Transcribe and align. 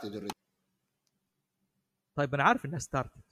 started 0.00 0.14
already 0.14 0.34
طيب 2.14 2.34
أنا 2.34 2.42
عارف 2.42 2.64
إنها 2.64 2.78
started 2.78 3.22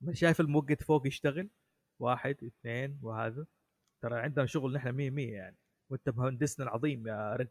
ما 0.00 0.14
شايف 0.14 0.40
المؤقت 0.40 0.82
فوق 0.82 1.06
يشتغل. 1.06 1.50
واحد 1.98 2.44
اثنين 2.44 2.98
وهذا. 3.02 3.46
ترى 4.02 4.20
عندنا 4.20 4.46
شغل 4.46 4.72
نحن 4.72 4.88
100 4.88 5.10
100 5.10 5.32
يعني. 5.32 5.56
وأنت 5.90 6.08
مهندسنا 6.08 6.64
العظيم 6.64 7.06
يا 7.06 7.36
رد. 7.36 7.48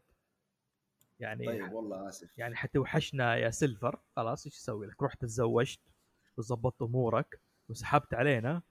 يعني 1.20 1.46
طيب 1.46 1.72
والله 1.72 2.08
آسف. 2.08 2.38
يعني 2.38 2.56
حتوحشنا 2.56 3.36
يا 3.36 3.50
سيلفر. 3.50 4.00
خلاص 4.16 4.46
إيش 4.46 4.56
أسوي 4.56 4.86
لك؟ 4.86 5.02
رحت 5.02 5.20
تزوجت 5.20 5.80
وظبطت 6.36 6.82
أمورك 6.82 7.40
وسحبت 7.68 8.14
علينا. 8.14 8.62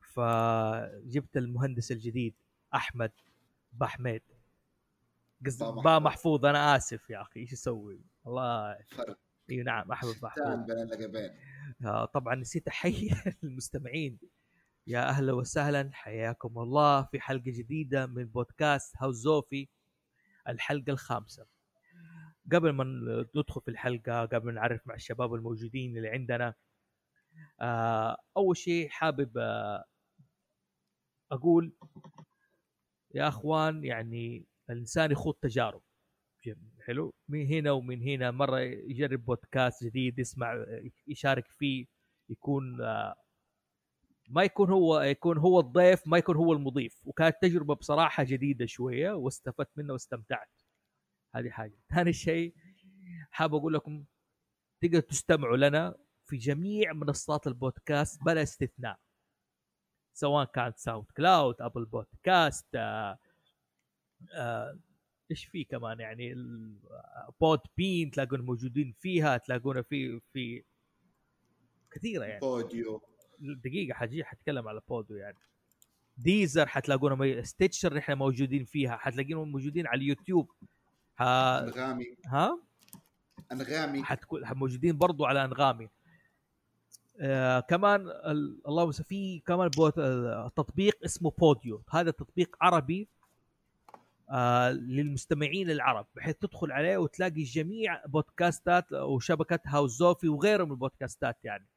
فجبت 0.00 1.36
المهندس 1.36 1.92
الجديد 1.92 2.34
أحمد 2.74 3.12
بحميد. 3.72 4.22
قصدي 5.46 5.64
با 5.64 5.98
محفوظ. 5.98 6.44
أنا 6.44 6.76
آسف 6.76 7.10
يا 7.10 7.22
أخي 7.22 7.40
إيش 7.40 7.52
أسوي؟ 7.52 8.04
والله 8.24 8.78
فرق. 8.88 9.18
إي 9.50 9.62
نعم 9.62 9.92
احمد 9.92 10.14
محفوظ 10.22 10.66
بين 10.66 10.78
اللقبين 10.78 11.30
آه، 11.84 12.04
طبعا 12.04 12.34
نسيت 12.34 12.68
أحيي 12.68 13.10
المستمعين. 13.44 14.18
يا 14.86 15.08
أهلا 15.08 15.32
وسهلا. 15.32 15.90
حياكم 15.92 16.58
الله 16.58 17.02
في 17.02 17.20
حلقة 17.20 17.42
جديدة 17.46 18.06
من 18.06 18.24
بودكاست 18.24 18.94
هاوس 18.98 19.16
زوفي 19.16 19.68
الحلقة 20.48 20.90
الخامسة. 20.92 21.46
قبل 22.52 22.70
ما 22.70 22.84
ندخل 23.36 23.60
في 23.60 23.68
الحلقة 23.70 24.20
قبل 24.26 24.46
ما 24.46 24.52
نعرف 24.52 24.86
مع 24.86 24.94
الشباب 24.94 25.34
الموجودين 25.34 25.96
اللي 25.96 26.08
عندنا 26.08 26.54
آه، 27.60 28.16
أول 28.36 28.56
شيء 28.56 28.88
حابب 28.88 29.38
آه، 29.38 29.84
أقول 31.32 31.72
يا 33.14 33.28
أخوان 33.28 33.84
يعني 33.84 34.46
الإنسان 34.72 35.10
يخوض 35.12 35.34
تجارب. 35.34 35.82
جم- 36.44 36.70
حلو؟ 36.86 37.14
من 37.28 37.46
هنا 37.46 37.70
ومن 37.72 38.02
هنا 38.02 38.30
مرة 38.30 38.58
يجرب 38.60 39.24
بودكاست 39.24 39.84
جديد 39.84 40.18
يسمع 40.18 40.64
يشارك 41.06 41.46
فيه 41.50 41.86
يكون 42.28 42.80
آه، 42.82 43.14
ما 44.28 44.42
يكون 44.42 44.70
هو 44.70 45.00
يكون 45.00 45.38
هو 45.38 45.60
الضيف 45.60 46.02
ما 46.06 46.18
يكون 46.18 46.36
هو 46.36 46.52
المضيف. 46.52 47.00
وكانت 47.06 47.36
تجربة 47.42 47.74
بصراحة 47.74 48.24
جديدة 48.24 48.66
شوية 48.66 49.12
واستفدت 49.12 49.70
منها 49.76 49.92
واستمتعت. 49.92 50.48
هذه 51.34 51.50
حاجة. 51.50 51.78
ثاني 51.94 52.12
شيء 52.12 52.54
حاب 53.30 53.54
أقول 53.54 53.74
لكم 53.74 54.04
تقدروا 54.82 55.00
تستمعوا 55.02 55.56
لنا 55.56 55.94
في 56.24 56.36
جميع 56.36 56.92
منصات 56.92 57.46
البودكاست 57.46 58.22
بلا 58.24 58.42
استثناء. 58.42 58.98
سواء 60.14 60.44
كانت 60.44 60.78
SoundCloud 60.78 61.54
Apple 61.60 61.84
Podcast 61.84 62.66
آه 62.74 63.18
إيش 65.30 65.44
في 65.44 65.64
كمان 65.64 66.00
يعني؟ 66.00 66.32
ال- 66.32 66.76
Podbean 67.40 68.10
تلاقون 68.10 68.40
موجودين 68.40 68.94
فيها 69.00 69.36
تلاقونا 69.36 69.82
في 69.82 70.20
في 70.32 70.62
كثيرة 71.90 72.24
يعني. 72.24 72.40
Podeo. 72.40 73.02
دقيقة 73.38 73.94
حجي 73.94 74.24
حتكلم 74.24 74.68
على 74.68 74.80
Podeo 74.88 75.14
يعني. 75.14 75.38
Deezer 76.16 76.66
حتلاقونا 76.66 77.14
مي... 77.14 77.44
Stitcher 77.44 77.98
إحنا 77.98 78.14
موجودين 78.14 78.64
فيها 78.64 78.96
حتلاقينهم 78.96 79.52
موجودين 79.52 79.86
على 79.86 79.98
اليوتيوب. 79.98 80.50
ها, 81.18 81.64
أنغامي. 81.64 82.16
ها؟ 82.26 82.58
أنغامي. 83.52 84.02
حتكون 84.04 84.42
موجودين 84.52 84.98
برضو 84.98 85.24
على 85.24 85.44
أنغامي. 85.44 85.88
آه 87.20 87.60
كمان 87.60 88.00
ال- 88.08 88.62
اللهم 88.68 88.92
في 88.92 89.40
كمان 89.46 89.68
بوت 89.68 89.98
آه 89.98 90.48
تطبيق 90.56 90.98
اسمه 91.04 91.30
بوديو. 91.30 91.82
هذا 91.90 92.10
تطبيق 92.10 92.56
عربي 92.60 93.08
آه 94.30 94.70
للمستمعين 94.70 95.70
العرب 95.70 96.06
بحيث 96.14 96.36
تدخل 96.36 96.72
عليه 96.72 96.96
وتلاقي 96.96 97.42
جميع 97.42 98.06
بودكاستات 98.06 98.92
وشبكه 98.92 99.60
هاوس 99.66 99.90
زوفي 99.90 100.28
وغيره 100.28 100.64
من 100.64 100.70
البودكاستات 100.70 101.44
يعني. 101.44 101.68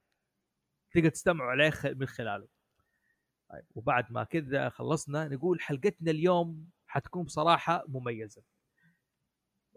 تقدر 0.91 1.09
تستمعوا 1.09 1.51
عليه 1.51 1.73
من 1.83 2.05
خلاله. 2.05 2.47
طيب 3.49 3.65
وبعد 3.75 4.11
ما 4.11 4.23
كذا 4.23 4.69
خلصنا 4.69 5.27
نقول 5.27 5.61
حلقتنا 5.61 6.11
اليوم 6.11 6.69
حتكون 6.87 7.23
بصراحة 7.23 7.83
مميزة. 7.87 8.41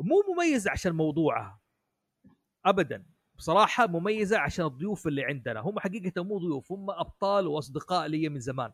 مو 0.00 0.22
مميزة 0.34 0.70
عشان 0.70 0.92
موضوعها 0.92 1.60
ابدا. 2.64 3.06
بصراحة 3.34 3.86
مميزة 3.86 4.38
عشان 4.38 4.64
الضيوف 4.64 5.06
اللي 5.06 5.24
عندنا. 5.24 5.60
هم 5.60 5.78
حقيقة 5.78 6.24
مو 6.24 6.38
ضيوف 6.38 6.72
هم 6.72 6.90
أبطال 6.90 7.46
وأصدقاء 7.46 8.06
لي 8.06 8.28
من 8.28 8.40
زمان. 8.40 8.72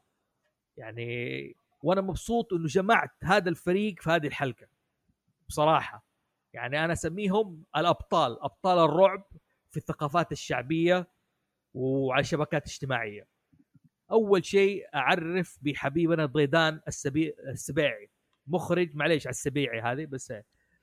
يعني 0.77 1.57
وأنا 1.85 2.01
مبسوط 2.01 2.53
إنه 2.53 2.67
جمعت 2.67 3.11
هذا 3.25 3.49
الفريق 3.49 4.01
في 4.03 4.11
هذه 4.11 4.27
الحلقة. 4.27 4.67
بصراحة. 5.49 6.05
يعني 6.53 6.85
أنا 6.85 6.93
أسميهم 6.93 7.65
الأبطال 7.77 8.43
أبطال 8.43 8.79
الرعب 8.79 9.25
في 9.71 9.77
الثقافات 9.77 10.33
الشعبية 10.33 11.09
وعلى 11.75 12.21
الشبكات 12.21 12.67
الاجتماعية. 12.67 13.27
أول 14.11 14.45
شيء 14.45 14.87
أعرف 14.95 15.59
بحبيبنا 15.63 16.27
ضيدان 16.27 16.81
السبي... 16.89 17.35
السبيعي 17.49 18.11
مخرج 18.47 18.97
معليش 18.97 19.27
على 19.27 19.33
السبيعي 19.33 19.81
هذه 19.81 20.07
بس 20.07 20.33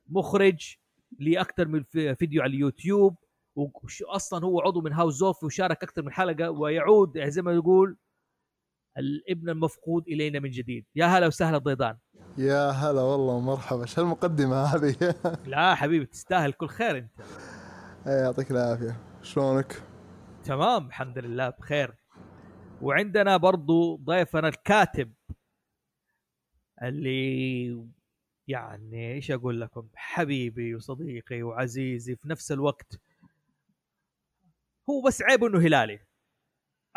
مخرج 0.10 0.76
لأكثر 1.20 1.68
من 1.68 1.84
في- 1.84 2.16
فيديو 2.16 2.42
على 2.42 2.50
اليوتيوب 2.54 3.16
واصلا 3.56 4.46
هو 4.46 4.62
عضو 4.62 4.82
من 4.82 4.94
هاوس 4.94 5.24
اوف 5.24 5.44
وشارك 5.44 5.84
أكثر 5.84 6.02
من 6.02 6.12
حلقة 6.12 6.50
ويعود 6.52 7.20
زي 7.28 7.42
ما 7.42 7.54
يقول 7.54 7.98
الابن 8.98 9.50
المفقود 9.50 10.08
إلينا 10.08 10.40
من 10.40 10.50
جديد. 10.50 10.86
يا 10.96 11.06
هلا 11.06 11.28
وسهلا 11.28 11.58
ضيدان 11.58 11.98
يا 12.38 12.70
هلا 12.70 13.02
والله 13.02 13.40
مرحبا 13.40 13.82
إيش 13.82 14.00
هالمقدمة 14.00 14.64
هذه؟ 14.64 14.96
لا 15.46 15.76
حبيبي 15.76 16.06
تستاهل 16.06 16.52
كل 16.52 16.68
خير 16.68 16.98
أنت. 16.98 17.12
إيه، 18.08 18.22
يعطيك 18.22 18.52
العافية. 18.52 18.98
شلونك؟ 19.22 19.84
تمام 20.44 20.88
الحمد 20.88 21.18
لله 21.18 21.50
بخير. 21.50 21.96
وعندنا 22.82 23.38
برضو 23.38 23.96
ضيفنا 23.96 24.48
الكاتب 24.48 25.14
اللي 26.84 27.86
يعني 28.48 29.14
إيش 29.14 29.32
أقول 29.32 29.62
لكم؟ 29.62 29.88
حبيبي 29.96 30.76
وصديقي 30.76 31.44
وعزيزي 31.44 32.16
في 32.16 32.30
نفس 32.30 32.52
الوقت. 32.52 33.00
هو 34.90 35.02
بس 35.02 35.22
عيبه 35.22 35.48
إنه 35.48 35.60
هلالي. 35.60 36.00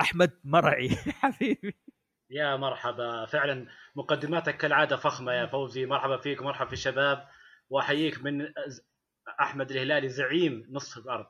أحمد 0.00 0.30
مرعي. 0.44 0.88
حبيبي. 1.22 1.74
يا 2.34 2.56
مرحبا. 2.56 3.26
فعلا 3.26 3.66
مقدماتك 3.96 4.56
كالعادة 4.56 4.96
فخمة 4.96 5.32
يا 5.32 5.46
فوزي. 5.46 5.86
مرحبا 5.86 6.16
فيك 6.16 6.42
مرحبا 6.42 6.66
في 6.66 6.72
الشباب. 6.72 7.28
وأحييك 7.70 8.22
من 8.22 8.48
أحمد 9.40 9.70
الهلالي 9.70 10.08
زعيم 10.08 10.66
نصف 10.70 10.98
الأرض. 10.98 11.26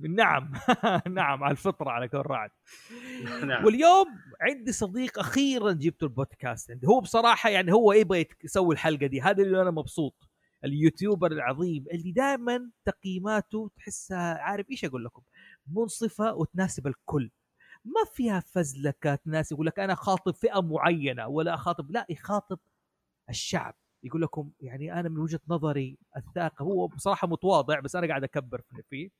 نعم. 0.00 0.52
نعم 1.18 1.44
على 1.44 1.52
الفطرة 1.52 1.90
على 1.90 2.08
كل 2.08 2.18
رعد 2.18 2.50
نعم. 3.48 3.64
واليوم 3.64 4.06
عندي 4.40 4.72
صديق 4.72 5.18
أخيرا 5.18 5.72
جبته 5.72 6.04
البودكاست 6.04 6.70
عندي. 6.70 6.86
هو 6.86 7.00
بصراحة 7.00 7.50
يعني 7.50 7.72
هو 7.72 7.92
يبغى 7.92 8.26
يسوي 8.44 8.74
الحلقة 8.74 9.06
دي. 9.06 9.20
هذا 9.20 9.42
اللي 9.42 9.62
أنا 9.62 9.70
مبسوط. 9.70 10.28
اليوتيوبر 10.64 11.32
العظيم 11.32 11.84
اللي 11.92 12.12
دائما 12.12 12.70
تقييماته 12.84 13.70
تحسها 13.76 14.38
عارف 14.38 14.70
إيش 14.70 14.84
أقول 14.84 15.04
لكم؟ 15.04 15.22
منصفة 15.66 16.34
وتناسب 16.34 16.86
الكل. 16.86 17.30
ما 17.84 18.04
فيها 18.12 18.40
فزلكه 18.40 19.14
تناسب 19.14 19.52
يقول 19.52 19.66
لك 19.66 19.78
أنا 19.78 19.94
خاطب 19.94 20.34
فئة 20.34 20.60
معينة 20.60 21.28
ولا 21.28 21.54
أخاطب 21.54 21.90
لا 21.90 22.06
يخاطب 22.08 22.58
الشعب. 23.30 23.74
يقول 24.02 24.22
لكم 24.22 24.50
يعني 24.60 25.00
أنا 25.00 25.08
من 25.08 25.18
وجهة 25.18 25.40
نظري 25.48 25.98
الثاقه 26.16 26.62
هو 26.62 26.86
بصراحة 26.86 27.28
متواضع 27.28 27.80
بس 27.80 27.96
أنا 27.96 28.06
قاعد 28.06 28.24
أكبر 28.24 28.62
فيه. 28.90 29.10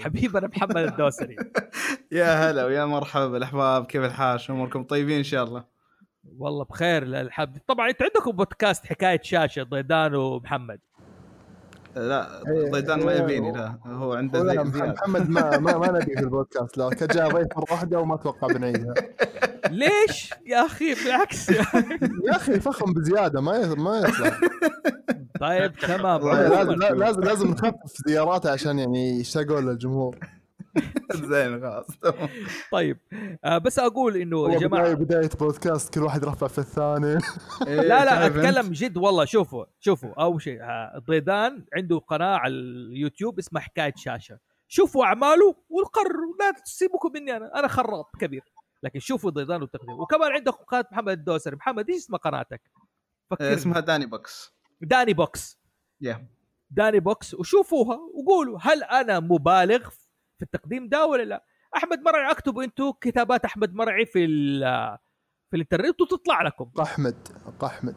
حبيبنا 0.00 0.46
محمد 0.46 0.76
الدوسري. 0.76 1.36
يا 2.12 2.50
هلا 2.50 2.64
ويا 2.64 2.84
مرحبا 2.84 3.28
بالاحباب 3.28 3.86
كيف 3.86 4.04
الحال؟ 4.04 4.40
شو 4.40 4.52
أموركم؟ 4.52 4.84
طيبين 4.84 5.16
إن 5.16 5.24
شاء 5.24 5.44
الله. 5.44 5.64
والله 6.38 6.64
بخير 6.64 7.02
الحمد 7.02 7.58
طبعا 7.66 7.90
أنت 7.90 8.02
عندكم 8.02 8.30
بودكاست 8.30 8.86
حكاية 8.86 9.20
شاشة 9.22 9.62
ضيدان 9.62 10.14
ومحمد. 10.14 10.80
لا 11.96 12.48
إيه، 12.48 12.70
ضيدان 12.70 13.04
ما 13.04 13.12
إيه، 13.12 13.20
يبيني 13.22 13.52
لا 13.52 13.78
هو 13.86 14.12
عنده 14.12 14.44
زي 14.44 14.58
محمد 14.58 15.30
ما 15.30 15.58
ما, 15.58 15.78
ما 15.78 15.90
نبي 16.00 16.16
في 16.16 16.20
البودكاست 16.20 16.78
لا 16.78 16.90
كان 16.90 17.08
جاء 17.08 17.28
ضيف 17.28 17.46
مرة 17.56 17.72
واحدة 17.72 18.00
وما 18.00 18.14
أتوقع 18.14 18.46
بنعيدها. 18.46 18.94
ليش؟ 19.70 20.34
يا 20.46 20.66
أخي 20.66 20.94
بالعكس. 20.94 21.50
يا 22.28 22.36
أخي 22.36 22.60
فخم 22.60 22.92
بزيادة 22.92 23.40
ما 23.40 23.74
ما 23.74 23.98
يطلع. 23.98 24.38
طيب 25.40 25.72
تمام. 25.76 26.28
لازم 26.28 26.72
لازم 26.96 27.20
لازم 27.20 27.48
نخفف 27.50 27.92
زياراته 28.06 28.50
عشان 28.50 28.78
يعني 28.78 29.20
يشتاقون 29.20 29.66
للجمهور. 29.66 30.18
زين 31.30 31.60
خلاص. 31.60 31.86
طيب. 32.72 32.98
آه 33.44 33.58
بس 33.58 33.78
أقول 33.78 34.16
إنه 34.16 34.42
يا 34.42 34.48
بداية 34.48 34.68
جماعة 34.68 34.94
بداية 34.94 35.30
بودكاست 35.40 35.94
كل 35.94 36.00
واحد 36.02 36.22
يرفع 36.22 36.46
في 36.46 36.58
الثاني. 36.58 37.18
إيه، 37.66 37.80
لا 37.80 38.04
لا؟ 38.04 38.26
أتكلم 38.26 38.72
جد 38.72 38.96
والله 38.96 39.24
شوفوا 39.24 39.64
شوفوا 39.80 40.22
أول 40.22 40.42
شيء 40.42 40.62
آه، 40.62 41.02
ضيدان 41.08 41.64
عنده 41.76 41.98
قناة 41.98 42.36
على 42.36 42.54
اليوتيوب 42.54 43.38
اسمها 43.38 43.62
حكاية 43.62 43.92
شاشة. 43.96 44.38
شوفوا 44.68 45.04
أعماله 45.04 45.54
وقرروا 45.68 46.34
لا 46.40 46.50
تسيبكم 46.64 47.12
مني 47.14 47.36
أنا 47.36 47.58
أنا 47.58 47.68
خراط 47.68 48.10
كبير. 48.20 48.42
لكن 48.82 48.98
شوفوا 49.00 49.30
ضيدان 49.30 49.62
وتقديم 49.62 50.00
وكمان 50.00 50.32
عندك 50.32 50.52
قناة 50.52 50.84
محمد 50.92 51.12
الدوسري. 51.12 51.56
محمد 51.56 51.90
إيش 51.90 51.98
اسم 51.98 52.16
قناتك؟ 52.16 52.60
إيه، 52.74 53.28
فكرني 53.30 53.54
اسمها 53.54 53.80
داني 53.80 54.06
بوكس. 54.06 54.54
داني 54.80 55.14
بوكس. 55.14 55.58
يا 56.00 56.26
داني 56.70 57.00
بوكس. 57.00 57.34
وشوفوها 57.34 57.98
وقولوا 58.14 58.58
هل 58.62 58.82
أنا 58.82 59.20
مبالغ 59.20 59.88
في 60.38 60.42
التقديم 60.42 60.88
ده 60.88 61.06
ولا 61.06 61.22
لا؟ 61.22 61.44
أحمد 61.76 61.98
مرعي 62.00 62.30
أكتبوا 62.30 62.64
أنتم 62.64 62.92
كتابات 63.00 63.44
أحمد 63.44 63.74
مرعي 63.74 64.06
في 64.06 64.24
ال- 64.24 64.98
في 65.50 65.56
الإنترنت 65.56 66.00
وتطلع 66.00 66.42
لكم. 66.42 66.64
قحمد 66.64 67.28
قحمد. 67.60 67.96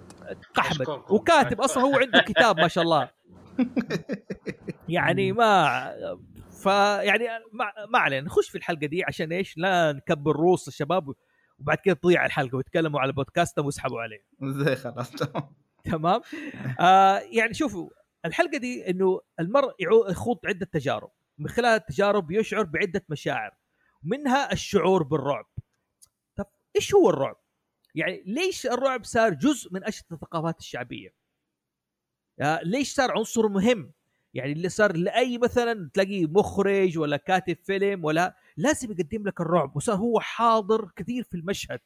قحمد. 0.53 0.87
وكاتب 1.09 1.61
أصلا 1.61 1.83
هو 1.83 1.97
عنده 1.99 2.19
كتاب 2.19 2.59
ما 2.59 2.67
شاء 2.67 2.83
الله. 2.83 3.09
يعني 4.89 5.31
ما 5.31 5.67
فيعني 6.63 7.23
ما, 7.53 7.65
ما 7.89 7.99
علينا 7.99 8.25
نخش 8.25 8.49
في 8.49 8.57
الحلقة 8.57 8.87
دي 8.87 9.03
عشان 9.03 9.31
إيش؟ 9.31 9.57
لا 9.57 9.91
نكبر 9.91 10.35
روس 10.35 10.67
الشباب 10.67 11.13
وبعد 11.59 11.77
كده 11.77 11.95
تضيع 11.95 12.25
الحلقة 12.25 12.55
ويتكلموا 12.55 12.99
على 12.99 13.13
بودكاستهم 13.13 13.65
ويسحبوا 13.65 14.01
عليه. 14.01 14.19
زي 14.43 14.75
خلاص 14.75 15.11
تمام. 15.11 15.49
تمام؟ 15.83 16.21
آه 16.79 17.17
يعني 17.19 17.53
شوفوا 17.53 17.89
الحلقة 18.25 18.57
دي 18.57 18.89
إنه 18.89 19.19
المرء 19.39 19.71
يعو- 19.79 20.09
يخوض 20.11 20.37
عدة 20.45 20.65
تجارب. 20.65 21.09
من 21.37 21.49
خلال 21.49 21.75
التجارب 21.75 22.31
يشعر 22.31 22.63
بعدة 22.63 23.05
مشاعر 23.09 23.51
منها 24.03 24.51
الشعور 24.51 25.03
بالرعب. 25.03 25.45
طب 26.35 26.45
إيش 26.75 26.95
هو 26.95 27.09
الرعب؟ 27.09 27.35
يعني 27.95 28.23
ليش 28.25 28.65
الرعب 28.65 29.03
صار 29.03 29.33
جزء 29.33 29.73
من 29.73 29.83
أشد 29.83 30.05
الثقافات 30.11 30.59
الشعبية؟ 30.59 31.13
آه 32.41 32.59
ليش 32.63 32.93
صار 32.93 33.11
عنصر 33.11 33.47
مهم؟ 33.47 33.91
يعني 34.33 34.51
اللي 34.51 34.69
صار 34.69 34.97
لأي 34.97 35.37
مثلا 35.37 35.89
تلاقي 35.93 36.25
مخرج 36.25 36.97
ولا 36.97 37.17
كاتب 37.17 37.57
فيلم 37.63 38.05
ولا 38.05 38.35
لازم 38.57 38.91
يقدم 38.91 39.27
لك 39.27 39.41
الرعب 39.41 39.75
وصار 39.75 39.95
هو 39.95 40.19
حاضر 40.19 40.91
كثير 40.95 41.23
في 41.23 41.37
المشهد. 41.37 41.79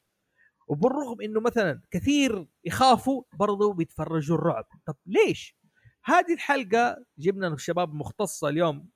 وبالرغم 0.68 1.20
إنه 1.20 1.40
مثلا 1.40 1.80
كثير 1.90 2.46
يخافوا 2.64 3.22
برضو 3.32 3.72
بيتفرجوا 3.72 4.36
الرعب. 4.36 4.64
طب 4.86 4.96
ليش؟ 5.06 5.56
هذه 6.04 6.34
الحلقة 6.34 7.04
جبنا 7.18 7.48
الشباب 7.48 7.90
المختصه 7.90 8.48
اليوم 8.48 8.88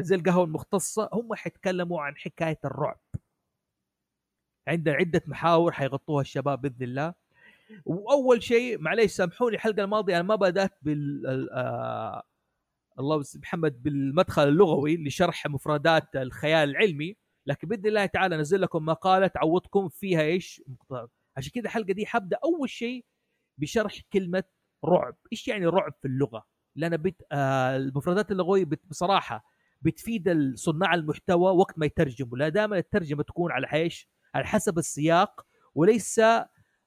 زي 0.00 0.14
القهوة 0.16 0.44
المختصة 0.44 1.10
هم 1.12 1.34
حيتكلموا 1.34 2.02
عن 2.02 2.16
حكاية 2.16 2.58
الرعب. 2.64 3.00
عندنا 4.68 4.94
عدة 4.94 5.22
محاور 5.26 5.72
حيغطوها 5.72 6.20
الشباب 6.20 6.60
بإذن 6.60 6.82
الله. 6.82 7.14
وأول 7.86 8.42
شيء 8.42 8.78
معليش 8.78 9.12
سامحوني 9.12 9.54
الحلقة 9.56 9.84
الماضية 9.84 10.14
أنا 10.14 10.22
ما 10.22 10.34
بدأت 10.36 10.78
بال 10.82 11.26
ال- 11.26 12.22
الله 12.98 13.24
محمد 13.34 13.82
بالمدخل 13.82 14.48
اللغوي 14.48 14.96
لشرح 15.04 15.46
مفردات 15.46 16.16
الخيال 16.16 16.70
العلمي. 16.70 17.16
لكن 17.46 17.68
بإذن 17.68 17.86
الله 17.86 18.06
تعالى 18.06 18.34
أنزل 18.36 18.60
لكم 18.60 18.84
مقالة 18.84 19.26
تعودكم 19.26 19.88
فيها 19.88 20.20
إيش. 20.22 20.62
عشان 21.36 21.52
كذا 21.54 21.64
الحلقة 21.64 21.92
دي 21.92 22.06
حبدا 22.06 22.38
أول 22.44 22.70
شيء 22.70 23.04
بشرح 23.58 24.00
كلمة 24.12 24.44
رعب. 24.84 25.16
إيش 25.32 25.48
يعني 25.48 25.66
رعب 25.66 25.94
في 26.02 26.08
اللغة؟ 26.08 26.46
لأن 26.76 26.96
بت... 26.96 27.26
آه 27.32 27.76
المفردات 27.76 28.30
اللغوية 28.32 28.64
بت... 28.64 28.80
بصراحة 28.86 29.51
بتفيد 29.82 30.52
صناع 30.54 30.94
المحتوى 30.94 31.56
وقت 31.56 31.78
ما 31.78 31.86
يترجموا 31.86 32.38
لا 32.38 32.48
دائما 32.48 32.78
الترجمة 32.78 33.22
تكون 33.22 33.52
على 33.52 33.66
إيش؟ 33.72 34.08
على 34.34 34.46
حسب 34.46 34.78
السياق 34.78 35.46
وليس 35.74 36.20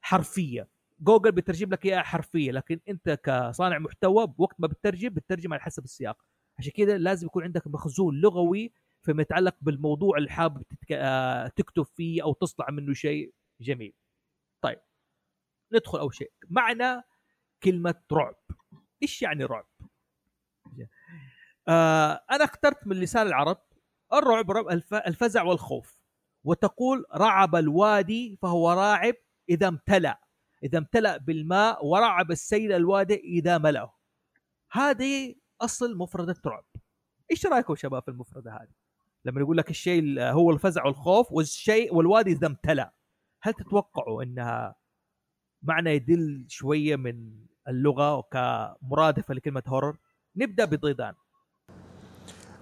حرفية. 0.02 0.70
جوجل 1.00 1.32
بيترجم 1.32 1.70
لك 1.70 1.86
إياها 1.86 2.02
حرفية 2.04 2.52
لكن 2.52 2.80
أنت 2.90 3.20
كصانع 3.24 3.80
محتوى 3.80 4.34
وقت 4.38 4.56
ما 4.60 4.68
بتترجم 4.68 5.10
بتترجم 5.10 5.54
على 5.54 5.62
حسب 5.62 5.84
السياق. 5.84 6.26
عشان 6.60 6.72
كذا 6.72 6.98
لازم 6.98 7.28
يكون 7.28 7.44
عندك 7.44 7.68
مخزون 7.68 8.22
لغوي 8.22 8.74
فيما 9.02 9.22
يتعلق 9.22 9.56
بالموضوع 9.62 10.18
اللي 10.18 10.30
حابب. 10.30 10.64
آه، 10.92 11.48
تكتب 11.48 11.84
فيه 11.84 12.24
أو 12.24 12.34
تصنع 12.34 12.70
منه 12.70 12.94
شيء 12.94 13.34
جميل. 13.62 13.94
طيب 14.62 14.80
ندخل 15.74 16.00
أول 16.00 16.16
شيء. 16.16 16.32
معنى 16.50 17.02
كلمة 17.64 17.96
رعب. 18.12 18.36
إيش 19.04 19.22
يعني 19.22 19.46
رعب؟ 19.46 19.68
آه 21.68 22.24
أنا 22.32 22.44
اخترت 22.44 22.88
من 22.88 22.96
لسان 22.96 23.28
العرب 23.28 23.58
الرعب 24.14 24.52
رعب 24.52 24.68
الف... 24.68 24.94
الفزع 24.94 25.44
والخوف. 25.44 26.00
وتقول 26.44 27.06
رعب 27.16 27.56
الوادي 27.56 28.38
فهو 28.42 28.72
راعب 28.72 29.14
إذا 29.50 29.68
امتلأ. 29.68 30.20
إذا 30.64 30.78
امتلأ 30.78 31.18
بالماء 31.18 31.86
ورعب 31.86 32.32
السيل 32.32 32.72
الوادي 32.72 33.16
إذا 33.16 33.58
ملأه. 33.58 33.94
هذه 34.72 35.36
أصل 35.62 35.98
مفردة 35.98 36.36
رعب. 36.46 36.66
إيش 37.32 37.46
رأيكم 37.46 37.76
شباب 37.76 38.04
في 38.04 38.12
المفردة 38.12 38.52
هذه؟ 38.52 38.72
لما 39.26 39.42
يقول 39.42 39.58
لك 39.58 39.70
الشيء 39.70 40.00
ال- 40.00 40.20
هو 40.20 40.52
الفزع 40.52 40.86
والخوف 40.86 41.32
والشيء 41.32 41.96
والوادي 41.96 42.32
إذا 42.32 42.48
امتلأ. 42.48 42.94
هل 43.42 43.54
تتوقعوا 43.54 44.24
إنها 44.24 44.76
معنى 45.62 45.90
يدل 45.90 46.46
شوية 46.48 46.96
من 46.96 47.46
اللغة 47.68 48.22
كمرادفه 48.22 49.34
لكلمة 49.34 49.64
هورر؟ 49.68 49.98
نبدأ 50.36 50.66
بضيدان. 50.66 51.14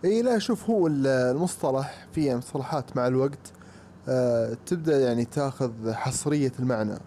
اي 0.06 0.22
لا 0.22 0.40
شوف 0.40 0.70
هو 0.70 0.88
ال- 0.88 1.08
المصطلح 1.08 2.08
في 2.12 2.36
مصطلحات 2.36 2.98
مع 2.98 3.08
الوقت 3.08 3.52
آه 4.10 4.58
تبدأ 4.66 5.00
يعني 5.00 5.26
تاخذ 5.26 5.92
حصرية 5.94 6.52
المعنى 6.60 6.98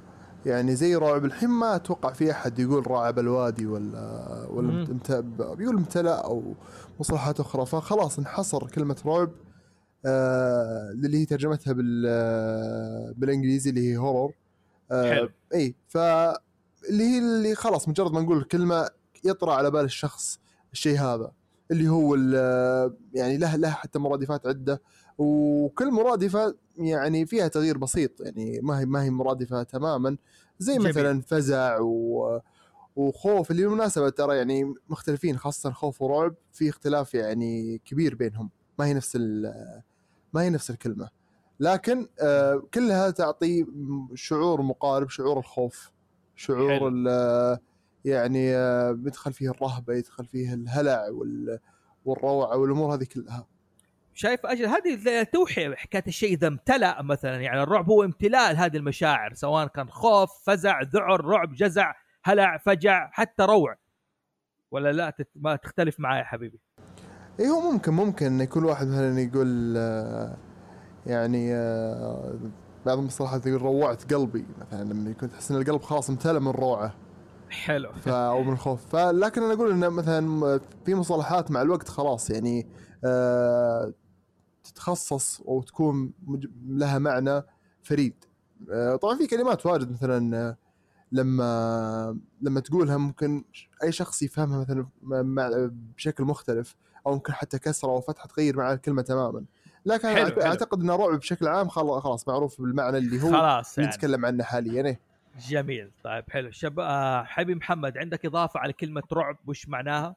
يعني 0.47 0.77
زي 0.77 0.95
رعب 0.97 1.25
الحين 1.25 1.49
ما 1.49 1.77
أتوقع 1.77 2.13
في 2.13 2.31
أحد 2.31 2.59
يقول 2.59 2.91
رعب 2.91 3.19
الوادي 3.19 3.67
ولا 3.67 4.47
ولا. 4.51 4.83
بيقول 5.55 5.77
امتلأ 5.77 6.25
أو 6.25 6.55
مصطلحات 7.01 7.41
أخرى 7.41 7.67
فخلاص 7.67 8.19
انحصر 8.19 8.67
كلمة 8.67 8.97
رعب 9.07 9.31
آه 10.07 10.91
اللي 10.91 11.19
هي 11.19 11.25
ترجمتها 11.25 11.73
بال 11.73 12.03
بالإنجليزي 13.17 13.71
اللي 13.71 13.93
هي 13.93 13.97
هورر 13.97 14.33
آه. 14.93 15.29
إي 15.55 15.75
ف 15.89 15.97
اللي 15.97 17.05
هي 17.05 17.19
اللي 17.19 17.55
خلاص 17.55 17.89
مجرد 17.89 18.13
ما 18.13 18.21
نقول 18.21 18.39
الكلمة 18.39 18.89
يطرى 19.25 19.53
على 19.53 19.71
بال 19.71 19.85
الشخص 19.85 20.39
الشيء 20.73 20.99
هذا 21.01 21.31
اللي 21.71 21.89
هو 21.89 22.15
ال- 22.15 22.97
يعني 23.15 23.37
له 23.39 23.57
له 23.57 23.71
حتى 23.71 23.99
مرادفات 23.99 24.47
عدة. 24.47 24.83
وكل 25.19 25.91
مرادفة 25.93 26.55
يعني 26.77 27.27
فيها 27.27 27.49
تغيير 27.49 27.79
بسيط 27.79 28.21
يعني 28.21 28.61
ما 28.63 28.81
هي 28.81 28.85
ما 28.87 29.03
هي 29.03 29.11
مرادفة 29.11 29.63
تماما. 29.63 30.17
زي 30.59 30.75
جميل. 30.75 30.89
مثلا 30.89 31.21
فزع 31.23 31.79
و 31.81 32.41
وخوف 32.97 33.51
اللي 33.51 33.63
بالمناسبة 33.63 34.09
ترى 34.09 34.37
يعني 34.37 34.75
مختلفين 34.89 35.39
خاصة 35.39 35.71
خوف 35.71 36.03
ورعب. 36.03 36.35
في 36.53 36.69
اختلاف 36.69 37.15
يعني 37.15 37.79
كبير 37.85 38.15
بينهم. 38.15 38.51
ما 38.79 38.87
هي 38.87 38.95
نفس 38.95 39.17
ما 40.33 40.43
هي 40.43 40.51
نفس 40.51 40.71
الكلمة. 40.71 41.09
لكن 41.61 42.07
آه، 42.21 42.63
كلها 42.75 43.11
تعطي 43.11 43.67
شعور 44.15 44.63
مقارب 44.63 45.09
شعور 45.09 45.39
الخوف. 45.39 45.91
شعور 46.37 46.91
يعني 48.07 48.57
آه، 48.57 48.93
بيدخل 48.93 49.33
فيه 49.33 49.51
الرهبة 49.51 49.95
يدخل 49.95 50.27
فيه 50.27 50.55
الهلع 50.55 51.09
وال- 51.11 51.59
والروعة 52.05 52.57
والأمور 52.57 52.95
هذه 52.95 53.05
كلها. 53.15 53.47
شايف 54.15 54.47
أجل 54.47 54.67
هذه 54.67 55.23
توحي 55.23 55.77
حكاية 55.77 56.05
الشيء 56.07 56.33
إذا 56.33 56.49
امتلأ 56.49 57.03
مثلا 57.03 57.41
يعني 57.41 57.63
الرعب 57.63 57.91
هو 57.91 58.05
امتلاء 58.05 58.53
لهذه 58.53 58.77
المشاعر 58.77 59.35
سواء 59.35 59.67
كان 59.67 59.91
خوف 59.91 60.31
فزع 60.45 60.83
ذعر 60.83 61.25
رعب 61.25 61.53
جزع 61.55 61.93
هلع 62.25 62.59
فجع 62.59 63.11
حتى 63.13 63.43
روع. 63.43 63.77
ولا 64.71 64.93
لا؟ 64.93 65.11
تت... 65.11 65.29
ما 65.35 65.57
تختلف 65.57 66.01
معي 66.01 66.19
يا 66.19 66.25
حبيبي. 66.25 66.61
اي 67.41 67.49
هو 67.49 67.73
ممكن 67.73 67.93
ممكن 67.93 68.27
إن 68.27 68.41
يكون 68.41 68.65
واحد 68.65 68.87
مثلا 68.87 69.21
يقول 69.21 69.75
آه، 69.77 70.37
يعني 71.07 71.55
آه، 71.55 72.35
بعض 72.87 72.99
المصطلحات 72.99 73.47
يقول 73.47 73.63
روعت 73.63 74.15
قلبي 74.15 74.47
مثلا 74.59 74.85
لما 74.85 75.11
يكون 75.11 75.31
تحس 75.31 75.51
إن 75.51 75.57
القلب 75.57 75.83
خلاص 75.83 76.11
امتلأ 76.11 76.39
من 76.39 76.51
روعه. 76.51 76.95
حلو. 77.51 77.93
ف 77.93 78.09
أو 78.09 78.43
من 78.43 78.53
الخوف. 78.53 78.87
فلكن 78.87 79.43
أنا 79.43 79.53
أقول 79.53 79.71
انه 79.71 79.89
مثلا 79.89 80.61
في 80.85 80.95
مصطلحات 80.95 81.51
مع 81.51 81.63
الوقت 81.63 81.89
خلاص 81.89 82.31
يعني 82.31 82.67
آه 83.05 83.93
تتخصص 84.65 85.41
أو 85.41 85.63
تكون 85.63 86.13
لها 86.67 86.99
معنى 86.99 87.43
فريد. 87.83 88.25
آه 88.73 88.97
طبعا 88.97 89.17
في 89.19 89.27
كلمات 89.27 89.67
واجد 89.67 89.93
مثلا 89.93 90.37
آه، 90.37 90.57
لما 91.13 92.19
لما 92.43 92.61
تقولها 92.61 92.97
ممكن 92.97 93.45
أي 93.83 93.93
شخص 93.93 94.23
يفهمها 94.23 94.59
مثلا 94.59 94.87
مع 95.03 95.51
بشكل 95.97 96.25
مختلف 96.25 96.77
أو 97.07 97.15
ممكن 97.15 97.33
حتى 97.33 97.59
كسرة 97.59 97.89
أو 97.89 98.01
فتحة 98.01 98.27
تغير 98.29 98.57
معنى 98.57 98.75
الكلمة 98.75 99.03
تماما. 99.03 99.45
لكن 99.87 100.09
حلو، 100.09 100.27
أنا 100.27 100.35
حلو. 100.35 100.43
أعتقد 100.43 100.81
ان 100.81 100.91
الرعب 100.91 101.19
بشكل 101.19 101.49
عام 101.49 101.69
خلاص 101.69 102.29
معروف 102.29 102.61
بالمعنى 102.61 102.99
اللي 102.99 103.23
هو 103.23 103.31
خلاص 103.31 103.79
يعني. 103.79 103.91
نتكلم 103.91 104.27
عنه 104.27 104.45
حاليا 104.45 104.87
إيه. 104.87 105.01
جميل 105.49 105.91
طيب 106.05 106.25
حلو 106.31 106.51
شب 106.51 106.81
آه 106.81 107.23
حبيبي 107.25 107.55
محمد 107.59 107.99
عندك 107.99 108.27
إضافة 108.27 108.61
على 108.61 108.73
كلمة 108.73 109.03
رعب 109.13 109.37
وش 109.47 109.69
معناها؟ 109.69 110.17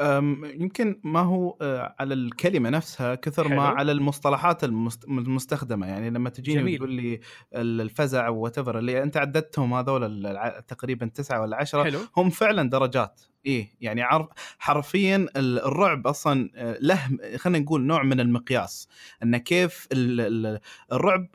أم، 0.00 0.44
يمكن 0.44 1.00
ما 1.04 1.20
هو 1.20 1.56
آه، 1.62 1.94
على 1.98 2.14
الكلمة 2.14 2.70
نفسها 2.70 3.14
كثر 3.14 3.48
ما. 3.48 3.62
على 3.62 3.92
المصطلحات 3.92 4.64
المست- 4.64 5.04
المستخدمة 5.04 5.86
يعني 5.86 6.10
لما 6.10 6.30
تجيني 6.30 6.60
جميل. 6.60 6.74
وتقول 6.74 6.92
لي 6.92 7.20
ال- 7.54 7.80
الفزع 7.80 8.28
وات 8.28 8.58
اللي 8.58 9.02
أنت 9.02 9.16
عددتهم 9.16 9.74
هذول 9.74 10.62
تقريبا 10.68 11.06
تسعة 11.06 11.40
ولا 11.40 11.56
عشرة 11.56 11.84
حلو 11.84 11.98
هم 12.16 12.30
فعلا 12.30 12.70
درجات 12.70 13.20
إيه 13.46 13.68
يعني 13.80 14.02
عرف 14.02 14.26
حرفيا 14.58 15.16
ال- 15.36 15.58
الرعب 15.64 16.06
أصلا 16.06 16.50
آه، 16.56 16.78
له 16.80 17.00
خلينا 17.36 17.58
نقول 17.64 17.82
نوع 17.86 18.02
من 18.02 18.20
المقياس 18.20 18.88
إن 19.22 19.36
كيف 19.36 19.88
ال- 19.92 20.20
ال- 20.20 20.60
الرعب 20.92 21.26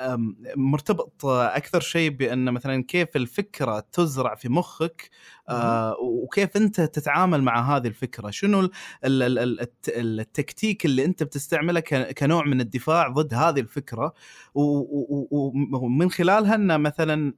أم، 0.00 0.36
مرتبط 0.56 1.26
أكثر 1.26 1.80
شيء 1.80 2.10
بأن 2.10 2.50
مثلا 2.50 2.84
كيف 2.84 3.16
الفكرة 3.16 3.84
تزرع 3.92 4.34
في 4.34 4.48
مخك 4.48 5.10
آه، 5.48 5.96
وكيف 6.00 6.56
أنت 6.56 6.80
تتعامل 6.80 7.42
مع 7.42 7.76
هذه 7.76 7.86
الفكرة. 7.86 8.30
شنو 8.30 8.60
ال- 8.60 8.70
ال- 9.04 9.22
ال- 9.22 9.38
ال- 9.38 9.60
الت- 9.60 9.88
التكتيك 9.88 10.84
اللي 10.84 11.04
أنت 11.04 11.22
بتستعمله 11.22 11.80
كنوع 12.18 12.44
من 12.46 12.60
الدفاع 12.60 13.08
ضد 13.08 13.34
هذه 13.34 13.60
الفكرة؟ 13.60 14.14
ومن 14.54 16.10
خلالها 16.10 16.54
إن 16.54 16.80
مثلا 16.80 17.34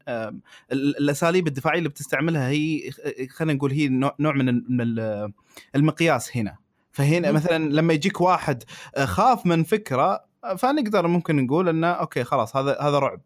الأساليب 0.73 1.47
الدفاعية 1.47 1.79
اللي 1.79 1.89
بتستعملها 1.89 2.49
هي 2.49 2.91
خلينا 3.31 3.53
نقول 3.55 3.73
هي 3.73 3.89
نوع 4.21 4.33
من 4.35 4.49
ال- 4.49 4.65
من 4.69 4.81
ال- 4.81 5.33
المقياس 5.75 6.37
هنا. 6.37 6.57
فهنا. 6.93 7.33
مثلا 7.33 7.69
لما 7.73 7.93
يجيك 7.93 8.21
واحد 8.21 8.63
خاف 9.05 9.47
من 9.47 9.63
فكرة 9.63 10.25
فنقدر 10.59 11.07
ممكن 11.07 11.37
نقول 11.47 11.69
إنه 11.69 11.87
أوكي 11.87 12.25
خلاص 12.25 12.57
هذا 12.57 12.77
هذا 12.81 12.99
رعب. 12.99 13.21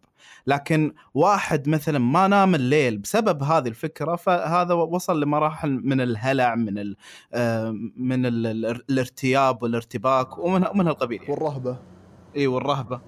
لكن 0.47 0.95
واحد 1.15 1.69
مثلا 1.69 1.99
ما 1.99 2.29
نام 2.29 2.55
الليل 2.55 2.99
بسبب 2.99 3.43
هذه 3.43 3.69
الفكرة 3.69 4.17
فهذا 4.17 4.75
وصل 4.75 5.21
لمراحل 5.23 5.71
من 5.85 6.01
الهلع 6.01 6.55
من 6.55 6.79
ال 6.79 6.97
آه، 7.35 7.71
من 7.97 8.27
ال 8.27 8.47
ال 8.47 8.83
الارتياب 8.91 9.63
والارتباك 9.63 10.39
ومن 10.39 10.65
من 10.75 10.87
هالقبيل 10.87 11.23
يعني. 11.23 11.33
والرهبة. 11.35 11.79
إي 12.37 12.47
والرهبة. 12.47 13.01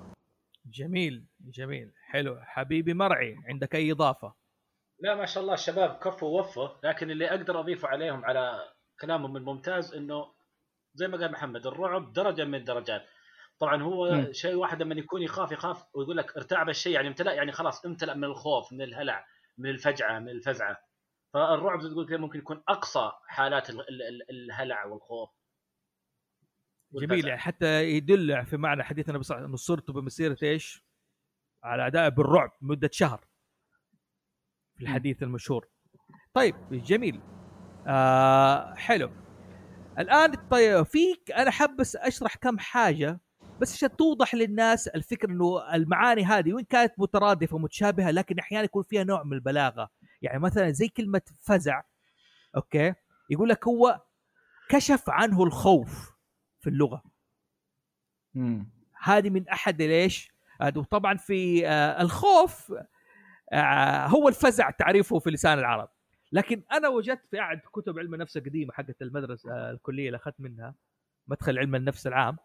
جميل 0.66 1.24
جميل. 1.40 1.90
حلو. 2.10 2.36
حبيبي 2.40 2.94
مرعي 2.94 3.36
عندك 3.48 3.74
أي 3.74 3.92
إضافة؟ 3.92 4.39
لا 5.00 5.14
ما 5.14 5.26
شاء 5.26 5.42
الله 5.42 5.54
الشباب 5.54 5.98
كفوا 5.98 6.28
ووفوا 6.28 6.68
لكن 6.84 7.10
اللي 7.10 7.30
أقدر 7.30 7.60
أضيفه 7.60 7.88
عليهم 7.88 8.24
على 8.24 8.72
كلامهم 9.00 9.36
الممتاز 9.36 9.94
إنه 9.94 10.34
زي 10.94 11.08
ما 11.08 11.18
قال 11.18 11.32
محمد 11.32 11.66
الرعب 11.66 12.12
درجة 12.12 12.44
من 12.44 12.54
الدرجات 12.54 13.06
طبعا 13.58 13.82
هو. 13.82 14.32
شيء 14.32 14.54
واحد 14.54 14.82
لما 14.82 14.94
يكون 14.94 15.22
يخاف 15.22 15.52
يخاف 15.52 15.84
ويقول 15.94 16.16
لك 16.16 16.36
ارتعب 16.36 16.68
الشيء 16.68 16.94
يعني 16.94 17.08
امتلأ 17.08 17.32
يعني 17.32 17.52
خلاص 17.52 17.84
امتلأ 17.86 18.14
من 18.14 18.24
الخوف 18.24 18.72
من 18.72 18.82
الهلع 18.82 19.26
من 19.58 19.70
الفجعة 19.70 20.18
من 20.18 20.28
الفزعة 20.28 20.78
فالرعب 21.34 21.80
زي 21.80 21.90
تقول 21.90 22.08
كذا 22.08 22.16
ممكن 22.18 22.38
يكون 22.38 22.62
أقصى 22.68 23.10
حالات 23.28 23.70
ال- 23.70 23.80
ال- 23.80 24.02
ال- 24.02 24.30
الهلع 24.30 24.84
والخوف 24.84 25.30
جميل 26.92 27.10
والفزع. 27.10 27.28
يعني 27.28 27.40
حتى 27.40 27.84
يدل 27.84 28.46
في 28.46 28.56
معنى 28.56 28.82
حديثنا 28.82 29.18
بصح 29.18 29.36
انه 29.36 29.56
صرت 29.56 29.90
بمسيرة 29.90 30.38
إيش؟ 30.42 30.84
على 31.64 31.86
أداء 31.86 32.08
بالرعب 32.08 32.50
مدة 32.60 32.90
شهر 32.92 33.24
في 34.80 34.86
الحديث 34.86 35.22
المشهور. 35.22 35.66
طيب 36.34 36.54
جميل. 36.72 37.20
آه 37.86 38.74
حلو. 38.74 39.10
الآن 39.98 40.32
طيب 40.50 40.82
فيك 40.82 41.32
أنا 41.32 41.50
حاب 41.50 41.76
بس 41.76 41.96
أشرح 41.96 42.36
كم 42.36 42.58
حاجة 42.58 43.20
بس 43.60 43.74
عشان 43.74 43.96
توضح 43.96 44.34
للناس 44.34 44.88
الفكرة 44.88 45.30
إنه 45.30 45.74
المعاني 45.74 46.24
هذه 46.24 46.52
وإن 46.52 46.64
كانت 46.64 46.92
مترادفة 46.98 47.56
ومتشابهة 47.56 48.10
لكن 48.10 48.38
أحيانا 48.38 48.64
يكون 48.64 48.82
فيها 48.82 49.04
نوع 49.04 49.22
من 49.22 49.32
البلاغة. 49.32 49.90
يعني 50.22 50.38
مثلا 50.38 50.70
زي 50.70 50.88
كلمة 50.88 51.22
فزع 51.42 51.82
أوكي؟ 52.56 52.94
يقول 53.30 53.48
لك 53.48 53.68
هو 53.68 54.00
كشف 54.68 55.10
عنه 55.10 55.42
الخوف 55.44 56.10
في 56.60 56.70
اللغة. 56.70 57.02
هذه 59.02 59.30
من 59.30 59.48
أحد 59.48 59.82
ليش؟ 59.82 60.32
وطبعا 60.76 61.16
في 61.16 61.68
آه، 61.68 62.02
الخوف 62.02 62.72
هو 64.06 64.28
الفزع 64.28 64.70
تعريفه 64.70 65.18
في 65.18 65.30
لسان 65.30 65.58
العرب. 65.58 65.88
لكن 66.32 66.62
أنا 66.72 66.88
وجدت 66.88 67.26
في 67.30 67.40
أحد 67.40 67.60
كتب 67.72 67.98
علم 67.98 68.14
النفس 68.14 68.36
القديمة 68.36 68.72
حقت 68.72 69.02
المدرسة 69.02 69.52
آه، 69.52 69.70
الكلية 69.70 70.06
اللي 70.06 70.16
أخذت 70.16 70.34
منها 70.40 70.74
مدخل 71.28 71.58
علم 71.58 71.74
النفس 71.74 72.06
العام 72.06 72.36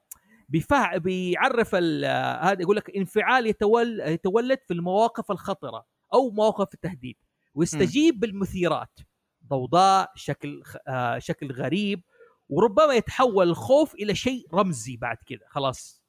بيفع 0.50 0.98
بيعرف 0.98 1.76
ال- 1.76 2.06
آه، 2.06 2.44
هذا 2.52 2.62
يقول 2.62 2.76
لك 2.76 2.96
انفعال 2.96 3.48
يتول 3.48 4.00
يتولد 4.00 4.60
في 4.68 4.74
المواقف 4.74 5.32
الخطرة 5.32 5.86
أو 6.14 6.30
مواقف 6.30 6.74
التهديد 6.74 7.16
ويستجيب 7.56 8.20
بالمثيرات 8.20 9.00
ضوضاء 9.48 10.12
شكل 10.16 10.64
خ- 10.64 10.76
آه، 10.88 11.20
شكل 11.20 11.52
غريب 11.52 12.02
وربما 12.50 12.94
يتحول 12.94 13.50
الخوف 13.50 13.94
إلى 13.96 14.16
شيء 14.16 14.48
رمزي 14.54 14.98
بعد 14.98 15.18
كذا 15.28 15.48
خلاص. 15.50 16.04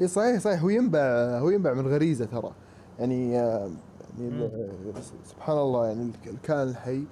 اي 0.00 0.08
صحيح 0.08 0.38
صحيح 0.40 0.60
هو 0.62 0.68
ينبع 0.68 1.00
هو 1.38 1.50
ينبع 1.50 1.72
من 1.74 1.86
غريزة 1.86 2.24
ترى. 2.24 2.54
يعني 2.98 3.40
آه، 3.40 3.70
يعني 4.20 4.50
سبحان 5.24 5.58
الله 5.58 5.86
يعني 5.86 6.02
الك- 6.02 6.28
الكائن 6.28 6.68
الحي 6.68 7.04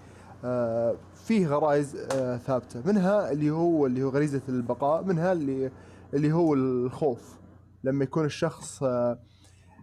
آه، 0.44 0.96
فيه 1.14 1.46
غرائز 1.46 1.96
آه، 1.96 2.36
ثابتة. 2.36 2.82
منها 2.86 3.30
اللي 3.32 3.50
هو 3.50 3.86
اللي 3.86 4.02
هو 4.02 4.08
غريزة 4.08 4.42
البقاء 4.48 5.04
منها 5.04 5.32
اللي 5.32 5.70
اللي 6.14 6.32
هو 6.32 6.54
الخوف. 6.54 7.38
لما 7.84 8.04
يكون 8.04 8.24
الشخص 8.24 8.82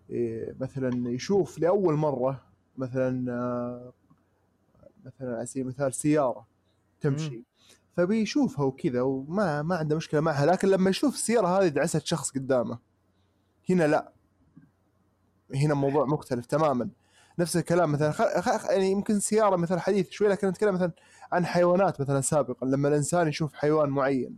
إيه، 0.10 0.56
مثلا 0.60 1.10
يشوف 1.10 1.60
لأول 1.60 1.94
مرة 1.96 2.42
مثلا 2.78 3.12
مثلا 5.06 5.36
على 5.38 5.46
سبيل 5.46 5.64
المثال 5.64 5.94
سيارة 5.94 6.48
تمشي 7.02 7.44
فبيشوفها 7.98 8.66
وكذا 8.66 9.02
وما 9.02 9.62
ما 9.62 9.76
عنده 9.76 9.96
مشكلة 9.96 10.20
معها. 10.22 10.46
لكن 10.46 10.68
لما 10.68 10.90
يشوف 10.90 11.14
السيارة 11.14 11.48
هذه 11.48 11.68
دعست 11.68 12.06
شخص 12.06 12.32
قدامه 12.32 12.80
هنا 13.70 13.88
لا. 13.88 14.12
هنا 15.56 15.74
موضوع 15.74 16.06
مختلف 16.06 16.46
تماما. 16.46 16.90
نفس 17.40 17.58
الكلام 17.58 17.92
مثلا 17.92 18.12
خ... 18.12 18.22
خ... 18.40 18.66
يعني 18.70 18.92
يمكن 18.92 19.20
سيارة 19.20 19.56
مثلا 19.56 19.80
حديث 19.80 20.10
شوي 20.10 20.28
لكن 20.28 20.48
نتكلم 20.48 20.76
مثلا 20.76 20.92
عن 21.32 21.46
حيوانات 21.46 22.02
مثلا 22.02 22.22
سابقا 22.22 22.68
لما 22.68 22.88
الإنسان 22.88 23.28
يشوف 23.28 23.54
حيوان 23.54 23.90
معين. 23.90 24.38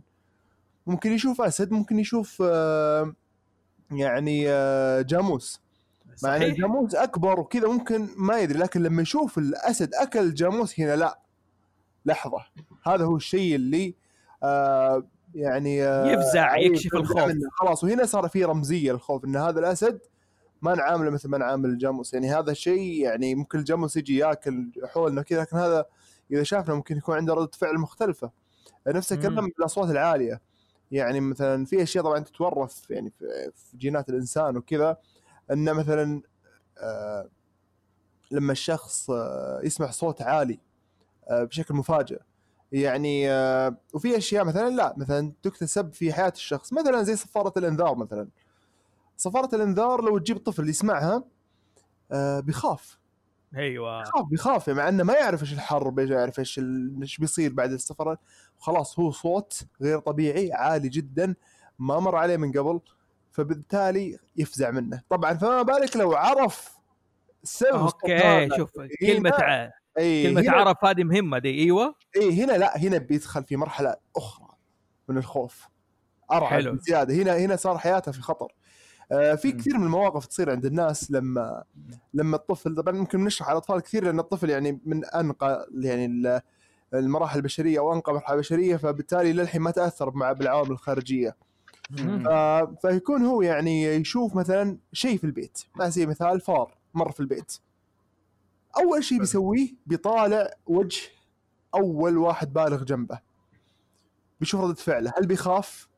ممكن 0.86 1.12
يشوف 1.12 1.40
أسد 1.40 1.72
ممكن 1.72 1.98
يشوف 1.98 2.42
آه، 2.46 3.14
يعني 3.90 4.44
آه، 4.48 5.02
جاموس. 5.02 5.60
مع 6.22 6.36
إن 6.36 6.42
الجاموس 6.42 6.94
أكبر 6.94 7.40
وكذا 7.40 7.68
ممكن 7.68 8.08
ما 8.16 8.38
يدري 8.38 8.58
لكن 8.58 8.82
لما 8.82 9.02
يشوف 9.02 9.38
الأسد 9.38 9.94
أكل 9.94 10.18
الجاموس 10.18 10.80
هنا 10.80 10.96
لا. 10.96 11.20
لحظة. 12.06 12.38
هذا 12.86 13.04
هو 13.04 13.16
الشيء 13.16 13.54
اللي 13.54 13.94
آه 14.42 15.06
يعني 15.34 15.84
آه 15.84 16.06
يفزع 16.06 16.56
يكشف 16.56 16.94
الخوف. 16.94 17.32
خلاص 17.52 17.84
وهنا 17.84 18.06
صار 18.06 18.28
في 18.28 18.44
رمزية 18.44 18.92
للخوف 18.92 19.24
إن 19.24 19.36
هذا 19.36 19.60
الأسد 19.60 20.00
ما 20.64 20.74
نعامله 20.74 21.10
مثل 21.10 21.28
ما 21.28 21.38
نعامل 21.38 21.70
الجاموس 21.70 22.14
يعني 22.14 22.30
هذا 22.30 22.52
شيء 22.52 23.02
يعني 23.02 23.34
ممكن 23.34 23.58
الجاموس 23.58 23.96
يجي 23.96 24.16
ياكل 24.16 24.72
حولنا 24.84 25.22
كذا 25.22 25.40
لكن 25.40 25.56
هذا 25.56 25.84
إذا 26.30 26.42
شافنا 26.42 26.74
ممكن 26.74 26.96
يكون 26.96 27.16
عنده 27.16 27.34
ردة 27.34 27.50
فعل 27.54 27.74
مختلفة. 27.74 28.30
نفس 28.86 29.12
الكلام. 29.12 29.48
بالاصوات 29.48 29.90
العالية. 29.90 30.40
يعني 30.90 31.20
مثلا 31.20 31.64
في 31.64 31.82
أشياء 31.82 32.04
طبعا 32.04 32.18
تتورث 32.18 32.90
يعني 32.90 33.12
في 33.54 33.76
جينات 33.76 34.08
الإنسان 34.08 34.56
وكذا. 34.56 34.96
ان 35.52 35.74
مثلا 35.74 36.22
آه 36.78 37.28
لما 38.30 38.52
الشخص 38.52 39.10
آه 39.10 39.60
يسمع 39.64 39.90
صوت 39.90 40.22
عالي 40.22 40.60
آه 41.30 41.44
بشكل 41.44 41.74
مفاجئ. 41.74 42.20
يعني 42.72 43.28
وفي 43.94 44.16
أشياء 44.16 44.44
مثلا 44.44 44.70
لا 44.70 44.94
مثلا 44.96 45.32
تكتسب 45.42 45.92
في 45.92 46.12
حياة 46.12 46.32
الشخص. 46.36 46.72
مثلا 46.72 47.02
زي 47.02 47.16
صفارة 47.16 47.52
الإنذار 47.56 47.94
مثلا. 47.94 48.28
صفارة 49.16 49.54
الإنذار 49.54 50.04
لو 50.04 50.18
تجيب 50.18 50.38
طفل 50.38 50.68
يسمعها 50.68 51.24
آه 52.12 52.40
بيخاف. 52.40 52.98
أيوه. 53.56 53.98
بيخاف 54.02 54.24
بيخاف 54.30 54.70
مع 54.70 54.88
إنه 54.88 55.04
ما 55.04 55.12
يعرف 55.14 55.42
إيش 55.42 55.52
الحرب 55.52 55.98
إيش 55.98 56.10
يعرف 56.10 56.38
إيش 56.38 56.60
إيش 57.02 57.18
بيصير 57.18 57.52
بعد 57.52 57.72
السفر. 57.72 58.16
خلاص 58.58 58.98
هو 58.98 59.10
صوت 59.10 59.62
غير 59.82 59.98
طبيعي 59.98 60.52
عالي 60.52 60.88
جدا 60.88 61.34
ما 61.78 62.00
مر 62.00 62.16
عليه 62.16 62.36
من 62.36 62.52
قبل 62.52 62.80
فبالتالي 63.32 64.18
يفزع 64.36 64.70
منه. 64.70 65.02
طبعا 65.08 65.34
فما 65.34 65.62
بالك 65.62 65.96
لو 65.96 66.14
عرف 66.14 66.74
سبب 67.42 67.74
أوكي. 67.80 68.48
شوف 68.56 68.78
هنا- 68.78 68.88
كلمه. 69.00 69.70
اي 69.98 70.22
كلمة 70.22 70.40
هنا 70.40 70.52
عرف 70.52 70.84
هذه 70.84 71.04
مهمة 71.04 71.38
دي 71.38 71.62
أيوه. 71.62 71.94
اي 72.16 72.44
هنا 72.44 72.52
لا 72.52 72.78
هنا 72.78 72.98
بيدخل 72.98 73.44
في 73.44 73.56
مرحلة 73.56 73.96
أخرى 74.16 74.48
من 75.08 75.18
الخوف. 75.18 75.68
أرعب 76.32 76.50
حلو. 76.50 76.72
بزيادة. 76.72 77.14
هنا 77.14 77.36
هنا 77.36 77.56
صار 77.56 77.78
حياته 77.78 78.12
في 78.12 78.22
خطر. 78.22 78.52
في 79.10 79.52
مم. 79.52 79.58
كثير 79.58 79.78
من 79.78 79.84
المواقف 79.84 80.26
تصير 80.26 80.50
عند 80.50 80.66
الناس 80.66 81.10
لما 81.10 81.64
لما 82.14 82.36
الطفل 82.36 82.74
طبعا 82.74 82.94
ممكن 82.94 83.24
نشرح 83.24 83.48
على 83.48 83.52
الاطفال 83.58 83.80
كثير 83.80 84.04
لأن 84.04 84.18
الطفل 84.18 84.50
يعني 84.50 84.80
من 84.86 85.04
أنقى 85.04 85.66
يعني 85.78 86.06
ال- 86.06 86.40
المراحل 86.94 87.38
البشرية 87.38 87.78
أو 87.78 87.92
انقى 87.92 88.12
مرحلة 88.14 88.36
بشرية 88.36 88.76
فبالتالي 88.76 89.32
للحين 89.32 89.60
ما 89.60 89.70
تأثر 89.70 90.10
مع 90.10 90.32
بالعوامل 90.32 90.70
الخارجية. 90.70 91.36
فيكون 92.82 93.22
هو 93.24 93.42
يعني 93.42 93.84
يشوف 93.84 94.36
مثلا 94.36 94.78
شيء 94.92 95.18
في 95.18 95.24
البيت 95.24 95.58
على 95.80 95.90
سبيل 95.90 96.04
المثال 96.04 96.40
فار 96.40 96.78
مر 96.94 97.12
في 97.12 97.20
البيت. 97.20 97.58
أول 98.76 99.04
شيء 99.04 99.18
بيسويه 99.18 99.68
بيطالع 99.86 100.50
وجه 100.66 101.02
أول 101.74 102.18
واحد 102.18 102.52
بالغ 102.52 102.82
جنبه 102.84 103.18
بيشوف 104.40 104.60
ردة 104.60 104.74
فعله 104.74 105.12
هل 105.18 105.26
بيخاف؟ 105.26 105.88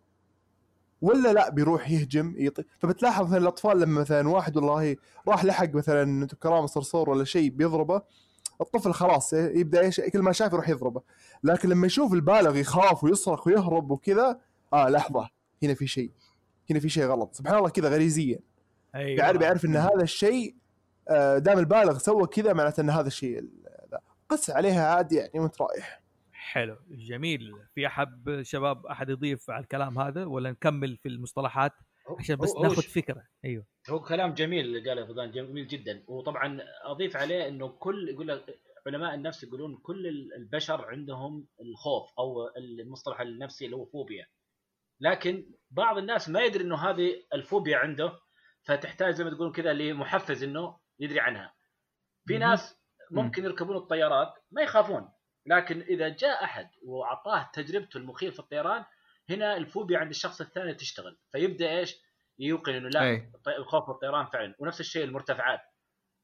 ولا 1.03 1.33
لا 1.33 1.50
بيروح 1.50 1.91
يهجم 1.91 2.35
يطي 2.37 2.65
فبتلاحظ 2.79 3.26
مثلا 3.26 3.38
الأطفال 3.38 3.81
لما 3.81 4.00
مثلا 4.00 4.29
واحد 4.29 4.57
والله 4.57 4.97
راح 5.29 5.45
لحق 5.45 5.75
مثلا 5.75 6.26
كرام 6.26 6.67
صرصور 6.67 7.11
ولا 7.11 7.25
شيء 7.25 7.50
بيضربه 7.50 8.03
الطفل 8.61 8.93
خلاص 8.93 9.33
يبدأ 9.33 9.81
إيش 9.81 10.00
كل 10.00 10.19
ما 10.19 10.33
شاف 10.33 10.53
يروح 10.53 10.69
يضربه. 10.69 11.03
لكن 11.45 11.69
لما 11.69 11.87
يشوف 11.87 12.12
البالغ 12.12 12.57
يخاف 12.57 13.05
ويصرخ 13.05 13.47
ويهرب 13.47 13.91
وكذا 13.91 14.41
آه 14.73 14.88
لحظة 14.88 15.29
هنا 15.62 15.75
في 15.75 15.87
شيء 15.87 16.11
هنا 16.71 16.81
في 16.81 16.88
شيء 16.88 17.05
غلط. 17.05 17.35
سبحان 17.35 17.59
الله 17.59 17.69
كذا 17.69 17.88
غريزيا. 17.88 18.38
أيوه. 18.95 19.17
بيعرف 19.17 19.38
بيعرف 19.38 19.65
إن 19.65 19.76
هذا 19.76 20.03
الشيء 20.03 20.57
آه، 21.09 21.38
دام 21.38 21.59
البالغ 21.59 21.99
سوى 21.99 22.26
كذا 22.26 22.53
معناته 22.53 22.81
إن 22.81 22.91
هذا 22.91 23.07
الشيء. 23.07 23.45
قس 24.29 24.50
عليها 24.50 24.87
عادي 24.87 25.17
يعني 25.17 25.41
وانت 25.41 25.62
رايح 25.62 26.03
حلو 26.47 26.76
جميل. 26.91 27.53
في 27.75 27.87
أحد 27.87 28.38
شباب 28.43 28.87
أحد 28.87 29.09
يضيف 29.09 29.50
على 29.50 29.62
الكلام 29.62 29.99
هذا 29.99 30.25
ولا 30.25 30.50
نكمل 30.50 30.97
في 30.97 31.09
المصطلحات 31.09 31.73
عشان 32.19 32.37
بس 32.37 32.57
ناخذ 32.62 32.83
فكرة؟ 32.83 33.23
أيوه. 33.45 33.67
هو 33.91 34.00
كلام 34.00 34.35
جميل 34.35 34.65
اللي 34.65 34.88
قاله 34.88 35.07
فضان 35.07 35.31
جميل 35.31 35.67
جدا. 35.67 36.05
وطبعا 36.09 36.59
أضيف 36.83 37.17
عليه 37.17 37.49
إنه 37.49 37.69
كل 37.69 38.09
يقول 38.09 38.29
لك 38.29 38.61
علماء 38.87 39.15
النفس 39.15 39.43
يقولون 39.45 39.76
كل 39.76 40.07
ال- 40.07 40.35
البشر 40.35 40.85
عندهم 40.85 41.47
الخوف 41.61 42.11
أو 42.19 42.49
المصطلح 42.57 43.21
النفسي 43.21 43.65
اللي 43.65 43.76
هو 43.76 43.85
فوبيا. 43.85 44.26
لكن 45.00 45.50
بعض 45.71 45.99
الناس 45.99 46.29
ما 46.29 46.41
يدري 46.43 46.65
إنه 46.65 46.76
هذه 46.76 47.23
الفوبيا 47.35 47.76
عنده 47.79 48.19
فتحتاج 48.62 49.15
زي 49.15 49.25
ما 49.25 49.31
تقولون 49.31 49.53
كذا 49.53 49.73
لمحفز 49.73 50.43
إنه 50.43 50.79
يدري 50.99 51.21
عنها. 51.21 51.55
في. 52.26 52.38
ناس 52.38 52.76
ممكن 53.11 53.45
يركبون 53.45 53.76
الطيارات 53.76 54.35
ما 54.50 54.62
يخافون. 54.62 55.09
لكن 55.47 55.81
إذا 55.81 56.09
جاء 56.09 56.45
أحد 56.45 56.71
وأعطاه 56.83 57.50
تجربته 57.53 57.99
المخيف 57.99 58.35
في 58.35 58.41
الطيران 58.41 58.85
هنا 59.31 59.57
الفوبيا 59.57 59.99
عند 59.99 60.11
الشخص 60.11 60.41
الثاني 60.41 60.75
تشتغل. 60.75 61.17
فيبدأ 61.33 61.79
إيش؟ 61.79 61.97
يوقن 62.38 62.75
إنه 62.75 62.88
لا 62.88 63.03
أي. 63.03 63.31
الخوف 63.59 63.88
من 63.88 63.95
الطيران 63.95 64.26
فعلا. 64.26 64.55
ونفس 64.59 64.81
الشيء 64.81 65.05
المرتفعات. 65.05 65.61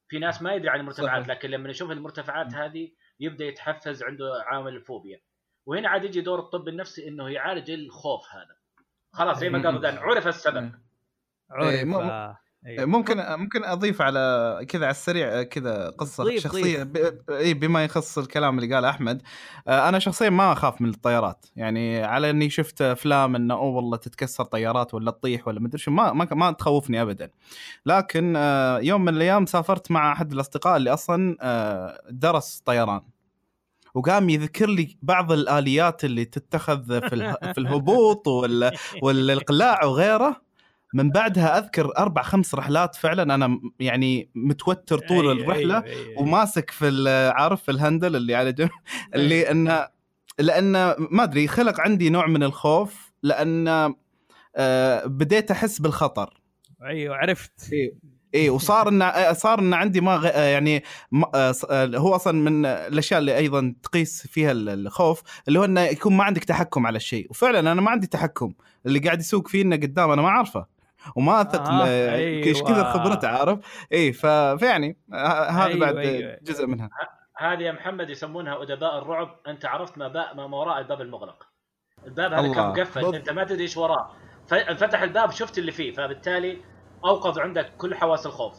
في 0.09 0.19
ناس 0.19 0.43
ما 0.43 0.55
يدري 0.55 0.69
عن 0.69 0.81
المرتفعات 0.81 1.23
صحيح. 1.23 1.37
لكن 1.37 1.51
لما 1.51 1.71
يشوف 1.71 1.91
المرتفعات 1.91 2.55
هذه 2.55 2.93
يبدأ 3.21 3.45
يتحفز 3.45 4.03
عنده 4.03 4.45
عامل 4.47 4.77
الفوبيا. 4.77 5.21
وهنا 5.67 5.89
عاد 5.89 6.05
يجي 6.05 6.21
دور 6.21 6.39
الطب 6.39 6.69
النفسي 6.69 7.09
إنه 7.09 7.31
يعالج 7.31 7.71
الخوف 7.71 8.35
هذا. 8.35 8.57
خلاص 9.13 9.39
زي 9.39 9.49
ما 9.49 9.63
قالوا 9.63 10.01
عرف 10.01 10.29
السبب. 10.29 10.73
عرف. 11.51 11.69
إيه، 11.69 11.97
آه، 11.97 12.39
أيوة. 12.67 12.85
ممكن 12.85 13.17
ممكن 13.19 13.65
أضيف 13.65 14.03
على 14.03 14.59
كذا 14.69 14.85
على 14.85 14.91
السريع 14.91 15.43
كذا 15.43 15.91
قصة 15.91 16.25
ضيف- 16.25 16.43
شخصية 16.43 16.83
ب... 16.83 16.97
اي 17.31 17.55
بما 17.55 17.85
يخص 17.85 18.19
الكلام 18.19 18.59
اللي 18.59 18.75
قاله 18.75 18.91
أحمد 18.91 19.23
آه، 19.69 19.89
أنا 19.89 19.99
شخصيا 19.99 20.31
ما 20.31 20.53
أخاف 20.53 20.81
من 20.81 20.89
الطيارات 20.89 21.47
يعني 21.57 22.03
على 22.05 22.31
إني 22.31 22.51
شفت 22.51 22.83
أفلام 22.83 23.37
إنه 23.37 23.55
أوه 23.55 23.77
والله 23.77 23.97
تتكسر 23.97 24.45
طيارات 24.45 24.95
ولا 24.95 25.11
تطيح 25.11 25.49
ولا 25.49 25.61
مدري 25.61 25.79
شو 25.79 25.91
ما 25.91 26.13
ما, 26.13 26.29
ما 26.33 26.51
تخوفني 26.53 27.03
ابدا 27.03 27.31
لكن 27.87 28.35
آه، 28.37 28.79
يوم 28.79 29.01
من 29.05 29.15
الأيام 29.17 29.47
سافرت 29.47 29.91
مع 29.91 30.13
أحد 30.13 30.33
الأصدقاء 30.33 30.77
اللي 30.77 30.93
أصلا 30.93 31.37
آه، 31.41 32.01
درس 32.11 32.63
طيران 32.65 33.01
وقام 33.95 34.31
يذكر 34.31 34.69
لي 34.69 34.97
بعض 35.03 35.33
الآليات 35.33 36.05
اللي 36.05 36.25
تتخذ 36.25 37.01
في. 37.09 37.35
في 37.55 37.59
الهبوط 37.59 38.29
وال... 38.29 38.71
والإقلاع 39.03 39.85
وغيره 39.85 40.52
من 40.95 41.11
بعدها 41.11 41.59
أذكر 41.59 41.97
أربع 41.99 42.23
خمس 42.23 42.55
رحلات 42.55 42.95
فعلا 42.95 43.35
أنا 43.35 43.61
يعني 43.81 44.31
متوتر 44.35 44.99
طول 44.99 45.19
أيوة، 45.29 45.33
الرحلة 45.33 45.75
أيوة، 45.85 45.85
أيوة. 46.09 46.21
وماسك 46.23 46.71
في 46.71 47.09
عارف 47.37 47.63
في 47.63 47.71
الهندل 47.71 48.17
اللي 48.17 48.35
على 48.35 48.53
جنب 48.53 48.71
اللي 49.15 49.51
انه 49.51 49.89
لأن 50.39 50.73
ما 50.99 51.23
أدري 51.23 51.49
خلق 51.49 51.81
عندي 51.81 52.11
نوع 52.11 52.27
من 52.27 52.43
الخوف 52.43 53.13
لأن 53.23 53.69
آه، 54.57 55.05
بديت 55.07 55.51
أحس 55.51 55.79
بالخطر. 55.79 56.41
أيوه 56.83 57.17
عرفت. 57.17 57.71
إي 58.35 58.51
وصار 58.51 58.89
إن 58.89 59.35
صار 59.35 59.59
إن 59.59 59.75
عندي 59.75 60.01
ما 60.01 60.17
غ... 60.17 60.25
يعني 60.27 60.83
ما... 61.13 61.31
آه، 61.35 61.55
آه، 61.71 61.87
هو 61.97 62.15
أصلا 62.15 62.33
من 62.51 62.67
الأشياء 62.67 63.21
اللي 63.21 63.37
أيضا 63.37 63.75
تقيس 63.83 64.27
فيها 64.27 64.53
ال- 64.53 64.69
الخوف 64.69 65.23
اللي 65.49 65.59
هو 65.59 65.65
إنه 65.65 65.81
يكون 65.81 66.17
ما 66.17 66.25
عندك 66.25 66.45
تحكم 66.45 66.87
على 66.87 66.97
الشيء. 66.97 67.27
وفعلا 67.31 67.59
أنا 67.73 67.81
ما 67.81 67.91
عندي 67.91 68.07
تحكم. 68.07 68.55
اللي 68.87 68.99
قاعد 68.99 69.21
يسوق 69.21 69.49
فيه 69.49 69.63
انه 69.63 69.77
قدام 69.77 70.11
أنا 70.11 70.23
ما 70.23 70.29
اعرفه 70.29 70.67
وما 71.17 71.41
أثق 71.41 71.69
آه، 71.69 71.85
آه 71.87 72.17
إيش 72.17 72.57
أيوة. 72.57 72.69
كذا 72.69 72.85
خبرته 72.85 73.29
عارف 73.29 73.87
اي. 73.93 74.13
فيعني 74.13 74.97
آه، 75.13 75.17
هذا 75.51 75.67
أيوة، 75.67 75.79
بعد 75.81 75.97
أيوة. 75.97 76.39
جزء 76.43 76.67
منها 76.67 76.91
هذه 77.37 77.63
يا 77.63 77.73
محمد 77.73 78.11
يسمونها 78.11 78.63
أدباء 78.63 78.99
الرعب 78.99 79.37
أنت 79.47 79.65
عرفت 79.65 79.99
ما, 79.99 80.09
با... 80.09 80.33
ما 80.35 80.57
وراء 80.57 80.79
الباب 80.79 81.01
المغلق 81.01 81.47
الباب 82.07 82.33
هذا. 82.33 82.55
كان 82.55 82.69
مقفل. 82.69 83.15
أنت 83.15 83.31
ما 83.31 83.45
تدري 83.45 83.63
إيش 83.63 83.77
وراه 83.77 84.11
فانفتح 84.47 85.03
الباب 85.03 85.31
شفت 85.31 85.59
اللي 85.59 85.73
فيه 85.73 85.93
فبالتالي 85.93 86.59
أوقظ 87.05 87.39
عندك 87.39 87.73
كل 87.79 87.95
حواس 87.95 88.27
الخوف. 88.27 88.55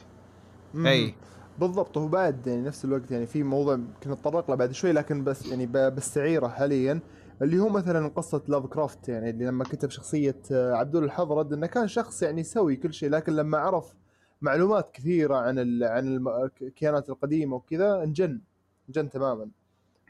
أي 0.76 1.16
بالضبط 1.60 1.98
وهو 1.98 2.08
بعد 2.08 2.48
يعني 2.48 2.62
نفس 2.62 2.86
الوقت 2.86 3.12
يعني 3.12 3.26
في 3.26 3.44
موضوع 3.44 3.76
كنا 4.04 4.14
نتطرق 4.14 4.50
له 4.50 4.56
بعد 4.56 4.72
شوي 4.72 4.92
لكن 4.92 5.24
بس 5.24 5.46
يعني 5.46 5.66
ب- 5.66 5.96
بستعيره 5.96 6.48
حاليا 6.48 7.00
اللي 7.44 7.60
هو 7.60 7.70
مثلا 7.70 8.08
قصة 8.08 8.44
لاف 8.48 8.66
كرافت 8.66 9.10
يعني 9.10 9.30
اللي 9.30 9.46
لما 9.46 9.64
كتب 9.64 9.90
شخصية 9.90 10.42
آه، 10.52 10.74
عبدول 10.74 11.04
الحظرد 11.04 11.54
إنه 11.54 11.68
كان 11.68 11.88
شخص 11.88 12.24
يعني 12.24 12.42
يسوي 12.42 12.76
كل 12.76 12.94
شيء 12.94 13.10
لكن 13.10 13.36
لما 13.36 13.58
عرف 13.58 13.94
معلومات 14.42 14.92
كثيرة 14.92 15.36
عن 15.36 15.60
ال 15.60 15.84
عن 15.84 16.28
الكيانات 16.62 17.10
القديمة 17.10 17.56
وكذا 17.56 18.04
انجن 18.04 18.42
انجن 18.90 19.10
تماما. 19.10 19.50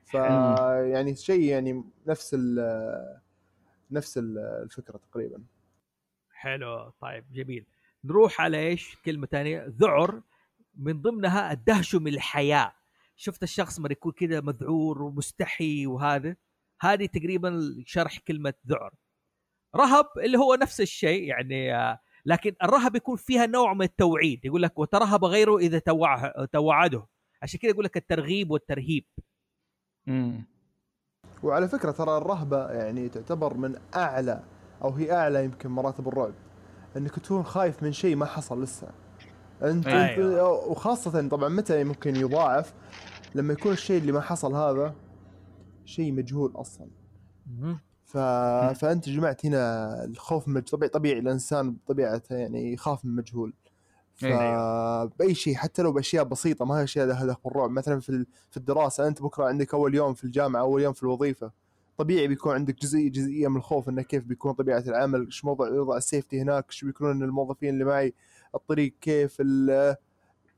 ف 0.06 0.14
يعني 0.14 1.16
شيء 1.16 1.42
يعني 1.42 1.84
نفس 2.08 2.36
ال 2.40 3.20
نفس 3.92 4.18
ال- 4.18 4.38
الفكرة 4.38 4.98
تقريبا. 4.98 5.44
حلو. 6.34 6.92
طيب 7.02 7.24
جميل. 7.34 7.66
نروح 8.04 8.42
على 8.42 8.58
إيش؟ 8.60 8.98
كلمة 9.06 9.28
ثانية. 9.28 9.66
ذعر 9.80 10.22
من 10.78 11.02
ضمنها 11.02 11.52
الدهش 11.52 11.96
من 11.96 12.08
الحياة 12.08 12.74
شفت 13.16 13.44
الشخص 13.44 13.80
ما 13.80 13.90
يكون 13.92 14.12
كذا 14.12 14.42
مذعور 14.42 15.02
ومستحي 15.02 15.88
وهذا؟ 15.88 16.36
هذه 16.86 17.06
تقريبا 17.06 17.60
شرح 17.86 18.20
كلمة 18.20 18.54
ذعر. 18.68 18.94
رهب 19.76 20.06
اللي 20.24 20.38
هو 20.38 20.56
نفس 20.56 20.82
الشيء 20.82 21.24
يعني 21.24 21.76
آه، 21.76 22.00
لكن 22.26 22.56
الرهب 22.64 22.96
يكون 22.96 23.18
فيها 23.18 23.46
نوع 23.46 23.74
من 23.74 23.82
التوعيد. 23.82 24.46
يقول 24.46 24.62
لك 24.62 24.80
وترهب 24.80 25.26
غيره 25.26 25.58
إذا 25.58 25.80
توع 25.80 26.46
توعده. 26.46 27.08
عشان 27.42 27.60
كذا 27.60 27.72
يقول 27.72 27.86
لك 27.86 27.98
الترغيب 27.98 28.52
والترهيب. 28.52 29.06
مم. 30.08 30.46
وعلى 31.44 31.68
فكرة 31.68 31.92
ترى 31.92 32.18
الرهبة 32.18 32.72
يعني 32.72 33.10
تعتبر 33.10 33.54
من 33.54 33.76
أعلى 33.96 34.44
أو 34.82 34.90
هي 34.90 35.12
أعلى 35.12 35.46
يمكن 35.46 35.70
مراتب 35.70 36.08
الرعب 36.08 36.34
أنك 36.98 37.20
تكون 37.20 37.44
خايف 37.44 37.84
من 37.84 37.92
شيء 37.92 38.16
ما 38.16 38.26
حصل 38.26 38.64
لسه. 38.64 38.88
أنت, 39.64 39.88
أيوة. 39.88 40.06
أنت 40.06 40.20
وخاصة 40.68 41.28
طبعا 41.28 41.50
متى 41.50 41.84
ممكن 41.84 42.16
يضاعف؟ 42.16 42.74
لما 43.36 43.54
يكون 43.54 43.72
الشيء 43.72 44.02
اللي 44.02 44.12
ما 44.12 44.22
حصل 44.22 44.54
هذا 44.54 44.96
شيء 45.86 46.12
مجهول 46.14 46.54
مهم. 47.60 47.80
ف... 48.06 48.18
فأنت 48.80 49.10
جمعت 49.10 49.46
هنا 49.46 50.04
الخوف 50.04 50.48
من 50.48 50.62
طبيعي 50.62 50.90
طبيعي 50.90 51.20
الإنسان 51.20 51.72
بطبيعته 51.74 52.36
يعني 52.36 52.74
يخاف 52.74 53.06
من 53.06 53.16
مجهول. 53.16 53.54
فبأي 54.16 55.36
شيء 55.36 55.56
حتى 55.56 55.82
لو 55.82 55.92
بأشياء 55.92 56.24
بسيطة 56.24 56.66
ما 56.66 56.76
هي 56.80 56.84
أشياء 56.84 57.08
لها 57.08 57.26
دخل 57.26 57.42
بالرعب. 57.46 57.70
مثلا 57.70 58.00
في 58.00 58.26
في 58.52 58.58
الدراسة 58.58 59.08
أنت 59.08 59.22
بكرة 59.22 59.46
عندك 59.46 59.74
أول 59.74 59.96
يوم 59.96 60.14
في 60.14 60.24
الجامعة 60.24 60.62
أول 60.62 60.82
يوم 60.82 60.94
في 60.94 61.04
الوظيفة 61.04 61.52
طبيعي 61.98 62.28
بيكون 62.28 62.54
عندك 62.54 62.82
جزئية 62.82 63.12
جزئية 63.12 63.48
من 63.48 63.58
الخوف 63.58 63.90
إنه 63.90 64.02
كيف 64.02 64.24
بيكون 64.26 64.54
طبيعة 64.54 64.80
العمل 64.80 65.26
إيش 65.26 65.46
موضوع 65.46 65.70
وضع 65.70 65.98
السيفتي 65.98 66.42
هناك 66.42 66.66
إيش 66.70 66.86
بيكونون 66.86 67.24
الموظفين 67.24 67.70
اللي 67.70 67.86
معي 67.86 68.14
الطريق 68.56 68.94
كيف 69.02 69.38
ال- 69.40 69.96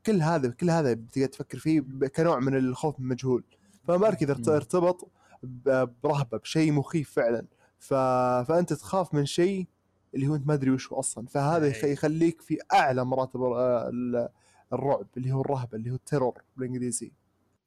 كل 0.06 0.22
هذا 0.22 0.48
كل 0.50 0.70
هذا 0.70 0.92
بتقعد 0.94 1.28
تفكر 1.28 1.58
فيه 1.58 1.80
كنوع 2.16 2.38
من 2.40 2.56
الخوف 2.56 2.98
من 3.00 3.04
المجهول 3.06 3.44
فما 3.84 4.10
كذا 4.10 4.32
ارت- 4.32 4.48
مم. 4.48 4.54
ارتبط 4.54 5.08
ب- 5.42 5.88
برهبة 6.02 6.38
بشيء 6.38 6.72
مخيف 6.72 7.10
فعلا. 7.10 7.46
ف... 7.78 7.94
فأنت 8.48 8.72
تخاف 8.72 9.14
من 9.14 9.26
شيء 9.26 9.66
اللي 10.14 10.28
هو 10.28 10.34
أنت 10.34 10.46
ما 10.46 10.54
أدري 10.54 10.70
وش 10.70 10.92
هو 10.92 10.98
أصلا. 10.98 11.26
فهذا 11.26 11.66
يخ- 11.66 11.84
أي. 11.84 11.92
يخليك 11.92 12.40
في 12.42 12.58
أعلى 12.72 13.04
مراتب 13.04 13.42
ال- 13.44 13.54
ال- 13.56 14.28
الرعب 14.72 15.06
اللي 15.16 15.32
هو 15.32 15.40
الرهبة 15.40 15.78
اللي 15.78 15.90
هو 15.90 15.94
التيرور 15.94 16.42
بالإنجليزي. 16.56 17.12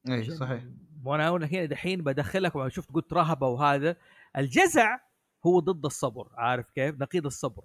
اي 0.10 0.30
صحيح. 0.32 0.64
وأنا 1.06 1.30
هنا 1.30 1.46
هنا 1.46 1.66
دحين 1.66 2.02
بدخلك 2.02 2.56
وأنا 2.56 2.70
شفت 2.70 2.92
قلت 2.92 3.14
رهبة 3.14 3.48
وهذا. 3.48 3.96
الجزع 4.38 5.00
هو 5.46 5.60
ضد 5.60 5.86
الصبر 5.86 6.28
عارف 6.34 6.72
كيف؟ 6.72 6.96
نقيض 7.02 7.26
الصبر. 7.26 7.64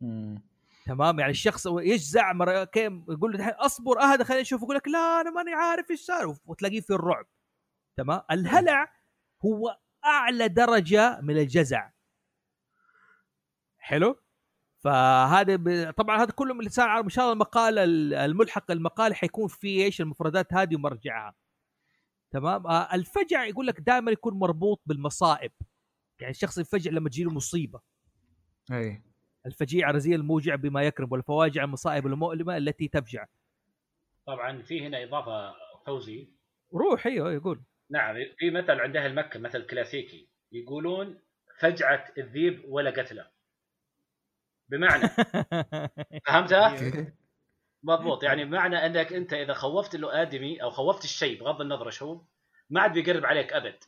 مم. 0.00 0.42
تمام؟ 0.86 1.20
يعني 1.20 1.30
الشخص 1.30 1.66
يجزع 1.66 2.32
مرة 2.32 2.64
كيف 2.64 2.92
يقول 3.08 3.32
له 3.32 3.38
دحين 3.38 3.52
أصبر 3.54 4.00
اهدى 4.00 4.24
خليني 4.24 4.42
أشوف 4.42 4.62
يقول 4.62 4.76
لك 4.76 4.88
لا 4.88 5.20
أنا 5.20 5.30
ماني 5.30 5.52
عارف 5.54 5.90
إيش 5.90 6.00
صار 6.00 6.36
وتلاقيه 6.46 6.80
في 6.80 6.90
الرعب. 6.90 7.26
تمام؟ 7.96 8.20
الهلع 8.30 8.92
هو 9.44 9.78
أعلى 10.04 10.48
درجة 10.48 11.20
من 11.20 11.38
الجزع. 11.38 11.90
حلو. 13.78 14.16
فهذا 14.78 15.56
ب... 15.56 15.90
طبعا 15.90 16.22
هذا 16.22 16.30
كله 16.30 16.54
من 16.54 16.64
لسان 16.64 16.88
عربي 16.88 17.04
إن 17.04 17.10
شاء 17.10 17.24
الله 17.24 17.32
المقاله 17.32 17.84
الملحق 18.24 18.70
المقال 18.70 19.14
حيكون 19.14 19.48
فيه 19.48 19.84
إيش 19.84 20.00
المفردات 20.00 20.54
هذه 20.54 20.76
ومرجعها. 20.76 21.34
تمام؟ 22.30 22.66
آه 22.66 22.94
الفجع 22.94 23.44
يقول 23.44 23.66
لك 23.66 23.80
دائما 23.80 24.10
يكون 24.10 24.34
مربوط 24.34 24.82
بالمصائب. 24.86 25.52
يعني 26.20 26.30
الشخص 26.30 26.58
ينفجع 26.58 26.90
لما 26.90 27.08
تجيله 27.08 27.30
مصيبة. 27.30 27.80
أي. 28.72 29.02
الفجيع 29.46 29.90
رزي 29.90 30.14
الموجع 30.14 30.54
بما 30.54 30.82
يكرم 30.82 31.12
والفواجع 31.12 31.64
المصائب 31.64 32.06
المؤلمة 32.06 32.56
التي 32.56 32.88
تفجع. 32.88 33.26
طبعا 34.26 34.62
في 34.62 34.86
هنا 34.86 35.04
إضافة 35.04 35.54
فوزي. 35.86 36.28
روح 36.74 37.06
أيوه 37.06 37.32
يقول 37.32 37.62
نعم 37.90 38.16
في 38.38 38.50
مثل 38.50 38.80
عند 38.80 38.96
أهل 38.96 39.14
مكه 39.14 39.40
مثل 39.40 39.66
كلاسيكي. 39.66 40.28
يقولون 40.52 41.20
فجعه 41.58 42.04
الذيب 42.18 42.64
ولا 42.68 42.90
قتله 42.90 43.26
بمعنى 44.68 45.08
فهمتها؟ 46.26 46.76
مضبوط. 47.82 48.22
يعني 48.22 48.44
بمعنى 48.44 48.76
أنك 48.86 49.12
أنت 49.12 49.32
إذا 49.32 49.52
خوفت 49.54 49.96
له 49.96 50.22
آدمي 50.22 50.62
أو 50.62 50.70
خوفت 50.70 51.04
الشيء 51.04 51.40
بغض 51.40 51.60
النظر 51.60 51.86
إيش 51.86 52.02
هو 52.02 52.20
ما 52.70 52.80
عاد 52.80 52.92
بيقرب 52.92 53.26
عليك 53.26 53.52
أبد. 53.52 53.84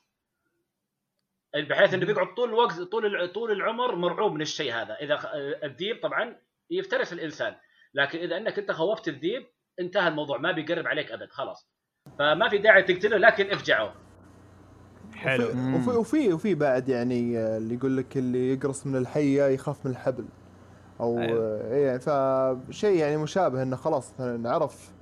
بحيث 1.55 1.95
إنه 1.95 2.07
بيقعد 2.07 2.35
طول 2.35 2.49
الوقت 2.49 2.81
طول 2.81 3.07
الع- 3.07 3.27
طول 3.33 3.51
العمر 3.53 3.95
مرعوب 3.95 4.33
من 4.33 4.41
الشيء 4.43 4.73
هذا. 4.75 4.95
إذا 4.95 5.35
الذيب 5.65 6.01
طبعا 6.03 6.41
يفترس 6.71 7.13
الإنسان. 7.13 7.57
لكن 7.95 8.19
إذا 8.19 8.37
أنك 8.37 8.59
أنت 8.59 8.73
خوفت 8.73 9.09
الذيب 9.09 9.47
انتهى 9.81 10.09
الموضوع 10.09 10.39
ما 10.39 10.53
بيقرب 10.53 10.87
عليك 10.87 11.13
أبد 11.13 11.31
خلاص. 11.31 11.72
فما 12.19 12.49
في 12.49 12.59
داعي 12.59 12.83
تقتله 12.83 13.17
لكن 13.17 13.51
افجعه. 13.51 13.93
حلو. 15.15 15.47
وفي 15.77 15.91
وفي 15.91 16.33
وفي, 16.33 16.55
بعد 16.55 16.89
يعني 16.89 17.39
آه، 17.39 17.57
اللي 17.57 17.75
يقول 17.75 17.97
لك 17.97 18.17
اللي 18.17 18.53
يقرص 18.53 18.87
من 18.87 18.97
الحية 18.97 19.45
يخاف 19.45 19.87
من 19.87 19.93
الحبل. 19.93 20.25
أو 21.01 21.19
أيوة. 21.19 21.71
إيه 21.71 21.99
فشيء 21.99 22.97
يعني 22.97 23.17
مشابه 23.17 23.63
إنه 23.63 23.77
خلاص 23.77 24.13
مثلا 24.15 24.51
عرف 24.51 24.93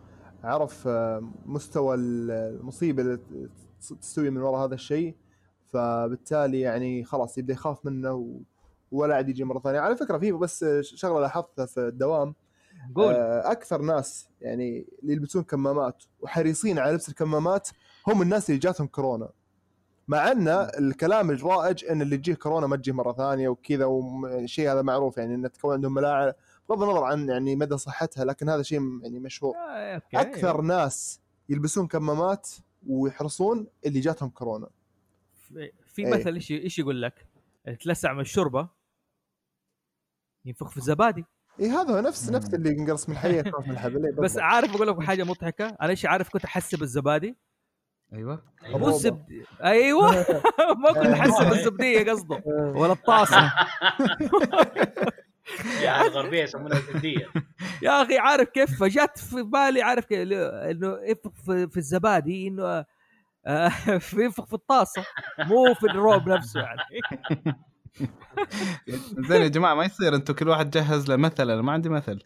عرف 0.45 0.89
آه، 0.89 1.31
مستوى 1.47 1.97
المصيبة 1.97 3.03
اللي 3.03 3.19
تستوي 4.01 4.31
من 4.31 4.41
وراء 4.41 4.67
هذا 4.67 4.75
الشيء. 4.75 5.15
فبالتالي 5.67 6.61
يعني 6.61 7.05
خلاص 7.05 7.39
يبدأ 7.39 7.53
يخاف 7.53 7.87
منه 7.87 8.41
ولا 8.93 9.15
عاد 9.15 9.29
يجي 9.29 9.45
مرة 9.45 9.59
ثانية. 9.59 9.81
على 9.81 9.97
فكرة 9.97 10.19
في 10.19 10.33
بس 10.33 10.65
شغلة 10.81 11.21
لاحظتها 11.21 11.67
في 11.67 11.81
الدوام. 11.81 12.35
قول 12.95 13.15
آه، 13.15 13.53
أكثر 13.53 13.83
ناس 13.83 14.29
يعني 14.41 14.87
اللي 15.03 15.13
يلبسون 15.13 15.43
كمامات 15.43 16.05
وحريصين 16.21 16.79
على 16.79 16.93
لبس 16.93 17.09
الكمامات 17.09 17.69
هم 18.07 18.23
الناس 18.23 18.51
اللي 18.51 18.61
جاتهم 18.61 18.87
كورونا 18.87 19.31
مع 20.09 20.33
أن 20.33 20.49
الكلام 20.49 21.31
الرائج 21.31 21.85
أن 21.85 22.03
اللي 22.03 22.17
تجيه 22.17 22.35
كورونا 22.35 22.67
ما 22.67 22.77
تجيه 22.77 22.93
مرة 22.93 23.13
ثانية 23.13 23.49
وكذا 23.49 23.85
والشيء 23.85 24.73
هذا 24.73 24.83
معروف 24.83 25.19
يعني 25.19 25.35
إن 25.35 25.53
تكون 25.53 25.75
عندهم 25.75 25.95
مناعه 25.95 26.35
بغض 26.69 26.83
النظر 26.83 27.05
عن 27.05 27.29
يعني 27.29 27.57
مدى 27.57 27.77
صحتها 27.77 28.25
لكن 28.25 28.49
هذا 28.49 28.63
شيء 28.63 28.81
يعني 29.03 29.19
مشهور 29.19 29.55
آه،. 29.57 30.03
أكثر 30.15 30.61
ناس 30.61 31.21
يلبسون 31.49 31.87
كمامات 31.87 32.51
ويحرصون 32.87 33.67
اللي 33.87 34.01
جاتهم 34.01 34.29
كورونا 34.29 34.69
في- 35.35 35.73
في 35.87 36.07
إيه. 36.07 36.15
مثل 36.15 36.35
إيش 36.35 36.51
إيش 36.51 36.79
يقول 36.79 37.03
لك؟ 37.03 37.27
تلسع 37.81 38.13
من 38.13 38.21
الشوربة 38.21 38.69
ينفخ 40.45 40.71
في 40.71 40.77
الزبادي 40.77 41.25
اي 41.61 41.69
هذا 41.71 41.95
هو 41.95 42.01
نفس. 42.01 42.31
نفس 42.31 42.55
اللي 42.55 42.71
ينقرص 42.71 43.09
من 43.09 43.15
الحيه 43.15 43.41
يخاف 43.41 43.65
من 43.67 43.71
الحبل. 43.71 44.07
إيه 44.07 44.13
بس. 44.13 44.39
عارف 44.39 44.75
أقول 44.75 44.89
لك 44.89 45.03
حاجة 45.03 45.25
مضحكة؟ 45.25 45.67
أنا 45.67 45.91
إيش 45.91 46.07
عارف؟ 46.07 46.29
كنت 46.29 46.45
احسب 46.45 46.83
الزبادي 46.83 47.37
أيوه. 48.13 48.35
مو 48.63 48.69
الروبة. 48.77 48.89
الزبد 48.89 49.45
أيوه. 49.65 50.11
ما 50.83 50.93
كنت 50.93 51.07
احسب 51.07 51.53
الزبديه 51.53 52.11
قصده. 52.11 52.43
ولا 52.81 52.93
الطاسة. 52.93 53.53
يعني 55.83 56.03
الغربيه 56.07 56.43
يسمونها 56.43 56.79
الزبديه 56.79 57.29
يا 57.83 58.03
أخي 58.03 58.19
عارف 58.19 58.49
كيف؟ 58.49 58.81
فجات 58.81 59.19
في 59.19 59.43
بالي 59.43 59.83
عارف 59.83 60.05
كيف؟ 60.05 60.21
إنه 60.33 60.99
ينفخ 61.03 61.31
في, 61.47 61.69
في 61.69 61.77
الزبادي 61.77 62.49
إنه 62.49 62.85
آه، 63.47 63.69
في 63.99 64.25
ينفخ 64.25 64.45
في 64.47 64.53
الطاسة. 64.55 65.05
مو 65.39 65.75
في 65.75 65.87
الروب 65.87 66.29
نفسه 66.29 66.61
يعني. 66.61 66.81
زين 69.29 69.43
يا 69.43 69.49
جماعة 69.49 69.75
ما 69.75 69.85
يصير. 69.85 70.15
أنتم 70.15 70.35
كل 70.35 70.49
واحد 70.49 70.71
جهز 70.71 71.09
له 71.09 71.17
مثل 71.17 71.51
أنا 71.51 71.63
ما 71.63 71.73
عندي 71.73 71.89
مثل. 71.89 72.19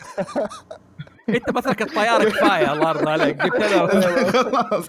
انت 1.28 1.50
مثلك 1.50 1.82
الطيارة 1.82 2.24
كفاية 2.24 2.72
الله 2.72 2.90
يرضى 2.90 3.10
عليك. 3.10 3.36
جبت 3.36 3.60
له. 3.60 3.86
خلاص 4.42 4.88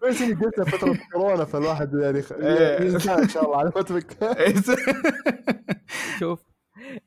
كويس 0.00 0.22
إني 0.22 0.34
قلتها 0.34 0.64
فتره 0.64 0.98
كورونا 1.12 1.44
فالواحد 1.44 1.94
يعني 1.94 2.22
إيه. 2.32 2.80
ينسى 2.82 3.14
إن 3.14 3.28
شاء 3.28 3.44
الله 3.44 3.56
على 3.56 3.70
فترك 3.72 4.18
شوف. 6.18 6.40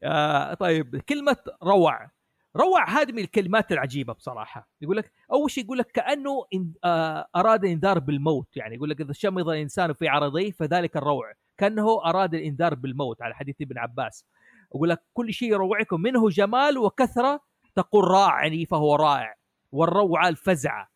آه 0.04 0.54
طيب 0.54 1.02
كلمة 1.10 1.38
روع. 1.64 2.12
روع 2.56 2.90
هذه 2.90 3.12
من 3.12 3.20
الكلمات 3.20 3.72
العجيبة 3.72 4.14
بصراحة. 4.14 4.70
يقول 4.82 4.98
لك 4.98 5.12
أول 5.32 5.52
شيء 5.52 5.64
يقول 5.64 5.78
لك 5.78 5.92
كأنه 5.92 6.46
إن 6.54 6.72
آه 6.84 7.28
أراد 7.36 7.66
الإنذار 7.66 8.00
بالموت. 8.00 8.58
يعني 8.58 8.76
يقول 8.76 8.90
لك 8.90 9.02
إذا 9.02 9.14
شمض 9.14 9.50
الإنسان 9.50 9.94
في 9.94 10.08
عرضيه 10.08 10.52
فذلك 10.52 10.98
الروع. 10.98 11.34
كأنه 11.58 12.06
أراد 12.06 12.34
الإنذار 12.34 12.76
بالموت 12.76 13.22
على 13.22 13.36
حديث 13.36 13.56
ابن 13.62 13.78
عباس. 13.78 14.26
يقول 14.76 14.90
لك 14.90 15.04
كل 15.14 15.34
شيء 15.34 15.52
يروعكم 15.52 16.02
منه 16.02 16.30
جمال 16.30 16.78
وكثرة 16.78 17.40
تقول 17.76 18.04
راعني 18.04 18.66
فهو 18.66 18.96
رائع. 18.96 19.36
والروعة 19.72 20.28
الفزعة. 20.28 20.90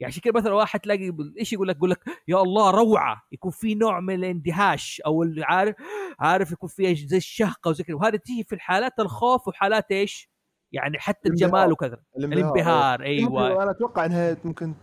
يعني 0.00 0.12
عشان 0.12 0.22
كذا 0.22 0.32
مثلا 0.32 0.54
واحد 0.54 0.80
تلاقي 0.80 1.12
إيش 1.38 1.52
يقول 1.52 1.68
لك؟ 1.68 1.76
يقول 1.76 1.90
لك 1.90 2.04
يا 2.28 2.42
الله 2.42 2.70
روعة. 2.70 3.22
يكون 3.32 3.50
في 3.50 3.74
نوع 3.74 4.00
من 4.00 4.14
الاندهاش 4.14 5.02
أو 5.06 5.24
عارف 5.42 5.76
عارف 6.18 6.52
يكون 6.52 6.68
فيها 6.68 6.94
زي 6.94 7.16
الشهقة 7.16 7.68
وزي 7.68 7.84
كذا 7.84 7.96
وهذا 7.96 8.16
تيجي 8.16 8.44
في 8.44 8.54
الحالات 8.54 8.92
الخوف 9.00 9.48
وحالات 9.48 9.92
إيش؟ 9.92 10.30
يعني 10.72 10.98
حتى 10.98 11.28
الجمال. 11.28 11.72
وكذا 11.72 12.02
الانبهار. 12.18 13.02
أيوه. 13.02 13.62
أنا 13.62 13.70
أتوقع 13.70 14.04
إنها 14.04 14.36
ممكن 14.44 14.74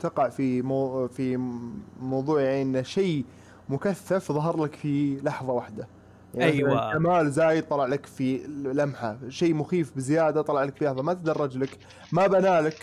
تقع 0.00 0.28
في 0.28 0.62
مو 0.62 1.08
في 1.08 1.36
موضوع 2.00 2.40
يعني 2.40 2.84
شيء 2.84 3.24
مكثف 3.72 4.32
ظهر 4.32 4.62
لك 4.64 4.74
في 4.74 5.20
لحظة 5.20 5.52
واحدة. 5.52 5.88
يعني. 6.34 6.62
مثلاً 6.64 6.92
كمال 6.92 7.30
زايد 7.32 7.68
طلع 7.68 7.86
لك 7.86 8.06
في 8.06 8.38
لمحة 8.48 9.18
شيء 9.28 9.54
مخيف 9.54 9.96
بزيادة 9.96 10.42
طلع 10.42 10.64
لك 10.64 10.76
في 10.76 10.84
لحظة 10.84 11.02
ما 11.02 11.14
تدرج 11.14 11.58
لك 11.58 11.78
ما 12.12 12.26
بنى 12.26 12.60
لك 12.60 12.82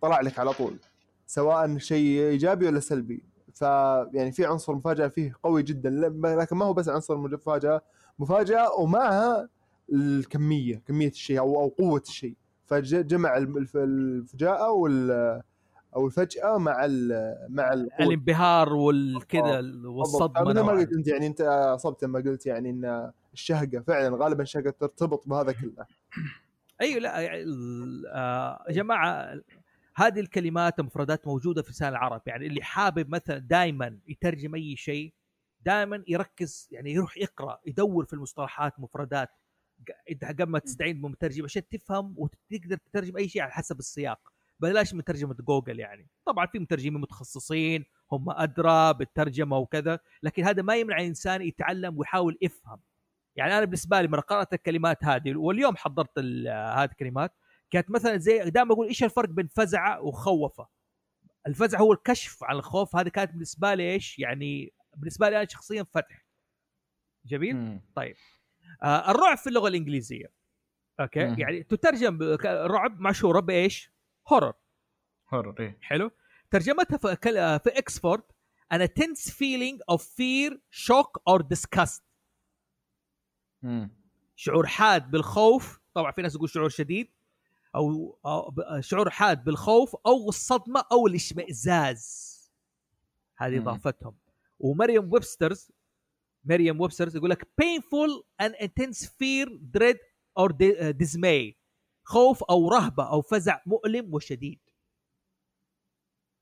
طلع 0.00 0.20
لك 0.20 0.38
على 0.38 0.52
طول 0.52 0.76
سواء 1.26 1.78
شيء 1.78 2.20
إيجابي 2.20 2.66
ولا 2.66 2.80
سلبي. 2.80 3.22
فيعني 3.54 4.32
في 4.32 4.44
عنصر 4.46 4.74
مفاجأة 4.74 5.08
فيه 5.08 5.34
قوي 5.42 5.62
جدا 5.62 5.90
لكن 6.24 6.56
ما 6.56 6.64
هو 6.64 6.72
بس 6.72 6.88
عنصر 6.88 7.16
مفاجأة 7.16 7.82
مفاجأة 8.18 8.72
ومعها 8.80 9.48
الكمية 9.92 10.82
كمية 10.88 11.08
الشيء 11.08 11.38
أو 11.38 11.60
أو 11.60 11.68
قوة 11.68 12.02
الشيء. 12.08 12.36
فجمع 12.66 13.36
الف- 13.36 13.76
الفجاءة 13.76 14.70
وال 14.70 15.42
أو 15.96 16.06
الفجأة 16.06 16.58
مع 16.58 16.84
ال 16.84 17.36
مع 17.48 17.72
القوة. 17.72 18.06
الانبهار 18.06 18.72
والكذا. 18.72 19.60
والصدمة 19.84 20.42
مثل 20.42 20.60
ما. 20.60 20.72
قلت 20.72 20.92
إنت 20.92 21.06
يعني 21.06 21.26
إنت 21.26 21.40
أصبت 21.74 22.04
لما 22.04 22.18
قلت 22.18 22.46
يعني 22.46 22.70
إن 22.70 23.12
الشهقة 23.32 23.80
فعلا 23.86 24.16
غالبا 24.16 24.42
الشهقه 24.42 24.70
ترتبط 24.70 25.28
بهذا 25.28 25.52
كله 25.52 25.86
أيوه 26.80 27.00
لا 27.00 27.20
يعني 27.20 27.44
آه، 28.12 28.64
يا 28.68 28.72
جماعة 28.72 29.40
هذه 29.94 30.20
الكلمات 30.20 30.78
المفردات 30.78 31.26
موجودة 31.26 31.62
في 31.62 31.70
لسان 31.70 31.88
العرب 31.88 32.22
يعني 32.26 32.46
اللي 32.46 32.62
حابب 32.62 33.08
مثلا 33.08 33.38
دائما 33.38 33.98
يترجم 34.06 34.54
أي 34.54 34.76
شيء 34.76 35.14
دائما 35.60 36.04
يركز 36.08 36.68
يعني 36.70 36.92
يروح 36.92 37.18
يقرأ 37.18 37.58
يدور 37.66 38.04
في 38.04 38.12
المصطلحات 38.12 38.80
مفردات 38.80 39.28
إنت 40.10 40.24
قبل 40.24 40.44
ما 40.44 40.58
تستعين 40.58 41.00
بمترجم 41.00 41.44
عشان 41.44 41.68
تفهم 41.68 42.14
وتقدر 42.18 42.76
تترجم 42.76 43.16
أي 43.16 43.28
شيء 43.28 43.42
على 43.42 43.52
حسب 43.52 43.78
السياق 43.78 44.31
بلاش 44.62 44.94
من 44.94 45.04
ترجمه 45.04 45.34
جوجل 45.34 45.80
يعني. 45.80 46.08
طبعا 46.26 46.46
في 46.46 46.58
مترجمين 46.58 47.00
متخصصين 47.00 47.84
هم 48.12 48.30
أدرى 48.30 48.94
بالترجمة 48.94 49.58
وكذا 49.58 49.98
لكن 50.22 50.44
هذا 50.44 50.62
ما 50.62 50.76
يمنع 50.76 50.96
الإنسان 50.96 51.42
يتعلم 51.42 51.98
ويحاول 51.98 52.38
يفهم. 52.42 52.80
يعني 53.36 53.52
أنا 53.56 53.64
بالنسبة 53.64 54.00
لي 54.00 54.08
من 54.08 54.20
قرأت 54.20 54.54
الكلمات 54.54 55.04
هذه 55.04 55.36
واليوم 55.36 55.76
حضرت 55.76 56.18
هذه 56.18 56.84
الكلمات 56.84 57.34
كانت 57.70 57.90
مثلا 57.90 58.16
زي 58.16 58.50
دائما 58.50 58.72
أقول 58.74 58.86
إيش 58.88 59.04
الفرق 59.04 59.28
بين 59.28 59.46
فزعة 59.48 60.00
وخوفة؟ 60.00 60.68
الفزع 61.46 61.78
هو 61.80 61.92
الكشف 61.92 62.44
عن 62.44 62.56
الخوف 62.56 62.96
هذه 62.96 63.08
كانت 63.08 63.30
بالنسبة 63.30 63.74
لي 63.74 63.92
إيش؟ 63.92 64.18
يعني 64.18 64.72
بالنسبة 64.96 65.28
لي 65.28 65.36
أنا 65.36 65.48
شخصيا 65.48 65.82
فتح. 65.82 66.26
جميل؟ 67.26 67.56
مم. 67.56 67.80
آه 68.82 69.10
الرعب 69.10 69.36
في 69.38 69.46
اللغة 69.46 69.68
الإنجليزية. 69.68 70.26
أوكي؟ 71.00 71.24
مم. 71.24 71.36
يعني 71.38 71.62
تترجم 71.62 72.18
ب- 72.18 72.34
ك- 72.36 72.46
رعب 72.46 73.00
مشهورة 73.00 73.40
بإيش؟ 73.40 73.91
هورر. 74.28 74.52
هورر 75.34 75.54
إيه. 75.60 75.78
حلو. 75.80 76.10
ترجمتها 76.50 76.96
في, 76.96 77.16
كل- 77.16 77.60
في 77.64 77.78
إكسفورد. 77.78 78.22
an 78.74 78.78
tense 78.86 79.30
feeling 79.30 79.78
of 79.94 80.00
fear 80.00 80.52
shock 80.70 81.10
or 81.30 81.42
disgust. 81.42 82.00
مم. 83.62 83.90
شعور 84.36 84.66
حاد 84.66 85.10
بالخوف. 85.10 85.80
طبعا 85.94 86.12
في 86.12 86.22
ناس 86.22 86.34
يقول 86.34 86.50
شعور 86.50 86.68
شديد. 86.68 87.08
أو, 87.74 88.18
أو 88.26 88.50
ب- 88.50 88.80
شعور 88.80 89.10
حاد 89.10 89.44
بالخوف 89.44 89.96
أو 90.06 90.28
الصدمة 90.28 90.84
أو 90.92 91.06
الاشمئزاز. 91.06 92.32
هذه 93.36 93.50
مم. 93.54 93.60
إضافتهم. 93.68 94.16
وميريام 94.58 95.12
ويبسترز 95.12 95.70
ميريام 96.44 96.80
ويبسترز 96.80 97.16
يقول 97.16 97.30
لك 97.30 97.42
painful 97.62 98.22
and 98.42 98.52
intense 98.64 99.06
fear 99.06 99.48
dread 99.76 99.96
or 100.40 100.48
di- 100.52 100.92
dismay. 100.92 101.61
خوف 102.04 102.42
أو 102.44 102.68
رهبة 102.68 103.08
أو 103.10 103.22
فزع 103.22 103.58
مؤلم 103.66 104.14
وشديد. 104.14 104.58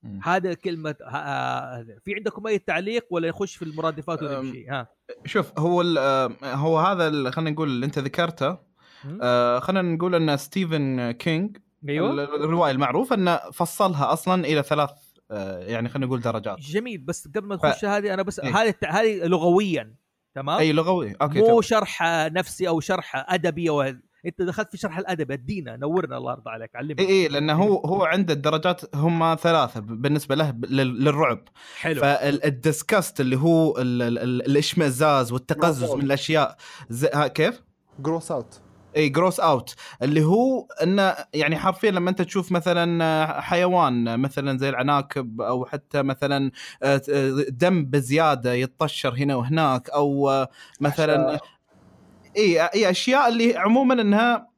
مم. 0.03 0.21
هذا 0.25 0.55
كلمة 0.55 0.95
ها- 1.03 1.79
آه، 1.81 1.87
في 2.05 2.15
عندكم 2.15 2.47
أي 2.47 2.59
تعليق 2.59 3.07
ولا 3.11 3.29
نخش 3.29 3.57
في 3.57 3.65
المرادفات 3.65 4.23
أم، 4.23 4.39
ونمشي 4.39 4.67
ها. 4.69 4.89
شوف 5.25 5.59
هو 5.59 5.83
آه، 5.99 6.31
هو 6.43 6.79
هذا 6.79 7.31
خلينا 7.31 7.51
نقول 7.51 7.69
اللي 7.69 7.87
أنت 7.87 7.99
ذكرته. 7.99 8.59
آه، 9.23 9.59
خلينا 9.59 9.83
نقول 9.95 10.15
أن 10.15 10.37
ستيفن 10.37 11.11
كينج 11.11 11.57
أيوه. 11.89 12.11
ال- 12.11 12.21
الرواية 12.21 12.73
المعروف 12.73 13.13
انه 13.13 13.37
فصلها 13.37 14.13
أصلا 14.13 14.45
إلى 14.45 14.63
ثلاث 14.63 14.91
يعني 15.61 15.89
خلينا 15.89 16.07
نقول 16.07 16.21
درجات. 16.21 16.59
جميل 16.61 16.99
بس 16.99 17.29
قبل 17.29 17.47
ما 17.47 17.57
ف- 17.57 17.65
نخش 17.67 17.85
هذه 17.85 18.15
أنا 18.15 18.23
بس 18.23 18.41
إيه. 18.41 18.57
هذه 18.57 18.75
هذه 18.89 19.27
لغويا 19.27 19.95
تمام؟ 20.35 20.59
اي 20.59 20.73
لغوي. 20.73 21.13
أوكي 21.23 21.39
مو 21.39 21.47
تمام. 21.47 21.61
شرح 21.63 22.03
نفسي 22.33 22.69
أو 22.69 22.81
شرح 22.81 23.25
أدبي 23.33 23.71
أو 23.71 23.95
انت 24.27 24.43
دخلت 24.43 24.71
في 24.71 24.77
شرح 24.77 24.99
الأدب 24.99 25.31
ادينا 25.31 25.77
نورنا 25.77 26.17
الله 26.17 26.33
يرضى 26.33 26.51
عليك 26.51 26.77
علمنا. 26.77 26.99
اي 26.99 27.07
اي 27.09 27.29
لأنه 27.29 27.53
هو 27.63 27.77
هو 27.79 28.05
عنده 28.05 28.35
الدرجات 28.35 28.95
هم 28.97 29.37
ثلاثة 29.41 29.81
بالنسبة 29.81 30.35
له 30.35 30.51
لل- 30.69 31.05
للرعب. 31.05 31.39
حلو. 31.81 32.01
فال 32.01 32.28
disgust 32.28 33.21
اللي 33.21 33.37
هو 33.37 33.79
ال- 33.79 34.03
ال- 34.03 34.19
ال- 34.19 34.47
الإشمئزاز 34.47 35.33
والتقزز 35.33 35.91
من 35.91 36.03
الأشياء 36.03 36.57
ها 37.15 37.27
كيف؟ 37.27 37.63
gross 38.01 38.31
out 38.33 38.61
اي 38.97 39.09
gross 39.09 39.41
out 39.41 39.75
اللي 40.03 40.25
هو 40.25 40.67
انه 40.83 41.15
يعني 41.35 41.57
حرفيا 41.59 41.91
لما 41.91 42.11
أنت 42.11 42.23
تشوف 42.23 42.53
مثلا 42.53 43.41
حيوان 43.41 44.19
مثلا 44.21 44.59
زي 44.59 44.69
العناكب 44.69 45.41
أو 45.41 45.65
حتى 45.65 46.03
مثلا 46.03 46.51
آه، 46.83 47.01
دم 47.49 47.85
بزيادة 47.85 48.53
يتطشر 48.53 49.15
هنا 49.15 49.37
وهناك 49.37 49.91
أو 49.91 50.31
آه، 50.31 50.49
مثلا 50.81 51.41
إي 52.37 52.61
إي 52.63 52.91
أشياء 52.91 53.29
اللي 53.29 53.57
عموما 53.57 53.95
إنها 54.03 54.51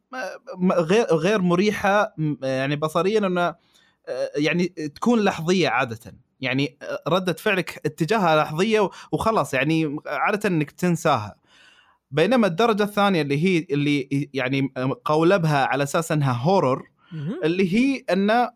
غير 0.64 1.04
غير 1.04 1.42
مريحة 1.42 2.14
يعني 2.42 2.76
بصريا 2.76 3.18
انها 3.18 3.58
آه، 4.08 4.30
يعني 4.36 4.66
تكون 4.66 5.20
لحظية 5.20 5.68
عادة 5.68 6.14
يعني 6.40 6.76
آه، 6.82 7.02
ردة 7.08 7.32
فعلك 7.32 7.80
اتجاهها 7.86 8.44
لحظية 8.44 8.90
وخلاص 9.12 9.54
يعني 9.54 9.96
عادة 10.06 10.48
إنك 10.48 10.70
تنساها 10.70 11.36
بينما 12.10 12.46
الدرجة 12.46 12.82
الثانية 12.82 13.22
اللي 13.22 13.44
هي 13.44 13.66
اللي 13.70 14.28
يعني 14.34 14.72
قولبها 15.04 15.64
على 15.66 15.82
أساس 15.82 16.12
إنها 16.12 16.32
هورر. 16.32 16.91
اللي 17.44 17.74
هي 17.74 18.04
انه 18.12 18.50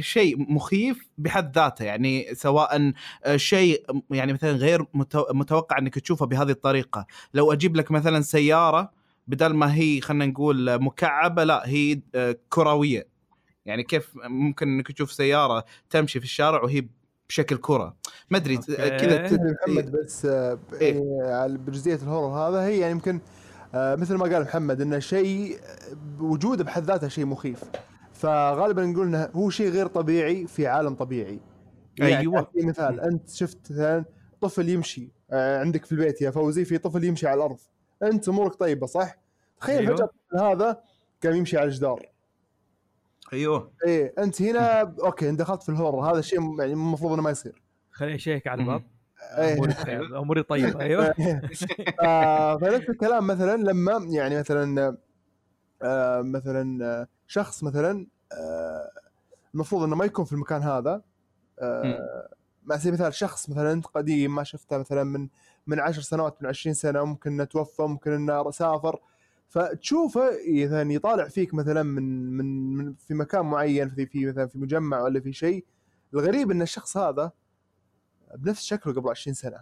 شيء 0.00 0.52
مخيف 0.52 1.08
بحد 1.18 1.54
ذاته. 1.58 1.84
يعني 1.84 2.34
سواء 2.34 2.92
شيء 3.36 4.02
يعني 4.10 4.32
مثلا 4.32 4.50
غير 4.52 4.82
متو- 4.84 5.32
متوقع 5.34 5.78
إنك 5.78 5.98
تشوفه 5.98 6.26
بهذه 6.26 6.50
الطريقة. 6.50 7.06
لو 7.34 7.52
أجيب 7.52 7.76
لك 7.76 7.90
مثلا 7.90 8.20
سيارة 8.20 8.90
بدل 9.26 9.54
ما 9.54 9.74
هي 9.74 10.00
خلينا 10.00 10.26
نقول 10.26 10.82
مكعبة 10.82 11.44
لا 11.44 11.62
هي 11.68 12.00
كروية. 12.48 13.06
يعني 13.66 13.82
كيف 13.82 14.10
ممكن 14.24 14.68
إنك 14.68 14.92
تشوف 14.92 15.12
سيارة 15.12 15.64
تمشي 15.90 16.18
في 16.18 16.24
الشارع 16.24 16.62
وهي 16.62 16.84
بشكل 17.28 17.56
كرة؟ 17.56 17.96
ما 18.30 18.38
أدري. 18.38 18.56
كذا 18.56 19.28
ت- 19.28 19.40
محمد 19.66 19.90
بس 19.92 20.26
آه، 20.26 20.58
إيه. 20.80 20.94
يعني 20.94 21.32
على 21.32 21.58
بجزئيه 21.58 21.94
الهورر 21.94 22.34
هذا 22.48 22.66
هي 22.66 22.78
يعني 22.78 22.92
يمكن 22.92 23.14
آه، 23.14 23.20
مثل 23.74 24.14
ما 24.14 24.24
قال 24.24 24.42
محمد 24.42 24.80
انه 24.80 24.98
شيء 24.98 25.58
آه، 25.58 26.22
وجوده 26.22 26.64
بحد 26.64 26.84
ذاته 26.84 27.08
شيء 27.08 27.26
مخيف. 27.26 27.64
فغالبا 28.12 28.84
نقول 28.84 29.06
إنه 29.06 29.30
هو 29.34 29.50
شيء 29.50 29.70
غير 29.70 29.86
طبيعي 29.86 30.46
في 30.46 30.66
عالم 30.66 30.94
طبيعي. 30.94 31.40
يعني 31.98 32.18
أيوة. 32.18 32.42
في 32.42 32.66
مثال 32.66 33.00
أنت 33.00 33.30
شفت 33.30 33.72
مثلا 33.72 34.04
طفل 34.40 34.68
يمشي 34.68 35.12
آه، 35.30 35.60
عندك 35.60 35.84
في 35.84 35.92
البيت 35.92 36.22
يا 36.22 36.30
فوزي 36.30 36.64
في 36.64 36.78
طفل 36.78 37.04
يمشي 37.04 37.26
على 37.26 37.36
الأرض. 37.38 37.58
أنت 38.02 38.28
أمورك 38.28 38.54
طيبة 38.54 38.86
صح؟ 38.86 39.16
تخيل. 39.60 39.86
فجاه 39.86 40.04
الطفل 40.04 40.38
هذا 40.38 40.80
قام 41.24 41.34
يمشي 41.34 41.58
على 41.58 41.66
الجدار. 41.66 42.06
أيوه. 43.32 43.72
إيه 43.86 44.14
أنت 44.18 44.42
هنا 44.42 44.80
أوكي 44.80 45.28
انت 45.28 45.38
دخلت 45.38 45.62
في 45.62 45.68
الهورر 45.68 46.12
هذا 46.12 46.18
الشيء 46.18 46.40
يعني 46.58 46.72
المفروض 46.72 47.12
إنه 47.12 47.22
ما 47.22 47.30
يصير. 47.30 47.62
خليني 47.90 48.14
أشيك 48.14 48.46
على 48.46 48.62
الباب. 48.62 48.82
أموري 49.22 49.72
بخير 49.72 50.18
أموري 50.18 50.42
طيبة 50.42 50.80
أيوه. 50.80 51.12
ف- 51.12 51.16
فنفس 52.60 52.88
الكلام 52.90 53.26
مثلا 53.26 53.56
لما 53.56 54.06
يعني 54.10 54.38
مثلا 54.38 54.96
آه، 55.82 56.22
مثلا 56.22 56.84
آه، 56.84 57.08
شخص 57.26 57.64
مثلا 57.64 58.06
آه، 58.32 58.90
المفروض 59.54 59.82
إنه 59.82 59.96
ما 59.96 60.04
يكون 60.04 60.24
في 60.24 60.32
المكان 60.32 60.62
هذا 60.62 61.02
آه، 61.58 62.28
مع 62.64 62.76
سبيل 62.76 62.88
المثال 62.94 63.14
شخص 63.14 63.50
مثلا 63.50 63.72
انت 63.72 63.86
قديم 63.86 64.34
ما 64.34 64.44
شفته 64.44 64.78
مثلا 64.78 65.04
من 65.04 65.28
من 65.66 65.80
10 65.80 66.02
سنوات 66.02 66.42
من 66.42 66.48
20 66.48 66.74
سنة 66.74 67.04
ممكن 67.04 67.32
إنه 67.32 67.44
توفى 67.44 67.82
ممكن 67.82 68.12
إنه 68.12 68.50
سافر 68.50 69.00
فتشوفه 69.48 70.30
مثلا 70.48 70.92
يطالع 70.92 71.28
فيك 71.28 71.54
مثلا 71.54 71.82
من 71.82 72.32
من, 72.36 72.76
من 72.76 72.94
في 72.94 73.14
مكان 73.14 73.46
معين 73.46 73.90
في 73.90 74.06
في 74.06 74.26
مثلا 74.26 74.46
في 74.46 74.58
مجمع 74.58 75.02
ولا 75.02 75.20
في 75.20 75.32
شيء 75.32 75.64
الغريب 76.14 76.50
إن 76.50 76.62
الشخص 76.62 76.96
هذا 76.96 77.32
بنفس 78.36 78.62
شكله 78.62 78.94
قبل 78.94 79.10
20 79.10 79.34
سنة. 79.34 79.58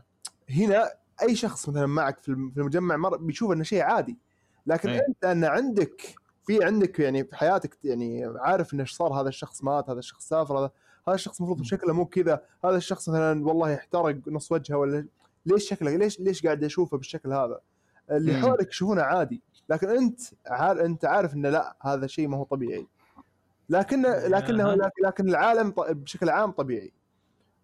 هنا 0.51 0.91
أي 1.23 1.37
شخص 1.37 1.69
مثلا 1.69 1.87
معك 1.87 2.19
في 2.19 2.29
الم- 2.29 2.51
في 2.51 2.61
المجمع 2.61 2.97
مر 2.97 3.17
بيشوف 3.17 3.53
إنه 3.53 3.63
شيء 3.65 3.83
عادي. 3.83 4.19
لكن 4.67 4.89
أي. 4.89 5.01
أنت 5.09 5.25
إن 5.25 5.45
عندك 5.45 6.03
في 6.47 6.65
عندك 6.65 6.99
يعني 7.01 7.25
في 7.25 7.37
حياتك 7.37 7.79
يعني 7.85 8.25
عارف 8.37 8.75
إنه 8.75 8.83
إيش 8.83 8.93
صار 8.93 9.13
هذا 9.21 9.29
الشخص 9.29 9.65
مات 9.65 9.91
هذا 9.91 9.99
الشخص 9.99 10.29
سافر 10.29 10.59
هذا 10.59 10.71
هذا 11.09 11.15
الشخص 11.15 11.41
المفروض 11.41 11.63
شكله 11.63 11.93
مو 11.95 12.07
كذا 12.07 12.43
هذا 12.65 12.77
الشخص 12.77 13.09
مثلا 13.09 13.47
والله 13.47 13.75
احترق 13.75 14.17
نص 14.29 14.53
وجهه 14.53 14.77
ولا 14.77 15.07
ليش 15.47 15.69
شكله 15.69 15.97
ليش 15.97 16.21
ليش 16.21 16.47
قاعد 16.47 16.65
أشوفه 16.65 16.97
بالشكل 16.97 17.33
هذا؟ 17.33 17.61
اللي 18.11 18.33
مم. 18.33 18.41
حولك 18.43 18.69
يشوفونه 18.69 19.03
عادي. 19.03 19.43
لكن 19.69 19.89
أنت 19.89 20.21
عار 20.47 20.85
أنت 20.85 21.05
عارف 21.05 21.35
إنه 21.35 21.51
لا 21.51 21.77
هذا 21.83 22.07
شيء 22.07 22.29
ما 22.29 22.37
هو 22.37 22.45
طبيعي. 22.45 22.87
لكن 23.69 24.03
لكنه. 24.03 24.75
لكن, 24.75 25.05
لكن 25.05 25.29
العالم 25.29 25.71
بشكل 25.79 26.29
عام 26.31 26.51
طبيعي. 26.51 26.93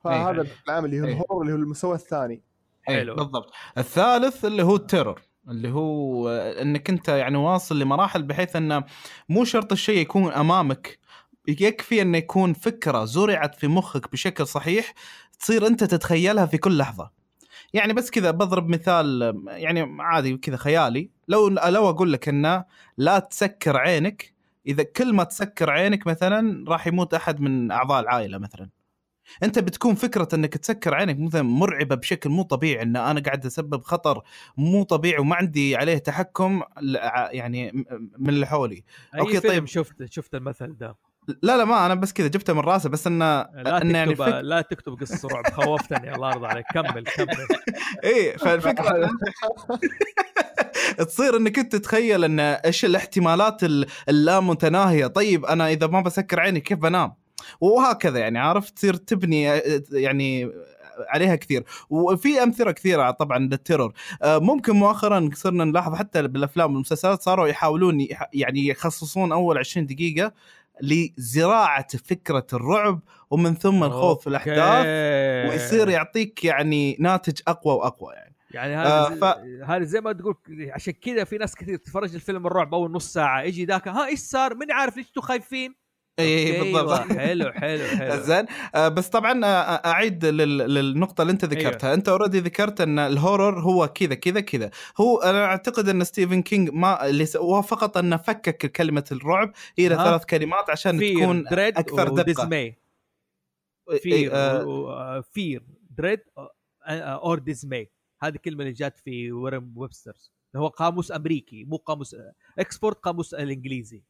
فهذا 0.05 0.41
أي. 0.41 0.47
بشكل 0.47 0.71
عام 0.71 0.85
اللي 0.85 1.01
هو 1.01 1.05
أي. 1.05 1.13
الهورر 1.13 1.43
اللي 1.43 1.53
هو 1.53 1.57
المستوى 1.57 1.95
الثاني 1.95 2.43
حلو 2.83 2.97
حلو. 2.97 3.15
بالضبط 3.15 3.53
الثالث 3.79 4.45
اللي 4.45 4.63
هو 4.63 4.77
التيرور 4.77 5.23
اللي 5.49 5.71
هو 5.71 6.29
إنك 6.31 6.91
أنت 6.91 7.09
يعني 7.09 7.37
واصل 7.37 7.79
لمراحل 7.79 8.23
بحيث 8.23 8.57
انه 8.57 8.85
مو 9.29 9.45
شرط 9.45 9.73
الشيء 9.73 9.99
يكون 9.99 10.33
أمامك 10.33 10.99
يكفي 11.49 12.03
انه 12.03 12.19
يكون 12.19 12.53
فكرة 12.53 13.05
زرعت 13.05 13.55
في 13.55 13.69
مخك 13.69 14.13
بشكل 14.13 14.47
صحيح 14.47 14.95
تصير 15.41 15.67
أنت 15.67 15.85
تتخيلها 15.85 16.47
في 16.47 16.59
كل 16.59 16.79
لحظة 16.79 17.11
يعني 17.75 17.93
بس 17.93 18.11
كذا 18.11 18.31
بضرب 18.31 18.69
مثال 18.69 19.43
يعني 19.47 19.97
عادي 20.03 20.37
كذا 20.37 20.57
خيالي 20.57 21.11
لو 21.29 21.49
لو 21.49 21.91
أقول 21.91 22.13
لك 22.13 22.29
انه 22.29 22.65
لا 22.99 23.19
تسكر 23.19 23.77
عينك 23.77 24.35
إذا 24.67 24.83
كل 24.83 25.13
ما 25.13 25.25
تسكر 25.25 25.71
عينك 25.71 26.07
مثلا 26.07 26.65
راح 26.69 26.87
يموت 26.87 27.15
أحد 27.15 27.41
من 27.41 27.71
أعضاء 27.71 28.01
العائلة 28.01 28.39
مثلا 28.39 28.69
أنت 29.43 29.59
بتكون 29.59 29.95
فكرة 29.95 30.29
إنك 30.35 30.57
تسكر 30.57 30.95
عينك 30.95 31.19
مثلا 31.21 31.43
مرعبة 31.43 31.95
بشكل 31.95 32.31
مو 32.31 32.43
طبيعي 32.43 32.83
إن 32.83 32.97
أنا 32.97 33.21
قاعد 33.21 33.47
أسبب 33.47 33.83
خطر 33.83 34.23
مو 34.57 34.83
طبيعي 34.83 35.19
وما 35.21 35.37
عندي 35.37 35.77
عليه 35.77 35.99
تحكم 35.99 36.63
يعني 37.31 37.87
من 38.19 38.29
اللي 38.29 38.47
حولي. 38.47 38.85
أي 39.15 39.21
أوكي، 39.21 39.41
فيلم 39.41 39.53
طيب. 39.53 39.67
شفت 39.67 40.05
شفت 40.11 40.35
المثل 40.35 40.77
ده؟ 40.77 40.97
لا 41.43 41.57
لا 41.57 41.65
ما 41.65 41.87
أنا 41.87 41.95
بس 41.95 42.13
كذا 42.13 42.29
جبته 42.29 42.53
من 42.53 42.61
راسه 42.61 42.89
بس 42.89 43.07
انه 43.07 43.25
لا 43.25 43.83
انه 43.83 43.99
يعني 43.99 44.15
تكتب 44.15 44.25
فك... 44.27 44.33
لا 44.43 44.61
تكتب 44.61 45.01
قصة 45.01 45.29
رعب 45.29 45.47
خوفتني 45.53 46.15
الله 46.15 46.31
يرضى 46.31 46.47
عليك. 46.47 46.65
كمل 46.75 47.05
كمل. 47.05 47.47
إيه 48.05 48.37
فالفكرة 48.37 49.11
تصير 51.07 51.37
إنك 51.37 51.59
أنت 51.59 51.77
تتخيل 51.77 52.25
إن 52.25 52.41
إيش 52.41 52.85
الاحتمالات 52.85 53.65
ال- 53.65 53.87
اللامتناهية. 54.09 55.07
طيب 55.07 55.45
أنا 55.45 55.69
إذا 55.69 55.87
ما 55.87 56.01
بسكر 56.01 56.41
عيني 56.41 56.61
كيف 56.61 56.79
بنام؟ 56.79 57.15
وهكذا 57.61 58.19
يعني 58.19 58.39
عرفت 58.39 58.77
تصير 58.77 58.95
تبني 58.95 59.51
آه، 59.53 59.63
يعني 59.93 60.51
عليها 61.09 61.37
كثير 61.37 61.65
وفي 61.91 62.43
أمثلة 62.43 62.73
كثيرة 62.73 63.11
طبعا 63.11 63.39
للتيرور 63.39 63.93
آه، 64.23 64.39
ممكن 64.39 64.73
مؤخرا 64.77 65.31
صرنا 65.35 65.65
نلاحظ 65.65 65.95
حتى 65.95 66.23
بالأفلام 66.23 66.73
والمسلسلات 66.73 67.23
صاروا 67.23 67.49
يحاولون 67.49 68.01
يح- 68.01 68.29
يعني 68.35 68.67
يخصصون 68.67 69.33
أول 69.33 69.59
20 69.59 69.87
دقيقة 69.87 70.33
لزراعة 70.83 71.87
فكرة 71.97 72.47
الرعب 72.53 73.01
ومن 73.31 73.55
ثم 73.55 73.85
الخوض 73.85 74.19
في 74.19 74.27
الأحداث. 74.27 74.59
ويصير 75.51 75.89
يعطيك 75.89 76.45
يعني 76.45 76.97
ناتج 77.01 77.41
أقوى 77.49 77.75
وأقوى 77.75 78.15
يعني 78.15 78.35
يعني 78.51 78.77
آه، 78.77 79.09
هذا 79.09 79.17
ف- 79.21 79.71
هذا 79.71 79.85
زي 79.85 80.01
ما 80.01 80.13
تقول 80.13 80.35
عشان 80.71 80.93
كذا 80.93 81.25
في 81.25 81.39
ناس 81.39 81.55
كثير 81.55 81.77
تتفرج 81.77 82.15
الفيلم 82.15 82.47
الرعب 82.47 82.75
اول 82.75 82.91
نص 82.93 83.13
ساعة 83.13 83.43
يجي 83.43 83.65
ذاك 83.65 83.89
ها 83.89 84.07
إيش 84.07 84.19
صار؟ 84.19 84.55
ماني 84.55 84.73
عارف 84.73 84.97
ليش 84.97 85.09
أنتم 85.09 85.21
خايفين؟ 85.21 85.75
اي 86.19 86.73
بالضبط. 86.73 87.13
حلو 87.13 87.53
حلو 87.53 87.85
حلو. 87.87 88.23
زين. 88.31 88.47
آه، 88.75 88.89
بس 88.89 89.09
طبعا 89.09 89.45
آه، 89.45 89.47
أعيد 89.87 90.25
لل- 90.25 90.59
للنقطة 90.59 91.23
اللي 91.23 91.33
أنت 91.33 91.45
ذكرتها. 91.45 91.87
أيوه. 91.87 91.95
أنت 91.99 92.09
already 92.09 92.39
ذكرت 92.41 92.81
إن 92.81 92.99
ال 92.99 93.08
horror 93.08 93.61
هو 93.61 93.89
كذا 93.89 94.15
كذا 94.15 94.41
كذا. 94.41 94.71
هو 95.01 95.19
أنا 95.19 95.45
أعتقد 95.45 95.89
إن 95.89 96.05
ستيفن 96.05 96.43
كينج 96.43 96.71
ما 96.71 97.07
اللي 97.07 97.27
سواه 97.27 97.61
فقط 97.61 97.97
إنه 97.97 98.17
فكك 98.17 98.73
كلمة 98.73 99.05
الرعب 99.13 99.53
إلى؟ 99.79 99.95
ثلاث 99.97 100.25
كلمات 100.25 100.71
عشان 100.71 100.99
fear 100.99 101.15
تكون 101.23 101.45
dread 101.51 101.79
أكثر 101.79 102.09
دقة. 102.09 102.13
و 102.23 102.30
dismay 102.30 102.71
إي- 102.71 104.03
فير 104.03 104.31
آه، 104.35 105.21
fear 105.21 105.63
dread 105.91 106.21
or 106.89 107.39
dismay 107.39 107.87
هذه 108.23 108.35
الكلمة 108.35 108.61
اللي 108.63 108.73
جات 108.73 108.99
في 108.99 109.33
ميريام 109.33 109.73
ويبسترز. 109.77 110.33
هو 110.57 110.67
قاموس 110.69 111.13
أمريكي 111.13 111.65
مو 111.65 111.77
قاموس 111.77 112.17
اكسبورت 112.59 112.99
قاموس 112.99 113.35
الإنجليزي. 113.35 114.03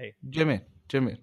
أي، 0.00 0.14
الورم 0.24 0.34
جميل. 0.34 0.60
جميل 0.90 1.18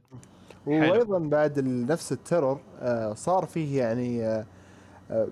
وأيضا 0.68 1.20
بعد 1.20 1.60
نفس 1.60 2.12
الترور 2.12 2.60
آه، 2.80 3.14
صار 3.14 3.46
فيه 3.46 3.80
يعني 3.80 4.26
آه، 4.26 4.46
آه، 5.12 5.28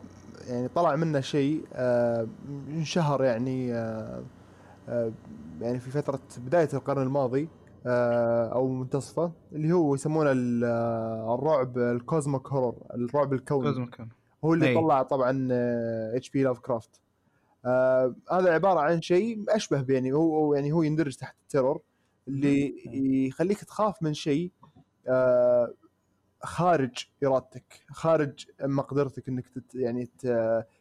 يعني 0.48 0.68
طلع 0.68 0.96
منه 0.96 1.20
شيء 1.20 1.66
انشهر 2.70 3.24
يعني 3.24 3.68
يعني 5.62 5.80
في 5.80 5.90
فترة 5.92 6.20
بداية 6.38 6.70
القرن 6.74 7.02
الماضي 7.02 7.48
أو 7.88 8.68
منتصفه 8.68 9.32
اللي 9.52 9.74
هو 9.74 9.96
يسمونه 9.96 10.32
ال- 10.32 10.64
الرعب 11.34 11.78
الكوزموك 11.78 12.48
هورر 12.54 12.76
الرعب 12.94 13.34
الكوني. 13.34 13.70
هو 14.46 14.54
اللي 14.54 14.68
أي. 14.68 14.76
طلع 14.76 15.04
طبعا 15.04 15.48
اتش 16.16 16.30
بي 16.30 16.44
لاف 16.44 16.60
كرافت 16.60 17.02
هذا 18.32 18.54
عبارة 18.54 18.80
عن 18.80 19.02
شيء 19.02 19.44
أشبه 19.50 19.86
يعني 19.90 20.12
هو 20.14 20.36
هو- 20.36 20.54
يعني 20.54 20.72
هو 20.72 20.84
يندرج 20.84 21.16
تحت 21.16 21.36
ال 21.44 21.49
terror 21.49 21.82
اللي 22.28 22.76
يخليك 23.28 23.64
تخاف 23.64 24.04
من 24.04 24.14
شيء 24.14 24.52
آه 25.08 25.74
خارج 26.44 27.06
إرادتك 27.24 27.84
خارج 27.92 28.46
مقدرتك 28.62 29.30
إنك 29.30 29.48
تت 29.48 29.76
يعني 29.76 30.06
ت... 30.20 30.28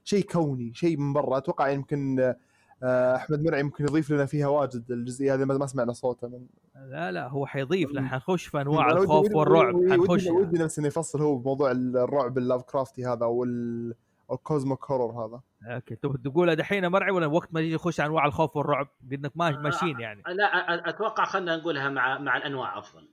شيء 0.04 0.24
كوني 0.24 0.74
شيء 0.74 0.96
من 0.96 1.12
برا. 1.12 1.38
أتوقع 1.38 1.68
يمكن 1.68 2.34
آه، 2.82 3.16
أحمد 3.16 3.42
مرعي 3.42 3.62
ممكن 3.62 3.84
يضيف 3.84 4.10
لنا 4.10 4.26
فيها 4.26 4.46
واجد 4.48 4.90
الجزئية 4.90 5.34
هذه 5.34 5.44
ما 5.44 5.66
سمعنا 5.66 5.92
صوته 5.92 6.28
من 6.28 6.46
لا 6.90 7.12
لا 7.12 7.28
هو 7.28 7.46
حيضيف. 7.46 7.90
لأن 7.90 8.08
حنخش 8.08 8.46
في 8.46 8.60
أنواع 8.60 8.90
الخوف 8.90 9.24
ودي- 9.26 9.34
والرعب. 9.34 9.74
حنخش. 9.90 10.26
ودي, 10.26 10.58
نفسي 10.58 10.80
إنه 10.80 10.88
يفصل 10.88 11.22
هو 11.22 11.36
بموضوع 11.36 11.70
الرعب 11.70 12.38
اللاف 12.38 12.62
كرافتي 12.62 13.04
هذا 13.06 13.24
أو 13.24 13.44
ال- 13.44 13.94
أو 14.30 14.34
ال 14.34 14.42
cosmic 14.42 14.90
horror 14.90 15.26
هذا. 15.26 15.40
أوكي. 15.68 15.96
تبغى 15.96 16.18
تقولها 16.24 16.54
دحين 16.54 16.86
مرعي 16.86 17.10
ولا 17.10 17.26
وقت 17.26 17.54
ما 17.54 17.60
نيجي 17.60 17.74
نخش 17.74 18.00
أنواع 18.00 18.26
الخوف 18.26 18.56
والرعب؟ 18.56 18.88
قلنا 19.10 19.30
ما 19.34 19.50
ماشيين 19.50 20.00
يعني. 20.00 20.22
لا 20.26 20.46
أ- 20.50 20.88
أتوقع 20.88 21.24
خلينا 21.24 21.56
نقولها 21.56 21.88
مع 21.88 22.18
مع 22.18 22.36
الأنواع 22.36 22.78
أفضل. 22.78 23.08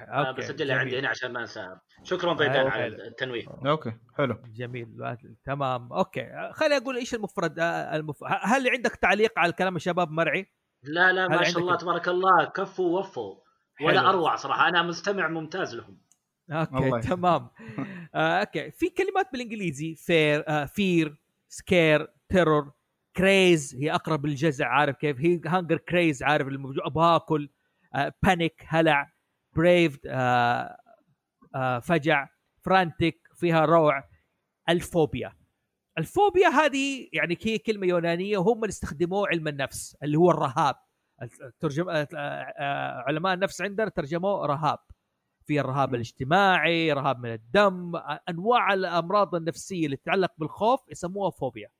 أوكي. 0.00 0.32
بسجلها 0.40 0.78
عندي. 0.78 0.98
هنا 0.98 1.08
عشان 1.08 1.32
ما 1.32 1.40
انساها 1.40 1.80
شكرا 2.02 2.40
أيوة، 2.40 2.70
على. 2.70 2.86
التنويه. 2.86 3.44
أوكي 3.66 3.92
حلو. 4.16 4.38
جميل. 4.54 5.16
تمام. 5.44 5.92
أوكي. 5.92 6.50
خليني 6.52 6.76
أقول 6.76 6.96
إيش 6.96 7.14
المفرد 7.14 7.58
آه، 7.58 7.96
المف... 7.96 8.24
هل 8.24 8.68
عندك 8.70 8.96
تعليق 8.96 9.38
على 9.38 9.52
كلام 9.52 9.76
الشباب 9.76 10.10
مرعي؟ 10.10 10.46
لا 10.82 11.12
لا 11.12 11.28
ما 11.28 11.42
شاء 11.42 11.62
الله 11.62 11.76
تبارك 11.76 12.08
الله. 12.08 12.44
كفوا 12.44 12.84
ووفوا. 12.96 13.34
ولا 13.82 14.00
حلو. 14.00 14.08
أروع 14.10 14.36
صراحة. 14.36 14.68
أنا 14.68 14.82
مستمع 14.82 15.28
ممتاز 15.28 15.74
لهم. 15.74 15.98
أوكي 16.50 16.76
الله 16.76 17.00
تمام. 17.00 17.50
آه، 18.14 18.40
أوكي. 18.40 18.70
في 18.70 18.90
كلمات 18.90 19.32
بالإنجليزي 19.32 19.94
fear 19.94 20.44
آه، 20.48 20.64
fear 20.64 21.16
scare 21.48 22.08
terror 22.28 22.72
craze 23.16 23.74
هي 23.74 23.94
أقرب 23.94 24.26
للجزع 24.26 24.68
عارف 24.68 24.96
كيف؟ 24.96 25.20
هي 25.20 25.40
hunger 25.46 25.76
craze 25.76 26.22
عارف 26.22 26.48
اللي 26.48 26.74
أبغى 26.84 27.16
اكل 27.16 27.50
panic 28.22 28.64
هلع 28.68 29.12
بريف 29.56 29.98
فجع 31.82 32.28
frantic 32.64 33.28
فيها 33.34 33.64
روع 33.64 34.04
الفوبيا. 34.68 35.32
الفوبيا 35.98 36.48
هذه 36.48 37.08
يعني 37.12 37.38
هي 37.42 37.58
كلمة 37.58 37.86
يونانية 37.86 38.38
وهم 38.38 38.56
اللي 38.64 38.68
استخدموه 38.68 39.28
علم 39.28 39.48
النفس 39.48 39.96
اللي 40.02 40.18
هو 40.18 40.30
الرهاب. 40.30 40.74
آه، 41.22 42.08
آه، 42.14 43.04
علماء 43.08 43.34
النفس 43.34 43.62
عندنا 43.62 43.88
ترجموه 43.88 44.46
رهاب. 44.46 44.78
في 45.46 45.60
الرهاب 45.60 45.94
الاجتماعي 45.94 46.92
رهاب 46.92 47.18
من 47.18 47.32
الدم 47.32 47.92
أنواع 48.28 48.72
الأمراض 48.72 49.34
النفسية 49.34 49.86
اللي 49.86 49.96
تتعلق 49.96 50.32
بالخوف 50.38 50.80
يسموها 50.90 51.30
فوبيا. 51.30 51.70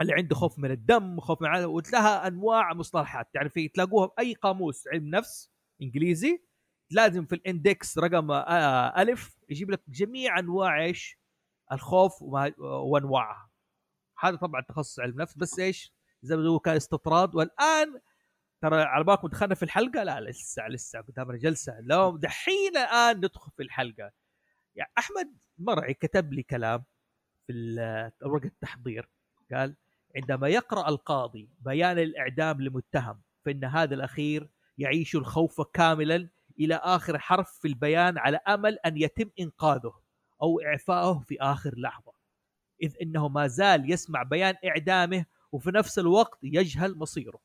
اللي 0.00 0.14
عنده 0.14 0.34
خوف 0.34 0.58
من 0.58 0.70
الدم 0.70 1.20
خوف 1.20 1.42
من 1.42 1.48
العالم 1.48 1.70
وتلاها 1.70 2.26
أنواع 2.26 2.74
مصطلحات. 2.74 3.34
يعني 3.34 3.48
في 3.48 3.68
تلاقوها 3.68 4.06
باي 4.06 4.34
قاموس 4.34 4.88
علم 4.88 5.08
نفس 5.08 5.50
إنجليزي 5.82 6.42
لازم 6.90 7.24
في 7.24 7.34
الإندكس 7.34 7.98
رقم 7.98 8.30
آه، 8.30 9.02
ألف 9.02 9.38
يجيب 9.48 9.70
لك 9.70 9.82
جميع 9.88 10.38
أنواع 10.38 10.84
إيش؟ 10.84 11.18
الخوف 11.72 12.22
وأنواعها. 12.58 13.50
هذا 14.18 14.36
طبعا 14.36 14.60
تخصص 14.60 15.00
علم 15.00 15.20
نفس 15.20 15.36
بس 15.36 15.58
إيش؟ 15.58 15.94
زي 16.22 16.36
ما 16.36 16.58
كان 16.58 16.76
استطراد 16.76 17.34
والآن 17.34 18.00
ترى 18.60 18.82
على 18.82 19.04
بالكم 19.04 19.28
دخلنا 19.28 19.54
في 19.54 19.62
الحلقة؟ 19.62 20.02
لا 20.02 20.20
لسه 20.20 20.68
لسه 20.68 21.00
قدامنا 21.00 21.38
جلسة. 21.38 21.80
لو 21.80 22.16
دحين 22.16 22.76
الآن 22.76 23.16
ندخل 23.16 23.50
في 23.56 23.62
الحلقة. 23.62 24.10
يعني 24.76 24.92
أحمد 24.98 25.34
مرعي 25.58 25.94
كتب 25.94 26.32
لي 26.32 26.42
كلام 26.42 26.84
في 27.46 27.52
ال- 27.52 28.12
ورقة 28.22 28.46
التحضير. 28.46 29.08
قال 29.52 29.74
عندما 30.16 30.48
يقرأ 30.48 30.88
القاضي 30.88 31.48
بيان 31.60 31.98
الإعدام 31.98 32.60
لمتهم 32.60 33.20
فإن 33.44 33.64
هذا 33.64 33.94
الأخير 33.94 34.48
يعيش 34.78 35.16
الخوف 35.16 35.60
كاملا 35.60 36.28
إلى 36.60 36.74
آخر 36.74 37.18
حرف 37.18 37.50
في 37.50 37.68
البيان 37.68 38.18
على 38.18 38.36
أمل 38.48 38.78
أن 38.86 38.96
يتم 38.96 39.30
إنقاذه 39.40 39.92
أو 40.42 40.60
اعفائه 40.60 41.18
في 41.28 41.36
آخر 41.40 41.74
لحظة. 41.78 42.12
إذ 42.82 42.94
إنه 43.02 43.28
ما 43.28 43.46
زال 43.46 43.92
يسمع 43.92 44.22
بيان 44.22 44.54
إعدامه 44.64 45.24
وفي 45.52 45.70
نفس 45.70 45.98
الوقت 45.98 46.38
يجهل 46.42 46.98
مصيره. 46.98 47.40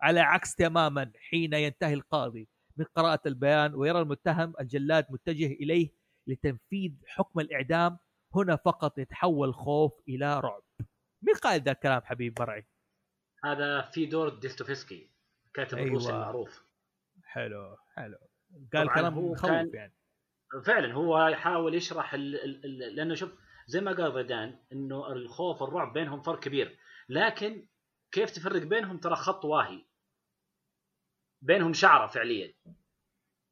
على 0.00 0.20
عكس 0.20 0.54
تماما 0.54 1.12
حين 1.30 1.52
ينتهي 1.52 1.94
القاضي 1.94 2.48
من 2.76 2.84
قراءة 2.84 3.20
البيان 3.26 3.74
ويرى 3.74 4.00
المتهم 4.00 4.52
الجلاد 4.60 5.06
متجه 5.10 5.46
إليه 5.46 5.90
لتنفيذ 6.26 6.92
حكم 7.06 7.40
الإعدام 7.40 7.98
هنا 8.34 8.56
فقط 8.56 8.98
يتحول 8.98 9.48
الخوف 9.48 9.92
إلى 10.08 10.40
رعب. 10.40 10.62
مين 11.22 11.34
قال 11.34 11.60
ذا 11.60 11.72
الكلام 11.72 12.02
حبيب 12.02 12.40
مرعي؟ 12.40 12.66
هذا 13.44 13.80
فيدور 13.80 14.28
ديستوفسكي 14.28 15.10
كاتب 15.54 15.78
أيوة. 15.78 15.88
الروسي 15.88 16.10
المعروف. 16.10 16.62
حلو 17.24 17.76
حلو. 17.94 18.18
قال 18.74 18.94
كلام 18.94 19.18
مخوف 19.18 19.46
كان- 19.46 19.70
يعني. 19.74 19.94
فعلا 20.64 20.94
هو 20.94 21.26
يحاول 21.28 21.74
يشرح 21.74 22.14
ال... 22.14 22.34
ال... 22.44 22.64
ال... 22.64 22.96
لأنه 22.96 23.14
شوف 23.14 23.34
زي 23.66 23.80
ما 23.80 23.92
قال 23.92 24.12
غيدان 24.12 24.58
إنه 24.72 25.12
الخوف 25.12 25.62
والرعب 25.62 25.92
بينهم 25.92 26.22
فرق 26.22 26.40
كبير. 26.40 26.78
لكن 27.08 27.68
كيف 28.12 28.30
تفرق 28.30 28.62
بينهم؟ 28.62 28.98
ترى 28.98 29.16
خط 29.16 29.44
واهي. 29.44 29.85
بينهم 31.46 31.72
شعرة 31.72 32.06
فعليا. 32.06 32.54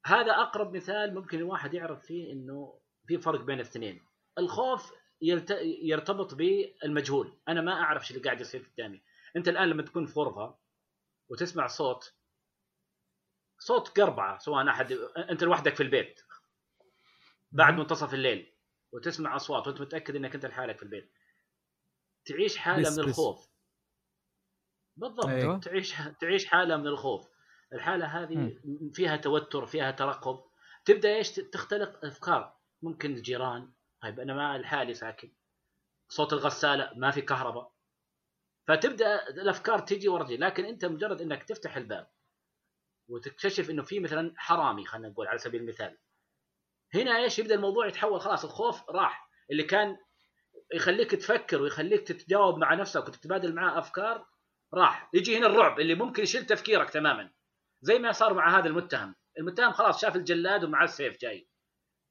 هذا 0.06 0.32
أقرب 0.32 0.76
مثال 0.76 1.14
ممكن 1.14 1.38
الواحد 1.38 1.74
يعرف 1.74 2.06
فيه 2.06 2.32
إنه 2.32 2.80
في 3.06 3.18
فرق 3.18 3.40
بين 3.40 3.54
الاثنين. 3.60 4.06
الخوف 4.38 4.92
يلت... 5.22 5.50
يرتبط 5.82 6.34
بالمجهول. 6.34 7.38
أنا 7.48 7.60
ما 7.60 7.72
أعرف 7.72 8.02
إيش 8.02 8.10
اللي 8.10 8.22
قاعد 8.22 8.40
يصير 8.40 8.70
قدامي. 8.74 9.02
أنت 9.36 9.48
الآن 9.48 9.68
لما 9.68 9.82
تكون 9.82 10.06
في 10.06 10.12
غرفة 10.20 10.58
وتسمع 11.28 11.66
صوت 11.66 12.14
صوت 13.58 14.00
قربعة 14.00 14.38
سواء 14.38 14.68
أحد 14.68 14.92
أنت 15.30 15.44
لوحدك 15.44 15.74
في 15.74 15.82
البيت. 15.82 16.20
بعد 17.52 17.74
منتصف 17.74 18.14
الليل 18.14 18.54
وتسمع 18.92 19.36
أصوات 19.36 19.66
وأنت 19.66 19.80
متأكد 19.80 20.16
إنك 20.16 20.34
أنت 20.34 20.46
لحالك 20.46 20.76
في 20.76 20.82
البيت. 20.82 21.12
تعيش 22.24 22.56
حالة 22.56 22.82
بس- 22.82 22.98
من 22.98 23.04
بس. 23.04 23.08
الخوف. 23.10 23.48
بالضبط. 24.96 25.26
أيوه. 25.26 25.58
تعيش 25.60 25.94
تعيش 26.20 26.46
حالة 26.46 26.76
من 26.76 26.86
الخوف. 26.86 27.33
الحالة 27.72 28.06
هذه. 28.06 28.56
فيها 28.92 29.16
توتر 29.16 29.66
فيها 29.66 29.90
ترقب. 29.90 30.44
تبدأ 30.84 31.16
إيش؟ 31.16 31.30
تختلق 31.30 32.04
أفكار. 32.04 32.56
ممكن 32.82 33.14
الجيران. 33.14 33.72
طيب 34.02 34.20
أنا 34.20 34.34
ما 34.34 34.58
لحالي 34.58 34.94
ساكن. 34.94 35.32
صوت 36.08 36.32
الغسالة 36.32 36.92
ما 36.96 37.10
في 37.10 37.20
كهرباء. 37.20 37.74
فتبدأ 38.66 39.28
الأفكار 39.28 39.78
تجي 39.78 40.08
ورا 40.08 40.24
تجي 40.24 40.36
لكن 40.36 40.64
أنت 40.64 40.84
مجرد 40.84 41.20
إنك 41.20 41.42
تفتح 41.42 41.76
الباب 41.76 42.10
وتكتشف 43.08 43.70
إنه 43.70 43.82
في 43.82 44.00
مثلا 44.00 44.34
حرامي 44.36 44.86
خلينا 44.86 45.08
نقول 45.08 45.26
على 45.26 45.38
سبيل 45.38 45.60
المثال. 45.60 45.98
هنا 46.94 47.16
إيش؟ 47.16 47.38
يبدأ 47.38 47.54
الموضوع 47.54 47.86
يتحول. 47.86 48.20
خلاص 48.20 48.44
الخوف 48.44 48.90
راح. 48.90 49.28
اللي 49.50 49.62
كان 49.62 49.96
يخليك 50.74 51.10
تفكر 51.10 51.62
ويخليك 51.62 52.08
تتجاوب 52.08 52.58
مع 52.58 52.74
نفسك 52.74 53.08
وتتبادل 53.08 53.54
معاه 53.54 53.78
أفكار 53.78 54.26
راح. 54.74 55.10
يجي 55.14 55.38
هنا 55.38 55.46
الرعب 55.46 55.80
اللي 55.80 55.94
ممكن 55.94 56.22
يشيل 56.22 56.46
تفكيرك 56.46 56.90
تماما. 56.90 57.30
زي 57.84 57.98
ما 57.98 58.12
صار 58.12 58.34
مع 58.34 58.58
هذا 58.58 58.66
المتهم. 58.66 59.14
المتهم 59.38 59.72
خلاص 59.72 60.00
شاف 60.00 60.16
الجلاد 60.16 60.64
ومعاه 60.64 60.84
السيف 60.84 61.20
جاي. 61.20 61.48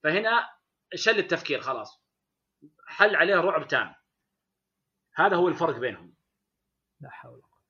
فهنا 0.04 0.50
شل 0.96 1.20
التفكير 1.20 1.62
خلاص. 1.62 2.04
حل 2.88 3.16
عليه 3.16 3.36
رعب 3.36 3.68
تام. 3.68 3.96
هذا 5.16 5.36
هو 5.36 5.48
الفرق 5.48 5.78
بينهم. 5.78 6.16
لا 7.02 7.10
حول 7.10 7.34
ولا 7.34 7.44
قوة 7.44 7.64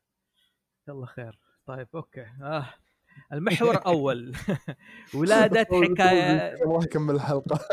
يلا 0.87 1.05
خير. 1.05 1.39
طيب 1.65 1.87
أوكي. 1.95 2.25
آه. 2.41 2.73
المحور 3.33 3.75
الأول 3.81 4.31
ولادة 5.17 5.59
حكاية. 5.83 6.53
الله 6.63 6.83
يكمل 6.83 7.15
الحلقة. 7.15 7.59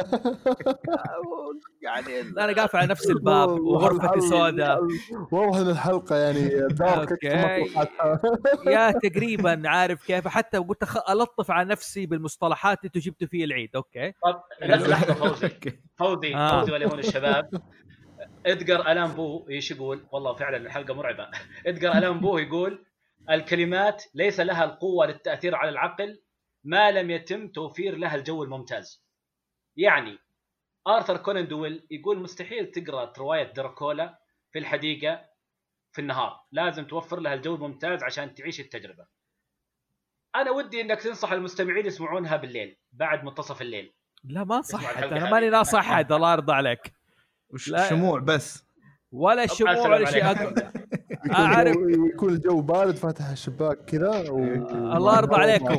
يعني 1.82 2.20
أنا 2.20 2.52
قافل 2.52 2.78
على 2.78 2.86
نفس 2.88 3.10
الباب 3.10 3.48
وغرفتي 3.48 4.20
سوداء. 4.20 4.80
واضح 5.32 5.56
إن 5.58 5.68
الحلقة 5.70 6.16
يعني 6.16 6.48
dark. 6.68 7.24
يا 8.66 8.90
تقريبا 9.02 9.62
عارف 9.66 10.06
كيف 10.06 10.28
حتى 10.28 10.58
قلت 10.58 10.84
أخ- 10.84 11.10
ألطف 11.10 11.50
على 11.50 11.68
نفسي 11.68 12.06
بالمصطلحات 12.06 12.84
أنتوا 12.84 13.00
جبتوا 13.00 13.26
فيه 13.28 13.44
العيد. 13.44 13.70
أوكي. 13.76 14.12
طب 14.24 14.42
لحظة 14.62 15.14
فوزي. 15.14 15.50
فوزي 15.98 16.34
آه. 16.34 16.60
فوزي 16.60 16.72
وليهون 16.72 16.98
الشباب. 16.98 17.50
ادجار 18.46 18.80
ألان 18.92 19.10
بو 19.12 19.46
إيش 19.50 19.70
يقول؟ 19.70 20.00
والله 20.12 20.34
فعلا 20.34 20.56
الحلقة 20.56 20.94
مرعبة. 20.94 21.26
ادجار 21.66 21.98
ألان 21.98 22.20
بو 22.20 22.38
يقول 22.38 22.84
الكلمات 23.30 24.04
ليس 24.14 24.40
لها 24.40 24.64
القوة 24.64 25.06
للتأثير 25.06 25.54
على 25.54 25.70
العقل 25.70 26.22
ما 26.64 26.90
لم 26.90 27.10
يتم 27.10 27.48
توفير 27.48 27.96
لها 27.96 28.14
الجو 28.14 28.44
الممتاز. 28.44 29.04
يعني 29.76 30.18
آرثر 30.86 31.16
كونان 31.16 31.48
دويل 31.48 31.86
يقول 31.90 32.18
مستحيل 32.18 32.70
تقرأ 32.70 33.12
رواية 33.18 33.52
دراكولا 33.52 34.18
في 34.52 34.58
الحديقة 34.58 35.24
في 35.92 36.00
النهار، 36.00 36.40
لازم 36.52 36.84
توفر 36.84 37.20
لها 37.20 37.34
الجو 37.34 37.54
الممتاز 37.54 38.02
عشان 38.02 38.34
تعيش 38.34 38.60
التجربة. 38.60 39.06
أنا 40.36 40.50
ودي 40.50 40.80
إنك 40.80 41.02
تنصح 41.02 41.32
المستمعين 41.32 41.86
يسمعونها 41.86 42.36
بالليل 42.36 42.76
بعد 42.92 43.24
منتصف 43.24 43.62
الليل. 43.62 43.92
لا 44.24 44.44
ما 44.44 44.60
اسمع 44.60 44.80
صح 44.80 44.88
الحلقة 44.88 45.16
أنا 45.16 45.30
ماني. 45.30 45.50
ناصح 45.50 45.90
احد 45.90 46.12
الله 46.12 46.32
يرضى 46.32 46.52
عليك 46.52 46.92
لا. 47.68 47.90
شموع 47.90 48.20
بس 48.20 48.64
ولا 49.12 49.46
شموع 49.46 49.86
ولا 49.86 50.10
شيء 50.10 50.24
عليكم. 51.30 51.78
أقول 51.78 52.06
يكون 52.10 52.28
أعرف. 52.30 52.40
الجو- 52.44 52.60
بارد 52.60 52.96
فاتح 52.96 53.28
الشباك 53.28 53.84
كذا 53.84 54.30
و... 54.30 54.38
الله 54.96 55.16
يرضى 55.18 55.36
عليكم. 55.36 55.74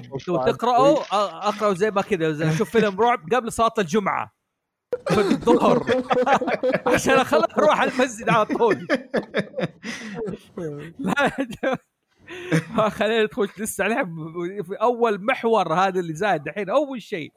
تقرأوا؟ 0.45 0.97
اقراوا 1.47 1.73
زي 1.73 1.91
ما 1.91 2.01
كذا 2.01 2.31
زي 2.31 2.49
أشوف 2.49 2.69
فيلم 2.69 3.01
رعب 3.01 3.19
قبل 3.33 3.51
صلاة 3.51 3.73
الجمعة. 3.79 4.31
في 5.07 5.17
الظهر 5.19 5.83
عشان 6.93 7.13
أخلص 7.13 7.53
أروح 7.57 7.81
المسجد 7.81 8.29
على 8.29 8.45
طول. 8.45 8.87
لا 10.99 12.89
خلينا 12.89 13.23
ندخل 13.23 13.47
لسه 13.59 13.83
في 14.63 14.75
أول 14.81 15.25
محور 15.25 15.73
هذا 15.73 15.99
اللي 15.99 16.13
زايد 16.13 16.47
الحين 16.47 16.69
أول 16.69 17.01
شيء 17.01 17.33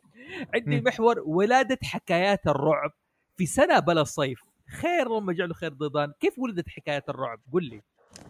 عندي. 0.55 0.81
محور 0.81 1.23
ولادة 1.27 1.79
حكايات 1.83 2.47
الرعب 2.47 2.91
في 3.37 3.47
سنة 3.47 3.79
بلا 3.79 4.01
الصيف 4.01 4.41
خير 4.69 5.09
لما 5.19 5.33
جعله 5.33 5.55
خير 5.55 5.73
ضيضان 5.73 6.13
كيف 6.21 6.39
ولدت 6.39 6.69
حكايات 6.69 7.09
الرعب؟ 7.09 7.41
قل 7.53 7.65
لي. 7.65 7.83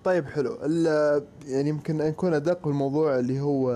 طيب 0.05 0.27
حلو. 0.27 0.59
ال- 0.65 1.27
يعني 1.47 1.69
يمكن 1.69 1.97
نكون 1.97 2.35
أدق 2.35 2.61
في 2.61 2.67
الموضوع 2.67 3.19
اللي 3.19 3.41
هو 3.41 3.73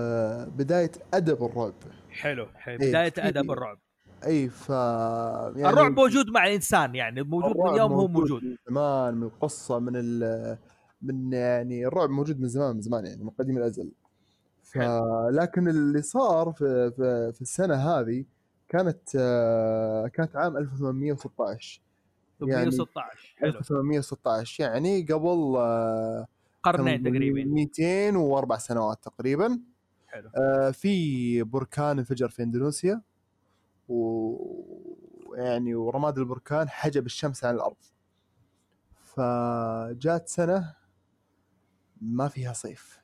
بداية 0.57 0.91
أدب 1.13 1.43
الرعب. 1.45 1.73
حلو 2.09 2.45
حلو. 2.55 2.79
إيه، 2.81 2.89
بداية 2.89 3.09
في- 3.09 3.21
أدب 3.27 3.51
الرعب. 3.51 3.79
اي 4.25 4.49
ف 4.49 4.69
يعني 4.69 5.69
الرعب 5.69 5.91
موجود 5.91 6.29
مع 6.29 6.47
الإنسان 6.47 6.95
يعني 6.95 7.23
موجود 7.23 7.57
من 7.57 7.77
يوم 7.77 7.91
هو 7.93 8.07
موجود 8.07 8.43
من 8.43 8.55
زمان 8.69 9.13
من 9.15 9.23
القصة 9.23 9.79
من 9.79 9.91
ال 9.95 10.57
من 11.01 11.33
يعني 11.33 11.85
الرعب 11.87 12.09
موجود 12.09 12.39
من 12.41 12.47
زمان 12.47 12.75
من 12.75 12.81
زمان 12.81 13.05
يعني 13.05 13.23
من 13.23 13.29
قديم 13.29 13.57
الأزل. 13.57 13.91
ف 14.63 14.77
لكن 15.31 15.67
اللي 15.67 16.01
صار 16.01 16.51
في 16.51 16.91
في, 16.91 17.31
في 17.33 17.41
السنة 17.41 17.75
هذه 17.75 18.25
كانت 18.69 18.99
آه، 19.15 20.07
كانت 20.07 20.35
عام 20.35 20.57
1816 20.57 21.81
يعني 22.41 22.71
316 22.71 23.35
حلو. 23.37 23.49
1816 23.49 24.63
يعني 24.63 25.01
قبل 25.01 25.55
آه، 25.57 26.27
قرنين 26.63 27.03
تقريبا. 27.03 27.43
204 27.43 28.57
سنوات 28.57 29.03
تقريبا. 29.03 29.59
حلو. 30.07 30.29
آه، 30.37 30.71
في 30.71 31.43
بركان 31.43 31.97
انفجر 31.97 32.29
في 32.29 32.43
إندونيسيا 32.43 33.01
ويعني 33.89 35.75
ورماد 35.75 36.17
البركان 36.17 36.69
حجب 36.69 37.05
الشمس 37.05 37.43
عن 37.45 37.55
الأرض. 37.55 37.77
فجات 39.03 40.27
سنة 40.27 40.75
ما 42.01 42.27
فيها 42.27 42.53
صيف. 42.53 42.99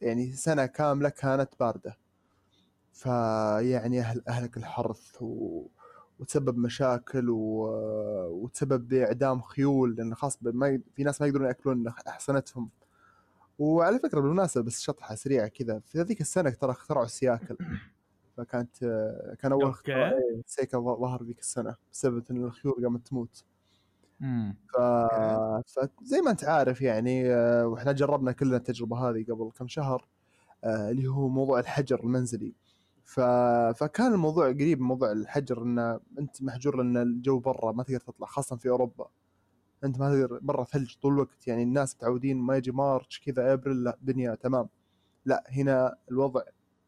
يعني 0.00 0.32
سنة 0.32 0.66
كاملة 0.66 1.08
كانت 1.08 1.50
باردة. 1.60 1.98
فيعني 2.92 4.00
أهل 4.00 4.22
أهلك 4.28 4.56
الحرث 4.56 5.22
و... 5.22 5.66
وتسبب 6.18 6.58
مشاكل 6.58 7.30
و... 7.30 7.66
وتسبب 8.30 8.88
بإعدام 8.88 9.40
خيول 9.40 9.96
لأن 9.96 10.14
خاص 10.14 10.38
ما 10.42 10.68
ي... 10.68 10.80
في 10.96 11.04
ناس 11.04 11.20
ما 11.20 11.26
يقدرون 11.26 11.46
يأكلون 11.46 11.88
احصنتهم 11.88 12.68
وعلى 13.58 13.98
فكرة 13.98 14.20
بالمناسبة 14.20 14.64
بس 14.64 14.80
شطحة 14.80 15.14
سريعة 15.14 15.48
كذا 15.48 15.80
في 15.86 16.00
هذيك 16.00 16.20
السنة 16.20 16.50
ترى 16.50 16.70
اخترعوا 16.70 17.04
السياكل 17.04 17.56
فكانت 18.36 18.82
آه، 18.82 19.36
كان 19.40 19.52
أول. 19.52 19.68
اختراع 19.68 20.08
إيه، 20.08 20.40
السيكل 20.46 20.78
ظهر 20.78 21.22
ذيك 21.22 21.38
السنة 21.38 21.76
بسبب 21.92 22.24
إن 22.30 22.44
الخيول 22.44 22.84
قامت 22.84 23.06
تموت. 23.06 23.44
ف... 24.74 24.76
فزي 25.66 26.20
ما 26.20 26.30
أنت 26.30 26.44
عارف 26.44 26.82
يعني 26.82 27.34
آه، 27.34 27.66
وإحنا 27.66 27.92
جربنا 27.92 28.32
كلنا 28.32 28.56
التجربة 28.56 28.96
هذه 28.96 29.24
قبل 29.24 29.50
كم 29.58 29.68
شهر 29.68 30.08
آه، 30.64 30.90
اللي 30.90 31.06
هو 31.06 31.28
موضوع 31.28 31.58
الحجر 31.58 32.00
المنزلي 32.00 32.52
ف... 33.04 33.20
فكان 33.76 34.12
الموضوع 34.12 34.46
قريب 34.48 34.80
من 34.80 34.86
موضوع 34.86 35.12
الحجر 35.12 35.62
ان 35.62 36.00
أنت 36.18 36.42
محجور 36.42 36.76
لأن 36.76 36.96
الجو 36.96 37.38
برا 37.38 37.72
ما 37.72 37.82
تقدر 37.82 38.00
تطلع 38.00 38.26
خاصة 38.26 38.56
في 38.56 38.68
أوروبا. 38.68 39.08
أنت 39.84 40.00
ما 40.00 40.10
تقدر 40.10 40.38
برا 40.42 40.64
ثلج 40.64 40.94
طول 41.02 41.12
الوقت 41.12 41.46
يعني 41.48 41.62
الناس 41.62 41.96
متعودين 41.96 42.36
ما 42.36 42.56
يجي 42.56 42.70
مارش 42.72 43.20
كذا 43.20 43.52
أبريل 43.52 43.84
لا 43.84 43.94
الدنيا 44.00 44.34
تمام. 44.34 44.68
لا 45.24 45.44
هنا 45.48 45.96
الوضع 46.10 46.42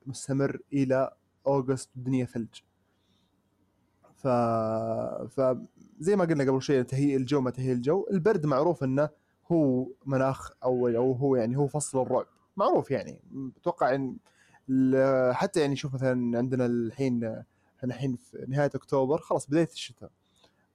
مستمر 0.07 0.61
إلى 0.73 1.11
أوغست 1.47 1.91
الدنيا 1.97 2.25
ثلج. 2.25 2.55
ف... 4.15 4.29
فزي 5.29 6.17
ما 6.17 6.25
قلنا 6.25 6.45
قبل 6.45 6.63
شوي 6.63 6.83
تهيئ 6.85 7.17
الجو 7.17 7.41
ما 7.41 7.51
تهيئ 7.51 7.73
الجو. 7.73 8.07
البرد 8.11 8.47
معروف 8.47 8.85
إنه 8.85 9.09
هو 9.53 9.87
مناخ 10.07 10.51
أو 10.65 10.89
أو 10.89 11.13
هو 11.13 11.37
يعني 11.37 11.57
هو 11.57 11.67
فصل 11.67 12.03
الرعب. 12.03 12.27
معروف 12.57 12.91
يعني 12.91 13.21
أتوقع 13.61 13.95
إن 13.95 14.05
ال- 14.05 14.17
حتى 15.33 15.61
يعني 15.61 15.77
شوف 15.77 15.95
مثلا 15.95 16.39
عندنا 16.39 16.67
الحين 16.67 17.25
إحنا 17.79 17.95
الحين 17.95 18.17
في 18.17 18.45
نهاية 18.49 18.71
أكتوبر 18.75 19.19
خلاص 19.19 19.47
بداية 19.51 19.69
الشتاء. 19.73 20.11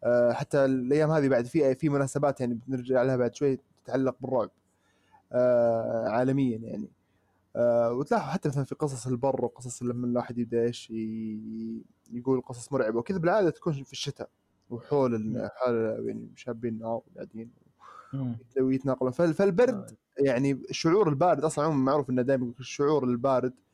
أه، 0.04 0.34
حتى 0.34 0.66
الأيام 0.66 1.12
هذه 1.12 1.28
بعد 1.28 1.46
في 1.46 1.76
في 1.76 1.90
مناسبات 1.90 2.40
يعني 2.42 2.60
بنرجع 2.68 3.04
لها 3.04 3.16
بعد 3.18 3.36
شوي 3.36 3.60
تتعلق 3.86 4.16
بالرعب 4.22 4.50
أه، 5.32 6.10
عالميا 6.10 6.58
يعني. 6.58 6.90
أه، 7.56 7.92
وتلاحظ 7.94 8.30
حتى 8.30 8.50
مثلا 8.50 8.64
في 8.64 8.76
قصص 8.76 9.08
البر 9.08 9.46
وقصص 9.46 9.84
لما 9.84 10.08
الواحد 10.08 10.38
يبدأ 10.38 10.62
إيش 10.64 10.90
يقول 12.12 12.42
قصص 12.42 12.74
مرعبة 12.74 13.00
وكذا 13.00 13.18
بالعادة 13.18 13.50
تكون 13.50 13.74
في 13.84 13.92
الشتاء 13.92 14.30
وحول 14.70 15.16
ال- 15.16 15.50
حول 15.56 16.06
يعني 16.08 16.30
شابين 16.36 16.80
نار 16.80 17.02
قاعدين 17.16 17.52
مم. 18.14 18.36
ويتناقلون 18.62 19.12
فال- 19.12 19.34
فالبرد 19.34 19.96
يعني 20.20 20.52
الشعور 20.52 21.10
البارد 21.10 21.44
أصلا 21.44 21.66
عموما 21.66 21.84
معروف 21.92 22.10
إنه 22.10 22.22
دائما 22.22 22.54
الشعور 22.60 23.04
البارد 23.04 23.54
آه 23.54 23.71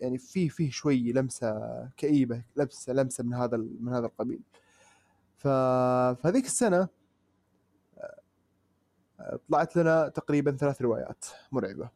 يعني 0.00 0.18
فيه 0.18 0.48
فيه 0.48 0.70
شوي 0.70 1.12
لمسة 1.12 1.88
كئيبة 1.96 2.42
لمسة 2.56 2.92
لمسة 2.92 3.24
من 3.24 3.34
هذا 3.34 3.56
من 3.56 3.92
هذا 3.94 4.06
القبيل. 4.06 4.40
فهذيك 5.36 6.44
السنة 6.44 6.88
آه، 9.20 9.40
طلعت 9.50 9.76
لنا 9.76 10.08
تقريبا 10.08 10.56
ثلاث 10.56 10.82
روايات 10.82 11.24
مرعبة. 11.52 11.90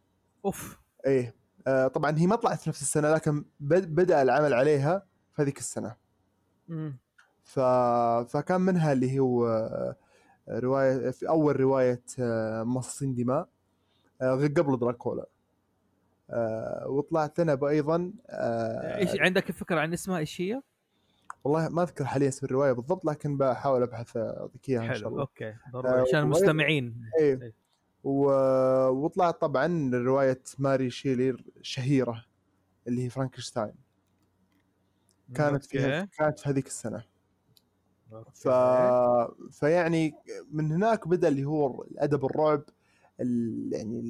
أوف. 0.45 0.78
إيه. 1.07 1.34
آه 1.66 1.86
طبعا 1.88 2.18
هي 2.18 2.26
ما 2.26 2.36
طلعت 2.36 2.61
في 2.61 2.68
نفس 2.70 2.82
السنة 2.82 3.12
لكن 3.14 3.45
بد- 3.61 3.95
بدأ 3.95 4.22
العمل 4.22 4.55
عليها 4.55 5.07
في 5.32 5.43
هذيك 5.43 5.59
السنة. 5.59 5.97
مم. 6.68 6.99
ف... 7.45 7.61
فكان 8.28 8.61
منها 8.61 8.93
اللي 8.93 9.18
هو 9.18 9.47
آه، 9.49 9.97
رواية 10.49 11.11
في 11.11 11.28
أول 11.28 11.61
رواية 11.61 12.03
آه، 12.20 12.62
مصاصين 12.62 13.14
دماء 13.14 13.49
آه، 14.22 14.32
قبل 14.34 14.78
دراكولا. 14.78 15.22
آه، 15.22 15.26
وطلعت 16.87 17.41
لنا 17.41 17.59
أيضا. 17.68 18.12
آه، 18.28 18.97
إيش 18.99 19.20
عندك 19.20 19.53
فكرة 19.53 19.81
عن 19.81 19.93
اسمها؟ 19.93 20.18
إيش 20.18 20.41
هي؟ 20.41 20.62
والله 21.45 21.68
ما 21.68 21.83
أذكر 21.83 22.05
حاليا 22.05 22.28
اسم 22.28 22.47
الرواية 22.47 22.72
بالضبط 22.72 23.05
لكن 23.05 23.37
بحاول 23.37 23.83
أبحث 23.83 24.16
آه، 24.16 24.41
اعطيك 24.41 24.68
اياها 24.68 24.83
إن 24.83 24.95
شاء 24.95 24.99
حلو 24.99 25.09
الله. 25.09 25.20
أوكي 25.20 25.49
آه، 25.49 25.70
ضروري 25.72 26.01
عشان 26.01 26.18
المستمعين. 26.18 27.11
إيه. 27.20 27.43
إيه. 27.43 27.55
و... 28.05 28.31
وطلعت 28.89 29.41
طبعا 29.41 29.91
رواية 29.95 30.43
ماري 30.59 30.91
شيلر 30.91 31.43
الشهيره 31.57 32.24
اللي 32.89 33.05
هي 33.05 33.09
فرانكشتاين 33.09 33.74
كانت 35.35 35.64
فيها. 35.64 36.05
كانت 36.05 36.39
في 36.39 36.49
هذيك 36.49 36.66
السنة. 36.66 37.05
ف... 38.33 38.49
فيعني 39.51 40.14
من 40.51 40.72
هناك 40.72 41.09
بدأ 41.09 41.28
اللي 41.28 41.45
هو 41.45 41.83
الأدب 41.83 42.24
الرعب 42.24 42.64
ال... 43.20 43.70
يعني 43.72 44.01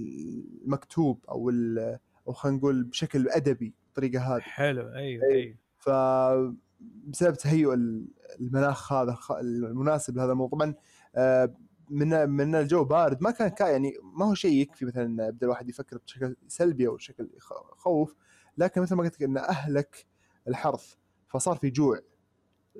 المكتوب 0.65 1.25
أو 1.29 1.51
ال... 1.51 1.99
أو 2.31 2.35
خلينا 2.35 2.59
نقول 2.59 2.85
بشكل 2.85 3.29
أدبي 3.29 3.75
بالطريقة 3.87 4.21
هذه. 4.37 4.41
حلو 4.41 4.89
أيوه 4.95 5.25
إيه. 5.25 5.33
أيوه. 5.35 5.57
ف 5.79 5.89
بسبب 7.07 7.35
تهيؤ 7.37 7.73
ال- 7.75 8.09
المناخ 8.41 8.93
هذا 8.93 9.17
المناسب 9.41 10.17
لهذا 10.17 10.33
الموضوع. 10.33 10.59
طبعا 10.59 10.75
آه، 11.17 11.55
من 11.91 12.29
من 12.31 12.55
الجو 12.55 12.85
بارد 12.85 13.23
ما 13.23 13.31
كان 13.31 13.49
كا 13.49 13.69
يعني 13.69 13.93
ما 14.17 14.27
هو 14.27 14.35
شيء 14.35 14.53
يكفي 14.63 14.85
مثلا 14.85 15.27
يبدأ 15.29 15.47
الواحد 15.47 15.69
يفكر 15.69 15.99
بشكل 15.99 16.37
سلبي 16.49 16.87
أو 16.87 16.95
بشكل 16.97 17.31
خوف 17.77 18.17
لكن 18.59 18.81
مثل 18.81 18.95
ما 18.95 19.03
قلت 19.03 19.15
لك 19.15 19.23
إن 19.23 19.37
أهلك 19.39 20.07
الحرث 20.49 20.95
فصار 21.29 21.57
في 21.57 21.71
جوع 21.71 22.01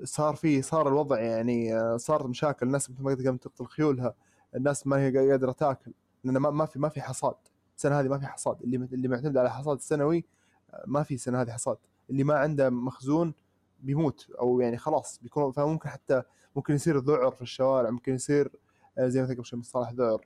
صار 0.03 0.35
في 0.35 0.61
صار 0.61 0.87
الوضع 0.87 1.19
يعني 1.19 1.75
آه، 1.79 1.97
صار 1.97 2.27
مشاكل. 2.27 2.65
الناس 2.65 2.89
مثل 2.89 3.01
ما 3.03 3.11
قلت 3.11 3.25
قامت 3.27 3.43
تقتل 3.43 3.65
خيولها 3.65 4.15
الناس 4.55 4.87
ما 4.87 4.97
هي 4.97 5.29
قادرة 5.31 5.51
تاكل 5.51 5.93
لأن 6.23 6.37
ما 6.37 6.65
في 6.65 6.79
ما 6.79 6.89
في 6.89 7.01
حصاد. 7.01 7.35
السنة 7.81 7.99
هذه 7.99 8.07
ما 8.07 8.19
في 8.19 8.27
حصاد. 8.27 8.61
اللي 8.61 8.77
اللي 8.77 9.07
معتمد 9.07 9.37
على 9.37 9.51
حصاد 9.51 9.77
السنوي 9.77 10.25
آه، 10.73 10.83
ما 10.87 11.03
في 11.03 11.13
السنة 11.13 11.41
هذه 11.41 11.51
حصاد. 11.51 11.77
اللي 12.09 12.23
ما 12.23 12.33
عنده 12.33 12.69
مخزون 12.69 13.33
بيموت 13.79 14.27
أو 14.39 14.59
يعني 14.59 14.77
خلاص 14.77 15.19
بيكون 15.23 15.51
فممكن 15.51 15.89
حتى 15.89 16.23
ممكن 16.55 16.73
يصير 16.73 16.97
ذعر 16.97 17.31
في 17.31 17.41
الشوارع 17.41 17.89
ممكن 17.89 18.13
يصير 18.15 18.51
آه، 18.97 19.07
زي 19.07 19.21
ما 19.21 19.27
قبل 19.27 19.45
شوي 19.45 19.59
مصطلح 19.59 19.91
ذعر. 19.91 20.25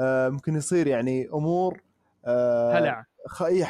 آه، 0.00 0.28
ممكن 0.28 0.56
يصير 0.56 0.86
يعني 0.86 1.28
أمور 1.28 1.82
هلع. 2.26 3.06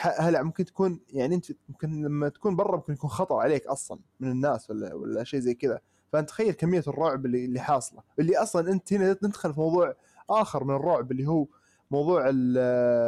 هلع. 0.03 0.43
ممكن 0.43 0.65
تكون 0.65 1.01
يعني 1.13 1.35
أنت 1.35 1.53
ممكن 1.69 2.05
لما 2.05 2.29
تكون 2.29 2.57
برا 2.57 2.77
ممكن 2.77 2.93
يكون 2.93 3.11
خطر 3.11 3.37
عليك 3.37 3.67
أصلا 3.67 3.99
من 4.21 4.31
الناس 4.31 4.71
ولا 4.71 4.95
ولا 4.95 5.25
شيء 5.25 5.41
زي 5.41 5.55
كذا. 5.55 5.81
فانت 6.13 6.29
تخيل 6.29 6.53
كمية 6.53 6.83
الرعب 6.89 7.27
اللي 7.27 7.45
اللي 7.45 7.61
حاصلة. 7.61 8.03
اللي 8.19 8.37
أصلا 8.37 8.73
أنت 8.73 8.93
هنا 8.93 9.17
ندخل 9.23 9.55
في 9.55 9.61
موضوع 9.61 9.95
آخر 10.31 10.65
من 10.65 10.77
الرعب 10.77 11.13
اللي 11.13 11.27
هو 11.27 11.47
موضوع 11.91 12.29
ال- 12.29 12.59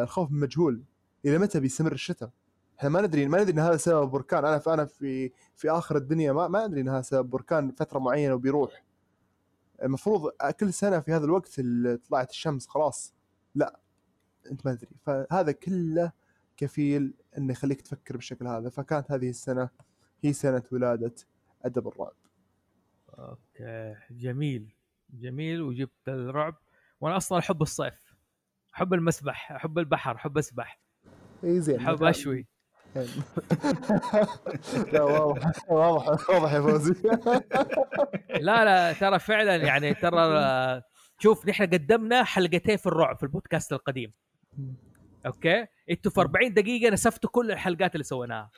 الخوف 0.02 0.30
من 0.30 0.36
المجهول 0.36 0.82
إلى 1.24 1.38
متى 1.38 1.60
بيستمر 1.60 1.92
الشتاء 1.92 2.30
إحنا 2.78 2.88
ما 2.88 3.00
ندري 3.02 3.26
ما 3.26 3.38
ندري 3.38 3.52
إن 3.52 3.58
هذا 3.58 3.76
سبب 3.76 4.10
بركان. 4.10 4.44
أنا 4.44 4.62
أنا 4.66 4.84
في 4.84 5.32
في 5.54 5.70
آخر 5.70 5.96
الدنيا 5.96 6.32
ما 6.32 6.48
ما 6.48 6.64
أدري 6.64 6.80
إن 6.80 6.88
هذا 6.88 7.02
سبب 7.02 7.30
بركان 7.30 7.70
فترة 7.70 7.98
معينة 7.98 8.34
وبيروح. 8.34 8.84
المفروض 9.82 10.30
كل 10.60 10.72
سنة 10.72 11.00
في 11.00 11.12
هذا 11.12 11.24
الوقت 11.24 11.60
طلعت 12.08 12.30
الشمس 12.30 12.66
خلاص. 12.66 13.14
لا 13.54 13.80
أنت 14.50 14.66
ما 14.66 14.74
تدري. 14.74 14.90
فهذا 15.00 15.52
كله 15.52 16.12
كفيل 16.56 17.14
إنه 17.38 17.52
يخليك 17.52 17.80
تفكر 17.80 18.16
بالشكل 18.16 18.46
هذا. 18.46 18.68
فكانت 18.68 19.12
هذه 19.12 19.30
السنة 19.30 19.68
هي 20.24 20.32
سنة 20.32 20.62
ولادة 20.72 21.14
أدب 21.64 21.88
الرعب. 21.88 22.16
أوكي. 23.18 23.94
جميل. 24.10 24.74
جميل. 25.10 25.62
وجبت 25.62 26.08
الرعب. 26.08 26.54
وأنا 27.00 27.16
أصلا 27.16 27.38
أحب 27.38 27.62
الصيف. 27.62 28.07
احب 28.78 28.94
المسبح 28.94 29.52
احب 29.52 29.78
البحر 29.78 30.16
احب 30.16 30.38
أسبح. 30.38 30.80
اي 31.44 31.60
زين 31.60 31.80
احب 31.80 32.04
أشوي. 32.04 32.46
لا 34.92 35.02
واضح 35.02 35.70
واضح 35.70 36.30
واضح 36.30 36.52
يا 36.52 36.60
فوزي. 36.60 36.94
لا 38.46 38.64
لا 38.64 38.92
ترى 38.92 39.18
فعلا 39.18 39.56
يعني 39.56 39.94
ترى 39.94 40.82
شوف 41.18 41.48
نحن 41.48 41.64
قدمنا 41.64 42.24
حلقتين 42.24 42.76
في 42.76 42.86
الرعب 42.86 43.16
في 43.16 43.22
البودكاست 43.22 43.72
القديم. 43.72 44.12
أوكي؟ 45.26 45.66
أنتوا 45.90 46.12
في 46.12 46.20
40 46.20 46.54
دقيقة 46.54 46.92
نسفتوا 46.92 47.30
كل 47.30 47.50
الحلقات 47.50 47.94
اللي 47.94 48.04
سويناها. 48.04 48.50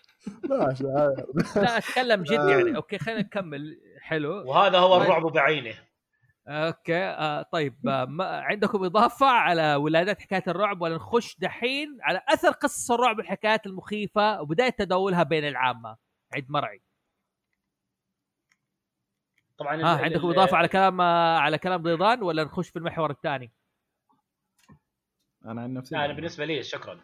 لا 1.57 1.79
أتكلم 1.79 2.23
جد 2.23 2.49
يعني. 2.49 2.77
أوكي 2.77 2.99
خلينا 2.99 3.21
نكمل. 3.21 3.81
حلو. 4.01 4.49
وهذا 4.49 4.79
هو 4.79 4.99
طيب. 4.99 5.03
الرعب 5.03 5.23
بعينه. 5.23 5.75
أوكي 6.49 6.97
آه 7.05 7.43
طيب 7.43 7.89
آه 7.89 8.05
ما 8.05 8.25
عندكم 8.41 8.85
إضافة 8.85 9.27
على 9.27 9.75
ولادات 9.75 10.21
حكاية 10.23 10.43
الرعب 10.49 10.81
ولا 10.83 10.97
نخش 10.97 11.39
دحين 11.39 11.99
على 12.03 12.23
أثر 12.29 12.51
قصص 12.51 12.91
الرعب 12.91 13.19
والحكايات 13.19 13.67
المخيفة 13.67 14.43
وبداية 14.43 14.71
تداولها 14.71 15.23
بين 15.23 15.49
العامة؟ 15.49 15.97
عند 16.35 16.47
مرعي. 16.51 16.83
طبعا 19.59 19.75
ها 19.77 19.95
ال- 19.99 20.05
عندكم 20.05 20.29
إضافة 20.31 20.57
على 20.57 20.69
كلام 20.69 21.01
آه 21.01 21.39
على 21.39 21.59
كلام 21.59 21.87
رضوان 21.87 22.23
ولا 22.23 22.45
نخش 22.45 22.69
في 22.69 22.77
المحور 22.79 23.11
الثاني؟ 23.11 23.53
أنا 25.45 25.63
عن 25.63 25.75
نفسي 25.75 25.97
أنا 25.97 26.13
بالنسبة 26.13 26.45
لي 26.45 26.63
شكرا. 26.63 27.01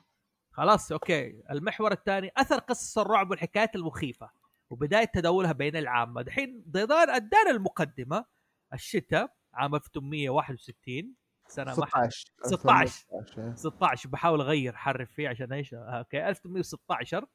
خلاص 0.52 0.92
أوكي. 0.92 1.42
المحور 1.50 1.92
الثاني 1.92 2.32
أثر 2.36 2.58
قصص 2.58 2.98
الرعب 2.98 3.30
والحكايات 3.30 3.76
المخيفة 3.76 4.30
وبداية 4.70 5.04
تداولها 5.04 5.52
بين 5.52 5.76
العامة. 5.76 6.22
دحين 6.22 6.64
ضيضان 6.70 7.10
ادانا 7.10 7.50
المقدمة 7.50 8.24
الشتاء 8.72 9.36
عام 9.54 9.74
1861 9.74 11.14
سنة 11.48 11.64
ما 11.64 11.72
16 11.72 12.32
16. 12.42 13.06
16 13.22 13.54
16 13.54 14.08
بحاول 14.08 14.40
أغير 14.40 14.76
حرف 14.76 15.12
فيه 15.12 15.28
عشان 15.28 15.52
إيش؟ 15.52 15.74
okay 15.74 16.28
1816 16.28 17.26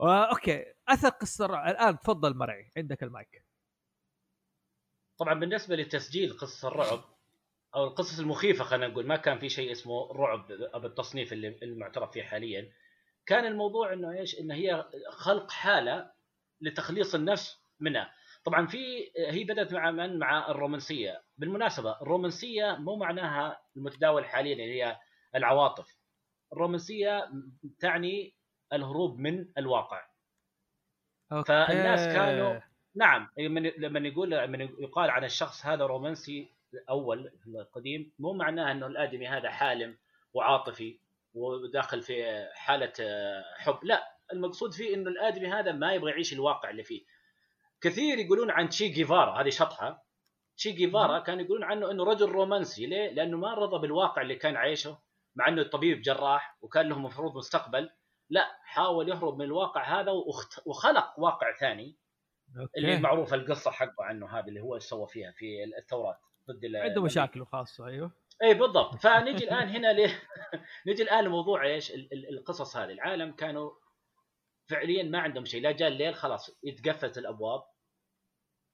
آه، 0.00 0.30
أوكي 0.30 0.64
اثر 0.88 1.08
قصه 1.08 1.44
الرعب 1.44 1.68
الآن 1.68 1.98
تفضل 1.98 2.36
مرعي 2.36 2.70
عندك 2.76 3.02
المايك. 3.02 3.44
طبعا 5.18 5.34
بالنسبة 5.34 5.76
لتسجيل 5.76 6.38
قصص 6.38 6.64
الرعب 6.64 7.04
أو 7.74 7.84
القصص 7.84 8.18
المخيفة 8.18 8.64
خلينا 8.64 8.88
نقول 8.88 9.06
ما 9.06 9.16
كان 9.16 9.38
في 9.38 9.48
شيء 9.48 9.72
اسمه 9.72 10.12
رعب 10.12 10.46
بالتصنيف 10.82 11.32
اللي 11.32 11.58
المعترف 11.62 12.10
فيه 12.10 12.22
حاليا. 12.22 12.72
كان 13.26 13.46
الموضوع 13.46 13.92
إنه 13.92 14.12
إيش؟ 14.12 14.40
إنه 14.40 14.54
هي 14.54 14.86
خلق 15.10 15.50
حالة 15.50 16.10
لتخليص 16.60 17.14
النفس 17.14 17.58
منها. 17.80 18.12
طبعا 18.48 18.66
في 18.66 19.10
هي 19.16 19.44
بدأت 19.44 19.72
مع 19.74 19.90
من؟ 19.90 20.18
مع 20.18 20.50
الرومانسية. 20.50 21.22
بالمناسبة 21.38 22.00
الرومانسية 22.02 22.76
مو 22.78 22.96
معناها 22.96 23.60
المتداول 23.76 24.24
حاليا 24.24 24.52
اللي 24.52 24.82
هي 24.82 24.98
العواطف. 25.34 25.96
الرومانسية 26.52 27.30
تعني 27.80 28.34
الهروب 28.72 29.18
من 29.18 29.46
الواقع. 29.58 30.06
أوكي. 31.32 31.46
فالناس 31.66 32.00
كانوا- 32.16 32.60
نعم 32.96 33.28
لما 33.38 33.60
لما 33.60 34.08
يقول 34.08 34.30
لما 34.30 34.58
يقال 34.78 35.10
عن 35.10 35.24
الشخص 35.24 35.66
هذا 35.66 35.86
رومانسي 35.86 36.48
اول 36.90 37.32
القديم 37.46 38.12
مو 38.18 38.32
معناه 38.32 38.72
إنه 38.72 38.86
الآدمي 38.86 39.28
هذا 39.28 39.50
حالم 39.50 39.98
وعاطفي 40.34 40.98
وداخل 41.34 42.02
في 42.02 42.46
حالة 42.54 42.92
حب. 43.58 43.78
لا 43.82 44.16
المقصود 44.32 44.72
فيه 44.72 44.94
إنه 44.94 45.10
الآدمي 45.10 45.46
هذا 45.48 45.72
ما 45.72 45.92
يبغى 45.94 46.10
يعيش 46.10 46.32
الواقع 46.32 46.70
اللي 46.70 46.82
فيه. 46.84 47.17
كثير 47.80 48.18
يقولون 48.18 48.50
عن 48.50 48.68
تشي 48.68 48.88
جيفارا 48.88 49.42
هذه 49.42 49.48
شطحة. 49.50 50.04
تشي 50.56 50.72
جيفارا 50.72 51.18
كانوا 51.18 51.42
يقولون 51.44 51.64
عنه 51.64 51.90
إنه 51.90 52.04
رجل 52.04 52.28
رومانسي. 52.28 52.86
ليه؟ 52.86 53.10
لأنه 53.10 53.36
ما 53.36 53.54
رضى 53.54 53.78
بالواقع 53.78 54.22
اللي 54.22 54.36
كان 54.36 54.56
عايشه 54.56 54.98
مع 55.36 55.48
إنه 55.48 55.62
طبيب 55.62 56.00
جراح 56.02 56.58
وكان 56.60 56.88
له 56.88 56.98
مفروض 56.98 57.36
مستقبل. 57.36 57.90
لا 58.30 58.46
حاول 58.64 59.08
يهرب 59.08 59.38
من 59.38 59.44
الواقع 59.44 60.00
هذا 60.00 60.12
وخلق 60.66 61.18
واقع 61.18 61.52
ثاني. 61.60 61.96
اللي 62.76 62.92
أوكي 62.92 63.02
معروف 63.02 63.34
القصة 63.34 63.70
حقه 63.70 64.04
عنه 64.04 64.38
هذا 64.38 64.46
اللي 64.48 64.60
هو 64.60 64.78
سوى 64.78 65.06
فيها 65.08 65.32
في 65.36 65.64
الثورات 65.78 66.16
ضد 66.50 66.76
عنده 66.76 67.02
مشاكل 67.02 67.46
خاصة 67.46 67.86
أيوه. 67.86 68.12
اي 68.42 68.54
بالضبط. 68.54 68.94
فنجي 68.94 69.44
الآن 69.44 69.68
هنا 69.68 69.92
ليه 69.92 70.22
نجي 70.88 71.02
الآن 71.02 71.24
لموضوع 71.24 71.64
إيش؟ 71.66 71.90
ال- 71.90 72.08
ال- 72.12 72.38
القصص 72.38 72.76
هذه. 72.76 72.92
العالم 72.92 73.32
كانوا 73.32 73.70
فعليا 74.68 75.02
ما 75.02 75.18
عندهم 75.18 75.44
شيء. 75.44 75.62
لا 75.62 75.72
جاء 75.72 75.88
الليل 75.88 76.14
خلاص 76.14 76.58
يتقفلت 76.62 77.18
الأبواب 77.18 77.62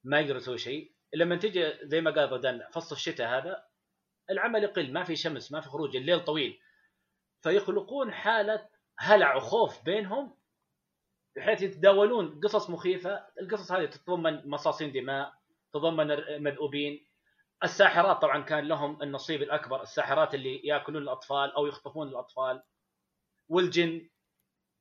ما 0.05 0.21
يقدروا 0.21 0.37
يسوي 0.37 0.59
شيء. 0.59 0.95
لما 1.15 1.37
تجي 1.37 1.73
زي 1.83 2.01
ما 2.01 2.11
قال 2.11 2.29
غدان 2.29 2.63
فصل 2.73 2.97
الشتاء 2.97 3.29
هذا 3.29 3.65
العمل 4.31 4.63
يقل 4.65 4.93
ما 4.93 5.05
في 5.05 5.17
شمس 5.17 5.53
ما 5.53 5.61
في 5.61 5.69
خروج 5.69 5.97
الليل 5.97 6.25
طويل. 6.25 6.61
فيخلقون 7.43 8.13
حالة 8.13 8.69
هلع 8.99 9.37
وخوف 9.37 9.85
بينهم 9.85 10.37
بحيث 11.37 11.63
يتداولون 11.63 12.41
قصص 12.41 12.71
مخيفة. 12.71 13.27
القصص 13.41 13.73
هذه 13.73 13.87
تتضمن 13.87 14.49
مصاصين 14.49 14.93
دماء 14.93 15.35
تتضمن 15.73 16.11
المذؤوبين 16.11 17.07
الساحرات 17.65 18.23
طبعا 18.23 18.43
كان 18.43 18.69
لهم 18.69 19.03
النصيب 19.03 19.43
الأكبر 19.43 19.83
الساحرات 19.83 20.35
اللي 20.35 20.61
يأكلون 20.65 21.03
الأطفال 21.03 21.53
أو 21.53 21.67
يخطفون 21.67 22.09
الأطفال 22.09 22.63
والجن 23.49 24.11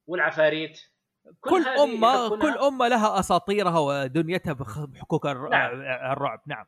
والعفاريت. 0.07 0.92
كل 1.41 1.67
امه 1.67 2.29
كل 2.29 2.57
أمة 2.57 2.87
لها 2.87 3.19
أساطيرها 3.19 3.79
ودنيتها 3.79 4.53
بحقوق 4.53 5.27
نعم. 5.27 5.81
الرعب. 6.11 6.41
نعم. 6.45 6.65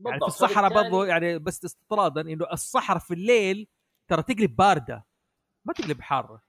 يعني 0.00 0.18
في 0.18 0.18
بالضبط. 0.18 0.24
الصحراء 0.24 0.74
برضو 0.74 1.04
يعني 1.04 1.38
بس 1.38 1.64
استطرادا 1.64 2.20
إنه 2.20 2.46
الصحراء 2.52 2.98
في 2.98 3.14
الليل 3.14 3.68
ترى 4.08 4.22
تقلب 4.22 4.56
باردة. 4.56 5.04
ما 5.64 5.72
تقلب 5.72 6.00
حارة. 6.00 6.42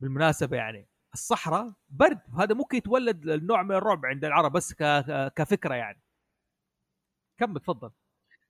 بالمناسبة 0.00 0.56
يعني. 0.56 0.88
الصحراء 1.14 1.72
برد. 1.88 2.20
هذا 2.38 2.54
ممكن 2.54 2.76
يتولد 2.76 3.28
النوع 3.28 3.62
من 3.62 3.74
الرعب 3.74 4.06
عند 4.06 4.24
العرب 4.24 4.52
بس 4.52 4.74
كفكرة 5.36 5.74
يعني. 5.74 6.00
كمل 7.38 7.60
تفضل. 7.60 7.90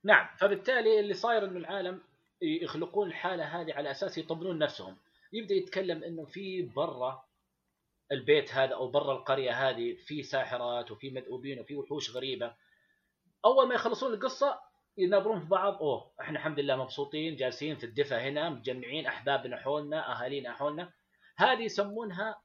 نعم. 0.05 0.27
فبالتالي 0.37 1.01
اللي 1.01 1.15
صاير 1.15 1.45
إنه 1.45 1.57
العالم 1.57 2.01
يخلقون 2.43 3.09
الحالة 3.09 3.45
هذه 3.45 3.75
على 3.75 3.91
أساس 3.91 4.19
يطمنون 4.19 4.59
نفسهم. 4.59 4.97
يبدأ 5.33 5.55
يتكلم 5.55 6.05
إنه 6.05 6.25
في 6.25 6.63
برا 6.63 7.28
البيت 8.13 8.55
هذا 8.55 8.75
أو 8.75 8.91
برا 8.91 9.13
القرية 9.13 9.69
هذه 9.69 9.97
في 10.07 10.23
ساحرات 10.23 10.91
وفي 10.91 11.11
مذؤوبين 11.11 11.61
وفي 11.61 11.77
وحوش 11.77 12.11
غريبة. 12.11 12.57
أول 13.45 13.69
ما 13.69 13.75
يخلصون 13.75 14.15
القصة 14.15 14.61
يناظرون 14.99 15.41
في 15.41 15.47
بعض 15.47 15.75
أوه 15.75 16.13
إحنا 16.21 16.39
الحمد 16.39 16.61
لله 16.61 16.77
مبسوطين 16.77 17.37
جالسين 17.37 17.77
في 17.77 17.85
الدفا 17.85 18.29
هنا 18.29 18.51
متجمعين 18.51 19.07
أحبابنا 19.07 19.57
حولنا 19.57 20.13
أهالينا 20.13 20.53
حولنا. 20.53 20.93
هذه 21.37 21.63
يسمونها 21.63 22.43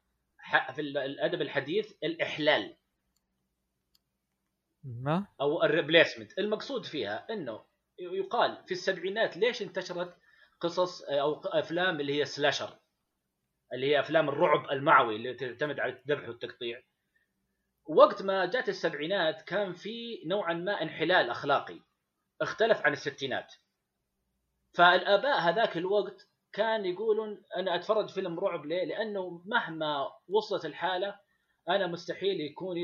في 0.75 0.81
الأدب 0.81 1.41
الحديث 1.41 1.93
الإحلال. 2.03 2.77
ما؟ 4.83 5.27
أو 5.41 5.63
ال 5.63 5.69
replacement. 5.69 6.39
المقصود 6.39 6.85
فيها 6.85 7.27
إنه 7.29 7.65
يقال 7.99 8.63
في 8.65 8.71
السبعينات 8.71 9.37
ليش 9.37 9.61
انتشرت 9.61 10.15
قصص 10.59 11.01
أو 11.01 11.41
أفلام 11.45 11.99
اللي 11.99 12.19
هي 12.19 12.25
slasher؟ 12.25 12.79
اللي 13.73 13.87
هي 13.87 13.99
أفلام 13.99 14.29
الرعب 14.29 14.71
المعوي 14.71 15.15
اللي 15.15 15.33
تعتمد 15.33 15.79
على 15.79 15.93
الذبح 15.93 16.27
والتقطيع. 16.27 16.81
وقت 17.85 18.21
ما 18.21 18.45
جات 18.45 18.69
السبعينات 18.69 19.41
كان 19.41 19.73
في 19.73 20.23
نوعا 20.25 20.53
ما 20.53 20.81
انحلال 20.81 21.29
أخلاقي 21.29 21.79
اختلف 22.41 22.81
عن 22.81 22.93
الستينات. 22.93 23.53
فالآباء 24.73 25.39
هذاك 25.39 25.77
الوقت 25.77 26.29
كان 26.53 26.85
يقولون 26.85 27.43
أنا 27.57 27.75
أتفرج 27.75 28.09
فيلم 28.09 28.39
رعب 28.39 28.65
ليه؟ 28.65 28.83
لأنه 28.83 29.41
مهما 29.45 30.11
وصلت 30.27 30.65
الحالة 30.65 31.19
أنا 31.69 31.87
مستحيل 31.87 32.41
يكون 32.41 32.77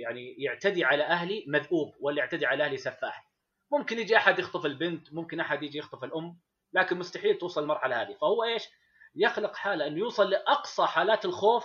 يعني 0.00 0.34
يعتدي 0.38 0.84
على 0.84 1.02
أهلي 1.04 1.44
مذؤوب 1.46 1.94
ولا 2.00 2.18
يعتدي 2.18 2.46
على 2.46 2.64
أهلي 2.64 2.76
سفاح. 2.76 3.30
ممكن 3.72 3.98
يجي 3.98 4.16
أحد 4.16 4.38
يخطف 4.38 4.66
البنت 4.66 5.12
ممكن 5.12 5.40
أحد 5.40 5.62
يجي 5.62 5.78
يخطف 5.78 6.04
الأم 6.04 6.38
لكن 6.72 6.98
مستحيل 6.98 7.38
توصل 7.38 7.62
المرحلة 7.62 8.02
هذه. 8.02 8.14
فهو 8.14 8.44
إيش؟ 8.44 8.68
يخلق 9.16 9.56
حالة 9.56 9.86
إنه 9.86 9.98
يوصل 9.98 10.30
لأقصى 10.30 10.86
حالات 10.86 11.24
الخوف 11.24 11.64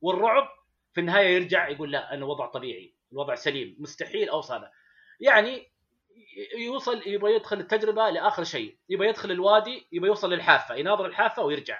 والرعب 0.00 0.48
في 0.92 1.00
النهاية 1.00 1.36
يرجع 1.36 1.68
يقول 1.68 1.92
لا 1.92 2.14
أنا 2.14 2.24
وضع 2.24 2.46
طبيعي 2.46 2.94
الوضع 3.12 3.34
سليم 3.34 3.76
مستحيل 3.78 4.28
أوصل 4.28 4.54
هذا 4.54 4.70
يعني 5.20 5.72
يوصل 6.58 7.02
يبغى 7.06 7.34
يدخل 7.34 7.60
التجربة 7.60 8.10
لآخر 8.10 8.44
شيء 8.44 8.78
يبغى 8.88 9.08
يدخل 9.08 9.30
الوادي 9.30 9.88
يبغى 9.92 10.08
يوصل 10.08 10.32
للحافة 10.32 10.74
يناظر 10.74 11.06
الحافة 11.06 11.42
ويرجع. 11.42 11.78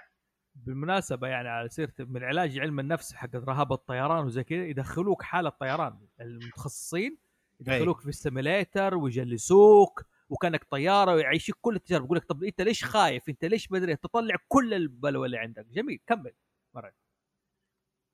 بالمناسبة 0.55 1.29
يعني 1.29 1.49
على 1.49 1.69
سيرة 1.69 1.93
من 1.99 2.25
علاج 2.25 2.59
علم 2.59 2.81
النفس 2.81 3.15
حق 3.15 3.35
رهاب 3.35 3.73
الطيران 3.73 4.25
وزي 4.25 4.45
كذا 4.45 4.65
يدخلوك 4.65 5.23
حالة 5.23 5.49
طيران 5.49 6.07
المتخصصين 6.21 7.19
يدخلوك 7.61 8.01
في 8.01 8.09
السيميليتر 8.09 8.97
ويجلسوك 8.97 10.05
وكانك 10.33 10.65
طيارة 10.65 11.15
ويعيشك 11.15 11.55
كل 11.61 11.77
التجارب 11.77 12.05
يقول 12.05 12.17
لك 12.19 12.25
طب 12.25 12.45
أنت 12.45 12.61
ليش 12.61 12.85
خايف؟ 12.85 13.29
أنت 13.29 13.45
ليش 13.45 13.73
مدري 13.73 13.97
تطلع 13.97 14.37
كل 14.49 14.75
البلوى 14.75 15.27
اللي 15.27 15.39
عندك. 15.39 15.67
جميل 15.67 16.01
كمل. 16.07 16.33
مرة. 16.75 16.93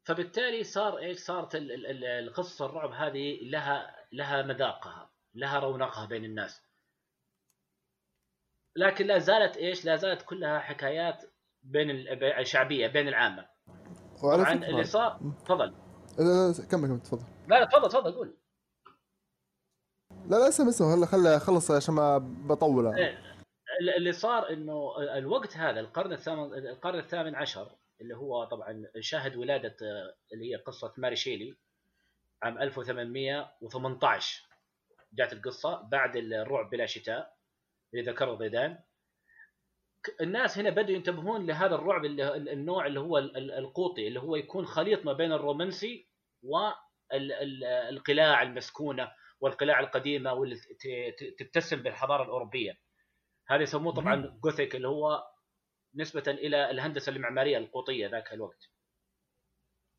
فبالتالي 0.05 0.64
صار 0.64 0.99
إيش؟ 0.99 1.19
صارت 1.19 1.55
ال- 1.55 1.73
ال- 1.73 1.87
ال- 1.87 2.05
القصة 2.05 2.66
الرعب 2.66 2.93
هذه 2.93 3.39
لها 3.43 3.97
لها 4.12 4.43
مذاقها 4.43 5.11
لها 5.35 5.59
رونقها 5.59 6.07
بين 6.07 6.25
الناس. 6.25 6.62
لكن 8.77 9.07
لا 9.07 9.19
زالت 9.19 9.57
إيش؟ 9.57 9.85
لا 9.85 9.97
زالت 9.97 10.23
كلها 10.23 10.59
حكايات 10.59 11.25
بين 11.62 11.91
ال- 11.91 12.47
شعبية 12.47 12.87
بين 12.87 13.09
العامة. 13.09 13.49
وعلى 14.23 14.45
طبعا 14.45 14.57
فكرة 14.57 14.69
اللي 14.69 14.85
صار 14.85 15.21
تفضل. 15.45 15.75
لا 16.19 16.25
لا 16.25 16.53
لا، 16.59 16.66
كمل 16.71 16.89
كمل 16.89 17.01
تفضل. 17.01 17.25
لا 17.49 17.61
لا 17.61 17.64
تفضل 17.64 17.89
تفضل 17.89 18.12
قول. 18.12 18.38
لا 20.29 20.37
لا 20.37 20.49
اسمع 20.49 20.68
اسمع 20.68 20.95
هلا 20.95 21.07
خلي 21.07 21.41
خلص 21.41 21.70
عشان 21.70 21.95
ما 21.95 22.18
بطول. 22.18 22.87
إيه. 22.87 23.18
ال- 23.81 23.91
اللي 23.97 24.12
صار 24.12 24.51
إنه 24.51 24.93
الوقت 25.18 25.57
هذا 25.57 25.81
القرن 25.81 26.12
الثامن 26.12 26.55
القرن 26.55 26.99
الثامن 26.99 27.35
عشر 27.35 27.70
اللي 28.01 28.16
هو 28.16 28.45
طبعا 28.45 28.85
شهد 29.01 29.37
ولادة 29.37 29.76
اللي 30.33 30.53
هي 30.53 30.57
قصة 30.57 30.93
ماري 30.97 31.16
شيلي 31.16 31.57
عام 32.43 32.59
1818 32.59 34.49
جات 35.12 35.33
القصة 35.33 35.83
بعد 35.83 36.16
الرعب 36.16 36.70
بلا 36.70 36.87
شتاء 36.87 37.35
اللي 37.95 38.11
ذكره 38.11 38.33
ضيدان 38.35 38.79
الناس 40.20 40.59
هنا 40.59 40.70
بدأوا 40.70 40.97
ينتبهون 40.97 41.47
لهذا 41.47 41.74
الرعب 41.74 42.05
اللي 42.05 42.37
النوع 42.37 42.87
اللي 42.87 43.01
هو 43.01 43.18
ال- 43.18 43.37
ال- 43.37 43.53
القوطي 43.53 44.09
اللي 44.09 44.20
هو 44.20 44.37
يكون 44.37 44.66
خليط 44.66 45.05
ما 45.05 45.12
بين 45.12 45.33
الرومانسي 45.33 46.09
والقلاع 47.12 48.43
المسكونة 48.43 49.11
والقلاع 49.41 49.80
القديمة 49.80 50.32
واللي 50.32 50.57
تتسم 51.39 51.82
بالحضارة 51.82 52.22
الأوروبية. 52.22 52.80
هذا 53.49 53.62
يسموه 53.62 53.95
طبعا 53.95 54.39
Gothic 54.45 54.76
اللي 54.76 54.89
هو 54.89 55.24
نسبة 55.95 56.22
إلى 56.28 56.70
الهندسة 56.70 57.12
المعمارية 57.12 57.59
القوطية 57.59 58.09
ذاك 58.09 58.32
الوقت. 58.32 58.70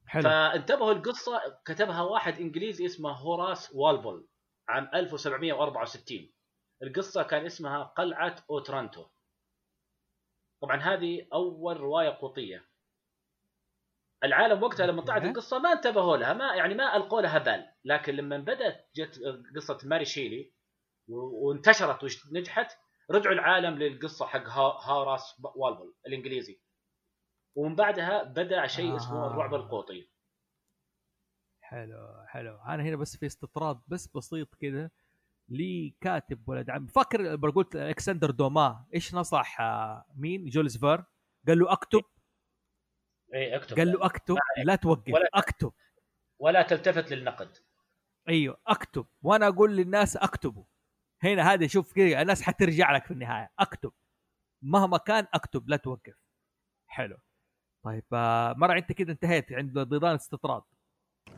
حلو. 0.08 0.24
فانتبهوا 0.24 0.92
القصة 0.92 1.62
كتبها 1.66 2.02
واحد 2.02 2.40
إنجليزي 2.40 2.86
اسمه 2.86 3.12
هوراس 3.12 3.72
والبول 3.76 4.28
عام 4.68 4.90
1764 4.94 6.34
القصة 6.84 7.24
كان 7.24 7.46
اسمها 7.46 7.84
قلعة 7.84 8.36
أوترانتو. 8.50 9.06
طبعا 10.62 10.78
هذه 10.78 11.28
أول 11.34 11.80
رواية 11.80 12.10
قوطية. 12.10 12.69
العالم 14.24 14.64
وقتها 14.64 14.86
لما 14.86 15.02
طلعت 15.02 15.18
okay. 15.22 15.30
القصة 15.32 15.60
ما 15.60 15.72
انتبهوا 15.72 16.18
لها 16.18 16.34
ما 16.34 16.56
يعني 16.56 16.74
ما 16.74 16.96
ألقوا 16.96 17.22
لها 17.22 17.38
بال. 17.38 17.66
لكن 17.86 18.14
لما 18.16 18.38
بدأت 18.38 18.90
جت 18.96 19.20
قصة 19.56 19.78
ماري 19.84 20.06
شيلي 20.06 20.54
وانتشرت 21.08 22.04
ونجحت 22.32 22.72
رجعوا 23.12 23.34
العالم 23.36 23.78
للقصة 23.78 24.26
حق 24.26 24.48
ها- 24.48 24.90
هاراس 24.92 25.42
والبول 25.56 25.96
الإنجليزي. 26.08 26.62
ومن 27.56 27.76
بعدها 27.76 28.24
بدأ 28.24 28.68
شيء 28.68 28.96
اسمه 28.96 29.24
آه. 29.26 29.28
الرعب 29.32 29.54
القوطي. 29.54 30.10
حلو 31.62 32.26
حلو. 32.28 32.58
أنا 32.58 32.84
هنا 32.84 32.96
بس 32.96 33.18
في 33.18 33.26
استطراد 33.26 33.82
بس 33.88 34.08
بسيط 34.16 34.56
كذا 34.56 34.90
لي 35.50 35.98
كاتب 36.02 36.50
ولد 36.50 36.70
عم. 36.70 36.88
فاكر 36.88 37.36
قلت 37.36 37.76
ألكسندر 37.76 38.32
دوما 38.32 38.86
إيش 38.96 39.16
نصح 39.16 39.58
مين؟ 40.16 40.46
جوليس 40.46 40.78
فيرن؟ 40.78 41.04
قال 41.48 41.60
له 41.60 41.72
أكتب 41.74 42.02
اي 43.34 43.56
اكتب 43.56 43.78
قال 43.78 43.92
له 43.92 44.06
اكتب 44.06 44.36
لا 44.64 44.76
توقف 44.76 45.14
ولا- 45.14 45.30
اكتب. 45.34 45.72
ولا 46.40 46.62
تلتفت 46.62 47.12
للنقد. 47.12 47.50
أيوه 48.30 48.58
اكتب. 48.68 49.06
وأنا 49.22 49.48
أقول 49.48 49.76
للناس 49.78 50.18
اكتبوا. 50.18 50.64
هنا 51.24 51.54
هذا 51.54 51.68
شوف 51.68 51.94
كذا 51.94 52.22
الناس 52.22 52.42
حترجع 52.42 52.92
لك 52.96 53.06
في 53.06 53.12
النهاية. 53.12 53.50
اكتب. 53.60 53.92
مهما 54.62 54.98
كان 54.98 55.28
اكتب 55.34 55.70
لا 55.70 55.78
توقف. 55.78 56.16
حلو. 56.88 57.18
طيب 57.84 58.04
آه، 58.14 58.54
مرة 58.54 58.78
انت 58.78 58.92
كذا 58.92 59.12
انتهيت 59.12 59.52
عند 59.54 59.80
ضيضان 59.80 60.16
استطراد 60.16 60.62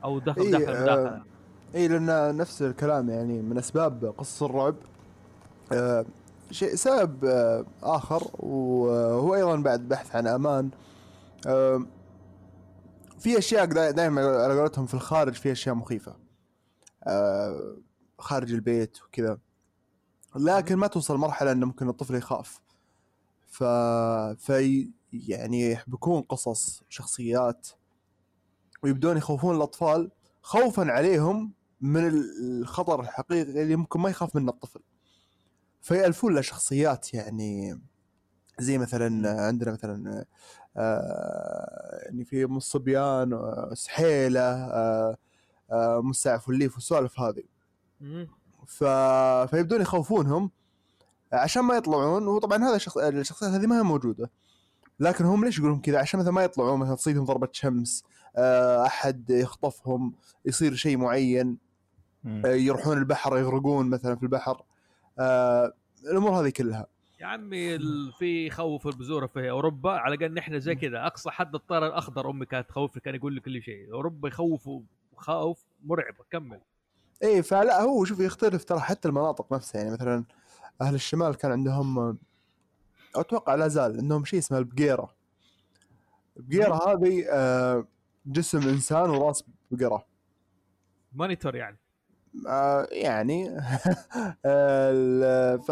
أو 0.04 0.20
دخل 0.20 0.42
إيه، 0.42 0.52
دخل 0.52 0.64
آه، 0.74 0.82
مداخله 0.82 1.24
اي 1.76 1.88
لأن 1.88 2.38
نفس 2.38 2.62
الكلام 2.62 3.10
يعني 3.10 3.42
من 3.42 3.58
أسباب 3.58 4.06
قصص 4.18 4.44
الرعب. 4.44 4.76
آه 5.74 6.06
شيء 6.52 6.76
سبب 6.76 7.26
آه 7.26 7.66
آخر 7.84 8.22
وهو 8.34 9.36
أيضا 9.36 9.56
بعد 9.56 9.80
بحث 9.88 10.16
عن 10.16 10.28
أمان. 10.28 10.66
آه 10.66 10.91
في 13.20 13.38
أشياء 13.38 13.66
دائما 13.92 14.22
على 14.22 14.60
قولتهم 14.60 14.86
في 14.86 14.94
الخارج 14.94 15.34
في 15.34 15.52
أشياء 15.52 15.76
مخيفة. 15.76 16.16
خارج 18.20 18.54
البيت 18.54 19.04
وكذا. 19.04 19.38
لكن 20.36 20.76
ما 20.76 20.88
توصل 20.88 21.18
مرحلة 21.18 21.52
انه 21.52 21.66
ممكن 21.66 21.90
الطفل 21.90 22.16
يخاف. 22.16 22.62
ف 23.48 23.64
في 24.44 24.90
يعني 25.14 25.72
يحبكون 25.72 26.22
قصص 26.22 26.84
شخصيات 26.90 27.68
ويبدون 28.84 29.18
يخوفون 29.18 29.56
الأطفال 29.56 30.12
خوفا 30.42 30.92
عليهم 30.92 31.54
من 31.82 32.08
الخطر 32.08 33.02
الحقيقي 33.02 33.62
اللي 33.64 33.76
ممكن 33.76 34.00
ما 34.00 34.10
يخاف 34.10 34.36
منه 34.36 34.52
الطفل. 34.52 34.80
فيألفون 35.82 36.36
له 36.36 36.42
شخصيات 36.42 37.14
يعني 37.14 37.82
زي 38.60 38.78
مثلا 38.78 39.32
عندنا 39.48 39.72
مثلا 39.72 40.26
يعني 40.76 42.26
في 42.26 42.44
ام 42.44 42.58
الصبيان 42.58 43.34
آه، 43.34 43.72
سحيلة 43.74 44.42
آه 44.42 45.18
مستعف 46.04 46.48
والليف 46.48 46.76
والسوالف 46.76 47.20
هذه. 47.20 47.44
ف... 48.68 48.84
فيبدون 49.50 49.82
يخوفونهم 49.82 50.52
عشان 51.34 51.62
ما 51.62 51.76
يطلعون. 51.76 52.28
وطبعا 52.28 52.64
هذا 52.64 52.76
الشخص... 52.76 52.98
الشخصيات 52.98 53.52
هذه 53.52 53.68
ما 53.68 53.80
هي 53.80 53.84
موجودة. 53.84 54.32
لكن 55.00 55.26
هم 55.26 55.46
ليش 55.46 55.60
يقولون 55.60 55.82
كذا؟ 55.82 56.00
عشان 56.00 56.20
مثلا 56.20 56.32
ما 56.32 56.44
يطلعون 56.44 56.80
مثلا 56.80 56.96
تصيدهم 56.96 57.26
ضربة 57.26 57.50
شمس 57.52 58.04
أحد 58.86 59.30
يخطفهم 59.30 60.14
يصير 60.46 60.76
شيء 60.76 60.98
معين 60.98 61.58
يروحون 62.46 62.98
البحر 62.98 63.38
يغرقون 63.38 63.90
مثلا 63.90 64.16
في 64.16 64.24
البحر 64.24 64.64
الأمور 66.12 66.32
هذه 66.32 66.50
كلها. 66.50 66.88
يا 67.22 67.26
عمي 67.26 67.80
في 68.20 68.50
خوف 68.50 68.88
البذوره 68.88 69.28
في 69.28 69.50
أوروبا. 69.50 69.92
على 69.92 70.18
قال 70.18 70.34
نحن 70.34 70.60
زي 70.60 70.76
كذا. 70.76 71.08
أقصى 71.08 71.32
حد 71.32 71.56
الطير 71.56 71.88
الأخضر 71.88 72.30
أمي 72.30 72.46
كانت 72.46 72.70
تخوفني 72.70 73.02
كان 73.02 73.16
يقول 73.16 73.34
لي 73.34 73.40
كل 73.40 73.62
شيء. 73.62 73.94
أوروبا 73.94 74.28
يخوفوا 74.28 74.82
خوف 75.16 75.66
مرعبة. 75.84 76.24
كمل. 76.32 76.62
اي 77.24 77.44
فلا 77.44 77.82
هو 77.82 78.06
شوف 78.06 78.20
يختلف 78.20 78.64
ترى 78.64 78.80
حتى 78.80 79.08
المناطق 79.08 79.54
نفسها. 79.54 79.82
يعني 79.82 79.94
مثلا 79.94 80.24
أهل 80.82 80.96
الشمال 80.96 81.36
كان 81.36 81.52
عندهم 81.52 82.18
أتوقع 83.16 83.56
لا 83.56 83.68
زال 83.68 83.98
عندهم 83.98 84.26
شيء 84.26 84.40
اسمه 84.40 84.58
البقيرة. 84.58 85.16
البقيرة 86.38 86.92
هذه 86.92 87.26
آه، 87.30 87.88
جسم 88.26 88.70
إنسان 88.70 89.10
وراس 89.10 89.44
بقرة. 89.72 90.06
monitor 91.14 91.56
يعني. 91.56 91.78
آه، 92.48 92.88
يعني 92.92 93.50
ف. 95.68 95.72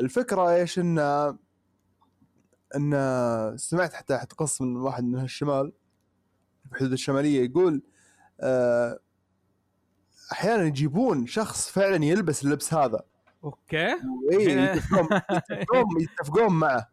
الفكرة 0.00 0.50
إيش؟ 0.54 0.78
إن 0.78 0.98
إن 2.76 2.92
سمعت 3.56 3.92
حتى 3.92 4.18
حتى 4.18 4.36
قصه 4.36 4.64
من 4.64 4.76
واحد 4.76 5.04
من 5.04 5.20
الشمال 5.20 5.72
في 6.64 6.72
الحدود 6.72 6.92
الشمالية 6.92 7.44
يقول 7.44 7.82
آه، 8.40 8.98
أحيانا 10.32 10.62
يجيبون 10.62 11.26
شخص 11.26 11.68
فعلا 11.70 12.04
يلبس 12.04 12.44
اللبس 12.44 12.74
هذا. 12.74 13.02
okay. 13.44 13.86
هنا- 14.32 14.72
يتفقون 14.74 15.08
يتفقون, 15.30 16.00
يتفقون 16.00 16.52
معه. 16.52 16.88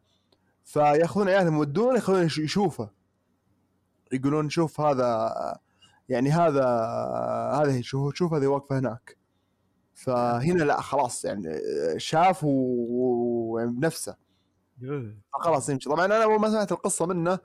فيأخذون 0.65 1.29
عيالهم 1.29 1.55
يودونه 1.57 1.97
يخلونه 1.97 2.21
يش- 2.21 2.37
يشوفه. 2.37 2.89
يقولون 4.11 4.49
شوف 4.49 4.81
هذا 4.81 5.33
يعني 6.09 6.31
هذا 6.31 6.65
هذا 7.61 7.81
شوف 7.81 8.15
شوف 8.15 8.33
هذه 8.33 8.47
واقفة 8.47 8.79
هناك. 8.79 9.17
فهنا 10.03 10.63
لا 10.63 10.81
خلاص 10.81 11.25
يعني 11.25 11.49
شاف 11.99 12.43
و- 12.43 13.53
ويعني 13.53 13.71
بنفسه 13.71 14.15
خلاص 15.31 15.69
يمشي. 15.69 15.89
طبعا 15.89 16.05
أنا 16.05 16.23
أول 16.23 16.39
ما 16.39 16.49
سمعت 16.49 16.71
القصة 16.71 17.05
منه 17.05 17.39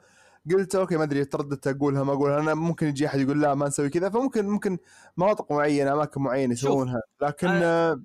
قلت 0.51 0.75
أوكي 0.75 0.97
ما 0.97 1.03
أدري 1.05 1.25
ترددت 1.25 1.67
اقولها 1.67 2.03
ما 2.03 2.13
أقولها. 2.13 2.41
أنا 2.41 2.55
ممكن 2.55 2.87
يجي 2.87 3.07
أحد 3.07 3.21
يقول 3.21 3.43
لا 3.43 3.55
ما 3.55 3.67
نسوي 3.67 3.89
كذا. 3.91 4.11
فممكن 4.11 4.47
ممكن 4.49 4.79
مناطق 5.17 5.53
معينة 5.53 5.93
أماكن 5.93 6.21
معينة 6.23 6.53
يسوونها. 6.53 7.01
لكن 7.23 7.49
أنا- 7.49 7.51
آه، 7.63 8.03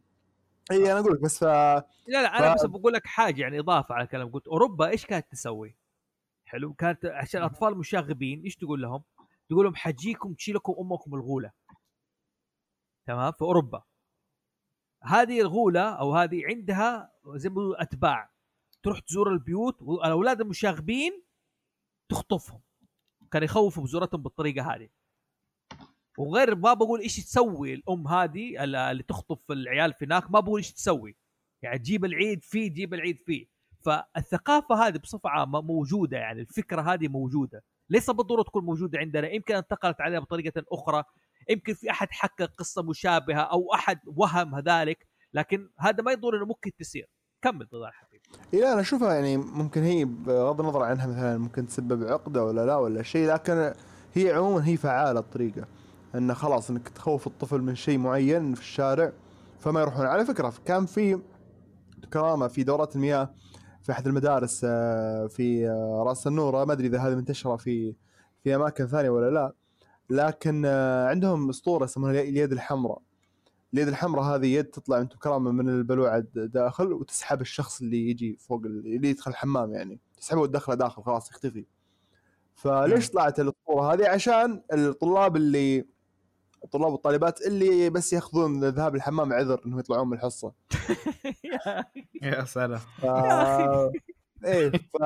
إي 0.71 0.91
أنا 0.91 0.99
أقول 0.99 1.13
لك 1.13 1.21
بس 1.21 1.37
ف 1.37 1.43
لا 1.43 1.83
لا 2.07 2.39
أنا 2.39 2.51
ف- 2.51 2.53
بس 2.55 2.65
بقول 2.65 2.93
لك 2.93 3.05
حاجة 3.05 3.41
يعني 3.41 3.59
إضافة 3.59 3.95
على 3.95 4.07
كلام 4.07 4.29
قلت 4.31 4.47
أوروبا 4.47 4.87
إيش 4.89 5.05
كانت 5.05 5.25
تسوي؟ 5.31 5.75
حلو. 6.45 6.73
كانت 6.73 7.05
عشان 7.05 7.41
الاطفال 7.41 7.77
مشاغبين 7.77 8.41
إيش 8.43 8.55
تقول 8.55 8.81
لهم؟ 8.81 9.03
تقول 9.49 9.65
لهم 9.65 9.75
حجيكم 9.75 10.33
تشيلكم 10.33 10.73
أمكم 10.79 11.15
الغولة. 11.15 11.51
تمام؟ 13.07 13.31
في 13.31 13.41
أوروبا. 13.41 13.83
هذه 15.03 15.41
الغولة 15.41 15.81
أو 15.81 16.15
هذه 16.15 16.45
عندها 16.45 17.11
زي 17.35 17.49
ما 17.49 17.81
أتباع. 17.81 18.29
تروح 18.83 18.99
تزور 18.99 19.33
البيوت 19.33 19.81
والأولاد 19.81 20.41
المشاغبين 20.41 21.23
تخطفهم. 22.09 22.61
كان 23.31 23.43
يخوفوا 23.43 23.83
بزورتهم 23.83 24.21
بالطريقة 24.21 24.75
هذه. 24.75 24.89
وغير 26.17 26.55
ما 26.55 26.73
بقول 26.73 26.99
إيش 26.99 27.15
تسوي 27.15 27.73
الأم 27.73 28.07
هذه 28.07 28.63
اللي 28.63 29.03
تخطف 29.03 29.51
العيال 29.51 29.93
في 29.93 30.05
هناك 30.05 30.31
ما 30.31 30.39
بقول 30.39 30.59
إيش 30.59 30.73
تسوي. 30.73 31.15
يعني 31.61 31.79
تجيب 31.79 32.05
العيد 32.05 32.43
فيه 32.43 32.69
تجيب 32.69 32.93
العيد 32.93 33.19
فيه. 33.25 33.47
فالثقافة 33.85 34.87
هذه 34.87 34.97
بصفة 34.97 35.29
عامة 35.29 35.61
موجودة 35.61 36.17
يعني 36.17 36.41
الفكرة 36.41 36.81
هذه 36.81 37.07
موجودة. 37.07 37.63
ليس 37.89 38.09
بالضرورة 38.09 38.43
تكون 38.43 38.65
موجودة 38.65 38.99
عندنا 38.99 39.29
يمكن 39.29 39.55
انتقلت 39.55 40.01
علينا 40.01 40.19
بطريقة 40.19 40.63
أخرى. 40.71 41.03
يمكن 41.49 41.73
في 41.73 41.91
أحد 41.91 42.07
حكى 42.11 42.45
قصة 42.45 42.83
مشابهة 42.83 43.41
أو 43.41 43.73
أحد 43.73 43.99
وهم 44.05 44.59
ذلك 44.59 45.07
لكن 45.33 45.69
هذا 45.79 46.03
ما 46.03 46.11
يضر 46.11 46.37
إنه 46.37 46.45
ممكن 46.45 46.71
تصير 46.79 47.09
كمل 47.41 47.67
تفضل 47.67 47.87
حبيبي. 47.91 48.23
إيه 48.53 48.73
أنا 48.73 48.81
أشوفها 48.81 49.13
يعني 49.13 49.37
ممكن 49.37 49.83
هي 49.83 50.05
بغض 50.05 50.61
النظر 50.61 50.83
عنها 50.83 51.07
مثلا 51.07 51.37
ممكن 51.37 51.67
تسبب 51.67 52.03
عقدة 52.03 52.43
ولا 52.43 52.65
لا 52.65 52.75
ولا 52.75 53.03
شيء 53.03 53.27
لكن 53.33 53.73
هي 54.13 54.33
عموما 54.33 54.67
هي 54.67 54.77
فعالة 54.77 55.19
الطريقة. 55.19 55.67
انه 56.15 56.33
خلاص 56.33 56.69
إنك 56.69 56.89
تخوف 56.89 57.27
الطفل 57.27 57.61
من 57.61 57.75
شيء 57.75 57.97
معين 57.97 58.53
في 58.53 58.61
الشارع 58.61 59.11
فما 59.59 59.81
يروحون. 59.81 60.05
على 60.05 60.25
فكرة 60.25 60.53
كان 60.65 60.85
في 60.85 61.21
كرامة 62.13 62.47
في 62.47 62.63
دورات 62.63 62.95
المياه 62.95 63.33
في 63.83 63.91
أحد 63.91 64.07
المدارس 64.07 64.61
آه، 64.69 65.27
في 65.27 65.69
آه، 65.69 66.03
رأس 66.07 66.27
النورة. 66.27 66.65
ما 66.65 66.73
أدري 66.73 66.87
إذا 66.87 66.99
هذه 66.99 67.15
منتشرة 67.15 67.55
في 67.55 67.95
في 68.43 68.55
أماكن 68.55 68.87
ثانية 68.87 69.09
ولا 69.09 69.29
لا. 69.29 69.53
لكن 70.09 70.63
آه، 70.65 71.07
عندهم 71.07 71.49
أسطورة 71.49 71.83
يسمونها 71.83 72.21
اليد 72.21 72.51
الحمراء. 72.51 73.01
اليد 73.73 73.87
الحمراء 73.87 74.23
هذه 74.23 74.47
يد 74.47 74.65
تطلع 74.65 74.97
انت 74.97 75.13
كرامه 75.13 75.51
من 75.51 75.69
البلوعه 75.69 76.23
داخل 76.35 76.93
وتسحب 76.93 77.41
الشخص 77.41 77.81
اللي 77.81 78.09
يجي 78.09 78.37
فوق 78.39 78.61
اللي 78.65 79.09
يدخل 79.09 79.31
الحمام 79.31 79.73
يعني. 79.73 79.99
تسحبه 80.17 80.41
وتدخله 80.41 80.75
داخل 80.75 81.03
خلاص 81.03 81.31
يختفي. 81.31 81.65
فليش 82.55 83.09
طلعت 83.09 83.39
الأسطورة 83.39 83.93
هذه؟ 83.93 84.09
عشان 84.09 84.63
الطلاب 84.73 85.35
اللي 85.35 85.85
الطلاب 86.63 86.91
والطالبات 86.91 87.41
اللي 87.41 87.89
بس 87.89 88.13
ياخذون 88.13 88.63
ذهاب 88.63 88.95
الحمام 88.95 89.33
عذر 89.33 89.61
إنهم 89.65 89.79
يطلعون 89.79 90.07
من 90.07 90.13
الحصة. 90.13 90.51
يا 92.21 92.45
سلام. 92.45 92.79
ف... 92.79 93.05
إيه 94.45 94.71
ف... 94.71 95.03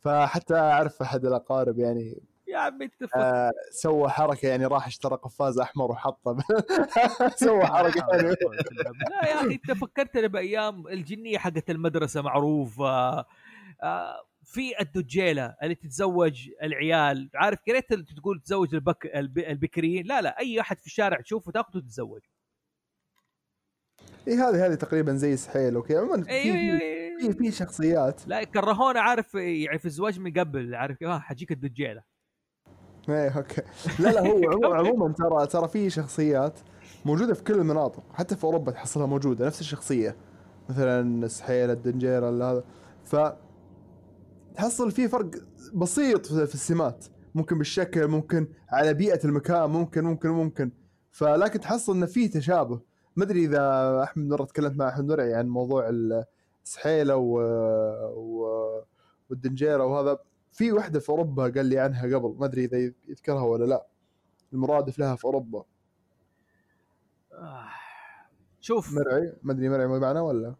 فحتى 0.00 0.54
أعرف 0.54 1.02
أحد 1.02 1.24
الأقارب 1.24 1.78
يعني 1.78 2.22
يا 2.50 2.58
عمي 2.58 2.84
انت 2.84 3.14
آه 3.16 3.52
سوى 3.70 4.08
حركة 4.08 4.48
يعني 4.48 4.66
راح 4.66 4.86
اشترى 4.86 5.16
قفاز 5.16 5.58
أحمر 5.58 5.90
وحطه. 5.90 6.36
سوى 7.44 7.66
حركة 7.74 8.06
يعني 8.12 8.28
لا 9.10 9.28
يا 9.28 9.34
أخي 9.34 9.54
أنت 9.54 9.72
فكرتني 9.72 10.28
بأيام 10.28 10.88
الجنية 10.88 11.38
حقت 11.38 11.70
المدرسة 11.70 12.22
معروف 12.22 12.80
آه 12.80 13.26
آه 13.82 14.22
في 14.44 14.80
الدجيله 14.80 15.56
اللي 15.62 15.74
تتزوج 15.74 16.50
العيال. 16.62 17.30
عارف 17.34 17.58
كريت 17.66 17.92
تقول 17.94 18.40
تتزوج 18.40 18.74
البك 18.74 19.06
البكريين. 19.36 20.06
لا 20.06 20.20
لا 20.22 20.38
أي 20.38 20.60
أحد 20.60 20.78
في 20.78 20.86
الشارع 20.86 21.20
تشوفه 21.20 21.52
تاخذه 21.52 21.80
تتزوج 21.80 22.20
اي 24.28 24.34
هذه 24.34 24.66
هذه 24.66 24.74
تقريبا 24.74 25.14
زي 25.14 25.36
سحيل 25.36 25.74
okay؟ 25.74 25.96
عموما 25.96 26.22
في 26.22 26.30
أيوه 26.30 26.56
أيوه 26.56 26.78
في 27.20 27.32
في 27.32 27.52
شخصيات. 27.52 28.28
لا 28.28 28.44
كرهونا 28.44 29.00
عارف 29.00 29.34
يعني 29.34 29.78
في 29.78 29.84
الزواج 29.84 30.20
من 30.20 30.32
قبل 30.32 30.74
عارف 30.74 31.02
آه 31.02 31.18
حجيك 31.18 31.52
الدجيله 31.52 32.02
إيه 33.16 33.36
okay. 33.36 33.62
لا 33.98 34.08
لا 34.08 34.20
هو 34.26 34.72
عموما 34.78 35.14
ترى 35.14 35.46
ترى 35.46 35.68
في 35.68 35.90
شخصيات 35.90 36.58
موجودة 37.04 37.34
في 37.34 37.44
كل 37.44 37.54
المناطق 37.54 38.02
حتى 38.12 38.36
في 38.36 38.44
أوروبا 38.44 38.72
تحصلها 38.72 39.06
موجودة 39.06 39.46
نفس 39.46 39.60
الشخصية. 39.60 40.16
مثلا 40.68 41.28
سحيل 41.28 41.70
الدنجيرة 41.70 42.30
هذا. 42.52 42.64
ف 43.04 43.16
تحصل 44.54 44.90
في 44.90 45.08
فرق 45.08 45.30
بسيط 45.74 46.26
في 46.26 46.54
السمات. 46.54 47.04
ممكن 47.34 47.58
بالشكل 47.58 48.06
ممكن 48.06 48.48
على 48.68 48.94
بيئة 48.94 49.24
المكان 49.24 49.70
ممكن 49.70 50.04
ممكن 50.04 50.28
ممكن. 50.28 50.70
فلكن 51.10 51.60
تحصل 51.60 51.92
إنه 51.92 52.06
في 52.06 52.28
تشابه. 52.28 52.80
ما 53.16 53.24
أدري 53.24 53.44
إذا 53.44 54.02
أحمد 54.02 54.28
مره 54.28 54.44
تكلمت 54.44 54.76
مع 54.76 54.88
أحمد 54.88 55.04
مرعي 55.04 55.34
عن 55.34 55.48
موضوع 55.48 55.90
السحيله 56.64 57.16
و... 57.16 57.40
و... 58.14 58.46
والدنجيرة 59.30 59.84
وهذا. 59.84 60.18
في 60.60 60.72
واحدة 60.72 61.00
في 61.00 61.08
أوروبا 61.08 61.42
قال 61.42 61.66
لي 61.66 61.78
عنها 61.78 62.02
قبل 62.02 62.36
ما 62.38 62.46
أدري 62.46 62.64
إذا 62.64 62.92
يذكرها 63.08 63.42
ولا 63.42 63.64
لا. 63.64 63.86
المرادف 64.52 64.98
لها 64.98 65.16
في 65.16 65.24
أوروبا. 65.24 65.64
شوف. 68.60 68.92
مرعي 68.92 69.32
ما 69.42 69.52
أدري 69.52 69.68
مرعي 69.68 69.86
معنا 69.86 70.20
ولا؟ 70.20 70.54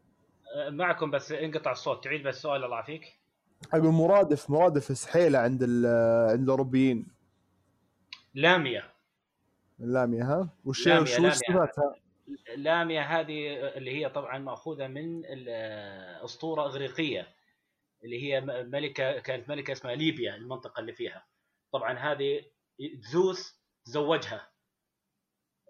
معكم 0.69 1.11
بس 1.11 1.33
انقطع 1.33 1.73
الصوت 1.73 2.05
تعيد 2.05 2.23
بس 2.23 2.37
السؤال 2.37 2.65
الله 2.65 2.77
يعافيك. 2.77 3.19
أقول 3.73 3.93
مرادف 3.93 4.51
مرادف 4.51 4.85
سحيلة 4.85 5.39
عند 5.39 5.63
عند 5.63 6.43
الأوروبيين. 6.43 7.07
لاميا 8.35 8.83
لاميا 9.79 10.25
ها؟ 10.25 10.49
وش 10.65 10.87
لاميا 10.87 11.03
وش 11.03 11.33
صفاتها؟ 11.35 11.95
لاميا 12.57 13.03
هذه 13.03 13.55
اللي 13.77 13.91
هي 13.91 14.09
طبعا 14.09 14.39
مأخوذة 14.39 14.87
من 14.87 15.23
أسطورة 16.25 16.63
إغريقية. 16.63 17.40
اللي 18.05 18.23
هي 18.23 18.41
ملكة 18.65 19.19
كانت 19.19 19.49
ملكة 19.49 19.73
اسمها 19.73 19.95
ليبيا 19.95 20.35
المنطقة 20.35 20.81
اللي 20.81 20.93
فيها. 20.93 21.27
طبعا 21.73 21.99
هذه 21.99 22.45
زوس 22.95 23.61
تزوجها 23.85 24.53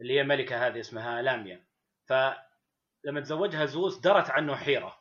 اللي 0.00 0.18
هي 0.18 0.22
ملكة 0.24 0.66
هذه 0.66 0.80
اسمها 0.80 1.22
لاميا. 1.22 1.66
فلما 2.08 3.20
تزوجها 3.20 3.64
زوس 3.66 3.98
درت 3.98 4.30
عنه 4.30 4.56
حيرة. 4.56 5.00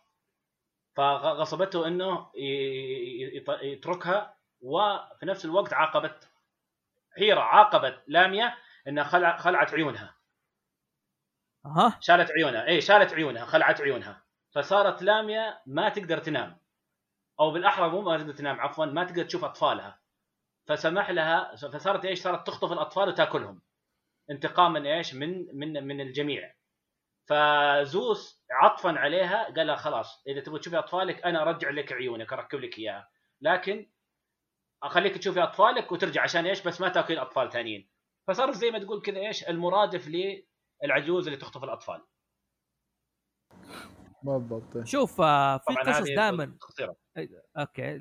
فغصبته 0.96 1.88
إنه 1.88 2.32
يتركها 3.62 4.38
وفي 4.62 5.26
نفس 5.26 5.46
الوقت 5.46 5.74
عاقبت 5.74 6.30
حيرة 7.18 7.40
عاقبت 7.40 8.04
لاميا 8.08 8.58
إنها 8.88 9.04
خلع 9.04 9.38
خلعت 9.38 9.74
عيونها. 9.74 10.16
ها 11.66 11.98
شالت 12.02 12.32
عيونها. 12.32 12.68
اي 12.68 12.82
شالت 12.82 13.14
عيونها 13.14 13.46
خلعت 13.46 13.82
عيونها. 13.82 14.24
فصارت 14.56 15.02
لاميا 15.02 15.62
ما 15.66 15.90
تقدر 15.90 16.18
تنام. 16.18 16.60
أو 17.40 17.52
بالأحرى 17.52 17.90
مو 17.90 18.02
ما 18.02 18.18
تقدر 18.18 18.34
تنام 18.34 18.60
عفوا 18.60 18.86
ما 18.86 19.04
تقدر 19.04 19.24
تشوف 19.24 19.44
أطفالها. 19.44 20.00
فسمح 20.68 21.10
لها 21.10 21.56
فصارت 21.56 22.06
إيش؟ 22.06 22.22
صارت 22.22 22.48
تخطف 22.48 22.72
الأطفال 22.72 23.08
وتأكلهم. 23.08 23.62
انتقاما 24.32 24.98
إيش؟ 24.98 25.14
من 25.14 25.58
من 25.58 25.88
من 25.88 26.02
الجميع. 26.02 26.54
فزوس 27.30 28.44
عطفا 28.52 28.90
عليها 28.90 29.44
قال 29.44 29.68
لها 29.68 29.76
خلاص 29.76 30.24
إذا 30.28 30.42
تبغى 30.42 30.60
تشوفي 30.60 30.80
أطفالك 30.80 31.26
أنا 31.26 31.42
أرجع 31.42 31.70
لك 31.70 31.94
عيونك 31.94 32.34
أركب 32.34 32.60
لك 32.60 32.80
إياها. 32.80 33.10
لكن 33.42 33.90
أخليك 34.84 35.18
تشوفي 35.18 35.44
أطفالك 35.44 35.92
وترجع 35.92 36.22
عشان 36.22 36.46
إيش؟ 36.46 36.68
بس 36.68 36.82
ما 36.82 36.90
تاكل 36.90 37.18
أطفال 37.18 37.52
ثانيين. 37.52 37.90
فصار 38.28 38.52
زي 38.52 38.72
ما 38.72 38.80
تقول 38.80 39.02
كذا 39.02 39.18
إيش؟ 39.18 39.50
المرادف 39.50 40.08
للعجوز 40.08 41.28
اللي 41.28 41.40
تخطف 41.40 41.64
الأطفال. 41.64 42.02
بالضبط. 44.24 44.86
شوف 44.86 45.22
آه، 45.22 45.58
في 45.58 45.74
قصص 45.76 46.08
دائما 46.16 46.58
أوكي 47.58 48.00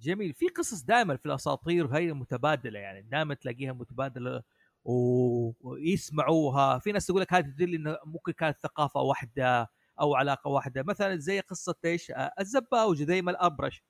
جميل. 0.00 0.34
في 0.34 0.48
قصص 0.48 0.82
دائما 0.82 1.16
في 1.16 1.26
الأساطير 1.26 1.86
هي 1.86 2.12
متبادلة 2.12 2.78
يعني 2.78 3.02
دائما 3.02 3.34
تلاقيها 3.34 3.72
متبادلة 3.72 4.42
ويسمعوها. 5.60 6.78
في 6.78 6.92
ناس 6.92 7.06
تقول 7.06 7.20
لك 7.20 7.32
هذه 7.32 7.44
تدل 7.44 7.74
إنه 7.74 7.98
ممكن 8.04 8.32
كانت 8.32 8.58
ثقافة 8.58 9.00
واحدة 9.00 9.70
أو 10.00 10.14
علاقة 10.14 10.48
واحدة. 10.48 10.82
مثلا 10.82 11.16
زي 11.16 11.40
قصة 11.40 11.74
إيش؟ 11.84 12.10
آه، 12.10 12.32
الزبا 12.40 12.84
وجذيمة 12.84 13.32
الأبرش. 13.32 13.84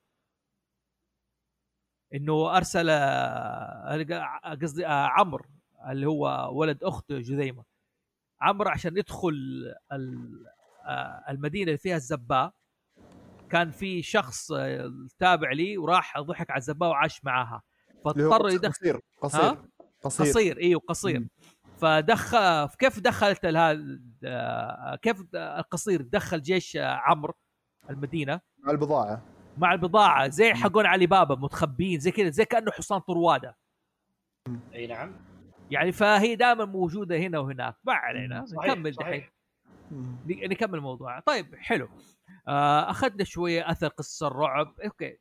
إنه 2.15 2.57
أرسل 2.57 2.87
آه، 2.91 4.55
قصدي 4.63 4.85
عمرو 4.87 5.45
اللي 5.89 6.07
هو 6.07 6.51
ولد 6.53 6.85
أخت 6.85 7.13
جذيمة. 7.13 7.65
عمرو 8.41 8.71
عشان 8.71 8.97
يدخل 8.97 9.35
المدينة 11.29 11.67
اللي 11.67 11.79
فيها 11.79 11.97
الزباء. 11.97 12.53
كان 13.51 13.71
في 13.71 14.03
شخص 14.03 14.53
تابع 15.19 15.53
لي 15.53 15.79
وراح 15.79 16.21
ضحك 16.21 16.51
على 16.51 16.59
الزباء 16.59 16.89
وعاش 16.89 17.25
معاها. 17.25 17.63
فاضطر 18.05 18.49
يدخل 18.49 18.71
قصير 18.73 19.01
قصير 19.21 19.57
قصير. 20.03 20.27
قصير 20.27 20.59
إيوه 20.59 20.81
قصير. 20.89 21.27
فدخل 21.79 22.69
كيف 22.79 23.01
دخلت 23.01 23.47
هذا 23.47 24.99
كيف 25.03 25.25
القصير 25.35 26.03
دخل 26.03 26.43
جيش 26.43 26.79
عمرو 26.81 27.35
المدينة؟ 27.91 28.41
مع 28.59 28.73
البضاعة. 28.73 29.23
مع 29.59 29.73
البضاعة. 29.73 30.29
زي 30.29 30.55
حقون 30.55 30.87
علي 30.87 31.07
بابا 31.07 31.35
متخبيين 31.35 32.01
زي 32.01 32.11
كذا 32.11 32.31
زي 32.31 32.45
كأنه 32.45 32.71
حصان 32.71 32.99
طروادة. 32.99 33.57
أي 34.75 34.87
نعم. 34.87 35.13
يعني 35.71 35.93
فهي 35.93 36.37
دائما 36.37 36.65
موجودة 36.65 37.17
هنا 37.17 37.39
وهناك. 37.39 37.77
ما 37.85 37.93
علينا 37.93 38.45
نكمل 38.53 38.93
دحين. 38.93 39.31
نكمل 40.27 40.75
الموضوع 40.75 41.21
طيب 41.21 41.55
حلو. 41.55 41.89
آه، 42.49 42.91
أخذنا 42.91 43.25
شوية 43.25 43.71
أثر 43.71 43.89
قصة 43.89 44.27
الرعب. 44.27 44.81
okay. 44.81 45.19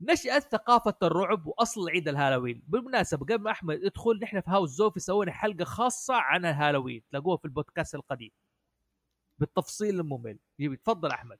نشأت 0.00 0.42
ثقافة 0.42 0.94
الرعب 1.02 1.46
وأصل 1.46 1.90
عيد 1.90 2.08
الهالوين. 2.08 2.62
بالمناسبة 2.66 3.26
قبل 3.26 3.42
ما 3.42 3.50
أحمد 3.50 3.82
يدخل 3.82 4.18
نحن 4.22 4.40
في 4.40 4.50
هاوس 4.50 4.70
زوفي 4.70 5.00
سوينا 5.00 5.32
حلقة 5.32 5.64
خاصة 5.64 6.14
عن 6.14 6.44
الهالوين. 6.46 7.02
تلاقوها 7.10 7.36
في 7.36 7.44
البودكاست 7.44 7.94
القديم. 7.94 8.30
بالتفصيل 9.38 10.00
الممل. 10.00 10.38
تفضل 10.84 11.10
أحمد. 11.10 11.38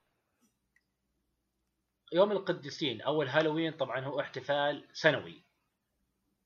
يوم 2.13 2.31
القديسين. 2.31 3.01
أو 3.01 3.21
الهالوين 3.21 3.71
طبعا 3.73 3.99
هو 3.99 4.19
احتفال 4.19 4.87
سنوي. 4.93 5.43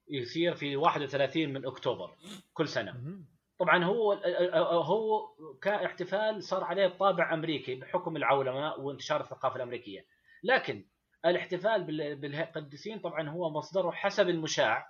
يصير 0.09 0.55
في 0.55 0.75
31 0.75 1.53
من 1.53 1.65
أكتوبر. 1.65 2.15
كل 2.53 2.67
سنة. 2.67 2.91
مهم. 2.91 3.34
طبعا 3.59 3.83
هو 3.83 4.13
هو 4.83 5.27
كاحتفال 5.61 6.43
صار 6.43 6.63
عليه 6.63 6.87
طابع 6.87 7.33
أمريكي 7.33 7.75
بحكم 7.75 8.17
العولمة 8.17 8.73
وانتشار 8.75 9.21
الثقافة 9.21 9.55
الأمريكية. 9.55 10.05
لكن 10.43 10.85
الاحتفال 11.25 11.83
بال- 11.83 12.15
بالقديسين 12.15 12.99
طبعا 12.99 13.29
هو 13.29 13.49
مصدره 13.49 13.91
حسب 13.91 14.29
المشاع 14.29 14.87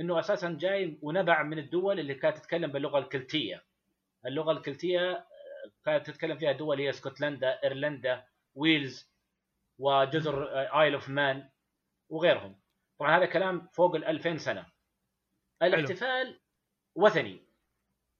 إنه 0.00 0.18
أساسا 0.18 0.56
جاي 0.60 0.98
ونبع 1.02 1.42
من 1.42 1.58
الدول 1.58 2.00
اللي 2.00 2.14
كانت 2.14 2.38
تتكلم 2.38 2.72
باللغة 2.72 2.98
الكلتية. 2.98 3.64
اللغة 4.26 4.52
الكلتية 4.52 5.26
كانت 5.84 6.06
تتكلم 6.06 6.36
فيها 6.38 6.52
دول 6.52 6.80
هي 6.80 6.90
اسكتلندا 6.90 7.62
إيرلندا 7.64 8.24
ويلز 8.54 9.10
وجزر 9.78 10.44
آيل 10.80 10.94
أوف 10.94 11.08
مان 11.08 11.48
وغيرهم. 12.08 12.60
طبعا 12.98 13.16
هذا 13.18 13.26
كلام 13.26 13.68
فوق 13.72 13.94
ال 13.96 14.04
2000 14.04 14.36
سنه 14.36 14.66
الاحتفال 15.62 16.40
وثني. 16.94 17.49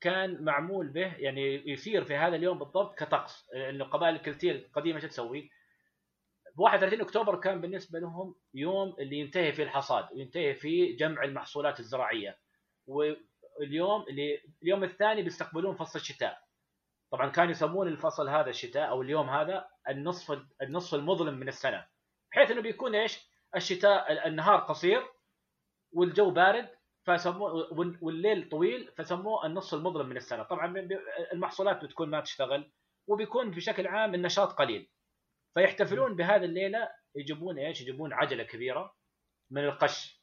كان 0.00 0.44
معمول 0.44 0.88
به 0.88 1.14
يعني 1.16 1.70
يصير 1.70 2.04
في 2.04 2.16
هذا 2.16 2.36
اليوم 2.36 2.58
بالضبط 2.58 2.98
كطقس 2.98 3.50
إنه 3.54 3.84
القبائل 3.84 4.14
الكلتيه 4.14 4.52
القديمة 4.52 5.00
شو 5.00 5.06
تسوي؟ 5.06 5.50
ب 6.56 6.60
31 6.60 7.00
أكتوبر 7.00 7.40
كان 7.40 7.60
بالنسبة 7.60 7.98
لهم 7.98 8.34
يوم 8.54 8.96
اللي 8.98 9.16
ينتهي 9.16 9.52
فيه 9.52 9.62
الحصاد 9.62 10.12
وينتهي 10.12 10.54
فيه 10.54 10.96
جمع 10.96 11.24
المحصولات 11.24 11.80
الزراعية 11.80 12.38
واليوم 12.86 14.04
اللي 14.08 14.40
اليوم 14.62 14.84
الثاني 14.84 15.22
بيستقبلون 15.22 15.74
فصل 15.74 15.98
الشتاء 15.98 16.42
طبعا 17.10 17.30
كانوا 17.30 17.50
يسمون 17.50 17.88
الفصل 17.88 18.28
هذا 18.28 18.50
الشتاء 18.50 18.88
أو 18.88 19.02
اليوم 19.02 19.30
هذا 19.30 19.68
النصف 19.88 20.40
النصف 20.62 20.94
المظلم 20.94 21.34
من 21.34 21.48
السنة 21.48 21.86
بحيث 22.32 22.50
إنه 22.50 22.60
بيكون 22.60 22.94
إيش؟ 22.94 23.30
الشتاء 23.56 24.28
النهار 24.28 24.58
قصير 24.60 25.02
والجو 25.92 26.30
بارد 26.30 26.68
فسموه 27.16 27.52
وال- 27.72 27.98
والليل 28.02 28.48
طويل 28.48 28.92
فسموه 28.96 29.46
النص 29.46 29.74
المظلم 29.74 30.06
من 30.08 30.16
السنة. 30.16 30.42
طبعا 30.42 30.88
المحصولات 31.32 31.84
بتكون 31.84 32.10
ما 32.10 32.20
تشتغل 32.20 32.72
وبيكون 33.06 33.50
بشكل 33.50 33.86
عام 33.86 34.14
النشاط 34.14 34.52
قليل. 34.52 34.90
فيحتفلون 35.54 36.16
بهذه 36.16 36.44
الليلة 36.44 36.88
يجيبون 37.14 37.58
إيش؟ 37.58 37.80
يجيبون 37.80 38.12
عجلة 38.12 38.42
كبيرة 38.42 38.94
من 39.50 39.64
القش 39.64 40.20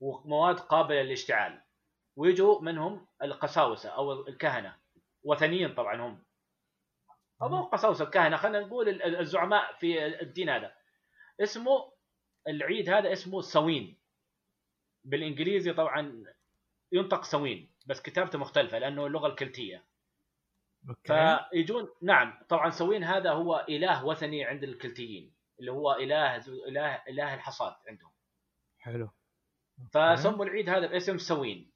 ومواد 0.00 0.60
قابلة 0.60 1.02
للاشتعال. 1.02 1.62
ويجوا 2.16 2.60
منهم 2.60 3.06
القساوسة 3.22 3.88
أو 3.90 4.12
الكهنة 4.28 4.76
وثنيين 5.24 5.74
طبعا 5.74 6.00
هم. 6.00 6.24
أو 7.42 7.48
مو 7.48 7.62
قساوسة 7.62 8.04
الكهنه 8.04 8.36
خلينا 8.36 8.60
نقول 8.60 8.88
ال- 8.88 9.02
ال- 9.02 9.16
الزعماء 9.16 9.72
في 9.72 10.06
الدين 10.06 10.48
هذا. 10.48 10.72
اسمه 11.40 11.92
العيد 12.48 12.90
هذا 12.90 13.12
اسمه 13.12 13.40
سوين. 13.40 13.99
بالإنجليزي 15.04 15.72
طبعا 15.72 16.24
ينطق 16.92 17.24
سوين 17.24 17.72
بس 17.86 18.02
كتابته 18.02 18.38
مختلفة 18.38 18.78
لأنه 18.78 19.06
اللغة 19.06 19.26
الكلتية. 19.26 19.84
okay. 20.88 21.38
فيجون 21.52 21.88
نعم 22.02 22.38
طبعا 22.48 22.70
سوين 22.70 23.04
هذا 23.04 23.30
هو 23.32 23.66
إله 23.68 24.04
وثني 24.04 24.44
عند 24.44 24.64
الكلتيين 24.64 25.32
اللي 25.60 25.72
هو 25.72 25.92
إله 25.92 26.36
إله 26.36 26.94
إله 27.08 27.34
الحصاد 27.34 27.74
عندهم. 27.88 28.10
حلو. 28.78 29.10
فسموا 29.92 30.44
العيد 30.44 30.68
هذا 30.68 30.86
باسم 30.86 31.18
سوين. 31.18 31.70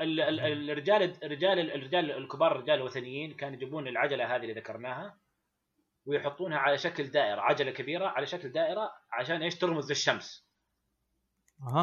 ال- 0.00 0.20
ال- 0.20 0.70
الرجال 0.70 1.24
الرجال 1.24 1.70
الرجال 1.70 2.10
الكبار 2.10 2.52
الرجال 2.52 2.74
الوثنيين 2.78 3.34
كانوا 3.34 3.56
يجيبون 3.56 3.88
العجلة 3.88 4.36
هذه 4.36 4.42
اللي 4.42 4.52
ذكرناها 4.52 5.18
ويحطونها 6.06 6.58
على 6.58 6.78
شكل 6.78 7.04
دائرة 7.10 7.40
عجلة 7.40 7.70
كبيرة 7.70 8.06
على 8.06 8.26
شكل 8.26 8.48
دائرة 8.48 8.92
عشان 9.12 9.42
إيش 9.42 9.58
ترمز 9.58 9.88
للشمس 9.90 10.45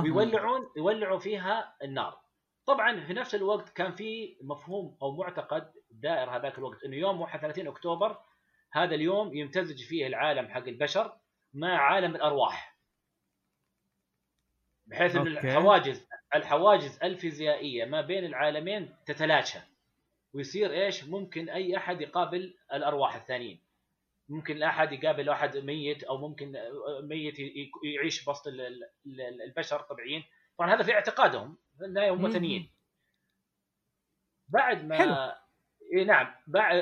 ويولعون 0.03 0.69
يولعوا 0.77 1.19
فيها 1.19 1.75
النار. 1.83 2.23
طبعا 2.65 3.05
في 3.05 3.13
نفس 3.13 3.35
الوقت 3.35 3.69
كان 3.69 3.91
في 3.95 4.37
مفهوم 4.41 4.97
أو 5.01 5.15
معتقد 5.15 5.73
دائر 5.91 6.29
هذاك 6.29 6.57
الوقت 6.57 6.83
إنه 6.83 6.95
يوم 6.95 7.21
31 7.21 7.67
أكتوبر 7.67 8.17
هذا 8.73 8.95
اليوم 8.95 9.35
يمتزج 9.35 9.83
فيه 9.83 10.07
العالم 10.07 10.47
حق 10.47 10.67
البشر 10.67 11.17
مع 11.53 11.77
عالم 11.77 12.15
الأرواح. 12.15 12.77
بحيث 14.85 15.15
إن. 15.15 15.27
الحواجز 15.27 16.07
الحواجز 16.35 16.99
الفيزيائية 17.03 17.85
ما 17.85 18.01
بين 18.01 18.25
العالمين 18.25 18.95
تتلاشى. 19.05 19.59
ويصير 20.33 20.71
إيش؟ 20.71 21.03
ممكن 21.03 21.49
أي 21.49 21.77
أحد 21.77 22.01
يقابل 22.01 22.57
الأرواح 22.73 23.15
الثانيين. 23.15 23.62
ممكن 24.29 24.63
أحد 24.63 24.91
يقابل 24.91 25.29
واحد 25.29 25.57
ميت 25.57 26.03
أو 26.03 26.17
ممكن 26.17 26.53
ميت 27.03 27.35
يعيش 27.83 28.27
وسط 28.27 28.47
ال- 28.47 28.83
البشر 29.47 29.79
طبيعيين. 29.81 30.23
طبعا 30.57 30.73
هذا 30.75 30.83
في 30.83 30.93
اعتقادهم 30.93 31.57
في 31.77 31.85
النهايه 31.85 32.11
هم. 32.11 32.23
وثنيين. 32.23 32.71
بعد 34.47 34.85
ما 34.85 34.97
حلو. 34.97 35.31
إي 35.97 36.03
نعم 36.05 36.35
بعد 36.47 36.75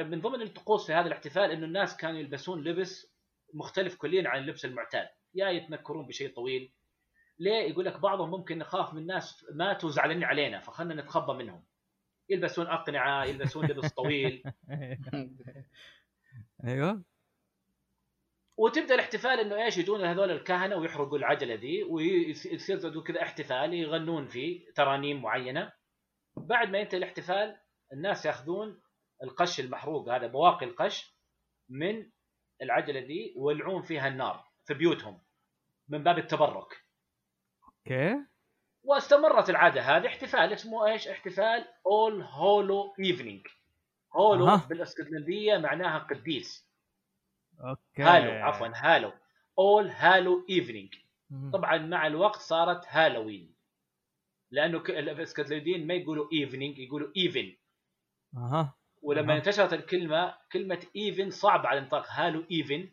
من 0.00 0.20
ضمن 0.20 0.42
الطقوس 0.42 0.86
في 0.86 0.92
هذا 0.92 1.06
الاحتفال 1.06 1.50
إنه 1.50 1.66
الناس 1.66 1.96
كانوا 1.96 2.20
يلبسون 2.20 2.64
لبس 2.64 3.14
مختلف 3.54 3.96
كليا 3.96 4.28
عن 4.28 4.38
اللبس 4.42 4.64
المعتاد. 4.64 5.08
يا 5.34 5.48
يتنكرون 5.48 6.06
بشيء 6.06 6.34
طويل 6.34 6.72
ليه؟ 7.38 7.70
يقول 7.70 7.84
لك 7.84 8.00
بعضهم 8.00 8.30
ممكن 8.30 8.58
نخاف 8.58 8.94
من 8.94 9.06
ناس 9.06 9.46
ماتوا 9.54 9.90
زعلانين 9.90 10.24
علينا 10.24 10.60
فخلنا 10.60 10.94
نتخبى 11.02 11.32
منهم. 11.32 11.64
يلبسون 12.30 12.66
أقنعة 12.66 13.24
يلبسون 13.24 13.66
لبس 13.66 13.92
طويل. 13.92 14.42
أيوه. 16.64 17.04
وتبدأ 18.56 18.94
الاحتفال 18.94 19.40
إنه 19.40 19.64
إيش 19.64 19.78
يجون 19.78 20.04
هذول 20.04 20.30
الكهنة 20.30 20.76
ويحرقوا 20.76 21.18
العجلة 21.18 21.54
دي 21.54 21.82
ويصير 21.82 23.02
كذا 23.02 23.22
احتفال 23.22 23.74
يغنون 23.74 24.26
فيه 24.26 24.72
ترانيم 24.72 25.22
معينة. 25.22 25.72
بعد 26.36 26.68
ما 26.68 26.78
ينتهي 26.78 26.98
الاحتفال 26.98 27.56
الناس 27.92 28.26
يأخذون 28.26 28.80
القش 29.22 29.60
المحروق 29.60 30.08
هذا 30.08 30.26
بواقي 30.26 30.66
القش 30.66 31.16
من 31.68 32.10
العجلة 32.62 33.00
دي 33.00 33.34
ويولعون 33.36 33.82
فيها 33.82 34.08
النار 34.08 34.44
في 34.64 34.74
بيوتهم 34.74 35.22
من 35.88 36.02
باب 36.02 36.18
التبرك. 36.18 36.84
okay. 37.64 38.16
واستمرت 38.82 39.50
العادة 39.50 39.80
هذه 39.80 40.06
احتفال 40.06 40.52
اسمه 40.52 40.86
إيش؟ 40.86 41.08
احتفال 41.08 41.64
All 41.86 42.22
Hallow 42.22 42.94
Evening 43.00 43.46
hallow 44.12 44.48
أها. 44.48 44.66
بالاسكتلنديه 44.68 45.58
معناها 45.58 45.98
قديس. 45.98 46.68
okay. 47.60 48.02
hallow 48.02 48.30
عفوا 48.30 48.68
hallow. 48.74 49.12
All 49.58 49.88
Hallow 49.88 50.46
Evening. 50.50 50.94
طبعا 51.52 51.78
مع 51.78 52.06
الوقت 52.06 52.40
صارت 52.40 52.84
هالوين 52.88 53.54
لأنه 54.50 54.78
الاسكتلنديين 54.78 55.86
ما 55.86 55.94
يقولوا 55.94 56.32
evening 56.32 56.78
يقولوا 56.78 57.12
even 57.16 57.56
أها. 58.36 58.74
ولما 59.02 59.32
أها. 59.32 59.38
انتشرت 59.38 59.72
الكلمة 59.72 60.34
كلمة 60.52 60.86
even 60.96 61.30
صعبة 61.30 61.68
على 61.68 61.78
الانطاق 61.78 62.06
hallow 62.10 62.44
even 62.50 62.90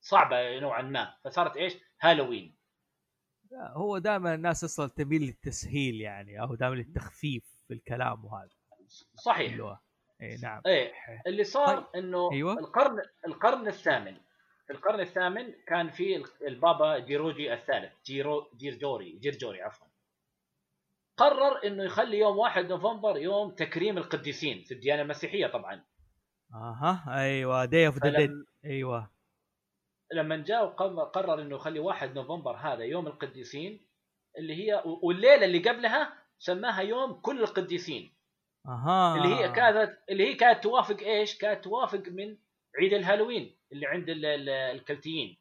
صعبة 0.00 0.58
نوعا 0.58 0.82
ما. 0.82 1.16
فصارت 1.24 1.56
إيش؟ 1.56 1.76
هالوين 2.00 2.56
هو 3.52 3.98
دائما 3.98 4.34
الناس 4.34 4.64
أصلا 4.64 4.88
تميل 4.88 5.22
للتسهيل 5.22 6.00
يعني 6.00 6.40
أو 6.40 6.54
دائما 6.54 6.74
للتخفيف 6.74 7.44
في 7.68 7.74
الكلام 7.74 8.24
وهذا. 8.24 8.50
صحيح. 9.14 9.76
اي 10.22 10.36
نعم. 10.42 10.62
إيه 10.66 10.92
اللي 11.26 11.44
صار 11.44 11.80
طيب. 11.80 12.04
إنه 12.04 12.32
أيوة. 12.32 12.52
القرن 12.58 13.02
القرن 13.26 13.68
الثامن. 13.68 14.16
في 14.66 14.72
القرن 14.72 15.00
الثامن 15.00 15.52
كان 15.66 15.90
في 15.90 16.24
البابا 16.46 16.98
جيروجي 16.98 17.52
الثالث 17.52 17.92
جيرو 18.06 18.50
جيرجوري 18.56 19.18
جيرجوري 19.18 19.62
عفوا. 19.62 19.86
قرر 21.16 21.66
إنه 21.66 21.84
يخلي 21.84 22.18
يوم 22.18 22.38
1 22.38 22.68
نوفمبر 22.68 23.16
يوم 23.16 23.50
تكريم 23.50 23.98
القديسين 23.98 24.64
في 24.64 24.74
الديانة 24.74 25.02
المسيحية 25.02 25.46
طبعا. 25.46 25.84
أها 26.54 27.04
أيوه 27.08 27.64
day 27.64 27.86
of 27.86 28.04
the 28.04 28.28
أيوه. 28.64 29.10
لما 30.12 30.36
جاء 30.36 30.64
وقرر 30.64 31.04
قرر 31.04 31.42
إنه 31.42 31.56
يخلي 31.56 31.80
1 31.80 32.14
نوفمبر 32.14 32.56
هذا 32.56 32.84
يوم 32.84 33.06
القديسين 33.06 33.86
اللي 34.38 34.54
هي 34.54 34.82
والليلة 35.02 35.44
اللي 35.44 35.58
قبلها 35.58 36.12
سماها 36.38 36.80
يوم 36.80 37.12
كل 37.12 37.40
القديسين. 37.42 38.15
أها. 38.68 39.16
اللي 39.16 39.34
هي 39.34 39.52
كانت 39.52 39.98
اللي 40.10 40.28
هي 40.28 40.34
كانت 40.34 40.62
توافق 40.62 40.96
إيش؟ 41.00 41.38
كانت 41.38 41.64
توافق 41.64 42.02
من 42.08 42.38
عيد 42.80 42.92
الهالوين 42.92 43.58
اللي 43.72 43.86
عند 43.86 44.08
ال- 44.08 44.24
ال- 44.26 44.48
الكلتيين. 44.48 45.38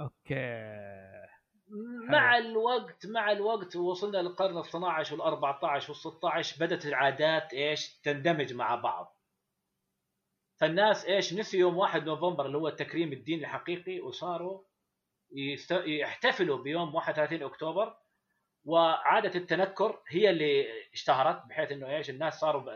okay. 0.00 0.70
مع 2.10 2.38
الوقت 2.38 3.06
مع 3.06 3.32
الوقت 3.32 3.76
وصلنا 3.76 4.18
للقرن 4.18 4.56
ال 4.58 4.60
12 4.64 5.14
وال 5.14 5.22
14 5.22 5.90
وال 5.90 5.96
16 6.00 6.64
بدأت 6.66 6.86
العادات 6.86 7.54
إيش؟ 7.54 8.00
تندمج 8.00 8.54
مع 8.54 8.74
بعض. 8.74 9.16
فالناس 10.60 11.04
إيش؟ 11.04 11.34
نسوا 11.34 11.60
يوم 11.60 11.76
1 11.76 12.04
نوفمبر 12.04 12.46
اللي 12.46 12.58
هو 12.58 12.68
تكريم 12.68 13.12
الدين 13.12 13.40
الحقيقي 13.40 14.00
وصاروا. 14.00 14.62
يحتفلوا 15.86 16.62
بيوم 16.62 16.94
31 16.94 17.42
أكتوبر. 17.42 17.96
وعادة 18.64 19.38
التنكر 19.40 20.02
هي 20.08 20.30
اللي 20.30 20.66
اشتهرت 20.92 21.46
بحيث 21.46 21.72
إنه 21.72 21.96
إيش 21.96 22.10
الناس 22.10 22.40
صاروا 22.40 22.72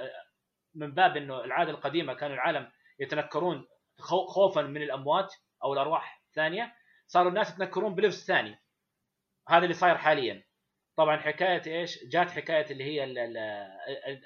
من 0.74 0.90
باب 0.94 1.16
إنه 1.16 1.44
العادة 1.44 1.70
القديمة 1.70 2.14
كانوا 2.14 2.34
العالم 2.34 2.70
يتنكرون 2.98 3.68
خو- 3.98 4.26
خوفا 4.26 4.62
من 4.62 4.82
الأموات 4.82 5.34
أو 5.64 5.72
الأرواح 5.72 6.22
الثانية 6.28 6.74
صاروا 7.06 7.28
الناس 7.28 7.50
يتنكرون 7.54 7.94
بلبس 7.94 8.26
ثاني. 8.26 8.58
هذا 9.48 9.62
اللي 9.62 9.74
صاير 9.74 9.96
حاليا. 9.98 10.44
طبعا 10.96 11.16
حكاية 11.16 11.62
إيش؟ 11.80 12.04
جات 12.04 12.30
حكاية 12.30 12.66
اللي 12.70 12.84
هي 12.84 13.04
ال- 13.04 13.18
ال- 13.18 13.36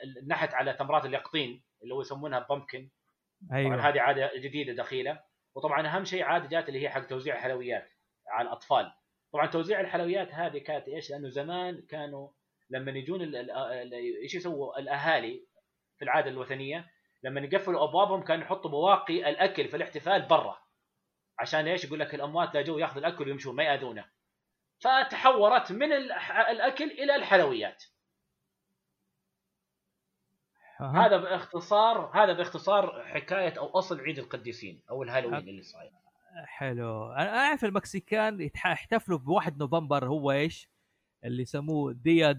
ال- 0.02 0.18
النحت 0.18 0.54
على 0.54 0.72
تمرات 0.72 1.04
اليقطين 1.04 1.62
اللي 1.82 1.94
هو 1.94 2.00
يسمونها 2.00 2.38
بامكن 2.38 2.88
طبعا 3.50 3.58
أيوه. 3.58 3.88
هذه 3.88 4.00
عادة 4.00 4.30
جديدة 4.36 4.72
دخيلة. 4.72 5.20
وطبعا 5.54 5.86
أهم 5.88 6.04
شيء 6.04 6.22
عادة 6.22 6.48
جات 6.48 6.68
اللي 6.68 6.82
هي 6.82 6.90
حق 6.90 7.06
توزيع 7.06 7.34
الحلويات 7.34 7.90
على 8.28 8.48
الأطفال. 8.48 8.92
طبعا 9.32 9.46
توزيع 9.46 9.80
الحلويات 9.80 10.28
هذه 10.34 10.58
كانت 10.58 10.88
إيش؟ 10.88 11.10
لأنه 11.10 11.28
زمان 11.28 11.82
كانوا 11.82 12.28
لما 12.70 12.90
يجون 12.90 13.22
ال- 13.22 13.94
إيش 14.22 14.34
يسووا 14.34 14.78
الأهالي 14.78 15.46
في 15.98 16.04
العادة 16.04 16.30
الوثنية 16.30 16.90
لما 17.22 17.40
يقفلوا 17.40 17.84
أبوابهم 17.88 18.22
كانوا 18.24 18.44
يحطوا 18.44 18.70
بواقي 18.70 19.30
الأكل 19.30 19.68
في 19.68 19.76
الاحتفال 19.76 20.22
برا 20.22 20.58
عشان 21.38 21.66
إيش؟ 21.68 21.84
يقول 21.84 22.00
لك 22.00 22.14
الأموات 22.14 22.54
لا 22.54 22.62
جو 22.62 22.78
يأخذوا 22.78 22.98
الأكل 23.06 23.28
ويمشون 23.28 23.56
ما 23.56 23.64
يأذونه 23.64 24.04
فتحورت 24.80 25.72
من 25.72 25.92
الأكل 25.92 26.84
إلى 26.90 27.14
الحلويات. 27.16 27.84
هذا 30.80 31.16
باختصار 31.16 32.10
هذا 32.14 32.32
باختصار 32.32 33.04
حكاية 33.06 33.58
أو 33.58 33.78
أصل 33.78 34.00
عيد 34.00 34.18
القديسين 34.18 34.82
أو 34.90 35.02
الهالوين. 35.02 35.34
اللي 35.48 35.62
صاير 35.62 35.90
حلو. 36.44 37.12
أنا 37.12 37.22
أنا 37.22 37.38
أعرف 37.38 37.64
المكسيكان 37.64 38.40
يحتفلوا 38.40 39.18
ب 39.18 39.28
1 39.28 39.58
نوفمبر 39.58 40.06
هو 40.06 40.32
إيش؟ 40.32 40.68
اللي 41.24 41.42
يسموه 41.42 41.92
ديا 41.92 42.32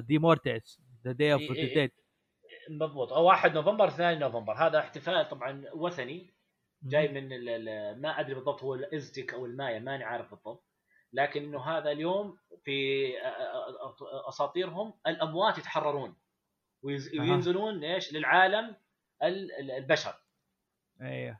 de 0.00 0.18
Muertos 0.18 0.80
the 1.04 1.12
day 1.12 1.32
of 1.32 1.42
the 1.42 1.74
dead 1.74 1.90
مضبوط 2.70 3.12
أو 3.12 3.24
1 3.24 3.54
نوفمبر 3.54 3.88
2 3.88 4.18
نوفمبر. 4.18 4.52
هذا 4.54 4.78
احتفال 4.78 5.28
طبعا 5.28 5.64
وثني 5.74 6.34
جاي 6.82 7.08
من 7.08 7.32
ال 7.32 7.48
ال 7.48 8.00
ما 8.02 8.20
أدري 8.20 8.34
بالضبط 8.34 8.62
هو 8.62 8.74
الازتك 8.74 9.34
أو 9.34 9.46
المايا 9.46 9.78
ماني 9.78 10.04
عارف 10.04 10.30
بالضبط. 10.30 10.64
لكن 11.12 11.42
إنه 11.44 11.60
هذا 11.60 11.90
اليوم 11.90 12.38
في 12.64 13.08
أ- 13.12 13.22
أ- 13.22 14.00
أ- 14.00 14.28
أساطيرهم 14.28 14.94
الأموات 15.06 15.58
يتحررون. 15.58 16.16
وينزلون 16.82 17.84
إيش؟ 17.84 18.12
للعالم 18.12 18.76
ال- 19.22 19.52
ال- 19.52 19.70
البشر. 19.70 20.14
أيوه 21.00 21.38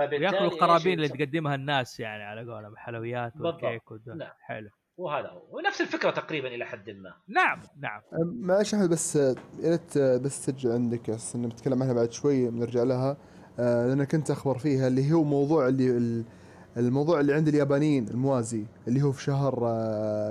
وياكلوا 0.00 0.40
القرابين 0.40 0.92
اللي 0.92 1.08
تقدمها 1.08 1.54
الناس 1.54 2.00
يعني 2.00 2.22
على 2.22 2.40
قولهم 2.52 2.72
الحلويات 2.72 3.32
بالضبط. 3.32 3.62
والكيك 3.64 3.90
وده. 3.90 4.14
نعم. 4.14 4.30
حلو. 4.40 4.68
وهذا 4.96 5.28
هو. 5.28 5.42
ونفس 5.56 5.80
الفكرة 5.80 6.10
تقريبا 6.10 6.48
إلى 6.48 6.64
حد 6.64 6.90
ما. 6.90 7.14
نعم 7.28 7.62
نعم. 7.80 8.00
معلش 8.40 8.74
أحمد 8.74 8.88
بس 8.90 9.16
آه، 9.16 9.34
يا 9.62 9.70
ريت 9.70 9.96
آه، 9.96 10.16
بس 10.16 10.46
ترجع 10.46 10.72
عندك 10.74 11.10
بس 11.10 11.36
إن 11.36 11.42
بنتكلم 11.42 11.82
عنها 11.82 11.94
بعد 11.94 12.12
شوي 12.12 12.50
بنرجع 12.50 12.82
لها. 12.82 13.16
آه، 13.58 13.86
لأن 13.86 14.04
كنت 14.04 14.30
أخبر 14.30 14.58
فيها 14.58 14.86
اللي 14.88 15.12
هو 15.12 15.24
موضوع 15.24 15.68
اللي 15.68 15.90
ال- 15.96 16.24
الموضوع 16.76 17.20
اللي 17.20 17.34
عند 17.34 17.48
اليابانيين 17.48 18.08
الموازي 18.08 18.66
اللي 18.88 19.02
هو 19.02 19.12
في 19.12 19.22
شهر 19.22 19.54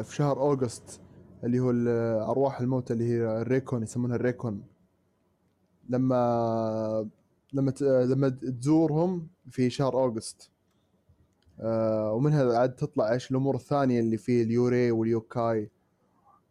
في 0.04 0.16
شهر 0.16 0.38
أوغست 0.40 1.02
اللي 1.44 1.60
هو 1.60 1.72
أرواح 2.32 2.60
الموتى 2.62 2.94
اللي 2.94 3.04
هي 3.10 3.42
الريكون 3.42 3.84
يسمونها 3.84 4.16
الريكون. 4.16 4.64
لما 5.90 7.10
لما 7.56 7.72
ت- 7.72 7.82
لما 7.82 8.30
تزورهم 8.30 9.28
في 9.50 9.70
شهر 9.70 9.94
أوغست. 9.94 10.52
آه، 11.60 12.12
ومنها 12.14 12.58
عاد 12.58 12.76
تطلع 12.76 13.14
إيش 13.14 13.32
الأمور 13.32 13.56
الثانية 13.56 14.00
اللي 14.00 14.18
فيه؟ 14.18 14.44
اليوري 14.44 14.92
واليوكاي 14.92 15.72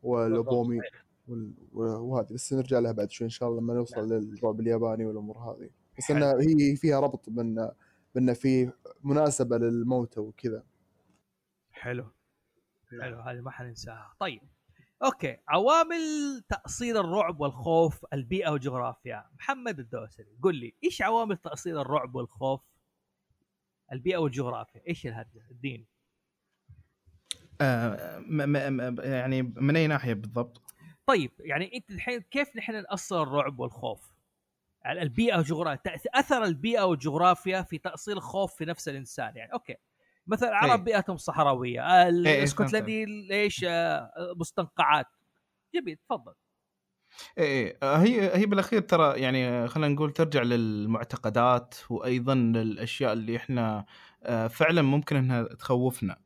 والأبومي 0.02 0.80
وال- 1.28 1.52
وهذه. 1.72 2.32
بس 2.32 2.52
نرجع 2.52 2.78
لها 2.78 2.92
بعد 2.92 3.10
شوي 3.10 3.24
إن 3.24 3.30
شاء 3.30 3.48
الله 3.48 3.60
لما 3.60 3.74
نوصل 3.74 4.12
للرعب 4.12 4.60
الياباني 4.60 5.04
والأمور 5.06 5.38
هذه. 5.38 5.70
بس. 5.98 6.10
إنها 6.10 6.34
هي 6.40 6.76
فيها 6.76 7.00
ربط 7.00 7.30
بان 7.30 7.70
بأن 8.14 8.32
في 8.32 8.72
مناسبة 9.04 9.58
للموتى 9.58 10.20
وكذا. 10.20 10.62
حلو. 11.72 12.04
نعم. 12.92 13.02
حلو. 13.02 13.20
هذه 13.20 13.40
ما 13.40 13.50
حننساها. 13.50 14.12
طيب. 14.20 14.40
أوكي 15.02 15.36
عوامل 15.48 16.42
تأصيل 16.48 16.96
الرعب 16.96 17.40
والخوف 17.40 18.06
البيئة 18.12 18.48
والجغرافيا. 18.50 19.24
محمد 19.38 19.78
الدوسري 19.78 20.36
قل 20.42 20.54
لي 20.54 20.74
إيش 20.84 21.02
عوامل 21.02 21.36
تأصيل 21.36 21.78
الرعب 21.78 22.14
والخوف؟ 22.14 22.60
البيئة 23.92 24.16
والجغرافيا 24.16 24.82
إيش 24.88 25.06
هذا 25.06 25.28
الدين. 25.50 25.86
آه، 27.60 28.18
م- 28.18 28.48
م- 28.76 29.00
يعني 29.00 29.42
من 29.42 29.76
أي 29.76 29.86
ناحية 29.86 30.14
بالضبط؟ 30.14 30.62
طيب 31.06 31.30
يعني 31.40 31.76
أنت 31.76 31.90
الحين 31.90 32.20
كيف 32.20 32.56
نحن 32.56 32.72
نأصل 32.82 33.22
الرعب 33.22 33.58
والخوف؟ 33.58 34.14
يعني 34.84 35.02
البيئة 35.02 35.36
والجغرافيا 35.36 35.96
أثر 36.14 36.44
البيئة 36.44 36.82
والجغرافيا 36.82 37.62
في 37.62 37.78
تأصيل 37.78 38.16
الخوف 38.16 38.54
في 38.54 38.64
نفس 38.64 38.88
الإنسان 38.88 39.36
يعني 39.36 39.52
أوكي. 39.52 39.76
مثلا 40.26 40.48
العرب 40.48 40.78
إيه. 40.78 40.84
بيئتهم 40.94 41.16
صحراوية 41.16 42.08
ال- 42.08 42.26
إيه، 42.26 42.38
الاسكتلندي 42.38 43.04
ليش 43.04 43.64
آه، 43.68 44.10
مستنقعات؟ 44.36 45.06
جميل 45.74 45.96
تفضل. 46.10 46.32
إيه 47.38 47.44
إيه، 47.44 47.78
آه، 47.82 47.96
هي 47.96 48.36
هي 48.36 48.46
بالأخير 48.46 48.80
ترى 48.80 49.20
يعني 49.20 49.68
خلينا 49.68 49.94
نقول 49.94 50.12
ترجع 50.12 50.42
للمعتقدات 50.42 51.74
وأيضا 51.90 52.34
للأشياء 52.34 53.12
اللي 53.12 53.36
إحنا 53.36 53.84
آه، 54.22 54.46
فعلا 54.46 54.82
ممكن 54.82 55.16
إنها 55.16 55.42
تخوفنا. 55.42 56.16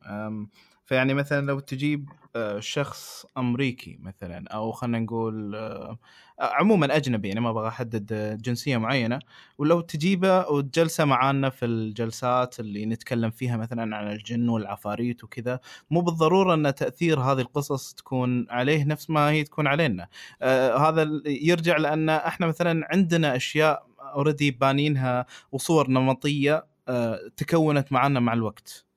فيعني 0.89 1.15
مثلا 1.15 1.47
لو 1.47 1.61
تجيب 1.61 2.11
آه، 2.37 2.61
شخص 2.61 3.27
أمريكي 3.39 3.99
مثلا 4.03 4.45
أو 4.49 4.73
خلينا 4.73 4.99
نقول 4.99 5.55
آه، 5.55 5.99
عموما 6.41 6.97
أجنبي 6.97 7.29
يعني 7.29 7.41
ما 7.41 7.51
أبغى 7.51 7.69
أحدد 7.69 8.13
آه، 8.13 8.35
جنسية 8.35 8.77
معينة 8.77 9.19
ولو 9.59 9.81
تجيبه 9.81 10.49
وتجلسه 10.49 11.05
معانا 11.05 11.51
في 11.51 11.65
الجلسات 11.67 12.61
اللي 12.61 12.87
نتكلم 12.87 13.31
فيها 13.31 13.57
مثلا 13.57 13.97
عن 13.97 14.13
الجن 14.13 14.49
والعفاريت 14.49 15.25
وكذا 15.25 15.61
مو 15.91 16.01
بالضرورة 16.01 16.55
أن 16.55 16.75
تأثير 16.75 17.21
هذه 17.21 17.41
القصص 17.41 17.95
تكون 17.95 18.47
عليه 18.51 18.85
نفس 18.85 19.11
ما 19.11 19.31
هي 19.31 19.45
تكون 19.45 19.67
علينا. 19.67 20.09
آه 20.43 20.77
هذا 20.77 21.23
يرجع 21.27 21.77
لأن 21.77 22.09
إحنا 22.09 22.47
مثلا 22.47 22.89
عندنا 22.93 23.37
أشياء 23.37 23.87
اوريدي 24.01 24.51
بانينها 24.51 25.27
وصور 25.53 25.91
نمطية 25.91 26.67
آه 26.89 27.21
تكونت 27.37 27.93
معنا 27.93 28.21
مع 28.21 28.33
الوقت. 28.33 28.88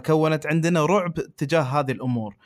فكونت 0.00 0.46
عندنا 0.46 0.86
رعب 0.86 1.14
تجاه 1.14 1.60
هذه 1.62 1.92
الأمور 1.92 2.36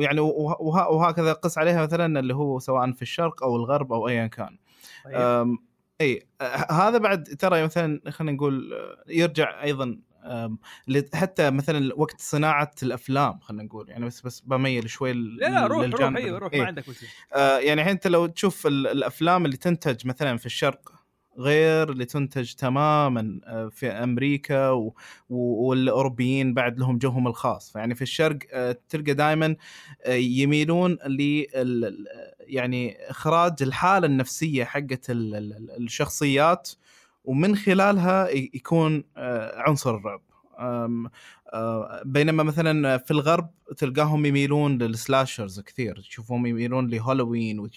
يعني 0.00 0.20
وه- 0.20 0.62
وه- 0.62 0.88
وهكذا 0.90 1.32
قس 1.32 1.58
عليها 1.58 1.82
مثلا 1.82 2.20
اللي 2.20 2.34
هو 2.34 2.58
سواء 2.58 2.92
في 2.92 3.02
الشرق 3.02 3.42
أو 3.42 3.56
الغرب 3.56 3.92
أو 3.92 4.08
ايا 4.08 4.26
كان 4.26 4.58
طيب. 5.04 5.56
إي 6.00 6.22
هذا 6.70 6.98
بعد 6.98 7.24
ترى 7.24 7.64
مثلا 7.64 8.00
خلينا 8.10 8.32
نقول 8.32 8.72
يرجع 9.08 9.62
أيضا 9.62 9.98
حتى 11.14 11.50
مثلا 11.50 11.94
وقت 11.96 12.20
صناعة 12.20 12.70
الأفلام 12.82 13.38
خلينا 13.40 13.62
نقول 13.62 13.88
يعني 13.88 14.06
بس 14.06 14.20
بس 14.20 14.40
بميل 14.40 14.90
شوي 14.90 15.12
لا 15.12 15.48
لا 15.48 15.66
روح 15.66 15.86
روح 15.86 16.16
أيوه 16.16 16.38
روح. 16.38 16.54
ما 16.54 16.66
عندك 16.66 16.88
مشكلة 16.88 17.08
آه، 17.34 17.58
يعني 17.58 17.80
الحين 17.80 17.92
انت 17.94 18.06
لو 18.06 18.26
تشوف 18.26 18.66
ال- 18.66 18.86
الأفلام 18.86 19.44
اللي 19.44 19.56
تنتج 19.56 20.06
مثلا 20.06 20.36
في 20.36 20.46
الشرق 20.46 20.92
غير 21.38 21.90
اللي 21.90 22.04
تنتج 22.04 22.52
تماما 22.52 23.40
آه، 23.44 23.68
في 23.68 23.86
أمريكا 23.90 24.70
و... 24.70 24.94
والأوروبيين 25.30 26.54
بعد 26.54 26.78
لهم 26.78 26.98
جوهم 26.98 27.26
الخاص. 27.26 27.72
فيعني 27.72 27.94
في 27.94 28.02
الشرق 28.02 28.38
آه، 28.52 28.76
تلقى 28.88 29.14
دائما 29.14 29.56
يميلون 30.08 30.92
ل 30.92 31.44
يعني 32.40 33.10
إخراج 33.10 33.62
الحالة 33.62 34.06
النفسية 34.06 34.64
حقت 34.64 35.10
ال- 35.10 35.34
ال- 35.34 35.70
الشخصيات 35.82 36.70
ومن 37.24 37.56
خلالها 37.56 38.28
يكون 38.30 39.04
آه، 39.16 39.60
عنصر 39.60 39.96
الرعب. 39.96 40.20
آه، 40.58 42.02
بينما 42.04 42.42
مثلا 42.42 42.98
في 42.98 43.10
الغرب 43.10 43.50
تلقاهم 43.76 44.26
يميلون 44.26 44.78
لل 44.78 44.94
slashers 44.94 45.60
كثير. 45.60 45.96
تشوفهم 46.00 46.46
يميلون 46.46 46.88
لهالوين 46.88 47.68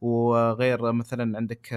وغير 0.00 0.92
مثلا 0.92 1.36
عندك 1.36 1.68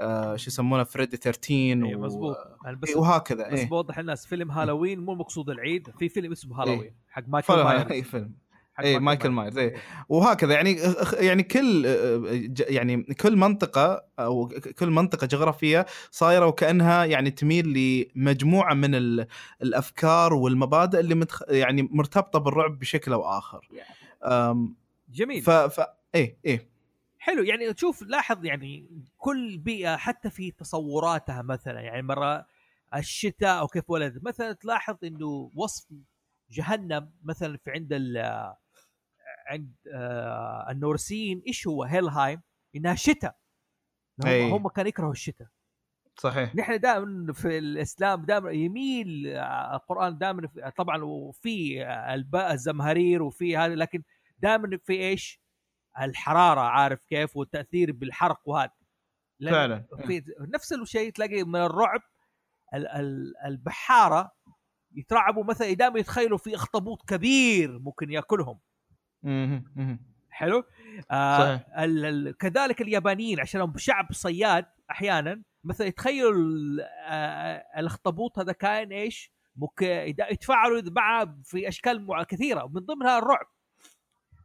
آه، 0.00 0.36
شو 0.36 0.50
يسمونه 0.50 0.84
فريدي 0.84 1.16
13 1.16 1.54
أيوه 1.86 2.00
و- 2.00 2.04
مزبوط. 2.04 2.36
يعني 2.64 2.76
بس 2.76 2.88
إيه، 2.88 2.96
وهكذا 2.96 3.48
بس 3.50 3.58
إيه. 3.58 3.68
بوضح 3.68 3.98
الناس 3.98 4.26
فيلم 4.26 4.50
هالوين 4.50 5.00
مو 5.00 5.12
المقصود 5.12 5.50
العيد 5.50 5.88
في 5.98 6.08
فيلم 6.08 6.32
اسمه 6.32 6.64
إيه. 6.64 6.72
هالوين 6.72 6.94
حق 7.08 7.22
مايكل 7.28 7.54
مايرز. 7.64 7.92
أي 7.92 8.02
فيلم. 8.02 8.34
إيه، 8.80 8.98
مايكل 8.98 9.28
مايرز، 9.30 9.58
إيه. 9.58 9.74
وهكذا 10.08 10.52
يعني 10.54 10.78
يعني 11.12 11.42
كل 11.42 11.82
ج- 12.54 12.64
يعني 12.68 13.02
كل 13.02 13.36
منطقة 13.36 14.04
أو 14.18 14.48
كل 14.78 14.90
منطقة 14.90 15.26
جغرافية 15.26 15.86
صايرة 16.10 16.46
وكأنها 16.46 17.04
يعني 17.04 17.30
تميل 17.30 17.66
لمجموعة 18.16 18.74
من 18.74 18.94
ال- 18.94 19.26
الأفكار 19.62 20.34
والمبادئ 20.34 21.00
اللي 21.00 21.14
متخ... 21.14 21.42
يعني 21.48 21.88
مرتبطة 21.92 22.38
بالرعب 22.38 22.78
بشكل 22.78 23.12
أو 23.12 23.22
آخر. 23.24 23.68
جميل. 25.10 25.42
ف 25.42 25.50
ف 25.50 25.80
إيه 26.14 26.38
إيه. 26.46 26.69
حلو 27.20 27.42
يعني 27.42 27.72
تشوف 27.72 28.02
لاحظ 28.02 28.44
يعني 28.44 28.88
كل 29.16 29.58
بيئة 29.58 29.96
حتى 29.96 30.30
في 30.30 30.50
تصوراتها 30.50 31.42
مثلا 31.42 31.80
يعني 31.80 32.02
مرة 32.02 32.46
الشتاء 32.94 33.58
أو 33.58 33.66
كيف 33.66 33.90
ولد 33.90 34.22
مثلا 34.22 34.52
تلاحظ 34.52 34.96
إنه 35.04 35.50
وصف 35.54 35.86
جهنم 36.50 37.12
مثلا 37.22 37.56
في 37.56 37.70
عند 37.70 37.92
ال 37.92 38.18
عند 39.46 39.74
آه 39.94 40.66
النورسيين 40.70 41.42
إيش 41.46 41.66
هو 41.66 41.84
هيلهايم 41.84 42.42
إنها 42.76 42.94
شتاء 42.94 43.36
هم, 44.24 44.28
أي. 44.28 44.50
هم 44.50 44.68
كانوا 44.68 44.88
يكرهوا 44.88 45.12
الشتاء 45.12 45.48
صحيح 46.18 46.54
نحن 46.54 46.80
دائما 46.80 47.32
في 47.32 47.58
الإسلام 47.58 48.24
دائما 48.24 48.50
يميل 48.50 49.26
آه، 49.26 49.74
القرآن 49.76 50.18
دائما 50.18 50.48
طبعا 50.76 51.02
وفي 51.04 51.84
الباء 52.14 52.52
الزمهرير 52.52 53.22
وفي 53.22 53.56
هذا 53.56 53.74
لكن 53.74 54.02
دائما 54.38 54.78
في 54.84 54.92
إيش؟ 54.92 55.39
الحرارة 56.00 56.60
عارف 56.60 57.04
كيف 57.04 57.36
والتأثير 57.36 57.92
بالحرق 57.92 58.40
وهذا 58.48 58.72
فعلا 59.50 59.86
في 60.06 60.22
نفس 60.54 60.72
الشيء 60.72 61.12
تلاقي 61.12 61.44
من 61.44 61.56
الرعب 61.60 62.00
ال- 62.74 62.88
ال- 62.88 63.34
البحارة 63.44 64.32
يترعبوا 64.94 65.44
مثلا 65.44 65.72
دائما 65.72 65.98
يتخيلوا 65.98 66.38
في 66.38 66.54
أخطبوط 66.54 67.08
كبير 67.08 67.78
ممكن 67.78 68.10
يأكلهم. 68.10 68.60
حلو 70.30 70.64
آه 71.10 71.38
صحيح. 71.38 71.78
ال 71.78 72.04
ال 72.28 72.36
كذلك 72.36 72.80
اليابانيين 72.82 73.40
عشان 73.40 73.72
شعب 73.76 74.12
صياد 74.12 74.66
أحيانا 74.90 75.42
مثلا 75.64 75.86
يتخيلوا 75.86 76.34
آه 77.08 77.64
الأخطبوط 77.76 78.38
هذا 78.38 78.52
كائن 78.52 78.92
إيش 78.92 79.32
ممكن 79.56 79.86
يتفاعلوا 80.30 80.82
معه 80.96 81.36
في 81.44 81.68
أشكال 81.68 82.26
كثيرة 82.28 82.64
ومن 82.64 82.80
ضمنها 82.80 83.18
الرعب. 83.18 83.46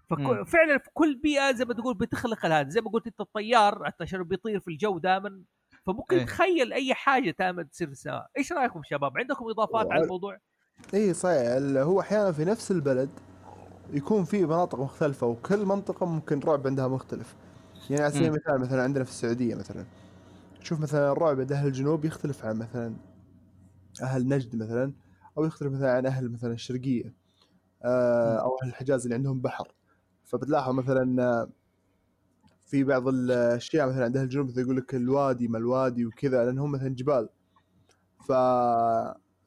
ففعلا 0.09 0.77
في 0.77 0.89
كل 0.93 1.15
بيئة 1.15 1.51
زي 1.51 1.65
ما 1.65 1.73
تقول 1.73 1.93
بتخلق 1.93 2.45
هذا 2.45 2.69
زي 2.69 2.81
ما 2.81 2.89
قلت 2.89 3.07
أنت 3.07 3.21
الطيار 3.21 3.85
حتى 3.85 4.03
عشان 4.03 4.23
بيطير 4.23 4.59
في 4.59 4.67
الجو 4.67 4.97
دائما. 4.97 5.41
فممكن 5.85 6.17
إيه. 6.17 6.25
تخيل 6.25 6.73
أي 6.73 6.93
حاجة 6.93 7.35
دائما 7.39 7.63
تصير 7.63 7.87
في 7.87 7.93
السماء. 7.93 8.27
إيش 8.37 8.53
رأيكم 8.53 8.81
شباب؟ 8.83 9.17
عندكم 9.17 9.49
إضافات 9.49 9.91
على 9.91 10.03
الموضوع؟ 10.03 10.37
إي 10.93 11.13
صحيح. 11.13 11.41
ال- 11.41 11.77
هو 11.77 11.99
أحيانا 11.99 12.31
في 12.31 12.45
نفس 12.45 12.71
البلد 12.71 13.09
يكون 13.93 14.23
في 14.23 14.45
مناطق 14.45 14.79
مختلفة 14.79 15.27
وكل 15.27 15.65
منطقة 15.65 16.05
ممكن 16.05 16.39
رعب 16.39 16.67
عندها 16.67 16.87
مختلف. 16.87 17.35
يعني 17.89 18.03
على 18.03 18.13
سبيل. 18.13 18.25
المثال 18.27 18.61
مثلا 18.61 18.83
عندنا 18.83 19.03
في 19.03 19.09
السعودية 19.09 19.55
مثلا. 19.55 19.85
شوف 20.61 20.79
مثلا 20.79 21.11
الرعب 21.11 21.39
عند 21.39 21.51
أهل 21.51 21.67
الجنوب 21.67 22.05
يختلف 22.05 22.45
عن 22.45 22.57
مثلا 22.59 22.95
أهل 24.01 24.27
نجد 24.27 24.55
مثلا 24.55 24.93
أو 25.37 25.45
يختلف 25.45 25.73
مثلا 25.73 25.91
عن 25.91 26.05
أهل 26.05 26.31
مثلا 26.31 26.53
الشرقية 26.53 27.13
آه، 27.83 28.37
أو 28.37 28.57
أهل 28.63 28.69
الحجاز 28.69 29.03
اللي 29.03 29.15
عندهم 29.15 29.41
بحر. 29.41 29.67
فبتلاحظ 30.25 30.73
مثلا 30.73 31.23
آه، 31.23 31.49
في 32.65 32.83
بعض 32.83 33.07
الاشياء 33.07 33.89
مثلا 33.89 34.03
عند 34.03 34.17
أهل 34.17 34.23
الجنوب 34.23 34.47
مثلا 34.47 34.61
يقول 34.63 34.77
لك 34.77 34.95
الوادي 34.95 35.47
ما 35.47 35.57
الوادي 35.57 36.05
وكذا 36.05 36.45
لأنهم 36.45 36.71
مثلا 36.71 36.89
جبال. 36.89 37.29
ف 38.27 38.31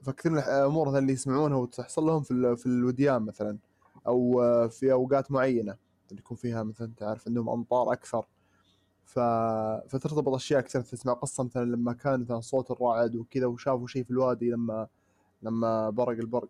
فكثير 0.02 0.32
من 0.32 0.38
الأمور 0.38 0.88
مثلا 0.88 0.98
اللي 0.98 1.12
يسمعونها 1.12 1.56
وتحصل 1.56 2.02
لهم 2.06 2.22
في 2.22 2.56
في 2.56 2.66
الوديان 2.66 3.22
مثلا 3.22 3.58
أو 4.06 4.42
آه، 4.42 4.66
في 4.66 4.92
أوقات 4.92 5.32
معينة. 5.32 5.76
اللي 6.10 6.20
يكون 6.20 6.36
فيها 6.36 6.62
مثلا 6.62 6.92
تعرف 6.96 7.28
عندهم 7.28 7.48
أمطار 7.48 7.92
أكثر. 7.92 8.24
ف... 9.04 9.18
فترتبط 9.88 10.34
أشياء 10.34 10.60
كثير 10.60 10.80
تسمع 10.82 11.12
قصة 11.12 11.44
مثلا 11.44 11.64
لما 11.64 11.92
كان 11.92 12.20
مثلا 12.20 12.40
صوت 12.40 12.70
الرعد 12.70 13.16
وكذا 13.16 13.46
وشافوا 13.46 13.86
شيء 13.86 14.04
في 14.04 14.10
الوادي 14.10 14.50
لما 14.50 14.88
لما 15.42 15.90
برق 15.90 16.18
البرق. 16.18 16.48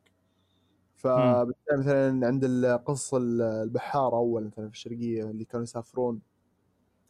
فبالتالي 0.98 1.78
مثلا 1.78 2.26
عند 2.26 2.44
القصة 2.44 3.16
البحاره 3.62 4.16
أول 4.16 4.44
مثلا 4.44 4.66
في 4.68 4.74
الشرقية 4.74 5.24
اللي 5.30 5.44
كانوا 5.44 5.62
يسافرون 5.64 6.20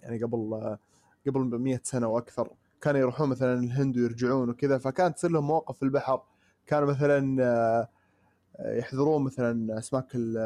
يعني 0.03 0.23
قبل 0.25 0.77
قبل 1.27 1.41
100 1.59 1.81
سنة 1.85 2.09
وأكثر 2.09 2.51
كانوا 2.81 3.01
يروحون 3.01 3.29
مثلا 3.29 3.55
الهند 3.61 3.97
ويرجعون 3.99 4.51
وكذا 4.51 4.79
فكانت 4.79 5.17
تصير 5.17 5.31
لهم 5.31 5.47
مواقف 5.47 5.77
في 5.77 5.83
البحر. 5.83 6.23
كانوا 6.67 6.89
مثلا 6.91 7.37
آه، 7.45 7.89
يحذرون 8.79 9.25
مثلا 9.25 9.79
أسماك 9.79 10.07
ال- 10.15 10.39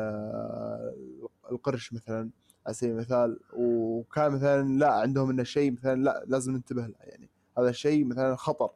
القرش 1.52 1.92
مثلا 1.92 2.30
على 2.66 2.74
سبيل 2.74 2.92
المثال. 2.94 3.40
وكان 3.56 4.32
مثلا 4.32 4.78
لا 4.78 4.92
عندهم 4.92 5.30
إنه 5.30 5.42
شيء 5.42 5.72
مثلا 5.72 5.94
لا 6.02 6.24
لازم 6.26 6.52
ننتبه 6.52 6.82
له 6.86 6.94
يعني. 7.00 7.28
هذا 7.58 7.68
الشيء 7.68 8.04
مثلا 8.04 8.36
خطر. 8.36 8.70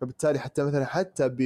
فبالتالي 0.00 0.38
حتى 0.38 0.64
مثلا 0.64 0.84
حتى 0.84 1.28
ب 1.28 1.40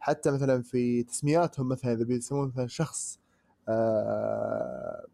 حتى 0.00 0.30
مثلا 0.30 0.62
في 0.62 1.02
تسمياتهم 1.02 1.68
مثلا 1.68 1.92
إذا 1.92 2.04
بيسمون 2.04 2.48
مثلا 2.48 2.66
شخص 2.66 3.18
آه 3.68 5.06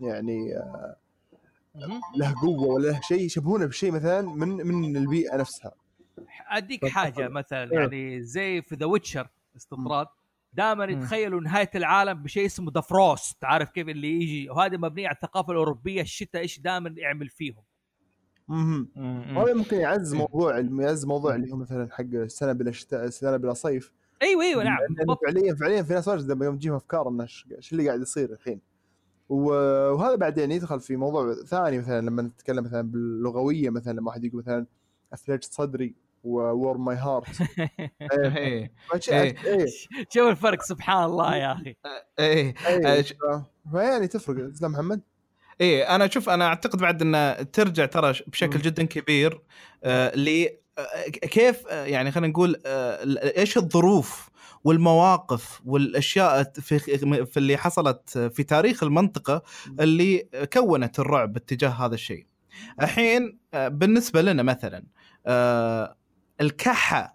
يعني 0.00 0.56
آه. 0.56 0.96
له 2.16 2.34
قوة 2.42 2.66
ولا 2.66 2.88
له 2.88 3.00
شيء 3.00 3.20
يشبهونه 3.20 3.66
بشيء 3.66 3.92
مثلا 3.92 4.22
من 4.22 4.48
من 4.48 4.96
البيئة 4.96 5.36
نفسها 5.36 5.72
أديك 6.48 6.86
حاجة 6.86 7.28
مثلا 7.28 7.72
إيه. 7.72 7.78
يعني 7.78 8.22
زي 8.22 8.62
في 8.62 8.74
The 8.74 8.86
Witcher 8.86 9.28
استطراد 9.56 10.06
دائما. 10.52 10.84
يتخيلوا 10.84 11.40
نهاية 11.40 11.70
العالم 11.74 12.22
بشيء 12.22 12.46
اسمه 12.46 12.72
the 12.74 12.80
frost 12.80 13.44
عارف 13.44 13.70
كيف 13.70 13.88
اللي 13.88 14.08
يجي 14.08 14.50
وهذه 14.50 14.76
مبنية 14.76 15.06
على 15.08 15.14
الثقافة 15.14 15.52
الأوروبية 15.52 16.02
الشتاء 16.02 16.42
إيش 16.42 16.60
دائما 16.60 16.94
يعمل 16.96 17.28
فيهم 17.28 17.62
وهذا 18.48 19.54
ممكن 19.54 19.76
يعزز 19.76 20.14
موضوع 20.14 20.58
يعزز 20.58 21.04
موضوع 21.06 21.34
اللي 21.34 21.52
هو 21.52 21.56
مثلا 21.56 21.88
حق 21.92 22.04
السنة 22.12 22.52
بلا 22.52 22.70
شتاء 22.72 23.04
السنة 23.04 23.36
بلا 23.36 23.54
صيف. 23.54 23.92
أيوه 24.22 24.42
أيوه 24.44 24.64
نعم. 24.64 24.78
فعليا 25.26 25.54
فعليا 25.54 25.82
في 25.82 25.92
ناس 25.94 26.08
واجد 26.08 26.30
لما 26.30 26.44
يوم 26.44 26.56
تجيهم 26.56 26.74
أفكار 26.74 27.08
إنه 27.08 27.22
إيش 27.22 27.72
اللي 27.72 27.86
قاعد 27.88 28.00
يصير 28.00 28.32
الحين. 28.32 28.60
وهذا 29.28 30.14
بعدين 30.14 30.50
يدخل 30.52 30.80
في 30.80 30.96
موضوع 30.96 31.34
ثاني 31.34 31.78
مثلا 31.78 32.00
لما 32.00 32.22
نتكلم 32.22 32.64
مثلا 32.64 32.82
باللغوية 32.82 33.70
مثلا 33.70 33.92
لما 33.92 34.08
واحد 34.08 34.24
يقول 34.24 34.40
مثلا 34.42 34.66
أثلجت 35.14 35.52
صدري 35.52 35.94
warm 36.24 36.84
my 36.84 36.96
heart 36.96 37.26
إيه. 38.22 38.72
شوف 40.10 40.28
الفرق 40.30 40.62
سبحان 40.62 41.04
الله 41.04 41.36
يا 41.36 41.52
أخي. 41.52 41.76
إيه. 42.18 42.54
ش- 43.02 43.14
فيعني 43.72 44.08
تفرق. 44.08 44.48
اسلام 44.48 44.72
محمد؟ 44.72 45.00
إيه 45.60 45.94
أنا 45.94 46.08
شوف 46.08 46.28
أنا 46.28 46.46
أعتقد 46.46 46.78
بعد 46.78 47.02
ان 47.02 47.50
ترجع 47.52 47.86
ترى 47.86 48.12
بشكل. 48.26 48.60
جدا 48.60 48.84
كبير 48.84 49.40
آه 49.84 50.16
ل 50.16 50.48
آه، 50.78 51.08
كيف 51.08 51.66
آه، 51.66 51.84
يعني 51.84 52.10
خلينا 52.10 52.28
نقول 52.28 52.60
آه 52.66 52.98
إيش 53.38 53.56
الظروف 53.56 54.28
والمواقف 54.64 55.60
والأشياء 55.64 56.42
في 56.42 56.78
في 57.24 57.36
اللي 57.36 57.56
حصلت 57.56 58.18
في 58.18 58.42
تاريخ 58.42 58.82
المنطقة 58.82 59.42
اللي 59.80 60.28
كونت 60.52 61.00
الرعب 61.00 61.36
اتجاه 61.36 61.68
هذا 61.68 61.94
الشيء. 61.94 62.26
الحين 62.82 63.38
بالنسبة 63.54 64.22
لنا 64.22 64.42
مثلا 64.42 64.84
الكحة 66.40 67.13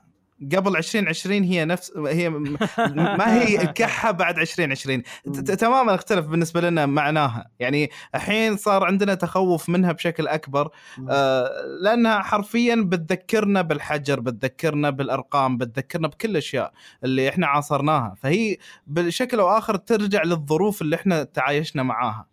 قبل 0.55 0.77
2020 0.77 1.43
هي 1.43 1.65
نفس 1.65 1.97
هي 1.97 2.29
ما 2.29 3.41
هي 3.41 3.61
الكحه 3.61 4.11
بعد 4.11 4.37
2020 4.39 5.03
ت- 5.03 5.29
ت- 5.29 5.51
تماما 5.51 5.95
اختلف 5.95 6.25
بالنسبة 6.25 6.61
لنا 6.61 6.85
معناها. 6.85 7.49
يعني 7.59 7.89
الحين 8.15 8.57
صار 8.57 8.83
عندنا 8.83 9.13
تخوف 9.15 9.69
منها 9.69 9.91
بشكل 9.91 10.27
أكبر 10.27 10.69
آه، 11.09 11.49
لأنها 11.81 12.19
حرفيا 12.19 12.75
بتذكرنا 12.75 13.61
بالحجر 13.61 14.19
بتذكرنا 14.19 14.89
بالأرقام 14.89 15.57
بتذكرنا 15.57 16.07
بكل 16.07 16.29
الاشياء 16.29 16.73
اللي 17.03 17.29
إحنا 17.29 17.47
عاصرناها. 17.47 18.15
فهي 18.21 18.57
بشكل 18.87 19.39
أو 19.39 19.49
آخر 19.57 19.75
ترجع 19.75 20.23
للظروف 20.23 20.81
اللي 20.81 20.95
إحنا 20.95 21.23
تعايشنا 21.23 21.83
معاها. 21.83 22.27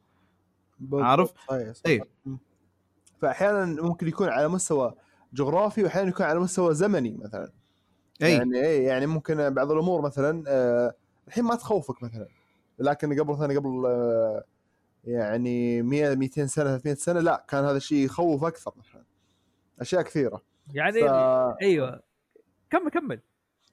عارف؟ 1.05 1.33
مم. 2.27 2.39
فاحيانا 3.23 3.65
ممكن 3.83 4.09
يكون 4.09 4.29
على 4.29 4.49
مستوى 4.49 4.95
جغرافي 5.35 5.83
واحيانا 5.83 6.09
يكون 6.09 6.27
على 6.27 6.41
مستوى 6.41 6.75
زمني 6.75 7.17
مثلا. 7.25 7.51
أي. 8.23 8.33
يعني 8.33 8.57
إيه 8.61 8.87
يعني 8.87 9.07
ممكن 9.07 9.51
بعض 9.51 9.71
الأمور 9.71 10.03
مثلا 10.03 10.45
آه 10.49 10.95
الحين 11.29 11.45
ما 11.45 11.55
تخوفك 11.55 12.03
مثلا. 12.03 12.29
لكن 12.79 13.21
قبل 13.21 13.33
مثلا 13.33 13.59
قبل 13.59 13.87
آه 13.87 14.45
يعني 15.05 15.83
100 15.83 16.15
200 16.15 16.47
سنة 16.47 16.65
300 16.79 16.95
سنة 16.95 17.21
لا 17.21 17.45
كان 17.49 17.65
هذا 17.65 17.77
الشيء 17.77 18.05
يخوف 18.05 18.45
أكثر 18.45 18.73
مثلا. 18.77 19.03
أشياء 19.81 20.03
كثيرة. 20.03 20.43
يعني 20.75 21.01
ف... 21.01 21.05
أيوه. 21.63 22.01
كمل 22.71 22.91
كمل. 22.91 23.21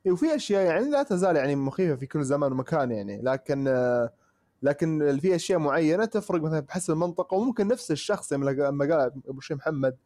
وفي 0.08 0.36
أشياء 0.36 0.66
يعني 0.66 0.90
لا 0.90 1.04
تزال 1.04 1.36
يعني 1.36 1.56
مخيفة 1.56 1.96
في 1.96 2.06
كل 2.06 2.24
زمان 2.24 2.52
ومكان 2.52 2.92
يعني. 2.92 3.22
لكن 3.22 3.68
آه، 3.68 4.14
لكن 4.62 5.18
في 5.22 5.36
أشياء 5.36 5.60
معينة 5.60 6.06
تفرق 6.06 6.42
مثلا 6.42 6.60
بحسب 6.60 6.94
المنطقة. 6.94 7.36
وممكن 7.38 7.68
نفس 7.68 7.92
الشخص 7.92 8.34
لما 8.34 8.52
قال 8.86 9.12
أبو 9.28 9.40
شيخ 9.42 9.58
محمد 9.58 9.98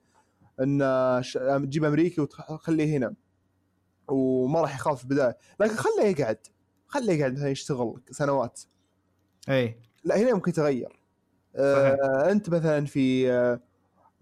إن 0.60 0.82
آه، 0.82 1.22
ش- 1.22 1.34
تجيب 1.38 1.84
أمريكي 1.86 2.22
وتخليه 2.22 2.98
هنا. 2.98 3.14
وما 4.08 4.62
راح 4.62 4.76
يخاف 4.76 4.98
في 4.98 5.04
البداية. 5.04 5.38
لكن 5.60 5.76
خليه 5.76 6.04
يقعد. 6.04 6.38
خليه 6.88 7.14
يقعد 7.14 7.34
مثلا 7.34 7.50
يشتغل 7.50 8.02
سنوات. 8.12 8.62
إي. 9.50 9.80
لا 10.04 10.18
هنا 10.18 10.34
ممكن 10.34 10.52
يتغير. 10.52 11.00
آه 11.56 12.32
أنت 12.32 12.50
مثلا 12.50 12.86
في 12.86 13.32
آه 13.32 13.60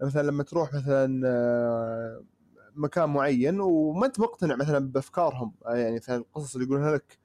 مثلا 0.02 0.22
لما 0.22 0.42
تروح 0.42 0.74
مثلا 0.74 1.22
آه 1.26 2.24
مكان 2.74 3.08
معين 3.08 3.60
وما 3.60 4.06
أنت 4.06 4.20
مقتنع 4.20 4.56
مثلا 4.56 4.92
بأفكارهم. 4.92 5.54
آه 5.66 5.74
يعني 5.76 5.96
مثلا 5.96 6.16
القصص 6.16 6.54
اللي 6.54 6.66
يقولونها 6.66 6.94
لك. 6.94 7.18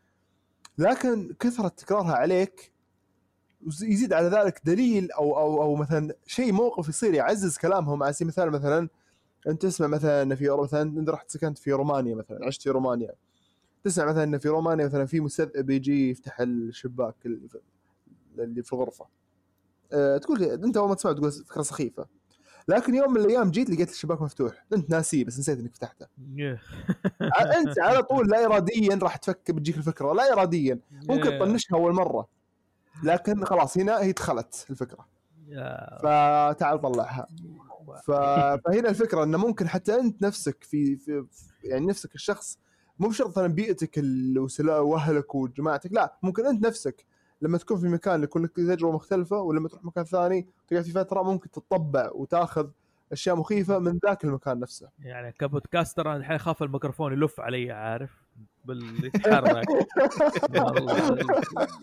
لكن 0.78 1.36
كثرة 1.40 1.68
تكرارها 1.68 2.14
عليك 2.14 2.74
يزيد 3.82 4.14
على 4.14 4.28
ذلك 4.28 4.62
دليل 4.66 5.12
أو 5.12 5.38
أو 5.40 5.62
أو 5.62 5.76
مثلا 5.76 6.16
شيء 6.26 6.52
موقف 6.52 6.90
يصير 6.90 7.14
يعزز 7.14 7.58
كلامهم. 7.58 8.04
على 8.04 8.14
سبيل 8.14 8.24
المثال 8.28 8.52
مثلا 8.52 8.90
انت 9.48 9.62
تسمع 9.62 9.88
مثلا 9.88 10.22
إن 10.22 10.36
في 10.36 10.50
مثلا 10.50 10.82
انت 10.82 11.10
رحت 11.10 11.32
سكنت 11.32 11.58
في 11.58 11.72
رومانيا 11.72 12.16
مثلا 12.16 12.46
عشت 12.46 12.62
في 12.62 12.70
رومانيا. 12.70 13.12
تسمع 13.84 14.06
مثلا 14.06 14.24
إن 14.24 14.38
في 14.38 14.50
رومانيا 14.50 14.86
مثلا 14.86 15.06
في 15.06 15.20
مستذئب 15.20 15.70
يجي 15.70 16.10
يفتح 16.12 16.40
الشباك 16.42 17.16
اللي 17.26 17.48
في- 17.50 17.60
الغرفة. 18.74 19.06
أه 19.94 20.18
تقول 20.18 20.44
أنت 20.44 20.78
اول 20.78 20.90
ما 20.90 20.96
تسمع 20.96 21.12
تقول 21.14 21.32
فكرة 21.32 21.62
سخيفة. 21.62 22.06
لكن 22.68 22.96
يوم 22.96 23.14
من 23.14 23.22
الأيام 23.22 23.52
جيت 23.52 23.70
لقيت 23.70 23.90
الشباك 23.90 24.22
مفتوح. 24.22 24.66
أنت 24.74 24.90
ناسيه 24.90 25.26
بس 25.26 25.40
نسيت 25.40 25.60
إنك 25.60 25.76
فتحته. 25.76 26.08
أنت 27.60 27.80
على 27.80 28.04
طول 28.04 28.28
لا 28.30 28.46
اراديا 28.46 29.00
راح 29.02 29.16
تفك 29.16 29.52
بتجيك 29.52 29.78
الفكرة. 29.78 30.14
لا 30.14 30.34
اراديا. 30.34 30.80
ممكن. 30.92 31.30
تطنشها 31.40 31.76
أول 31.76 31.94
مرة. 31.94 32.28
لكن 33.04 33.46
خلاص 33.46 33.78
هنا 33.78 34.02
هي 34.02 34.12
دخلت 34.12 34.66
الفكرة. 34.70 35.08
فتعال 36.02 36.82
طلعها. 36.82 37.28
فهنا 38.06 38.90
الفكرة 38.90 39.24
إنه 39.24 39.38
ممكن 39.38 39.68
حتى 39.68 40.00
أنت 40.00 40.22
نفسك 40.22 40.64
في, 40.64 40.98
في 40.98 41.26
يعني 41.64 41.86
نفسك 41.86 42.16
الشخص 42.16 42.60
مو 43.00 43.08
بشرط 43.08 43.30
مثلا 43.30 43.48
بيئتك 43.48 44.04
وأهلك 44.68 45.36
وجماعتك 45.36 45.94
لا 45.94 46.18
ممكن 46.24 46.46
أنت 46.46 46.66
نفسك 46.68 47.06
لما 47.42 47.58
تكون 47.58 47.78
في 47.78 47.88
مكان 47.88 48.24
يكون 48.24 48.44
لك 48.44 48.52
تجربة 48.52 48.92
مختلفة 48.92 49.42
ولما 49.42 49.70
تروح 49.70 49.86
مكان 49.86 50.04
ثاني 50.04 50.48
تقعد 50.68 50.84
في 50.84 50.92
فترة 50.92 51.22
ممكن 51.24 51.52
تتطبع 51.52 52.10
وتاخذ 52.14 52.70
أشياء 53.12 53.36
مخيفة 53.36 53.80
من 53.80 54.00
ذاك 54.06 54.24
المكان 54.24 54.60
نفسه. 54.60 54.90
يعني 55.00 55.32
كبودكاستر 55.32 56.08
أنا 56.08 56.18
الحين 56.18 56.36
اخاف 56.36 56.64
الميكروفون 56.64 57.14
يلف 57.14 57.40
علي 57.40 57.72
عارف؟ 57.72 58.12
باللي 58.66 59.08
يتحرك. 59.08 59.66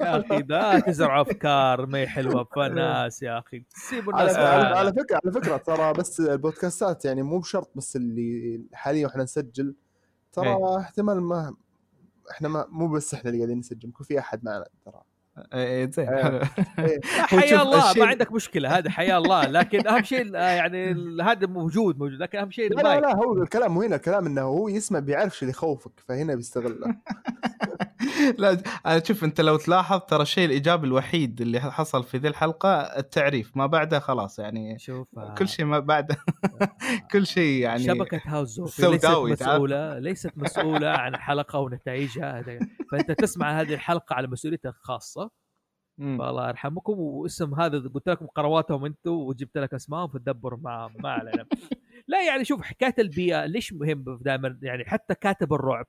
يا 0.00 0.20
أخي 0.20 0.38
لا 0.48 0.80
تزرع 0.80 1.20
أفكار 1.20 1.86
ما 1.86 1.98
هي 1.98 2.08
حلوة 2.08 2.44
في 2.44 2.66
الناس 2.66 3.22
يا 3.22 3.38
أخي. 3.38 3.64
سيبوا 3.68 4.12
الناس 4.12 4.36
على, 4.36 4.74
على- 4.74 4.78
على 4.78 4.92
فكرة 4.92 5.20
على 5.24 5.32
فكرة 5.34 5.56
ترى 5.56 5.92
بس 5.92 6.20
البودكاستات 6.20 7.04
يعني 7.04 7.22
مو 7.22 7.38
بشرط 7.38 7.70
بس 7.74 7.96
اللي 7.96 8.60
حاليا 8.72 9.06
وإحنا 9.06 9.22
نسجل. 9.22 9.74
ترى 10.32 10.48
إيه. 10.48 10.78
احتمال 10.80 11.20
ما 11.20 11.54
إحنا 12.30 12.48
ما 12.48 12.66
مو 12.68 12.88
بس 12.88 13.14
إحنا 13.14 13.30
اللي 13.30 13.40
قاعدين 13.42 13.58
نسجل 13.58 13.88
يكون 13.88 14.06
في 14.06 14.18
أحد 14.18 14.44
معنا 14.44 14.64
ترى. 14.84 15.02
إيه، 15.54 15.90
زين 15.90 16.08
إيه. 16.08 16.22
حلو. 16.76 17.40
حيا 17.40 17.62
الله 17.62 17.92
ما 17.96 18.06
عندك 18.06 18.32
مشكلة 18.32 18.78
هذا 18.78 18.90
حيا 18.90 19.18
الله 19.18 19.44
لكن 19.46 19.86
أهم 19.88 20.02
شيء 20.02 20.36
آه، 20.36 20.38
يعني 20.40 20.92
هذا 21.22 21.46
موجود 21.46 21.98
موجود 21.98 22.18
لكن 22.20 22.38
أهم 22.38 22.50
شيء 22.50 22.74
لا 22.76 22.82
لا. 22.82 23.00
لا 23.00 23.16
هو 23.16 23.42
الكلام 23.42 23.74
مو 23.74 23.82
هنا 23.82 23.96
الكلام 23.96 24.26
إنه 24.26 24.40
هو 24.42 24.68
يسمع 24.68 24.98
بيعرف 24.98 25.36
شو 25.36 25.42
اللي 25.42 25.50
يخوفك 25.50 25.92
فهنا 26.08 26.34
بيستغله 26.34 26.94
لا 28.38 28.58
أنا 28.86 29.04
شوف 29.04 29.24
أنت 29.24 29.40
لو 29.40 29.56
تلاحظ 29.56 30.00
ترى 30.00 30.22
الشيء 30.22 30.44
الإيجابي 30.44 30.86
الوحيد 30.86 31.40
اللي 31.40 31.60
حصل 31.60 32.04
في 32.04 32.18
ذي 32.18 32.28
الحلقة 32.28 32.70
التعريف 32.80 33.56
ما 33.56 33.66
بعده 33.66 33.98
خلاص 33.98 34.38
يعني 34.38 34.78
شوف 34.78 35.08
آه، 35.18 35.34
كل 35.38 35.48
شيء 35.48 35.64
ما 35.64 35.78
بعده 35.78 36.16
كل 37.12 37.26
شيء 37.26 37.62
يعني 37.62 37.84
شبكة 37.84 38.20
هاوس 38.26 38.60
ليست. 38.80 38.84
مسؤولة 39.42 39.98
ليست 39.98 40.30
مسؤولة 40.36 40.88
عن 40.88 41.14
الحلقة 41.14 41.58
ونتائجها 41.58 42.38
هذا- 42.38 42.58
فأنت 42.92 43.10
تسمع 43.12 43.60
هذه 43.60 43.74
الحلقة 43.74 44.14
على 44.14 44.26
مسؤوليتك 44.26 44.66
الخاصة 44.66 45.22
مم. 45.22 45.27
فالله 45.98 46.48
يرحمكم. 46.48 46.92
واسم 46.98 47.54
هذا 47.54 47.78
قلت 47.78 48.08
لكم 48.08 48.26
قرواتهم 48.26 48.84
أنتم 48.84 49.10
وجبت 49.10 49.58
لك 49.58 49.74
اسمائهم 49.74 50.08
فتدبر 50.08 50.56
معهم 50.56 50.92
ما 51.02 51.10
علينا. 51.10 51.46
لا 52.08 52.26
يعني 52.26 52.44
شوف 52.44 52.62
حكاية 52.62 52.94
البيئة 52.98 53.46
ليش 53.46 53.72
مهم 53.72 54.18
دائما؟ 54.20 54.58
يعني 54.62 54.84
حتى 54.84 55.14
كاتب 55.14 55.52
الرعب. 55.52 55.86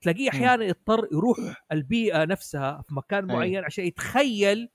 تلاقيه 0.00 0.30
أحيانا 0.30 0.64
يضطر 0.64 1.08
يروح 1.12 1.64
البيئة 1.72 2.24
نفسها 2.24 2.82
في 2.88 2.94
مكان 2.94 3.30
أي. 3.30 3.36
معين 3.36 3.64
عشان 3.64 3.84
يتخيل 3.84 4.68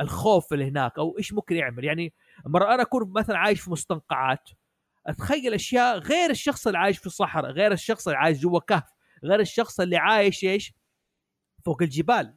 الخوف 0.00 0.52
اللي 0.52 0.68
هناك 0.68 0.98
أو 0.98 1.18
إيش 1.18 1.32
ممكن 1.32 1.56
يعمل. 1.56 1.84
يعني 1.84 2.12
مرة 2.46 2.74
أنا 2.74 2.82
أكون 2.82 3.12
مثلا 3.12 3.38
عايش 3.38 3.60
في 3.60 3.70
مستنقعات 3.70 4.50
أتخيل 5.06 5.54
أشياء 5.54 5.98
غير 5.98 6.30
الشخص 6.30 6.66
اللي 6.66 6.78
عايش 6.78 6.98
في 6.98 7.06
الصحراء 7.06 7.50
غير 7.50 7.72
الشخص 7.72 8.08
اللي 8.08 8.18
عايش 8.18 8.38
جوا 8.38 8.60
كهف 8.60 8.84
غير 9.24 9.40
الشخص 9.40 9.80
اللي 9.80 9.96
عايش 9.96 10.44
إيش؟ 10.44 10.72
فوق 11.64 11.82
الجبال. 11.82 12.34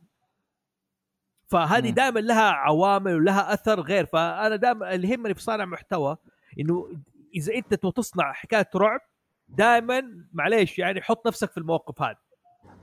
فهذه. 1.50 1.90
دائما 1.90 2.20
لها 2.20 2.50
عوامل 2.52 3.16
ولها 3.16 3.54
أثر 3.54 3.80
غير. 3.82 4.06
فأنا 4.06 4.56
دائما 4.56 4.96
اللي 4.96 5.10
يهمني 5.10 5.34
في 5.34 5.42
صانع 5.42 5.66
محتوى 5.66 6.18
إنه 6.60 6.88
إذا 7.36 7.54
أنت 7.56 7.74
تبغى 7.74 7.92
تصنع 7.92 8.34
حكاية 8.34 8.70
رعب 8.76 9.02
دائما 9.50 10.02
معليش 10.34 10.80
يعني 10.80 11.02
حط 11.02 11.28
نفسك 11.28 11.52
في 11.52 11.58
الموقف 11.58 12.02
هذا. 12.02 12.16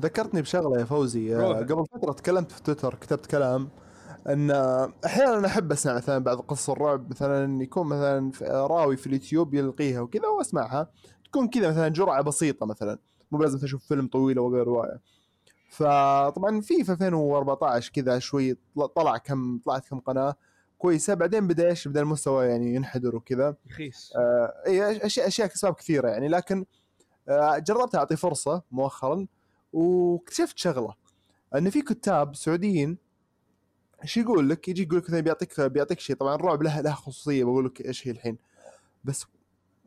ذكرتني 0.02 0.43
بشغلة 0.43 0.80
يا 0.80 0.84
فوزي. 0.84 1.36
آه، 1.36 1.48
روح. 1.48 1.59
قبل 1.59 1.86
فترة 1.86 2.12
تكلمت 2.12 2.52
في 2.52 2.62
تويتر 2.62 2.94
كتبت 2.94 3.26
كلام 3.26 3.68
إن 4.28 4.51
آه، 4.51 4.93
أحيانا 5.05 5.38
أنا 5.38 5.47
أحب 5.47 5.72
أسمع 5.72 5.94
مثلا 5.94 6.18
بعض 6.18 6.40
قصص 6.40 6.70
الرعب 6.70 7.10
مثلا 7.10 7.62
يكون 7.62 7.86
مثلا 7.86 8.30
في- 8.30 8.44
راوي 8.44 8.97
في 8.97 9.06
اليوتيوب 9.06 9.55
يلقيها 9.55 10.01
وكذا 10.01 10.26
وأسمعها. 10.28 10.90
تكون 11.24 11.48
كذا 11.48 11.68
مثلا 11.70 11.88
جرعة 11.88 12.22
بسيطة 12.22 12.66
مثلا. 12.66 12.98
مو 13.30 13.38
لازم 13.43 13.59
تشوف 13.59 13.84
فيلم 13.88 14.06
طويل 14.06 14.38
أو 14.38 14.55
غير 14.55 14.64
روايه 14.64 15.01
فطبعا 15.68 16.60
في 16.60 16.84
في 16.84 16.93
2014 16.93 17.90
كذا 17.93 18.18
شوي 18.18 18.56
طل- 18.76 18.88
طلع 18.88 19.16
كم 19.16 19.59
طلعت 19.66 19.88
كم 19.88 20.01
قناة 20.01 20.34
كويسة 20.78 21.14
بعدين 21.14 21.47
بدأ 21.47 21.68
إيش؟ 21.68 21.88
بدأ 21.88 22.01
المستوى 22.01 22.47
يعني 22.47 22.74
ينحدر 22.74 23.16
وكذا. 23.16 23.56
رخيص 23.70 24.12
آه، 24.16 24.52
اي 24.66 25.06
أشياء 25.06 25.26
أشياء 25.26 25.55
أسباب 25.55 25.74
كثيرة 25.74 26.09
يعني 26.09 26.28
لكن 26.28 26.64
آه، 27.28 27.59
جربت 27.59 27.94
أعطي 27.94 28.16
فرصة 28.16 28.62
مؤخرا 28.70 29.26
واكتشفت 29.72 30.59
شغلة 30.59 30.94
إن 31.55 31.70
في 31.70 31.82
كتاب 31.82 32.34
سعوديين 32.36 32.98
إيش 34.02 34.16
يقول 34.16 34.48
لك؟ 34.51 34.68
يجي 34.68 34.82
يقول 34.82 34.98
لك 34.98 35.10
بيعطيك 35.10 35.60
بيعطيك 35.60 36.01
شيء 36.01 36.16
طبعا 36.16 36.34
الرعب 36.34 36.62
له 36.62 36.80
له 36.80 36.93
خصوصية 36.93 37.44
بقول 37.44 37.66
لك 37.66 37.80
إيش 37.86 38.09
هي 38.09 38.12
الحين. 38.12 38.38
بس 39.05 39.26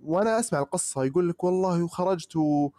وأنا 0.04 0.40
أسمع 0.40 0.60
القصة 0.60 1.04
يقول 1.04 1.30
لك 1.30 1.44
والله 1.44 1.84
وخرجت 1.84 2.36
و... 2.36 2.70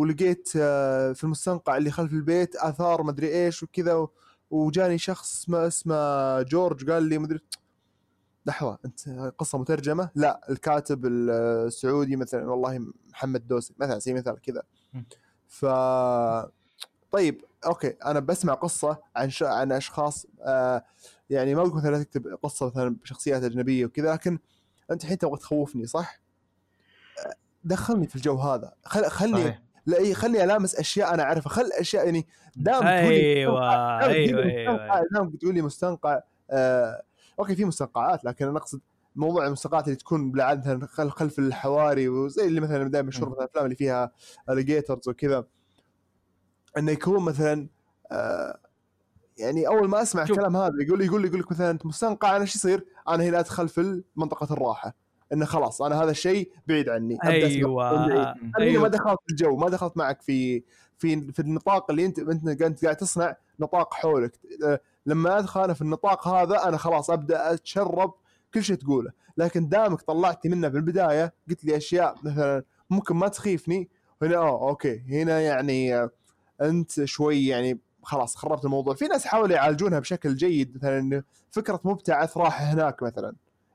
ولقيت 0.00 0.48
آه، 0.56 1.12
في 1.12 1.24
المستنقع 1.24 1.76
اللي 1.76 1.90
خلف 1.90 2.12
البيت 2.12 2.56
آثار 2.56 3.02
مدري 3.02 3.28
إيش 3.28 3.62
وكذا. 3.62 4.08
وجاني 4.50 4.98
شخص 4.98 5.40
اسمه 5.40 5.66
اسمه 5.66 6.42
جورج 6.42 6.90
قال 6.90 7.02
لي 7.02 7.18
مدري 7.18 7.40
لحظه 8.46 8.78
أنت 8.84 9.08
قصة 9.38 9.58
مترجمة؟ 9.58 10.10
لا 10.14 10.40
الكاتب 10.50 11.06
السعودي 11.06 12.16
مثلا 12.16 12.50
والله 12.50 12.86
محمد 13.10 13.46
دوسي 13.46 13.74
مثلا 13.78 13.98
زي 13.98 14.14
مثال 14.14 14.40
كذا. 14.40 14.62
ف 15.48 15.66
طيب 17.12 17.44
أوكي 17.66 17.88
أنا 17.88 18.20
بسمع 18.20 18.54
قصة 18.54 18.98
عن 19.16 19.30
ش... 19.30 19.42
عن 19.42 19.72
أشخاص 19.72 20.26
آه 20.42 20.84
يعني 21.30 21.54
ما 21.54 21.60
أقول 21.60 21.76
مثلا 21.76 22.02
تكتب 22.02 22.26
قصة 22.42 22.66
مثلا 22.66 22.96
بشخصيات 23.02 23.42
أجنبية 23.42 23.86
وكذا 23.86 24.12
لكن 24.12 24.38
أنت 24.90 25.04
الحين 25.04 25.18
تبغى 25.18 25.38
تخوفني 25.38 25.86
صح؟ 25.86 26.20
آه، 27.26 27.34
دخلني 27.64 28.06
في 28.06 28.16
الجو 28.16 28.38
هذا 28.38 28.74
خل... 28.84 29.04
خلني 29.10 29.42
صحيح. 29.42 29.62
لا 29.86 29.96
إيه، 29.98 30.14
خلني 30.14 30.44
المس 30.44 30.74
أشياء 30.76 31.14
أنا 31.14 31.22
أعرفها 31.22 31.50
خل 31.50 31.70
أشياء 31.78 32.04
يعني 32.04 32.26
دام 32.56 32.86
أيوه 32.86 34.00
أيوه 34.04 34.42
أيوه 34.42 34.72
مستنقع- 34.76 35.02
دام 35.12 35.30
تقول 35.30 35.54
لي 35.54 35.62
مستنقع 35.62 36.20
آه 36.50 37.02
أوكي 37.38 37.54
في 37.56 37.64
مستنقعات 37.64 38.24
لكن 38.24 38.48
أنا 38.48 38.58
أقصد 38.58 38.80
موضوع 39.16 39.46
المستنقعات 39.46 39.84
اللي 39.84 39.96
تكون 39.96 40.30
بالعادة 40.32 40.86
خلف 40.86 41.38
الحواري 41.38 42.08
وزي 42.08 42.46
اللي 42.46 42.60
مثلا 42.60 42.88
دائما 42.90 43.08
مشهور. 43.08 43.28
مثلا 43.28 43.44
الأفلام 43.44 43.64
اللي 43.64 43.76
فيها 43.76 44.12
اليجيترز 44.50 45.08
وكذا 45.08 45.44
إنه 46.78 46.92
يكون 46.92 47.22
مثلا 47.24 47.68
آه 48.12 48.58
يعني 49.38 49.66
أول 49.68 49.88
ما 49.88 50.02
أسمع 50.02 50.24
شوف. 50.24 50.36
الكلام 50.36 50.56
هذا 50.56 50.72
يقول 50.86 50.98
لي 50.98 51.04
يقول 51.06 51.20
لي 51.22 51.28
يقول 51.28 51.40
لك 51.40 51.50
مثلا 51.50 51.70
أنت 51.70 51.86
مستنقع 51.86 52.30
أنا 52.30 52.40
إيش 52.42 52.54
يصير؟ 52.56 52.86
أنا 53.08 53.24
هنا 53.24 53.38
أدخل 53.40 53.68
في 53.68 54.02
منطقه 54.16 54.52
الراحة 54.54 54.94
إنه 55.32 55.44
خلاص 55.44 55.82
أنا 55.82 56.02
هذا 56.02 56.10
الشيء 56.10 56.50
بعيد 56.66 56.88
عني 56.88 57.18
أسمع 57.22 57.30
أيوه. 57.30 58.06
بعيد. 58.06 58.26
أنا 58.58 58.70
هنا 58.70 58.78
ما 58.78 58.88
دخلت 58.88 59.18
في 59.26 59.30
الجو 59.30 59.56
ما 59.56 59.68
دخلت 59.68 59.96
معك 59.96 60.22
في 60.22 60.62
في 60.98 61.32
في 61.32 61.40
النطاق 61.40 61.90
اللي 61.90 62.06
أنت 62.06 62.18
أنت 62.18 62.62
قاعد 62.62 62.78
قاعد 62.82 62.96
تصنع 62.96 63.36
نطاق 63.60 63.94
حولك. 63.94 64.32
أه، 64.64 64.80
لما 65.06 65.38
أدخل 65.38 65.64
أنا 65.64 65.74
في 65.74 65.82
النطاق 65.82 66.28
هذا 66.28 66.68
أنا 66.68 66.76
خلاص 66.76 67.10
أبدأ 67.10 67.52
أتشرب 67.52 68.14
كل 68.54 68.62
شيء 68.64 68.76
تقوله. 68.76 69.10
لكن 69.36 69.68
دامك 69.68 70.02
طلعتي 70.02 70.48
منه 70.48 70.68
في 70.68 70.76
البداية 70.76 71.34
قلت 71.48 71.64
لي 71.64 71.76
أشياء 71.76 72.14
مثلا 72.22 72.62
ممكن 72.90 73.16
ما 73.16 73.28
تخيفني 73.28 73.88
هنا 74.22 74.36
آه 74.36 74.68
أوكي. 74.68 75.02
هنا 75.08 75.40
يعني 75.40 75.94
آه، 75.94 76.10
أنت 76.62 77.04
شوي 77.04 77.46
يعني 77.46 77.80
خلاص 78.02 78.36
خربت 78.36 78.64
الموضوع. 78.64 78.94
في 78.94 79.04
ناس 79.04 79.26
حاولوا 79.26 79.56
يعالجونها 79.56 79.98
بشكل 79.98 80.34
جيد 80.34 80.76
مثلا 80.76 81.22
فكرة 81.50 81.80
مبتعث 81.84 82.36
راح 82.36 82.62
هناك 82.62 83.02
مثلا. 83.02 83.34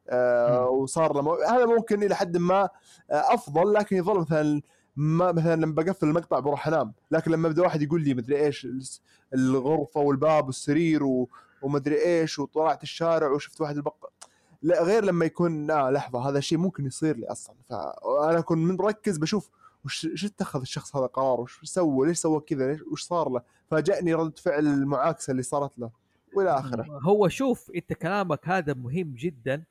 آه 0.10 0.70
وصار 0.70 1.22
لما 1.22 1.38
هذا 1.50 1.66
ممكن 1.66 2.04
إلى 2.04 2.16
حد 2.16 2.38
ما 2.38 2.62
آه 3.12 3.34
أفضل 3.34 3.74
لكن 3.74 3.96
يظل 3.96 4.20
مثلا 4.20 4.62
ما 4.96 5.32
مثلا 5.32 5.56
لما 5.56 5.74
بقفل 5.74 6.08
المقطع 6.08 6.40
بروح 6.40 6.68
أنام. 6.68 6.94
لكن 7.12 7.32
لما 7.32 7.50
يبدا 7.50 7.62
واحد 7.62 7.82
يقول 7.82 8.02
لي 8.04 8.14
مدري 8.14 8.46
إيش 8.46 8.68
الغرفة 9.34 10.00
والباب 10.00 10.46
والسرير 10.46 11.04
و... 11.04 11.30
ومدري 11.62 12.06
إيش 12.06 12.40
وطلعت 12.40 12.84
الشارع 12.84 13.32
وشفت 13.32 13.62
واحد 13.62 13.76
البق 13.76 14.06
لا 14.62 14.84
غير 14.84 15.06
لما 15.06 15.26
يكون 15.26 15.68
لا 15.68 15.92
لحظة 15.92 16.30
هذا 16.30 16.38
الشيء 16.38 16.58
ممكن 16.58 16.86
يصير 16.86 17.18
لي 17.18 17.28
أصلا. 17.28 17.56
فانا 17.70 18.40
اكون 18.40 18.68
مركز 18.68 19.18
بشوف 19.18 19.50
وش 19.86 20.26
اتخذ 20.26 20.62
الشخص 20.62 20.96
هذا 20.96 21.06
قرار؟ 21.06 21.42
وش 21.42 21.60
سوى؟ 21.64 22.08
ليش 22.08 22.18
سوى 22.18 22.40
كذا؟ 22.40 22.72
ليش 22.72 22.82
وش 22.82 23.04
صار 23.04 23.30
له؟ 23.30 23.42
فاجأني 23.72 24.14
رده 24.14 24.34
فعل 24.42 24.68
المعاكسة 24.68 25.32
اللي 25.32 25.44
صارت 25.44 25.80
له 25.80 25.90
وإلى 26.36 26.60
آخره. 26.60 27.00
هو 27.04 27.28
شوف 27.28 27.72
أنت 27.76 27.94
كلامك 27.94 28.48
هذا 28.48 28.74
مهم 28.74 29.14
جدا. 29.18 29.64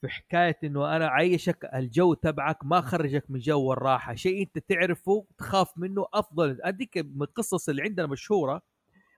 في 0.00 0.08
حكاية 0.08 0.58
إنه 0.64 0.96
أنا 0.96 1.06
عيشك 1.08 1.64
الجو 1.74 2.14
تبعك 2.14 2.58
ما 2.64 2.80
خرجك 2.80 3.24
من 3.28 3.38
جو 3.40 3.72
الراحة. 3.72 4.14
شيء 4.14 4.42
أنت 4.42 4.58
تعرفه 4.68 5.24
تخاف 5.38 5.68
منه 5.76 6.06
أفضل. 6.14 6.58
أديك 6.62 6.98
من 6.98 7.22
القصص 7.22 7.68
اللي 7.68 7.82
عندنا 7.82 8.06
مشهورة 8.06 8.62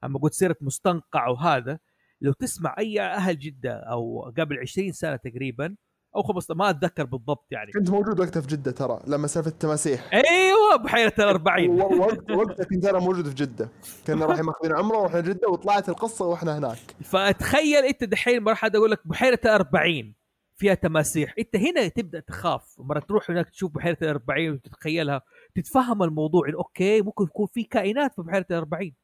أما 0.04 0.18
قلت 0.18 0.32
سيرة 0.32 0.56
مستنقع 0.60 1.28
وهذا 1.28 1.78
لو 2.20 2.32
تسمع 2.32 2.74
أي 2.78 3.00
أهل 3.00 3.38
جدة 3.38 3.72
أو 3.72 4.32
قبل 4.38 4.58
20 4.58 4.92
سنة 4.92 5.16
تقريبا 5.16 5.76
أو 6.16 6.22
15 6.22 6.54
ما 6.54 6.70
أتذكر 6.70 7.04
بالضبط 7.04 7.46
يعني. 7.50 7.72
كنت 7.72 7.90
موجود 7.90 8.20
وقتها 8.20 8.40
في 8.40 8.46
جدة 8.46 8.70
ترى 8.70 9.00
لما 9.06 9.26
سالفة 9.26 9.50
التماسيح. 9.50 10.10
أيوه 10.12 10.76
بحيرة 10.84 11.12
ال 11.18 11.24
40 11.24 11.70
و- 11.70 11.96
وقت- 12.00 12.30
وقتها 12.30 12.64
كنت 12.64 12.84
أنا 12.84 12.98
موجود 12.98 13.28
في 13.28 13.34
جدة. 13.34 13.68
كنا 14.06 14.26
رايحين 14.26 14.44
ماخذين 14.44 14.72
عمرة 14.76 14.98
ورحنا 14.98 15.20
جدة 15.20 15.48
وطلعت 15.48 15.88
القصة 15.88 16.26
وإحنا 16.26 16.58
هناك. 16.58 16.78
فتخيل 17.04 17.84
أنت 17.84 18.04
دحين 18.04 18.40
ما 18.40 18.50
راح 18.50 18.64
أقول 18.64 18.90
لك 18.90 19.00
بحيرة 19.06 19.40
ال 19.44 19.48
40 19.50 20.19
فيها 20.60 20.74
تماسيح. 20.74 21.34
انت 21.38 21.56
هنا 21.56 21.88
تبدأ 21.88 22.20
تخاف. 22.20 22.74
مرة 22.78 23.00
تروح 23.00 23.30
هناك 23.30 23.48
تشوف 23.48 23.72
بحيرة 23.72 23.96
ال 24.02 24.08
40 24.08 24.50
وتتخيلها 24.50 25.22
تتفهم 25.54 26.02
الموضوع 26.02 26.48
إن 26.48 26.54
أوكي 26.54 27.02
ممكن 27.02 27.24
يكون 27.24 27.46
في 27.46 27.64
كائنات 27.64 28.14
في 28.14 28.22
بحيرة 28.22 28.46
ال 28.50 28.56
40 28.56 28.94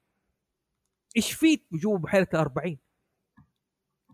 إيش 1.16 1.32
في 1.32 1.60
جوا 1.72 1.98
بحيرة 1.98 2.28
ال 2.34 2.38
40 2.38 2.78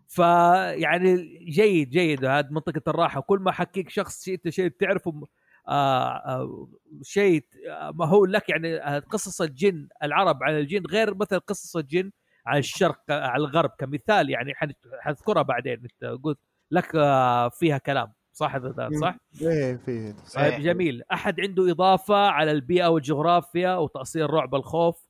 فيعني 0.07 1.15
جيد 1.45 1.89
جيد. 1.89 2.25
هذه 2.25 2.47
منطقة 2.51 2.81
الراحة. 2.87 3.21
كل 3.21 3.39
ما 3.39 3.51
حكيك 3.51 3.89
شخص 3.89 4.23
شيء 4.23 4.33
أنت 4.33 4.49
شيء 4.49 4.67
بتعرفه 4.67 5.27
آه 5.67 6.07
آه 6.07 6.67
شيء 7.01 7.45
آه، 7.69 7.91
ما 7.91 8.05
هو 8.05 8.25
لك 8.25 8.49
يعني 8.49 8.77
قصص 8.99 9.41
الجن 9.41 9.87
العرب 10.03 10.43
عن 10.43 10.57
الجن 10.57 10.83
غير 10.85 11.15
مثلا 11.15 11.39
قصص 11.39 11.77
الجن 11.77 12.11
على 12.45 12.59
الشرق 12.59 13.01
على 13.09 13.41
الغرب. 13.43 13.69
كمثال 13.79 14.29
يعني 14.29 14.53
حن- 14.55 14.73
حنذكرها 15.01 15.41
بعدين. 15.41 15.73
أنت 15.73 16.19
قلت 16.23 16.39
لك 16.73 16.95
آه، 16.95 17.49
فيها 17.49 17.77
كلام 17.77 18.13
صح 18.33 18.55
هذا 18.55 18.89
صح؟ 19.01 19.15
إيه 19.41 19.75
في 19.77 20.13
طيب 20.35 20.61
جميل. 20.61 21.03
أحد 21.11 21.39
عنده 21.41 21.71
إضافة 21.71 22.15
على 22.15 22.51
البيئة 22.51 22.87
والجغرافيا 22.87 23.75
وتاصيل 23.75 24.29
رعب 24.29 24.55
الخوف؟ 24.55 25.07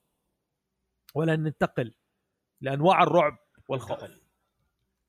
ولا 1.16 1.36
ننتقل 1.36 1.94
لأنواع 2.62 3.04
الرعب 3.04 3.38
والخوف. 3.68 4.04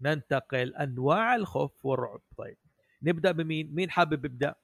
ننتقل. 0.00 0.74
أنواع 0.74 1.34
الخوف 1.36 1.84
والرعب. 1.84 2.20
طيب 2.36 2.56
نبدأ 3.02 3.32
بمين؟ 3.32 3.74
مين 3.74 3.90
حابب 3.90 4.24
يبدأ؟ 4.24 4.54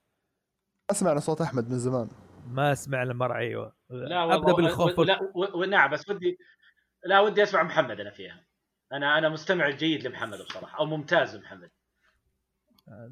أسمع 0.91 1.19
صوت 1.19 1.41
أحمد 1.41 1.71
من 1.71 1.79
زمان. 1.79 2.09
ما 2.49 2.75
سمعنا 2.75 3.13
مرة 3.15 3.37
أيوه. 3.37 3.73
لا 3.91 4.25
والله 4.25 4.35
أبدأ 4.37 4.53
بالخوف 4.53 4.99
و- 4.99 5.03
لا 5.03 5.21
و- 5.35 5.59
و- 5.61 5.65
نعم 5.65 5.91
بس 5.91 6.09
ودي 6.11 6.39
لا 7.05 7.21
ودي 7.21 7.43
أسمع 7.43 7.63
محمد 7.63 8.01
أنا 8.01 8.11
فيها. 8.11 8.45
أنا 8.93 9.19
أنا 9.19 9.29
مستمع 9.29 9.71
جيد 9.71 10.07
لمحمد 10.07 10.39
بصراحة 10.39 10.79
أو 10.79 10.87
ممتاز 10.87 11.37
لمحمد. 11.37 11.71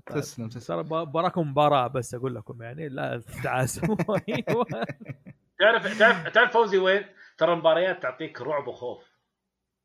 تسلم 0.06 0.48
تسلم. 0.48 0.82
ترى 0.82 0.82
ب- 1.04 1.12
براكم 1.12 1.50
مباراة 1.50 1.86
بس 1.86 2.14
أقول 2.14 2.34
لكم 2.34 2.62
يعني 2.62 2.88
لا 2.88 3.18
تتعاسوا 3.40 3.96
أيوه 4.28 4.66
تعرف 5.60 5.98
تعرف 5.98 6.28
تعرف 6.28 6.52
فوزي 6.52 6.78
وين؟ 6.78 7.06
ترى 7.38 7.52
المباريات 7.52 8.02
تعطيك 8.02 8.40
رعب 8.42 8.68
وخوف. 8.68 9.12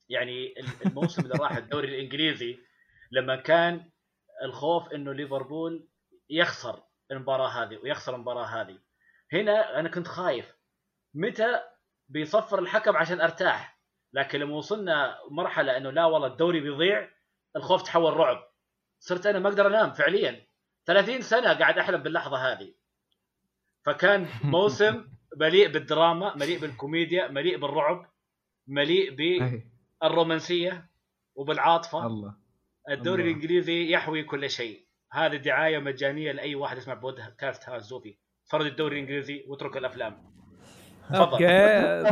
يعني 0.09 0.53
ال- 0.59 0.87
الموسم 0.87 1.21
اللي 1.21 1.33
راح 1.39 1.57
الدوري 1.57 1.87
الإنجليزي 1.87 2.59
لما 3.11 3.35
كان 3.35 3.89
الخوف 4.43 4.93
إنه 4.93 5.13
ليفربول 5.13 5.87
يخسر 6.29 6.83
المباراة 7.11 7.47
هذه 7.47 7.77
ويخسر 7.83 8.15
المباراة 8.15 8.45
هذه. 8.45 8.79
هنا 9.33 9.79
أنا 9.79 9.89
كنت 9.89 10.07
خايف. 10.07 10.55
متى 11.13 11.61
بيصفر 12.09 12.59
الحكم 12.59 12.97
عشان 12.97 13.21
أرتاح؟ 13.21 13.79
لكن 14.13 14.39
لما 14.39 14.55
وصلنا 14.55 15.17
مرحلة 15.31 15.77
إنه 15.77 15.89
لا 15.89 16.05
والله 16.05 16.27
الدوري 16.27 16.59
بيضيع 16.59 17.09
الخوف 17.55 17.81
تحول 17.83 18.13
رعب. 18.17 18.52
صرت 19.03 19.25
أنا 19.25 19.39
ما 19.39 19.49
أقدر 19.49 19.67
أنام 19.67 19.91
فعليا. 19.93 20.47
30 20.85 21.21
سنة 21.21 21.53
قاعد 21.53 21.77
أحلم 21.77 22.03
باللحظة 22.03 22.37
هذه. 22.37 22.73
فكان 23.85 24.27
موسم 24.43 25.07
مليء 25.37 25.67
بالدراما 25.67 26.35
مليء 26.35 26.59
بالكوميديا 26.59 27.27
مليء 27.27 27.57
بالرعب 27.57 28.11
مليء 28.67 29.15
بالرومانسيه 30.01 30.89
وبالعاطفة. 31.35 32.07
الله. 32.07 32.35
الدوري 32.89 33.23
الله. 33.23 33.31
الإنجليزي 33.31 33.91
يحوي 33.91 34.23
كل 34.23 34.49
شيء. 34.49 34.85
هذه 35.11 35.35
دعاية 35.35 35.79
مجانية 35.79 36.31
لأي 36.31 36.55
واحد 36.55 36.77
يسمع 36.77 36.93
بودكاست 36.93 37.69
هذا 37.69 37.77
الزوفي 37.77 38.17
فرد 38.51 38.65
الدوري 38.65 38.95
الإنجليزي 38.95 39.43
واترك 39.47 39.77
الأفلام. 39.77 40.33
أوكي. 41.11 42.03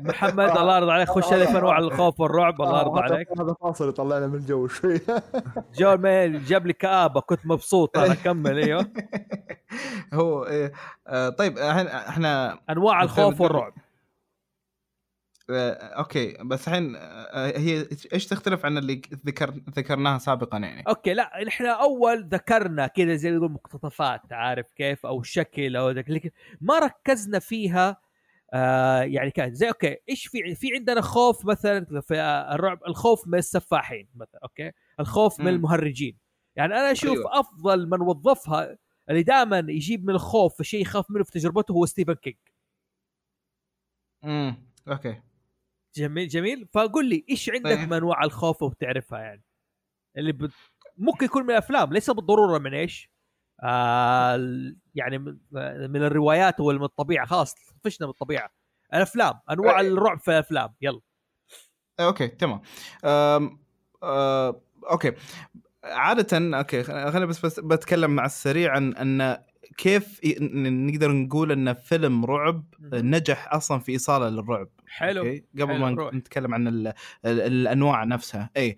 محمد 0.00 0.56
الله 0.56 0.76
يرضى 0.76 0.92
عليك. 0.92 1.08
خش 1.08 1.32
لي 1.32 1.46
في 1.46 1.58
أنواع 1.58 1.78
الخوف 1.78 2.20
والرعب 2.20 2.62
الله 2.62 2.80
يرضى 2.80 3.00
عليك. 3.00 3.28
هذا 3.40 3.54
فاصل 3.62 3.88
يطلعنا 3.88 4.26
من 4.26 4.34
الجو 4.34 4.66
شوي. 4.68 5.00
جو 5.78 5.96
ميل 5.96 6.44
جاب 6.44 6.66
لي 6.66 6.72
كآبة 6.72 7.20
كنت 7.20 7.40
مبسوط 7.46 7.98
أنا 7.98 8.14
كمل 8.14 8.58
أيوه. 8.58 8.86
هو 10.14 10.44
إيه 10.44 10.72
آه 11.06 11.28
طيب 11.28 11.58
إحنا 11.58 12.08
إحنا 12.08 12.58
أنواع 12.70 13.02
الخوف 13.02 13.40
والرعب. 13.40 13.72
أوكي 15.50 16.36
بس 16.44 16.68
الحين 16.68 16.96
آه 16.96 17.58
هي 17.58 17.88
إيش 18.12 18.26
تختلف 18.26 18.64
عن 18.64 18.78
اللي 18.78 19.02
ذكر 19.26 19.50
ذكرناها 19.50 20.18
سابقا 20.18 20.58
يعني؟ 20.58 20.82
أوكي 20.88 21.14
لا 21.14 21.48
إحنا 21.48 21.70
أول 21.70 22.28
ذكرنا 22.28 22.86
كذا 22.86 23.14
زي 23.14 23.34
يقول 23.34 23.52
مقتطفات 23.52 24.32
عارف 24.32 24.72
كيف؟ 24.72 25.06
أو 25.06 25.22
شكل 25.22 25.76
أو 25.76 25.90
ذاك 25.90 26.10
لكن 26.10 26.30
ما 26.60 26.78
ركزنا 26.78 27.38
فيها 27.38 28.00
آه 28.54 29.00
يعني 29.02 29.30
كان 29.30 29.54
زي 29.54 29.68
أوكي 29.68 29.96
إيش 30.08 30.26
في 30.26 30.54
في 30.54 30.74
عندنا 30.74 31.00
خوف 31.00 31.46
مثلا 31.46 32.00
في 32.00 32.20
آه، 32.20 32.54
الرعب 32.54 32.78
الخوف 32.88 33.28
من 33.28 33.38
السفاحين 33.38 34.08
مثلا 34.14 34.40
أوكي؟ 34.42 34.72
الخوف 35.00 35.40
من. 35.40 35.48
المهرجين. 35.48 36.18
يعني 36.56 36.74
أنا 36.74 36.92
أشوف 36.92 37.10
أيوة. 37.18 37.40
أفضل 37.40 37.88
من 37.90 38.00
وظفها 38.00 38.78
اللي 39.10 39.22
دائما 39.22 39.58
يجيب 39.58 40.04
من 40.04 40.14
الخوف 40.14 40.62
شيء 40.62 40.80
يخاف 40.80 41.10
منه 41.10 41.24
في 41.24 41.30
تجربته 41.30 41.72
هو 41.72 41.86
ستيفن 41.86 42.14
كينج. 42.14 42.36
امم 44.24 44.66
أوكي. 44.88 45.25
جميل 45.96 46.28
جميل. 46.28 46.68
فقول 46.72 47.08
لي 47.08 47.24
إيش 47.30 47.50
عندك 47.50 47.76
طيب. 47.76 47.88
من 47.88 47.92
انواع 47.92 48.24
الخوف 48.24 48.62
وبتعرفها 48.62 49.18
يعني؟ 49.18 49.42
اللي 50.16 50.32
بت... 50.32 50.50
ممكن 50.96 51.26
يكون 51.26 51.42
من 51.42 51.50
الأفلام 51.50 51.92
ليس 51.92 52.10
بالضرورة 52.10 52.58
من 52.58 52.74
إيش؟ 52.74 53.10
آه 53.62 54.36
يعني 54.94 55.18
من 55.18 55.38
من 55.90 56.02
الروايات 56.02 56.60
ولا 56.60 56.78
من 56.78 56.84
الطبيعة. 56.84 57.26
خلاص 57.26 57.54
طفشنا 57.54 58.06
من 58.06 58.12
الطبيعة. 58.12 58.50
الأفلام 58.94 59.40
أنواع 59.50 59.80
أي. 59.80 59.88
الرعب 59.88 60.20
في 60.20 60.30
الأفلام. 60.30 60.74
يلا. 60.80 61.00
أوكي 62.00 62.28
تمام. 62.28 62.60
أم 63.04 63.58
أه 64.02 64.62
أوكي. 64.90 65.12
عادة 65.84 66.58
أوكي 66.58 66.82
خليني 66.82 67.26
بس, 67.26 67.46
بس 67.46 67.60
بتكلم 67.60 68.10
مع 68.10 68.24
السريع 68.24 68.72
عن 68.72 68.94
أن 68.94 69.44
كيف 69.78 70.20
نقدر 70.40 71.12
نقول 71.12 71.52
إن 71.52 71.74
فيلم 71.74 72.24
رعب. 72.24 72.64
نجح 72.82 73.54
أصلا 73.54 73.78
في 73.78 73.92
إيصاله 73.92 74.28
للرعب 74.28 74.68
حلو 74.86 75.20
أوكي؟ 75.22 75.44
قبل 75.54 75.66
حلو، 75.72 75.78
ما 75.78 75.90
روح. 75.90 76.14
نتكلم 76.14 76.54
عن 76.54 76.68
ال 76.68 76.86
ال 76.86 76.94
الأنواع 77.40 78.04
نفسها 78.04 78.50
اي 78.56 78.76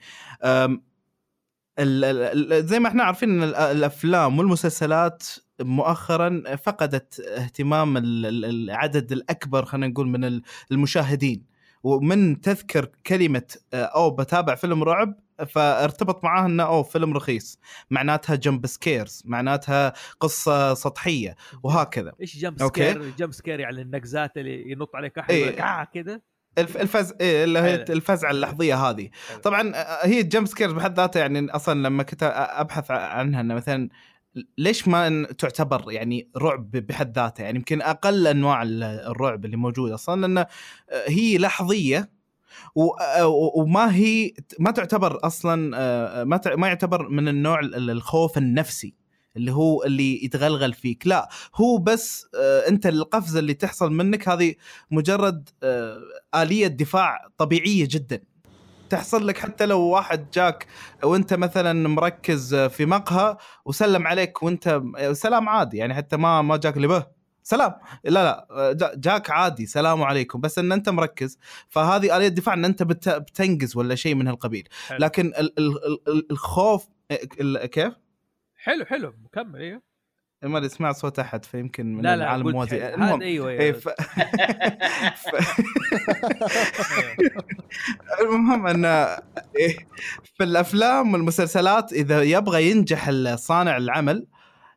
زي 2.61 2.79
ما 2.81 2.89
إحنا 2.89 3.03
عارفين 3.05 3.31
إن 3.31 3.43
ال- 3.43 3.55
الأفلام 3.55 4.39
والمسلسلات 4.39 5.23
مؤخرا 5.61 6.57
فقدت 6.57 7.21
اهتمام 7.21 7.97
ال- 7.97 8.27
ال- 8.27 8.45
العدد 8.45 9.13
الأكبر 9.13 9.65
خلينا 9.65 9.87
نقول 9.87 10.09
من 10.09 10.25
ال- 10.25 10.43
المشاهدين 10.73 11.58
ومن 11.83 12.41
تذكر 12.41 12.91
كلمة 13.07 13.57
آه، 13.75 13.83
أو 13.85 14.11
بتابع 14.11 14.55
فيلم 14.55 14.85
رعب 14.85 15.15
فارتبط 15.47 16.25
معاه 16.25 16.47
إنه 16.47 16.63
أو 16.63 16.83
فيلم 16.83 17.15
رخيص 17.15 17.61
معناتها 17.91 18.37
jump 18.37 18.67
scares 18.67 19.23
معناتها 19.25 19.93
قصة 20.21 20.75
سطحية 20.75 21.37
وهكذا 21.63 22.13
إيش 22.21 22.37
جمب 22.37 22.63
أوكي. 22.63 22.91
سكير 22.91 23.11
جمب 23.19 23.33
سكير 23.33 23.61
يعني 23.61 23.83
النقزات 23.83 24.37
اللي 24.37 24.71
ينط 24.71 24.97
عليك 24.97 25.19
أحد 25.19 25.31
إيه. 25.31 25.63
آه 25.63 25.85
كذا 25.85 26.21
الف 26.59 26.77
الفز 26.77 27.15
إيه 27.21 27.45
اللي 27.45 27.59
هي. 27.59 27.75
الفزعه 27.75 28.31
اللحظية 28.31 28.75
هذه. 28.75 29.11
طبعا 29.43 29.73
آه، 29.75 30.07
هي 30.07 30.21
الجمب 30.21 30.47
سكيرز 30.47 30.73
بحد 30.73 30.97
ذاتها 30.97 31.21
يعني 31.21 31.51
أصلا 31.51 31.83
لما 31.83 32.03
كنت 32.03 32.23
أبحث 32.57 32.91
عنها 32.91 33.41
إنه 33.41 33.55
مثلا 33.55 33.89
ليش 34.59 34.89
ما 34.89 35.25
تعتبر 35.39 35.93
يعني 35.93 36.29
رعب 36.37 36.71
بحد 36.71 37.19
ذاتها 37.19 37.45
يعني 37.45 37.59
يمكن 37.59 37.83
أقل 37.83 38.27
أنواع 38.27 38.63
ال- 38.63 38.83
الرعب 38.83 39.45
اللي 39.45 39.57
موجودة 39.57 39.95
أصلا 39.95 40.21
لأن 40.27 40.45
هي 41.07 41.39
لحظية 41.39 42.11
و- 42.75 43.61
وما 43.63 43.95
هي 43.95 44.33
ما 44.59 44.71
تعتبر 44.71 45.27
أصلا 45.27 45.73
آه، 45.77 46.25
ما 46.25 46.41
ما 46.47 46.67
يعتبر 46.69 47.09
من 47.09 47.29
النوع 47.29 47.61
ال- 47.61 47.91
الخوف 47.91 48.39
النفسي 48.39 48.95
اللي 49.37 49.53
هو 49.53 49.83
اللي 49.85 50.25
يتغلغل 50.25 50.73
فيك 50.73 51.07
لا 51.07 51.29
هو 51.55 51.79
بس 51.79 52.27
آه، 52.41 52.69
أنت 52.69 52.87
القفزة 52.87 53.39
اللي 53.39 53.55
تحصل 53.55 53.93
منك 53.93 54.29
هذه 54.29 54.55
مجرد 54.91 55.49
آه، 55.63 55.99
آلية 56.35 56.67
دفاع 56.67 57.29
طبيعية 57.39 57.89
جدا. 57.91 58.21
تحصل 58.89 59.27
لك 59.27 59.39
حتى 59.39 59.67
لو 59.67 59.81
واحد 59.81 60.31
جاك 60.31 60.67
وانت 61.05 61.35
مثلا 61.35 61.89
مركز 61.89 62.55
في 62.55 62.87
مقهى 62.87 63.37
وسلم 63.65 64.07
عليك 64.07 64.43
وانت 64.43 64.83
سلام 65.13 65.49
عادي 65.49 65.77
يعني 65.77 65.95
حتى 65.95 66.17
ما 66.17 66.43
ما 66.43 66.57
جاك 66.57 66.77
اللي 66.77 66.89
به. 66.89 67.07
سلام. 67.43 67.75
لا 68.05 68.11
لا 68.51 68.73
جا- 68.73 68.93
جاك 68.97 69.31
عادي 69.31 69.67
سلام 69.67 70.03
عليكم. 70.03 70.41
بس 70.41 70.59
إن 70.59 70.73
أنت 70.73 70.89
مركز 70.89 71.39
فهذه 71.69 72.17
آلية 72.17 72.29
دفاع 72.29 72.55
إن 72.55 72.65
أنت 72.65 72.83
بت- 72.83 73.09
بتنقز 73.09 73.77
ولا 73.77 73.95
شيء 73.95 74.15
من 74.15 74.29
هالقبيل. 74.29 74.69
حلو. 74.89 74.99
لكن 74.99 75.27
ال- 75.27 75.59
ال- 75.59 76.09
ال- 76.09 76.31
الخوف 76.31 76.89
ال- 77.41 77.67
كيف؟ 77.67 77.93
حلو 78.57 78.85
حلو. 78.85 79.15
مكمل 79.25 79.61
أيوه 79.61 79.83
ما 80.43 80.59
أدري 80.59 80.69
سمعت 80.69 80.97
صوت 80.97 81.19
أحد 81.19 81.45
فيمكن 81.45 81.95
من 81.95 82.03
لا 82.03 82.17
لا 82.17 82.25
العالم 82.25 82.49
الموازي. 82.49 82.95
المهم 82.95 83.09
هذا 83.09 83.25
أيوه 83.25 83.49
إيه 83.49 83.61
أيوه 83.61 83.73
ف... 83.73 83.89
ف... 83.89 85.29
المهم 88.23 88.67
إن 88.67 88.85
إيه 88.85 89.77
في 90.35 90.45
الأفلام 90.45 91.13
والمسلسلات 91.13 91.93
إذا 91.93 92.23
يبغى 92.23 92.71
ينجح 92.71 93.11
صانع 93.35 93.77
العمل 93.77 94.27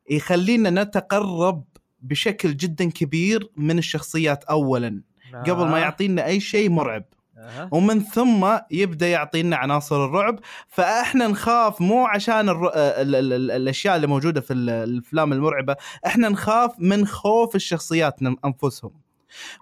يخلينا 0.09 0.83
نتقرب 0.83 1.63
بشكل 2.01 2.57
جدا 2.57 2.89
كبير 2.89 3.49
من 3.55 3.77
الشخصيات 3.77 4.43
اولا 4.43 5.01
قبل 5.47 5.67
ما. 5.67 5.79
يعطينا 5.79 6.25
أي 6.25 6.39
شيء 6.39 6.69
مرعب 6.69 7.03
أها. 7.41 7.69
ومن 7.71 7.99
ثم 7.99 8.57
يبدأ 8.71 9.07
يعطينا 9.07 9.55
عناصر 9.55 10.05
الرعب 10.05 10.39
فإحنا 10.67 11.27
نخاف 11.27 11.81
مو 11.81 12.05
عشان 12.05 12.49
الر... 12.49 12.67
ال... 12.75 13.15
ال... 13.15 13.33
ال... 13.33 13.51
الأشياء 13.51 13.95
اللي 13.95 14.07
موجودة 14.07 14.41
في 14.41 14.53
ال- 14.53 14.69
الأفلام 14.69 15.33
المرعبة 15.33 15.75
إحنا 16.05 16.29
نخاف 16.29 16.71
من 16.79 17.07
خوف 17.07 17.55
الشخصيات 17.55 18.15
أنفسهم 18.45 18.91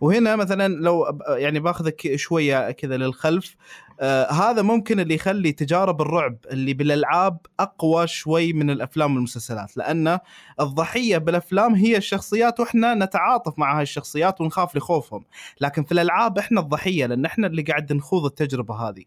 وهنا 0.02 0.36
مثلا 0.36 0.74
لو 0.74 1.20
يعني 1.30 1.60
باخذك 1.60 2.16
شوية 2.16 2.72
كذا 2.72 2.98
للخلف 2.98 3.56
آه 4.02 4.32
هذا 4.32 4.62
ممكن 4.62 5.00
اللي 5.00 5.16
يخلي 5.16 5.52
تجارب 5.52 6.02
الرعب 6.02 6.38
اللي 6.52 6.74
بالألعاب 6.74 7.38
أقوى 7.60 8.08
شوي 8.08 8.54
من 8.54 8.70
الأفلام 8.70 9.16
والمسلسلات 9.16 9.78
لأن 9.78 10.20
الضحية 10.60 11.18
بالأفلام 11.18 11.76
هي 11.76 11.98
الشخصيات 11.98 12.60
وإحنا 12.60 12.94
نتعاطف 12.94 13.60
مع 13.60 13.78
هاي 13.78 13.84
الشخصيات 13.84 14.42
ونخاف 14.42 14.76
لخوفهم 14.76 15.26
لكن 15.62 15.84
في 15.84 15.92
الألعاب 15.92 16.38
إحنا 16.38 16.62
الضحية 16.62 17.06
لأن 17.06 17.26
إحنا 17.26 17.48
اللي 17.48 17.62
قاعد 17.62 17.94
نخوض 17.94 18.26
التجربة 18.26 18.76
هذه. 18.76 19.04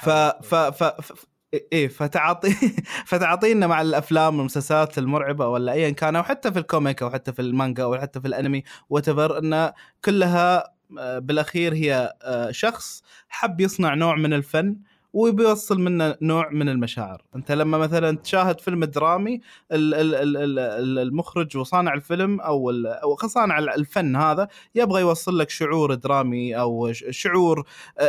ف 0.00 0.08
ف, 0.42 0.54
ف 0.54 1.24
إيه 1.72 1.88
فتعاطي 1.88 2.50
فتعاطينا 3.06 3.66
مع 3.66 3.80
الأفلام 3.80 4.36
والمسلسلات 4.36 4.98
المرعبة 4.98 5.48
ولا 5.48 5.72
ايا 5.72 5.90
كان 5.90 6.16
أو 6.16 6.22
حتى 6.22 6.52
في 6.52 6.58
الكوميك 6.58 7.02
أو 7.02 7.10
حتى 7.10 7.32
في 7.32 7.42
المانجا 7.42 7.82
أو 7.82 7.96
حتى 7.98 8.20
في 8.20 8.28
الأنمي 8.28 8.62
whatnot 8.90 9.72
كلها 10.04 10.74
آه، 10.98 11.18
بالأخير 11.18 11.74
هي 11.74 12.12
آه، 12.22 12.50
شخص 12.50 13.02
حب 13.28 13.60
يصنع 13.60 13.94
نوع 13.94 14.16
من 14.16 14.32
الفن. 14.32 14.76
وبيوصل 15.14 15.80
منه 15.80 16.16
نوع 16.22 16.50
من 16.50 16.68
المشاعر. 16.68 17.22
أنت 17.36 17.52
لما 17.52 17.78
مثلا 17.78 18.16
تشاهد 18.16 18.60
فيلم 18.60 18.84
درامي 18.84 19.40
ال- 19.72 19.94
ال- 19.94 20.14
ال- 20.14 20.36
ال- 20.36 20.58
ال- 20.58 20.98
المخرج 20.98 21.56
وصانع 21.56 21.94
الفيلم 21.94 22.40
أو 22.40 22.70
أو 22.70 23.16
صانع 23.16 23.58
الفن 23.58 24.16
هذا 24.16 24.48
يبغى 24.74 25.00
يوصل 25.00 25.38
لك 25.38 25.50
شعور 25.50 25.94
درامي 25.94 26.56
أو 26.56 26.92
شعور 26.92 27.66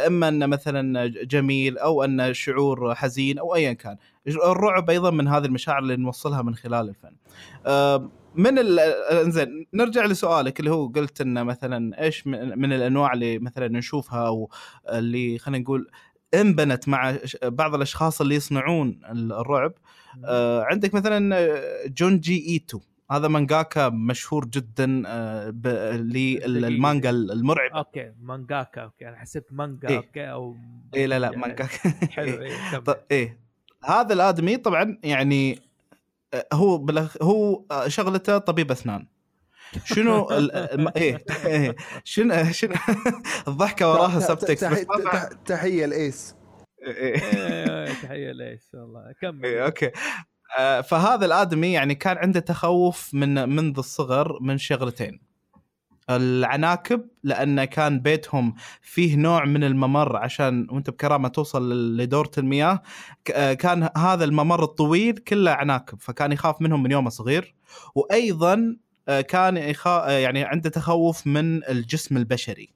إما 0.07 0.27
إنه 0.27 0.45
مثلا 0.45 1.07
جميل 1.07 1.77
أو 1.77 2.03
إنه 2.03 2.32
شعور 2.32 2.95
حزين 2.95 3.40
أو 3.40 3.56
ايا 3.56 3.73
كان. 3.73 3.98
الرعب 4.27 4.90
أيضا 4.90 5.11
من 5.11 5.27
هذه 5.27 5.45
المشاعر 5.45 5.80
اللي 5.80 5.95
نوصلها 5.95 6.41
من 6.41 6.56
خلال 6.56 6.90
الفن. 6.90 7.15
آه، 7.65 8.10
من 8.36 8.57
إنزين 9.11 9.65
نرجع 9.73 10.06
لسؤالك 10.06 10.60
اللي 10.60 10.72
هو 10.72 10.88
قلت 10.88 11.22
إنه 11.22 11.44
مثلا 11.44 12.03
إيش 12.03 12.27
من 12.27 12.73
الأنواع 12.73 13.14
اللي 13.14 13.40
مثلا 13.40 13.68
نشوفها 13.68 14.27
أو 14.27 14.49
اللي 14.90 15.38
خلينا 15.38 15.64
نقول 15.64 15.88
انبنت 16.34 16.88
مع 16.88 17.18
بعض 17.43 17.76
الأشخاص 17.76 18.22
اللي 18.22 18.35
يصنعون 18.35 18.99
ال- 19.11 19.34
الرعب. 19.34 19.73
آه، 20.26 20.64
عندك 20.64 20.93
مثلا 20.93 21.35
آه، 21.38 21.88
جونجي 21.88 22.47
إيتو. 22.49 22.80
هذا 23.11 23.27
مانجاكا 23.27 23.89
مشهور 23.89 24.45
جدا 24.45 25.03
آه، 25.07 25.49
للمانجا 25.95 27.10
المرعبه 27.10 27.77
أوكي 27.77 28.11
مانجاكا 28.22 28.81
أوكي. 28.81 29.07
أنا 29.10 29.15
حسبت 29.18 29.45
مانجا 29.52 29.89
إيه. 29.89 29.97
أوكي 29.97 30.31
أو 30.31 30.56
اي 30.95 31.07
لا 31.07 31.19
لا 31.19 31.27
يعني 31.27 31.38
مانجاكا. 31.41 31.68
حلو 32.15 32.41
إيه. 32.41 32.77
ط- 32.80 33.06
إيه. 33.11 33.39
هذا 33.84 34.14
الآدمي 34.14 34.57
طبعا 34.57 34.97
يعني 35.03 35.60
آه، 36.34 36.47
هو. 36.53 36.85
هو 37.22 37.64
شغلته 37.88 38.38
طبيب 38.38 38.72
أسنان. 38.72 39.07
شنو 39.85 40.30
ال... 40.31 40.52
الم- 40.56 40.91
إيه 40.97 41.23
إيه. 41.45 41.76
شنو 42.03 42.43
شنو؟ 42.52 42.73
الضحكة 43.47 43.89
وراها 43.91 44.19
سبتكس 44.19 44.60
تحية 45.45 45.85
الايس 45.85 46.35
إيه. 46.84 47.15
إيه، 47.23 47.93
تحية 48.03 48.31
ليش 48.31 48.61
والله. 48.73 49.14
كمل. 49.22 49.45
إيه، 49.45 49.65
أوكي. 49.65 49.91
آه، 50.60 50.81
فهذا 50.81 51.26
الآدمي 51.26 51.73
يعني 51.73 51.95
كان 51.95 52.18
عنده 52.18 52.39
تخوف 52.39 53.10
من 53.14 53.49
منذ 53.49 53.77
الصغر 53.77 54.38
من 54.41 54.57
شغلتين. 54.57 55.19
العناكب 56.10 57.07
لأنه 57.23 57.65
كان 57.65 57.99
بيتهم 57.99 58.56
فيه 58.81 59.15
نوع 59.15 59.45
من 59.45 59.64
الممر 59.64 60.18
عشان 60.18 60.68
وأنت 60.72 60.89
بكرامة 60.89 61.27
توصل 61.27 61.97
لدورة 61.97 62.31
المياه. 62.38 62.81
ك- 63.26 63.31
آه، 63.31 63.53
كان 63.53 63.89
هذا 63.97 64.23
الممر 64.23 64.64
الطويل 64.64 65.18
كله 65.18 65.52
عناكب 65.52 66.02
فكان 66.02 66.31
يخاف 66.31 66.61
منهم 66.61 66.84
من 66.84 66.91
يومه 66.91 67.10
صغير. 67.10 67.56
وأيضا 67.95 68.77
كان 69.07 69.57
يخا... 69.57 70.07
آه، 70.07 70.11
يعني 70.11 70.44
عنده 70.44 70.69
تخوف 70.69 71.27
من 71.27 71.64
الجسم 71.64 72.18
البشري. 72.18 72.73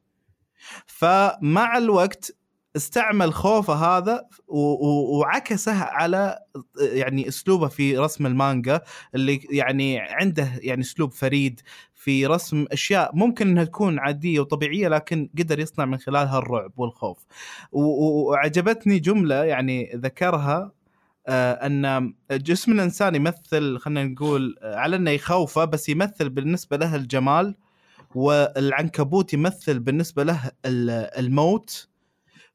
فمع 0.85 1.77
الوقت 1.77 2.31
استعمل 2.75 3.33
خوفه 3.33 3.73
هذا 3.73 4.27
وعكسه 4.47 5.83
على 5.83 6.39
يعني 6.81 7.27
أسلوبه 7.27 7.67
في 7.67 7.97
رسم 7.97 8.25
المانجا 8.25 8.81
اللي 9.15 9.39
يعني 9.51 9.99
عنده 9.99 10.51
يعني 10.61 10.81
أسلوب 10.81 11.13
فريد 11.13 11.61
في 11.93 12.25
رسم 12.25 12.65
أشياء 12.71 13.15
ممكن 13.15 13.47
إنها 13.47 13.63
تكون 13.63 13.99
عادية 13.99 14.39
وطبيعية 14.39 14.87
لكن 14.87 15.29
قدر 15.39 15.59
يصنع 15.59 15.85
من 15.85 15.97
خلالها 15.97 16.37
الرعب 16.37 16.71
والخوف. 16.77 17.25
وعجبتني 17.71 18.99
جملة 18.99 19.43
يعني 19.43 19.91
ذكرها 19.95 20.57
آه، 20.57 20.71
أن 21.29 22.13
جسم 22.31 22.71
الإنسان 22.71 23.15
يمثل 23.15 23.77
خلينا 23.77 24.03
نقول 24.03 24.55
آه، 24.61 24.75
على 24.75 24.95
أنه 24.95 25.11
يخوفه 25.11 25.65
بس 25.65 25.89
يمثل 25.89 26.29
بالنسبة 26.29 26.77
له 26.77 26.95
الجمال 26.95 27.55
والعنكبوت 28.15 29.33
يمثل 29.33 29.79
بالنسبة 29.79 30.23
له 30.23 30.51
ال- 30.65 30.89
الموت. 31.19 31.89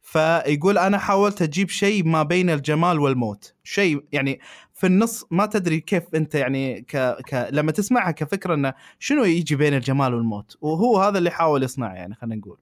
فيقول 0.03 0.79
أنا 0.79 0.99
حاولت 0.99 1.43
أجيب 1.43 1.69
شيء 1.69 2.05
ما 2.05 2.23
بين 2.23 2.51
الجمال 2.51 3.01
والموت. 3.01 3.55
شيء 3.65 4.05
يعني 4.13 4.41
في 4.75 4.87
النص 4.87 5.25
ما 5.31 5.47
تدري 5.47 5.81
كيف 5.81 6.03
أنت 6.15 6.35
يعني 6.35 6.81
ك... 6.83 6.97
ك... 6.97 7.49
لما 7.53 7.73
تسمعها 7.73 8.11
كفكرة 8.11 8.55
أنه 8.55 8.75
شنو 8.99 9.25
يجي 9.25 9.57
بين 9.57 9.75
الجمال 9.75 10.15
والموت. 10.15 10.57
وهو 10.61 10.99
هذا 10.99 11.19
اللي 11.19 11.31
حاول 11.31 11.63
يصنعه 11.63 11.95
يعني 11.95 12.15
خلينا 12.15 12.37
نقول. 12.37 12.59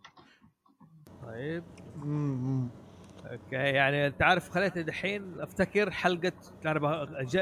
طيب. 1.22 1.64
okay 3.32 3.56
يعني 3.56 4.06
انت 4.06 4.22
عارف 4.22 4.48
خليتني 4.50 4.82
دحين 4.82 5.40
أفتكر 5.40 5.90
حلقة 5.90 6.32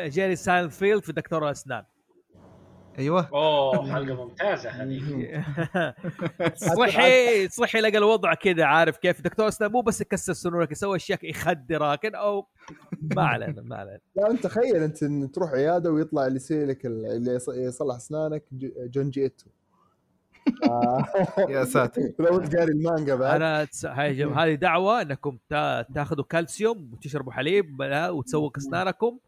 جيري 0.08 0.36
ساينفيلد 0.36 1.02
في 1.04 1.12
دكتور 1.12 1.44
الاسنان 1.46 1.84
أيوه. 2.98 3.28
أوه 3.32 3.92
حلقة 3.92 4.24
ممتازة 4.24 4.70
هذه. 4.70 5.44
صحي 6.76 7.48
صحي 7.48 7.80
لقى 7.80 7.98
الوضع 7.98 8.34
كذا 8.34 8.64
عارف 8.64 8.96
كيف. 8.96 9.20
دكتور 9.20 9.48
أسنان 9.48 9.72
مو 9.72 9.80
بس 9.80 10.00
يكسر 10.00 10.32
سنونك 10.32 10.72
يسوي 10.72 10.96
أشياء 10.96 11.18
يخدرك 11.30 12.06
أو 12.06 12.46
ما 13.16 13.22
علينا 13.22 13.62
ما 13.62 13.76
علينا. 13.76 13.98
لا 14.16 14.30
أنت 14.30 14.44
تخيل 14.44 14.76
أنت 14.76 15.02
إن 15.02 15.32
تروح 15.32 15.50
عيادة 15.50 15.90
ويطلع 15.90 16.26
اللي 16.26 16.36
يسوي 16.36 16.64
لك 16.66 16.86
ال- 16.86 17.06
اللي 17.06 17.30
يص- 17.34 17.48
يصلح 17.48 17.96
أسنانك 17.96 18.44
جونجي 18.78 19.10
إيتو 19.10 19.46
يا 21.48 21.64
ساتر. 21.64 22.02
لو 22.18 22.38
انت 22.40 22.56
قاري 22.56 22.72
المانجا 22.72 23.14
بعد. 23.14 23.34
أنا 23.34 23.64
تس... 23.64 23.86
هذه 23.86 24.54
دعوة 24.54 25.02
إنكم 25.02 25.38
تا... 25.48 25.82
تاخذوا 25.82 26.24
كالسيوم 26.24 26.90
وتشربوا 26.92 27.32
حليب 27.32 27.76
بلا... 27.76 28.10
وتسووا 28.10 28.50
اسنانكم 28.58 29.18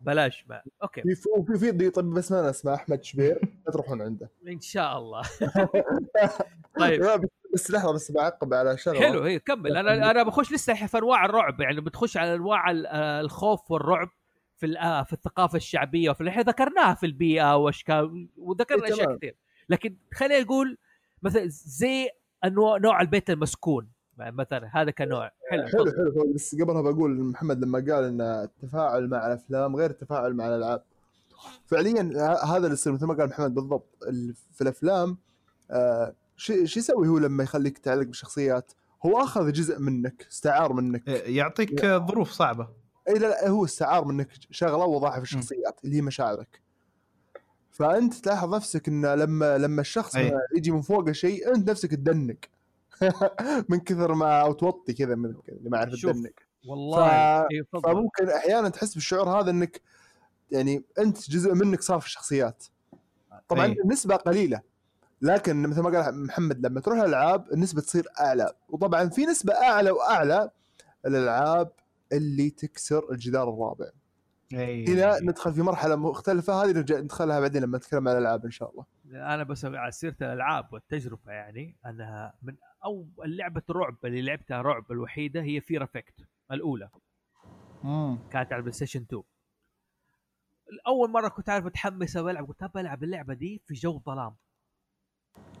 بلاش 0.00 0.44
ما. 0.48 0.62
okay. 0.82 1.02
في 1.02 1.14
في 1.14 1.58
في 1.58 1.72
في 1.78 1.90
طبيب 1.90 2.16
اسنان 2.18 2.44
اسمه 2.44 2.74
أحمد 2.74 3.04
شبير 3.04 3.38
لا 3.66 3.72
تروحون 3.72 4.02
عنده. 4.02 4.30
إن 4.48 4.60
شاء 4.60 4.98
الله. 4.98 5.22
طيب. 6.80 7.00
بس- 7.02 7.28
بس 7.54 7.70
لحظة 7.70 7.92
بس 7.94 8.12
بعقب 8.12 8.54
على 8.54 8.78
شغلة. 8.78 9.00
حلو 9.00 9.22
هي 9.22 9.38
كمل. 9.38 9.76
أنا 9.76 9.90
أنا 10.10 10.22
بخش 10.22 10.52
لسه 10.52 10.86
في 10.86 10.98
أنواع 10.98 11.24
الرعب 11.24 11.60
يعني 11.60 11.80
بتخش 11.80 12.16
على 12.16 12.34
أنواع 12.34 12.70
آه، 12.70 13.20
الخوف 13.20 13.70
والرعب 13.70 14.08
في 14.56 14.78
آه، 14.78 15.02
في 15.02 15.12
الثقافة 15.12 15.56
الشعبية 15.56 16.10
وفي 16.10 16.28
إحنا 16.28 16.42
ذكرناها 16.42 16.94
في 16.94 17.06
البيئة 17.06 17.56
واشكال 17.56 18.28
وذكرنا 18.38 18.86
إيه، 18.86 18.92
أشياء. 18.94 19.16
كثير. 19.16 19.34
لكن 19.68 19.96
خلينا 20.14 20.40
نقول 20.40 20.78
مثلا 21.22 21.42
زي 21.48 22.08
انواع 22.44 22.76
نوع 22.76 23.00
البيت 23.00 23.30
المسكون. 23.30 23.88
مثلا 24.18 24.70
هذا 24.74 24.90
كنوع. 24.90 25.30
حلو 25.50 25.66
حلو 25.66 25.84
حلو 25.84 26.12
حلو. 26.12 26.32
بس 26.34 26.54
قبلها 26.54 26.82
بقول 26.82 27.20
محمد 27.20 27.64
لما 27.64 27.78
قال 27.78 28.04
إن 28.04 28.20
التفاعل 28.20 29.08
مع 29.08 29.26
الأفلام 29.26 29.76
غير 29.76 29.90
التفاعل 29.90 30.34
مع 30.34 30.48
الألعاب. 30.48 30.82
فعليا 31.66 32.02
هذا 32.44 32.56
اللي 32.56 32.72
يصير 32.72 32.92
مثل 32.92 33.06
ما 33.06 33.14
قال 33.14 33.28
محمد 33.28 33.54
بالضبط. 33.54 33.88
ال- 34.08 34.34
في 34.54 34.60
الأفلام 34.60 35.18
آه، 35.70 36.14
شو 36.36 36.64
شو 36.64 36.80
يسوي 36.80 37.08
هو 37.08 37.18
لما 37.18 37.44
يخليك 37.44 37.78
تعلق 37.78 38.06
بالشخصيات 38.06 38.72
هو 39.06 39.22
أخذ 39.22 39.52
جزء 39.52 39.78
منك 39.78 40.26
استعار 40.30 40.72
منك. 40.72 41.08
يعطيك 41.08 41.86
ظروف 41.86 42.30
صعبة. 42.30 42.68
اي 43.08 43.14
لا, 43.14 43.26
لا 43.26 43.48
هو 43.48 43.64
استعار 43.64 44.04
منك 44.04 44.28
شغلة 44.50 44.84
وضعها 44.84 45.16
في 45.16 45.22
الشخصيات 45.22 45.80
اللي 45.84 45.96
هي 45.96 46.00
مشاعرك. 46.00 46.60
فأنت 47.78 48.14
تلاحظ 48.14 48.54
نفسك 48.54 48.88
إن 48.88 49.06
لما 49.06 49.58
لما 49.58 49.80
الشخص 49.80 50.16
أي. 50.16 50.24
مثلاً 50.24 50.40
يجي 50.56 50.70
من 50.70 50.80
فوقه 50.80 51.12
شيء 51.12 51.54
أنت 51.54 51.70
نفسك 51.70 51.90
تدنق 51.90 52.36
من 53.68 53.80
كثر 53.80 54.14
ما 54.14 54.40
أو 54.40 54.52
توطي 54.52 54.92
كذا 54.92 55.14
من 55.14 55.34
اللي 55.48 55.70
ما 55.70 55.78
اعرف 55.78 55.92
تدنق 55.92 56.32
والله 56.66 57.42
ف-. 57.72 57.76
فممكن 57.76 58.28
أحيانا 58.28 58.68
تحس 58.68 58.94
بالشعور 58.94 59.40
هذا 59.40 59.50
إنك 59.50 59.80
يعني 60.50 60.84
أنت 60.98 61.30
جزء 61.30 61.54
منك 61.54 61.82
صار 61.82 62.00
في 62.00 62.06
الشخصيات 62.06 62.64
طبعا 63.48 63.66
أي. 63.66 63.76
النسبة 63.84 64.16
قليلة 64.16 64.60
لكن 65.22 65.62
مثل 65.62 65.80
ما 65.80 66.02
قال 66.02 66.24
محمد 66.26 66.66
لما 66.66 66.80
تروح 66.80 66.98
الألعاب 66.98 67.52
النسبة 67.52 67.80
تصير 67.80 68.08
أعلى 68.20 68.54
وطبعا 68.68 69.08
في 69.08 69.26
نسبة 69.26 69.54
أعلى 69.54 69.90
وأعلى 69.90 70.50
الالعاب 71.06 71.72
اللي 72.12 72.50
تكسر 72.50 73.12
الجدار 73.12 73.48
الرابع 73.48 73.90
إي. 74.52 74.84
هنا 74.88 75.20
ندخل 75.20 75.54
في 75.54 75.62
مرحلة 75.62 75.96
مختلفة 75.96 76.62
هذه 76.62 76.72
نرجع 76.72 76.98
ندخلها 76.98 77.40
بعدين 77.40 77.62
لما 77.62 77.78
نتكلم 77.78 78.08
عن 78.08 78.14
الألعاب 78.16 78.44
إن 78.44 78.50
شاء 78.50 78.70
الله. 78.70 78.84
أنا 79.34 79.42
بس 79.42 79.64
على 79.64 79.92
سيرة 79.92 80.16
الألعاب 80.20 80.72
والتجربة 80.72 81.32
يعني 81.32 81.76
أنها 81.86 82.34
من 82.42 82.56
أو 82.84 83.06
لعبة 83.24 83.62
الرعب 83.70 83.96
اللي 84.04 84.22
لعبتها 84.22 84.62
رعب 84.62 84.92
الوحيدة 84.92 85.42
هي 85.42 85.60
Fear 85.60 85.84
Effect 85.84 86.14
الأولى. 86.52 86.88
كانت 88.30 88.52
على 88.52 88.56
ال 88.56 88.72
PlayStation 88.72 89.00
2 89.00 89.22
اول 90.86 91.10
مرة 91.10 91.28
كنت 91.28 91.48
عارف 91.48 91.64
متحمس 91.64 92.16
ألعب 92.16 92.48
قلت 92.48 92.62
ابى 92.62 92.80
ألعب 92.80 93.04
اللعبة 93.04 93.34
دي 93.34 93.62
في 93.66 93.74
جو 93.74 94.00
ظلام. 94.06 94.34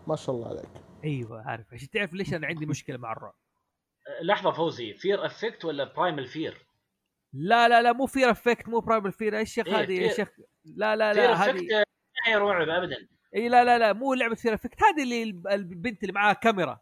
ما 0.06 0.16
شاء 0.16 0.34
الله 0.34 0.48
عليك. 0.48 0.70
أيوه 1.04 1.42
عارف. 1.42 1.74
عشان 1.74 1.90
تعرف 1.90 2.12
ليش 2.12 2.34
أنا 2.34 2.46
عندي 2.46 2.66
مشكلة 2.66 2.96
مع 2.96 3.12
الرعب. 3.12 3.34
لحظة 4.22 4.52
فوزي 4.52 4.94
Fear 4.94 5.26
Effect 5.26 5.64
ولا 5.64 5.94
Primal 5.94 6.26
Fear؟ 6.26 6.67
لا 7.32 7.68
لا 7.68 7.82
لا 7.82 7.92
مو 7.92 8.06
Fear 8.06 8.30
Effect 8.30 8.68
مو 8.68 8.80
Primal 8.80 9.12
Fear 9.12 9.34
يا 9.34 9.44
شيخ 9.44 9.66
إيه، 9.66 9.76
هذه 9.80 10.00
يا 10.02 10.12
شيخ؟ 10.12 10.28
لا 10.64 10.96
لا 10.96 11.12
لا 11.12 11.32
هذه 11.34 11.52
ما 11.52 11.84
هي 12.26 12.36
رعب 12.36 12.68
ابدا. 12.68 12.96
إي 13.36 13.48
لا 13.48 13.64
لا 13.64 13.78
لا 13.78 13.92
مو 13.92 14.14
لعبة 14.14 14.34
Fear 14.34 14.54
Effect 14.54 14.82
هذه 14.82 15.02
اللي 15.02 15.22
الب- 15.22 15.46
البنت 15.48 16.02
اللي 16.02 16.12
معاها 16.12 16.32
كاميرا. 16.32 16.80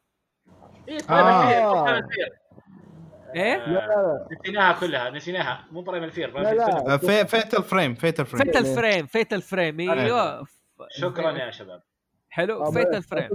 اي 0.88 0.98
Primal 1.08 1.46
Fear 1.48 1.62
آه. 1.62 2.00
إيه؟ 3.34 3.56
لا 3.56 3.66
لا 3.66 3.86
لا. 3.86 4.28
نسيناها 4.40 4.80
كلها 4.80 5.10
نسيناها. 5.10 5.64
مو 5.72 5.82
Primal 5.82 6.10
Fear 6.12 6.38
لا، 6.40 6.54
لا. 6.54 6.94
آه، 6.94 6.96
في 6.96 7.26
Fatal 7.26 7.62
Frame 7.62 7.94
Fatal 7.94 8.26
Frame 8.26 8.44
Fatal 8.44 8.64
Frame 8.74 9.06
Fatal 9.06 9.42
Frame 9.42 9.80
إيوه. 9.80 10.46
شكرا 10.90 11.30
يا 11.32 11.50
شباب. 11.50 11.82
حلو. 12.30 12.64
آه، 12.64 12.70
Fatal 12.70 13.02
Frame 13.02 13.30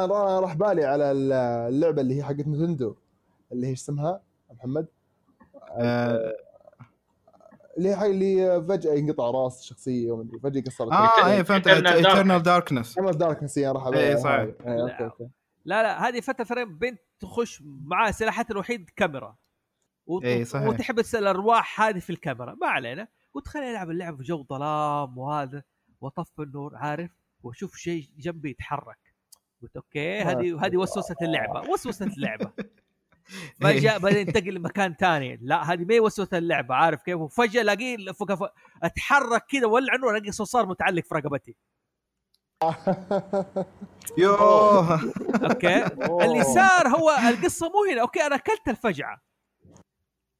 آه، 0.00 0.06
را- 0.06 0.40
راح 0.40 0.54
بالي 0.54 0.84
على 0.84 1.12
اللعبة 1.12 2.00
اللي 2.02 2.18
هي 2.18 2.22
حقت 2.24 2.40
Nintendo 2.40 2.96
اللي 3.52 3.66
هي 3.66 3.72
اسمها؟ 3.72 4.22
محمد؟ 4.50 4.86
آه، 5.78 6.36
اللي 7.78 7.88
هي 7.88 7.96
حق 7.96 8.04
اللي 8.04 8.64
فجأة 8.68 8.92
ينقطع 8.94 9.30
راس 9.30 9.60
الشخصيه 9.60 10.10
وما 10.12 10.22
أدري 10.22 10.38
فجأة 10.40 10.60
قصرت 10.62 10.92
آه 10.92 11.26
اي 11.32 11.44
فهمت. 11.44 11.66
Eternal 11.68 12.42
Darkness 12.42 12.98
Eternal 12.98 13.10
Darkness 13.10 13.66
راح 13.68 13.86
إيه، 13.86 14.16
صحيح. 14.16 14.48
لا. 14.66 15.12
لا 15.64 16.08
هذه 16.08 16.20
Fatal 16.20 16.44
Frame 16.44 16.78
بنت 16.78 17.00
تخش 17.20 17.62
معها 17.64 18.10
سلاحها 18.10 18.44
الوحيد 18.50 18.90
كاميرا. 18.96 19.36
وت- 20.06 20.24
إيه، 20.24 20.44
صحيح. 20.44 20.68
وتحبس 20.68 21.14
الأرواح 21.14 21.80
هذه 21.80 21.98
في 21.98 22.10
الكاميرا. 22.10 22.54
ما 22.54 22.66
علينا. 22.66 23.08
قلت 23.34 23.48
خليني 23.48 23.70
العب 23.70 23.90
اللعبه 23.90 24.16
في 24.16 24.22
جو 24.22 24.44
ظلام 24.50 25.18
وهذا 25.18 25.62
واطفي 26.00 26.42
النور 26.42 26.76
عارف؟ 26.76 27.10
واشوف 27.42 27.76
شيء 27.76 28.08
جنبي 28.18 28.50
يتحرك. 28.50 29.14
قلت 29.62 29.76
okay 29.76 30.20
هذه 30.20 30.66
هذه 30.66 30.76
وسوسة 30.76 31.16
اللعبة 31.22 31.70
وسوسة 31.70 32.06
اللعبة. 32.06 32.50
فجاه 33.62 33.98
بعدين 33.98 34.26
انتقل 34.26 34.54
لمكان 34.54 34.94
ثاني 34.94 35.38
لا 35.42 35.72
هذه 35.72 35.84
ما 35.84 35.94
هي 35.94 36.00
وسوسة 36.00 36.38
اللعبة 36.38 36.74
عارف 36.74 37.02
كيف؟ 37.02 37.16
وفجأة 37.16 37.62
الاقيه 37.62 37.96
اتحرك 38.82 39.44
كذا 39.48 39.66
ولع 39.66 39.94
النور 39.94 40.16
الاقي 40.16 40.32
صرصار 40.32 40.66
متعلق 40.66 41.04
في 41.04 41.14
رقبتي. 41.14 41.56
يوه. 44.18 45.00
okay. 45.50 45.84
اللي 46.24 46.44
صار 46.44 46.88
هو 46.88 47.10
القصة 47.28 47.68
مو 47.68 47.84
هنا. 47.92 48.00
okay 48.00 48.26
أنا 48.26 48.34
اكلت 48.34 48.68
الفجعة. 48.68 49.20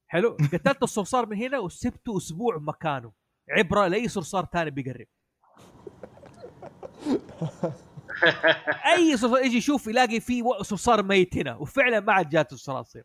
حلو. 0.07 0.37
قتلت 0.53 0.83
الصرصار 0.83 1.25
من 1.25 1.37
هنا 1.37 1.59
وسبته 1.59 2.17
أسبوع 2.17 2.57
مكانه. 2.57 3.11
عبرة 3.49 3.87
لاي 3.87 4.07
صرصار 4.07 4.45
ثاني 4.53 4.71
بيقرب. 4.71 5.07
أي 8.93 9.17
صرصار 9.17 9.45
يجي 9.45 9.57
يشوف 9.57 9.87
يلاقي 9.87 10.19
في 10.19 10.43
صرصار 10.61 11.03
ميت 11.03 11.37
هنا 11.37 11.55
وفعلا 11.55 11.99
ما 11.99 12.13
عاد 12.13 12.29
جات 12.29 12.53
الصراصير 12.53 13.03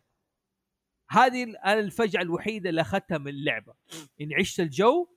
هذه 1.10 1.42
أنا 1.42 1.80
الفجعة 1.80 2.22
الوحيدة 2.22 2.70
اللي 2.70 2.80
أخذتها 2.80 3.18
من 3.18 3.28
اللعبة. 3.28 3.74
إني 4.20 4.34
عشت 4.34 4.60
الجو 4.60 5.08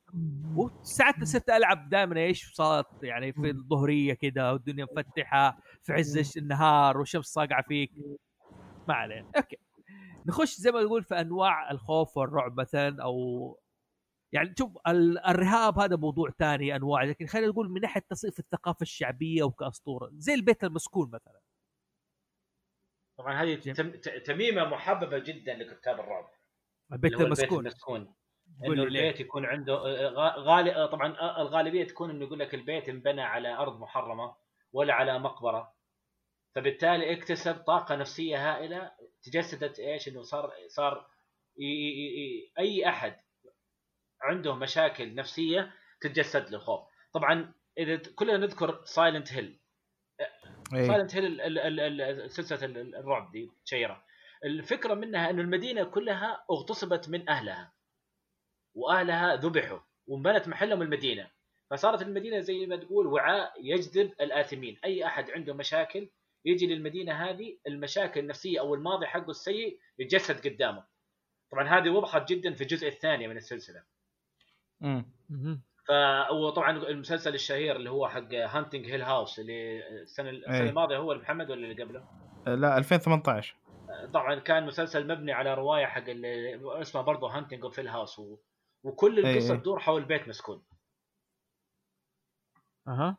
وساعات 0.56 1.24
صرت 1.24 1.49
ألعب 1.49 1.90
دائما 1.90 2.19
إيش 2.19 2.53
صارت 2.53 3.03
يعني 3.03 3.34
في 3.34 3.49
الظهرية 3.49 4.14
كده 4.14 4.53
والدنيا 4.53 4.88
مفتحة 4.98 5.57
في 5.84 5.94
عز 5.94 6.38
النهار 6.38 6.98
والشمس 6.98 7.26
صاقعة 7.26 7.64
فيك. 7.68 7.91
ما 8.88 8.94
علينا. 8.94 9.32
أوكي. 9.38 9.57
نخش 10.26 10.56
زي 10.56 10.72
ما 10.72 10.82
نقول 10.82 11.03
في 11.03 11.22
أنواع 11.22 11.72
الخوف 11.72 12.18
والرعب 12.18 12.60
مثلا 12.60 13.03
أو 13.03 13.60
يعني 14.32 14.54
شوف 14.60 14.78
ال- 14.88 15.20
الرهاب 15.20 15.80
هذا 15.80 15.95
موضوع 15.95 16.30
ثاني 16.30 16.76
أنواع 16.76 17.04
لكن 17.04 17.26
خلينا 17.28 17.48
نقول 17.48 17.70
من 17.70 17.82
ناحية 17.82 18.02
تصنيف 18.10 18.40
الثقافة 18.40 18.82
الشعبية 18.82 19.44
وكأسطورة 19.44 20.10
زي 20.14 20.34
البيت 20.34 20.64
المسكون 20.64 21.08
مثلا. 21.12 21.40
طبعا 23.18 23.44
هذه 23.44 23.56
تميمة 24.26 24.64
محببة 24.66 25.18
جدا 25.20 25.54
لكتاب 25.54 25.99
الرعب 25.99 26.30
البيت 26.94 27.14
المسكون 27.14 27.60
البيت 27.60 27.74
المسكون. 27.74 28.14
إنه؟ 28.66 28.84
البيت 28.84 29.20
يكون 29.20 29.45
عنده 29.45 29.74
آه، 29.74 30.10
غ- 30.10 30.40
غالي 30.40 30.76
آه، 30.76 30.86
طبعا 30.86 31.18
آه، 31.20 31.41
الغالبية 31.41 31.84
تكون 31.88 32.10
إنه 32.10 32.26
يقول 32.26 32.40
لك 32.40 32.56
البيت 32.56 32.90
انبنى 32.90 33.22
على 33.22 33.54
أرض 33.58 33.80
محرمة 33.80 34.36
ولا 34.74 34.94
على 34.94 35.20
مقبرة. 35.20 35.74
فبالتالي 36.56 37.14
اكتسب 37.14 37.56
طاقة 37.56 37.95
نفسية 37.95 38.52
هائلة 38.54 38.91
تجسدت 39.24 39.80
إيش؟ 39.80 40.08
إنه 40.08 40.22
صار 40.22 40.52
صار 40.68 41.08
أي 42.60 42.90
أحد 42.90 43.16
عنده 44.22 44.56
مشاكل 44.56 45.15
نفسية 45.15 45.73
تتجسد 46.02 46.49
له 46.49 46.60
خوف 46.60 46.88
طبعا 47.14 47.53
إذا 47.77 47.95
كلنا 48.15 48.38
نذكر 48.38 48.81
سايلنت 48.85 49.34
هيل 49.34 49.60
إيه. 50.73 50.88
سايلنت 50.88 51.15
هيل 51.15 52.31
سلسلة 52.31 52.65
ال- 52.65 52.77
ال- 52.77 52.95
الرعب 52.95 53.31
دي 53.31 53.52
شيرة. 53.65 54.03
الفكرة 54.45 54.94
منها 54.94 55.30
إنه 55.30 55.41
المدينة 55.41 55.84
كلها 55.84 56.45
اغتصبت 56.52 57.10
من 57.10 57.30
أهلها. 57.30 57.73
وأهلها 58.76 59.35
ذبحوا 59.35 59.80
وانبنت 60.07 60.48
محلهم 60.48 60.81
المدينة. 60.81 61.31
فصارت 61.69 62.02
المدينة 62.02 62.39
زي 62.39 62.65
ما 62.65 62.76
تقول 62.76 63.07
وعاء 63.07 63.53
يجذب 63.61 64.14
الآثمين. 64.22 64.77
أي 64.85 65.06
أحد 65.06 65.31
عنده 65.31 65.53
مشاكل 65.53 66.10
يجي 66.45 66.68
للمدينة 66.68 67.14
هذه 67.14 67.57
المشاكل 67.68 68.19
النفسية 68.19 68.60
أو 68.60 68.76
الماضي 68.76 69.06
حقه 69.06 69.30
السيء 69.30 69.80
يتجسد 69.99 70.48
قدامه. 70.48 70.85
طبعا 71.52 71.68
هذه 71.80 71.89
وضحت 71.89 72.30
جدا 72.30 72.53
في 72.53 72.61
الجزء 72.61 72.88
الثاني 72.88 73.27
من 73.27 73.38
السلسلة. 73.38 73.84
مم. 74.82 75.06
مهم. 75.30 75.62
ف 75.88 75.91
وطبعا 76.32 76.72
المسلسل 76.72 77.34
الشهير 77.34 77.76
اللي 77.76 77.90
هو 77.90 78.08
حق 78.08 78.34
Haunting 78.34 78.85
Hill 78.91 79.02
House 79.02 79.39
اللي 79.40 79.88
السنة 80.02 80.30
السنة 80.30 80.56
أي. 80.64 80.70
الماضية 80.70 80.98
هو 80.98 81.16
محمد 81.16 81.52
ولا 81.52 81.68
اللي 81.72 81.84
قبله؟ 81.84 82.08
لا 82.48 82.78
2018 82.78 83.56
طبعا 84.14 84.36
كان 84.36 84.66
مسلسل 84.66 85.08
مبني 85.08 85.32
على 85.32 85.54
رواية 85.54 85.86
حق 85.86 86.10
اللي 86.10 86.62
اسمها 86.82 87.04
برضه 87.04 87.28
Haunting 87.38 87.64
of 87.64 87.80
Hill 87.80 87.88
House 87.88 88.19
و... 88.20 88.38
وكل 88.84 89.26
أي 89.26 89.32
القصة 89.32 89.54
أي. 89.54 89.60
تدور 89.60 89.80
حول 89.80 90.04
بيت 90.06 90.28
مسكون 90.28 90.64
أها 92.88 93.18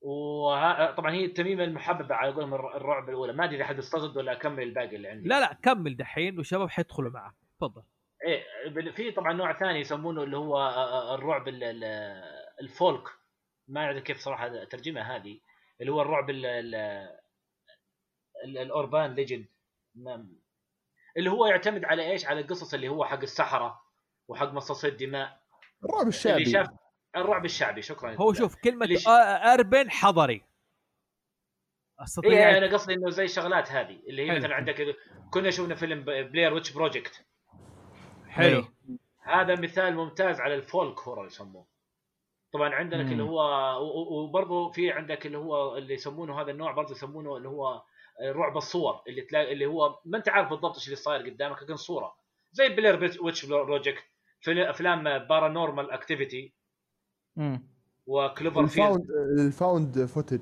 وطبعا 0.00 1.12
هي 1.12 1.24
الثيمة 1.24 1.64
المحببة 1.64 2.14
على 2.14 2.32
قولهم 2.32 2.54
الر- 2.54 2.76
الرعب 2.76 3.08
الأولى 3.08 3.32
ما 3.32 3.44
أدري 3.44 3.56
إذا 3.56 3.64
حد 3.64 3.78
استغد 3.78 4.16
ولا 4.16 4.32
أكمل 4.32 4.62
الباقي 4.62 4.96
اللي 4.96 5.08
عندي 5.08 5.28
لا 5.28 5.40
لا 5.40 5.52
كمل 5.62 5.96
دحين 5.96 6.38
والشباب 6.38 6.70
حيدخلوا 6.70 7.10
معك 7.10 7.34
تفضل 7.58 7.82
إيه 8.26 8.68
بال- 8.68 8.92
في 8.92 9.10
طبعا 9.12 9.32
نوع 9.32 9.58
ثاني 9.58 9.80
يسمونه 9.80 10.22
اللي 10.22 10.36
هو 10.36 10.56
آه، 10.58 11.12
آه، 11.12 11.14
الرعب 11.14 11.48
ال- 11.48 11.64
ال- 11.64 12.46
الفولك 12.60 13.08
ما 13.68 13.84
أعرف 13.84 14.02
كيف 14.02 14.18
صراحة 14.18 14.46
الترجمه 14.46 15.00
هذه 15.00 15.40
اللي 15.80 15.92
هو 15.92 16.02
الرعب 16.02 16.30
ال 16.30 16.46
ال 16.46 16.74
ال- 18.44 18.58
الأوربان 18.58 19.14
ليجند 19.14 19.46
اللي 21.16 21.30
هو 21.30 21.46
يعتمد 21.46 21.84
على 21.84 22.10
إيش؟ 22.10 22.26
على 22.26 22.40
القصص 22.40 22.74
اللي 22.74 22.88
هو 22.88 23.04
حق 23.04 23.20
السحرة 23.22 23.82
وحق 24.28 24.52
مصاصي 24.52 24.88
الدماء 24.88 25.40
الرعب 25.84 26.00
اللي 26.00 26.08
الشعبي 26.08 26.44
شاف 26.44 26.66
الرعب 27.16 27.44
الشعبي 27.44 27.82
شكرا 27.82 28.14
هو 28.14 28.32
شوف 28.32 28.56
كلمة 28.64 28.86
ليش؟ 28.86 29.08
آه، 29.08 29.10
أربن 29.54 29.90
حضري 29.90 30.44
أستطيع 32.00 32.30
إيه 32.50 32.58
أنا 32.58 32.72
قصدي 32.72 32.94
إنه 32.94 33.10
زي 33.10 33.24
الشغلات 33.24 33.70
هذه 33.72 34.00
اللي 34.08 34.30
هي. 34.30 34.38
مثلا 34.38 34.54
عندك 34.54 34.96
كنا 35.30 35.50
شفنا 35.50 35.74
فيلم 35.74 36.02
Blair 36.04 36.52
Witch 36.54 36.72
Project 36.72 37.26
حلو. 38.36 38.58
إيه. 38.58 38.96
هذا 39.22 39.60
مثال 39.60 39.94
ممتاز 39.96 40.40
على 40.40 40.54
ال 40.54 40.63
folk 40.63 41.00
horror 41.00 41.26
يسموه. 41.26 41.66
طبعا 42.52 42.74
عندك 42.74 42.96
مم. 42.96 43.12
اللي 43.12 43.22
هو 43.22 43.40
وبرضه 44.24 44.70
في 44.70 44.90
عندك 44.90 45.26
اللي 45.26 45.38
هو 45.38 45.76
اللي 45.76 45.94
يسمونه 45.94 46.40
هذا 46.40 46.50
النوع 46.50 46.72
برضه 46.72 46.92
يسمونه 46.92 47.36
اللي 47.36 47.48
هو 47.48 47.82
رعب 48.22 48.56
الصور 48.56 49.00
اللي 49.08 49.22
تلاقي 49.22 49.52
اللي 49.52 49.66
هو 49.66 49.98
ما 50.04 50.18
أنت 50.18 50.28
عارف 50.28 50.50
بالضبط 50.50 50.74
إيش 50.74 50.84
اللي 50.84 50.96
صاير 50.96 51.30
قدامك 51.30 51.62
لكن 51.62 51.76
صورة. 51.76 52.14
زي 52.52 52.68
Blair 52.68 53.16
Witch 53.22 53.46
Project 53.46 54.04
أفلام 54.48 55.18
Paranormal 55.18 55.90
Activity. 55.90 56.52
وكليفر 58.06 58.66
فيلد 58.66 59.10
الفاوند 59.10 59.10
ال 59.40 59.51
found 59.51 60.04
footage 60.04 60.40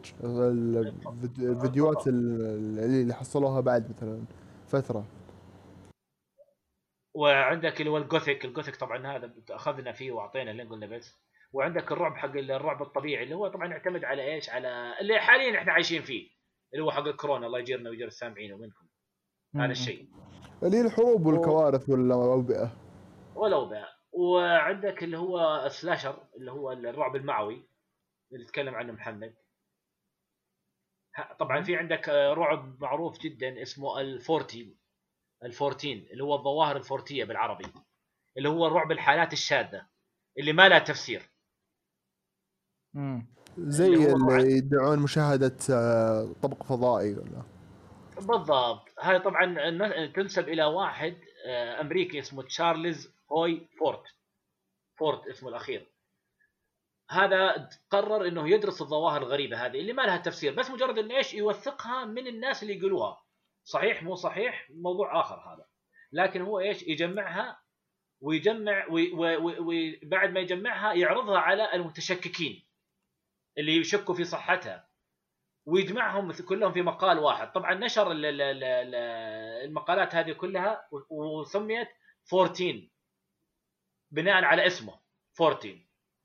الفيديوهات 1.38 2.06
ال- 2.06 2.78
اللي 2.78 3.14
حصلوها 3.14 3.60
بعد 3.60 3.90
مثلا 3.90 4.24
فترة. 4.68 5.04
وعندك 7.14 7.80
اللي 7.80 7.90
هو 7.90 7.96
ال 7.98 8.05
gothic 8.05 8.44
ال 8.44 8.49
gothic 8.49 8.76
طبعا 8.76 9.16
هذا 9.16 9.34
أخذنا 9.50 9.92
فيه 9.92 10.12
وأعطينا 10.12 10.50
اللي 10.50 10.62
قلنا 10.62 10.86
بس. 10.86 11.16
وعندك 11.52 11.92
الرعب 11.92 12.16
حق 12.16 12.30
الرعب 12.36 12.82
الطبيعي 12.82 13.24
اللي 13.24 13.34
هو 13.34 13.48
طبعا 13.48 13.66
يعتمد 13.66 14.04
على 14.04 14.34
إيش؟ 14.34 14.50
على 14.50 14.94
اللي 15.00 15.20
حاليا 15.20 15.58
إحنا 15.58 15.72
عايشين 15.72 16.02
فيه 16.02 16.30
اللي 16.72 16.84
هو 16.84 16.90
حق 16.90 17.06
الكورونا. 17.06 17.46
الله 17.46 17.58
يجيرنا 17.58 17.90
ويجير 17.90 18.06
السامعين 18.06 18.52
ومنكم. 18.52 18.86
هذا 19.56 19.72
الشيء. 19.72 20.08
اللي 20.62 20.76
هي 20.76 20.80
الحروب 20.80 21.26
والكوارث 21.26 21.88
والاوبئه 21.88 22.76
والاوبئه 23.34 23.88
وعندك 24.12 25.02
اللي 25.02 25.18
هو 25.18 25.62
ال 25.66 25.73
slasher 25.73 26.16
اللي 26.36 26.50
هو 26.52 26.72
الرعب 26.72 27.16
المعوي 27.16 27.68
اللي 28.32 28.44
تكلم 28.46 28.74
عنه 28.74 28.92
محمد. 28.92 29.34
ها- 31.16 31.36
طبعا 31.38 31.62
في 31.62 31.76
عندك 31.76 32.08
رعب 32.08 32.80
معروف 32.82 33.18
جدا 33.18 33.62
اسمه 33.62 34.00
ال 34.01 34.16
Fort 34.16 34.76
ال 35.44 35.52
Fortean 35.52 36.06
اللي 36.10 36.24
هو 36.24 36.34
الظواهر 36.34 36.76
الفورتية 36.76 37.24
بالعربي 37.24 37.64
اللي 38.36 38.48
هو 38.48 38.66
رعب 38.66 38.92
الحالات 38.92 39.32
الشاذة 39.32 39.86
اللي 40.38 40.52
ما 40.52 40.68
لها 40.68 40.78
تفسير. 40.78 41.30
مم. 42.94 43.26
زي 43.58 43.86
اللي 43.86 44.12
اللي 44.12 44.56
يدعون 44.56 44.98
مشاهدة 44.98 45.56
آه، 45.70 46.32
طبق 46.42 46.62
فضائي 46.62 47.14
ولا؟ 47.14 47.42
بالضبط. 48.16 48.88
هذا 49.00 49.18
طبعا 49.18 50.06
تنسب 50.06 50.48
إلى 50.48 50.64
واحد 50.64 51.16
آه، 51.46 51.80
أمريكي 51.80 52.18
اسمه 52.18 52.42
تشارلز 52.42 53.10
هوي 53.32 53.68
فورت. 53.78 54.02
فورت 54.98 55.26
اسمه 55.26 55.48
الأخير. 55.48 55.90
هذا 57.10 57.68
قرر 57.90 58.28
إنه 58.28 58.48
يدرس 58.48 58.82
الظواهر 58.82 59.22
الغريبة 59.22 59.66
هذه 59.66 59.80
اللي 59.80 59.92
ما 59.92 60.02
لها 60.02 60.16
تفسير 60.16 60.54
بس 60.54 60.70
مجرد 60.70 60.98
إنه 60.98 61.16
إيش؟ 61.16 61.34
يوثقها 61.34 62.04
من 62.04 62.26
الناس 62.26 62.62
اللي 62.62 62.78
يقولوها. 62.78 63.23
صحيح 63.64 64.02
مو 64.02 64.14
صحيح؟ 64.14 64.66
موضوع 64.70 65.20
آخر 65.20 65.34
هذا. 65.34 65.66
لكن 66.12 66.40
هو 66.42 66.60
إيش؟ 66.60 66.82
يجمعها 66.82 67.60
ويجمع 68.20 68.86
وبعد 68.90 70.30
ما 70.30 70.40
يجمعها 70.40 70.92
يعرضها 70.92 71.38
على 71.38 71.74
المتشككين 71.74 72.66
اللي 73.58 73.76
يشكوا 73.76 74.14
في 74.14 74.24
صحتها. 74.24 74.88
ويجمعهم 75.66 76.32
كلهم 76.32 76.72
في 76.72 76.82
مقال 76.82 77.18
واحد. 77.18 77.52
طبعا 77.52 77.74
نشر 77.74 78.12
ال- 78.12 78.24
ال- 78.26 78.40
ال- 78.42 78.64
ال- 78.64 78.94
المقالات 79.68 80.14
هذه 80.14 80.32
كلها 80.32 80.88
وسميت 81.10 81.88
14 82.34 82.88
بناء 84.10 84.44
على 84.44 84.66
اسمه 84.66 85.00
14 85.40 85.78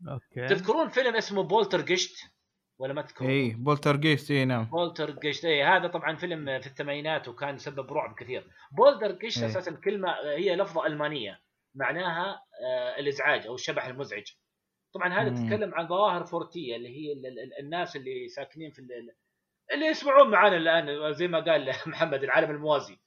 أوكي. 0.08 0.48
تذكرون 0.48 0.90
فيلم 0.90 1.16
اسمه 1.16 1.44
Poltergeist 1.44 2.32
ولا 2.80 2.94
ما 2.94 3.02
تذكرون 3.02 3.30
اي 3.30 3.50
Poltergeist 3.50 4.32
اي 4.32 4.46
نعم. 4.46 4.66
Poltergeist 4.66 5.46
اي 5.46 5.64
هذا 5.64 5.88
طبعا 5.88 6.16
فيلم 6.16 6.60
في 6.60 6.68
الثمانينات 6.68 7.28
وكان 7.28 7.56
يسبب 7.56 7.94
رعب 7.94 8.16
كثير. 8.16 8.48
Poltergeist 8.72 9.38
إيه. 9.44 9.46
أساسا 9.50 9.72
كلمة 9.72 10.12
هي 10.24 10.56
لفظة 10.56 10.86
ألمانية 10.86 11.42
معناها 11.76 12.44
آه، 12.66 13.00
الإزعاج 13.00 13.48
أو 13.48 13.56
الشبح 13.56 13.86
المزعج. 13.86 14.28
طبعا 14.94 15.14
هذا. 15.14 15.30
تتكلم 15.30 15.74
عن 15.76 15.88
ظواهر 15.88 16.26
فورتية 16.26 16.76
اللي 16.76 16.90
هي 16.90 17.14
ال- 17.14 17.26
ال- 17.26 17.60
الناس 17.60 17.96
اللي 17.96 18.28
ساكنين 18.28 18.72
في 18.72 18.80
ال- 18.80 19.14
اللي 19.74 19.86
يسمعون 19.86 20.32
معانا 20.32 20.58
الآن 20.58 21.14
زي 21.14 21.28
ما 21.28 21.40
قال 21.40 21.70
محمد 21.88 22.24
العالم 22.24 22.52
الموازي. 22.52 22.98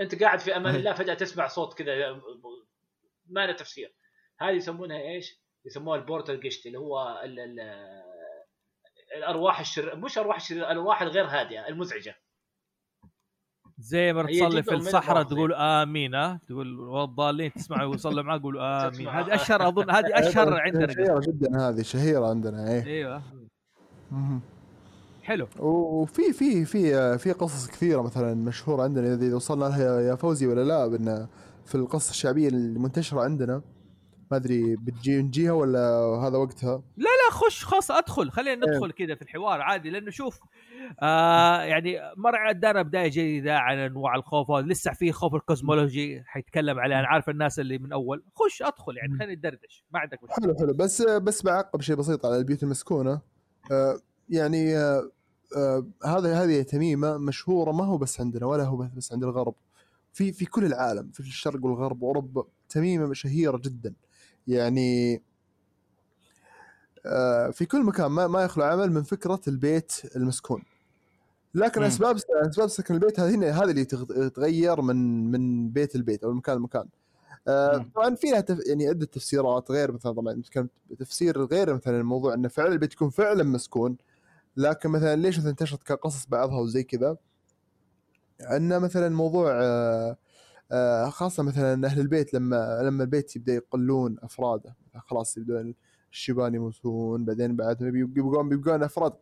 أنت 0.00 0.22
قاعد 0.22 0.38
في 0.38 0.56
أمان 0.56 0.74
الله 0.74 0.92
فجأة 0.92 1.14
تسمع 1.14 1.46
صوت 1.46 1.78
كذا 1.78 2.20
ما 3.26 3.46
له 3.46 3.52
تفسير. 3.52 3.94
هذه 4.40 4.50
يسمونها 4.54 4.98
إيش؟ 5.00 5.40
يسموها 5.66 5.98
البورتال 5.98 6.40
جيشت 6.40 6.66
اللي 6.66 6.78
هو 6.78 7.20
ال 7.24 7.40
ال 7.40 7.60
الأرواح 9.16 9.60
الشر 9.60 9.96
مش 9.96 10.18
أرواح 10.18 10.36
الشر 10.36 10.56
الأرواح 10.56 11.02
الغير 11.02 11.24
هادئة 11.24 11.68
المزعجة. 11.68 12.16
زي 13.78 14.12
ما 14.12 14.22
تصلي 14.22 14.62
في 14.62 14.74
الصحراء. 14.74 15.22
تقول 15.22 15.54
آمين 15.54 16.14
ها؟ 16.14 16.40
تقول 16.48 16.80
والضالين 16.80 17.52
تسمعوا 17.52 17.90
ويصلوا 17.90 18.22
معاه 18.22 18.36
يقولوا 18.36 18.62
آمين. 18.88 18.92
تسمع. 18.92 19.20
هذه 19.20 19.34
أشهر 19.34 19.68
أظن 19.68 19.90
هذه 19.90 20.06
أشهر 20.28 20.60
عندنا 20.60 20.92
شهيرة 20.92 21.20
جدا 21.20 21.68
هذه 21.68 21.82
شهيرة 21.82 22.26
عندنا 22.28 22.72
إيه. 22.72 22.84
أيوه. 22.84 23.22
حلو. 25.22 25.48
وفي 25.58 26.32
في 26.32 26.64
في 26.64 27.18
في 27.18 27.32
قصص 27.32 27.68
كثيرة 27.68 28.02
مثلا 28.02 28.34
مشهورة 28.34 28.82
عندنا 28.82 29.14
إذا 29.14 29.36
وصلنا 29.36 29.64
لها 29.64 30.00
يا 30.00 30.14
فوزي 30.14 30.46
ولا 30.46 30.64
لا 30.64 31.26
في 31.64 31.74
القصص 31.74 32.10
الشعبية 32.10 32.48
المنتشرة 32.48 33.20
عندنا 33.20 33.62
ما 34.30 34.36
أدري 34.36 34.76
بتجي 34.76 35.22
نجيها 35.22 35.52
ولا 35.52 35.80
هذا 36.22 36.38
وقتها؟ 36.38 36.82
لا 36.96 37.08
خش 37.30 37.64
خلاص 37.64 37.90
أدخل 37.90 38.30
خلينا 38.30 38.66
ندخل 38.66 38.92
كذا 38.92 39.14
في 39.14 39.22
الحوار 39.22 39.60
عادي 39.60 39.90
لأنه 39.90 40.10
شوف 40.10 40.40
آه 41.02 41.60
يعني 41.62 42.00
مر 42.16 42.36
عندنا 42.36 42.82
بدايه 42.82 43.08
جديده 43.08 43.58
عن 43.58 43.78
أنواع 43.78 44.14
الخوف. 44.14 44.50
لسه 44.50 44.92
في 44.92 45.12
خوف 45.12 45.34
الكوزمولوجي 45.34 46.22
حيتكلم 46.26 46.78
عليه 46.78 46.98
أنا 46.98 47.06
عارف 47.06 47.28
الناس 47.28 47.58
اللي 47.58 47.78
من 47.78 47.92
أول. 47.92 48.24
خش 48.34 48.62
أدخل 48.62 48.96
يعني 48.96 49.18
خلينا 49.18 49.34
ندردش 49.34 49.84
ما 49.90 50.00
عندك 50.00 50.22
مشكلة. 50.22 50.46
حلو 50.46 50.58
حلو. 50.58 50.74
بس 50.74 51.02
بس 51.02 51.42
بعقب 51.42 51.80
شيء 51.80 51.96
بسيط 51.96 52.26
على 52.26 52.36
البيوت 52.36 52.62
المسكونة. 52.62 53.20
آه 53.72 54.00
يعني 54.28 54.76
آه 54.76 55.10
آه 55.56 55.86
هذا 56.04 56.42
هذه 56.44 56.62
تميمة 56.62 57.18
مشهورة 57.18 57.72
ما 57.72 57.84
هو 57.84 57.98
بس 57.98 58.20
عندنا 58.20 58.46
ولا 58.46 58.64
هو 58.64 58.88
بس 58.96 59.12
عند 59.12 59.24
الغرب. 59.24 59.54
في 60.12 60.32
في 60.32 60.44
كل 60.44 60.64
العالم 60.64 61.10
في 61.12 61.20
الشرق 61.20 61.64
والغرب 61.64 62.02
واوروبا 62.02 62.44
تميمة 62.68 63.14
شهيرة 63.14 63.60
جدا. 63.64 63.94
يعني 64.46 65.22
آه 67.06 67.50
في 67.50 67.66
كل 67.66 67.82
مكان 67.84 68.06
ما 68.06 68.26
ما 68.26 68.42
يخلو 68.44 68.64
عمل 68.64 68.92
من 68.92 69.02
فكرة 69.02 69.40
البيت 69.48 69.92
المسكون 70.16 70.62
لكن 71.54 71.80
مم. 71.80 71.86
أسباب 71.86 72.16
أسباب 72.30 72.68
سكن 72.68 72.94
البيت 72.94 73.20
هذه 73.20 73.34
هنا- 73.34 73.50
هذه 73.62 73.70
اللي 73.70 73.84
تغ- 73.84 74.28
تغير 74.28 74.80
من 74.82 75.30
من 75.30 75.70
بيت 75.70 75.94
البيت 75.96 76.24
أو 76.24 76.30
من 76.30 76.36
مكان 76.36 76.56
لمكان 76.56 76.88
آه،. 77.48 77.86
طبعا 77.94 78.14
فيها 78.14 78.40
تف... 78.40 78.58
يعني 78.66 78.88
عدة 78.88 79.06
تفسيرات 79.06 79.70
غير 79.70 79.92
مثلا 79.92 80.12
طبعا 80.12 80.42
تفسير 80.98 81.44
غير 81.44 81.74
مثلا 81.74 82.00
الموضوع 82.00 82.34
إنه 82.34 82.48
فعلا 82.48 82.72
البيت 82.72 82.92
يكون 82.92 83.10
فعلا 83.10 83.42
مسكون 83.44 83.96
لكن 84.56 84.88
مثلا 84.88 85.16
ليش 85.16 85.38
مثلا 85.38 85.50
انتشرت 85.50 85.82
كقصص 85.82 86.26
بعضها 86.26 86.60
وزي 86.60 86.82
كذا 86.82 87.16
ان 88.50 88.80
مثلا 88.80 89.08
موضوع 89.08 89.50
آه، 89.62 90.16
خاصة 91.10 91.42
مثلا 91.42 91.86
أهل 91.86 92.00
البيت 92.00 92.34
لما 92.34 92.80
لما 92.82 93.02
البيت 93.04 93.36
يبدأ 93.36 93.52
يقلون 93.54 94.16
أفراده 94.22 94.76
خلاص 94.98 95.36
يبدون 95.36 95.74
الشيبان 96.12 96.54
يموتون 96.54 97.24
بعدين 97.24 97.56
بعد 97.56 97.76
بيبقون 97.84 98.48
بيبقون 98.48 98.82
أفراد 98.82 99.12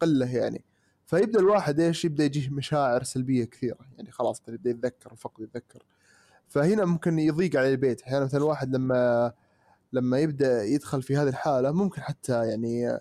قلة 0.00 0.36
يعني. 0.36 0.64
فيبدأ 1.06 1.38
الواحد 1.40 1.80
إيش؟ 1.80 2.04
يبدأ 2.04 2.24
يجيه 2.24 2.50
مشاعر 2.50 3.02
سلبية 3.02 3.44
كثيرة. 3.44 3.78
يعني 3.96 4.10
خلاص 4.10 4.42
يبدا 4.48 4.70
يتذكر 4.70 5.12
الفقد 5.12 5.42
يتذكر. 5.42 5.82
فهنا 6.48 6.84
ممكن 6.84 7.18
يضيق 7.18 7.56
على 7.56 7.70
البيت. 7.72 8.02
أحيانا 8.02 8.24
مثلا 8.24 8.40
الواحد 8.40 8.76
لما 8.76 9.32
لما 9.92 10.18
يبدأ 10.18 10.64
يدخل 10.64 11.02
في 11.02 11.16
هذه 11.16 11.28
الحالة 11.28 11.72
ممكن 11.72 12.02
حتى 12.02 12.46
يعني 12.46 12.98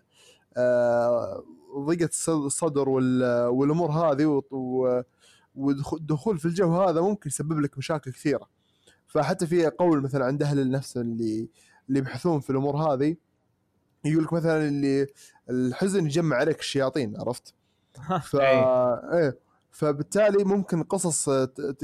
آه، 0.57 1.43
ضيقة 1.79 2.07
الص- 2.07 2.29
الصدر 2.29 2.89
وال- 2.89 3.47
والأمور 3.47 3.91
هذه 3.91 4.41
والدخول 5.55 6.37
في 6.37 6.45
الجو 6.45 6.81
هذا 6.81 7.01
ممكن 7.01 7.29
يسبب 7.29 7.59
لك 7.59 7.77
مشاكل 7.77 8.11
كثيرة. 8.11 8.49
فحتى 9.07 9.47
في 9.47 9.67
قول 9.67 10.01
مثلا 10.01 10.25
عند 10.25 10.43
أهل 10.43 10.59
النفس 10.59 10.97
اللي 10.97 11.49
اللي 11.89 11.99
يبحثون 11.99 12.39
في 12.39 12.49
الأمور 12.49 12.77
هذه 12.77 13.15
يقول 14.05 14.23
لك 14.23 14.33
مثلا 14.33 14.67
اللي 14.67 15.07
الحزن 15.49 16.05
يجمع 16.05 16.35
عليك 16.35 16.59
الشياطين 16.59 17.17
عرفت؟ 17.17 17.53
ف 18.23 18.35
إيه. 18.35 19.39
فبالتالي 19.71 20.43
ممكن 20.43 20.83
قصص 20.83 21.29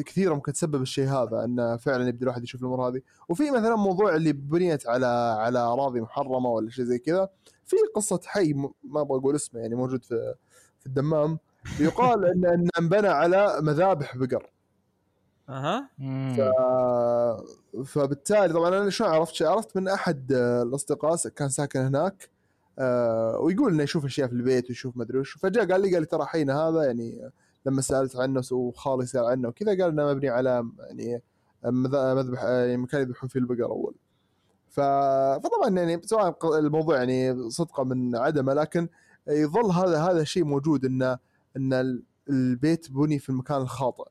كثيرة 0.05 0.33
ممكن 0.33 0.53
تسبب 0.53 0.81
الشيء 0.81 1.07
هذا 1.07 1.43
انه 1.45 1.77
فعلا 1.77 2.07
يبدأ 2.07 2.23
الواحد 2.23 2.43
يشوف 2.43 2.61
الأمور 2.61 2.87
هذه. 2.87 3.01
وفي 3.29 3.51
مثلا 3.51 3.75
موضوع 3.75 4.15
اللي 4.15 4.33
بنيت 4.33 4.87
على 4.87 5.05
على 5.39 5.59
أراضي 5.59 6.01
محرمة 6.01 6.49
ولا 6.49 6.69
شيء 6.69 6.85
زي 6.85 6.99
كذا 6.99 7.29
في 7.65 7.75
قصة 7.95 8.19
حي 8.25 8.53
ما 8.83 9.01
أبغى 9.01 9.19
أقول 9.19 9.35
اسمه 9.35 9.61
يعني 9.61 9.75
موجود 9.75 10.03
في 10.03 10.35
في 10.79 10.85
الدمام. 10.85 11.39
يقال 11.79 12.25
ان 12.25 12.45
إن 12.45 12.69
انبنى 12.79 13.07
على 13.07 13.59
مذابح 13.61 14.17
بقر. 14.17 14.49
أها. 15.49 15.89
ف... 16.37 16.41
فبالتالي 17.85 18.53
طبعا 18.53 18.67
أنا 18.81 18.89
شلون 18.89 19.09
عرفت 19.09 19.41
عرفت 19.41 19.77
من 19.77 19.87
أحد 19.87 20.31
الأصدقاء 20.31 21.15
كان 21.35 21.49
ساكن 21.49 21.79
هناك 21.79 22.29
آه، 22.79 23.37
ويقول 23.39 23.73
إنه 23.73 23.83
يشوف 23.83 24.05
أشياء 24.05 24.27
في 24.27 24.33
البيت 24.33 24.69
ويشوف 24.69 24.97
ما 24.97 25.03
أدري 25.03 25.19
وش. 25.19 25.37
فجاء 25.37 25.71
قال 25.71 25.81
لي 25.81 25.91
قال 25.93 26.01
لي 26.01 26.05
ترى 26.05 26.25
حينا 26.25 26.59
هذا 26.59 26.83
يعني 26.83 27.31
لما 27.65 27.81
سألت 27.81 28.15
عنه 28.15 28.41
وخالي 28.51 29.05
سال 29.05 29.25
عنه 29.25 29.47
وكذا 29.47 29.71
قال 29.71 29.81
إنه 29.91 30.05
مبني 30.13 30.29
على 30.29 30.65
يعني 30.89 31.21
مذ- 31.65 32.15
مذبح 32.15 32.43
يعني 32.43 32.77
مكان 32.77 33.01
يذبحون 33.01 33.29
فيه 33.29 33.39
البقر 33.39 33.65
أول. 33.65 33.95
ف... 34.69 34.79
فطبعا 35.43 35.69
يعني 35.69 36.01
سواء 36.03 36.59
الموضوع 36.59 36.97
يعني 36.97 37.49
صدقة 37.49 37.83
من 37.83 38.15
عدمه 38.15 38.53
لكن 38.53 38.87
يظل 39.27 39.65
هذا 39.71 40.01
هذا 40.01 40.21
الشيء 40.21 40.43
موجود 40.43 40.85
إنه 40.85 41.17
إن 41.59 41.73
ال- 41.73 42.03
البيت 42.29 42.91
بني 42.91 43.19
في 43.19 43.29
المكان 43.29 43.61
الخاطئ. 43.61 44.03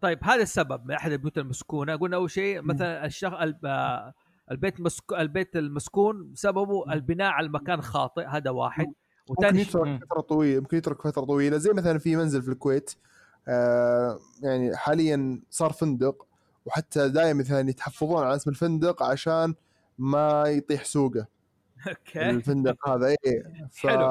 طيب 0.00 0.18
هذا 0.22 0.42
السبب. 0.42 0.86
من 0.86 0.94
أحد 0.94 1.12
البيوت 1.12 1.38
المسكونة 1.38 1.96
قلنا 1.96 2.16
أول 2.16 2.30
شيء 2.30 2.62
مثلا. 2.62 3.08
الب... 3.24 3.66
آه، 3.66 4.14
البيت 4.50 4.80
مسك... 4.80 5.12
البيت 5.12 5.56
المسكون 5.56 6.32
سببه 6.34 6.92
البناء 6.92 7.30
على 7.30 7.46
المكان 7.46 7.80
خاطئ 7.80 8.24
هذا 8.26 8.50
واحد. 8.50 8.86
ممكن 8.86 9.46
وثاني 9.46 9.64
شيء 9.64 9.84
مم. 9.84 9.94
يترك 9.94 10.04
فترة 10.10 10.20
طويلة 10.20 10.60
ممكن 10.60 10.76
يترك 10.76 11.02
فترة 11.02 11.24
طويلة. 11.24 11.56
زي 11.56 11.72
مثلا 11.72 11.98
في 11.98 12.16
منزل 12.16 12.42
في 12.42 12.48
الكويت 12.48 12.94
آه 13.48 14.18
يعني 14.42 14.76
حاليا 14.76 15.40
صار 15.50 15.72
فندق 15.72 16.26
وحتى 16.66 17.08
دائما 17.08 17.40
مثلا 17.40 17.70
يتحفظون 17.70 18.24
على 18.24 18.36
اسم 18.36 18.50
الفندق 18.50 19.02
عشان 19.02 19.54
ما 19.98 20.44
يطيح 20.46 20.84
سوقه. 20.84 21.26
أوكي. 21.88 22.30
الفندق 22.30 22.88
هذا 22.88 23.06
اي 23.08 23.16
ف... 23.72 23.86
حلو. 23.86 24.06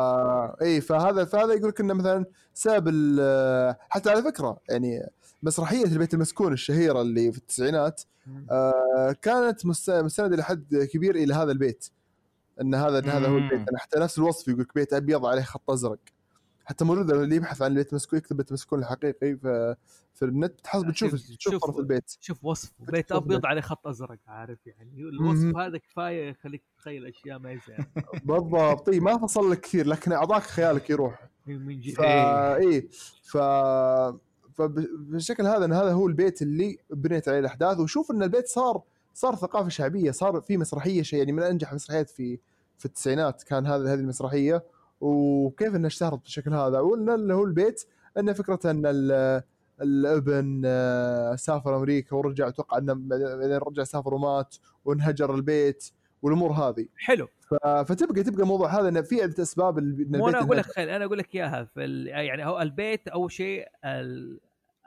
اي 0.62 0.82
فهذا 0.82 1.26
فهذا 1.26 1.54
يقول 1.54 1.70
لك 1.70 1.80
إنه 1.80 1.94
مثلا 1.94 2.26
سبب 2.54 2.88
ال- 2.94 3.76
حتى 3.90 4.10
على 4.10 4.24
فكرة 4.24 4.58
يعني 4.70 5.10
مسرحية 5.44 5.84
البيت 5.86 6.14
المسكون 6.14 6.54
الشهيرة 6.54 7.02
اللي 7.02 7.32
في 7.32 7.38
التسعينات 7.38 8.02
آه 8.52 9.16
كانت 9.22 9.66
مست- 9.66 9.90
مستنده 9.90 10.36
لحد 10.36 10.76
كبير 10.94 11.16
إلى 11.16 11.34
هذا 11.34 11.52
البيت. 11.52 11.86
إن 12.62 12.76
هذا 12.76 13.00
إن 13.00 13.10
هذا 13.10 13.28
هو. 13.28 13.38
البيت. 13.38 13.66
حتى 13.78 14.00
نفس 14.00 14.18
الوصف 14.18 14.48
يقول 14.48 14.62
لك 14.62 14.74
بيت 14.76 14.94
أبيض 14.94 15.26
عليه 15.26 15.42
خط 15.42 15.70
أزرق. 15.72 16.00
حتى 16.66 16.86
موجود 16.86 17.12
اللي 17.12 17.36
يبحث 17.36 17.62
عن 17.62 17.72
البيت 17.72 17.90
المسكون 17.90 18.20
يكتب 18.20 18.38
بيت 18.38 18.48
المسكون 18.48 18.80
الحقيقي 18.80 19.14
في, 19.38 19.76
في 20.14 20.26
النت. 20.26 20.52
بتحس 20.54 20.82
بتشوف 20.84 21.10
شوف- 21.16 21.38
تشوف 21.38 21.54
شوف. 21.54 21.64
طرف 21.66 21.78
البيت. 21.78 22.18
شوف 22.20 22.46
وصف 22.46 22.72
بتشوف 22.80 22.92
بيت 22.92 23.12
أبيض. 23.12 23.46
عليه 23.46 23.62
خط 23.62 23.88
أزرق 23.88 24.18
عارف 24.28 24.60
يعني. 24.68 24.92
الوصف. 25.02 25.58
هذا 25.58 25.78
كفاية 25.78 26.30
يخليك 26.30 26.64
تتخيل 26.78 27.06
أشياء 27.06 27.40
ما 27.40 27.52
يزال 27.52 27.86
بالضبط. 28.26 28.90
إي 28.90 29.00
ما 29.00 29.18
فصل 29.18 29.52
لك 29.52 29.60
كثير 29.60 29.88
لكن 29.88 30.12
أعطاك 30.12 30.42
خيالك 30.42 30.90
يروح. 30.90 31.30
من 31.48 31.80
جد 31.82 31.94
فا 31.96 32.56
إي. 32.56 32.90
ف 33.24 33.38
فبالشكل 34.58 35.48
هذا 35.48 35.66
إن 35.66 35.74
هذا 35.74 35.92
هو 35.92 36.08
البيت 36.08 36.42
اللي 36.42 36.78
بنيت 36.90 37.28
عليه 37.30 37.40
الأحداث. 37.40 37.80
وشوف 37.80 38.12
إن 38.12 38.24
البيت 38.24 38.48
صار 38.48 38.82
صار 39.14 39.36
ثقافة 39.36 39.70
شعبية 39.70 40.12
صار 40.12 40.42
في 40.42 40.58
مسرحية 40.58 41.02
شيء 41.02 41.20
يعني 41.20 41.32
من 41.32 41.44
أنجح 41.44 41.70
المسرحيات 41.70 42.10
في 42.10 42.40
في 42.78 42.86
التسعينات 42.86 43.44
كان 43.44 43.66
هذا 43.68 43.94
هذه 43.94 44.00
المسرحية. 44.00 44.64
وكيف 45.04 45.76
انها 45.76 45.88
اشتهرت 45.88 46.22
بالشكل 46.22 46.54
هذا؟ 46.54 46.80
وقلنا 46.80 47.16
اللي 47.16 47.34
هو 47.34 47.44
البيت 47.44 47.84
إن 48.18 48.34
فكرة 48.34 48.60
إن 48.72 48.86
ال- 48.86 49.42
الابن 49.82 50.62
آه، 50.66 51.36
سافر 51.36 51.78
أمريكا 51.78 52.16
ورجع 52.16 52.48
أتوقع 52.48 52.78
إنه 52.78 52.94
بعدين 52.94 53.58
رجع 53.58 53.84
سافر 53.84 54.14
ومات 54.14 54.56
وانهجر 54.86 55.36
البيت 55.36 55.92
والأمور 56.22 56.52
هذه. 56.52 56.86
حلو. 56.98 57.28
فتبقى 57.86 58.24
تبقى 58.24 58.44
الموضوع 58.44 58.80
هذا 58.80 58.90
إنه 58.90 59.02
في 59.02 59.22
عدة 59.22 59.44
أسباب 59.44 59.78
إن 59.78 59.86
البيت 59.86 60.16
أنا 60.16 60.40
أقول 60.40 60.58
لك 60.58 60.80
أنا 60.80 61.06
أقول 61.06 61.18
لك 61.18 61.36
إياها. 61.36 61.64
في. 61.64 62.04
يعني 62.06 62.46
هو 62.46 62.62
البيت 62.62 63.08
أول 63.08 63.32
شيء 63.32 63.68
ال... 63.86 64.40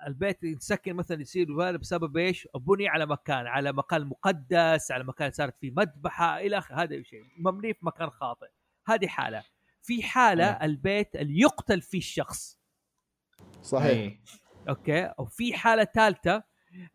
البيت 0.07 0.45
يتسكن 0.45 0.95
مثلا 0.95 1.21
يصير 1.21 1.77
بسبب 1.77 2.17
إيش؟ 2.17 2.49
بني 2.55 2.89
على 2.89 3.07
مكان 3.07 3.47
على 3.47 3.73
مكان 3.73 4.05
مقدس 4.05 4.91
على 4.91 5.05
مكان 5.05 5.31
صارت 5.31 5.55
فيه 5.61 5.71
مذبحة 5.77 6.39
إلى 6.41 6.59
آخره. 6.59 6.77
هذا 6.77 7.03
شيء. 7.03 7.23
مبني 7.39 7.75
في 7.75 7.81
مكان 7.87 8.11
خاطئ. 8.11 8.47
هذه 8.87 9.07
حالة. 9.07 9.43
في 9.87 10.03
حالة. 10.03 10.45
البيت 10.45 11.17
اللي 11.17 11.41
يقتل 11.41 11.81
فيه 11.81 11.99
الشخص 11.99 12.59
صحيح 13.63 13.91
إيه. 13.91 14.21
أوكي 14.69 15.13
وفي 15.19 15.55
حالة 15.55 15.85
ثالثة 15.85 16.43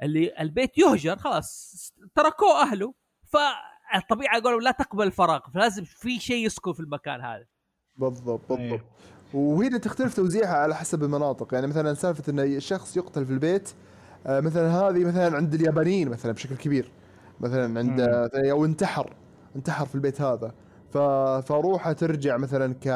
اللي 0.02 0.34
البيت 0.40 0.78
يهجر 0.78 1.18
خلاص 1.18 1.94
تركوه 2.16 2.62
أهله 2.62 2.94
فالطبيعة 3.26 4.38
يقولوا 4.38 4.62
لا 4.62 4.72
تقبل 4.72 5.04
الفراغ 5.04 5.40
فلازم 5.54 5.84
في 5.84 6.20
شيء 6.20 6.46
يسكن 6.46 6.74
في 6.74 6.80
المكان 6.80 7.22
هذا 7.22 7.46
بالضبط 7.96 8.42
بالضبط 8.50 8.60
أيوه. 8.60 8.82
وهنا 9.34 9.78
تختلف 9.78 10.16
توزيعها 10.16 10.56
على 10.56 10.76
حسب 10.76 11.04
المناطق 11.04 11.54
يعني 11.54 11.68
مثلا 11.68 11.94
سالفة 11.94 12.32
إن 12.32 12.40
الشخص 12.40 12.98
يقتل 12.98 13.26
في 13.26 13.32
البيت 13.32 13.70
آه، 14.28 14.40
مثلا 14.40 14.72
هذه 14.72 15.06
مثلا 15.06 15.38
عند 15.38 15.54
اليابانيين 15.54 16.10
مثلا 16.10 16.32
بشكل 16.32 16.56
كبير 16.56 16.92
مثلا 17.40 17.80
عند. 17.80 18.02
مثلاً 18.02 18.52
أو 18.52 18.66
انتحر 18.66 19.16
انتحر 19.56 19.86
في 19.86 19.96
البيت 19.96 20.22
هذا. 20.22 20.54
فروحه 21.42 21.94
ترجع 21.94 22.38
مثلا 22.38 22.74
ك 22.74 22.88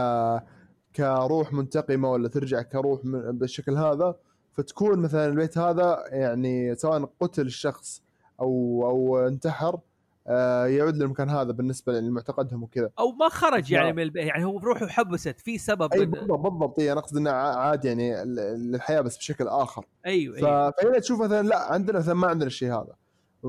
كروح 0.95 1.53
منتقمة 1.53 2.11
ولا 2.11 2.27
ترجع 2.27 2.61
كروح 2.61 3.05
من... 3.05 3.37
بالشكل 3.37 3.77
هذا 3.77 4.15
فتكون 4.53 4.99
مثلا 4.99 5.25
البيت 5.25 5.57
هذا 5.57 6.03
يعني 6.07 6.75
سواء 6.75 7.09
قتل 7.19 7.45
الشخص 7.45 8.01
أو 8.41 8.83
أو 8.89 9.27
انتحر 9.27 9.79
آه، 10.27 10.65
يعود 10.65 10.97
للمكان 10.97 11.29
هذا 11.29 11.51
بالنسبة 11.51 11.99
لمعتقدهم 11.99 12.63
وكذا. 12.63 12.89
أو 12.99 13.11
ما 13.11 13.29
خرج 13.29 13.71
يعني. 13.71 13.93
من 13.93 14.03
البيت 14.03 14.25
يعني 14.25 14.45
هو 14.45 14.57
روحه 14.59 14.87
حبست 14.87 15.39
في 15.39 15.57
سبب 15.57 15.95
من- 15.97 16.05
بالضبط 16.11 16.39
بالضبط. 16.39 16.79
اي 16.79 16.91
أنا 16.91 16.99
أقصد 16.99 17.17
إنه 17.17 17.29
عاد 17.31 17.85
يعني 17.85 18.25
للحياة 18.25 19.01
بس 19.01 19.17
بشكل 19.17 19.47
آخر. 19.47 19.85
أيوه 20.05 20.37
أيوه. 20.37 20.71
فهنا 20.71 20.99
تشوف 20.99 21.21
مثلا 21.21 21.47
لا 21.47 21.73
عندنا 21.73 21.99
مثلا 21.99 22.13
ما 22.13 22.27
عندنا 22.27 22.47
الشيء 22.47 22.69
هذا. 22.73 22.95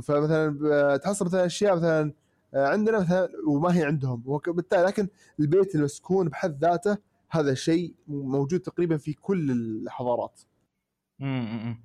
فمثلا 0.03 0.49
ب- 0.49 1.01
تحصل 1.01 1.25
مثلا 1.25 1.47
أشياء 1.47 1.77
مثلا 1.77 2.01
آه، 2.01 2.13
عندنا 2.57 3.01
مثلا 3.01 3.29
وما 3.49 3.77
هي 3.79 3.85
عندهم. 3.85 4.23
وبالتالي 4.27 4.83
لكن 4.83 5.09
البيت 5.41 5.75
المسكون 5.75 6.29
بحد 6.29 6.65
ذاته 6.65 6.99
هذا 7.31 7.55
شيء 7.55 7.95
موجود 8.09 8.61
تقريبا 8.61 8.97
في 8.97 9.13
كل 9.13 9.51
الحضارات. 9.51 10.41
امم 11.23 11.81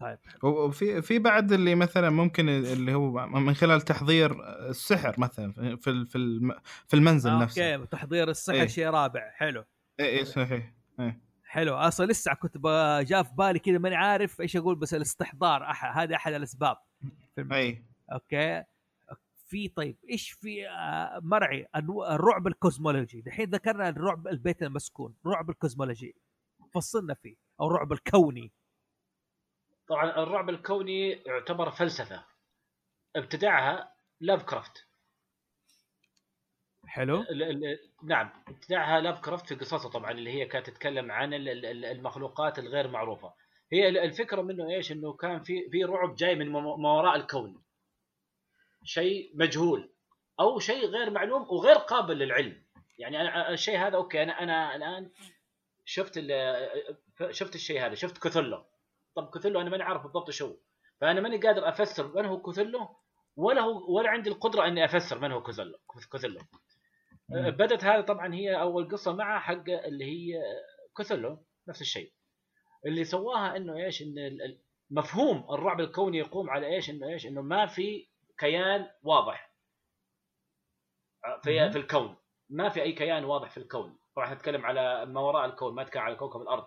طيب. 0.00 0.18
وفي 0.42 1.02
في 1.02 1.18
بعد 1.18 1.52
اللي 1.52 1.74
مثلا 1.74 2.10
ممكن 2.10 2.48
اللي 2.48 2.94
هو 2.94 3.26
من 3.26 3.54
خلال 3.54 3.80
تحضير 3.80 4.36
السحر 4.68 5.14
مثلا 5.18 5.76
في 5.76 5.90
ال- 5.90 6.06
في 6.06 6.38
في 6.86 6.94
المنزل 6.96 7.30
آه 7.30 7.42
نفسه. 7.42 7.74
أوكي 7.74 7.86
تحضير 7.86 8.30
السحر 8.30 8.56
إيه. 8.56 8.66
شيء 8.66 8.86
رابع. 8.88 9.30
حلو. 9.30 9.64
اي 10.00 10.18
اي 10.18 10.24
صحيح. 10.24 10.72
إيه. 11.00 11.20
حلو. 11.44 11.74
أصلا 11.74 12.06
لسه 12.06 12.34
كنت 12.34 12.56
جاء 13.08 13.22
في 13.22 13.34
بالي 13.34 13.58
كذا 13.58 13.78
ماني 13.78 13.96
عارف 13.96 14.40
إيش 14.40 14.56
أقول 14.56 14.74
بس 14.76 14.94
الاستحضار 14.94 15.72
أح- 15.72 15.96
هذا 15.96 16.16
أحد 16.16 16.32
الأسباب. 16.32 16.76
اي 17.52 17.84
أوكي. 18.12 18.64
في 19.54 19.68
طيب 19.68 19.96
إيش 20.10 20.30
في 20.30 20.68
آه، 20.68 21.20
نوع 21.22 21.66
الرعب 22.10 22.46
الكوزمولوجي. 22.46 23.20
دحين 23.20 23.50
ذكرنا 23.50 23.88
الرعب 23.88 24.28
البيت 24.28 24.62
المسكون 24.62 25.14
رعب 25.26 25.50
الكوزمولوجي. 25.50 26.14
فصلنا 26.74 27.14
فيه 27.14 27.36
أو 27.60 27.66
الرعب 27.66 27.92
الكوني. 27.92 28.52
طبعا 29.88 30.22
الرعب 30.22 30.48
الكوني 30.50 31.10
يعتبر 31.10 31.70
فلسفة. 31.70 32.24
ابتدعها 33.16 33.94
لاف 34.20 34.42
كرافت 34.42 34.86
حلو. 36.86 37.20
ال- 37.20 37.42
ال- 37.42 37.78
نعم 38.04 38.30
ابتدعها 38.48 39.00
لاف 39.00 39.20
كرافت 39.20 39.46
في 39.46 39.54
قصصه 39.54 39.90
طبعا 39.90 40.10
اللي 40.10 40.30
هي 40.30 40.46
كانت 40.46 40.66
تتكلم 40.70 41.12
عن 41.12 41.34
ال- 41.34 41.48
ال- 41.48 41.84
المخلوقات 41.84 42.58
الغير 42.58 42.88
معروفة. 42.88 43.34
هي 43.72 43.88
ال- 43.88 43.98
الفكرة 43.98 44.42
منه 44.42 44.70
إيش؟ 44.70 44.92
إنه 44.92 45.12
كان 45.12 45.42
في 45.42 45.70
في 45.70 45.84
رعب 45.84 46.14
جاي 46.14 46.34
من 46.34 46.50
ما 46.52 46.92
وراء 46.92 47.16
الكون. 47.16 47.64
شيء 48.84 49.32
مجهول 49.34 49.94
أو 50.40 50.58
شيء 50.58 50.86
غير 50.86 51.10
معلوم 51.10 51.42
وغير 51.42 51.76
قابل 51.76 52.18
للعلم. 52.18 52.64
يعني 52.98 53.20
أنا 53.20 53.50
الشيء 53.50 53.78
هذا 53.78 53.96
أوكي 53.96 54.22
أنا 54.22 54.42
أنا 54.42 54.76
الآن 54.76 55.10
شفت 55.84 56.20
شفت 57.30 57.54
الشيء 57.54 57.86
هذا 57.86 57.94
شفت 57.94 58.18
كثله 58.18 58.64
طب 59.16 59.30
كثله 59.34 59.60
أنا 59.60 59.70
ماني 59.70 59.82
عارف 59.82 60.02
بالضبط 60.02 60.30
شو 60.30 60.56
فأنا 61.00 61.20
ماني 61.20 61.36
قادر 61.36 61.68
أفسر 61.68 62.16
من 62.16 62.24
هو 62.24 62.42
كثله 62.42 62.96
ولا 63.36 63.60
هو 63.60 63.96
ولا 63.96 64.10
عندي 64.10 64.30
القدرة 64.30 64.66
إني 64.66 64.84
أفسر 64.84 65.18
من 65.18 65.32
هو 65.32 65.42
كثله 65.42 65.78
كثله. 66.12 66.40
بدت 67.30 67.84
هذه 67.84 68.00
طبعا 68.00 68.34
هي 68.34 68.60
أول 68.60 68.88
قصة 68.88 69.12
مع 69.12 69.40
حق 69.40 69.70
اللي 69.70 70.04
هي 70.04 70.42
كثله 70.98 71.44
نفس 71.68 71.80
الشيء. 71.80 72.12
اللي 72.86 73.04
سواها 73.04 73.56
إنه 73.56 73.76
إيش 73.76 74.02
إن 74.02 74.38
مفهوم 74.90 75.46
الرعب 75.50 75.80
الكوني 75.80 76.18
يقوم 76.18 76.50
على 76.50 76.74
إيش 76.74 76.90
إنه 76.90 77.08
إيش 77.08 77.26
إنه 77.26 77.42
ما 77.42 77.66
في 77.66 78.08
كيان 78.38 78.90
واضح. 79.02 79.54
في. 81.42 81.70
في 81.72 81.78
الكون. 81.78 82.16
ما 82.50 82.68
في 82.68 82.82
أي 82.82 82.92
كيان 82.92 83.24
واضح 83.24 83.50
في 83.50 83.56
الكون. 83.56 83.98
طبعا 84.16 84.34
نتكلم 84.34 84.66
على 84.66 85.06
ما 85.06 85.20
وراء 85.20 85.44
الكون 85.46 85.74
ما 85.74 85.82
نتكلم 85.82 86.02
على 86.02 86.16
كوكب 86.16 86.40
الأرض. 86.40 86.66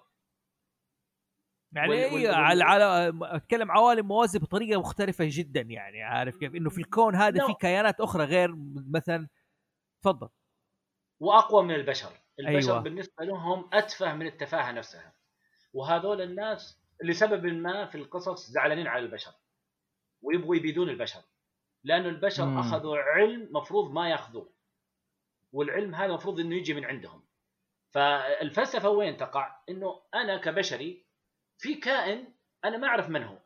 يعني 1.72 1.90
وال- 1.90 1.98
إيه 1.98 2.14
وال- 2.14 2.36
على 2.36 2.64
على 2.64 3.14
أتكلم 3.22 3.72
عوالم 3.72 4.08
موازي 4.08 4.40
بطريقة 4.40 4.80
مختلفة 4.80 5.26
جدا 5.28 5.62
يعني 5.62 6.04
عارف 6.04 6.38
كيف؟ 6.38 6.56
إنه 6.56 6.70
في 6.70 6.78
الكون 6.82 7.16
هذا. 7.16 7.48
في 7.48 7.54
كيانات 7.54 8.02
أخرى 8.02 8.26
غير 8.26 8.56
مثلا 8.92 9.28
تفضل. 10.02 10.30
وأقوى 11.20 11.64
من 11.64 11.76
البشر. 11.76 12.12
البشر. 12.40 12.72
أيوة. 12.72 12.80
بالنسبة 12.80 13.26
لهم 13.26 13.70
أتفه 13.74 14.14
من 14.14 14.28
التفاهة 14.28 14.72
نفسها. 14.72 15.14
وهذول 15.74 16.22
الناس 16.22 16.82
لسبب 17.04 17.46
ما 17.46 17.86
في 17.86 17.96
القصص 17.96 18.50
زعلانين 18.50 18.88
على 18.88 19.06
البشر. 19.06 19.32
ويبغوا 20.22 20.56
يبيدون 20.56 20.90
البشر. 20.90 21.20
لأنه 21.88 22.10
البشر 22.10 22.46
مم. 22.46 22.60
أخذوا 22.60 22.98
علم 22.98 23.50
مفروض 23.52 23.92
ما 23.92 24.10
يأخذوه. 24.10 24.54
والعلم 25.52 25.96
هذا 25.96 26.14
مفروض 26.14 26.40
إنه 26.40 26.56
يجي 26.56 26.74
من 26.74 26.86
عندهم. 26.86 27.28
فالفلسفة 27.90 28.90
وين 28.90 29.18
تقع؟ 29.18 29.62
إنه 29.70 30.02
أنا 30.16 30.38
كبشري 30.38 31.06
في 31.58 31.76
كائن 31.76 32.34
أنا 32.66 32.78
ما 32.78 32.88
أعرف 32.88 33.10
من 33.10 33.24
هو. 33.24 33.40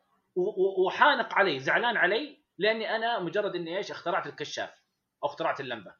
وحانق 0.85 1.33
علي 1.33 1.59
زعلان 1.59 1.97
علي 1.97 2.43
لأني 2.57 2.95
أنا 2.95 3.19
مجرد 3.19 3.55
إني 3.55 3.77
إيش؟ 3.77 3.91
اخترعت 3.91 4.27
الكشاف 4.27 4.69
أو 5.23 5.29
اخترعت 5.29 5.59
اللمبة. 5.59 5.95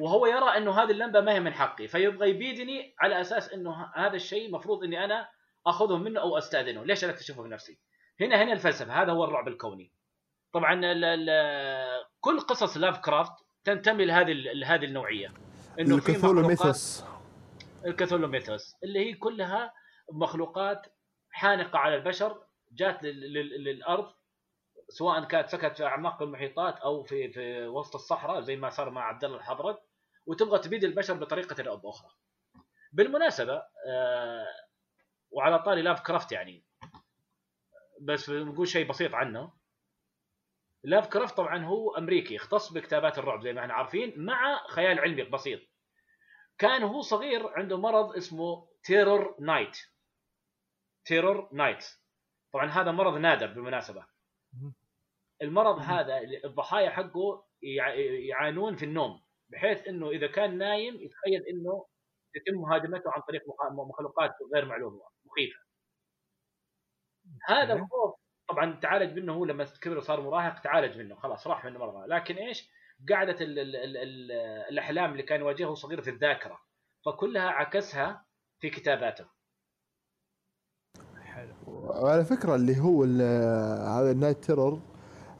وهو 0.00 0.26
يرى 0.26 0.56
إنه 0.56 0.82
هذه 0.82 0.90
اللمبة 0.90 1.20
ما 1.20 1.32
هي 1.32 1.40
من 1.40 1.52
حقي 1.52 1.88
فيبغى 1.88 2.30
يبيدني 2.30 2.94
على 3.00 3.20
أساس 3.20 3.52
إنه 3.52 3.92
هذا 3.94 4.16
الشيء 4.16 4.50
مفروض 4.50 4.84
إني 4.84 5.04
أنا 5.04 5.28
أخذه 5.66 5.96
منه 5.96 6.20
أو 6.20 6.38
أستأذنه. 6.38 6.84
ليش 6.84 7.04
أنا 7.04 7.12
أكتشفه 7.12 7.42
بنفسي 7.42 7.80
هنا 8.20 8.42
هنا 8.42 8.52
الفلسفة 8.52 9.02
هذا 9.02 9.12
هو 9.12 9.24
الرعب 9.24 9.48
الكوني. 9.48 9.92
طبعا 10.52 10.74
كل 12.20 12.40
قصص 12.40 12.76
لاف 12.76 12.98
كرافت 12.98 13.32
تنتمي 13.64 14.04
لهذه 14.04 14.32
لهذه 14.32 14.84
النوعية. 14.84 15.34
إنه 15.80 16.00
في 16.00 16.08
الكثول 16.12 16.30
مخلوقات 16.36 16.48
mythos 16.66 17.04
الكاثولو 17.86 18.28
mythos 18.28 18.76
اللي 18.84 18.98
هي 19.10 19.14
كلها 19.14 19.72
مخلوقات 20.12 20.86
حانقة 21.30 21.78
على 21.78 21.94
البشر 21.96 22.42
جات 22.72 23.02
لل- 23.02 23.32
لل- 23.32 23.64
للأرض 23.64 24.12
سواء 24.88 25.24
كانت 25.24 25.48
سكنت 25.48 25.76
في 25.76 25.84
أعماق 25.84 26.22
المحيطات 26.22 26.76
أو 26.78 27.02
في 27.02 27.28
في 27.32 27.66
وسط 27.66 27.94
الصحراء 27.94 28.40
زي 28.40 28.56
ما 28.56 28.70
صار 28.70 28.90
مع 28.90 29.02
عبد 29.08 29.24
الله 29.24 29.36
الحظرد 29.36 29.76
وتبغى 30.26 30.58
تبيد 30.58 30.84
البشر 30.84 31.14
بطريقة 31.14 31.68
أو 31.70 31.76
بأخرى. 31.76 32.10
بالمناسبة 32.92 33.62
آه 33.88 34.46
وعلى 35.30 35.58
طاري 35.58 35.82
لاف 35.82 36.00
كرافت 36.00 36.32
يعني 36.32 36.64
بس 38.00 38.30
نقول 38.30 38.68
شيء 38.68 38.88
بسيط 38.88 39.14
عنه. 39.14 39.59
لاف 40.84 41.08
كرافت 41.08 41.36
طبعا 41.36 41.64
هو 41.64 41.96
أمريكي 41.96 42.34
يختص 42.34 42.72
بكتابات 42.72 43.18
الرعب 43.18 43.42
زي 43.42 43.52
ما 43.52 43.60
إحنا 43.60 43.74
عارفين 43.74 44.24
مع 44.24 44.66
خيال 44.66 44.98
علمي 44.98 45.22
بسيط. 45.22 45.60
كان 46.58 46.82
هو 46.82 47.00
صغير 47.00 47.48
عنده 47.48 47.78
مرض 47.78 48.16
اسمه 48.16 48.68
terror 48.82 49.36
night 49.40 49.78
terror 51.04 51.48
night 51.52 51.84
طبعا 52.52 52.66
هذا 52.66 52.90
مرض 52.90 53.16
نادر 53.16 53.46
بالمناسبة. 53.46 54.06
المرض 55.42 55.78
هذا 55.78 56.18
الضحايا 56.44 56.90
حقه 56.90 57.46
يع- 57.62 57.94
يعانون 58.28 58.76
في 58.76 58.84
النوم 58.84 59.22
بحيث 59.48 59.88
إنه 59.88 60.10
إذا 60.10 60.26
كان 60.26 60.58
نايم 60.58 60.94
يتخيل 60.94 61.42
إنه 61.50 61.86
يتم 62.34 62.54
مهاجمته 62.60 63.10
عن 63.12 63.22
طريق 63.28 63.42
مخ- 63.48 63.88
مخلوقات 63.88 64.30
غير 64.54 64.64
معلومة 64.64 65.02
مخيفة. 65.24 65.58
هذا. 67.48 67.72
الخوف 67.74 68.20
طبعا 68.50 68.80
تعالج 68.82 69.18
منه 69.18 69.32
هو 69.32 69.44
لما 69.44 69.64
كبر 69.80 69.98
وصار 69.98 70.20
مراهق 70.20 70.60
تعالج 70.60 70.98
منه 70.98 71.14
خلاص 71.14 71.46
راح 71.46 71.64
منه 71.64 71.78
مرة. 71.78 72.06
لكن 72.06 72.34
إيش؟ 72.34 72.68
قاعدة 73.10 73.32
ال 73.40 73.58
ال 73.58 73.76
ال 73.76 73.96
ال 73.96 74.32
الأحلام 74.70 75.12
اللي 75.12 75.22
كان 75.22 75.40
يواجهه 75.40 75.74
صغير 75.74 76.02
في 76.02 76.10
الذاكرة 76.10 76.58
فكلها 77.06 77.48
عكسها 77.48 78.24
في 78.60 78.70
كتاباته. 78.70 79.24
حلو. 81.22 81.54
وعلى 81.66 82.24
فكرة 82.24 82.54
اللي 82.54 82.80
هو 82.80 83.04
ال- 83.04 83.20
هذا 83.88 84.10
ال 84.10 84.16
night 84.16 84.44
terror 84.44 84.80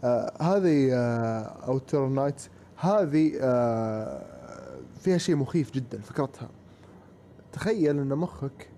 آه 0.04 0.32
هذه 0.42 0.94
آه 0.94 1.66
أو 1.68 1.78
terror 1.78 2.08
night 2.08 2.42
هذه 2.76 3.32
آه 3.42 4.80
فيها 5.00 5.18
شيء 5.18 5.36
مخيف 5.36 5.70
جدا 5.70 6.00
فكرتها. 6.00 6.50
تخيل 7.52 7.98
إن 7.98 8.08
مخك 8.18 8.70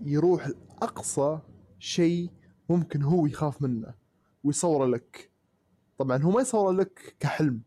يروح 0.00 0.48
لأقصى 0.48 1.38
شيء 1.78 2.30
ممكن 2.76 3.02
هو 3.02 3.26
يخاف 3.26 3.62
منه 3.62 3.94
ويصوره 4.44 4.86
لك. 4.86 5.30
طبعا 5.98 6.22
هو 6.22 6.30
ما 6.30 6.40
يصوره 6.40 6.72
لك 6.72 7.16
كحلم. 7.20 7.62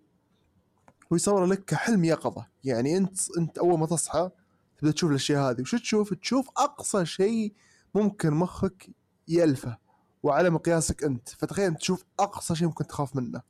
هو 1.12 1.16
يصوره 1.16 1.46
لك 1.46 1.66
كحلم 1.66 2.04
يقظه 2.04 2.48
يعني 2.64 2.98
انت 2.98 3.18
أنت 3.38 3.58
أول 3.58 3.80
ما 3.80 3.86
تصحى 3.86 4.30
تبدأ 4.78 4.92
تشوف 4.92 5.10
الأشياء 5.10 5.52
هذه. 5.52 5.62
وش 5.62 5.76
تشوف؟ 5.76 6.14
تشوف 6.14 6.50
أقصى 6.58 7.06
شيء 7.06 7.54
ممكن 7.96 8.34
مخك 8.34 8.90
يألفه 9.28 9.78
وعلى 10.24 10.50
مقياسك 10.50 11.04
أنت. 11.04 11.30
فتخيل 11.30 11.66
أنت 11.66 11.80
تشوف 11.80 12.06
أقصى 12.20 12.56
شيء 12.56 12.68
ممكن 12.68 12.88
تخاف 12.88 13.16
منه. 13.16 13.42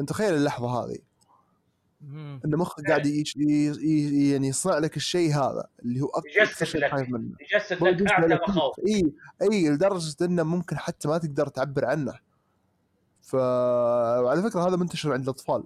أنت 0.00 0.08
تخيل 0.08 0.34
اللحظة 0.34 0.84
هذه. 0.84 0.98
ان 2.44 2.50
مخك 2.56 2.86
قاعد 2.88 3.06
يش- 3.06 3.36
ي- 3.36 3.72
ي- 3.80 4.30
يعني 4.30 4.48
يصنع 4.48 4.78
لك 4.78 4.96
الشيء 4.96 5.34
هذا 5.34 5.66
اللي 5.82 6.00
هو 6.00 6.10
يجسد 6.36 6.64
شيء. 6.64 6.88
خايف 6.90 7.08
منه. 7.08 7.36
يجسد 7.40 7.82
لك 7.82 8.12
اعلى 8.12 8.40
مخاوف. 8.48 8.78
إي 8.86 9.12
إي 9.42 9.70
لدرجة 9.70 10.24
إنه 10.24 10.42
ممكن 10.42 10.78
حتى 10.78 11.08
ما 11.08 11.18
تقدر 11.18 11.48
تعبر 11.48 11.84
عنه. 11.84 12.14
ف 13.22 13.34
وعلى 13.34 14.42
فكرة 14.42 14.68
هذا 14.68 14.76
منتشر 14.76 15.12
عند 15.12 15.22
الأطفال. 15.22 15.64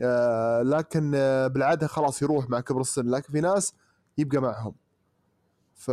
آه، 0.00 0.62
لكن 0.62 1.12
آه، 1.14 1.46
بالعادة 1.46 1.86
خلاص 1.86 2.22
يروح 2.22 2.50
مع 2.50 2.60
كبر 2.60 2.80
السن. 2.80 3.06
لكن 3.10 3.32
في 3.32 3.40
ناس 3.40 3.74
يبقى 4.18 4.40
معهم. 4.42 4.74
ف... 5.74 5.90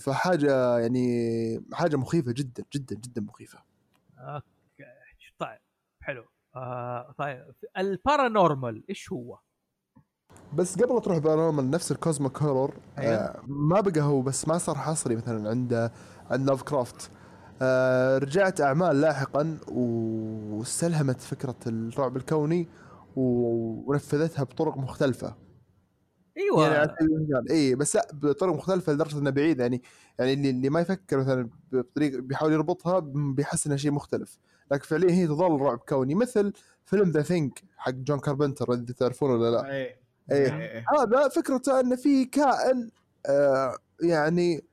فحاجة 0.00 0.78
يعني 0.78 1.64
حاجة 1.72 1.96
مخيفة 1.96 2.32
جدا 2.32 2.64
جدا 2.74 2.96
جدا 2.96 3.20
مخيفة. 3.22 3.58
آه 6.56 7.14
طيب. 7.18 7.44
ال 7.78 7.88
paranormal 7.88 8.84
إيش 8.88 9.12
هو؟ 9.12 9.38
بس 10.54 10.82
قبل 10.82 11.00
تروح 11.00 11.18
paranormal 11.18 11.70
نفس 11.70 11.92
ال 11.92 11.99
cosmic 11.99 12.42
horror 12.42 12.74
أيوة. 12.98 13.14
آه 13.14 13.42
ما 13.46 13.80
بقى 13.80 14.00
هو 14.00 14.22
بس 14.22 14.48
ما 14.48 14.58
صار 14.58 14.74
حصري 14.74 15.16
مثلا 15.16 15.50
عند 15.50 15.90
عند 16.30 16.50
لاف 16.50 16.62
كرافت 16.62 17.10
آه 17.62 18.18
رجعت 18.18 18.60
أعمال 18.60 19.00
لاحقا 19.00 19.58
واستلهمت 19.68 21.20
فكرة 21.20 21.56
الرعب 21.66 22.16
الكوني 22.16 22.68
ونفذتها 23.16 24.42
بطرق 24.42 24.76
مختلفة. 24.76 25.34
أيوه. 26.36 26.68
يعني 26.68 27.50
اي 27.50 27.74
بس 27.74 27.96
لا 27.96 28.08
بطرق 28.12 28.54
مختلفة 28.54 28.92
لدرجة 28.92 29.18
إنه 29.18 29.30
بعيد. 29.30 29.60
يعني 29.60 29.82
يعني 30.18 30.32
اللي, 30.32 30.50
اللي 30.50 30.70
ما 30.70 30.80
يفكر 30.80 31.18
مثلا 31.18 31.50
بطريقه 31.72 32.20
بيحاول 32.20 32.52
يربطها 32.52 32.98
بيحس 33.14 33.66
انها 33.66 33.76
شيء 33.76 33.90
مختلف. 33.90 34.38
لكن 34.72 34.84
فعليا 34.84 35.10
هي 35.10 35.26
تظل 35.26 35.60
رعب 35.60 35.78
كوني. 35.78 36.14
مثل 36.14 36.52
فيلم 36.84 37.10
The 37.10 37.22
Thing 37.22 37.62
حق 37.76 37.90
جون 37.92 38.18
كاربنتر 38.18 38.72
إذا 38.72 38.92
تعرفونه 38.92 39.34
ولا 39.34 39.50
لا. 39.50 39.70
إيه. 39.72 39.96
إيه. 40.32 40.58
إيه. 40.58 40.84
هذا 40.98 41.28
فكرته 41.28 41.80
أن 41.80 41.96
في 41.96 42.24
كائن 42.24 42.90
آه 43.26 43.76
يعني 44.02 44.64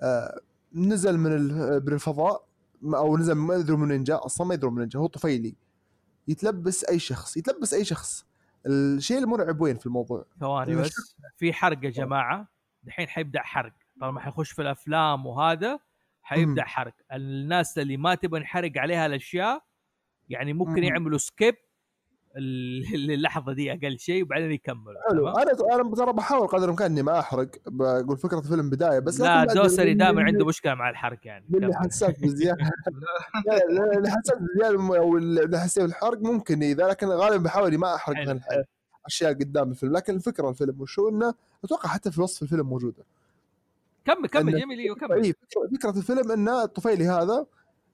آه 0.00 0.40
نزل 0.74 1.18
من 1.18 1.32
ال- 1.32 1.84
من 1.86 1.92
الفضاء 1.92 2.44
أو 2.84 3.16
نزل 3.18 3.32
ما 3.34 3.54
يدري 3.54 3.76
من 3.76 3.90
وين 3.90 4.04
جاء 4.04 4.26
أصلا 4.26 4.46
ما 4.46 4.54
يدري 4.54 4.70
من 4.70 4.78
وين 4.78 4.88
جاء 4.88 5.02
هو 5.02 5.06
طفيلي. 5.06 5.54
يتلبس 6.28 6.84
أي 6.84 6.98
شخص 6.98 7.36
يتلبس 7.36 7.74
أي 7.74 7.84
شخص. 7.84 8.24
الشيء 8.66 9.18
المرعب 9.18 9.60
وين 9.60 9.78
في 9.78 9.86
الموضوع؟ 9.86 10.24
ثواني 10.40 10.74
بس 10.74 11.16
في 11.36 11.52
حرق 11.52 11.84
يا 11.84 11.90
جماعة. 11.90 12.48
دحين 12.84 13.08
حيبدأ 13.08 13.40
حرق. 13.42 13.72
طالما 14.00 14.20
حيخش 14.20 14.50
في 14.50 14.62
الأفلام 14.62 15.26
وهذا 15.26 15.78
حيبدأ. 16.22 16.64
حرق 16.64 16.94
الناس 17.12 17.78
اللي 17.78 17.96
ما 17.96 18.14
تبغى 18.14 18.40
نحرق 18.40 18.72
عليها 18.76 19.06
الأشياء 19.06 19.62
يعني 20.28 20.52
ممكن 20.52 20.72
مم. 20.80 20.84
يعملوا 20.84 21.18
سكيب 21.18 21.54
اللحظة 22.36 23.52
دي 23.52 23.72
أقل 23.72 23.98
شيء 23.98 24.22
وبعدين 24.22 24.52
يكملوا 24.52 25.00
حلو؟ 25.10 25.28
أنا 25.28 25.74
أنا 25.74 25.94
ترى 25.94 26.12
بحاول 26.12 26.48
قدر 26.48 26.64
الإمكان 26.64 26.90
إني 26.90 27.02
ما 27.02 27.18
أحرق 27.18 27.48
بقول 27.66 28.18
فكرة 28.18 28.38
الفيلم 28.38 28.70
بداية 28.70 28.98
بس 28.98 29.20
لا 29.20 29.44
دوسري 29.44 29.94
دائما 29.94 30.22
عنده 30.22 30.46
مشكلة 30.46 30.74
مع 30.74 30.90
الحرق 30.90 31.18
يعني 31.24 31.44
اللي. 31.54 31.74
حساس 31.74 32.18
بزيادة 32.20 32.58
اللي 33.96 34.10
حساس 34.10 34.38
بزيادة 34.38 34.98
أو 34.98 35.16
اللي 35.16 35.60
حساس 35.60 35.78
بالحرق 35.78 36.18
ممكن 36.18 36.62
إذا 36.62 36.86
لكن 36.88 37.06
غالبا 37.06 37.44
بحاول 37.44 37.78
ما 37.78 37.94
أحرق. 37.94 38.40
أشياء 39.06 39.32
قدام 39.32 39.70
الفيلم 39.70 39.92
لكن 39.92 40.14
الفكرة 40.14 40.48
الفيلم 40.50 40.80
وشو 40.80 41.08
إنه 41.08 41.34
أتوقع 41.64 41.88
حتى 41.88 42.10
في 42.10 42.20
وصف 42.20 42.42
الفيلم 42.42 42.66
موجودة 42.66 43.04
كمل 44.04 44.28
كمل 44.28 44.60
جميل 44.60 44.78
أيوه 44.78 44.96
كمل. 44.96 45.24
فكرة- 45.32 45.76
فكرة 45.76 45.90
الفيلم 45.98 46.32
أن 46.32 46.48
الطفيلي 46.48 47.08
هذا 47.08 47.46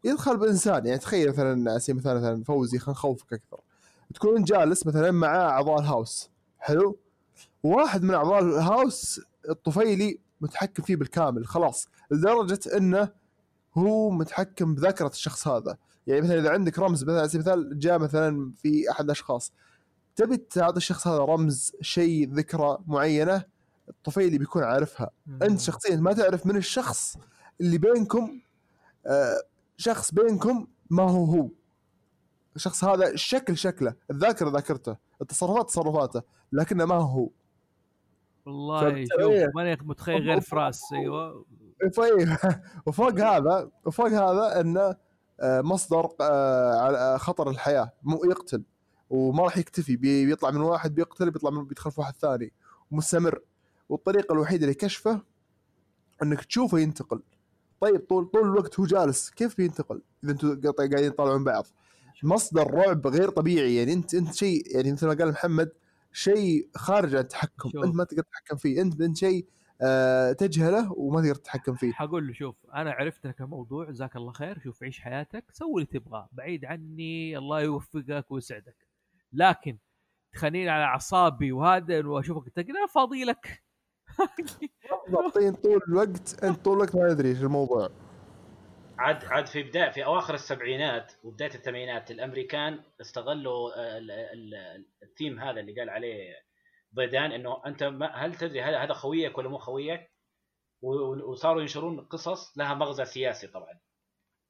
يدخل 0.05 0.37
بإنسان 0.37 0.87
يعني 0.87 0.99
تخيل 0.99 1.29
مثلا 1.29 1.71
على 1.71 1.81
سبيل 1.81 1.95
المثال 1.97 2.17
مثلا 2.17 2.45
فوزي 2.45 2.79
خلينا 2.79 2.99
نخوفك 2.99 3.33
أكثر. 3.33 3.61
تكون 4.15 4.43
جالس 4.45 4.87
مثلا 4.87 5.11
مع 5.11 5.37
أعضاء 5.37 5.81
الهاوس. 5.81 6.31
حلو؟ 6.59 6.99
واحد 7.63 8.03
من 8.03 8.15
أعضاء 8.15 8.43
الهاوس 8.43 9.21
الطفيلي 9.49 10.19
متحكم 10.41 10.83
فيه 10.83 10.97
بالكامل 10.97 11.47
خلاص. 11.47 11.89
لدرجة 12.11 12.61
أنه 12.77 13.09
هو 13.75 14.11
متحكم 14.11 14.75
بذاكرة 14.75 15.09
الشخص 15.09 15.49
هذا. 15.49 15.77
يعني 16.07 16.21
مثلا 16.21 16.39
إذا 16.41 16.51
عندك 16.51 16.79
رمز 16.79 17.05
مثلا 17.05 17.19
على 17.19 17.29
سبيل 17.29 17.49
المثال 17.49 17.79
جاء 17.79 17.99
مثلا 17.99 18.53
في 18.57 18.91
أحد 18.91 19.05
الأشخاص. 19.05 19.53
تبي 20.17 20.37
تعطي 20.37 20.77
الشخص 20.77 21.07
هذا 21.07 21.19
رمز 21.19 21.73
شيء 21.81 22.29
ذكرى 22.33 22.79
معينة؟ 22.87 23.45
الطفيلي 23.89 24.39
بيكون 24.39 24.63
عارفها. 24.63 25.11
انت 25.43 25.61
شخصيا 25.61 25.97
ما 25.97 26.13
تعرف 26.13 26.47
من 26.47 26.57
الشخص 26.57 27.17
اللي 27.61 27.79
بينكم 27.79 28.41
آه 29.07 29.43
شخص 29.77 30.15
بينكم 30.15 30.67
ما 30.91 31.03
هو 31.11 31.25
هو. 31.25 31.49
الشخص 32.57 32.85
هذا 32.85 33.11
الشكل 33.11 33.57
شكله 33.57 33.95
الذاكرة 34.11 34.51
ذاكرته 34.51 34.97
التصرفات 35.23 35.69
تصرفاته 35.69 36.23
لكنه 36.53 36.85
ما 36.85 36.95
هو 36.95 37.01
هو. 37.03 37.31
والله. 38.47 39.49
ماني 39.55 39.77
متخيل 39.83 40.23
غير 40.23 40.41
فراس 40.41 40.83
أيوه. 40.93 41.45
وفوق 42.87 43.21
هذا 43.21 43.71
وفوق 43.87 44.09
هذا 44.09 44.61
إنه 44.61 44.97
آه، 45.41 45.61
مصدر 45.61 46.09
آه، 46.21 46.81
على 46.81 47.19
خطر 47.19 47.51
الحياة 47.51 47.93
مو 48.03 48.25
يقتل. 48.25 48.63
وما 49.11 49.43
راح 49.45 49.57
يكتفي 49.59 49.97
بي- 49.97 50.27
بيطلع 50.27 50.51
من 50.51 50.61
واحد 50.61 50.95
بيقتل 50.95 51.31
بيطلع 51.31 51.51
من 51.51 51.65
بيدخل 51.65 51.91
في 51.91 52.01
واحد 52.01 52.17
ثاني. 52.17 52.53
ومستمر 52.91 53.41
والطريقة 53.89 54.33
الوحيدة 54.33 54.67
لكشفه 54.67 55.23
إنك 56.23 56.45
تشوفه 56.45 56.79
ينتقل. 56.79 57.23
طيب 57.81 58.01
طول 58.01 58.27
طول 58.27 58.43
الوقت 58.43 58.81
هو 58.81 58.87
جالس 58.87 59.31
كيف 59.31 59.57
بينتقل 59.57 60.03
إذا 60.25 60.33
أنتم 60.33 60.49
قاعد- 60.61 60.91
قاعدين 60.91 61.13
تطالعون 61.15 61.45
بعض. 61.45 61.67
مصدر 62.23 62.71
رعب 62.75 63.07
غير 63.07 63.29
طبيعي 63.31 63.77
يعني 63.77 63.93
انت 63.93 64.15
أنت 64.15 64.35
شيء 64.35 64.77
يعني 64.77 64.93
مثل 64.93 65.07
ما 65.07 65.15
قال 65.15 65.31
محمد 65.31 65.73
شيء 66.13 66.69
خارج 66.77 67.15
عن 67.15 67.21
التحكم. 67.23 67.71
أنت 67.85 67.95
ما 67.95 68.05
تقدر 68.05 68.23
تتحكم 68.23 68.57
فيه. 68.57 68.83
أنت 68.83 69.01
انت 69.01 69.17
شيء 69.17 69.47
آه 69.83 70.33
تجهله 70.33 70.93
وما 70.93 71.21
تقدر 71.21 71.35
تتحكم 71.35 71.75
فيه. 71.75 71.93
حقول 71.93 72.27
له 72.27 72.33
شوف 72.33 72.57
أنا 72.75 72.91
عرفت 72.91 73.27
لك 73.27 73.41
الموضوع 73.41 73.91
جزاك 73.91 74.17
الله 74.17 74.33
خير. 74.33 74.59
شوف 74.59 74.83
عيش 74.83 75.01
حياتك 75.01 75.45
سوي 75.53 75.83
اللي 75.83 76.01
تبغاه. 76.01 76.29
بعيد 76.33 76.65
عني 76.65 77.39
الله 77.39 77.61
يوفقك 77.61 78.31
ويسعدك. 78.31 78.77
لكن 79.33 79.79
تخليني 80.33 80.69
على 80.69 80.85
أعصابي 80.85 81.53
وهذا 81.53 82.07
وأشوفك 82.07 82.59
أنا 82.59 82.87
فاضي 82.95 83.25
لك. 83.25 83.63
ضابطين 85.11 85.55
طول 85.55 85.81
الوقت 85.89 86.45
أنت 86.45 86.65
طول 86.65 86.77
الوقت 86.77 86.97
ما 86.97 87.13
ندري 87.13 87.29
إيش 87.29 87.43
الموضوع 87.43 87.89
عاد 88.99 89.25
عاد 89.25 89.47
في 89.47 89.63
بداية 89.63 89.91
في 89.91 90.05
أواخر 90.05 90.35
السبعينات 90.35 91.13
وبداية 91.23 91.55
الثمانينات 91.55 92.11
الأمريكان 92.11 92.83
استغلوا 93.01 93.69
ال- 93.99 94.11
ال- 94.11 94.87
الثيم 95.03 95.41
هذا 95.41 95.61
اللي 95.61 95.81
قال 95.81 95.91
عليه 95.91 96.35
ضيدان 96.95 97.33
إنه 97.33 97.63
أنت 97.67 97.85
ما 97.85 98.07
هل 98.15 98.35
تدري 98.35 98.63
هل 98.63 98.75
هذا 98.75 98.93
خويك 98.93 99.39
ولا 99.39 99.49
مو 99.49 99.59
خويك؟ 99.59 100.13
وصاروا 100.83 101.61
ينشرون 101.61 102.01
قصص 102.01 102.59
لها 102.59 102.75
مغزى 102.75 103.05
سياسي 103.05 103.47
طبعا. 103.47 103.81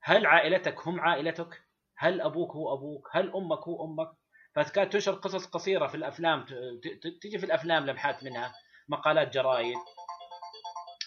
هل 0.02 0.26
عائلتك 0.26 0.88
هم 0.88 1.00
عائلتك؟ 1.00 1.62
هل 1.96 2.20
أبوك 2.20 2.52
هو 2.52 2.74
أبوك؟ 2.74 3.08
هل 3.12 3.32
أمك 3.34 3.58
هو 3.58 3.84
أمك؟ 3.84 4.10
فكانت 4.54 4.92
تنشر 4.92 5.12
قصص 5.12 5.46
قصيرة 5.46 5.86
في 5.86 5.94
الأفلام 5.94 6.44
تجي 7.22 7.38
في 7.38 7.46
الأفلام 7.46 7.86
لمحات 7.86 8.24
منها 8.24 8.54
مقالات 8.88 9.34
جرايد 9.34 9.76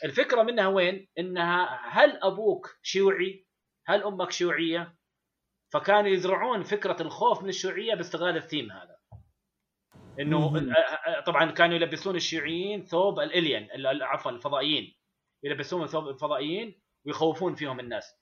الفكرة 0.03 0.43
منها 0.43 0.67
وين؟ 0.67 1.07
إنها 1.19 1.81
هل 1.89 2.19
أبوك 2.23 2.77
شيوعي؟ 2.83 3.45
هل 3.87 4.03
أمك 4.03 4.31
شيوعية؟ 4.31 4.95
فكانوا 5.73 6.09
يزرعون 6.09 6.63
فكرة 6.63 7.01
الخوف 7.01 7.43
من 7.43 7.49
الشيوعية 7.49 7.95
باستغلال 7.95 8.37
الثيم 8.37 8.71
هذا. 8.71 8.97
إنه. 10.19 10.73
طبعا 11.25 11.51
كانوا 11.51 11.75
يلبسون 11.75 12.15
الشيوعيين 12.15 12.85
ثوب 12.85 13.19
الالين 13.19 13.63
ال- 13.71 13.87
ال- 13.87 14.03
عفوا 14.03 14.31
الفضائيين 14.31 14.95
يلبسون 15.43 15.87
ثوب 15.87 16.07
الفضائيين 16.07 16.81
ويخوفون 17.05 17.55
فيهم 17.55 17.79
الناس. 17.79 18.15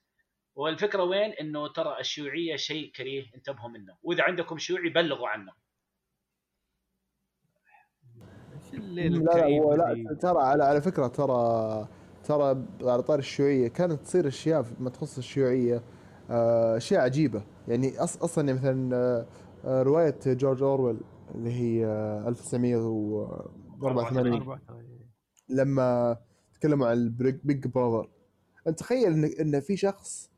والفكرة 0.56 1.03
وين؟ 1.03 1.31
إنه 1.31 1.68
ترى 1.68 1.99
الشيوعية 1.99 2.56
شيء 2.56 2.91
كريه 2.91 3.26
انتبهوا 3.36 3.69
منه، 3.69 3.98
وإذا 4.02 4.23
عندكم 4.23 4.57
شيوعي 4.57 4.90
بلغوا 4.90 5.27
عنه. 5.27 5.53
لا 8.74 9.02
لا 9.02 9.60
هو 9.60 9.74
لا 9.74 10.18
ترى 10.22 10.41
على 10.41 10.64
على 10.64 10.82
فكرة 10.82 11.08
ترى 11.08 11.88
ترى 12.24 12.64
على 12.82 13.04
طار 13.04 13.20
الشيوعية 13.20 13.68
كانت 13.68 14.02
تصير 14.02 14.28
أشياء 14.28 14.66
ما 14.80 14.90
تخص 14.90 15.18
الشيوعية 15.18 15.82
آه، 16.30 16.78
أشياء 16.78 17.02
عجيبة 17.02 17.44
يعني 17.68 18.00
أص 18.00 18.18
أصلا 18.18 18.48
يعني 18.48 18.60
مثلا 18.60 18.96
آه، 18.96 19.26
آه، 19.66 19.84
رواية 19.84 20.20
جورج 20.26 20.64
أورويل 20.64 21.00
اللي 21.36 21.52
هي 21.52 21.86
آه، 21.86 22.28
1984 22.28 24.34
84. 24.34 25.00
لما 25.50 26.18
تكلموا 26.54 26.88
عن 26.88 26.98
البيج 26.98 27.68
براذر 27.68 28.10
أنت 28.68 28.80
تخيل 28.80 29.14
ان 29.14 29.24
إن 29.24 29.60
في 29.60 29.78
شخص 29.78 30.30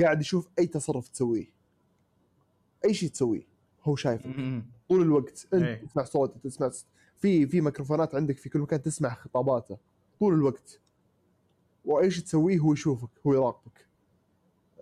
قاعد 0.00 0.20
يشوف 0.20 0.48
أي 0.58 0.66
تصرف 0.66 1.08
تسويه 1.08 1.46
أي 2.84 2.94
شيء 2.94 3.08
تسويه 3.08 3.48
هو 3.82 3.96
شايفك 3.96 4.26
مم. 4.26 4.66
طول 4.88 5.02
الوقت 5.02 5.46
أنت 5.54 5.62
إيه. 5.62 5.86
تسمع 5.86 6.04
صوته 6.04 6.40
تسمع 6.44 6.70
في 7.18 7.46
في 7.46 7.60
ميكروفونات 7.60 8.14
عندك 8.14 8.38
في 8.38 8.48
كل 8.48 8.58
مكان 8.58 8.82
تسمع 8.82 9.14
خطاباته 9.14 9.76
طول 10.20 10.34
الوقت. 10.34 10.80
واي 11.84 12.10
شيء 12.10 12.24
تسويه 12.24 12.58
هو 12.58 12.72
يشوفك 12.72 13.08
هو 13.26 13.34
يراقبك. 13.34 13.86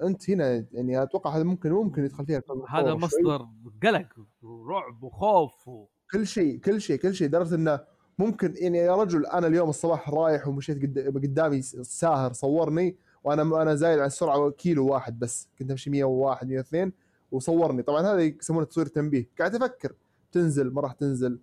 أنت 0.03 0.31
هنا 0.31 0.67
يعني 0.73 1.03
أتوقع 1.03 1.37
هذا 1.37 1.45
ممكن 1.45 1.73
ممكن 1.73 2.05
يدخل 2.05 2.27
فيها 2.27 2.43
هذا. 2.69 2.95
مصدر 2.95 3.47
قلق 3.83 4.09
ورعب 4.43 5.03
وخوف 5.03 5.69
و... 5.69 5.87
كل 6.13 6.27
شيء 6.27 6.59
كل 6.59 6.81
شيء 6.81 6.97
كل 6.99 7.15
شيء 7.15 7.29
لدرجة 7.29 7.55
إنه 7.55 7.81
ممكن 8.19 8.55
يعني 8.57 8.79
يا 8.79 8.97
رجل 8.97 9.27
أنا 9.27 9.47
اليوم 9.47 9.69
الصباح 9.69 10.11
رايح 10.11 10.49
ومشيت 10.49 10.83
قد- 10.83 10.99
قدامي 10.99 11.63
ساهر 11.63 12.33
صورني 12.33 12.97
وأنا 13.25 13.63
أنا 13.63 13.75
زايد 13.75 13.99
عن 13.99 14.07
السرعة 14.07 14.51
كيلو 14.51 14.87
واحد 14.87 15.19
بس 15.19 15.49
كنت 15.59 15.71
أمشي 15.71 15.91
101 15.91 16.49
102 16.49 16.93
وصورني. 17.33 17.83
طبعا 17.83 18.01
هذا 18.03 18.23
يسمونه 18.23 18.65
تصوير 18.67 18.87
تنبيه. 18.87 19.29
قاعد 19.39 19.55
أفكر. 19.55 19.93
تنزل 20.33 20.71
ما 20.73 20.81
راح 20.81 20.93
تنزل. 20.93 21.39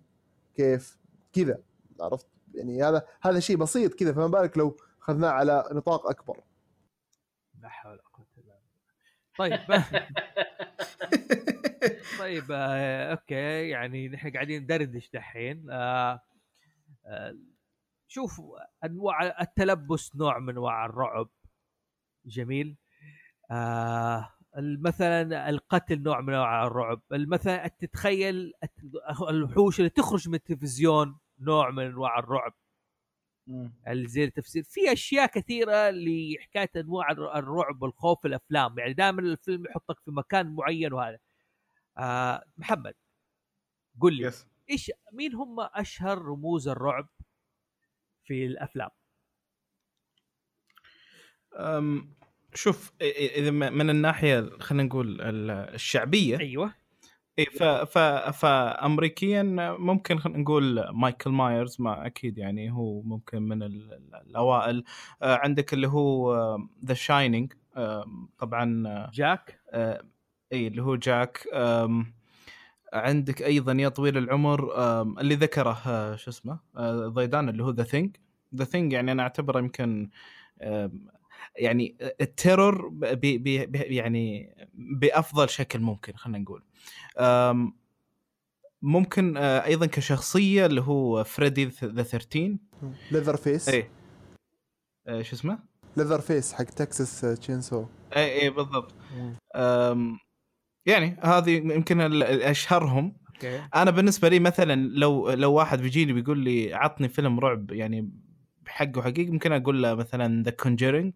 كيف 0.56 0.98
كذا 1.32 1.62
عرفت؟ 2.00 2.26
يعني 2.54 2.82
هذا 2.82 3.06
هذا 3.22 3.40
شيء 3.40 3.56
بسيط 3.56 3.94
كذا 3.94 4.12
فما 4.12 4.26
بالك 4.26 4.58
لو 4.58 4.76
أخذناه 5.02 5.28
على 5.28 5.64
نطاق 5.72 6.06
أكبر. 6.06 6.40
لا 7.60 7.68
حول 7.68 7.92
ولا 7.92 8.02
قوة 8.12 8.26
إلا 8.38 8.58
بالله. 9.38 9.66
طيب. 9.66 9.84
طيب 12.18 12.44
آه، 12.50 13.10
أوكي. 13.10 13.68
يعني 13.68 14.08
نحن 14.08 14.32
قاعدين 14.32 14.62
ندردش 14.62 15.10
دحين. 15.10 15.70
آه، 15.70 16.20
آه، 17.06 17.36
شوف 18.08 18.40
أنواع 18.84 19.40
التلبس 19.40 20.16
نوع 20.16 20.38
من 20.38 20.48
أنواع 20.48 20.86
الرعب. 20.86 21.28
جميل. 22.26 22.76
آه 23.50 24.34
مثلا 24.58 25.48
القتل 25.48 26.02
نوع 26.02 26.20
من 26.20 26.34
أنواع 26.34 26.66
الرعب. 26.66 27.02
مثلا 27.10 27.68
تتخيل 27.68 28.52
الوحوش 29.28 29.78
اللي 29.78 29.90
تخرج 29.90 30.28
من 30.28 30.34
التلفزيون 30.34 31.18
نوع 31.38 31.70
من 31.70 31.84
أنواع 31.84 32.18
الرعب. 32.18 32.54
اللي 33.88 34.08
زي 34.08 34.24
التفسير. 34.24 34.62
في 34.62 34.92
أشياء 34.92 35.26
كثيرة 35.26 35.90
لحكاية 35.90 36.70
أنواع 36.76 37.10
الر- 37.10 37.34
الرعب 37.38 37.82
والخوف 37.82 38.20
في 38.20 38.28
الأفلام. 38.28 38.78
يعني 38.78 38.92
دائما 38.92 39.22
الفيلم 39.22 39.66
يحطك 39.66 40.00
في 40.00 40.10
مكان 40.10 40.54
معين 40.54 40.92
وهذا. 40.92 41.18
آه 41.98 42.44
محمد 42.56 42.94
قل 44.00 44.14
لي 44.14 44.32
إيش 44.70 44.90
مين 45.12 45.34
هم 45.34 45.56
أشهر 45.60 46.18
رموز 46.18 46.68
الرعب 46.68 47.08
في 48.24 48.46
الأفلام؟ 48.46 48.90
أم، 51.56 52.14
شوف 52.54 52.92
إذا 53.36 53.50
من 53.50 53.90
الناحية 53.90 54.50
خلينا 54.60 54.82
نقول 54.82 55.20
ال- 55.20 55.50
الشعبية 55.74 56.38
أيوه. 56.40 56.74
إي 57.38 57.44
ف 57.44 57.62
ف 57.62 57.98
فامريكيا 58.44 59.42
ممكن 59.78 60.18
نقول 60.26 60.84
مايكل 60.90 61.30
مايرز 61.30 61.76
ما 61.80 62.06
أكيد 62.06 62.38
يعني 62.38 62.72
هو 62.72 63.02
ممكن 63.02 63.42
من 63.42 63.62
ال- 63.62 63.92
ال- 63.92 64.14
الأوائل. 64.26 64.84
آه، 65.22 65.36
عندك 65.36 65.72
اللي 65.74 65.88
هو 65.88 66.58
The 66.84 66.94
Shining 66.94 67.52
طبعا 68.38 69.10
جاك؟ 69.14 69.60
آه، 69.70 70.02
إي 70.52 70.66
اللي 70.66 70.82
هو 70.82 70.96
جاك. 70.96 71.46
عندك 72.92 73.42
أيضا 73.42 73.72
يا 73.72 73.88
طويل 73.88 74.18
العمر 74.18 74.72
اللي 75.20 75.34
ذكره 75.34 75.78
آه، 75.86 76.16
شو 76.16 76.30
اسمه 76.30 76.58
ضيدان 77.08 77.48
اللي 77.48 77.64
هو 77.64 77.70
The 77.70 77.82
Thing 77.82 78.16
The 78.54 78.64
Thing 78.64 78.92
يعني 78.92 79.12
أنا 79.12 79.22
أعتبره 79.22 79.58
يمكن 79.58 80.10
يعني 81.56 81.96
ال 82.20 82.30
terror 82.30 82.88
ب- 82.88 83.04
ب- 83.04 83.42
ب- 83.72 83.76
يعني 83.76 84.54
بأفضل 84.74 85.48
شكل 85.48 85.78
ممكن 85.80 86.12
خلينا 86.16 86.38
نقول. 86.38 86.62
ممكن 88.82 89.36
آه، 89.36 89.64
أيضا 89.64 89.86
كشخصية 89.86 90.66
اللي 90.66 90.80
هو 90.80 91.24
Friday 91.24 91.64
the 91.84 92.02
13 92.02 92.56
Leatherface 93.10 93.68
اي 93.68 95.24
شو 95.24 95.36
اسمه؟ 95.36 95.58
Leatherface 95.96 96.52
حق 96.52 96.64
Texas 96.64 97.20
Chainsaw 97.40 97.84
اي 98.16 98.42
اي 98.42 98.50
بالضبط. 98.50 98.94
يعني 100.86 101.16
هذه 101.22 101.50
يمكن 101.50 102.00
أشهرهم. 102.22 103.16
أنا 103.74 103.90
بالنسبة 103.90 104.28
لي 104.28 104.38
مثلا 104.40 104.88
لو 104.88 105.30
لو 105.30 105.52
واحد 105.52 105.80
بيجيني 105.82 106.12
بيقول 106.12 106.38
لي 106.38 106.74
عطني 106.74 107.08
فيلم 107.08 107.40
رعب 107.40 107.70
يعني 107.72 108.10
بحقه 108.62 109.02
حقيقي 109.02 109.30
ممكن 109.30 109.52
أقول 109.52 109.82
له 109.82 109.94
مثلا 109.94 110.42
The 110.42 110.50
Conjuring 110.50 111.12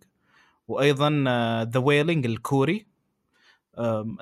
وأيضا 0.68 1.10
The 1.64 1.80
Wailing 1.80 2.26
الكوري. 2.26 2.86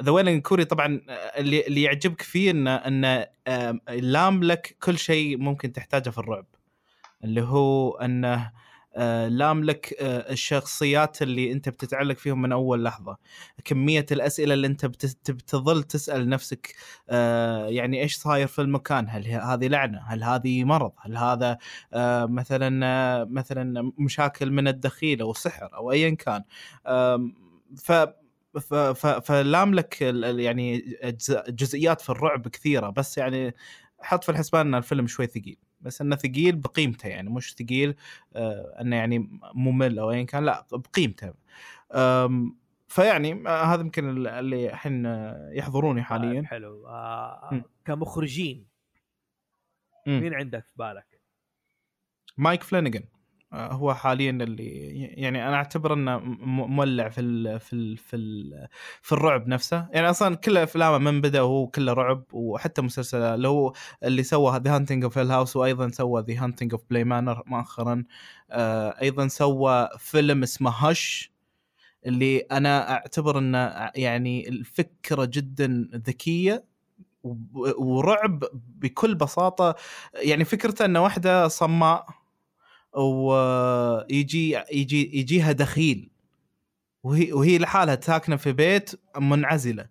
The 0.03 0.11
Wailing 0.11 0.37
الكوري 0.37 0.65
طبعا 0.65 1.01
آه، 1.09 1.13
اللي 1.13 1.67
اللي 1.67 1.83
يعجبك 1.83 2.23
فيه 2.23 2.51
انه 2.51 2.75
انه 2.75 3.27
لام 3.89 4.45
لك 4.45 4.77
كل 4.83 4.99
شيء 4.99 5.37
ممكن 5.39 5.73
تحتاجه 5.73 6.11
في 6.11 6.19
الرعب. 6.19 6.47
اللي 7.25 7.43
هو 7.43 7.91
إنه 7.91 8.35
آه، 8.35 8.53
لام 9.29 9.65
لك 9.65 9.95
آه، 10.01 10.33
الشخصيات 10.33 11.23
اللي 11.23 11.53
أنت 11.53 11.69
بتتعلق 11.69 12.17
فيهم 12.17 12.43
من 12.43 12.53
أول 12.53 12.85
لحظة. 12.85 13.17
كمية 13.65 14.07
الأسئلة 14.13 14.55
اللي 14.55 14.67
أنت 14.67 14.87
بت- 14.87 15.31
بتظل 15.31 15.83
تسأل 15.83 16.29
نفسك 16.29 16.75
آه، 17.11 17.67
يعني 17.67 18.03
إيش 18.03 18.17
صاير 18.17 18.47
في 18.47 18.61
المكان؟ 18.61 19.07
هل 19.09 19.27
هذه 19.27 19.69
لعنة؟ 19.69 20.01
هل 20.07 20.25
هذه 20.25 20.65
مرض؟ 20.65 20.93
هل 21.01 21.17
هذا 21.17 21.59
آه، 21.93 22.27
مثلا 22.27 22.87
آه، 22.87 23.25
مثلا 23.31 23.93
مشاكل 23.99 24.51
من 24.51 24.69
الدخيل 24.69 25.21
أو 25.21 25.33
سحر 25.35 25.69
أو 25.75 25.93
ايا 25.93 26.11
كان. 26.15 26.43
ف 27.77 27.93
فلام 29.25 29.75
لك 29.75 30.03
يعني 30.23 30.85
جزئيات 31.49 32.01
في 32.01 32.11
الرعب 32.11 32.49
كثيرة 32.49 32.91
بس 32.91 33.19
يعني 33.19 33.55
حط 34.01 34.25
في 34.25 34.31
الحسبان 34.31 34.67
إن 34.67 34.75
الفيلم 34.75 35.07
شوي 35.07 35.27
ثقيل. 35.27 35.64
بس 35.85 36.01
إنه 36.01 36.17
ثقيل 36.17 36.57
بقيمته 36.57 37.07
يعني 37.09 37.31
مش 37.31 37.55
ثقيل 37.55 37.95
آه 38.37 38.77
إنه 38.81 38.97
يعني 38.97 39.41
ممل 39.55 39.99
أو 39.99 40.11
ايا 40.11 40.23
كان 40.23 40.45
لا 40.45 40.67
بقيمته 40.73 41.33
فيعني 42.89 43.49
آه 43.49 43.65
هذا 43.65 43.81
يمكن 43.81 44.11
ال- 44.11 44.27
اللي 44.27 44.71
الحين 44.71 45.07
آه، 45.07 45.51
يحضروني 45.53 46.01
طيب 46.01 46.07
حاليا 46.09 46.43
حلو 46.47 46.87
آه 46.89 47.49
مم. 47.53 47.63
كمخرجين. 47.85 48.67
مين 50.07 50.35
عندك 50.35 50.65
في 50.67 50.73
بالك؟ 50.77 51.21
مايك 52.37 52.63
فلانيجن 52.63 53.01
آه، 53.03 53.14
هو 53.55 53.95
حاليا 53.95 54.31
اللي 54.31 54.91
يعني 54.97 55.49
أنا 55.49 55.57
أعتبر 55.57 55.93
إنه 55.95 56.19
مولع 56.49 57.09
في 57.09 57.21
ال 57.21 57.61
في 57.61 57.73
ال 57.73 57.97
في 57.97 58.17
ال 58.17 58.69
في 59.03 59.13
الرعب 59.13 59.49
نفسه. 59.49 59.89
يعني 59.93 60.11
أصلا 60.11 60.37
كل 60.37 60.57
أفلامه 60.57 60.99
من 60.99 61.21
بدأ 61.21 61.41
هو 61.41 61.67
كله 61.67 61.93
رعب 61.93 62.25
وحتى 62.33 62.83
مسلسله. 62.83 63.35
اللي 63.35 63.49
هو 63.49 63.73
اللي 64.05 64.23
سوى 64.23 64.59
The 64.59 64.77
Haunting 64.77 65.05
of 65.05 65.19
House 65.19 65.57
وأيضا 65.57 65.89
سوى 65.89 66.25
The 66.29 66.45
Haunting 66.45 66.73
of 66.73 66.83
Bly 66.91 67.05
Manor 67.05 67.43
مؤخرا. 67.47 68.05
آه، 68.51 68.95
أيضا 69.03 69.29
سوى 69.29 69.89
فيلم 69.99 70.43
اسمه 70.43 70.71
Hush 70.71 71.33
اللي 72.07 72.39
أنا 72.39 72.93
أعتبر 72.93 73.39
إنه 73.39 73.91
يعني 73.95 74.49
الفكرة 74.49 75.25
جدا 75.33 75.89
ذكية 75.95 76.65
ورعب 77.79 78.45
بكل 78.55 79.15
بساطة. 79.15 79.75
يعني 80.15 80.45
فكرته 80.45 80.85
ان 80.85 80.97
واحدة 80.97 81.49
صماء 81.49 82.07
ويجي 82.97 84.61
يجي 84.73 85.19
يجيها 85.19 85.53
دخيل. 85.53 86.11
وهي 87.03 87.33
وهي 87.33 87.59
لحالها 87.59 88.01
ساكنة 88.01 88.37
في 88.37 88.53
بيت 88.53 88.91
منعزلة. 89.17 89.89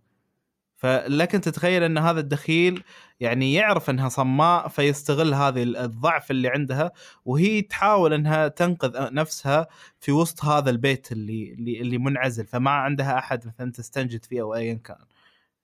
فلكن 0.78 1.42
تتخيل 1.42 1.84
أن 1.84 1.98
هذا 1.98 2.20
الدخيل 2.20 2.84
يعني 3.20 3.54
يعرف 3.54 3.90
أنها 3.90 4.10
صماء 4.10 4.68
فيستغل 4.68 5.34
هذه 5.34 5.64
الضعف 5.64 6.32
اللي 6.32 6.50
عندها 6.50 6.92
وهي 7.26 7.62
تحاول 7.62 8.14
أنها 8.14 8.48
تنقذ 8.48 9.14
نفسها 9.14 9.68
في 10.00 10.12
وسط 10.12 10.46
هذا 10.46 10.70
البيت 10.70 11.12
اللي 11.12 11.54
اللي, 11.54 11.98
منعزل. 11.98 12.46
فما 12.48 12.72
عندها 12.72 13.18
أحد 13.18 13.48
مثلا 13.48 13.72
تستنجد 13.72 14.26
فيه 14.26 14.42
أو 14.42 14.56
ايا 14.56 14.74
كان. 14.74 15.06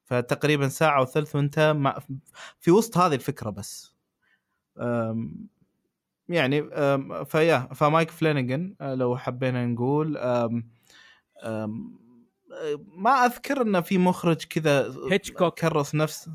فتقريبا 0.05 0.67
ساعة 0.67 1.01
وثلث 1.01 1.35
وانت 1.35 1.75
في 2.59 2.71
وسط 2.71 2.97
هذه 2.97 3.15
الفكرة 3.15 3.49
بس. 3.49 3.93
يعني 6.29 6.69
فيا 7.25 7.57
فمايك 7.75 8.11
فلينيجن 8.11 8.75
أه، 8.81 8.95
لو 8.95 9.17
حبينا 9.17 9.65
نقول 9.65 10.17
أم، 10.17 10.69
أم، 11.43 11.99
ما 12.97 13.11
أذكر 13.11 13.61
انه 13.61 13.81
في 13.81 13.97
مخرج 13.97 14.43
كذا 14.43 14.93
هيتشكوك. 15.11 15.59
كرس 15.59 15.95
نفسه 15.95 16.31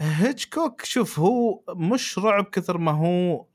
هيتشكوك 0.00 0.84
شوف 0.84 1.18
هو 1.18 1.62
مش 1.68 2.18
رعب 2.18 2.44
كثر 2.44 2.78
ما 2.78 2.92
هو 2.92 3.46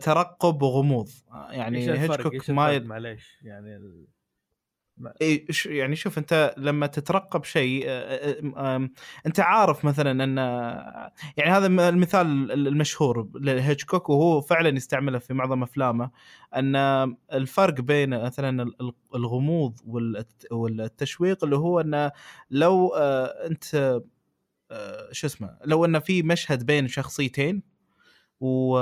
ترقب 0.00 0.62
وغموض. 0.62 1.08
يعني 1.50 1.78
إيش 1.78 1.88
الفرق؟ 1.88 2.26
هيتشكوك 2.26 2.50
ما 2.50 2.78
معليش 2.78 3.38
يعني 3.42 3.76
ال... 3.76 4.06
يعني 5.66 5.96
شوف 5.96 6.18
أنت 6.18 6.54
لما 6.56 6.86
تترقب 6.86 7.44
شيء 7.44 7.84
آه، 7.86 8.36
آه، 8.56 8.88
أنت 9.26 9.40
عارف 9.40 9.84
مثلا 9.84 10.24
أن 10.24 10.36
يعني 11.36 11.50
هذا 11.50 11.66
الم- 11.66 11.80
المثال 11.80 12.52
المشهور 12.52 13.28
لهيتشكوك 13.34 14.08
وهو 14.08 14.40
فعلا 14.40 14.68
يستعمله 14.68 15.18
في 15.18 15.34
معظم 15.34 15.62
أفلامه 15.62 16.10
أن 16.54 16.76
الفرق 17.32 17.80
بين 17.80 18.24
مثلا 18.24 18.62
ال- 18.62 18.92
الغموض 19.14 19.80
والت- 19.86 20.46
والتشويق 20.52 21.44
اللي 21.44 21.56
هو 21.56 21.80
انه 21.80 22.12
لو 22.50 22.88
آه، 22.96 23.24
أنت 23.46 23.64
شو 25.12 25.26
اسمه 25.26 25.58
لو 25.64 25.84
انه 25.84 25.98
في 25.98 26.22
مشهد 26.22 26.66
بين 26.66 26.88
شخصيتين 26.88 27.62
و 28.40 28.78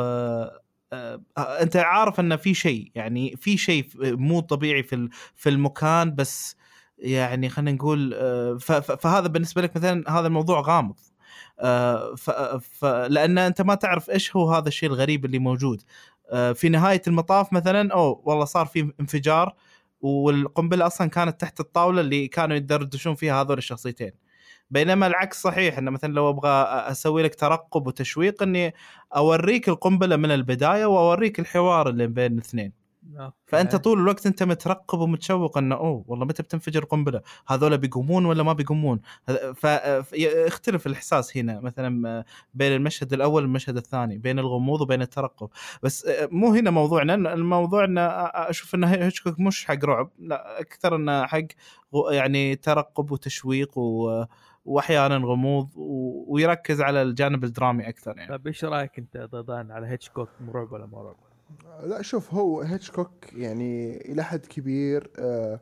أنت 1.38 1.76
عارف 1.76 2.20
انه 2.20 2.36
في 2.36 2.54
شيء 2.54 2.90
يعني 2.94 3.36
في 3.36 3.56
شيء 3.56 3.88
مو 4.02 4.40
طبيعي 4.40 4.82
في 4.82 5.08
في 5.36 5.48
المكان 5.48 6.14
بس 6.14 6.56
يعني 6.98 7.48
خلينا 7.48 7.72
نقول 7.72 8.14
آه، 8.14 8.56
فهذا 9.00 9.26
بالنسبة 9.28 9.62
لك 9.62 9.76
مثلا 9.76 10.18
هذا 10.18 10.26
الموضوع 10.26 10.60
غامض. 10.60 10.96
آه، 11.60 12.14
لأن 13.08 13.38
أنت 13.38 13.62
ما 13.62 13.74
تعرف 13.74 14.10
إيش 14.10 14.36
هو 14.36 14.50
هذا 14.50 14.68
الشيء 14.68 14.88
الغريب 14.88 15.24
اللي 15.24 15.38
موجود. 15.38 15.82
آه، 16.30 16.52
في 16.52 16.68
نهاية 16.68 17.02
المطاف 17.06 17.52
مثلا 17.52 17.92
أو 17.92 18.22
والله 18.24 18.44
صار 18.44 18.66
في 18.66 18.92
انفجار 19.00 19.54
والقنبلة 20.00 20.86
أصلا 20.86 21.08
كانت 21.10 21.40
تحت 21.40 21.60
الطاولة 21.60 22.00
اللي 22.00 22.28
كانوا 22.28 22.56
يدردشون 22.56 23.14
فيها 23.14 23.42
هذول 23.42 23.58
الشخصيتين. 23.58 24.12
بينما 24.70 25.07
العكس 25.07 25.43
صحيح 25.43 25.78
إنه 25.78 25.91
مثلا 25.91 26.12
لو 26.12 26.31
أبغى 26.31 26.51
أسوي 26.65 27.23
لك 27.23 27.35
ترقب 27.35 27.86
وتشويق 27.86 28.43
إني 28.43 28.74
أوريك 29.16 29.69
القنبلة 29.69 30.16
من 30.16 30.31
البداية 30.31 30.86
وأوريك 30.86 31.41
الحوار 31.41 31.89
اللي 31.89 32.07
بين 32.07 32.32
الاثنين. 32.32 32.85
فأنت 33.47 33.77
طول 33.77 34.01
الوقت 34.01 34.27
أنت 34.27 34.43
مترقب 34.43 34.99
ومتشوق 34.99 35.59
إنه 35.59 35.74
أوه 35.74 36.05
والله 36.09 36.24
متى 36.24 36.43
بتنفجر 36.43 36.85
قنبلة؟ 36.85 37.20
هذول 37.49 37.78
بيقومون 37.78 38.24
ولا 38.27 38.43
ما 38.43 38.53
بيقومون؟ 38.53 39.01
فيختلف 39.55 40.86
الإحساس 40.86 41.36
هنا 41.36 41.61
مثلا 41.61 42.24
بين 42.55 42.73
المشهد 42.73 43.12
الأول 43.12 43.43
والمشهد 43.43 43.77
الثاني 43.77 44.19
بين 44.19 44.39
الغموض 44.39 44.81
وبين 44.81 45.03
الترقب. 45.03 45.49
بس 45.82 46.07
مو 46.31 46.53
هنا 46.55 46.70
موضوعنا 46.70 47.15
الموضوع 47.15 47.85
ان 47.85 47.99
أشوف 48.35 48.74
إنه 48.74 48.86
هيتشكوك 48.86 49.41
مش 49.41 49.65
حق 49.65 49.85
رعب 49.85 50.11
لا 50.19 50.61
أكثر 50.61 50.97
إنه 50.97 51.27
حق 51.27 51.47
يعني 52.11 52.57
ترقب 52.57 53.11
وتشويق 53.11 53.78
و 53.78 54.24
واحيانا 54.65 55.16
غموض 55.16 55.69
و... 55.77 56.24
ويركز 56.35 56.81
على 56.81 57.03
الجانب 57.03 57.45
الدرامي 57.45 57.89
أكثر 57.89 58.16
يعني. 58.16 58.28
طيب 58.28 58.47
إيش 58.47 58.65
رأيك 58.65 58.99
أنت 58.99 59.16
ضدان 59.16 59.70
على 59.70 59.86
هيتشكوك 59.86 60.28
رعب 60.49 60.73
ولا 60.73 60.86
مو 60.86 61.03
رعب؟ 61.03 61.16
لا 61.85 62.03
شوف 62.03 62.35
هو 62.35 62.61
هيتشكوك 62.61 63.32
يعني 63.32 63.97
إلى 64.12 64.24
حد 64.24 64.47
كبير 64.47 65.11
آه 65.19 65.61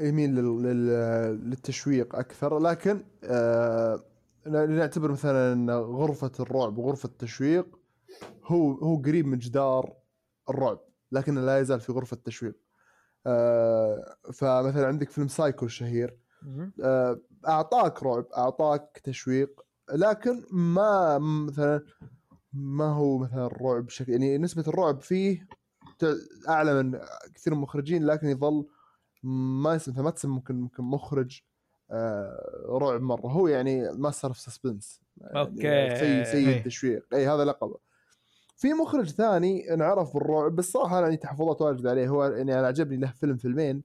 يميل 0.00 0.34
لل- 0.34 0.62
لل- 0.62 1.50
للتشويق 1.50 2.16
أكثر 2.16 2.58
لكن 2.58 3.04
آه 3.24 4.00
نعتبر 4.46 5.10
مثلا 5.12 5.52
أن 5.52 5.70
غرفة 5.70 6.32
الرعب 6.40 6.78
وغرفة 6.78 7.06
التشويق 7.06 7.78
هو 8.44 8.72
هو 8.72 8.96
قريب 8.96 9.26
من 9.26 9.38
جدار 9.38 9.92
الرعب 10.50 10.80
لكنه 11.12 11.40
لا 11.40 11.58
يزال 11.58 11.80
في 11.80 11.92
غرفة 11.92 12.16
تشويق 12.24 12.56
آه 13.26 14.16
فمثلا 14.32 14.86
عندك 14.86 15.10
فيلم 15.10 15.28
سايكو 15.28 15.66
الشهير. 15.66 16.16
آه، 16.82 17.20
أعطاك 17.48 18.02
رعب 18.02 18.26
أعطاك 18.36 19.00
تشويق 19.04 19.60
لكن 19.92 20.44
ما 20.50 21.18
مثلا 21.18 21.84
ما 22.52 22.84
هو 22.84 23.18
مثلا 23.18 23.46
الرعب 23.46 23.86
بشكل 23.86 24.12
يعني 24.12 24.38
نسبة 24.38 24.64
الرعب 24.68 25.00
فيه 25.00 25.48
أعلى 26.48 26.82
من 26.82 26.98
كثير 27.34 27.52
من 27.52 27.58
المخرجين 27.58 28.06
لكن 28.06 28.28
يظل 28.28 28.66
ما 29.22 29.76
اسم 29.76 30.04
ما 30.04 30.10
تسمى 30.10 30.34
ممكن 30.34 30.54
ممكن 30.54 30.84
مخرج 30.84 31.40
آه، 31.90 32.66
رعب 32.68 33.00
مرة 33.00 33.28
هو 33.28 33.48
يعني 33.48 33.92
master 33.92 34.28
of 34.28 34.38
suspense 34.38 35.00
okay. 35.22 35.96
سيد 35.96 36.24
سيد 36.24 36.48
إيه. 36.48 36.58
التشويق 36.58 37.06
اي 37.14 37.28
هذا 37.28 37.44
لقبه 37.44 37.76
في 38.56 38.74
مخرج 38.74 39.10
ثاني 39.10 39.74
انعرف 39.74 40.14
بالرعب 40.14 40.56
بس 40.56 40.72
صراحة 40.72 40.98
أنا 40.98 41.06
عندي 41.06 41.16
تحفظات 41.16 41.62
واجد 41.62 41.86
عليه 41.86 42.08
هو 42.08 42.24
يعني 42.24 42.58
أنا 42.58 42.66
عجبني 42.66 42.96
له 42.96 43.12
فيلم 43.20 43.36
فيلمين 43.36 43.82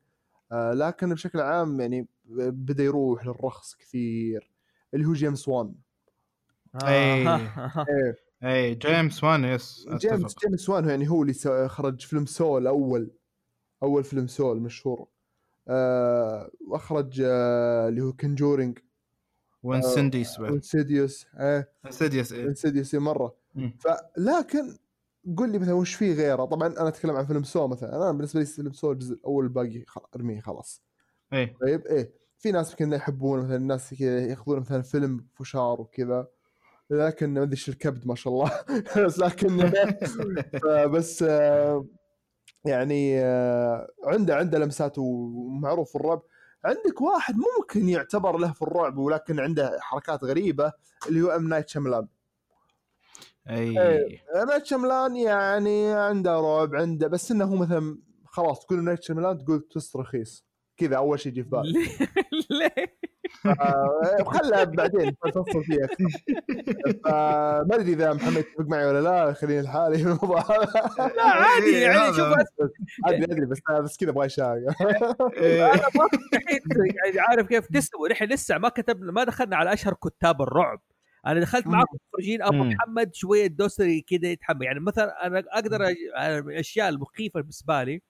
آه، 0.51 0.73
لكن 0.73 1.13
بشكل 1.13 1.39
عام 1.39 1.81
يعني 1.81 2.07
بدأ 2.29 2.83
يروح 2.83 3.25
للرخص 3.25 3.75
كثير 3.75 4.51
اللي 4.93 5.05
هو 5.05 5.13
جيمس 5.13 5.47
وان. 5.47 5.75
إيه. 6.87 7.35
إيه. 7.89 8.15
اي 8.43 8.75
جيمس 8.75 9.23
وان 9.23 9.43
yes 9.45 9.87
جيمس 9.89 10.35
جيمس 10.39 10.69
وان 10.69 10.89
يعني 10.89 11.09
هو 11.09 11.21
اللي 11.23 11.69
خرج 11.69 12.01
فيلم 12.01 12.25
سول 12.25 12.67
أول 12.67 13.11
أول 13.83 14.03
فيلم 14.03 14.27
سول 14.27 14.61
مشهور. 14.61 15.07
آه 15.67 16.51
وأخرج 16.67 17.21
آه 17.25 17.87
اللي 17.87 18.01
هو 18.01 18.13
Conjuring. 18.13 18.79
و 19.63 19.71
Insidious 19.71 20.39
بعد. 20.39 20.51
Insidious 20.51 21.25
آه 21.35 21.67
Insidious 21.85 22.33
إيه. 22.33 22.45
Insidious 22.47 22.95
مرة. 22.95 23.35
فلكن 23.79 24.77
قل 25.37 25.51
لي 25.51 25.59
مثلا 25.59 25.73
وش 25.73 25.93
في 25.93 26.13
غيره؟ 26.13 26.45
طبعا 26.45 26.67
أنا 26.67 26.87
أتكلم 26.87 27.15
عن 27.15 27.25
فيلم 27.25 27.43
Saw 27.43 27.67
مثلا. 27.67 27.95
أنا 27.95 28.11
بالنسبة 28.11 28.39
لي 28.39 28.45
فيلم 28.45 28.73
Saw 28.73 28.91
الجزء 28.91 29.13
الأول 29.13 29.43
الباقي 29.43 29.83
أرميه 30.15 30.41
خلاص. 30.41 30.81
إيه. 31.33 31.55
طيب 31.61 31.85
إيه. 31.85 32.13
في 32.39 32.51
ناس 32.51 32.71
يمكن 32.71 32.93
يحبون 32.93 33.39
مثلا 33.39 33.55
الناس 33.55 33.93
كذا 33.93 34.19
ياخذون 34.19 34.59
مثلا 34.59 34.81
فيلم 34.81 35.25
فشار 35.33 35.81
وكذا 35.81 36.27
لكن 36.89 37.33
ما 37.33 37.43
أدري 37.43 37.51
إيش 37.51 37.69
الكبد 37.69 38.07
ما 38.07 38.15
شاء 38.15 38.33
الله. 38.33 38.51
بس 39.05 39.19
لكن 39.19 39.71
بس 40.93 41.23
آه، 41.23 41.85
يعني 42.65 43.19
آه، 43.19 43.87
عنده 44.03 44.35
عنده 44.35 44.59
لمسات 44.59 44.97
ومعروف 44.97 45.89
في 45.89 45.95
الرعب. 45.95 46.21
عندك 46.65 47.01
واحد 47.01 47.35
ممكن 47.35 47.89
يعتبر 47.89 48.37
له 48.37 48.53
في 48.53 48.61
الرعب 48.61 48.97
ولكن 48.97 49.39
عنده 49.39 49.79
حركات 49.81 50.23
غريبة 50.23 50.73
اللي 51.07 51.21
هو 51.21 51.29
أم 51.29 51.49
نايت 51.49 51.69
شملان 51.69 52.07
أي. 53.49 53.81
إيه. 53.81 54.23
أم 54.41 54.47
نايت 54.47 54.65
شملان 54.65 55.15
يعني 55.15 55.93
عنده 55.93 56.39
رعب 56.39 56.75
عنده 56.75 57.07
بس 57.07 57.31
إنه 57.31 57.45
هو 57.45 57.55
مثلا 57.55 57.97
خلاص 58.25 58.65
تقول 58.65 58.79
أم 58.79 58.85
نايت 58.85 59.03
شملان 59.03 59.45
تقول 59.45 59.61
twist 59.61 59.95
رخيص. 59.95 60.45
كذا 60.77 60.97
أول 60.97 61.19
شيء 61.19 61.31
يجي 61.31 61.43
في 61.43 61.49
بالك 61.49 61.75
ليه؟ 62.49 62.95
آه، 63.45 64.23
خلها 64.25 64.63
بعدين 64.63 65.15
تفصل 65.17 65.63
فيها. 65.63 65.87
فما 67.05 67.75
أدري 67.75 67.93
إذا 67.93 68.13
محمد 68.13 68.37
يتفق 68.37 68.65
معي 68.67 68.85
ولا 68.85 69.01
لا 69.01 69.33
خليني 69.33 69.61
لحالي. 69.61 69.97
في 69.97 70.03
الموضوع 70.03 70.41
هذا 70.41 71.13
لا 71.15 71.23
عادي 71.23 71.65
إيه، 71.65 71.81
يعني. 71.81 72.13
شوف 72.13 72.35
أدري 73.05 73.23
أدري 73.23 73.45
بس 73.45 73.59
بس 73.83 73.97
كذا 73.97 74.09
أبغى 74.09 74.25
أشاق. 74.25 74.55
إيه. 75.37 75.63
ما 75.97 76.07
يعني 77.05 77.19
عارف 77.19 77.47
كيف 77.47 77.67
تسوي. 77.67 78.09
نحن 78.09 78.25
لسه 78.25 78.57
ما 78.57 78.69
كتبنا 78.69 79.11
ما 79.11 79.23
دخلنا 79.23 79.55
على 79.55 79.73
أشهر 79.73 79.93
كتاب 79.93 80.41
الرعب. 80.41 80.81
أنا 81.27 81.39
دخلت 81.39 81.67
معاكم 81.67 81.97
مخرجين 82.13 82.41
أبو 82.41 82.63
مم. 82.63 82.69
محمد 82.69 83.15
شوية 83.15 83.47
دوسري 83.47 84.01
كذا 84.01 84.27
يتحمل. 84.27 84.65
يعني 84.65 84.79
مثلا 84.79 85.27
أنا 85.27 85.43
أقدر 85.49 85.81
الاشياء 86.17 86.89
المخيفة 86.89 87.39
بالنسبة 87.39 87.83
لي 87.83 88.01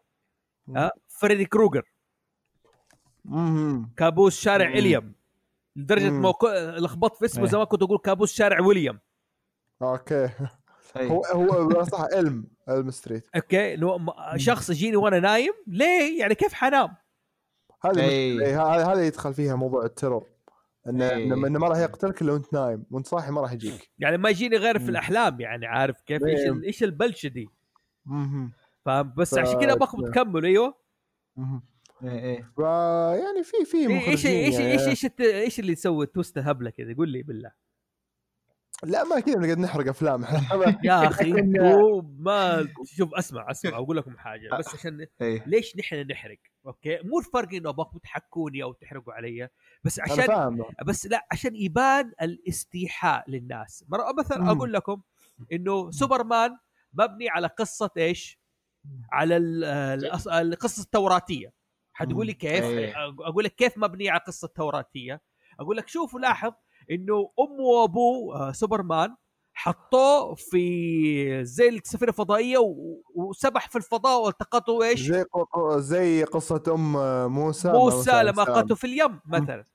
ها 0.76 0.92
فريدي 1.08 1.46
كروجر 1.46 1.95
مم. 3.26 3.94
كابوس 3.98 4.40
شارع 4.42 4.70
مم. 4.70 4.76
Elm 4.76 5.16
لدرجة. 5.76 6.10
ما 6.10 6.34
لخبطت 6.78 7.18
في 7.20 7.26
اسمه 7.26 7.44
إيه. 7.44 7.50
زمان 7.50 7.66
كنت 7.66 7.84
أقول 7.84 7.98
كابوس 7.98 8.34
شارع 8.34 8.60
ويليام 8.60 9.00
okay 9.82 10.30
أي. 10.98 11.10
هو 11.10 11.24
هو 11.26 11.84
صح 11.84 12.02
Elm 12.14 12.48
Elm 12.68 12.92
Street 12.92 13.28
okay 13.36 13.78
شخص 14.36 14.70
يجيني 14.70 14.96
وأنا 14.96 15.20
نايم 15.20 15.54
ليه 15.68 16.20
يعني 16.20 16.36
كيف 16.36 16.54
حنام 16.54 16.96
هذه 17.82 18.00
أي. 18.00 18.32
المشكلة. 18.32 18.48
إيه، 18.48 18.76
هذا 18.76 18.86
هذا 18.94 19.04
يدخل 19.08 19.34
فيها 19.34 19.56
موضوع 19.56 19.86
ال 19.86 19.91
terror. 19.91 20.28
انه 20.90 21.14
إنه 21.14 21.60
ما 21.60 21.68
راح 21.68 21.78
يقتلك 21.78 22.22
إلا 22.22 22.34
وأنت 22.34 22.54
نايم 22.54 22.86
وأنت 22.92 23.08
صاحي 23.08 23.32
ما 23.32 23.42
راح 23.42 23.52
يجيك 23.52 23.92
يعني 24.00 24.18
ما 24.18 24.30
يجيني 24.30 24.58
غير 24.58 24.80
في. 24.80 24.90
الأحلام 24.90 25.42
يعني 25.42 25.66
عارف 25.66 26.02
كيف 26.02 26.24
إيش 26.26 26.40
إيش 26.64 26.84
البلشة 26.84 27.28
دي. 27.30 27.50
فبس 28.86 29.36
ف- 29.36 29.38
عشان 29.38 29.60
كذا 29.60 29.74
ابغاكم 29.74 30.06
تكملوا 30.12 30.50
أيوه. 30.50 30.74
إيه 32.04 32.10
إيه. 32.20 32.52
ف 32.58 32.60
يعني 33.24 33.44
في 33.44 33.66
في 33.66 33.88
إيه- 33.88 33.92
إيش 33.92 34.04
مخرجين 34.04 34.32
إيش 34.46 34.54
يعني- 34.56 34.72
إيش 34.72 34.88
إيش 34.88 35.06
الت- 35.06 35.22
إيش 35.22 35.60
اللي 35.60 35.72
يسوي 35.72 36.06
twist 36.06 36.38
هبلة 36.38 36.70
كذا 36.70 36.94
قول 36.98 37.10
لي 37.10 37.24
بالله. 37.24 37.52
لا 38.84 39.04
ما 39.04 39.20
كذا 39.20 39.36
نقعد 39.40 39.58
نحرق 39.60 39.88
أفلام. 39.88 40.22
يا 40.84 41.08
أخي 41.08 41.32
ما 42.26 42.68
شوف 42.86 43.14
أسمع 43.16 43.52
أسمع 43.52 43.78
أقول 43.78 43.98
لكم 43.98 44.18
حاجة. 44.18 44.50
بس 44.60 44.74
عشان 44.76 45.06
إيه. 45.22 45.44
ليش 45.48 45.78
نحن 45.78 45.96
نحرق؟ 46.12 46.38
okay؟ 46.68 47.00
مو 47.04 47.20
الفرق 47.20 47.54
إنه 47.54 47.70
ابغاكم 47.70 47.98
تحكوني 47.98 48.64
أو 48.64 48.74
تحرقوا 48.74 49.14
علي. 49.14 49.50
بس 49.84 50.00
عشان 50.00 50.66
بس 50.86 51.08
لا 51.08 51.28
عشان 51.32 51.56
يبان 51.56 52.12
الاستيحاء 52.22 53.30
للناس. 53.32 53.86
مرة 53.88 54.14
مثلا. 54.20 54.52
أقول 54.52 54.74
لكم 54.74 55.02
إنه 55.52 55.92
سوبرمان 55.92 56.58
مبني 56.94 57.30
على 57.30 57.48
قصة 57.48 57.90
إيش؟ 57.98 58.40
على 59.12 59.38
ال- 59.38 60.02
الأص- 60.12 60.28
القصة 60.34 60.84
التوراتية. 60.84 61.54
حتقول 61.98 62.26
لي 62.26 62.34
كيف؟ 62.34 62.64
إيه. 62.64 62.94
أقول 63.28 63.44
لك 63.44 63.56
كيف 63.56 63.78
مبنية 63.78 64.12
على 64.12 64.22
قصه 64.28 64.48
توراتيه؟ 64.56 65.22
أقول 65.60 65.78
لك 65.78 65.88
شوف 65.88 66.16
لاحظ 66.16 66.52
إنه 66.92 67.32
امه 67.40 67.62
وابوه 67.64 68.36
آه، 68.36 68.52
سوبرمان 68.52 69.16
حطوه 69.54 70.36
في 70.36 71.46
زي 71.46 71.70
السفينه 71.70 72.10
الفضائيه 72.10 72.58
و- 72.58 73.02
وسبح 73.16 73.70
في 73.70 73.76
الفضاء 73.76 74.22
والتقطوا 74.26 74.84
إيش؟ 74.84 75.00
زي 75.02 75.24
ق- 75.24 75.78
زي 75.78 76.24
قصة 76.24 76.64
أم 76.68 76.92
موسى 77.32 77.72
موسى 77.72 78.12
عليه 78.12 78.32
لما 78.32 78.42
السلام. 78.44 78.60
لقته 78.60 78.76
في 78.76 78.84
اليم 78.88 79.20
مثلا. 79.26 79.66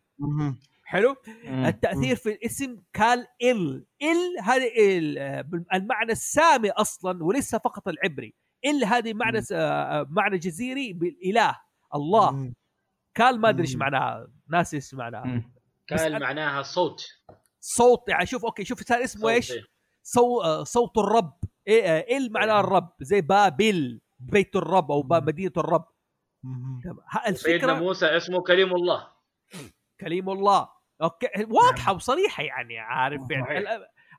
حلو؟ 0.84 1.16
التأثير 1.46 2.16
في 2.16 2.28
الاسم 2.32 2.76
قال 2.96 3.26
إل 3.42 3.84
إل 4.02 4.42
هذه 4.42 4.70
ال 4.98 5.18
آه، 5.18 5.44
المعنى 5.74 6.12
السامي 6.12 6.70
أصلا 6.70 7.24
وليس 7.24 7.54
فقط 7.54 7.88
العبري 7.88 8.34
إل 8.64 8.84
هذه 8.84 9.14
معنى 9.14 9.40
آه، 9.52 10.06
معنى 10.10 10.38
جزيري 10.38 10.92
بالإله 10.92 11.56
الله. 11.94 12.52
قال 13.16 13.40
ما 13.40 13.48
أدري 13.48 13.62
إيش. 13.62 13.76
معناها. 13.76 14.28
ناسي 14.48 14.76
إيش 14.76 14.94
معناها. 14.94 15.44
أنا- 15.92 16.20
معناها 16.20 16.62
صوت. 16.62 17.06
صوت 17.60 18.08
يعني 18.08 18.26
شوف 18.26 18.44
أوكي 18.44 18.64
شوف 18.64 18.82
صار 18.82 19.04
اسمه 19.04 19.28
إيش؟ 19.28 19.52
إيه. 19.52 19.62
صو 20.02 20.40
آه، 20.42 20.64
صوت 20.64 20.98
الرب. 20.98 21.38
إيه 21.68 21.82
آه، 21.84 22.16
ال 22.16 22.32
معناه 22.32 22.60
الرب؟ 22.60 22.92
زي 23.00 23.20
بابل 23.20 24.00
بيت 24.18 24.56
الرب 24.56 24.90
أو 24.92 25.02
باب. 25.02 25.26
مدينة 25.26 25.52
الرب. 25.56 25.84
ها- 26.44 27.22
سيدنا 27.24 27.28
الفكرة 27.28 27.72
موسى 27.72 28.06
اسمه 28.06 28.42
كليم 28.42 28.74
الله. 28.74 29.08
كليم 30.00 30.30
الله. 30.30 30.68
okay 31.02 31.26
واضحة 31.50 31.92
وصريحة 31.94 32.42
يعني 32.42 32.78
عارف 32.78 33.30
يعني. 33.30 33.68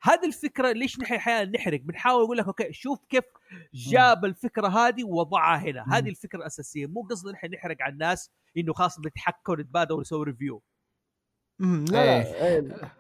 هذه 0.04 0.26
الفكرة 0.28 0.72
ليش 0.72 1.00
نحن 1.00 1.14
أحيانا 1.14 1.52
نحرق 1.58 1.80
بنحاول 1.80 2.24
نقول 2.24 2.38
لك 2.38 2.46
okay 2.48 2.74
شوف 2.74 3.00
كيف 3.10 3.24
جاب 3.74 4.26
الفكرة 4.26 4.68
هذه 4.68 5.04
ووضعها 5.04 5.58
هنا. 5.58 5.86
هذه 5.98 6.10
الفكرة 6.10 6.40
الأساسية 6.40 6.88
مو 6.88 7.02
قصدنا 7.02 7.32
نحن 7.34 7.48
نحرق 7.54 7.78
على 7.82 7.94
الناس 7.94 8.32
إنه 8.58 8.74
خلاص 8.74 9.00
نتحكى 9.00 9.52
ونتبادل 9.52 9.96
ونسوي 9.96 10.26
review. 10.26 10.64
لا 11.60 11.86
لا 11.92 12.48
إيه. 12.48 12.92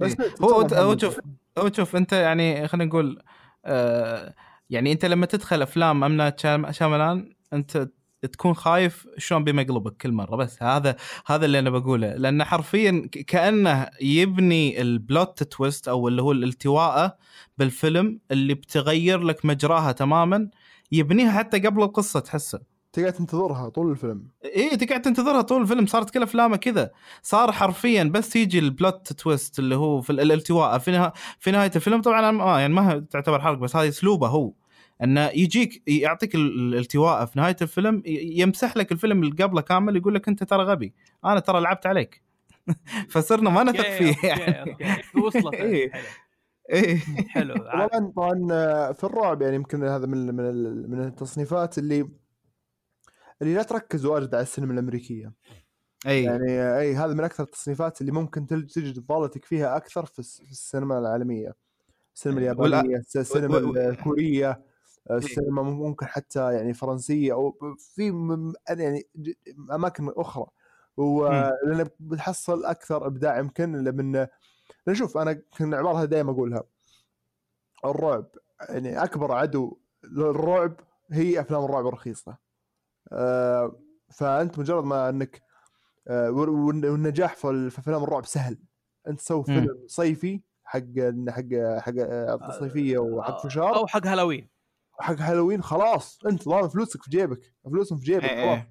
بس 0.00 0.20
إيه. 0.20 0.34
هو 0.42 0.60
هو 0.60 0.98
شوف 0.98 1.20
هو 1.58 1.72
شوف 1.72 1.96
أنت 1.96 2.12
يعني 2.12 2.68
خلينا 2.68 2.84
نقول 2.84 3.22
آه 3.64 4.34
يعني 4.70 4.92
أنت 4.92 5.04
لما 5.04 5.26
تدخل 5.26 5.62
أفلام 5.62 6.04
ام 6.04 6.12
نايت 6.16 6.40
شام- 6.40 6.72
شاملان 6.72 7.34
أنت 7.52 7.88
تكون 8.26 8.54
خايف 8.54 9.06
شلون 9.18 9.44
بيمقلبك 9.44 9.96
كل 9.96 10.12
مرة. 10.12 10.36
بس 10.36 10.62
هذا 10.62 10.96
هذا 11.26 11.44
اللي 11.46 11.58
أنا 11.58 11.70
بقوله. 11.70 12.14
لأنه 12.16 12.44
حرفيا 12.44 13.08
كأنه 13.26 13.88
يبني 14.00 14.80
ال 14.80 14.92
plot 14.92 15.42
twist 15.42 15.88
أو 15.88 16.08
اللي 16.08 16.22
هو 16.22 16.32
الالتواءه 16.32 17.16
بالفيلم 17.58 18.20
اللي 18.30 18.54
بتغير 18.54 19.22
لك 19.22 19.44
مجراها 19.44 19.92
تماما 19.92 20.48
يبنيها 20.92 21.32
حتى 21.32 21.58
قبل 21.58 21.82
القصة 21.82 22.20
تحسه. 22.20 22.60
تقعد 22.92 23.12
تنتظرها 23.12 23.68
طول 23.68 23.90
الفيلم. 23.90 24.28
إيه 24.44 24.74
تقعد 24.74 25.02
تنتظرها 25.02 25.40
طول 25.42 25.62
الفيلم. 25.62 25.86
صارت 25.86 26.10
كل 26.10 26.22
أفلامه 26.22 26.56
كذا. 26.56 26.90
صار 27.22 27.52
حرفيا 27.52 28.04
بس 28.04 28.36
يجي 28.36 28.58
ال 28.58 28.69
plot 28.69 29.12
twist 29.12 29.58
اللي 29.58 29.76
هو 29.76 30.00
في 30.00 30.10
ال- 30.10 30.20
الالتواء. 30.20 30.78
في, 30.78 30.90
نها... 30.90 31.12
في 31.38 31.50
نهاية 31.50 31.70
الفيلم 31.76 32.02
طبعا 32.02 32.30
ما 32.30 32.60
يعني 32.60 32.74
ما 32.74 33.06
تعتبر 33.10 33.40
حرق 33.40 33.58
بس 33.58 33.76
هذه 33.76 33.88
أسلوبه 33.88 34.28
هو. 34.28 34.52
انه 35.02 35.26
يجيك 35.28 35.88
يعطيك 35.88 36.34
ال- 36.34 36.58
الالتواء 36.74 37.24
في 37.26 37.38
نهاية 37.38 37.56
الفيلم 37.62 38.02
يمسح 38.06 38.76
لك 38.76 38.92
الفيلم 38.92 39.22
اللي 39.22 39.42
قبله 39.44 39.60
كامل 39.60 39.96
يقول 39.96 40.14
لك 40.14 40.28
أنت 40.28 40.44
ترى 40.44 40.62
غبي. 40.64 40.94
أنا 41.24 41.40
ترى 41.40 41.60
لعبت 41.60 41.86
عليك. 41.86 42.22
فصرنا 43.10 43.50
ما 43.50 43.62
نثق 43.64 43.90
فيه 43.90 44.28
يعني. 44.28 44.70
أوكي. 44.70 45.18
وصلت. 45.18 45.54
إيه. 45.60 45.90
حلو. 45.90 46.02
إيه. 46.72 46.96
حلو. 47.28 47.54
طبعا 47.72 48.12
طبعا 48.16 48.92
في 48.92 49.04
الرعب 49.04 49.42
يعني 49.42 49.54
يمكن 49.56 49.84
هذا 49.84 50.06
من 50.06 50.34
من 50.34 50.90
من 50.90 51.04
التصنيفات 51.04 51.78
اللي 51.78 52.08
اللي 53.42 53.54
لا 53.54 53.62
تركز 53.62 54.04
واجد 54.06 54.34
على 54.34 54.42
السينما 54.42 54.72
الأمريكية. 54.72 55.32
أي. 56.06 56.24
يعني 56.24 56.78
أي 56.78 56.94
هذا 56.94 57.14
من 57.14 57.24
أكثر 57.24 57.42
التصنيفات 57.44 58.00
اللي 58.00 58.12
ممكن 58.12 58.46
تجد 58.46 58.98
ضالتك 59.06 59.44
فيها 59.44 59.76
أكثر 59.76 60.06
في 60.06 60.18
الس- 60.18 60.42
في 60.44 60.50
السينما 60.50 60.98
العالمية. 60.98 61.54
السينما 62.14 62.38
اليابانية 62.38 62.96
الس- 62.96 63.16
السينما 63.16 63.58
الكورية. 63.58 64.69
السينما 65.16 65.62
ممكن 65.62 66.06
حتى 66.06 66.54
يعني 66.54 66.74
فرنسية 66.74 67.32
أو 67.32 67.56
في 67.78 68.06
يعني 68.68 69.06
أماكن 69.70 70.12
أخرى. 70.16 70.46
ولان 70.96 71.88
بتحصل 72.00 72.64
أكثر 72.64 73.06
إبداع 73.06 73.38
يمكن 73.38 73.74
إلا 73.74 73.90
من 73.90 74.12
لأن 74.86 74.94
شوف 74.94 75.18
أنا 75.18 75.32
كان 75.32 75.74
العباره 75.74 76.02
هذه 76.02 76.06
دائما 76.06 76.32
أقولها. 76.32 76.62
الرعب 77.84 78.26
يعني 78.68 79.04
أكبر 79.04 79.32
عدو 79.32 79.78
للرعب 80.04 80.80
هي 81.10 81.40
أفلام 81.40 81.64
الرعب 81.64 81.86
الرخيصة. 81.86 82.36
آه، 83.12 83.76
فأنت 84.10 84.58
مجرد 84.58 84.84
ما 84.84 85.08
إنك 85.08 85.42
آه، 86.08 86.30
والن- 86.30 86.84
والنجاح 86.84 87.36
في 87.36 87.68
أفلام 87.78 88.04
الرعب 88.04 88.26
سهل. 88.26 88.58
أنت 89.08 89.18
تسوي 89.20 89.38
مم. 89.38 89.44
فيلم 89.44 89.84
صيفي 89.86 90.40
حق 90.64 90.80
حق 91.28 91.78
حق 91.78 91.94
آه، 91.98 92.58
صيفيه 92.60 92.98
وحق 92.98 93.46
فشار. 93.46 93.76
أو 93.76 93.86
حق 93.86 94.06
هالوين. 94.06 94.48
حق 95.00 95.16
هالوين 95.18 95.62
خلاص 95.62 96.18
انت 96.26 96.48
ضامن 96.48 96.68
فلوسك 96.68 97.02
في 97.02 97.10
جيبك 97.10 97.40
فلوسهم 97.64 97.98
في 97.98 98.04
جيبك 98.04 98.24
إيه، 98.24 98.46
خلاص. 98.46 98.58
إيه. 98.58 98.70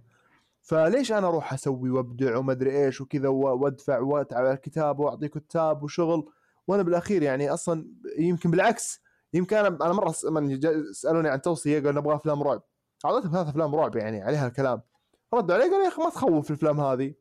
فليش 0.61 1.11
أنا 1.11 1.27
أروح 1.27 1.53
أسوي 1.53 1.89
وأبدع 1.89 2.37
وما 2.37 2.51
ادري 2.51 2.85
إيش 2.85 3.01
وكذا 3.01 3.27
وأدفع 3.27 3.99
وأتعب 3.99 4.45
على 4.45 4.53
الكتاب 4.53 4.99
وأعطي 4.99 5.27
كتاب 5.27 5.83
وشغل؟ 5.83 6.31
وأنا 6.67 6.83
بالأخير 6.83 7.23
يعني 7.23 7.49
أصلا 7.49 7.87
يمكن 8.17 8.51
بالعكس 8.51 9.01
يمكن 9.33 9.55
أنا 9.55 9.67
أنا 9.67 9.93
مرة 9.93 10.13
من 10.23 10.61
سألوني 10.93 11.29
عن 11.29 11.41
توصية 11.41 11.79
قالوا 11.79 12.01
نبغى 12.01 12.15
أفلام 12.15 12.43
رعب. 12.43 12.61
اعطيتهم 13.05 13.31
ثلاث 13.31 13.47
أفلام 13.47 13.75
رعب 13.75 13.95
يعني 13.95 14.21
عليها 14.21 14.47
الكلام. 14.47 14.81
ردوا 15.33 15.55
علي 15.55 15.63
قالوا 15.63 15.83
يا 15.83 15.87
أخي 15.87 16.01
ما 16.01 16.09
تخوف 16.09 16.49
الأفلام 16.49 16.79
هذه 16.81 17.13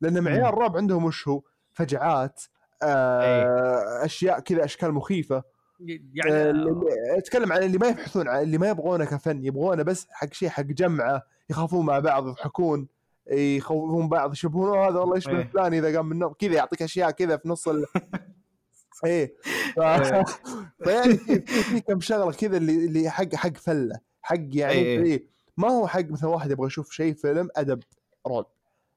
لأن 0.00 0.22
معيار 0.24 0.48
الرعب 0.54 0.76
عندهم 0.76 1.04
وش 1.04 1.28
هو؟ 1.28 1.42
فجعات 1.72 2.42
آه 2.82 4.04
أشياء 4.04 4.40
كذا 4.40 4.64
أشكال 4.64 4.92
مخيفة. 4.92 5.42
يعني 5.80 6.32
آه، 6.32 7.18
أتكلم 7.18 7.52
عن 7.52 7.62
اللي 7.62 7.78
ما 7.78 7.88
يبحثون 7.88 8.28
عن 8.28 8.42
اللي 8.42 8.58
ما 8.58 8.68
يبغونه 8.68 9.04
كفن 9.04 9.44
يبغونه 9.44 9.82
بس 9.82 10.06
حق 10.10 10.32
شيء 10.32 10.48
حق 10.48 10.62
جمعة 10.62 11.22
يخافون 11.50 11.86
مع 11.86 11.98
بعض 11.98 12.28
يضحكون 12.28 12.88
يخوفون 13.30 14.08
بعض 14.08 14.32
يشبهون 14.32 14.68
"أوه، 14.68 14.88
هذا 14.88 14.98
والله 14.98 15.16
يشبه 15.16 15.38
إيه. 15.38 15.44
فلان 15.44 15.74
إذا 15.74 15.96
قام 15.96 16.06
من 16.06 16.12
النوم 16.12 16.32
كذا 16.32 16.54
يعطيك 16.54 16.82
أشياء 16.82 17.10
كذا 17.10 17.36
في 17.36 17.48
نص 17.48 17.68
ال... 17.68 17.86
إيه 19.04 19.34
ف... 19.76 19.80
إيه. 19.80 20.24
فيعني 20.84 21.16
في, 21.16 21.40
في, 21.40 21.80
كم 21.80 22.00
شغلة 22.00 22.32
كذا 22.32 22.56
اللي 22.56 22.86
اللي 22.86 23.10
حق 23.10 23.34
حق 23.34 23.56
فلة 23.56 24.00
حق 24.22 24.36
يعني 24.52 24.72
إيه. 24.72 25.02
إيه. 25.02 25.26
ما 25.56 25.68
هو 25.68 25.86
حق 25.86 26.10
مثلا 26.10 26.30
واحد 26.30 26.50
يبغى 26.50 26.66
يشوف 26.66 26.90
شيء 26.92 27.14
فيلم 27.14 27.48
أدب 27.56 27.82
رعب 28.26 28.46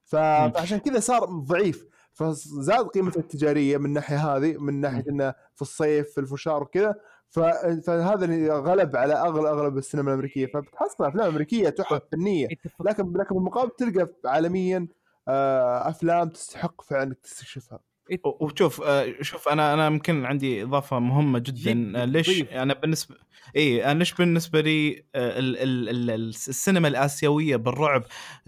ف... 0.04 0.16
فعشان 0.16 0.78
كذا 0.78 1.00
صار 1.00 1.24
ضعيف 1.24 1.86
فزاد 2.12 2.86
قيمته 2.86 3.18
التجارية 3.18 3.78
من 3.78 3.86
الناحيه 3.86 4.16
هذه 4.36 4.58
من 4.58 4.80
ناحية 4.80 5.04
إنه 5.08 5.34
في 5.54 5.62
الصيف 5.62 6.10
في 6.10 6.18
الفشار 6.20 6.62
وكذا. 6.62 6.94
فهذا 7.30 8.24
اللي 8.24 8.48
غلب 8.50 8.96
على 8.96 9.14
اغلب 9.14 9.44
أغلب 9.44 9.78
السينما 9.78 10.10
الأمريكية. 10.10 10.46
فبتحصل 10.46 11.04
أفلام 11.04 11.28
أمريكية 11.28 11.68
تحف 11.68 12.02
فنية. 12.12 12.48
لكن 12.80 13.12
لكن 13.12 13.34
بالمقابل 13.34 13.70
تلقى 13.78 14.08
عالميا 14.24 14.88
آه، 15.28 15.88
أفلام 15.88 16.28
تستحق 16.28 16.82
فعلا 16.82 17.02
إنك 17.02 17.18
تستكشفها. 17.18 17.80
وشوف 18.24 18.80
آه، 18.82 19.14
شوف 19.20 19.48
أنا 19.48 19.74
أنا 19.74 19.86
يمكن 19.86 20.24
عندي 20.26 20.62
إضافة 20.62 20.98
مهمة 20.98 21.38
جدا 21.38 21.72
جد، 21.72 21.96
آه، 21.96 22.04
ليش. 22.04 22.42
أنا 22.42 22.74
بالنسبة 22.74 23.16
اي 23.56 23.84
أنا 23.90 23.98
ليش 23.98 24.14
بالنسبة 24.14 24.60
لي 24.60 25.04
آه، 25.14 25.38
ال- 25.38 25.56
ال- 25.56 25.88
ال- 25.88 26.10
ال- 26.10 26.28
السينما 26.28 26.88
الآسيوية 26.88 27.56
بالرعب 27.56 28.04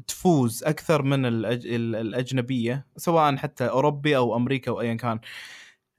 تفوز 0.06 0.64
أكثر 0.64 1.02
من 1.02 1.26
الأجنبية 1.26 2.86
سواء 2.96 3.36
حتى 3.36 3.64
أوروبي 3.64 4.16
أو 4.16 4.36
أمريكا 4.36 4.70
أو 4.70 4.80
ايا 4.80 4.94
كان 4.94 5.20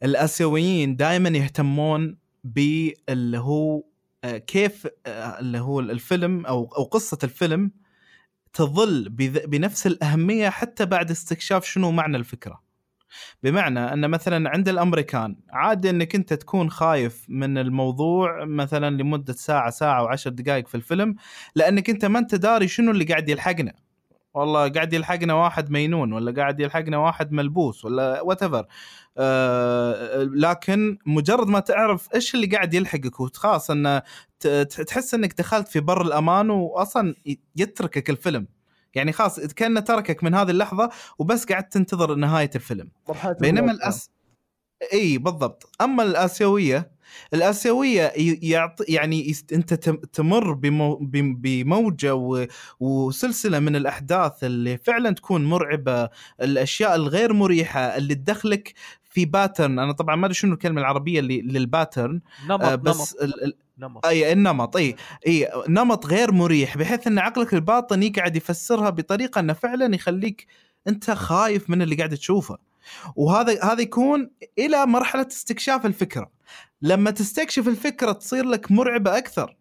الآسيويين 0.04 0.96
دائما 0.96 1.30
يهتمون 1.30 2.18
باللي 2.44 3.38
هو 3.38 3.84
آه، 4.24 4.38
كيف 4.38 4.88
آه، 5.06 5.40
اللي 5.40 5.60
هو 5.60 5.80
الفيلم 5.80 6.46
أو 6.46 6.74
أو 6.78 6.84
قصة 6.84 7.18
الفيلم 7.24 7.72
تظل 8.54 9.10
بنفس 9.48 9.88
الأهمية 9.88 10.50
حتى 10.50 10.86
بعد 10.86 11.12
استكشاف 11.12 11.66
شنو 11.66 11.92
معنى 11.92 12.18
الفكرة. 12.18 12.65
بمعنى 13.44 13.80
أن 13.80 14.10
مثلا 14.10 14.50
عند 14.50 14.70
الأمريكان 14.70 15.36
عادي 15.50 15.90
أنك 15.90 16.16
أنت 16.16 16.34
تكون 16.34 16.70
خايف 16.70 17.26
من 17.30 17.58
الموضوع 17.58 18.46
مثلا 18.46 19.02
لمدة 19.02 19.34
ساعة 19.34 19.70
ساعة 19.70 20.04
وعشر 20.04 20.30
دقائق 20.30 20.68
في 20.68 20.76
الفيلم 20.76 21.16
لأنك 21.56 21.90
أنت 21.90 22.06
ما 22.06 22.20
أنت 22.20 22.36
داري 22.36 22.68
شنو 22.68 22.92
اللي 22.92 23.04
قاعد 23.06 23.30
يلحقنا. 23.30 23.74
والله 24.36 24.70
قاعد 24.70 24.94
يلحقنا 24.94 25.34
واحد 25.34 25.72
مينون 25.72 26.14
ولا 26.14 26.32
قاعد 26.32 26.60
يلحقنا 26.60 26.98
واحد 26.98 27.32
ملبوس 27.32 27.86
ولا 27.86 28.22
وات 28.22 28.68
آه 29.18 30.24
لكن 30.24 30.98
مجرد 31.06 31.48
ما 31.48 31.60
تعرف 31.60 32.08
إيش 32.16 32.36
اللي 32.36 32.48
قاعد 32.48 32.74
يلحقك 32.74 33.20
وخلاص 33.20 33.72
انه 33.72 34.02
تحس 34.88 35.14
أنك 35.14 35.38
دخلت 35.38 35.68
في 35.68 35.80
بر 35.80 36.02
الأمان 36.02 36.50
واصلا 36.50 37.16
يتركك 37.56 38.10
الفيلم 38.10 38.48
يعني 38.96 39.12
خلاص 39.12 39.40
كأنه 39.40 39.80
تركك 39.80 40.24
من 40.24 40.36
هذه 40.36 40.50
اللحظة 40.52 40.90
وبس 41.20 41.46
قاعد 41.46 41.70
تنتظر 41.70 42.16
نهاية 42.16 42.50
الفيلم 42.56 42.90
بينما. 43.42 43.72
الأس... 43.72 44.10
إي 44.94 45.18
بالضبط 45.18 45.72
أما 45.82 46.04
الآسيوية 46.04 46.92
الآسيوية 47.34 48.14
ي- 48.18 48.40
يعط... 48.50 48.90
يعني 48.90 49.30
يست... 49.30 49.54
أنت 49.54 49.74
تم- 49.74 49.96
تمر 50.14 50.54
بمو... 50.54 50.96
بم- 50.96 51.36
بموجة 51.36 52.16
و... 52.16 52.48
وسلسلة 52.80 53.60
من 53.60 53.76
الأحداث 53.76 54.44
اللي 54.44 54.78
فعلا 54.78 55.12
تكون 55.12 55.46
مرعبة 55.46 56.10
الأشياء 56.42 56.96
الغير 56.96 57.34
مريحة 57.34 57.80
اللي 57.80 58.16
تدخلك 58.16 58.74
في 59.16 59.26
pattern 59.26 59.80
أنا 59.80 59.92
طبعا 59.92 60.16
ما 60.16 60.26
أدري 60.26 60.34
شنو 60.34 60.54
الكلمة 60.54 60.82
العربية 60.82 61.20
اللي 61.20 61.42
لل 61.42 61.58
pattern. 61.58 62.22
نمط 62.50 62.62
آه 62.62 62.76
بس 62.76 62.98
نمط 62.98 63.24
ال... 63.24 63.44
ال... 63.44 63.54
نمط. 63.78 64.06
أي 64.06 64.34
النمط 64.34 64.78
أي 64.78 64.96
أي 65.28 65.50
نمط 65.70 66.06
غير 66.06 66.32
مريح 66.32 66.78
بحيث 66.78 67.08
إن 67.08 67.20
عقلك 67.20 67.54
الباطني 67.54 68.10
قاعد 68.10 68.36
يفسرها 68.36 68.90
بطريقة 68.90 69.40
إنه 69.40 69.54
فعلا 69.54 69.96
يخليك 69.96 70.48
أنت 70.88 71.12
خايف 71.12 71.70
من 71.70 71.82
اللي 71.82 71.96
قاعد 71.96 72.16
تشوفه. 72.18 72.58
وهذا 73.16 73.64
هذا 73.64 73.82
يكون 73.82 74.30
إلى 74.60 74.86
مرحلة 74.86 75.28
استكشاف 75.28 75.86
الفكرة. 75.86 76.32
لما 76.82 77.12
تستكشف 77.12 77.68
الفكرة 77.68 78.12
تصير 78.12 78.46
لك 78.46 78.72
مرعبة 78.72 79.18
أكثر. 79.18 79.56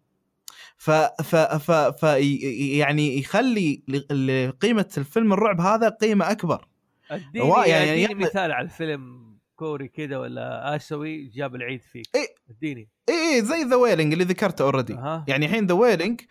ف 0.77 0.91
ف 0.91 1.35
ف, 1.35 1.71
ف 1.71 2.03
يعني 2.03 3.19
يخلي 3.19 3.83
لقيمة 4.11 4.89
الفيلم 4.97 5.33
الرعب 5.33 5.61
هذا 5.61 5.89
قيمة 5.89 6.31
أكبر. 6.31 6.67
اديني 7.11 7.49
يعني- 7.49 8.01
يعني 8.01 8.15
مثال 8.15 8.51
على 8.51 8.65
الفيلم 8.65 9.34
كوري 9.55 9.87
كده 9.87 10.19
ولا 10.19 10.75
آسيوي 10.75 11.27
جاب 11.27 11.55
العيد 11.55 11.81
فيك؟ 11.81 12.05
إيه. 12.15 12.35
اديني. 12.49 12.89
اي 13.09 13.35
اي 13.35 13.45
زي 13.45 13.63
The 13.63 13.75
Wailing 13.75 14.13
اللي 14.13 14.23
ذكرته 14.25 14.63
already 14.63 14.93
أها. 14.93 15.25
يعني 15.27 15.45
الحين 15.45 15.65
The 15.65 15.73
Wailing 15.73 16.21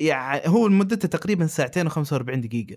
يعني 0.00 0.48
هو 0.48 0.68
مدته 0.68 1.08
تقريبا 1.08 1.46
ساعتين 1.46 1.90
و45 1.90 2.14
دقيقة. 2.14 2.76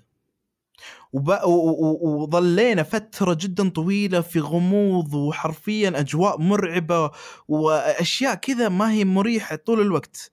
وب... 1.13 1.29
و... 1.29 1.69
و... 1.69 2.23
وظلينا 2.23 2.83
فترة 2.83 3.37
جدا 3.39 3.69
طويلة 3.69 4.21
في 4.21 4.39
غموض 4.39 5.13
وحرفيا 5.13 5.99
أجواء 5.99 6.41
مرعبة 6.41 7.11
وأشياء 7.47 8.35
كذا 8.35 8.69
ما 8.69 8.91
هي 8.91 9.05
مريحة 9.05 9.55
طول 9.55 9.81
الوقت. 9.81 10.31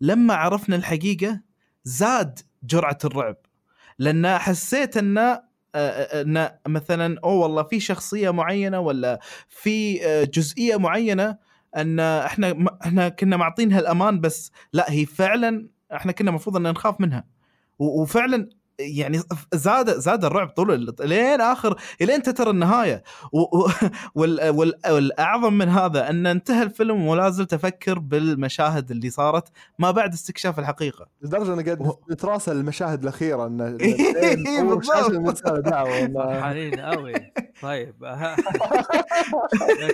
لما 0.00 0.34
عرفنا 0.34 0.76
الحقيقة 0.76 1.40
زاد 1.84 2.38
جرعة 2.62 2.98
الرعب. 3.04 3.36
لأن 3.98 4.38
حسيت 4.38 4.96
أن 4.96 5.38
ان 5.76 6.50
مثلا 6.66 7.18
أو 7.24 7.30
والله 7.42 7.62
في 7.62 7.80
شخصية 7.80 8.30
معينة 8.30 8.80
ولا 8.80 9.20
في 9.48 9.98
جزئية 10.34 10.76
معينة 10.76 11.36
أن 11.76 12.00
إحنا 12.00 12.66
إحنا 12.84 13.08
كنا 13.08 13.36
معطينها 13.36 13.80
الأمان 13.80 14.20
بس 14.20 14.52
لا 14.72 14.90
هي 14.92 15.06
فعلا 15.06 15.68
إحنا 15.92 16.12
كنا 16.12 16.30
المفروض 16.30 16.56
أن 16.56 16.62
نخاف 16.62 17.00
منها. 17.00 17.24
وفعلا 17.78 18.48
يعني 18.78 19.20
زاد 19.54 19.90
زاد 19.98 20.24
الرعب 20.24 20.48
طول 20.48 20.72
ال- 20.72 21.08
لين 21.08 21.40
آخر 21.40 21.80
لين 22.00 22.22
تتر 22.22 22.50
النهاية. 22.50 23.02
و- 23.32 23.58
و- 23.58 23.68
وال- 24.14 24.48
وال- 24.50 24.74
والأعظم 24.90 25.52
من 25.52 25.68
هذا 25.68 26.10
أن 26.10 26.26
انتهى 26.26 26.62
الفيلم 26.62 27.06
ولا 27.06 27.30
زلت 27.30 27.54
أفكر 27.54 27.98
بالمشاهد 27.98 28.90
اللي 28.90 29.10
صارت 29.10 29.48
ما 29.78 29.90
بعد 29.90 30.12
استكشاف 30.12 30.58
الحقيقة. 30.58 31.06
لدرجة 31.22 31.52
أنا 31.54 31.62
قاعد 31.64 31.92
نتراسل 32.10 32.52
المشاهد 32.56 33.02
الأخيرة 33.02 33.46
انه 33.46 33.66
إيه، 33.80 34.62
بالضبط. 34.62 35.38
فرحانين 36.14 36.80
قوي 36.80 37.12
طيب. 37.62 38.04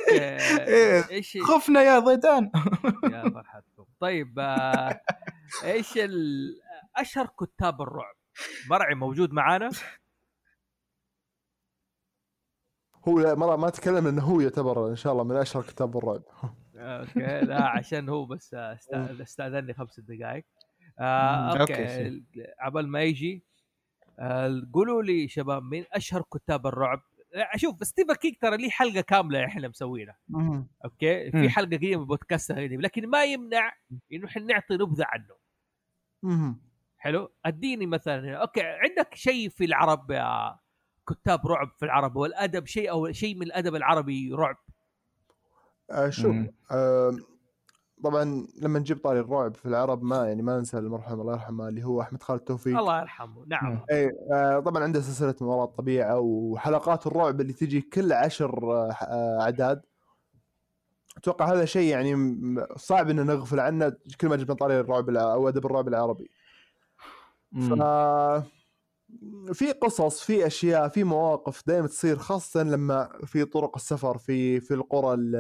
إيه. 0.09 1.11
إيش 1.11 1.39
خفنا 1.43 1.83
يا 1.83 1.99
ضيدان. 1.99 2.51
يا 3.05 3.23
فرحتكم. 3.31 3.85
طيب 4.01 4.39
آه، 4.39 5.01
إيش 5.65 5.97
ال- 5.97 6.57
أشهر 6.97 7.29
كتاب 7.41 7.83
الرعب؟ 7.83 8.15
مرعي 8.71 8.95
موجود 8.95 9.33
معانا. 9.33 9.71
هو 13.09 13.21
لا 13.21 13.35
مرة 13.35 13.57
ما 13.57 13.71
تكلم 13.71 14.07
انه 14.07 14.23
هو 14.23 14.41
يعتبر 14.41 14.91
إن 14.91 14.97
شاء 14.97 15.13
الله 15.13 15.25
من 15.25 15.37
أشهر 15.37 15.63
كتاب 15.63 15.97
الرعب. 15.97 16.23
okay 16.77 17.41
لا 17.41 17.65
عشان 17.77 18.09
هو 18.09 18.25
بس 18.27 18.55
أست- 18.55 18.95
استأذني 19.21 19.75
خمس 19.75 20.01
دقائق. 20.01 20.45
آه 20.99 21.61
okay، 21.61 21.73
okay 21.75 22.23
عبال 22.59 22.89
ما 22.89 23.03
يجي 23.03 23.45
آه 24.19 24.63
قولوا 24.73 25.03
لي 25.03 25.29
شباب 25.29 25.63
مين 25.63 25.85
أشهر 25.93 26.23
كتاب 26.35 26.67
الرعب؟ 26.67 27.03
آه، 27.35 27.57
شوف 27.57 27.85
ستيفن 27.87 28.15
كينج 28.15 28.35
ترى 28.41 28.57
ليه 28.57 28.71
حلقة 28.71 29.01
كاملة 29.01 29.45
إحنا 29.45 29.69
مسوينها 29.69 30.19
okay 30.85 31.31
في. 31.31 31.51
حلقة 31.51 31.77
قديمه 31.77 32.01
من 32.01 32.07
بودكاست 32.07 32.53
لكن 32.53 33.07
ما 33.09 33.25
يمنع 33.25 33.73
إنه 34.13 34.27
إحنا 34.27 34.43
نعطي 34.45 34.75
نبذة 34.75 35.07
عنه. 35.09 35.35
حلو؟ 37.03 37.33
أديني 37.47 37.87
مثلا 37.87 38.37
okay 38.37 38.63
عندك 38.63 39.15
شيء 39.15 39.49
في 39.49 39.65
العرب 39.65 40.11
يا 40.11 40.57
كتاب 41.09 41.47
رعب 41.47 41.71
في 41.79 41.85
العرب 41.85 42.17
والادب 42.17 42.67
شيء 42.67 42.91
أو 42.91 43.13
شيء 43.13 43.35
من 43.37 43.43
الأدب 43.43 43.75
العربي 43.75 44.33
رعب؟ 44.33 44.57
آه 45.91 46.09
شوف. 46.11 46.37
آه 46.71 47.17
طبعا 48.05 48.47
لما 48.63 48.79
نجيب 48.79 48.99
طاري 48.99 49.21
الرعب 49.21 49.55
في 49.55 49.67
العرب 49.67 50.03
ما 50.03 50.27
يعني 50.27 50.43
ما 50.43 50.59
ننسى 50.59 50.79
المرحوم 50.79 51.21
الله 51.21 51.33
يرحمه 51.33 51.69
اللي 51.69 51.85
هو 51.85 52.01
أحمد 52.01 52.23
خالد 52.23 52.41
توفيق. 52.41 52.79
الله 52.79 53.01
يرحمه. 53.01 53.45
نعم. 53.47 53.85
اي 53.91 54.11
آه 54.33 54.61
طبعا 54.61 54.83
عنده 54.83 55.01
سلسلة 55.01 55.35
ما 55.41 55.47
وراء 55.47 55.65
الطبيعه 55.65 56.19
وحلقات 56.19 57.07
الرعب 57.07 57.41
اللي 57.41 57.53
تجي 57.53 57.81
كل 57.81 58.13
عشر 58.13 58.73
آه 58.73 58.91
آه، 58.91 59.41
أعداد. 59.41 59.83
أتوقع 61.17 61.53
هذا 61.53 61.65
شيء 61.65 61.91
يعني 61.91 62.17
صعب 62.77 63.11
ان 63.11 63.27
نغفل 63.27 63.61
عنه 63.61 63.97
كل 64.21 64.29
ما 64.29 64.37
جبنا 64.37 64.55
طاري 64.55 64.81
الرعب 64.81 65.11
أو 65.11 65.49
أدب 65.49 65.67
الرعب 65.67 65.89
العربي. 65.89 66.31
ف 67.53 67.73
في 69.53 69.73
قصص 69.73 70.21
في 70.21 70.47
أشياء 70.47 70.89
في 70.89 71.05
مواقف 71.05 71.63
دائما 71.67 71.87
تصير 71.87 72.17
خاصة 72.19 72.63
لما 72.63 73.09
في 73.25 73.45
طرق 73.45 73.77
السفر 73.77 74.19
في 74.19 74.61
في 74.61 74.75
القرى 74.75 75.15
ال- 75.15 75.37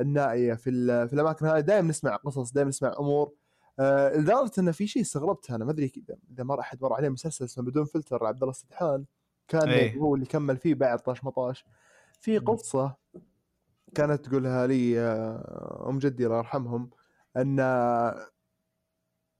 النائية 0.00 0.54
في 0.54 0.70
في 1.08 1.12
الأماكن 1.12 1.46
هذه 1.46 1.60
دائما 1.60 1.88
نسمع 1.88 2.16
قصص 2.16 2.52
دائما 2.52 2.68
نسمع 2.68 2.94
أمور 2.98 3.32
آه، 3.78 4.16
لدرجة 4.16 4.50
انه 4.58 4.72
في 4.72 4.86
شيء 4.86 5.02
استغربتها 5.02 5.56
أنا 5.56 5.64
ما 5.64 5.70
أدري 5.70 5.92
إذا 6.30 6.44
مر 6.44 6.60
أحد 6.60 6.82
مر 6.82 6.92
عليه 6.92 7.08
مسلسل 7.08 7.44
اسمه 7.44 7.64
بدون 7.64 7.84
فلتر 7.84 8.26
عبد 8.26 8.42
الله 8.42 8.50
السدحان 8.50 9.04
كان 9.48 9.68
إيه. 9.68 9.96
هو 9.98 10.14
اللي 10.14 10.26
كمل 10.26 10.56
فيه 10.56 10.74
بعد 10.74 10.98
طاش 10.98 11.24
مطاش 11.24 11.64
في. 12.20 12.38
قصة 12.38 12.96
كانت 13.94 14.26
تقولها 14.26 14.66
لي 14.66 15.00
آه، 15.00 15.86
أم 15.88 15.98
جدي 15.98 16.26
الله 16.26 16.38
يرحمهم 16.38 16.90
أن 17.36 17.60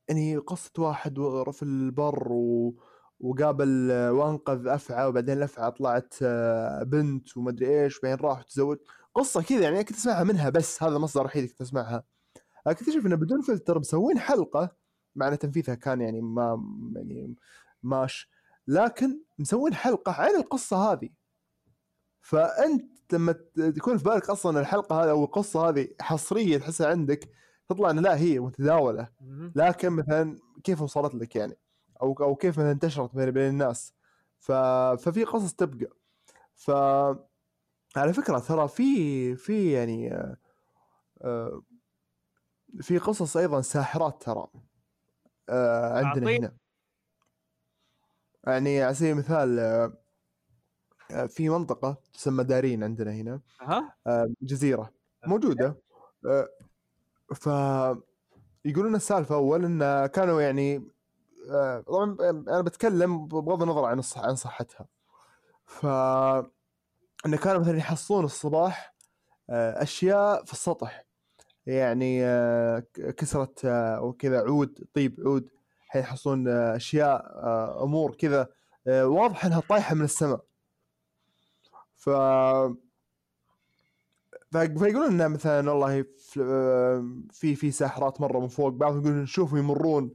يعني 0.09 0.36
قصه 0.36 0.70
واحد 0.78 1.14
في 1.52 1.62
البر 1.62 2.32
و... 2.32 2.74
وقابل 3.20 3.90
آه، 3.90 4.12
وأنقذ 4.12 4.66
أفعى 4.66 5.06
وبعدين 5.06 5.36
الأفعى 5.36 5.70
طلعت 5.70 6.14
آه، 6.22 6.82
بنت 6.82 7.36
ومدري 7.36 7.85
إيش 7.85 8.01
بعدين 8.01 8.26
راح 8.26 8.39
وتزوج. 8.39 8.78
قصة 9.14 9.43
كذا 9.43 9.60
يعني 9.60 9.85
كنت 9.85 9.97
أسمعها 9.97 10.24
منها 10.24 10.51
بس 10.51 10.82
هذا 10.82 10.97
المصدر 10.97 11.20
الوحيد 11.20 11.48
كنت 11.48 11.60
أسمعها. 11.60 12.05
اكتشف 12.66 13.06
انه 13.06 13.16
بدون 13.16 13.40
فلتر 13.43 13.78
مسوين 13.78 14.18
حلقة 14.18 14.76
مع 15.16 15.28
إن 15.28 15.39
تنفيذها 15.39 15.74
كان 15.74 16.01
يعني 16.01 16.20
ما 16.20 16.62
يعني 16.97 17.35
ماش 17.82 18.31
لكن 18.68 19.20
مسوين 19.39 19.74
حلقة 19.74 20.12
عن 20.12 20.36
القصة 20.36 20.93
هذه. 20.93 21.10
فأنت 22.20 22.94
لما 23.12 23.32
تكون 23.76 23.98
في 23.98 24.05
بالك 24.05 24.31
أصلا 24.31 24.60
الحلقة 24.60 25.05
هذه 25.05 25.10
أو 25.10 25.24
القصة 25.24 25.68
هذه 25.68 25.89
حصرية 26.01 26.59
تحسها 26.59 26.86
عندك 26.86 27.31
تطلع 27.69 27.91
ان 27.91 27.99
لا 27.99 28.16
هي 28.16 28.41
متداولة. 28.41 29.09
لكن 29.57 29.91
مثلا 29.91 30.39
كيف 30.65 30.82
وصلت 30.82 31.15
لك 31.15 31.36
يعني؟ 31.36 31.57
أو 32.03 32.12
أو 32.12 32.35
كيف 32.36 32.59
مثلا 32.59 32.70
انتشرت 32.73 33.16
بين 33.16 33.31
بين 33.31 33.49
الناس. 33.49 33.95
ف... 34.39 34.53
ففي 35.03 35.24
قصص 35.24 35.55
تبقى. 35.55 35.86
ف 36.55 36.70
على 37.97 38.12
فكرة 38.12 38.39
ترى 38.39 38.69
في 38.69 39.36
في 39.36 39.73
يعني 39.73 40.15
آه، 41.23 41.62
في 42.81 42.99
قصص 42.99 43.36
أيضا 43.36 43.61
ساحرات 43.61 44.23
ترى 44.23 44.47
آه، 45.49 45.93
عندنا 45.93 46.09
أعطيني. 46.09 46.39
هنا. 46.39 46.57
يعني 48.47 48.82
على 48.82 48.95
سبيل 48.95 49.11
المثال 49.11 49.59
آه، 51.11 51.27
في 51.27 51.49
منطقة 51.49 51.97
تسمى 52.12 52.45
دارين 52.45 52.85
عندنا 52.85 53.12
هنا 53.12 53.41
جزيرة 54.43 54.91
موجودة. 55.27 55.77
ف 57.35 57.47
يقولون 58.65 58.95
السالفة 58.95 59.35
أول 59.35 59.65
إن 59.65 60.07
كانوا 60.07 60.41
يعني 60.43 60.89
آه، 61.51 61.81
طبعا 61.81 62.17
أنا 62.31 62.61
بتكلم 62.61 63.27
بغض 63.27 63.63
النظر 63.63 63.85
عن 63.85 64.03
عن 64.17 64.35
صحتها. 64.37 64.87
ف 65.67 65.87
انه 67.27 67.37
كانوا 67.43 67.61
مثلا 67.61 67.79
يحصلون 67.79 68.25
الصباح 68.25 68.95
آه، 69.51 69.83
أشياء 69.83 70.45
في 70.45 70.53
السطح. 70.53 71.05
يعني 71.67 72.25
آه، 72.25 72.83
كسرت 72.95 73.65
آه، 73.65 74.03
وكذا 74.03 74.41
عود 74.41 74.87
طيب 74.95 75.21
عود. 75.27 75.49
حيحصلون 75.89 76.49
آه، 76.49 76.77
أشياء 76.77 77.27
آه، 77.27 77.85
أمور 77.85 78.15
كذا 78.15 78.49
آه، 78.87 79.07
واضح 79.07 79.45
إنها 79.45 79.61
طايحة 79.61 79.95
من 79.95 80.05
السماء. 80.05 80.41
ف- 81.97 82.11
فيقولون 84.55 85.06
إنه 85.06 85.28
مثلا 85.28 85.70
والله 85.70 86.02
في 86.18 86.43
آه، 86.43 87.10
في 87.32 87.55
في 87.55 87.70
ساحرات 87.70 88.20
مرة 88.20 88.40
من 88.40 88.48
فوق 88.48 88.68
بعضهم 88.68 89.01
يقولون 89.01 89.22
نشوفهم 89.22 89.59
يمرون. 89.59 90.14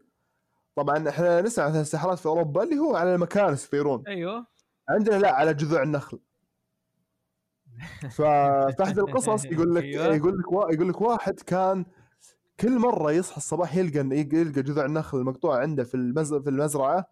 طبعا 0.75 1.09
إحنا 1.09 1.41
نسمع 1.41 1.67
مثلا 1.67 1.81
الساحرات 1.81 2.19
في 2.19 2.25
أوروبا 2.25 2.63
اللي 2.63 2.77
هو 2.77 2.95
على 2.95 3.15
المكانس 3.15 3.65
يطيرون 3.65 4.03
أيوه. 4.07 4.47
عندنا 4.89 5.15
لا 5.15 5.33
على 5.33 5.53
جذوع 5.53 5.83
النخل. 5.83 6.19
ففي 8.11 8.75
أحد 8.83 8.99
القصص 8.99 9.45
يقول 9.51 9.75
لك 9.75 9.83
أيوة. 9.83 10.15
يقول 10.15 10.39
لك 10.39 10.45
يقول 10.73 10.89
لك 10.89 11.01
واحد 11.01 11.39
كان 11.39 11.85
كل 12.59 12.79
مرة 12.79 13.11
يصحى 13.11 13.37
الصباح 13.37 13.75
يلقى 13.75 13.99
يلقى 13.99 14.61
جذوع 14.61 14.85
النخل 14.85 15.17
المقطوعه 15.17 15.57
عنده 15.59 15.83
في 15.83 15.95
المز... 15.95 16.33
في 16.33 16.49
المزرعة 16.49 17.05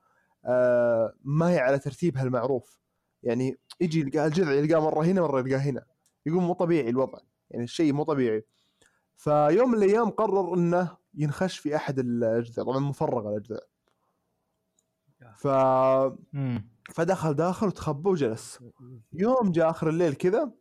آه 0.46 1.14
ما 1.24 1.50
هي 1.50 1.60
على 1.60 1.80
ترتيبها 1.80 2.24
المعروف. 2.24 2.80
يعني 3.24 3.60
يجي 3.82 4.00
يلقى 4.00 4.26
الجذع 4.26 4.52
يلقاه 4.52 4.80
مرة 4.80 5.04
هنا 5.04 5.22
مرة 5.22 5.40
يلقاه 5.40 5.60
هنا. 5.60 5.97
يقول 6.28 6.44
مو 6.44 6.54
طبيعي 6.54 6.90
الوضع 6.90 7.20
يعني 7.50 7.64
الشيء 7.64 7.94
مو 7.94 8.04
طبيعي. 8.04 8.46
فيوم 9.16 9.72
من 9.72 9.78
الأيام 9.78 10.10
قرر 10.10 10.54
إنه 10.54 10.98
ينخش 11.14 11.58
في 11.60 11.76
أحد 11.76 12.00
الاجذع 12.00 12.64
طبعا 12.64 12.80
مفرغه 12.80 13.30
الاجذع 13.30 13.60
ف. 15.36 15.48
فدخل 16.94 17.34
داخل 17.34 17.68
وتخبى 17.68 18.10
وجلس. 18.10 18.60
يوم 19.14 19.52
جاء 19.52 19.70
آخر 19.70 19.90
الليل 19.90 20.14
كذا 20.14 20.52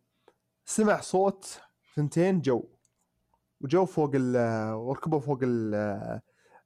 سمع 0.64 1.00
صوت 1.00 1.60
ثنتين 1.96 2.40
جو 2.40 2.64
وجو 3.60 3.84
فوق 3.84 4.10
ال 4.14 4.36
وركبوا 4.74 5.20
فوق 5.20 5.38
ال- 5.42 6.20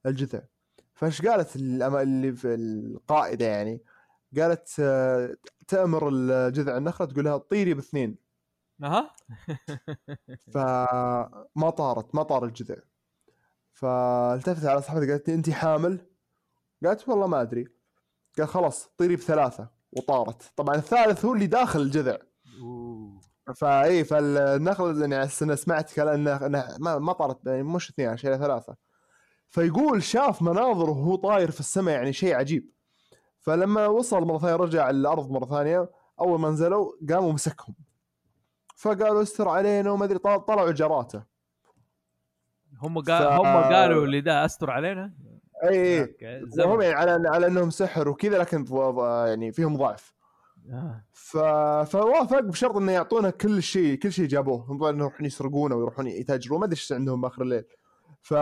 الجذع 0.05 0.39
فايش 0.93 1.21
قالت 1.21 1.55
اللي 1.55 2.33
في 2.33 2.53
القائدة 2.55 3.45
يعني؟ 3.45 3.81
قالت 4.37 4.81
تأمر 5.67 6.09
الجذع 6.13 6.77
النخلة؟ 6.77 7.07
تقول 7.07 7.25
لها 7.25 7.37
طيري 7.37 7.73
باثنين. 7.73 8.17
أها. 8.83 9.11
فما 10.53 11.69
طارت 11.77 12.15
ما 12.15 12.23
طار 12.23 12.45
الجذع. 12.45 12.75
فالتفتت 13.73 14.65
على 14.65 14.81
صاحبتها 14.81 15.07
قالت 15.11 15.27
لي 15.27 15.35
انت 15.35 15.49
حامل؟ 15.49 16.07
قالت 16.85 17.09
والله 17.09 17.27
ما 17.27 17.41
أدري. 17.41 17.67
قال 18.37 18.47
خلاص 18.47 18.89
طيري 18.97 19.15
بثلاثة 19.15 19.69
وطارت. 19.91 20.51
طبعا 20.55 20.75
الثالث 20.75 21.25
هو 21.25 21.33
اللي 21.33 21.47
داخل 21.47 21.81
الجذع. 21.81 22.17
فاي 23.55 24.03
فالنخل 24.03 25.01
يعني 25.01 25.15
أنا 25.41 25.55
سمعت 25.55 25.93
كلام 25.93 26.23
ما 26.79 27.13
طارت 27.13 27.45
يعني 27.45 27.63
مش 27.63 27.89
اثنين 27.89 28.17
شيء 28.17 28.37
ثلاثة. 28.37 28.75
فيقول 29.49 30.03
شاف 30.03 30.41
مناظر 30.41 30.89
وهو 30.89 31.15
طاير 31.15 31.51
في 31.51 31.59
السماء 31.59 31.95
يعني 31.95 32.13
شيء 32.13 32.35
عجيب. 32.35 32.71
فلما 33.39 33.87
وصل 33.87 34.21
مرة 34.23 34.37
ثانية 34.37 34.55
رجع 34.55 34.89
الأرض 34.89 35.31
مرة 35.31 35.45
ثانية 35.45 35.91
أول 36.19 36.39
ما 36.39 36.49
نزلوا 36.49 36.91
قاموا 37.09 37.33
مسكهم. 37.33 37.75
فقالوا 38.81 39.21
استر 39.21 39.49
علينا 39.49 39.91
وما 39.91 40.05
أدري 40.05 40.17
طل- 40.17 40.39
طلعوا 40.39 40.71
جراته 40.71 41.23
هم 42.81 42.99
قال 42.99 43.23
ف- 43.23 43.31
هم 43.31 43.45
قالوا 43.63 44.05
اللي 44.05 44.21
ده 44.21 44.45
أستر 44.45 44.71
علينا؟ 44.71 45.13
إي. 45.63 46.15
وهم 46.59 46.81
يعني 46.81 46.93
على 47.11 47.29
على 47.29 47.47
إنهم 47.47 47.69
سحر 47.69 48.09
وكذا 48.09 48.37
لكن 48.37 48.65
يعني 49.27 49.51
فيهم 49.51 49.77
ضعف. 49.77 50.13
آه. 50.71 51.05
ف... 51.13 51.37
فوافق 51.91 52.39
بشرط 52.39 52.75
إنه 52.77 52.91
يعطونا 52.91 53.29
كل 53.29 53.63
شيء 53.63 53.95
كل 53.99 54.11
شيء 54.11 54.27
جابوه. 54.27 54.65
هم 54.69 54.77
طبعاً 54.77 54.91
يروحون 54.97 55.25
يسرقونه 55.25 55.75
ويروحون 55.75 56.07
يتاجرون 56.07 56.59
ما 56.59 56.65
أدري 56.65 56.75
إيش 56.75 56.91
عندهم 56.91 57.21
باخر 57.21 57.41
الليل. 57.41 57.63
ف... 58.21 58.33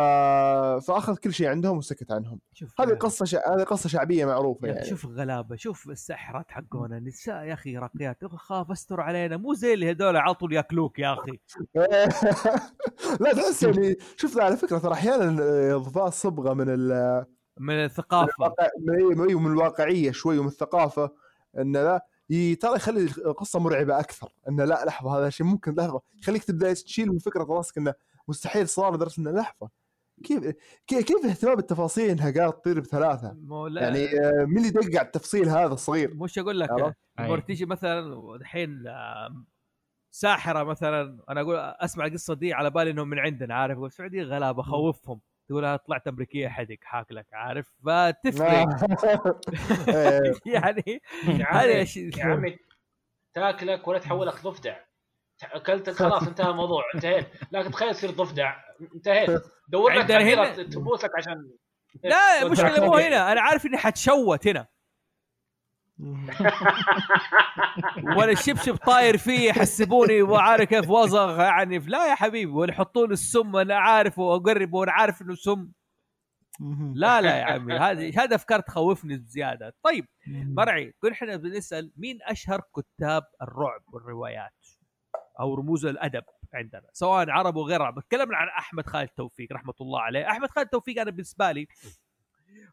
فأخذ 0.88 1.16
كل 1.18 1.34
شيء 1.34 1.48
عندهم 1.48 1.78
وسكت 1.78 2.12
عنهم. 2.12 2.40
شوف 2.54 2.82
هذه 2.82 2.94
قصة 2.94 3.26
ش... 3.26 3.36
هذه 3.36 3.64
قصة 3.64 3.90
شعبية 3.90 4.26
معروفة 4.26 4.68
يعني. 4.68 4.86
شوف 4.86 5.06
الغلابه 5.06 5.56
شوف 5.56 5.90
السحرات 5.90 6.52
حقونا. 6.52 7.00
نساء 7.00 7.44
يا 7.44 7.54
أخي 7.54 7.78
راقيات 7.78 8.26
خاف 8.26 8.72
أستر 8.72 9.02
علينا. 9.02 9.38
مو 9.38 9.54
زي 9.54 9.74
اللي 9.74 9.92
هذول 9.92 10.18
على 10.18 10.34
طول 10.34 10.54
ياكلوك 10.54 11.00
يا 11.00 11.14
أخي. 11.14 11.40
لا 13.22 13.34
تحس 13.34 13.64
يعني 13.64 13.96
شفت 14.18 14.40
على 14.40 14.58
فكرة 14.58 14.78
ترى 14.78 14.94
أحيانا 14.94 15.76
اضفاء 15.76 16.10
صبغة 16.10 16.54
من 16.54 16.66
ال... 16.70 17.26
من 17.60 17.74
الثقافة. 17.74 18.54
من 18.80 19.36
من 19.36 19.52
الواقعية 19.52 20.12
شوي 20.12 20.38
ومن 20.38 20.48
الثقافة. 20.48 21.12
إن 21.58 21.78
لا 21.78 22.06
ترى 22.62 22.76
يخلي 22.76 23.02
القصة 23.02 23.60
مرعبة 23.60 24.00
أكثر. 24.00 24.30
انه 24.50 24.66
لا 24.66 24.86
لحظة 24.86 25.20
هذا 25.20 25.30
شيء 25.30 25.46
ممكن 25.46 25.76
لحظة. 25.76 26.02
يخليك 26.22 26.44
تبدأ 26.44 26.74
تشيل 26.74 27.08
من 27.08 27.20
فكرة 27.20 27.44
راسك 27.44 27.78
إنه 27.78 27.94
مستحيل 28.30 28.70
صار 28.70 28.96
لدرجة 28.96 29.22
إنه 29.22 29.32
لحظة. 29.32 29.70
كيف 30.24 30.56
كيف 30.88 31.06
كيف 31.06 31.26
اهتمام 31.26 31.56
بالتفاصيل 31.56 32.10
إنها 32.10 32.32
قالت 32.32 32.56
تطير 32.56 32.80
بثلاثة؟ 32.80 33.34
مو 33.34 33.68
لا. 33.68 33.82
يعني 33.82 34.06
آه، 34.06 34.46
مين 34.46 34.58
اللي 34.58 34.68
يدقق 34.68 35.00
على 35.00 35.06
التفصيل 35.06 35.50
هذا 35.50 35.74
الصغير؟ 35.74 36.14
مش 36.16 36.40
أقول 36.40 36.60
لك. 36.60 36.70
تيجي 37.48 37.66
مثلا 37.66 38.00
الحين 38.36 38.84
ساحرة 40.12 40.64
مثلا 40.64 41.20
أنا 41.30 41.42
أقول 41.42 41.56
أسمع 41.58 42.06
القصة 42.06 42.34
دي 42.34 42.54
على 42.54 42.70
بالي 42.70 42.92
إنهم 42.92 43.10
من 43.10 43.20
عندنا 43.20 43.56
عارف؟ 43.56 43.78
والسعوديه 43.78 44.24
غلابة 44.24 44.62
خوفهم. 44.62 45.22
تقول 45.50 45.66
أنا 45.66 45.76
طلعت 45.76 46.08
أمريكية 46.08 46.48
حدك 46.48 46.84
حاكلك 46.84 47.28
عارف؟ 47.34 47.74
فتفرق. 47.86 48.68
إيه. 49.90 50.34
يعني 50.54 51.02
هذا 51.50 51.76
عمي 51.76 51.86
شيء 51.86 52.18
يا 52.18 52.26
عمي 52.26 52.58
تاكلك 53.34 53.88
ولا 53.88 54.00
تحولك 54.00 54.44
ضفدع. 54.44 54.89
اكلتك 55.44 55.94
خلاص 56.03 56.28
انتهى 56.28 56.49
الموضوع 56.49 56.84
انتهيت. 56.95 57.28
لكن 57.52 57.72
تخيل 57.72 57.95
تصير 57.95 58.11
ضفدع 58.11 58.56
انتهيت. 58.95 59.41
دور 59.70 59.94
لك 59.94 60.11
هنا- 60.11 60.64
تبوسك 60.64 61.10
عشان 61.18 61.49
لا 62.03 62.41
المشكلة 62.41 62.86
مو 62.86 62.95
هنا. 62.95 63.32
أنا 63.32 63.41
عارف 63.41 63.66
إني 63.66 63.78
حتشوت 63.78 64.48
هنا. 64.48 64.68
ولا 68.18 68.32
الشبشب 68.32 68.76
طاير 68.76 69.18
فيه 69.18 69.49
يحسبوني 69.49 70.22
وعارف 70.22 70.70
كيف 70.70 70.90
وزغ 70.90 71.40
يعني 71.40 71.80
لا 71.80 72.07
يا 72.10 72.16
حبيبي. 72.16 72.52
ولا 72.52 72.72
يحطون 72.72 73.11
السم 73.11 73.56
أنا 73.56 73.76
عارف 73.76 74.20
واقرب 74.20 74.74
وأنا 74.74 74.91
عارف 74.91 75.22
إنه 75.22 75.36
سم. 75.36 75.72
لا 76.94 77.22
لا 77.22 77.38
يا 77.40 77.44
عمي. 77.44 77.78
هذه 77.78 78.24
هذا 78.24 78.36
أفكار 78.36 78.60
تخوفني 78.60 79.18
بزياده 79.18 79.76
طيب 79.84 80.06
مرعي 80.28 80.94
كل 81.02 81.11
إحنا 81.11 81.36
بنسأل 81.36 81.91
مين 81.98 82.20
أشهر 82.24 82.61
كتاب 82.78 83.24
الرعب 83.41 83.82
والروايات؟ 83.94 84.52
أو 85.40 85.53
رموز 85.53 85.86
الأدب 85.86 86.24
عندنا 86.53 86.90
سواء 86.94 87.30
عرب 87.30 87.56
وغير 87.56 87.82
عرب. 87.82 87.99
تكلمنا 87.99 88.38
عن 88.38 88.48
أحمد 88.48 88.88
خالد 88.88 89.10
توفيق 89.10 89.53
رحمة 89.53 89.74
الله 89.82 90.02
عليه. 90.02 90.30
أحمد 90.30 90.49
خالد 90.49 90.68
توفيق 90.68 91.02
أنا 91.02 91.11
بالنسبة 91.11 91.52
لي 91.52 91.68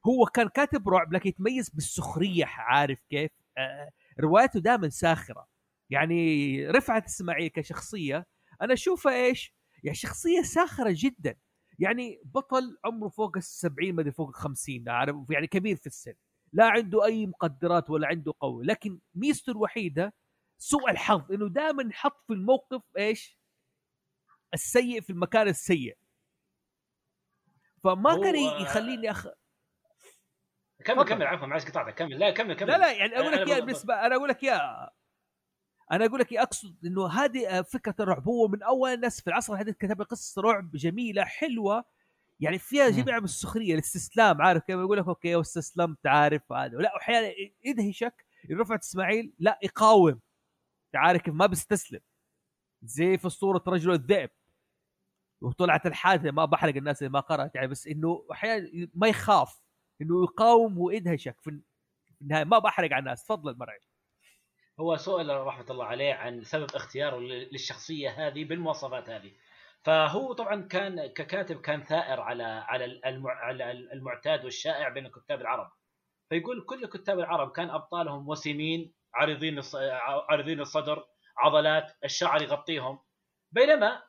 هو 0.07 0.27
كان 0.27 0.49
كاتب 0.49 0.89
رعب 0.89 1.13
لكن 1.13 1.29
يتميز 1.29 1.71
بالسخرية 1.71 2.45
عارف 2.47 2.99
كيف؟ 3.11 3.31
آه 3.59 3.91
رواياته 4.21 4.61
دائما 4.61 4.89
ساخرة. 4.89 5.47
يعني 5.91 6.71
رفعت 6.71 7.05
إسماعيل 7.05 7.49
كشخصية 7.49 8.27
أنا 8.63 8.73
اشوفها 8.73 9.25
إيش؟ 9.25 9.55
يعني 9.83 9.97
شخصية 9.97 10.43
ساخرة 10.43 10.95
جدا. 10.97 11.37
يعني 11.79 12.21
بطل 12.25 12.79
عمره 12.85 13.09
فوق 13.09 13.37
السبعين 13.37 13.95
ما 13.95 14.01
أدري 14.01 14.13
فوق 14.13 14.29
الخمسين 14.29 14.89
عارف 14.89 15.17
يعني 15.31 15.47
كبير 15.47 15.77
في 15.77 15.87
السن. 15.87 16.15
لا 16.53 16.67
عنده 16.67 17.05
أي 17.05 17.27
مقدرات 17.27 17.91
ولا 17.91 18.09
عنده 18.09 18.35
قوة 18.41 18.65
لكن 18.65 18.99
ميزته 19.15 19.51
الوحيدة 19.51 20.15
سوء 20.59 20.91
الحظ 20.91 21.33
إنه 21.33 21.49
دائما 21.49 21.89
حط 21.93 22.25
في 22.27 22.33
الموقف 22.33 22.83
إيش؟ 22.99 23.39
السيء 24.55 25.01
في 25.01 25.11
المكان 25.11 25.49
السيء. 25.49 25.99
فما 27.85 28.23
كان 28.23 28.37
يخليني 28.63 29.11
أخ... 29.11 29.29
كمل. 30.85 31.05
كمل 31.05 31.27
عفوا 31.27 31.47
معلش 31.47 31.65
قطعتك 31.65 31.95
كمل. 31.95 32.19
لا 32.19 32.31
كمل 32.31 32.55
كمل. 32.55 32.69
لا 32.69 32.79
لا 32.79 32.93
يعني 32.93 33.19
أقول 33.19 33.33
لك 33.33 33.49
يا 33.49 33.61
بالنسبة 33.61 34.07
أنا 34.07 34.17
أقول 34.17 34.29
لك 34.29 34.43
يا 34.43 34.91
أنا 35.93 36.05
أقول 36.07 36.21
لك 36.21 36.35
أقصد 36.35 36.85
إنه 36.85 37.09
هذه 37.09 37.63
فكرة 37.63 37.95
الرعب. 38.01 38.29
هو 38.29 38.49
من 38.49 38.63
أول 38.63 38.91
الناس 38.91 39.21
في 39.21 39.27
العصر 39.27 39.53
الحديث 39.53 39.77
كتب 39.77 40.03
قصص 40.03 40.39
رعب 40.39 40.71
جميلة 40.71 41.25
حلوة. 41.25 41.85
يعني 42.41 42.59
فيها. 42.59 42.91
جميع 42.91 43.19
من 43.19 43.25
السخريه 43.25 43.75
الاستسلام 43.75 44.43
عارف 44.43 44.63
كيف 44.63 44.77
يقول 44.77 44.99
لك؟ 44.99 45.09
أوكي 45.09 45.35
واستسلمت 45.35 46.07
عارف 46.07 46.53
هذا. 46.53 46.79
لا 46.79 46.97
أحيانا 46.97 47.33
يدهشك 47.65 48.27
رفعت 48.51 48.83
إسماعيل 48.83 49.33
لا 49.39 49.59
يقاوم. 49.63 50.21
عارف 50.95 51.23
كيف 51.23 51.35
ما 51.35 51.47
بيستسلم. 51.47 52.01
زي 52.83 53.19
في 53.19 53.27
اسطوره 53.27 53.63
رجل 53.69 53.93
الذئب. 53.93 54.31
وطلعت 55.43 55.87
الحادثة 55.87 56.31
ما 56.31 56.45
بحرق 56.45 56.77
الناس 56.77 57.03
اللي 57.03 57.13
ما 57.13 57.21
قرأت 57.21 57.55
يعني 57.55 57.67
بس 57.67 57.87
إنه 57.87 58.27
أحيانا 58.33 58.89
ما 58.95 59.09
يخاف. 59.09 59.63
إنه 60.03 60.23
يقاوم 60.23 60.79
ويدهشك 60.79 61.41
في 61.41 61.61
النهاية 62.21 62.45
ما 62.45 62.59
بحرق 62.59 62.93
على 62.93 62.99
الناس. 62.99 63.25
تفضل 63.25 63.59
مرعي 63.59 63.79
هو 64.81 64.97
سؤال 64.97 65.47
رحمة 65.47 65.67
الله 65.71 65.85
عليه 65.85 66.15
عن 66.15 66.45
سبب 66.45 66.75
اختياره 66.75 67.19
لل- 67.19 67.49
للشخصية 67.53 68.11
هذه 68.11 68.45
بالمواصفات 68.45 69.11
هذه. 69.11 69.33
فهو 69.85 70.33
طبعا 70.33 70.63
كان 70.63 71.07
ككاتب 71.07 71.61
كان 71.61 71.83
ثائر 71.83 72.21
على 72.21 72.45
على. 72.45 73.01
على 73.27 73.71
المعتاد 73.71 74.45
والشائع 74.45 74.89
بين 74.89 75.07
الكتاب 75.07 75.41
العرب. 75.41 75.73
فيقول 76.29 76.65
كل 76.65 76.87
كتاب 76.87 77.19
العرب 77.19 77.51
كان 77.51 77.71
أبطالهم 77.71 78.29
وسيمين 78.29 78.93
عريضين. 79.17 79.63
عريضين 80.31 80.61
الصدر 80.61 81.05
عضلات 81.39 81.93
الشعر 82.05 82.43
يغطيهم. 82.43 82.99
بينما 83.53 84.03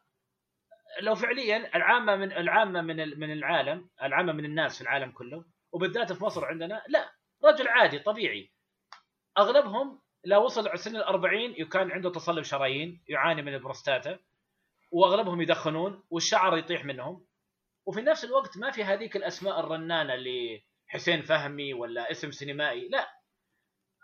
لو 1.02 1.16
فعليا 1.16 1.76
العامة 1.76 2.16
من 2.16 2.32
العامة 2.32 2.82
من 2.82 3.20
من 3.20 3.32
العالم 3.32 3.90
العامة 4.04 4.34
من 4.34 4.46
الناس 4.46 4.76
في 4.76 4.82
العالم 4.82 5.12
كله 5.12 5.46
وبالذات 5.72 6.14
في 6.14 6.24
مصر 6.24 6.46
عندنا 6.46 6.84
لا 6.88 7.12
رجل 7.46 7.68
عادي 7.68 8.00
طبيعي. 8.00 8.52
أغلبهم 9.38 10.02
لا 10.24 10.38
وصل 10.38 10.80
سن 10.80 10.96
الأربعين 10.96 11.66
كان 11.66 11.92
عنده 11.92 12.10
تصلب 12.10 12.44
شرايين 12.44 13.04
يعاني 13.08 13.42
من 13.42 13.54
البروستاتا 13.54 14.20
وأغلبهم 14.92 15.42
يدخنون 15.42 16.04
والشعر 16.10 16.58
يطيح 16.58 16.86
منهم. 16.86 17.28
وفي 17.86 18.02
نفس 18.02 18.26
الوقت 18.26 18.58
ما 18.58 18.72
في 18.72 18.84
هذيك 18.84 19.16
الأسماء 19.16 19.60
الرنانة 19.60 20.14
اللي 20.14 20.64
حسين 20.88 21.22
فهمي 21.22 21.74
ولا 21.74 22.12
اسم 22.12 22.32
سينمائي 22.32 22.90
لا. 22.90 23.17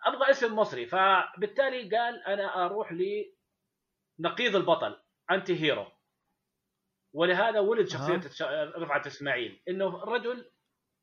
أبغى 0.06 0.30
اسم 0.32 0.56
مصري 0.56 0.86
فبالتالي 0.86 1.98
قال 1.98 2.24
أنا 2.24 2.66
أروح 2.66 2.92
لنقيض 4.20 4.56
البطل 4.56 5.02
أنتي 5.32 5.62
هيرو. 5.62 5.86
ولهذا 7.14 7.60
ولد 7.60 7.88
شخصية 7.88 8.22
رفعت 8.78 9.08
إسماعيل 9.08 9.62
إنه 9.70 10.04
الرجل 10.04 10.52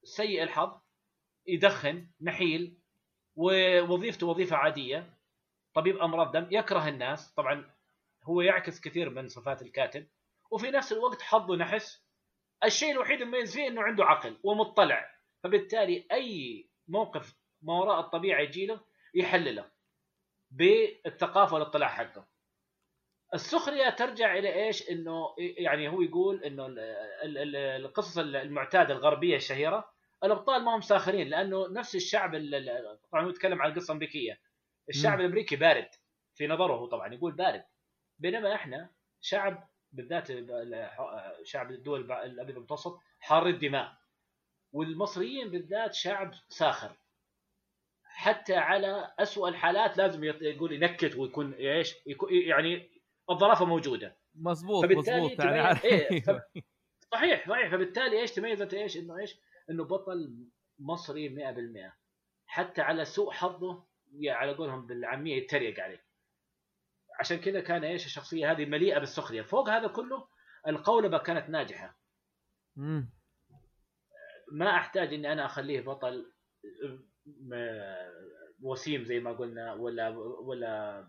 سيء 0.03 0.43
الحظ 0.43 0.81
يدخن 1.47 2.07
نحيل 2.21 2.79
ووظيفته 3.37 4.27
وظيفة 4.27 4.57
عادية 4.57 5.19
طبيب 5.75 5.97
أمراض 5.99 6.33
دم 6.33 6.47
يكره 6.51 6.89
الناس 6.89 7.35
طبعا 7.35 7.71
هو 8.25 8.41
يعكس 8.41 8.81
كثير 8.81 9.11
من 9.11 9.29
صفات 9.29 9.63
الكاتب. 9.63 10.07
وفي 10.51 10.71
نفس 10.71 10.93
الوقت 10.93 11.23
حظه 11.23 11.57
نحس 11.57 12.05
الشيء 12.65 12.93
الوحيد 12.93 13.21
المميز 13.21 13.55
فيه 13.55 13.67
إنه 13.69 13.83
عنده 13.83 14.05
عقل 14.05 14.37
ومطلع. 14.43 15.11
فبالتالي 15.43 16.07
أي 16.13 16.67
موقف 16.89 17.37
ما 17.63 17.73
وراء 17.73 18.01
الطبيعة 18.01 18.41
يجي 18.41 18.67
له 18.67 18.81
يحلله 19.15 19.71
بالثقافة 20.51 21.55
والاطلاع 21.55 21.89
حقه. 21.89 22.27
السخرية 23.35 23.91
ترجع 23.91 24.39
إلى 24.39 24.67
إيش؟ 24.67 24.91
إنه 24.91 25.35
يعني 25.39 25.89
هو 25.89 26.03
يقول 26.03 26.45
إنه 26.45 26.67
القصص 27.77 28.19
المعتادة 28.19 28.95
الغربية 28.95 29.37
الشهيرة 29.37 29.93
الأبطال 30.25 30.65
ما 30.65 30.77
هم 30.77 30.81
ساخرين 30.81 31.29
لأنه 31.29 31.69
نفس 31.69 31.95
الشعب 31.95 32.31
طبعا 33.13 33.25
هو 33.25 33.29
يتكلم 33.29 33.63
عن 33.63 33.71
القصة 33.71 33.87
الأمريكية. 33.93 34.41
الشعب 34.89 35.19
م. 35.19 35.21
الأمريكي 35.21 35.57
بارد 35.57 35.89
في 36.35 36.47
نظره 36.47 36.75
هو 36.75 36.87
طبعا 36.87 37.15
يقول 37.15 37.33
بارد. 37.33 37.65
بينما 38.19 38.55
إحنا 38.55 38.91
شعب 39.21 39.69
بالذات 39.93 40.29
شعب 41.45 41.71
الدول 41.71 42.13
الأبيض 42.13 42.57
المتوسط 42.57 43.01
حار 43.21 43.47
الدماء 43.47 43.93
والمصريين 44.73 45.51
بالذات 45.51 45.95
شعب 45.95 46.35
ساخر. 46.49 46.97
حتى 48.21 48.55
على 48.55 49.15
أسوأ 49.19 49.49
الحالات 49.49 49.99
لازم 49.99 50.25
يقول 50.25 50.73
ينكت 50.73 51.17
ويكون 51.17 51.53
إيش؟ 51.53 51.95
يعني 52.31 52.91
الظرافة 53.31 53.65
موجودة. 53.65 54.17
مزبوط 54.35 54.85
مزبوط 54.85 55.41
يعني 55.41 55.85
إيه 55.85 56.23
صحيح 57.13 57.49
صحيح. 57.49 57.71
فبالتالي 57.71 58.21
إيش 58.21 58.33
تميزت 58.33 58.75
إيش؟ 58.75 58.97
إنه 58.97 59.19
إيش؟ 59.19 59.41
إنه 59.71 59.85
بطل 59.85 60.47
مصري 60.79 61.37
100% 61.89 61.93
حتى 62.47 62.83
على 62.83 63.05
سوء 63.05 63.31
حظه 63.33 63.87
على 64.27 64.55
قولهم 64.55 64.87
بالعامية 64.87 65.37
يتريق 65.37 65.81
عليه. 65.81 66.05
عشان 67.21 67.37
كذا 67.37 67.61
كان 67.61 67.85
إيش؟ 67.85 68.07
الشخصية 68.07 68.53
هذه 68.53 68.65
مليئة 68.65 68.99
بالسخرية. 68.99 69.43
فوق 69.43 69.69
هذا 69.69 69.89
كله 69.89 70.29
القولبه 70.69 71.19
كانت 71.19 71.49
ناجحة. 71.49 71.99
مم. 72.77 73.11
ما 74.53 74.77
أحتاج 74.77 75.15
إني 75.15 75.33
أنا 75.33 75.47
أخليه 75.47 75.81
بطل 75.81 76.33
وسيم 78.63 79.05
زي 79.05 79.21
ما 79.21 79.33
قلنا 79.33 79.75
ولا 79.75 80.09
ولا 80.19 81.09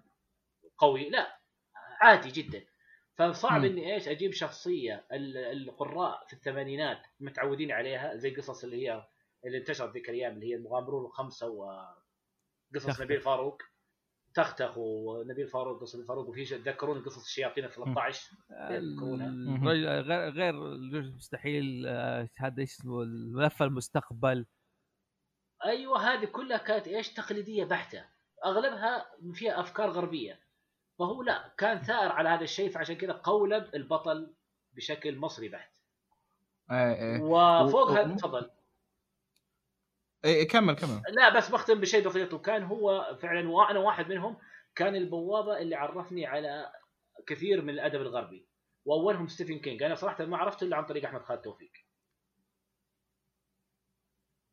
قوي 0.78 1.10
لا 1.10 1.40
عادي 2.02 2.30
جدا. 2.30 2.66
فصعب 3.16 3.66
إني 3.66 3.94
إيش 3.94 4.08
أجيب 4.08 4.32
شخصية 4.32 5.06
القراء 5.52 6.26
في 6.28 6.34
الثمانينات 6.34 6.98
متعودين 7.20 7.72
عليها 7.72 8.16
زي 8.16 8.36
قصص 8.36 8.64
اللي 8.64 8.88
هي 8.88 9.08
اللي 9.46 9.58
انتشرت 9.58 9.94
ذيك 9.94 10.10
الأيام 10.10 10.34
اللي 10.34 10.50
هي 10.52 10.56
المغامرون 10.56 11.06
الخمسة 11.06 11.50
وقصص 11.50 13.02
نبيل 13.02 13.22
فاروق. 13.22 13.62
تختخ 14.34 14.78
ونبيل 14.78 15.48
فاروق 15.48 15.82
قصه 15.82 16.06
فاروق 16.06 16.30
وفي 16.30 16.46
تذكرون 16.46 17.04
قصص 17.04 17.24
الشياطين 17.24 17.66
ال 17.66 17.72
13 17.72 18.32
غير 20.30 20.56
غير 20.92 21.12
مستحيل 21.16 21.86
آه، 21.88 22.30
هذا 22.38 22.64
اسمه 22.64 23.02
الملف 23.02 23.64
المستقبل. 23.64 24.46
أيوه 25.66 26.14
هذه 26.14 26.26
كلها 26.26 26.58
كانت 26.58 26.88
إيش؟ 26.88 27.14
تقليدية 27.14 27.66
بحتة. 27.66 28.06
أغلبها 28.46 29.06
فيها 29.34 29.60
أفكار 29.60 29.90
غربية. 29.90 30.40
فهو 31.00 31.24
لا 31.24 31.54
كان 31.58 31.82
ثائر 31.82 32.12
على 32.12 32.30
هذا 32.30 32.44
الشيء 32.44 32.72
فعشان 32.72 32.96
كذا 32.96 33.14
قولب 33.14 33.76
البطل 33.76 34.34
بشكل 34.74 35.18
مصري 35.18 35.50
بحت. 35.50 35.72
إيه 36.72 36.94
إيه. 36.94 37.22
وفوق 37.22 37.92
هذا 37.92 38.16
تفضل. 38.16 38.52
إيه, 40.26 40.36
إيه، 40.36 40.48
كمل 40.48 40.74
كمل. 40.74 41.02
لا 41.10 41.38
بس 41.38 41.50
بختم 41.50 41.82
بشيء 41.82 42.08
بسيط. 42.08 42.34
وكان 42.34 42.64
هو 42.64 43.18
فعلا 43.22 43.50
وأنا 43.50 43.80
واحد 43.80 44.10
منهم 44.10 44.38
كان 44.76 44.96
البوابة 44.96 45.58
اللي 45.58 45.76
عرفني 45.76 46.26
على 46.26 46.72
كثير 47.28 47.62
من 47.62 47.70
الأدب 47.70 48.02
الغربي. 48.02 48.46
وأولهم 48.86 49.28
ستيفن 49.28 49.60
كينج 49.60 49.84
أنا 49.84 49.96
صراحة 49.96 50.26
ما 50.26 50.38
عرفته 50.38 50.64
إلا 50.64 50.78
عن 50.78 50.86
طريق 50.86 51.06
أحمد 51.06 51.22
خالد 51.22 51.42
توفيق. 51.42 51.72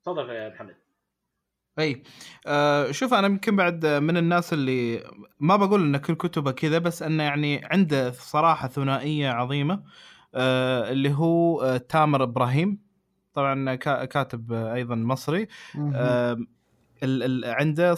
تفضل 0.05 0.31
يا 0.31 0.49
محمد. 0.49 0.88
أي. 1.79 2.03
آه 2.47 2.91
شوف 2.91 3.15
أنا 3.15 3.27
يمكن 3.27 3.57
بعد 3.57 3.87
من 3.87 4.17
الناس 4.17 4.53
اللي 4.53 5.05
ما 5.41 5.57
بقول 5.57 5.83
إن 5.83 5.97
كل 5.97 6.15
كتبه 6.15 6.51
كذا 6.51 6.79
بس 6.79 7.03
إنه 7.03 7.23
يعني 7.23 7.65
عنده 7.65 8.11
صراحة 8.13 8.69
ثنائية 8.69 9.31
عظيمة 9.31 9.83
آه 10.35 10.91
اللي 10.91 11.13
هو 11.13 11.63
آه 11.63 11.77
تامر 11.77 12.23
إبراهيم. 12.23 12.89
طبعا 13.35 13.75
كاتب 14.05 14.53
أيضا 14.53 14.95
مصري. 14.95 15.49
آه 15.95 16.39
عنده 17.45 17.95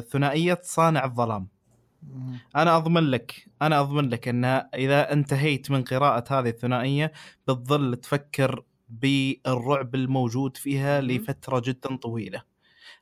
ثنائية 0.00 0.58
صانع 0.62 1.04
الظلام. 1.04 1.48
أنا 2.56 2.76
أضمن 2.76 3.02
لك 3.02 3.46
أنا 3.62 3.80
أضمن 3.80 4.08
لك 4.08 4.28
إن 4.28 4.44
إذا 4.74 5.12
انتهيت 5.12 5.70
من 5.70 5.82
قراءة 5.84 6.40
هذه 6.40 6.48
الثنائية 6.48 7.12
بتظل 7.48 7.96
تفكر 7.96 8.64
بالرعب 8.88 9.94
الموجود 9.94 10.56
فيها 10.56 11.00
لفترة 11.00 11.62
جدا 11.64 11.96
طويلة. 11.96 12.49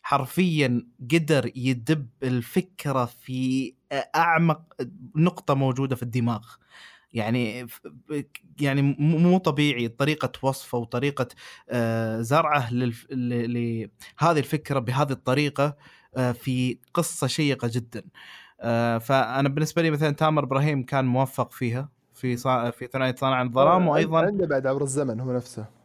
حرفيا 0.08 0.86
قدر 1.12 1.50
يدب 1.56 2.08
الفكرة 2.22 3.04
في 3.04 3.74
أعمق 4.16 4.62
نقطة 5.16 5.54
موجودة 5.54 5.96
في 5.96 6.02
الدماغ. 6.02 6.46
يعني 7.12 7.66
يعني 8.60 8.82
مو 8.98 9.38
طبيعي 9.38 9.88
طريقة 9.88 10.32
وصفه 10.42 10.78
وطريقة 10.78 11.28
آه، 11.70 12.20
زرعه 12.20 12.72
لهذه 12.72 14.38
الفكرة 14.38 14.78
بهذه 14.78 15.12
الطريقة 15.12 15.76
آه، 16.16 16.32
في 16.32 16.78
قصة 16.94 17.26
شيقة 17.26 17.70
جدا. 17.72 18.02
آه، 18.60 18.98
فأنا 18.98 19.48
بالنسبة 19.48 19.82
لي 19.82 19.90
مثلا 19.90 20.10
تامر 20.10 20.44
إبراهيم 20.44 20.82
كان 20.82 21.04
موفق 21.04 21.52
فيها 21.52 21.88
في 22.14 22.36
صا... 22.36 22.70
في 22.70 22.86
ثنائية 22.86 23.14
صانع 23.14 23.42
الظلام 23.42 23.88
وأيضا 23.88 24.18
عنده 24.18 24.46
بعد 24.46 24.66
عبر 24.66 24.82
الزمن 24.82 25.20
هو 25.20 25.32
نفسه. 25.32 25.77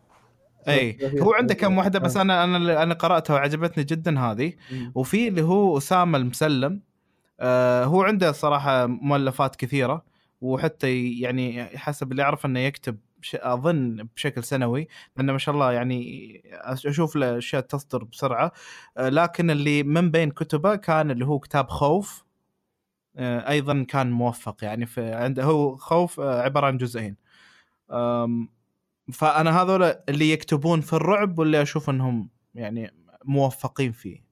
أي. 0.68 0.98
هو 1.22 1.34
عنده 1.34 1.54
كم 1.54 1.78
واحدة 1.78 2.00
بس 2.00 2.18
أنا 2.18 2.44
أنا 2.44 2.84
أنا 2.84 2.94
قرأتها 2.94 3.34
وعجبتني 3.34 3.84
جدا 3.84 4.20
هذه. 4.20 4.54
وفي 4.96 5.28
اللي 5.28 5.42
هو 5.42 5.78
أسامة 5.78 6.18
المسلم. 6.18 6.82
آه 7.40 7.86
هو 7.86 8.04
عنده 8.04 8.32
صراحة 8.32 8.86
مؤلفات 8.86 9.56
كثيرة. 9.56 10.04
وحتى 10.42 11.20
يعني 11.20 11.64
حسب 11.66 12.12
اللي 12.12 12.24
أعرف 12.24 12.46
إنه 12.46 12.60
يكتب 12.60 12.98
أظن 13.36 14.08
بشكل 14.16 14.44
سنوي. 14.44 14.88
لأنه 15.18 15.32
ما 15.32 15.38
شاء 15.38 15.56
الله 15.56 15.72
يعني 15.72 16.42
أشوف 16.86 17.16
له 17.16 17.38
أشياء 17.38 17.62
تصدر 17.62 18.04
بسرعة. 18.04 18.52
آه 18.98 19.10
لكن 19.10 19.52
اللي 19.52 19.84
من 19.84 20.12
بين 20.12 20.32
كتبه 20.32 20.76
كان 20.76 21.12
اللي 21.12 21.26
هو 21.26 21.40
كتاب 21.40 21.70
خوف. 21.70 22.24
آه 23.18 23.50
أيضا 23.50 23.86
كان 23.88 24.12
موفق 24.12 24.64
يعني 24.64 24.86
في 24.86 25.14
عنده 25.14 25.44
هو 25.44 25.76
خوف 25.78 26.20
آه 26.20 26.42
عبارة 26.42 26.68
عن 26.68 26.78
جزئين. 26.78 27.16
فأنا 29.12 29.62
هذول 29.62 29.84
اللي 29.84 30.32
يكتبون 30.32 30.82
في 30.82 30.94
الرعب 30.94 31.40
واللي 31.40 31.62
أشوف 31.62 31.90
إنهم 31.90 32.30
يعني 32.56 32.94
موفقين 33.26 33.92
فيه. 33.92 34.24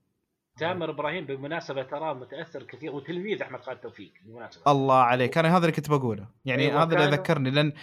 تامر 0.58 0.90
إبراهيم 0.90 1.26
بالمناسبه 1.26 1.84
ترى 1.84 2.14
متأثر 2.14 2.64
كثير 2.64 2.96
وتلميذ 2.96 3.42
أحمد 3.42 3.62
خالد 3.62 3.80
توفيق 3.80 4.14
بالمناسبه 4.26 4.72
الله 4.72 4.96
عليك. 4.96 5.38
أنا 5.38 5.50
هذا 5.58 5.58
اللي 5.58 5.72
كنت 5.72 5.90
بقوله. 5.90 6.28
يعني 6.46 6.64
أيوة 6.64 6.84
هذا 6.84 6.96
اللي 6.96 7.16
ذكرني 7.16 7.52
لأن 7.52 7.74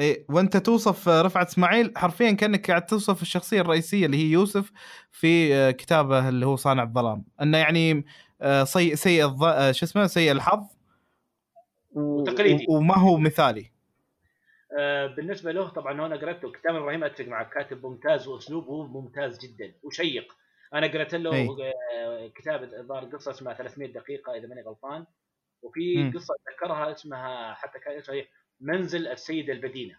إيه 0.00 0.26
وأنت 0.28 0.56
توصف 0.56 1.08
رفعت 1.08 1.48
إسماعيل 1.48 1.92
حرفيا 1.96 2.32
كأنك 2.32 2.70
قاعد 2.70 2.86
توصف 2.86 3.22
الشخصية 3.22 3.60
الرئيسية 3.60 4.06
اللي 4.06 4.16
هي 4.16 4.30
يوسف 4.30 4.72
في 5.10 5.54
آه، 5.54 5.70
كتابه 5.70 6.28
اللي 6.28 6.46
هو 6.46 6.56
صانع 6.56 6.82
الظلام. 6.82 7.24
إنه 7.42 7.58
يعني 7.58 8.04
آه، 8.40 8.64
سيء 8.64 8.94
سيء. 8.94 9.44
آه، 9.44 9.72
شو 9.72 9.86
اسمه 9.86 10.06
سيء 10.06 10.32
الحظ. 10.32 10.66
وتقليدي. 11.92 12.66
وما 12.68 12.98
هو 12.98 13.18
مثالي. 13.18 13.71
بالنسبة 15.16 15.52
له 15.52 15.68
طبعا 15.68 15.92
أنا 16.06 16.16
قرأته 16.16 16.52
كتاب 16.52 16.74
إبراهيم 16.76 17.04
اتفق 17.04 17.28
معك 17.28 17.54
كاتب 17.54 17.86
ممتاز 17.86 18.28
وأسلوبه 18.28 18.86
ممتاز 18.86 19.38
جدا 19.38 19.74
وشيق. 19.82 20.32
أنا 20.74 20.86
قرأت 20.86 21.14
له 21.14 21.32
أي. 21.34 21.72
آه، 21.96 22.28
كتاب 22.28 22.62
الظاهر 22.62 23.04
قصة 23.04 23.30
اسمها 23.30 23.54
300 23.54 23.92
دقيقة 23.92 24.34
إذا 24.34 24.46
ماني 24.48 24.62
غلطان. 24.62 25.06
وفي 25.62 25.96
مم. 25.96 26.12
قصة 26.14 26.34
اتذكرها 26.34 26.92
اسمها 26.92 27.54
حتى 27.54 27.78
كان 27.78 27.98
اسمها 27.98 28.24
منزل 28.60 29.06
السيده 29.08 29.52
البدينة. 29.52 29.98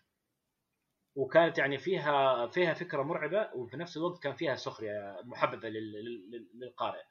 وكانت 1.16 1.58
يعني 1.58 1.78
فيها 1.78 2.48
فيها 2.48 2.74
فكرة 2.74 3.02
مرعبة 3.04 3.50
وفي 3.56 3.78
نفس 3.78 3.98
الوقت 3.98 4.24
كان 4.24 4.34
فيها 4.36 4.56
سخرية 4.56 5.22
محببة 5.24 5.70
لل- 5.70 5.92
لل- 5.92 6.32
لل- 6.32 6.50
للقارئ. 6.60 7.02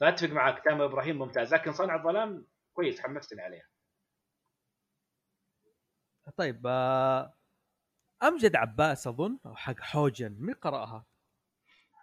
فأتفق 0.00 0.28
معك 0.32 0.60
كتاب 0.60 0.80
إبراهيم 0.80 1.18
ممتاز. 1.18 1.54
لكن 1.54 1.72
صانع 1.72 1.94
الظلام 1.96 2.46
كويس 2.72 3.00
حمستني 3.00 3.42
عليه. 3.42 3.62
طيب 6.36 6.66
آه، 6.66 7.34
أمجد 8.22 8.56
عباس 8.56 9.06
أظن 9.06 9.38
أو 9.46 9.54
حق 9.54 9.80
حوجن 9.80 10.36
مين 10.38 10.54
قرأها؟ 10.54 11.04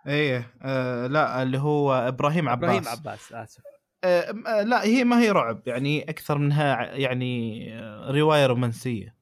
إيه 0.08 0.54
آه 0.62 1.08
لا 1.08 1.44
اللي 1.44 1.58
هو 1.58 1.94
إبراهيم 1.94 2.50
عباس. 2.50 2.70
إبراهيم 2.70 2.88
عباس 2.88 3.34
آسف. 3.34 3.64
آه 4.04 4.34
آه، 4.48 4.62
لا 4.62 4.84
هي 4.84 5.04
ما 5.04 5.20
هي 5.20 5.32
رعب 5.32 5.62
يعني 5.68 6.10
أكثر 6.10 6.38
منها 6.38 6.96
يعني 6.96 7.66
آه، 7.80 8.12
رواية 8.12 8.46
رومانسية. 8.46 9.16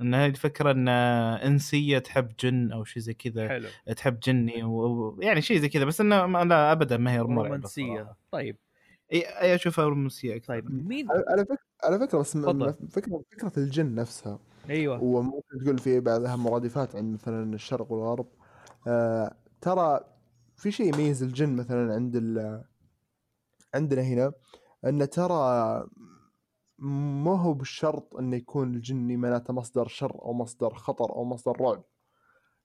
ان 0.00 0.14
هي 0.14 0.26
الفكرة 0.26 0.70
إن 0.70 0.88
إنسية 0.88 1.98
تحب 1.98 2.32
جن 2.40 2.72
أو 2.72 2.84
شيء 2.84 3.02
زي 3.02 3.14
كذا 3.14 3.48
حلو. 3.48 3.68
تحب 3.96 4.20
جني 4.20 4.62
ويعني 4.64 5.42
شيء 5.42 5.58
زي 5.58 5.68
كذا 5.68 5.84
بس 5.84 6.00
إنه 6.00 6.42
لا 6.44 6.72
ابدا 6.72 6.96
ما 6.96 7.12
هي 7.12 7.18
رومانسية. 7.18 8.14
طيب. 8.30 8.56
إي 9.12 9.20
أي 9.40 9.54
اشوفها 9.54 9.84
رومانسيه 9.84 10.36
أكثر 10.36 10.48
طيب 10.48 10.88
مين؟ 10.88 11.08
على 11.10 11.44
فكره 11.44 11.58
على 11.84 11.98
فكرة 11.98 12.18
بس 12.18 12.36
فكره 12.90 13.22
فكرة 13.32 13.52
الجن 13.56 13.94
نفسها. 13.94 14.38
أيوه. 14.70 15.02
وممكن 15.02 15.58
تقول 15.64 15.78
في 15.78 16.00
بعضها 16.00 16.36
مرادفات 16.36 16.96
عند 16.96 17.14
مثلا 17.14 17.54
الشرق 17.54 17.92
والغرب. 17.92 18.26
آه 18.86 19.36
ترى 19.60 20.00
في 20.56 20.70
شيء 20.72 20.94
يميز 20.94 21.22
الجن 21.22 21.56
مثلا 21.56 21.94
عند 21.94 22.16
ال- 22.16 22.64
عندنا 23.74 24.02
هنا 24.02 24.32
أن 24.84 25.10
ترى 25.10 25.84
ما 26.78 27.40
هو 27.40 27.54
بالشرط 27.54 28.16
انه 28.16 28.36
يكون 28.36 28.74
الجني 28.74 29.16
معناته 29.16 29.52
مصدر 29.54 29.88
شر 29.88 30.22
أو 30.22 30.32
مصدر 30.32 30.74
خطر 30.74 31.10
أو 31.10 31.24
مصدر 31.24 31.60
رعب. 31.60 31.84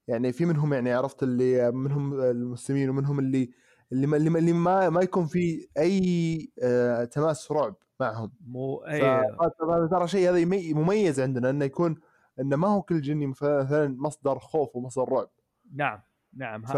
يعني 0.07 0.31
في 0.31 0.45
منهم 0.45 0.73
يعني 0.73 0.93
عرفت 0.93 1.23
اللي 1.23 1.71
منهم 1.71 2.21
المسلمين 2.21 2.89
ومنهم 2.89 3.19
اللي 3.19 3.49
اللي 3.91 4.07
ما 4.07 4.17
اللي 4.17 4.53
ما, 4.53 4.89
ما, 4.89 5.01
يكون 5.01 5.25
في 5.25 5.67
أي 5.77 6.51
آه 6.63 7.03
تماس 7.03 7.51
رعب 7.51 7.75
معهم. 7.99 8.31
مو 8.41 8.83
فهذا 8.85 9.87
ترى 9.91 10.07
شيء 10.07 10.29
هذا 10.29 10.45
مميز 10.73 11.19
عندنا 11.19 11.49
إنه 11.49 11.65
يكون 11.65 11.95
إنه 12.39 12.55
ما 12.55 12.67
هو 12.67 12.81
كل 12.81 13.01
جني 13.01 13.27
مثلا 13.27 13.95
مصدر 13.99 14.39
خوف 14.39 14.75
ومصدر 14.75 15.09
رعب. 15.09 15.29
نعم 15.73 16.01
نعم 16.33 16.61
ف... 16.61 16.77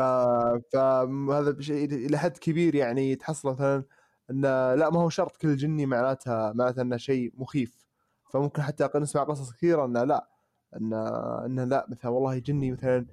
فهذا 0.73 1.55
شيء 1.59 1.93
إلى 1.93 2.17
حد 2.17 2.37
كبير 2.37 2.75
يعني 2.75 3.15
تحصل 3.15 3.49
مثلا 3.49 3.83
إنه 4.29 4.75
لا 4.75 4.89
ما 4.89 5.01
هو 5.01 5.09
شرط 5.09 5.37
كل 5.37 5.55
جني 5.55 5.85
معناتها 5.85 6.53
معناتها 6.53 6.81
إنه 6.81 6.97
شيء 6.97 7.33
مخيف. 7.37 7.85
فممكن 8.29 8.61
حتى 8.61 8.89
نسمع 8.99 9.23
قصص 9.23 9.53
كثيرة 9.53 9.85
إنه 9.85 10.03
لا 10.03 10.29
انه 10.75 11.07
إنه 11.45 11.63
لا 11.63 11.85
مثلا 11.89 12.11
والله 12.11 12.37
جني 12.39 12.71
مثلا 12.71 13.05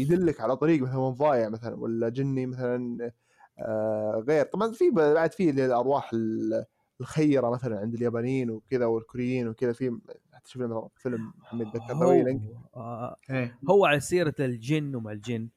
يدلك 0.00 0.40
على 0.40 0.56
طريق 0.56 0.82
مثلا 0.82 1.08
ضايع 1.10 1.48
مثلا 1.48 1.74
ولا 1.80 2.08
جني 2.08 2.46
مثلا 2.46 3.12
آه 3.58 4.24
غير. 4.28 4.44
طبعا 4.44 4.72
في 4.72 4.90
بعد 4.90 5.32
في 5.32 5.50
الارواح 5.50 6.10
ال- 6.12 6.64
الخيرة 7.00 7.50
مثلا 7.50 7.78
عند 7.78 7.94
اليابانيين 7.94 8.50
وكذا 8.50 8.86
والكوريين 8.86 9.48
وكذا. 9.48 9.72
في 9.72 9.98
حتى 10.34 10.50
شفنا 10.50 10.66
مثلاً 10.66 10.88
فيلم 10.96 11.32
محمد 11.38 11.66
The 11.76 11.94
Wailing 11.94 12.42
آه، 12.76 13.16
إيه. 13.30 13.58
هو 13.70 13.86
على 13.86 14.00
سيرة 14.00 14.34
الجن 14.40 14.94
وما 14.94 15.12
الجن. 15.12 15.48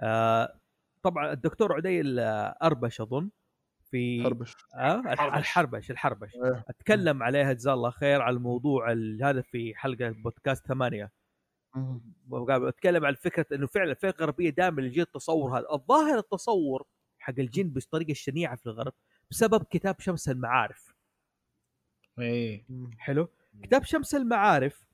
آه 0.00 0.54
طبعا 1.02 1.32
الدكتور 1.32 1.72
عديل 1.76 2.18
آه، 2.18 2.56
اربش 2.62 3.00
أظن 3.00 3.30
في 3.90 4.22
خربش 4.24 4.54
آه 4.76 5.00
الحربش. 5.00 5.38
الحربش 5.38 5.90
الحربش. 5.90 6.34
إيه. 6.34 6.64
أتكلم 6.68 7.22
عليها 7.22 7.52
جزاه 7.52 7.74
الله 7.74 7.90
خير 7.90 8.22
على 8.22 8.36
الموضوع 8.36 8.92
ال- 8.92 9.24
هذا 9.24 9.40
في 9.40 9.74
حلقة 9.74 10.10
بودكاست 10.10 10.66
ثمانية. 10.66 11.10
اتكلم 12.42 13.04
عن 13.04 13.14
فكرة 13.14 13.46
إنه 13.52 13.66
فعلا 13.66 13.90
الفئه 13.90 14.10
الغربيه 14.10 14.50
دائما 14.50 14.82
يجي 14.82 15.02
التصور 15.02 15.58
هذا. 15.58 15.66
الظاهر 15.72 16.18
التصور 16.18 16.86
حق 17.18 17.34
الجن 17.38 17.68
بالطريقة 17.68 18.10
الشنيعة 18.10 18.56
في 18.56 18.66
الغرب 18.66 18.92
بسبب 19.30 19.64
كتاب 19.70 20.00
شمس 20.00 20.28
المعارف. 20.28 20.94
إيه. 22.18 22.64
حلو؟ 22.98 23.28
كتاب 23.62 23.84
شمس 23.84 24.14
المعارف 24.14 24.86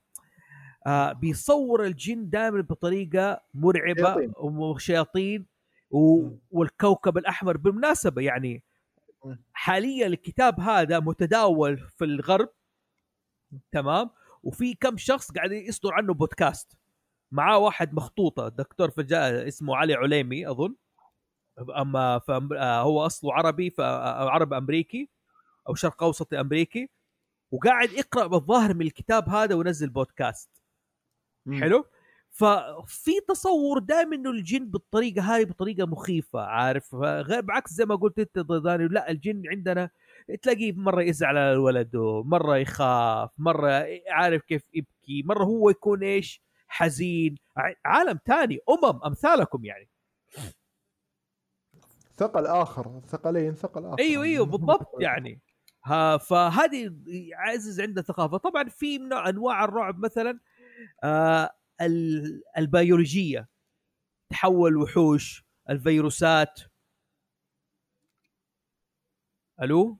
آه 0.87 1.13
بيصور 1.13 1.85
الجن 1.85 2.29
دائما 2.29 2.61
بطريقة 2.61 3.41
مرعبة 3.53 4.13
شياطين. 4.13 4.33
وشياطين 4.37 5.45
و... 5.91 6.29
والكوكب 6.51 7.17
الأحمر 7.17 7.57
بالمناسبة. 7.57 8.21
يعني. 8.21 8.63
حاليا 9.53 10.07
الكتاب 10.07 10.59
هذا 10.59 10.99
متداول 10.99 11.77
في 11.77 12.05
الغرب 12.05 12.49
تمام؟ 13.71 14.09
وفي 14.43 14.73
كم 14.73 14.97
شخص 14.97 15.31
قاعد 15.31 15.51
يصدر 15.51 15.93
عنه 15.93 16.13
بودكاست. 16.13 16.77
معاه 17.31 17.57
واحد 17.57 17.93
مخطوطة 17.93 18.47
دكتور 18.47 18.89
فجاء 18.89 19.47
اسمه 19.47 19.75
علي 19.75 19.93
عليمي 19.93 20.49
أظن. 20.49 20.75
أما 21.77 22.21
آه، 22.29 22.81
هو 22.81 23.05
أصله 23.05 23.33
عربي 23.33 23.69
فعربي 23.69 24.57
أمريكي 24.57 25.09
أو 25.69 25.75
شرق 25.75 26.03
اوسطي 26.03 26.39
أمريكي. 26.39 26.89
وقاعد 27.51 27.89
يقرأ 27.89 28.27
بالظاهر 28.27 28.73
من 28.73 28.81
الكتاب 28.81 29.29
هذا 29.29 29.55
وينزل 29.55 29.89
بودكاست. 29.89 30.49
حلو؟ 31.59 31.85
ففي 32.31 33.11
تصور 33.27 33.79
دائما 33.79 34.15
إنه 34.15 34.29
الجن 34.29 34.65
بالطريقة 34.65 35.21
هاي 35.21 35.45
بطريقة 35.45 35.85
مخيفة 35.85 36.41
عارف؟ 36.41 36.95
غير 36.95 37.41
بعكس 37.41 37.71
زي 37.71 37.85
ما 37.85 37.95
قلت 37.95 38.19
أنت 38.19 38.39
ضداني 38.39 38.87
لا 38.87 39.11
الجن 39.11 39.43
عندنا 39.47 39.89
تلاقيه 40.41 40.71
مرة 40.73 41.01
يزعل 41.03 41.37
على 41.37 41.51
الولد 41.53 41.91
مرة 42.25 42.57
يخاف 42.57 43.29
مرة 43.37 43.87
عارف 44.09 44.41
كيف 44.43 44.63
يبكي 44.73 45.23
مرة 45.25 45.43
هو 45.43 45.69
يكون 45.69 46.03
إيش؟ 46.03 46.41
حزين. 46.67 47.35
عالم 47.85 48.17
تاني 48.25 48.59
أمم 48.69 48.99
أمثالكم 49.05 49.65
يعني. 49.65 49.89
ثقل 52.17 52.45
اخر 52.45 53.01
ثقلين 53.07 53.55
ثقل 53.55 53.85
اخر 53.85 53.99
أيوه 53.99 54.23
أيوه 54.23 54.45
بالضبط 54.45 54.91
يعني. 55.01 55.41
ها 55.85 56.17
فهذه 56.17 56.91
يعزز 57.07 57.81
عنده 57.81 58.01
ثقافه 58.01 58.37
طبعا 58.37 58.69
في 58.69 58.99
من 58.99 59.13
أنواع 59.13 59.63
الرعب 59.63 59.99
مثلا 59.99 60.39
آه 61.03 61.49
ال- 61.81 62.41
البيولوجية. 62.57 63.47
تحول 64.29 64.77
وحوش 64.77 65.45
الفيروسات. 65.69 66.59
ألو؟ 69.61 69.97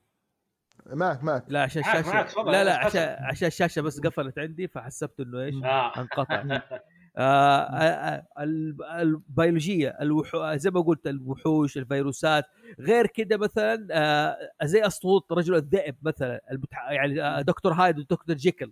معك 0.95 1.23
معك 1.23 1.45
لا 1.47 1.63
عشان 1.63 1.81
معك- 1.81 1.95
الشاشة. 1.95 2.13
معك، 2.15 2.27
تفضل، 2.29 2.51
لا 2.51 2.63
لا. 2.63 2.77
عشان 2.85 3.01
عشان 3.25 3.47
الشاشة 3.47 3.81
بس 3.81 3.99
قفلت 3.99 4.39
عندي 4.39 4.67
فحسبت 4.67 5.19
إنه 5.19 5.41
إيش؟ 5.41 5.55
آه. 5.63 5.99
انقطع. 5.99 6.41
آه 7.17 7.61
آه، 7.61 8.27
ال- 8.39 8.77
البيولوجية 8.83 9.97
الوحو... 10.01 10.55
زي 10.55 10.69
ما 10.69 10.81
قلت 10.81 11.07
الوحوش 11.07 11.77
الفيروسات. 11.77 12.45
غير 12.79 13.07
كده 13.07 13.37
مثلا 13.37 13.87
آه 13.91 14.37
زي 14.63 14.81
اسطوره 14.87 15.23
رجل 15.31 15.55
الذئب 15.55 15.95
مثلا 16.01 16.41
المتح... 16.51 16.89
يعني 16.91 17.23
آه، 17.23 17.41
دكتور 17.41 17.73
هايد 17.73 17.99
ودكتور 17.99 18.35
جيكل. 18.35 18.71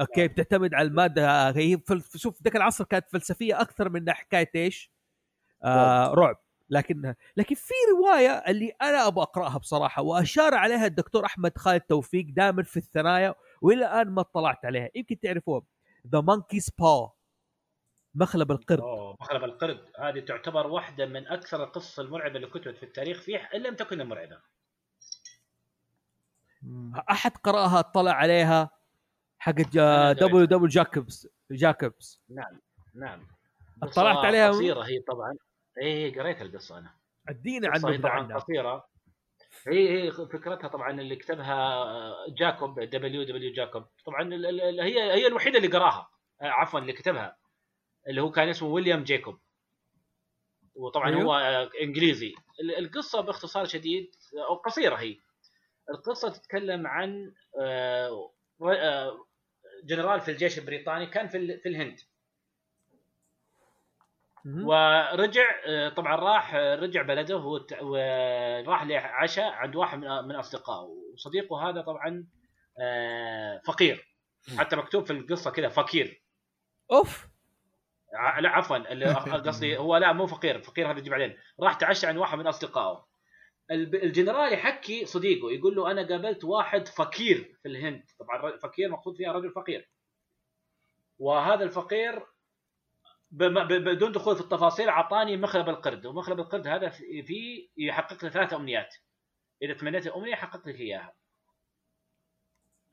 okay 0.00 0.28
بتعتمد 0.28 0.74
على 0.74 0.88
المادة. 0.88 1.50
هي 1.50 1.78
فل... 1.78 2.02
شوف 2.16 2.42
ذاك 2.42 2.56
العصر 2.56 2.84
كانت 2.84 3.08
فلسفية 3.10 3.60
أكثر 3.60 3.88
من 3.88 4.12
حكاية 4.12 4.50
إيش؟ 4.54 4.92
آه 5.64 6.14
رعب. 6.14 6.43
لكن 6.70 7.14
لكن 7.36 7.54
في 7.54 7.74
رواية 7.92 8.30
اللي 8.30 8.72
أنا 8.82 9.06
أبغى 9.06 9.22
أقرأها 9.22 9.58
بصراحة 9.58 10.02
وأشار 10.02 10.54
عليها 10.54 10.86
الدكتور 10.86 11.24
أحمد 11.24 11.58
خالد 11.58 11.80
توفيق 11.80 12.26
دائما 12.28 12.62
في 12.62 12.76
الثنايا 12.76 13.34
وإلى 13.62 13.86
الآن 13.86 14.10
ما 14.10 14.20
اطلعت 14.20 14.64
عليها. 14.64 14.90
يمكن 14.94 15.18
تعرفوها. 15.18 15.62
The 16.12 16.20
Monkey's 16.20 16.70
Paw 16.78 17.12
مخلب 18.14 18.52
القرد. 18.52 18.80
أوه، 18.80 19.16
مخلب 19.20 19.44
القرد. 19.44 19.80
هذه 19.98 20.20
تعتبر 20.20 20.66
واحدة 20.66 21.06
من 21.06 21.26
أكثر 21.26 21.64
القصص 21.64 21.98
المرعبة 21.98 22.36
اللي 22.36 22.46
كتبت 22.46 22.76
في 22.76 22.82
التاريخ 22.82 23.20
في 23.20 23.36
إن 23.36 23.60
لم 23.60 23.74
تكن 23.74 24.06
مرعبة. 24.06 24.38
أحد 27.10 27.30
قرأها 27.36 27.78
اطلع 27.78 28.12
عليها 28.12 28.70
حق 29.38 29.52
W 29.52 30.44
W 30.44 30.66
جاكوبس 30.66 31.28
جاكوبس 31.50 32.20
نعم 32.28 32.60
نعم. 32.94 33.26
اطلعت 33.82 34.16
عليها؟ 34.16 34.48
قصيرة 34.48 34.82
هي 34.82 35.00
طبعا. 35.00 35.36
إيه 35.82 36.18
قريت 36.20 36.42
القصة 36.42 36.78
أنا. 36.78 36.94
ادينا 37.28 37.68
عنه 37.68 37.88
هي 37.88 37.98
طبعا 37.98 38.34
قصيرة. 38.34 38.88
هي 39.68 40.02
هي 40.06 40.10
فكرتها 40.12 40.68
طبعا 40.68 40.90
اللي 41.00 41.16
كتبها 41.16 41.84
جاكوب 42.28 42.80
W 42.80 43.22
W 43.22 43.52
جاكوب. 43.52 43.84
طبعا 44.06 44.34
هي 44.82 45.12
هي 45.12 45.26
الوحيدة 45.26 45.56
اللي 45.58 45.68
قراها. 45.68 46.10
آه، 46.42 46.46
عفوا 46.46 46.80
اللي 46.80 46.92
كتبها. 46.92 47.36
اللي 48.08 48.20
هو 48.22 48.30
كان 48.30 48.48
اسمه 48.48 48.68
ويليام 48.68 49.04
جيكوب 49.04 49.38
وطبعا 50.74 51.08
أيوه. 51.08 51.22
هو 51.22 51.34
آه، 51.34 51.70
إنجليزي. 51.82 52.34
ال- 52.60 52.78
القصة 52.78 53.20
باختصار 53.20 53.64
شديد 53.64 54.10
أو 54.48 54.54
قصيرة 54.54 54.96
هي. 54.96 55.16
القصة 55.90 56.28
تتكلم 56.30 56.86
عن 56.86 57.34
آه، 57.60 58.30
آه، 58.62 59.26
جنرال 59.84 60.20
في 60.20 60.30
الجيش 60.30 60.58
البريطاني. 60.58 61.06
كان 61.06 61.28
في 61.28 61.36
ال- 61.36 61.60
في 61.60 61.68
الهند. 61.68 61.96
ورجع 64.44 65.60
آه، 65.66 65.88
طبعا 65.88 66.16
راح 66.16 66.54
آه، 66.54 66.74
رجع 66.74 67.02
بلده 67.02 67.36
وراح 67.82 68.82
لعشاء 68.82 69.52
عند 69.52 69.76
واحد 69.76 69.98
من 69.98 70.08
من 70.08 70.34
أصدقائه. 70.34 70.88
وصديقه 71.14 71.68
هذا 71.68 71.80
طبعا 71.80 72.26
آه، 72.80 73.60
فقير. 73.66 74.14
حتى 74.58 74.76
مكتوب 74.76 75.04
في 75.06 75.12
القصة 75.12 75.50
كذا 75.50 75.68
فقير. 75.68 76.22
أوف. 76.92 77.26
لا 78.12 78.48
عفوا 78.48 79.38
قصدي 79.48 79.76
هو 79.76 79.96
لا 79.96 80.12
مو 80.12 80.26
فقير 80.26 80.62
فقير 80.62 80.90
هذا 80.90 80.98
يجي 80.98 81.10
بعدين 81.10 81.36
راح 81.60 81.74
تعشى 81.74 82.06
عند 82.06 82.18
واحد 82.18 82.38
من 82.38 82.46
أصدقائه. 82.46 83.06
الجنرال 83.70 84.52
يحكي 84.52 85.06
صديقه 85.06 85.52
يقول 85.52 85.74
له 85.76 85.90
أنا 85.90 86.08
قابلت 86.08 86.44
واحد 86.44 86.88
فقير 86.88 87.58
في 87.62 87.68
الهند. 87.68 88.04
طبعا 88.18 88.56
فقير 88.56 88.90
مقصود 88.90 89.16
فيها 89.16 89.32
رجل 89.32 89.50
فقير. 89.50 89.90
وهذا 91.18 91.64
الفقير 91.64 92.33
بدون 93.34 94.12
دخول 94.12 94.34
في 94.36 94.40
التفاصيل 94.40 94.88
أعطاني 94.88 95.36
مخلب 95.36 95.68
القرد 95.68 96.06
ومخلب 96.06 96.40
القرد 96.40 96.66
هذا 96.66 96.88
في- 96.88 97.22
فيه 97.22 97.68
يحقق 97.76 98.24
لي 98.24 98.30
ثلاث 98.30 98.52
أمنيات. 98.52 98.94
إذا 99.62 99.74
تمنيت 99.74 100.06
الامنيه 100.06 100.32
يحقق 100.32 100.68
لك 100.68 100.74
إياها. 100.80 101.12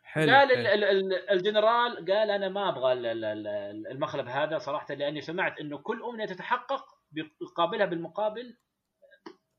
حلو 0.04 0.36
قال 0.36 0.52
ال- 0.52 0.68
حلو. 0.68 0.74
ال- 0.74 0.84
ال- 1.14 1.30
الجنرال 1.30 1.96
قال 1.96 2.32
أنا 2.32 2.50
ما 2.50 2.70
أبغى 2.70 2.94
ال- 2.94 3.06
ال- 3.06 3.26
ال- 3.48 3.88
المخلب 3.92 4.28
هذا 4.28 4.58
صراحة 4.58 4.94
لأني 4.94 5.22
سمعت 5.22 5.60
إنه 5.60 5.78
كل 5.78 6.04
أمنية 6.04 6.26
تتحقق 6.26 6.86
بيقابلها 7.12 7.86
بالمقابل 7.86 8.58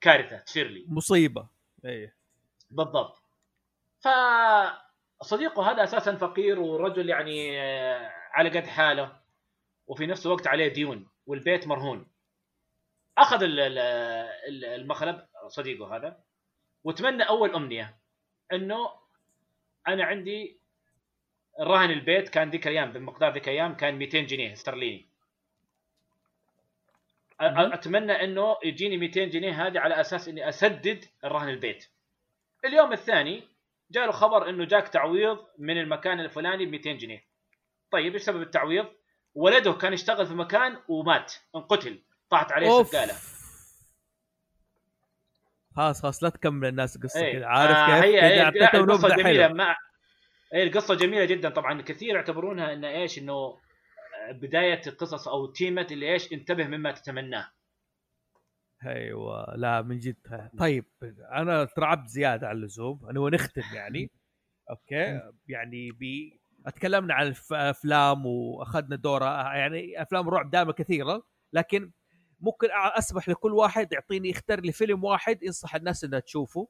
كارثة 0.01 0.39
تصير 0.39 0.67
لي. 0.69 0.85
مصيبة. 0.89 1.49
إيه. 1.85 2.17
بالضبط. 2.70 3.23
فصديقه 5.20 5.70
هذا 5.70 5.85
أساسا 5.85 6.17
فقير 6.17 6.61
ورجل 6.61 7.09
يعني 7.09 7.61
آه، 7.62 8.11
على 8.33 8.49
قد 8.61 8.67
حاله. 8.67 9.22
وفي 9.93 10.07
نفس 10.07 10.27
الوقت 10.27 10.47
عليه 10.47 10.69
ديون 10.69 11.09
والبيت 11.27 11.67
مرهون. 11.67 12.07
أخذ 13.19 13.43
ال- 13.43 13.61
ال- 13.61 13.79
ال- 14.49 14.65
المخلب 14.65 15.27
صديقه 15.49 15.97
هذا 15.97 16.21
وتمنى 16.85 17.23
أول 17.23 17.55
أمنية 17.55 17.99
إنه 18.53 18.91
أنا 19.89 20.05
عندي 20.05 20.59
رهن 21.61 21.91
البيت 21.91 22.29
كان 22.29 22.51
ذيك 22.51 22.67
الأيام 22.67 22.93
بمقدار 22.93 23.33
ذيك 23.33 23.49
الأيام 23.49 23.75
كان 23.75 23.95
200 23.95 24.21
جنيه 24.21 24.53
استرليني. 24.53 25.07
أتمنى 27.41 28.12
إنه 28.12 28.57
يجيني 28.65 28.97
200 28.97 29.25
جنيه 29.25 29.67
هذه 29.67 29.79
على 29.79 30.01
أساس 30.01 30.29
إني 30.29 30.49
أسدد 30.49 31.05
الرهن 31.25 31.49
البيت. 31.49 31.89
اليوم 32.65 32.93
الثاني 32.93 33.43
جاء 33.91 34.07
له 34.07 34.12
خبر 34.12 34.49
إنه 34.49 34.65
جاك 34.65 34.89
تعويض 34.89 35.47
من 35.59 35.79
المكان 35.81 36.21
الفلاني 36.21 36.67
ب 36.67 36.69
200 36.69 36.93
جنيه. 36.93 37.25
طيب 37.91 38.12
إيش 38.12 38.23
سبب 38.23 38.43
التعويض؟ 38.43 38.87
ولده 39.35 39.73
كان 39.73 39.93
يشتغل 39.93 40.27
في 40.27 40.35
مكان 40.35 40.78
ومات 40.89 41.35
انقتل 41.57 42.02
طاحت 42.31 42.52
عليه 42.52 42.69
أوف. 42.69 42.89
سقاله 42.89 43.15
خلاص 45.77 46.02
خلاص 46.02 46.23
لا 46.23 46.31
تكمل 46.31 46.69
الناس 46.69 46.99
قصة 46.99 47.20
إيه. 47.20 47.33
كذا. 47.33 47.47
عارف 47.47 47.77
آه 47.77 47.86
كيف؟ 47.86 48.05
هي 48.05 48.23
هي 48.23 48.49
القصة 48.75 49.09
جميلة 49.09 49.44
حلوة 49.44 49.49
ما 49.49 49.77
هي 50.52 50.62
القصة 50.62 50.94
جميلة 50.94 51.25
جدا. 51.25 51.49
طبعا 51.49 51.83
كثير 51.83 52.15
يعتبرونها 52.15 52.73
انه 52.73 52.89
إيش؟ 52.89 53.19
إنه 53.19 53.59
بداية 54.31 54.81
القصص 54.86 55.28
أو 55.28 55.47
تيمة 55.47 55.86
اللي 55.91 56.12
إيش؟ 56.12 56.33
انتبه 56.33 56.65
مما 56.65 56.93
تتمناه. 56.93 57.51
أيوه 58.86 59.55
لا 59.57 59.83
من 59.83 59.99
جد. 59.99 60.51
طيب 60.59 60.85
أنا 61.33 61.65
ترعبت 61.65 62.09
زيادة 62.09 62.49
عن 62.49 62.57
اللزوم. 62.57 63.07
أنا 63.11 63.20
ونختم 63.20 63.62
يعني. 63.75 64.11
okay؟ 64.70 65.20
يعني 65.49 65.93
بي 65.93 66.42
اتكلمنا 66.66 67.15
عن 67.15 67.34
أفلام 67.52 68.26
وأخذنا 68.26 68.97
دوره 68.97 69.55
يعني 69.55 70.02
أفلام 70.02 70.28
رعب 70.28 70.50
دائما 70.50 70.73
كثيرة 70.73 71.23
لكن 71.52 71.91
ممكن 72.41 72.68
أسمح 72.73 73.28
لكل 73.28 73.52
واحد 73.52 73.92
يعطيني 73.92 74.28
يختار 74.31 74.60
لي 74.60 74.73
فيلم 74.73 75.05
واحد 75.05 75.42
ينصح 75.42 75.74
الناس 75.74 76.05
إنها 76.05 76.18
تشوفه 76.20 76.68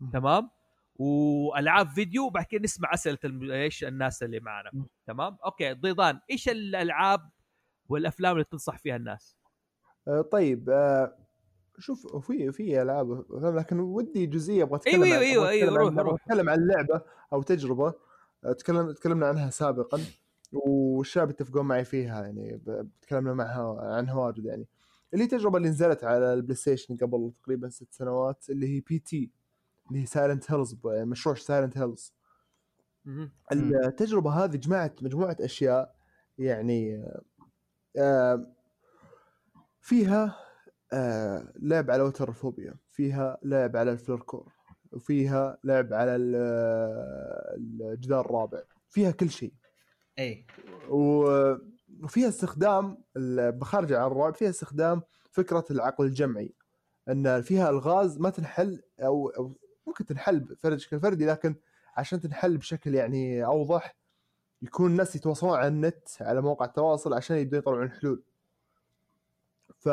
مم. 0.00 0.10
تمام 0.10 0.50
وألعاب 0.94 1.88
فيديو 1.88 2.26
وبعد 2.26 2.44
كده 2.44 2.62
نسمع 2.62 2.94
أسئلة 2.94 3.18
إيش 3.54 3.84
الناس 3.84 4.22
اللي 4.22 4.40
معنا 4.40 4.70
مم. 4.72 4.86
تمام 5.06 5.36
okay 5.44 5.72
ضيضان 5.72 6.20
إيش 6.30 6.48
الألعاب 6.48 7.30
والأفلام 7.88 8.32
اللي 8.32 8.44
تنصح 8.44 8.78
فيها 8.78 8.96
الناس 8.96 9.36
آه، 10.08 10.20
طيب 10.20 10.70
آه، 10.70 11.16
شوف 11.78 12.16
في 12.26 12.52
في 12.52 12.82
ألعاب 12.82 13.24
لكن 13.32 13.80
ودي 13.80 14.26
جزئية 14.26 14.62
أبغى 14.62 14.76
أتكلم 14.76 15.02
أيوة، 15.02 15.16
عن- 15.16 15.22
أيوة، 15.22 15.44
أبغى 15.44 15.50
أيوة، 15.50 15.68
أتكلم 15.68 15.78
روح، 15.78 15.92
عن- 15.92 15.98
أبغى 15.98 16.10
روح. 16.10 16.20
أتكلم 16.22 16.48
عن 16.50 16.66
لعبة 16.68 17.02
أو 17.32 17.42
تجربة 17.42 17.94
تكلم 18.58 18.92
تكلمنا 18.92 19.26
عنها 19.26 19.50
سابقا 19.50 20.00
والشباب 20.52 21.30
يتفقون 21.30 21.66
معي 21.66 21.84
فيها 21.84 22.22
يعني 22.22 22.60
تكلمنا 23.02 23.34
معها 23.34 23.94
عنها 23.96 24.14
واجد 24.14 24.44
يعني. 24.44 24.66
اللي 25.12 25.24
هي 25.24 25.26
التجربة 25.26 25.56
اللي 25.56 25.68
نزلت 25.68 26.04
على 26.04 26.34
البلاي 26.34 26.54
ستيشن 26.54 26.96
قبل 26.96 27.32
تقريبا 27.42 27.68
ست 27.68 27.92
سنوات 27.92 28.50
اللي 28.50 28.76
هي 28.76 28.80
PT 28.80 29.30
اللي 29.88 30.02
هي 30.02 30.06
سايلنت 30.06 30.52
هيلز 30.52 30.76
مشروع 30.84 31.34
سايلنت 31.34 31.78
هيلز 31.78 32.12
مهم. 33.04 33.30
التجربة 33.52 34.30
هذه 34.30 34.56
جمعت 34.56 35.02
مجموعة 35.02 35.36
أشياء 35.40 35.96
يعني 36.38 37.04
آه، 37.96 38.46
فيها 39.80 40.36
آه، 40.92 41.52
لعب 41.56 41.90
على 41.90 42.02
وترفوبيا 42.02 42.74
فيها 42.88 43.38
لعب 43.42 43.76
على 43.76 43.92
الفلوركور 43.92 44.57
وفيها 44.92 45.58
لعب 45.64 45.92
على 45.92 46.16
ال- 46.16 46.36
الجدار 47.80 48.20
الرابع. 48.26 48.62
فيها 48.88 49.10
كل 49.10 49.30
شيء. 49.30 49.52
اي 50.18 50.46
و- 50.90 51.54
وفيها 52.02 52.28
استخدام 52.28 52.98
بخارج 53.36 53.92
عن 53.92 54.06
الرعب 54.06 54.34
فيها 54.34 54.50
استخدام 54.50 55.02
فكرة 55.30 55.64
العقل 55.70 56.04
الجمعي. 56.04 56.54
إن 57.08 57.42
فيها 57.42 57.70
ألغاز 57.70 58.18
ما 58.18 58.30
تنحل 58.30 58.82
أو, 59.00 59.28
أو 59.28 59.52
ممكن 59.86 60.06
تنحل 60.06 60.40
بشكل 60.64 61.00
فردي 61.00 61.26
لكن 61.26 61.54
عشان 61.96 62.20
تنحل 62.20 62.56
بشكل 62.58 62.94
يعني 62.94 63.44
أوضح 63.44 63.96
يكون 64.62 64.90
الناس 64.90 65.16
يتواصلون 65.16 65.58
على 65.58 65.68
النت 65.68 66.08
على 66.20 66.40
مواقع 66.42 66.66
التواصل 66.66 67.14
عشان 67.14 67.36
يبدون 67.36 67.58
يطلعون 67.58 67.90
حلول. 67.90 68.22
ف... 69.78 69.88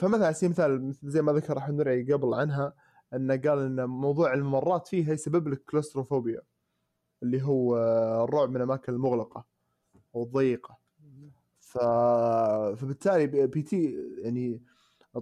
فمثلا 0.00 0.24
على 0.26 0.34
سبيل 0.34 0.60
المثال 0.60 0.94
زي 1.02 1.22
ما 1.22 1.32
ذكر 1.32 1.58
أحمد 1.58 1.74
نورعي 1.74 2.12
قبل 2.12 2.34
عنها 2.34 2.74
إنه 3.14 3.36
قال 3.36 3.58
إن 3.58 3.84
موضوع 3.84 4.34
الممرات 4.34 4.86
فيها 4.86 5.12
يسبب 5.12 5.48
لك 5.48 5.62
كلوستروفوبيا 5.64 6.42
اللي 7.22 7.42
هو 7.42 7.76
الرعب 8.24 8.50
من 8.50 8.56
الأماكن 8.56 8.92
المغلقة 8.92 9.44
أو 10.14 10.22
الضيقه 10.22 10.78
ف... 11.60 11.78
فبالتالي 12.76 13.26
PT 13.46 13.94
يعني 14.18 14.62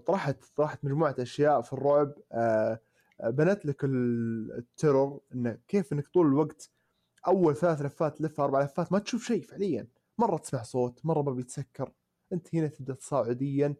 طرحت 0.06 0.44
طرحت 0.56 0.84
مجموعة 0.84 1.14
أشياء 1.18 1.60
في 1.62 1.72
الرعب 1.72 2.14
آه، 2.32 2.80
بنت 3.24 3.66
لك 3.66 3.84
ال- 3.84 4.52
ال 4.58 4.67
terror 4.67 5.20
إنه 5.34 5.58
كيف 5.68 5.92
إنك 5.92 6.08
طول 6.08 6.26
الوقت 6.26 6.70
أول 7.26 7.56
ثلاث 7.56 7.82
لفات 7.82 8.20
لف 8.20 8.40
أربع 8.40 8.62
لفات 8.62 8.92
ما 8.92 8.98
تشوف 8.98 9.24
شيء 9.24 9.42
فعليا. 9.42 9.86
مرة 10.18 10.36
تسمع 10.36 10.62
صوت 10.62 11.06
مرة 11.06 11.20
باب 11.20 11.38
يتسكر 11.38 11.92
أنت 12.32 12.54
هنا 12.54 12.66
تبدأ 12.66 12.94
تصاعديا. 12.94 13.74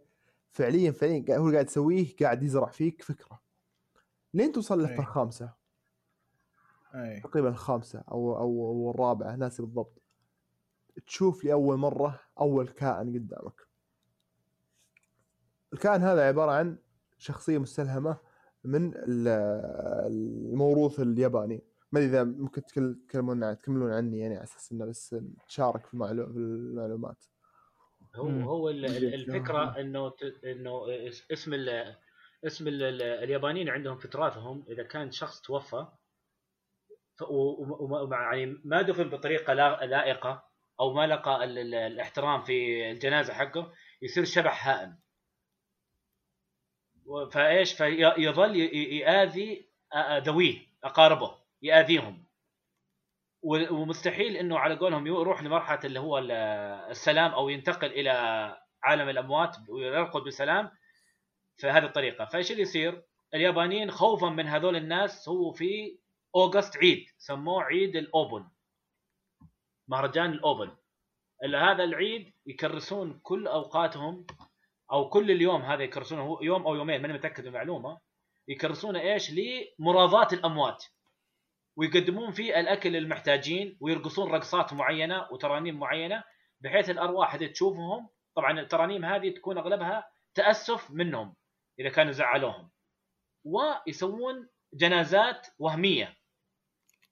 فعليا 0.50 0.90
فعليا 0.90 1.38
هو 1.38 1.50
قاعد 1.50 1.66
يسويه 1.66 2.16
قاعد 2.20 2.42
يزرع 2.42 2.66
فيك 2.70 3.02
فكرة. 3.02 3.41
لين 4.34 4.52
توصل 4.52 4.78
اللفه 4.80 4.92
أي. 4.94 4.98
الخامسة. 4.98 5.52
اي 6.94 7.20
تقريبا 7.20 7.48
الخامسة 7.48 8.04
أو 8.10 8.36
أو, 8.36 8.66
أو 8.66 8.90
الرابعة 8.90 9.36
ناسي 9.36 9.62
بالضبط. 9.62 10.02
تشوف 11.06 11.44
لأول 11.44 11.76
مرة 11.76 12.20
أول 12.40 12.68
كائن 12.68 13.14
قدامك. 13.14 13.66
الكائن 15.72 16.00
هذا 16.02 16.28
عبارة 16.28 16.50
عن 16.50 16.78
شخصية 17.18 17.58
مستلهمة 17.58 18.16
من 18.64 18.94
ال- 18.96 19.28
الموروث 20.06 21.00
الياباني. 21.00 21.62
ما 21.92 21.98
أدري 22.00 22.10
إذا 22.10 22.24
ممكن 22.24 22.62
تكل- 22.64 22.98
تكلمون 23.08 23.44
عن 23.44 23.58
تكملون 23.58 23.92
عني 23.92 24.18
يعني 24.18 24.34
على 24.34 24.44
أساس 24.44 24.72
إنه 24.72 24.84
بس 24.86 25.14
نتشارك 25.14 25.86
في 25.86 25.94
المعلو- 25.94 26.32
في 26.32 26.38
المعلومات. 26.38 27.24
هو. 28.16 28.28
هو. 28.28 28.68
الفكرة 28.68 29.80
إنه 29.80 30.08
ت- 30.10 30.44
إنه 30.44 30.84
إس- 31.10 31.22
اسم 31.32 31.54
ال 31.54 31.96
اسم 32.46 32.68
ال- 32.68 32.82
ال- 32.82 33.02
اليابانيين 33.02 33.68
عندهم 33.68 33.96
في 33.98 34.08
تراثهم 34.08 34.64
إذا 34.68 34.82
كان 34.82 35.10
شخص 35.10 35.40
توفى 35.40 35.86
ف- 37.18 37.22
و- 37.22 37.62
و- 37.62 38.04
ومع- 38.04 38.22
يعني 38.34 38.60
ما 38.64 38.82
دفن 38.82 39.10
بطريقة 39.10 39.52
لا- 39.52 39.86
لائقة 39.86 40.44
أو 40.80 40.92
ما 40.94 41.06
لقى 41.06 41.44
ال- 41.44 41.58
ال- 41.58 41.74
الاحترام 41.74 42.42
في 42.42 42.90
الجنازة 42.90 43.34
حقه 43.34 43.72
يصير 44.02 44.24
شبح 44.24 44.68
هائم. 44.68 44.98
فإيش؟ 47.32 47.72
فيظل 47.72 48.56
يآذي 48.56 49.68
ذويه 50.16 50.58
أقاربه 50.84 51.38
يآذيهم. 51.62 52.26
ومستحيل 53.70 54.36
إنه 54.36 54.58
على 54.58 54.76
قولهم 54.76 55.06
يروح 55.06 55.42
لمرحلة 55.42 55.80
اللي 55.84 56.00
هو 56.00 56.18
ال- 56.18 56.30
السلام 56.90 57.30
أو 57.30 57.48
ينتقل 57.48 57.86
إلى 57.92 58.10
عالم 58.82 59.08
الأموات 59.08 59.56
ويرقد 59.68 60.22
بسلام 60.22 60.70
في 61.56 61.66
هذه 61.70 61.84
الطريقة. 61.84 62.24
فإيش 62.24 62.50
اللي 62.50 62.62
يصير؟ 62.62 63.02
اليابانيين 63.34 63.90
خوفا 63.90 64.28
من 64.28 64.46
هذول 64.46 64.76
الناس 64.76 65.28
هو 65.28 65.52
في 65.52 65.98
أوغست 66.36 66.76
عيد 66.76 67.06
سموه 67.18 67.62
عيد 67.62 67.96
الأوبن. 67.96 68.48
مهرجان 69.88 70.32
الأوبن. 70.32 70.76
هذا 71.44 71.84
العيد 71.84 72.32
يكرسون 72.46 73.20
كل 73.22 73.46
أوقاتهم 73.46 74.26
أو 74.92 75.08
كل 75.08 75.30
اليوم 75.30 75.62
هذا 75.62 75.82
يكرسونه 75.82 76.38
يوم 76.42 76.66
أو 76.66 76.74
يومين 76.74 77.02
ماني 77.02 77.14
متأكد 77.14 77.40
من 77.40 77.48
المعلومة. 77.48 78.00
يكرسونه 78.48 79.00
إيش؟ 79.00 79.30
لمراضاة 79.30 80.28
الأموات. 80.32 80.84
ويقدمون 81.76 82.30
فيه 82.30 82.60
الأكل 82.60 82.92
للمحتاجين 82.92 83.78
ويرقصون 83.80 84.30
رقصات 84.30 84.72
معينة 84.72 85.28
وترانيم 85.32 85.78
معينة 85.78 86.24
بحيث 86.60 86.90
الأرواح 86.90 87.34
هذه 87.34 87.46
تشوفهم. 87.46 88.08
طبعا 88.36 88.60
الترانيم 88.60 89.04
هذه 89.04 89.30
تكون 89.30 89.58
أغلبها 89.58 90.08
تأسف 90.34 90.90
منهم. 90.90 91.34
إذا 91.78 91.88
كانوا 91.88 92.12
زعلوهم. 92.12 92.70
ويسوون 93.44 94.48
جنازات 94.74 95.46
وهمية. 95.58 96.16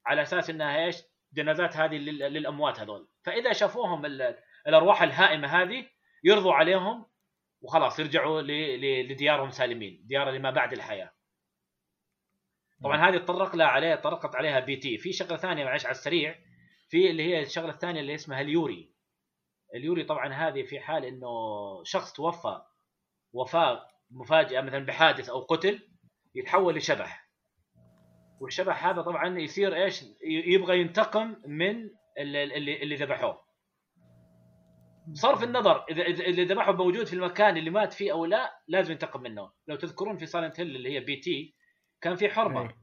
على 0.06 0.22
أساس 0.22 0.50
إنها 0.50 0.84
إيش؟ 0.84 1.02
جنازات 1.32 1.76
هذه 1.76 1.94
لل- 1.94 2.32
للأموات 2.32 2.80
هذول. 2.80 3.08
فإذا 3.24 3.52
شافوهم 3.52 4.06
ال- 4.06 4.38
الأرواح 4.66 5.02
الهائمة 5.02 5.48
هذه 5.62 5.86
يرضوا 6.24 6.52
عليهم 6.54 7.06
وخلاص 7.62 7.98
يرجعوا 7.98 8.42
لديارهم 9.02 9.50
سالمين. 9.50 10.02
ديار 10.06 10.28
اللي 10.28 10.38
ما 10.38 10.50
بعد 10.50 10.72
الحياة. 10.72 11.12
طبعا 12.84 13.08
هذه 13.08 13.18
تطرق 13.18 13.56
لها 13.56 13.66
عليه 13.66 13.94
طرقت 13.94 14.36
عليها 14.36 14.60
PT. 14.60 14.98
في 14.98 15.12
شغلة 15.12 15.36
ثانية 15.36 15.64
معلش 15.64 15.84
على 15.86 15.92
السريع. 15.92 16.38
في 16.88 17.10
اللي 17.10 17.22
هي 17.22 17.40
الشغلة 17.40 17.70
الثانية 17.70 18.00
اللي 18.00 18.14
اسمها 18.14 18.40
ال 18.40 18.94
yurei. 19.74 19.89
ال 19.89 19.92
yurei 19.92 20.04
طبعا 20.04 20.32
هذه 20.32 20.62
في 20.62 20.80
حال 20.80 21.04
إنه 21.04 21.28
شخص 21.84 22.12
توفى. 22.12 22.62
وفاة 23.32 23.89
مفاجئه 24.10 24.60
مثلا 24.60 24.86
بحادث 24.86 25.28
أو 25.28 25.40
قتل 25.40 25.88
يتحول 26.34 26.74
لشبح. 26.76 27.30
والشبح 28.40 28.86
هذا 28.86 29.02
طبعا 29.02 29.38
يصير 29.38 29.74
إيش؟ 29.84 30.04
يبغى 30.24 30.80
ينتقم 30.80 31.36
من 31.46 31.90
اللي 32.18 32.44
اللي, 32.82 32.94
ذبحوه. 32.96 33.40
بصرف 35.06 35.42
النظر 35.42 35.84
اذا 35.90 36.02
اللي 36.06 36.44
ذبحه 36.44 36.72
موجود 36.72 37.06
في 37.06 37.12
المكان 37.12 37.56
اللي 37.56 37.70
مات 37.70 37.92
فيه 37.92 38.12
أو 38.12 38.24
لا 38.24 38.62
لازم 38.68 38.92
ينتقم 38.92 39.22
منه. 39.22 39.52
لو 39.68 39.76
تذكرون 39.76 40.16
في 40.16 40.26
Silent 40.26 40.60
Hill 40.60 40.76
اللي 40.76 40.92
هي 40.94 41.00
PT 41.00 41.54
كان 42.00 42.16
في 42.16 42.28
حرمة. 42.28 42.60
إيه. 42.62 42.76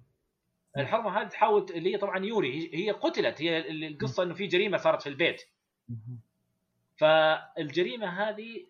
الحرمة 0.78 1.22
هذه 1.22 1.28
تحاول 1.28 1.66
اللي 1.70 1.94
هي 1.94 1.98
طبعا 1.98 2.26
يوري 2.26 2.70
هي- 2.74 2.92
قتلت. 2.92 3.42
هي 3.42 3.58
ال- 3.58 3.84
القصة 3.84 4.24
إنه 4.24 4.34
في 4.34 4.48
جريمة 4.48 4.78
صارت 4.78 5.02
في 5.02 5.10
البيت. 5.10 5.42
فالجريمة 6.98 8.08
هذه 8.08 8.68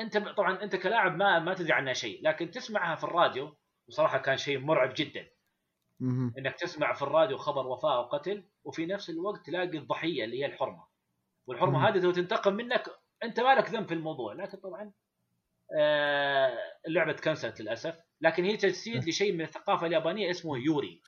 أنت 0.00 0.18
طبعا 0.18 0.62
أنت 0.62 0.76
كلاعب 0.76 1.16
ما 1.16 1.38
ما 1.38 1.54
تدري 1.54 1.72
عنها 1.72 1.92
شيء 1.92 2.20
لكن 2.24 2.50
تسمعها 2.50 2.94
في 2.96 3.04
الراديو 3.04 3.56
وصراحة 3.88 4.18
كان 4.18 4.36
شيء 4.36 4.58
مرعب 4.58 4.92
جدا. 4.96 5.26
إنك 6.38 6.54
تسمع 6.54 6.92
في 6.92 7.02
الراديو 7.02 7.36
خبر 7.38 7.66
وفاة 7.66 7.96
أو 7.96 8.02
قتل 8.02 8.44
وفي 8.64 8.86
نفس 8.86 9.10
الوقت 9.10 9.46
تلاقي 9.46 9.78
الضحية 9.78 10.24
اللي 10.24 10.40
هي 10.40 10.46
الحرمة. 10.46 10.84
والحرمة. 11.46 11.88
هذه 11.88 11.98
لو 11.98 12.10
تنتقم 12.12 12.54
منك 12.54 12.82
أنت 13.22 13.40
ما 13.40 13.54
لك 13.54 13.70
ذنب 13.70 13.86
في 13.88 13.94
الموضوع 13.94 14.32
لكن 14.32 14.58
طبعا 14.58 14.92
آه 15.78 16.52
اللعبة 16.86 17.12
تكنسلت 17.12 17.60
للأسف. 17.60 17.98
لكن 18.20 18.44
هي 18.44 18.56
تجسيد 18.56 19.08
لشيء 19.08 19.32
من 19.32 19.40
الثقافة 19.40 19.86
اليابانية 19.86 20.30
اسمه 20.30 20.58
يوري. 20.58 21.00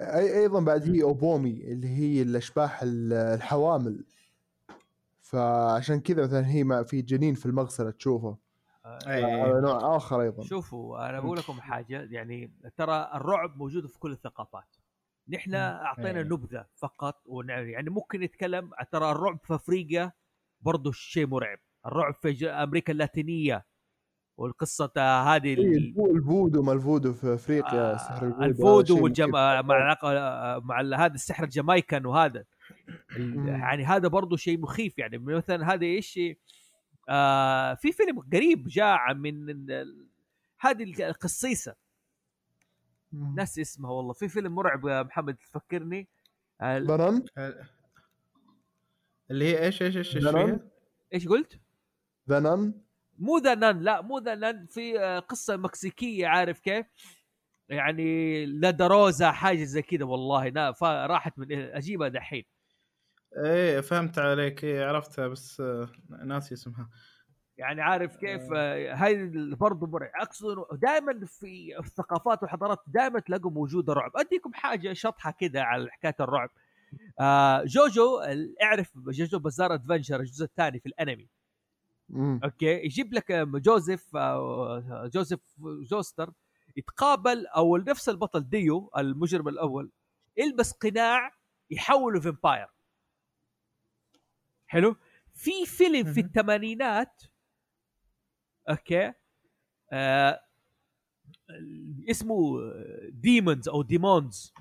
اي 0.00 0.38
أيضا 0.40 0.60
بعد 0.60 0.82
هي 0.90 1.02
أوبومي 1.02 1.50
اللي 1.50 1.88
هي 1.88 2.22
الأشباح 2.22 2.82
ال- 2.82 3.12
الحوامل. 3.12 4.04
فعشان 5.30 6.00
كذا 6.00 6.22
مثلا 6.22 6.46
هي 6.46 6.64
ما 6.64 6.82
في 6.82 7.02
جنين 7.02 7.34
في 7.34 7.46
المغسلة 7.46 7.90
تشوفه. 7.90 8.36
هذا 9.06 9.60
نوع 9.60 9.96
آخر 9.96 10.20
أيضا 10.22 10.42
شوفوا 10.42 11.08
أنا 11.10 11.20
بقول 11.20 11.38
لكم 11.38 11.52
حاجة 11.52 12.08
يعني 12.10 12.52
ترى 12.76 13.10
الرعب 13.14 13.56
موجود 13.56 13.86
في 13.86 13.98
كل 13.98 14.12
الثقافات 14.12 14.76
نحن 15.28 15.54
أعطينا 15.54 16.18
إيه. 16.18 16.22
نبذة 16.24 16.66
فقط 16.74 17.22
يعني 17.48 17.90
ممكن 17.90 18.20
نتكلم 18.20 18.70
ترى 18.92 19.10
الرعب 19.10 19.38
في 19.44 19.54
أفريقيا 19.54 20.12
برضه 20.60 20.92
شيء 20.92 21.26
مرعب 21.26 21.58
الرعب 21.86 22.14
في 22.14 22.50
أمريكا 22.50 22.92
اللاتينية 22.92 23.66
والقصة 24.36 24.92
هذه 25.22 25.44
إيه، 25.46 25.54
ال- 25.54 25.76
الفو- 25.76 26.10
الفودو 26.16 26.62
ما 26.62 26.72
الفودو 26.72 27.12
في 27.12 27.34
أفريقيا 27.34 27.92
آه، 27.94 27.96
سحر 27.96 28.26
الفودو 28.26 29.06
الفودو. 29.06 29.26
مع 29.28 29.74
علاقه 29.74 30.08
مع 30.64 30.80
هذا 31.04 31.14
السحر 31.14 31.44
ال 31.44 31.51
Jamaican 31.51 32.06
وهذا. 32.06 32.44
يعني 33.46 33.84
هذا 33.84 34.08
برضه 34.08 34.36
شيء 34.36 34.60
مخيف 34.60 34.98
يعني 34.98 35.18
مثلا 35.18 35.74
هذا 35.74 35.86
إيش 35.86 36.20
آه 37.08 37.74
في 37.74 37.92
فيلم 37.92 38.20
قريب 38.32 38.68
جاء 38.68 39.14
من 39.14 39.50
ال- 39.50 40.08
هذه 40.60 41.08
القصيصة. 41.08 41.74
ناس 43.12 43.58
اسمها 43.58 43.90
والله 43.90 44.12
في 44.12 44.28
فيلم 44.28 44.54
مرعب 44.54 44.86
يا 44.86 45.02
محمد 45.02 45.36
تفكرني 45.36 46.08
آه، 46.60 46.78
بنان 46.78 47.24
اللي 49.30 49.44
هي 49.44 49.64
إيش 49.64 49.82
إيش 49.82 49.96
إيش 49.96 50.16
إيش؟ 50.16 50.24
إيش 51.14 51.28
قلت؟ 51.28 51.60
ذنن 52.28 52.74
مو 53.18 53.38
ذا 53.38 53.54
نان 53.54 53.80
لا 53.80 54.00
مو 54.00 54.18
ذا 54.18 54.34
نان 54.34 54.66
في 54.66 55.00
آه، 55.00 55.18
قصة 55.18 55.56
مكسيكية 55.56 56.26
عارف 56.26 56.60
كيف؟ 56.60 56.86
يعني 57.68 58.46
لادروزا 58.46 59.30
حاجة 59.30 59.64
زي 59.64 59.82
كذا 59.82 60.04
والله 60.04 60.72
راحت 60.82 61.38
من 61.38 61.52
أجيبها 61.52 62.08
دحين 62.08 62.44
إيه 63.44 63.80
فهمت 63.80 64.18
عليك. 64.18 64.64
إيه 64.64 64.84
عرفتها 64.84 65.28
بس 65.28 65.60
آه، 65.60 65.88
ناسي 66.24 66.54
اسمها. 66.54 66.90
يعني 67.58 67.82
عارف 67.82 68.16
كيف 68.16 68.42
آه، 68.56 68.94
هاي 68.94 69.30
برضه 69.54 69.86
مرعب. 69.86 70.10
أقصد 70.20 70.56
دائما 70.72 71.26
في 71.26 71.78
الثقافات 71.78 72.42
والحضارات 72.42 72.78
دائما 72.86 73.20
تلاقوا 73.20 73.50
موجودة 73.50 73.92
رعب. 73.92 74.10
أديكم 74.16 74.52
حاجة 74.54 74.92
شطحة 74.92 75.34
كده 75.40 75.62
على 75.62 75.90
حكاية 75.90 76.16
الرعب. 76.20 76.50
آه 77.20 77.64
جوجو 77.64 78.20
اعرف 78.62 78.98
JoJo's 78.98 79.38
Bizarre 79.38 79.74
Adventure 79.74 80.20
الجزء 80.20 80.44
الثاني 80.44 80.80
في 80.80 80.86
الأنمي. 80.86 81.28
مم. 82.08 82.40
okay؟ 82.44 82.84
يجيب 82.84 83.14
لك 83.14 83.30
آه، 83.30 83.44
جوزيف 83.44 84.16
آه، 84.16 85.10
جوزيف 85.14 85.40
جوستار 85.90 86.30
يتقابل 86.76 87.46
أو 87.46 87.76
نفس 87.76 88.08
البطل 88.08 88.48
ديو 88.48 88.90
المجرم 88.98 89.48
الأول 89.48 89.90
يلبس 90.36 90.72
قناع 90.72 91.30
يحوله 91.70 92.20
vampire. 92.20 92.66
حلو؟ 94.66 94.96
في 95.34 95.66
فيلم 95.66 96.12
في. 96.12 96.20
الثمانينات 96.20 97.22
okay؟ 98.70 99.12
آه 99.92 100.40
اسمه 102.10 102.58
Demons 103.10 103.68
أو 103.68 103.82
Demons 103.82 104.52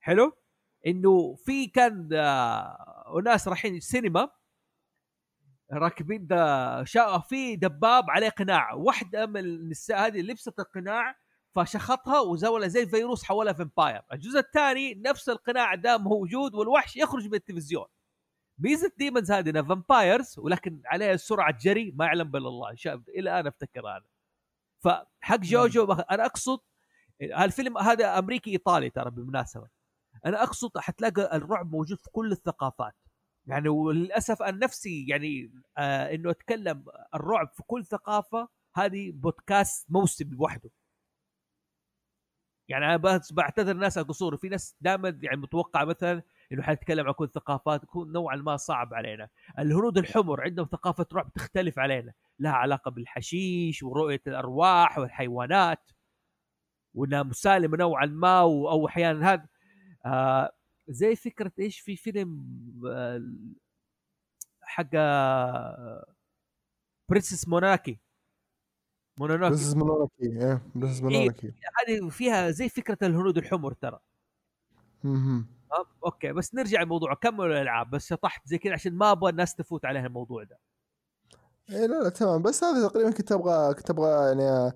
حلو؟ 0.00 0.32
إنه 0.86 1.34
في 1.34 1.66
كان 1.66 2.08
آه 2.12 3.20
ناس 3.24 3.48
رايحين 3.48 3.76
السينما 3.76 4.30
راكبين 5.72 6.28
شا 6.84 7.18
في 7.18 7.56
دباب 7.56 8.10
عليه 8.10 8.28
قناع. 8.28 8.72
واحدة 8.74 9.26
من 9.26 9.40
النساء 9.40 10.06
هذه 10.06 10.20
لبست 10.20 10.58
القناع 10.58 11.16
فشخطها 11.54 12.20
وزولها 12.20 12.68
زي 12.68 12.82
الفيروس 12.82 13.24
حولها 13.24 13.52
vampire 13.52 14.02
الجزء 14.12 14.38
الثاني 14.38 14.94
نفس 14.94 15.28
القناع 15.28 15.74
ده 15.74 15.98
موجود 15.98 16.54
والوحش 16.54 16.96
يخرج 16.96 17.26
من 17.26 17.34
التلفزيون. 17.34 17.86
ميزة 18.58 18.92
Demons 18.98 19.32
هذه 19.32 19.50
إنها 19.50 19.62
vampires 19.62 20.38
ولكن 20.38 20.82
عليها 20.86 21.16
سرعة 21.16 21.58
جري 21.58 21.92
ما 21.96 22.04
يعلم 22.04 22.30
بلا 22.30 22.48
الله. 22.48 22.74
شاب 22.74 23.08
إلى 23.08 23.20
الان 23.20 23.46
أفتكر 23.46 23.80
أنا 23.80 24.04
فحق 24.84 25.40
جوجو. 25.40 25.92
أنا 25.92 26.26
أقصد 26.26 26.60
هالفيلم 27.34 27.78
هذا 27.78 28.18
أمريكي 28.18 28.50
إيطالي 28.50 28.90
ترى 28.90 29.10
بالمناسبة. 29.10 29.68
أنا 30.26 30.42
أقصد 30.42 30.78
حتلاقي 30.78 31.36
الرعب 31.36 31.70
موجود 31.72 31.98
في 31.98 32.10
كل 32.10 32.32
الثقافات. 32.32 32.94
يعني 33.46 33.68
وللأسف 33.68 34.42
أنا 34.42 34.58
نفسي 34.64 35.06
يعني 35.08 35.52
آه 35.78 36.14
إنه 36.14 36.30
أتكلم 36.30 36.84
الرعب 37.14 37.52
في 37.54 37.62
كل 37.62 37.84
ثقافة 37.84 38.48
هذه 38.76 39.12
بودكاست 39.12 39.90
موسم 39.90 40.30
لوحده 40.30 40.70
يعني 42.68 42.86
أنا 42.86 43.20
بعتذر 43.32 43.70
الناس 43.70 43.98
على 43.98 44.06
قصوري 44.06 44.38
في 44.38 44.48
ناس 44.48 44.76
دائما 44.80 45.18
يعني 45.22 45.36
متوقع 45.36 45.84
مثلا 45.84 46.22
إنه 46.52 46.62
حنتكلم 46.62 47.06
عن 47.06 47.12
كل 47.12 47.24
الثقافات 47.24 47.82
يكون 47.82 48.12
نوعا 48.12 48.36
ما 48.36 48.56
صعب 48.56 48.94
علينا. 48.94 49.28
الهنود 49.58 49.98
الحمر 49.98 50.40
عندهم 50.40 50.66
ثقافة 50.66 51.06
رعب 51.12 51.32
تختلف 51.32 51.78
علينا. 51.78 52.12
لها 52.38 52.52
علاقة 52.52 52.90
بالحشيش 52.90 53.82
ورؤية 53.82 54.22
الأرواح 54.26 54.98
والحيوانات. 54.98 55.90
وإنها 56.94 57.22
مسالمة 57.22 57.76
نوعا 57.76 58.06
ما 58.06 58.40
أو 58.40 58.86
أحيانا 58.86 59.32
هذا. 59.32 59.48
آه 60.06 60.52
زي 60.88 61.16
فكرة 61.16 61.52
إيش 61.58 61.80
في 61.80 61.96
فيلم 61.96 62.46
آه 62.86 63.22
حق 64.62 64.90
آه 64.94 66.14
Princess 67.08 67.48
موناكي. 67.48 68.00
مونونوكي 69.18 69.54
بس 69.54 69.76
مونوكي 69.76 70.12
إيه 70.22 70.62
بس 70.76 71.02
مونوكي 71.02 71.52
هذه 71.86 72.08
فيها 72.08 72.50
زي 72.50 72.68
فكرة 72.68 72.98
الهنود 73.02 73.38
الحمر 73.38 73.72
ترى. 73.72 74.00
أوكي 76.04 76.32
بس 76.32 76.54
نرجع 76.54 76.82
الموضوع 76.82 77.14
كملوا 77.14 77.46
الألعاب 77.46 77.90
بس 77.90 78.06
شطحت 78.06 78.48
زي 78.48 78.58
كذا 78.58 78.72
عشان 78.72 78.94
ما 78.94 79.12
أبغى 79.12 79.30
الناس 79.30 79.54
تفوت 79.54 79.84
عليها 79.84 80.06
الموضوع 80.06 80.44
ده 80.44 80.58
إيه 81.70 81.86
لا 81.86 82.02
لا 82.02 82.08
تمام 82.08 82.42
بس 82.42 82.64
هذا 82.64 82.88
تقريبا 82.88 83.10
كنت 83.10 83.32
أبغى 83.32 83.74
كنت 83.74 83.90
أبغى 83.90 84.28
يعني 84.28 84.72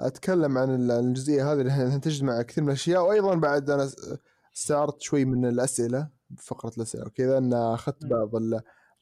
أتكلم 0.00 0.58
عن 0.58 0.74
ال- 0.74 0.90
الجزئية 0.90 1.52
هذه 1.52 1.60
اللي 1.60 2.00
تجمع 2.00 2.42
كثير 2.42 2.64
من 2.64 2.68
الأشياء 2.70 3.06
وأيضا 3.06 3.34
بعد 3.34 3.70
أنا 3.70 3.90
استعرضت 4.56 5.00
شوي 5.00 5.24
من 5.24 5.44
الأسئلة 5.48 6.08
بفقره 6.30 6.72
الأسئلة 6.76 7.06
وكذا 7.06 7.38
ان 7.38 7.54
أخذت. 7.54 8.04
بعض. 8.06 8.30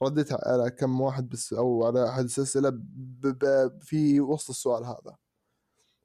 رديت 0.02 0.33
على 0.33 0.70
كم 0.70 1.00
واحد 1.00 1.28
بس 1.28 1.52
أو 1.52 1.86
على 1.86 2.08
أحد 2.08 2.25
الأسئلة. 2.25 2.81
في 3.81 4.20
وسط 4.20 4.50
السؤال 4.50 4.84
هذا 4.84 5.17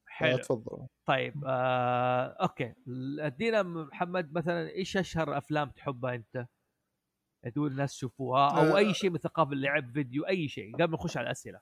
حلو 0.06 0.38
تفضل 0.38 0.88
طيب 1.06 1.44
آه، 1.46 2.26
أوكي 2.42 2.74
أدينا 3.20 3.64
محمد 3.64 4.34
مثلا 4.34 4.70
إيش 4.70 4.98
أشهر 4.98 5.38
أفلام 5.38 5.70
تحبها 5.70 6.16
أنت؟ 6.16 6.46
تقول 7.54 7.72
الناس 7.72 7.96
شوفوها 7.96 8.48
أو 8.50 8.76
آه. 8.76 8.78
اي 8.78 8.94
شيء 8.94 9.10
من 9.10 9.18
ثقافة 9.18 9.52
اللعب 9.52 9.92
فيديو 9.94 10.24
أي 10.28 10.48
شيء 10.48 10.74
قبل 10.76 10.88
ما 10.88 10.94
نخش 10.94 11.18
على 11.18 11.26
الأسئلة 11.26 11.60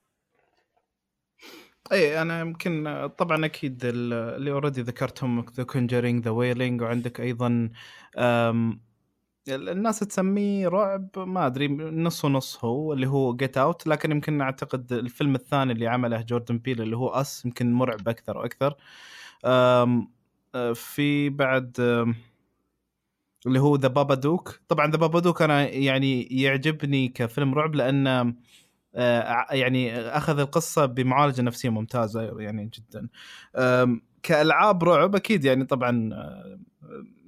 اي 1.91 2.21
أنا 2.21 2.39
يمكن 2.39 3.07
طبعا 3.17 3.45
أكيد 3.45 3.85
ال- 3.85 4.13
اللي 4.13 4.51
already 4.51 4.81
ذكرتهم 4.81 5.45
The 5.53 5.63
Conjuring 5.63 6.23
The 6.25 6.31
Wailing 6.31 6.81
وعندك 6.81 7.21
أيضا 7.21 7.69
الناس 9.49 9.99
تسميه 9.99 10.67
رعب 10.67 11.09
ما 11.19 11.45
أدري 11.45 11.67
نص 11.77 12.25
ونص 12.25 12.65
هو 12.65 12.93
اللي 12.93 13.07
هو 13.07 13.35
Get 13.35 13.57
Out 13.57 13.87
لكن 13.87 14.11
يمكن 14.11 14.41
أعتقد 14.41 14.93
الفيلم 14.93 15.35
الثاني 15.35 15.71
اللي 15.73 15.87
عمله 15.87 16.21
جوردن 16.21 16.57
بيل 16.57 16.81
اللي 16.81 16.97
هو 16.97 17.09
Us 17.09 17.45
يمكن 17.45 17.73
مرعب 17.73 18.09
أكثر 18.09 18.37
وأكثر 18.37 18.67
أه، 18.67 18.75
في 20.75 21.29
بعد 21.29 21.79
اللي 23.45 23.59
هو 23.59 23.75
The 23.75 23.87
Babadook 23.87 24.59
طبعا 24.67 24.91
The 24.91 24.97
Babadook 24.97 25.41
أنا 25.41 25.69
يعني 25.69 26.23
يعجبني 26.23 27.07
كفيلم 27.07 27.53
رعب 27.53 27.75
لأن 27.75 28.07
آه، 28.95 29.45
يعني 29.51 29.99
أخذ 29.99 30.39
القصة 30.39 30.85
بمعالجة 30.85 31.41
نفسية 31.41 31.69
ممتازة 31.69 32.39
يعني 32.39 32.69
جدا 32.73 33.07
كألعاب 34.23 34.83
رعب 34.83 35.15
أكيد 35.15 35.45
يعني 35.45 35.65
طبعا 35.65 36.09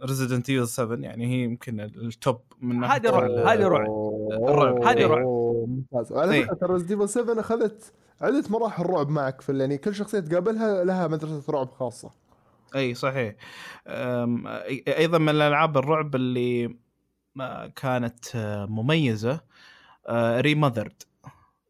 Resident 0.03 0.49
Evil 0.49 0.67
7 0.67 0.97
يعني 0.97 1.27
هي 1.27 1.43
يمكن 1.43 1.79
ال 1.79 1.95
top 1.95 2.41
من 2.61 2.83
هذه 2.83 3.09
رعب، 3.09 3.31
هذه 3.31 3.67
رعب. 3.67 3.87
الرعب. 4.49 4.83
هذه 4.83 5.07
رعب. 5.07 5.42
ممتاز. 5.65 6.11
وعلى 6.11 6.31
إيه. 6.31 6.43
فكرة 6.43 6.53
ترى 6.53 6.73
Resident 6.73 6.97
Evil 6.97 7.09
7 7.09 7.39
أخذت 7.39 7.93
عدة 8.21 8.43
مراحل 8.49 8.85
رعب 8.85 9.09
معك 9.09 9.41
في 9.41 9.57
يعني 9.57 9.77
كل 9.77 9.95
شخصية 9.95 10.19
تقابلها 10.19 10.83
لها 10.83 11.07
مدرسة 11.07 11.53
رعب 11.53 11.71
خاصة. 11.71 12.11
اي 12.75 12.93
صحيح. 12.93 13.35
أيضا 14.87 15.17
من 15.17 15.29
الألعاب 15.29 15.77
الرعب 15.77 16.15
اللي 16.15 16.77
ما 17.35 17.67
كانت 17.67 18.35
آه، 18.35 18.65
مميزة 18.65 19.41
Remothered 20.39 21.03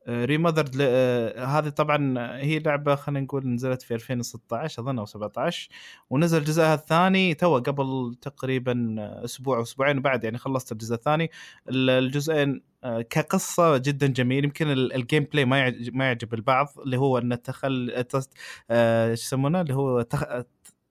Remothered 0.10 0.82
هذه 1.38 1.70
طبعا 1.70 2.16
هي 2.38 2.60
لعبة 2.60 2.96
خلينا 2.96 3.20
نقول 3.26 3.48
نزلت 3.48 3.82
في 3.82 3.94
2016 3.94 4.82
أظن 4.82 5.00
أو 5.00 5.06
17 5.06 5.70
ونزل 6.10 6.44
جزءها 6.44 6.74
الثاني 6.74 7.34
Two 7.34 7.58
قبل 7.58 8.16
تقريبا 8.22 8.96
أسبوع 9.26 9.58
أو 9.58 9.62
أسبوعين 9.62 10.02
بعد 10.02 10.24
يعني 10.24 10.38
خلصت 10.38 10.72
الجزء 10.72 10.96
الثاني 10.96 11.32
ال- 11.70 11.90
الجزئين 11.90 12.62
آه، 12.84 13.02
كقصة 13.02 13.78
جدا 13.78 14.08
جميل 14.08 14.44
يمكن 14.44 14.72
ال- 14.72 14.94
ال 14.94 15.24
gameplay 15.24 15.46
ما 15.46 15.60
يعجب 15.60 15.96
ما 15.96 16.06
يعجب 16.06 16.34
البعض 16.34 16.68
اللي 16.86 16.98
هو 16.98 17.18
ان 17.18 17.34
التخل 17.34 18.06
آه، 18.72 19.10
إيش 19.12 19.22
يسمونه 19.24 19.62
اللي 19.62 19.74
هو. 19.76 20.06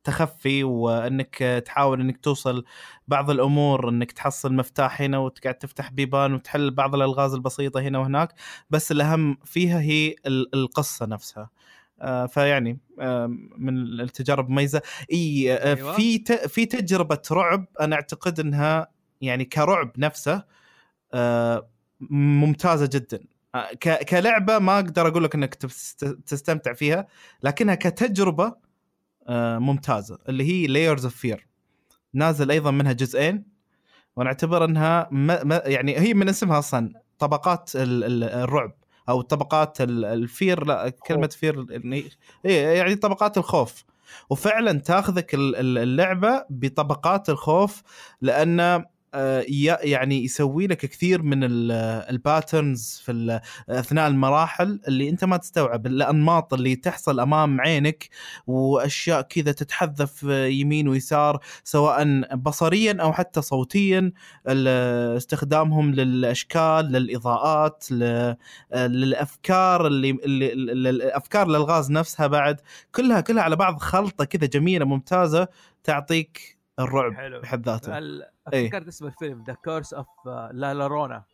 تخفي 0.04 0.64
وانك 0.64 1.62
تحاول 1.66 2.00
انك 2.00 2.16
توصل 2.16 2.64
بعض 3.08 3.30
الأمور 3.30 3.88
انك 3.88 4.12
تحصل 4.12 4.54
مفتاح 4.54 5.00
هنا 5.02 5.18
وتقعد 5.18 5.54
تفتح 5.54 5.90
بيبان 5.90 6.34
وتحل 6.34 6.70
بعض 6.70 6.94
الألغاز 6.94 7.34
البسيطة 7.34 7.80
هنا 7.80 7.98
وهناك 7.98 8.34
بس 8.70 8.92
الأهم 8.92 9.36
فيها 9.44 9.80
هي 9.80 10.14
ال- 10.26 10.54
القصة 10.54 11.06
نفسها. 11.06 11.50
آه، 12.00 12.26
فيعني 12.26 12.78
آه، 13.00 13.26
من 13.58 14.00
التجارب 14.00 14.48
مميزة. 14.50 14.82
إي 15.12 15.52
آه، 15.54 15.74
أيوة. 15.74 15.92
في 15.92 16.24
في 16.48 16.66
تجربة 16.66 17.22
رعب 17.32 17.66
أنا 17.80 17.96
أعتقد 17.96 18.40
إنها 18.40 18.88
يعني 19.20 19.44
كرعب 19.44 19.92
نفسه 19.98 20.44
ممتازة 22.10 22.88
جدا. 22.92 23.20
كلعبة 24.08 24.58
ما 24.58 24.74
أقدر 24.76 25.08
أقول 25.08 25.24
لك 25.24 25.34
إنك 25.34 25.54
تست- 25.54 26.04
تستمتع 26.26 26.72
فيها 26.72 27.06
لكنها 27.42 27.74
كتجربة 27.74 28.54
ممتازة 29.58 30.18
اللي 30.28 30.44
هي 30.44 30.66
Layers 30.66 31.04
of 31.04 31.16
Fear 31.16 31.46
نازل 32.14 32.50
أيضا 32.50 32.70
منها 32.70 32.92
جزئين 32.92 33.44
وأنا 34.16 34.28
اعتبر 34.28 34.64
إنها 34.64 35.08
ما 35.10 35.44
ما 35.44 35.62
يعني 35.64 35.98
هي 35.98 36.14
من 36.14 36.28
اسمها 36.28 36.58
أصلا 36.58 36.92
طبقات 37.18 37.70
ال- 37.76 38.04
ال- 38.04 38.24
الرعب 38.24 38.72
أو 39.08 39.20
طبقات 39.20 39.80
ال- 39.80 40.04
ال 40.04 40.16
fear 40.16 40.64
لا 40.64 40.88
كلمة 40.88 41.26
fear 41.26 41.66
يعني 41.70 42.04
إيه، 42.44 42.66
يعني 42.66 42.94
طبقات 42.94 43.38
الخوف. 43.38 43.84
وفعلا 44.30 44.80
تاخذك 44.80 45.34
ال- 45.34 45.56
ال- 45.56 45.78
اللعبة 45.78 46.44
بطبقات 46.50 47.28
الخوف 47.30 47.82
لأن 48.20 48.60
آه، 48.60 48.90
يعني 49.14 50.24
يسوي 50.24 50.66
لك 50.66 50.78
كثير 50.78 51.22
من 51.22 51.38
ال 51.42 51.60
patterns 51.60 53.02
في 53.04 53.40
أثناء 53.68 54.08
المراحل 54.08 54.80
اللي 54.88 55.08
أنت 55.08 55.24
ما 55.24 55.36
تستوعب 55.36 55.86
الانماط 55.86 56.54
اللي 56.54 56.76
تحصل 56.76 57.20
أمام 57.20 57.60
عينك 57.60 58.08
وأشياء 58.46 59.22
كذا 59.22 59.52
تتحذف 59.52 60.22
يمين 60.32 60.88
ويسار 60.88 61.40
سواء 61.64 62.34
بصريا 62.36 62.96
أو 63.00 63.12
حتى 63.12 63.42
صوتيا 63.42 64.12
استخدامهم 64.46 65.94
للأشكال 65.94 66.84
للإضاءات 66.92 67.86
للأفكار 68.72 69.86
اللي, 69.86 70.10
اللي 70.10 70.90
الأفكار 70.90 71.46
الالغاز 71.46 71.90
نفسها 71.90 72.26
بعد 72.26 72.60
كلها 72.94 73.20
كلها 73.20 73.42
على 73.42 73.56
بعض 73.56 73.78
خلطة 73.78 74.24
كذا 74.24 74.46
جميلة 74.46 74.84
ممتازة 74.84 75.48
تعطيك 75.84 76.51
الرعب 76.80 77.12
حلو. 77.14 77.40
بحد 77.40 77.66
ذاته. 77.68 77.98
إيه. 77.98 78.30
أفتكرت 78.46 78.86
اسم 78.86 79.06
الفيلم 79.06 79.44
The 79.46 79.54
Curse 79.54 79.94
of 79.94 80.06
La 80.52 80.74
Llorona 80.74 81.24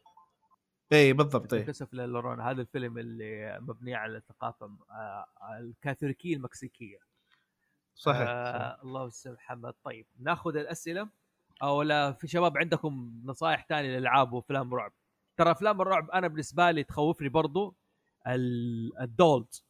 اي 0.93 1.13
بالضبط 1.13 1.55
اي 1.55 1.63
Curse 1.65 1.83
of 1.83 1.95
La 1.95 2.07
Llorona 2.07 2.51
هذا 2.51 2.61
الفيلم 2.61 2.99
اللي 2.99 3.59
مبني 3.61 3.95
على 3.95 4.17
الثقافه 4.17 4.71
آه، 4.91 5.27
الكاثوليكية 5.59 6.37
المكسيكية. 6.37 6.99
صحيح, 7.95 8.17
صحيح. 8.19 8.29
آه 8.29 8.79
الله 8.83 9.07
يستر 9.07 9.33
محمد. 9.33 9.75
طيب 9.85 10.07
ناخذ 10.19 10.57
الأسئلة. 10.57 11.09
أو 11.63 11.83
لا 11.83 12.13
في 12.13 12.29
شباب 12.29 12.59
عندكم 12.59 13.23
نصائح 13.25 13.67
ثانية 13.69 13.89
للألعاب 13.89 14.33
وأفلام 14.33 14.75
رعب؟ 14.75 14.93
ترى 15.37 15.51
أفلام 15.51 15.81
الرعب 15.81 16.11
أنا 16.11 16.29
بالنسبة 16.29 16.71
لي 16.71 16.85
تخوفني 16.85 17.29
برضو 17.29 17.77
ال- 18.27 19.01
ال 19.01 19.12
dolls 19.12 19.68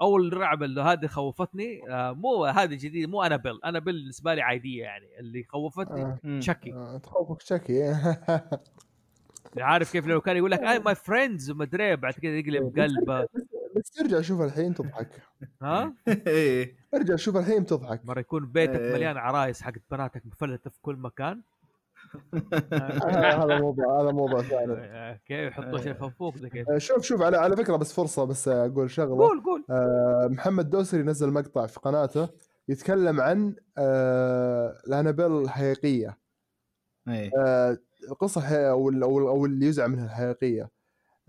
أول 0.00 0.36
رعب 0.36 0.62
اللي 0.62 0.80
هذه 0.80 1.06
خوفتني 1.06 1.90
آه 1.90 2.12
مو 2.12 2.44
هذه 2.44 2.74
جديد 2.74 3.08
مو 3.08 3.22
أنابيل. 3.22 3.60
أنابيل 3.64 3.94
بالنسبة 3.94 4.34
لي 4.34 4.42
عادية 4.42 4.82
يعني. 4.82 5.18
اللي 5.18 5.44
خوفتني 5.44 6.02
آه. 6.02 6.18
مم. 6.22 6.40
تشكي 6.40 6.72
آه، 6.72 6.98
تخوفك 6.98 7.40
تشكي. 7.42 7.82
عارف 9.58 9.92
كيف 9.92 10.06
لو 10.06 10.20
كان 10.20 10.36
يقول 10.36 10.50
لك 10.50 10.60
Hey 10.60 10.78
my 10.78 10.94
friends 10.94 11.50
ومدري 11.50 11.84
إيه، 11.84 11.94
بعد 11.94 12.12
كذا 12.12 12.38
يقلب 12.38 12.78
قلبه. 12.78 13.28
بس 13.76 13.90
ترجع 13.90 14.20
شوف 14.20 14.40
الحين 14.40 14.74
تضحك. 14.74 15.08
ها؟ 15.62 15.92
إيه. 16.26 16.76
ارجع 16.94 17.16
شوف 17.16 17.36
الحين 17.36 17.66
تضحك. 17.66 18.06
مرة 18.06 18.20
يكون 18.20 18.46
بيتك 18.46 18.80
إيه. 18.80 18.92
مليان 18.92 19.16
عرايس 19.16 19.62
حقت 19.62 19.82
بناتك 19.90 20.26
مفلتة 20.26 20.70
في 20.70 20.80
كل 20.82 20.96
مكان. 20.96 21.42
هذا 23.42 23.58
موضوع 23.60 24.02
هذا 24.02 24.10
موضوع 24.10 24.42
ثاني. 24.42 24.72
آه، 24.72 25.20
كيف 25.26 25.52
يحطوا 25.52 25.78
شيء 25.78 25.92
يخوفوك 25.92 26.36
ذا 26.36 26.48
كيف 26.48 26.68
آه، 26.70 26.78
شوف 26.78 27.02
شوف 27.02 27.22
على 27.22 27.36
على 27.36 27.56
فكرة 27.56 27.76
بس 27.76 27.92
فرصة 27.92 28.24
بس 28.24 28.48
أقول 28.48 28.90
شغلة. 28.90 29.16
قول 29.28 29.42
قول. 29.44 29.64
آه، 29.70 30.28
محمد 30.30 30.70
دوسري 30.70 31.02
نزل 31.02 31.30
مقطع 31.30 31.66
في 31.66 31.80
قناته 31.80 32.28
يتكلم 32.68 33.20
عن 33.20 33.54
آه، 33.78 34.74
الانابيل 34.86 35.26
الحقيقية. 35.42 36.18
إيه. 37.08 37.30
آه، 37.38 37.78
القصة 38.10 38.56
أو 38.70 38.88
ال- 38.88 39.02
أو 39.02 39.18
ال- 39.18 39.26
أو 39.26 39.46
اللي 39.46 39.66
يزعم 39.66 39.92
انها 39.92 40.04
الحقيقية. 40.04 40.70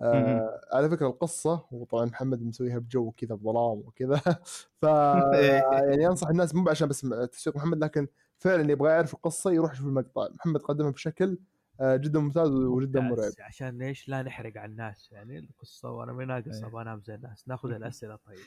آه 0.01 0.61
على 0.73 0.89
فكرة 0.89 1.07
القصة 1.07 1.65
وطبعا 1.71 2.05
محمد 2.05 2.41
مسويها 2.43 2.77
بجو 2.79 3.11
كذا 3.11 3.35
بظلام 3.35 3.77
وكذا. 3.85 4.15
ف 4.81 4.85
إيه. 5.33 5.63
يعني 5.71 6.07
انصح 6.07 6.27
الناس 6.29 6.55
مو 6.55 6.69
عشان 6.69 6.87
بس 6.87 7.01
تسويق 7.31 7.55
محمد 7.57 7.83
لكن 7.83 8.07
فعلا 8.37 8.61
اللي 8.61 8.73
يبغى 8.73 8.89
يعرف 8.89 9.13
القصة 9.13 9.51
يروح 9.51 9.73
يشوف 9.73 9.85
المقطع 9.85 10.27
محمد 10.33 10.61
قدمها 10.61 10.91
بشكل 10.91 11.37
آه، 11.81 11.95
جدا 11.95 12.19
ممتاز 12.19 12.49
وجدا 12.49 12.99
مرعب. 12.99 13.31
عشان 13.39 13.77
ليش 13.77 14.09
لا 14.09 14.23
نحرق 14.23 14.57
على 14.57 14.71
الناس 14.71 15.11
يعني 15.11 15.39
القصة 15.39 15.89
وأنا 15.89 16.13
ما 16.13 16.25
ناقص 16.25 16.57
إيه. 16.57 16.67
أبغى 16.67 16.81
أنام 16.81 17.01
زي 17.01 17.15
الناس 17.15 17.47
ناخذ 17.47 17.69
الأسئلة 17.75 18.15
طيب. 18.15 18.45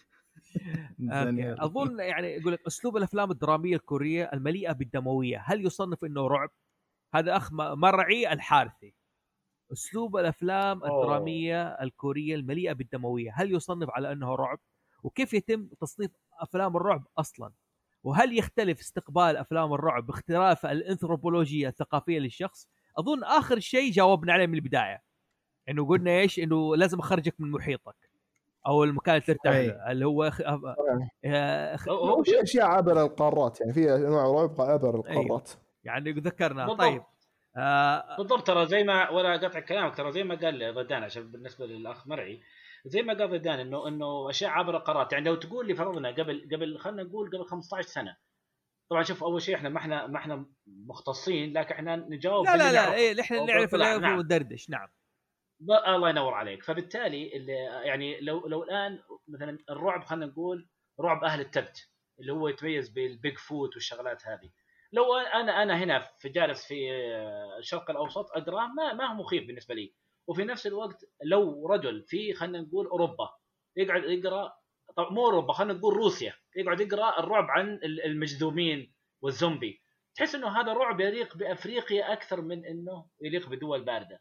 أظن 1.59 2.01
يعني 2.01 2.29
يقول 2.29 2.53
لك 2.53 2.67
أسلوب 2.67 2.97
الأفلام 2.97 3.31
الدرامية 3.31 3.77
الكورية 3.77 4.31
المليئة 4.33 4.73
بالدموية 4.73 5.43
هل 5.47 5.67
يصنف 5.67 6.05
إنه 6.05 6.27
رعب؟ 6.27 6.51
هذا 7.15 7.37
أخ 7.37 7.53
مرعي 7.53 8.33
الحارثي 8.33 8.95
أسلوب 9.73 10.17
الأفلام. 10.17 10.85
الدرامية 10.85 11.63
الكورية 11.63 12.35
المليئة 12.35 12.73
بالدموية 12.73 13.33
هل 13.35 13.55
يصنف 13.55 13.91
على 13.91 14.13
إنه 14.13 14.35
رعب؟ 14.35 14.59
وكيف 15.03 15.35
يتم 15.35 15.67
تصنيف 15.67 16.11
أفلام 16.41 16.77
الرعب 16.77 17.07
أصلا؟ 17.19 17.53
وهل 18.05 18.39
يختلف 18.39 18.81
استقبال 18.81 19.37
أفلام 19.37 19.73
الرعب 19.73 20.07
باختلاف 20.07 20.67
الانثروبولوجيا 20.67 21.69
الثقافية 21.69 22.19
للشخص؟ 22.19 22.69
أظن 22.99 23.25
آخر 23.25 23.59
شيء 23.59 23.93
جاوبنا 23.93 24.33
عليه 24.33 24.47
من 24.47 24.55
البداية 24.55 25.03
إنه 25.69 25.87
قلنا 25.87 26.11
إيش؟ 26.11 26.39
إنه 26.39 26.77
لازم 26.77 26.99
أخرجك 26.99 27.35
من 27.39 27.51
محيطك 27.51 28.11
أو 28.67 28.85
المكان 28.85 29.15
اللي 29.15 29.27
ترتاح. 29.27 29.55
له 29.55 29.91
اللي 29.93 30.07
هو 30.07 30.25
أخ... 30.25 30.41
أخ... 30.41 30.65
أخ... 31.25 31.89
هو- 31.89 32.23
في 32.23 32.43
أشياء 32.43 32.67
عابرة 32.67 33.03
القارات 33.03 33.61
يعني 33.61 33.73
في 33.73 33.95
أنواع 33.95 34.25
رعب 34.25 34.61
عابره 34.61 35.03
أيوه. 35.09 35.23
القارات 35.23 35.51
يعني 35.85 36.13
ذكرنا 36.13 36.67
بالضبط. 36.67 36.81
طيب 36.81 37.03
آه 37.57 38.17
بالضبط 38.17 38.47
ترى 38.47 38.67
زي 38.67 38.85
ما 38.85 39.11
ولا 39.11 39.37
قطع 39.37 39.61
كلامك 39.61 39.97
ترى 39.97 40.13
زي 40.13 40.25
ما 40.25 40.35
قال 40.35 40.75
ضدان 40.75 41.03
عشان 41.03 41.31
بالنسبة 41.31 41.67
للأخ 41.67 42.07
مرعي 42.07 42.41
زي 42.85 43.03
ما 43.03 43.15
قال 43.15 43.31
ضدان 43.31 43.59
انه 43.59 43.89
إنه 43.89 44.31
أشياء 44.31 44.51
عبر 44.51 44.77
القارات 44.77 45.13
يعني 45.13 45.25
لو 45.25 45.35
تقول 45.35 45.67
لي 45.67 45.75
فرضنا 45.75 46.09
قبل 46.09 46.49
قبل 46.53 46.79
خلينا 46.79 47.03
نقول 47.03 47.29
قبل 47.29 47.45
15 47.45 47.89
سنة. 47.89 48.17
طبعا 48.91 49.03
شوف 49.03 49.25
أول 49.25 49.43
شيء 49.43 49.55
إحنا 49.57 49.69
ما 49.69 49.79
إحنا 49.79 50.07
ما 50.07 50.19
إحنا 50.19 50.47
مختصين 50.67 51.59
لكن 51.59 51.75
إحنا 51.75 51.97
نجاوب 51.97 52.47
لا 52.47 52.57
لا 52.57 52.73
لا. 52.73 52.95
إيه 52.95 53.21
إحنا 53.21 53.45
نعرف 53.45 53.75
نعم. 53.75 54.19
وندردش 54.19 54.71
نعم. 54.71 54.89
الله 55.63 56.11
ينور 56.11 56.35
عليك. 56.35 56.63
فبالتالي 56.63 57.37
اللي 57.37 57.53
يعني 57.85 58.21
لو 58.21 58.47
لو 58.47 58.63
الآن 58.63 58.99
مثلا 59.29 59.59
الرعب 59.71 60.05
خلينا 60.05 60.27
نقول 60.27 60.69
رعب 61.01 61.25
أهل 61.25 61.41
التبت 61.41 61.89
اللي 62.21 62.33
هو 62.33 62.49
يتميز 62.49 62.89
بال 62.89 63.39
Bigfoot 63.39 63.75
والشغلات 63.75 64.27
هذه. 64.27 64.51
لو 64.93 65.17
أنا 65.17 65.63
أنا 65.63 65.77
هنا 65.79 66.09
في 66.19 66.29
جالس 66.29 66.67
في 66.67 66.91
الشرق 67.59 67.91
الأوسط 67.91 68.31
اقراه 68.33 68.67
ما 68.67 68.93
ما 68.93 69.07
هو 69.07 69.15
مخيف 69.15 69.47
بالنسبة 69.47 69.75
لي. 69.75 69.95
وفي 70.27 70.45
نفس 70.45 70.67
الوقت 70.67 71.05
لو 71.25 71.67
رجل 71.67 72.03
في 72.07 72.33
خلينا 72.35 72.61
نقول 72.61 72.87
أوروبا 72.87 73.31
يقعد 73.77 74.05
يقرأ 74.05 74.53
طب 74.97 75.13
مو 75.13 75.25
أوروبا 75.27 75.53
خلينا 75.53 75.73
نقول 75.73 75.95
روسيا 75.97 76.35
يقعد 76.57 76.81
يقرأ 76.81 77.19
الرعب 77.21 77.45
عن 77.51 77.75
ال- 77.75 78.05
المجذومين 78.05 78.95
والزومبي. 79.23 79.83
تحس 80.15 80.35
إنه 80.35 80.61
هذا 80.61 80.73
رعب 80.73 81.01
يليق 81.01 81.37
بأفريقيا 81.37 82.13
أكثر 82.13 82.41
من 82.43 82.67
إنه 82.67 83.07
يليق 83.23 83.49
بدول 83.49 83.85
باردة. 83.85 84.21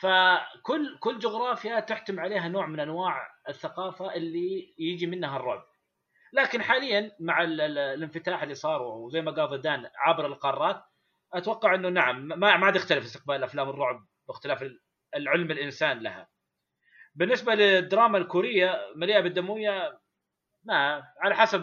فكل 0.00 0.98
كل 1.00 1.18
جغرافيا 1.18 1.80
تحتم 1.80 2.20
عليها 2.20 2.48
نوع 2.48 2.66
من 2.66 2.80
أنواع 2.80 3.26
الثقافة 3.48 4.14
اللي 4.14 4.74
يجي 4.78 5.06
منها 5.06 5.36
الرعب. 5.36 5.64
لكن 6.32 6.62
حاليا 6.62 7.12
مع 7.20 7.42
ال- 7.42 7.60
ال- 7.60 7.78
الانفتاح 7.78 8.42
اللي 8.42 8.54
صار 8.54 8.82
وزي 8.82 9.20
ما 9.20 9.30
قال 9.32 9.48
ضدان 9.50 9.90
عبر 9.96 10.26
القارات 10.26 10.82
أتوقع 11.34 11.74
إنه 11.74 11.88
نعم 11.88 12.26
ما 12.26 12.50
عاد 12.50 12.76
يختلف 12.76 13.04
استقبال 13.04 13.44
أفلام 13.44 13.68
الرعب 13.70 14.06
باختلاف 14.30 14.62
ال- 14.62 14.80
العلم 15.16 15.50
الإنسان 15.50 15.98
لها. 15.98 16.28
بالنسبة 17.14 17.54
للدراما 17.54 18.18
الكورية 18.18 18.74
مليئة 18.96 19.20
بالدموية 19.20 20.00
ما 20.64 21.02
على 21.20 21.34
حسب 21.34 21.62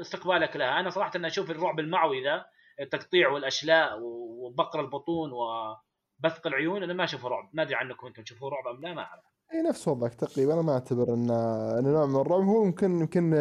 استقبالك 0.00 0.56
لها. 0.56 0.80
أنا 0.80 0.90
صراحة 0.90 1.12
أنا 1.16 1.26
أشوف 1.28 1.50
الرعب 1.50 1.80
المعوي 1.80 2.24
ذا 2.24 2.44
التقطيع 2.80 3.28
والأشلاء 3.28 3.98
وبقر 4.00 4.80
البطون 4.80 5.30
وبثق 5.32 6.46
العيون 6.46 6.82
أنا 6.82 6.92
ما 6.94 7.04
أشوفه 7.04 7.28
رعب. 7.28 7.50
ما 7.52 7.62
أدري 7.62 7.74
عنكم 7.74 8.06
أنتم 8.06 8.22
تشوفوه 8.22 8.50
رعب 8.50 8.76
أم 8.76 8.82
لا 8.82 8.94
ما 8.94 9.02
أعرف. 9.02 9.24
أي 9.54 9.62
نفس 9.62 9.88
وضعك 9.88 10.14
تقريبا. 10.14 10.54
أنا 10.54 10.62
ما 10.62 10.72
أعتبر 10.72 11.14
ان 11.14 11.30
إن 11.78 11.92
نوع 11.92 12.06
من 12.06 12.16
الرعب. 12.20 12.42
هو 12.42 12.64
يمكن 12.64 13.00
يمكن 13.00 13.34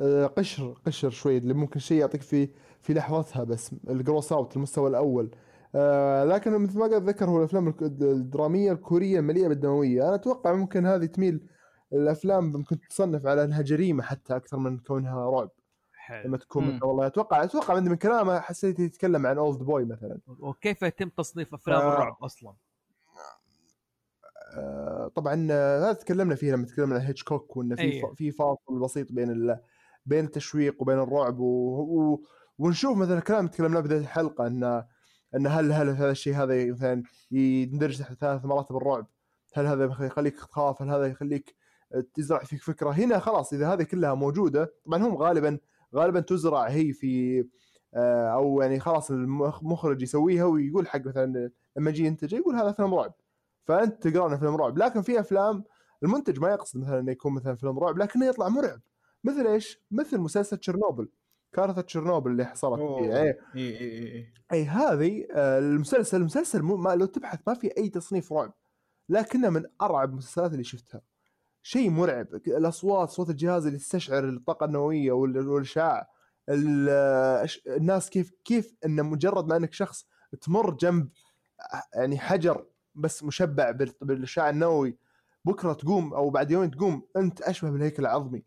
آه، 0.00 0.26
قشر 0.26 0.74
قشر 0.86 1.10
شوي 1.10 1.36
اللي 1.38 1.54
ممكن 1.54 1.80
شيء 1.80 2.00
يعطيك 2.00 2.22
في 2.22 2.48
في 2.80 2.94
لحظتها 2.94 3.44
بس. 3.44 3.74
الجروس 3.90 4.32
أوت 4.32 4.56
المستوى 4.56 4.90
الأول. 4.90 5.30
آه 5.74 6.24
لكن 6.24 6.58
مثل 6.58 6.78
ما 6.78 6.86
قال 6.86 7.02
ذكر 7.02 7.30
هو 7.30 7.38
الأفلام 7.38 7.74
الدرامية 7.82 8.72
الكورية 8.72 9.20
مليئه 9.20 9.48
بالدموية 9.48 10.08
أنا 10.08 10.14
أتوقع 10.14 10.52
ممكن 10.52 10.86
هذه 10.86 11.04
تميل 11.06 11.48
الأفلام 11.92 12.52
ممكن 12.52 12.80
تصنف 12.80 13.26
على 13.26 13.44
أنها 13.44 13.62
جريمة 13.62 14.02
حتى 14.02 14.36
أكثر 14.36 14.58
من 14.58 14.78
كونها 14.78 15.30
رعب 15.30 15.50
حلو 15.92 16.28
لما 16.28 16.36
تكون 16.36 16.80
والله 16.82 17.06
أتوقع 17.06 17.44
أتوقع 17.44 17.74
من 17.74 17.84
من 17.84 17.96
كلامه 17.96 18.40
حسيت 18.40 18.78
يتكلم 18.78 19.26
عن 19.26 19.38
اولد 19.38 19.58
بوي 19.58 19.84
مثلا 19.84 20.18
وكيف 20.28 20.82
يتم 20.82 21.08
تصنيف 21.08 21.54
أفلام 21.54 21.80
آه. 21.80 21.92
الرعب 21.92 22.16
أصلا؟ 22.22 22.54
آه، 24.56 25.10
طبعا 25.14 25.48
آه، 25.50 25.78
هذا 25.78 25.92
تكلمنا 25.92 26.34
فيه 26.34 26.52
لما 26.52 26.66
تكلمنا 26.66 26.94
عن 26.94 27.00
هيتشكوك 27.00 27.56
وإنه 27.56 27.76
في 27.76 27.82
أيه. 27.82 28.14
في 28.14 28.30
فاصل 28.30 28.80
بسيط 28.80 29.12
بين 29.12 29.30
ال... 29.30 29.60
بين 30.06 30.24
التشويق 30.24 30.82
وبين 30.82 30.98
الرعب 30.98 31.38
و... 31.38 31.44
و... 31.44 32.24
ونشوف 32.58 32.98
مثلا 32.98 33.20
كلام 33.20 33.48
تكلمناه 33.48 33.80
بدايه 33.80 34.00
الحلقة 34.00 34.46
ان 34.46 34.84
إن 35.34 35.46
هل 35.46 35.72
هل 35.72 35.88
هذا 35.88 36.10
الشيء 36.10 36.34
هذا 36.34 36.72
مثلا 36.72 37.02
يندرج 37.30 37.98
تحت 37.98 38.12
ثلاث 38.12 38.44
مراتب 38.44 38.76
الرعب؟ 38.76 39.06
هل 39.54 39.66
هذا 39.66 39.84
يخليك 40.00 40.36
تخاف؟ 40.36 40.82
هل 40.82 40.90
هذا 40.90 41.06
يخليك 41.06 41.56
تزرع 42.14 42.38
فيك 42.38 42.62
فكرة؟ 42.62 42.90
هنا 42.90 43.18
خلاص 43.18 43.52
إذا 43.52 43.72
هذه 43.72 43.82
كلها 43.82 44.14
موجودة 44.14 44.74
طبعا 44.86 44.98
هم 45.06 45.16
غالبا 45.16 45.58
غالبا 45.94 46.20
تزرع 46.20 46.66
هي 46.68 46.92
في 46.92 47.44
آه، 47.94 48.28
أو 48.28 48.62
يعني 48.62 48.80
خلاص 48.80 49.10
المخرج 49.10 50.02
يسويها 50.02 50.44
ويقول 50.44 50.88
حق 50.88 51.06
مثلا 51.06 51.50
لما 51.76 51.90
يجي 51.90 52.04
ينتج 52.04 52.32
يقول 52.32 52.54
هذا 52.56 52.72
فيلم 52.72 52.94
رعب 52.94 53.14
فأنت 53.64 54.08
تقرأ 54.08 54.36
فيلم 54.36 54.56
رعب 54.56 54.78
لكن 54.78 55.02
في 55.02 55.20
أفلام 55.20 55.64
المنتج 56.02 56.40
ما 56.40 56.50
يقصد 56.50 56.80
مثلا 56.80 56.98
إنه 56.98 57.12
يكون 57.12 57.34
مثلا 57.34 57.56
فيلم 57.56 57.78
رعب 57.78 57.98
لكنه 57.98 58.26
يطلع 58.26 58.48
مرعب 58.48 58.80
مثل 59.24 59.46
إيش؟ 59.46 59.82
مثل 59.90 60.18
مسلسل 60.18 60.56
تشيرنوبل 60.56 61.08
كارثة 61.52 61.80
تشيرنوبل 61.82 62.30
اللي 62.30 62.44
حصلت 62.44 62.80
اي 62.80 63.22
اي 63.22 63.38
اي 63.56 64.32
اي 64.52 64.64
هذه 64.64 65.26
آه، 65.32 65.58
المسلسل 65.58 66.16
المسلسل 66.16 66.62
ما 66.62 66.94
لو 66.94 67.06
تبحث 67.06 67.40
ما 67.46 67.54
في 67.54 67.76
أي 67.78 67.88
تصنيف 67.88 68.32
رعب 68.32 68.52
لكنه 69.08 69.50
من 69.50 69.64
أرعب 69.82 70.10
المسلسلات 70.10 70.52
اللي 70.52 70.64
شفتها. 70.64 71.00
شيء 71.62 71.90
مرعب 71.90 72.26
الأصوات 72.46 73.08
صوت 73.10 73.30
الجهاز 73.30 73.66
اللي 73.66 73.76
يستشعر 73.76 74.28
الطاقة 74.28 74.64
النووية 74.66 75.12
وال- 75.12 75.48
والاشعاع 75.48 76.08
ال- 76.48 76.86
آه، 76.90 77.46
الناس 77.66 78.10
كيف 78.10 78.32
كيف 78.44 78.74
إنه 78.86 79.02
مجرد 79.02 79.46
ما 79.46 79.56
إنك 79.56 79.72
شخص 79.72 80.06
تمر 80.40 80.74
جنب 80.74 81.08
يعني 81.94 82.18
حجر 82.18 82.66
بس 82.94 83.24
مشبع 83.24 83.70
بال- 83.70 83.94
بالاشعاع 84.00 84.50
النووي 84.50 84.98
بكرة 85.44 85.72
تقوم 85.72 86.14
أو 86.14 86.30
بعد 86.30 86.50
يومين 86.50 86.70
تقوم 86.70 87.02
أنت 87.16 87.40
أشبه 87.42 87.70
بالهيكل 87.70 88.02
العظمي. 88.02 88.38
آه 88.38 88.42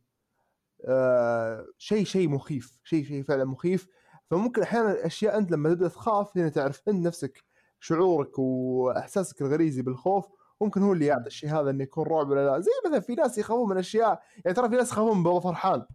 شيء 1.78 2.06
شيء 2.06 2.30
مخيف 2.30 2.80
شيء 2.84 3.06
شيء 3.06 3.24
فعلا 3.24 3.46
مخيف. 3.46 3.88
فممكن 4.32 4.62
أحيانا 4.62 5.06
اشياء 5.06 5.38
أنت 5.38 5.52
لما 5.52 5.70
تبدأ 5.70 5.88
تخاف 5.88 6.38
هنا 6.38 6.50
تعرف 6.50 6.82
انت 6.88 7.08
نفسك 7.08 7.44
شعورك 7.80 8.40
وإحساسك 8.40 9.42
الغريزي 9.42 9.82
بالخوف 9.82 10.28
ممكن 10.62 10.82
هو 10.82 10.94
اللي 10.94 11.06
يعطي 11.06 11.28
الشيء 11.28 11.50
هذا 11.50 11.70
إنه 11.70 11.84
يكون 11.84 12.08
رعب 12.08 12.30
ولا 12.30 12.46
لا. 12.46 12.60
زي 12.60 12.72
مثلا 12.86 13.00
في 13.00 13.16
ناس 13.16 13.38
يخافون 13.38 13.70
من 13.70 13.78
أشياء 13.78 14.24
يعني 14.46 14.56
ترى 14.56 14.70
في 14.70 14.76
ناس 14.76 14.92
يخافون 14.92 15.18
من 15.18 15.24
بابا 15.24 15.40
فرحان. 15.40 15.86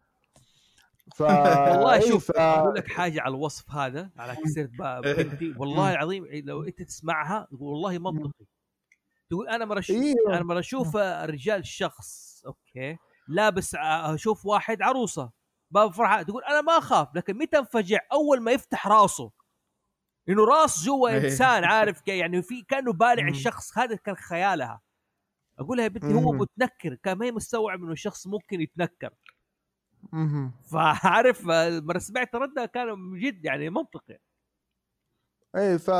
ف 1.15 1.21
والله 1.71 2.01
شوف 2.01 2.33
ف... 2.33 2.37
أقول 2.37 2.75
لك 2.75 2.89
حاجة 2.89 3.23
على 3.23 3.35
الوصف 3.35 3.71
هذا 3.71 4.11
على 4.19 4.37
كسر 4.37 4.69
بنتي. 5.01 5.55
والله 5.59 5.93
العظيم 5.93 6.27
لو 6.45 6.63
أنت 6.63 6.83
تسمعها 6.83 7.49
والله 7.53 7.99
منطقي. 7.99 8.47
تقول 9.31 9.49
أنا 9.49 9.65
مرة 9.65 9.85
إيه. 9.91 10.15
أنا 10.29 10.43
مرة 10.43 10.59
أشوف 10.59 10.97
رجال 10.97 11.67
شخص 11.67 12.43
أوكي؟ 12.47 12.99
لابس 13.29 13.75
ع- 13.75 14.15
أشوف 14.15 14.47
واحد 14.47 14.83
عروسة 14.83 15.31
باب 15.71 15.93
فرحه 15.93 16.23
تقول 16.23 16.45
أنا 16.45 16.61
ما 16.61 16.79
أخاف 16.79 17.09
لكن 17.15 17.39
متى 17.39 17.59
انفجع 17.59 17.99
أول 18.13 18.41
ما 18.41 18.53
يفتح 18.53 18.87
راسه 18.87 19.31
إنه 20.29 20.45
راس 20.45 20.85
جوا 20.85 21.09
إيه. 21.09 21.25
إنسان 21.25 21.65
عارف 21.65 22.01
كي 22.01 22.19
يعني 22.19 22.43
في 22.43 22.63
كأنه 22.63 22.93
بالع. 22.93 23.29
الشخص 23.29 23.79
هذا 23.79 23.97
كان 23.97 24.15
خيالها 24.17 24.81
أقول 25.59 25.77
لها 25.77 25.85
يا 25.85 25.89
بنتي 25.89 26.15
هو. 26.15 26.33
متنكر 26.33 26.95
كان 26.95 27.19
ما 27.19 27.27
هي 27.27 27.33
مستوعب 27.33 27.83
إنه 27.83 27.93
الشخص 27.93 28.27
ممكن 28.27 28.61
يتنكر. 28.61 29.15
فعارف 30.73 31.41
مره 31.45 31.99
سمعت 31.99 32.35
ردها 32.35 32.67
كان 32.67 32.99
من 32.99 33.19
جد 33.21 33.45
يعني 33.45 33.71
منطقي 33.71 34.19
اي 35.57 35.79
ف... 35.79 35.91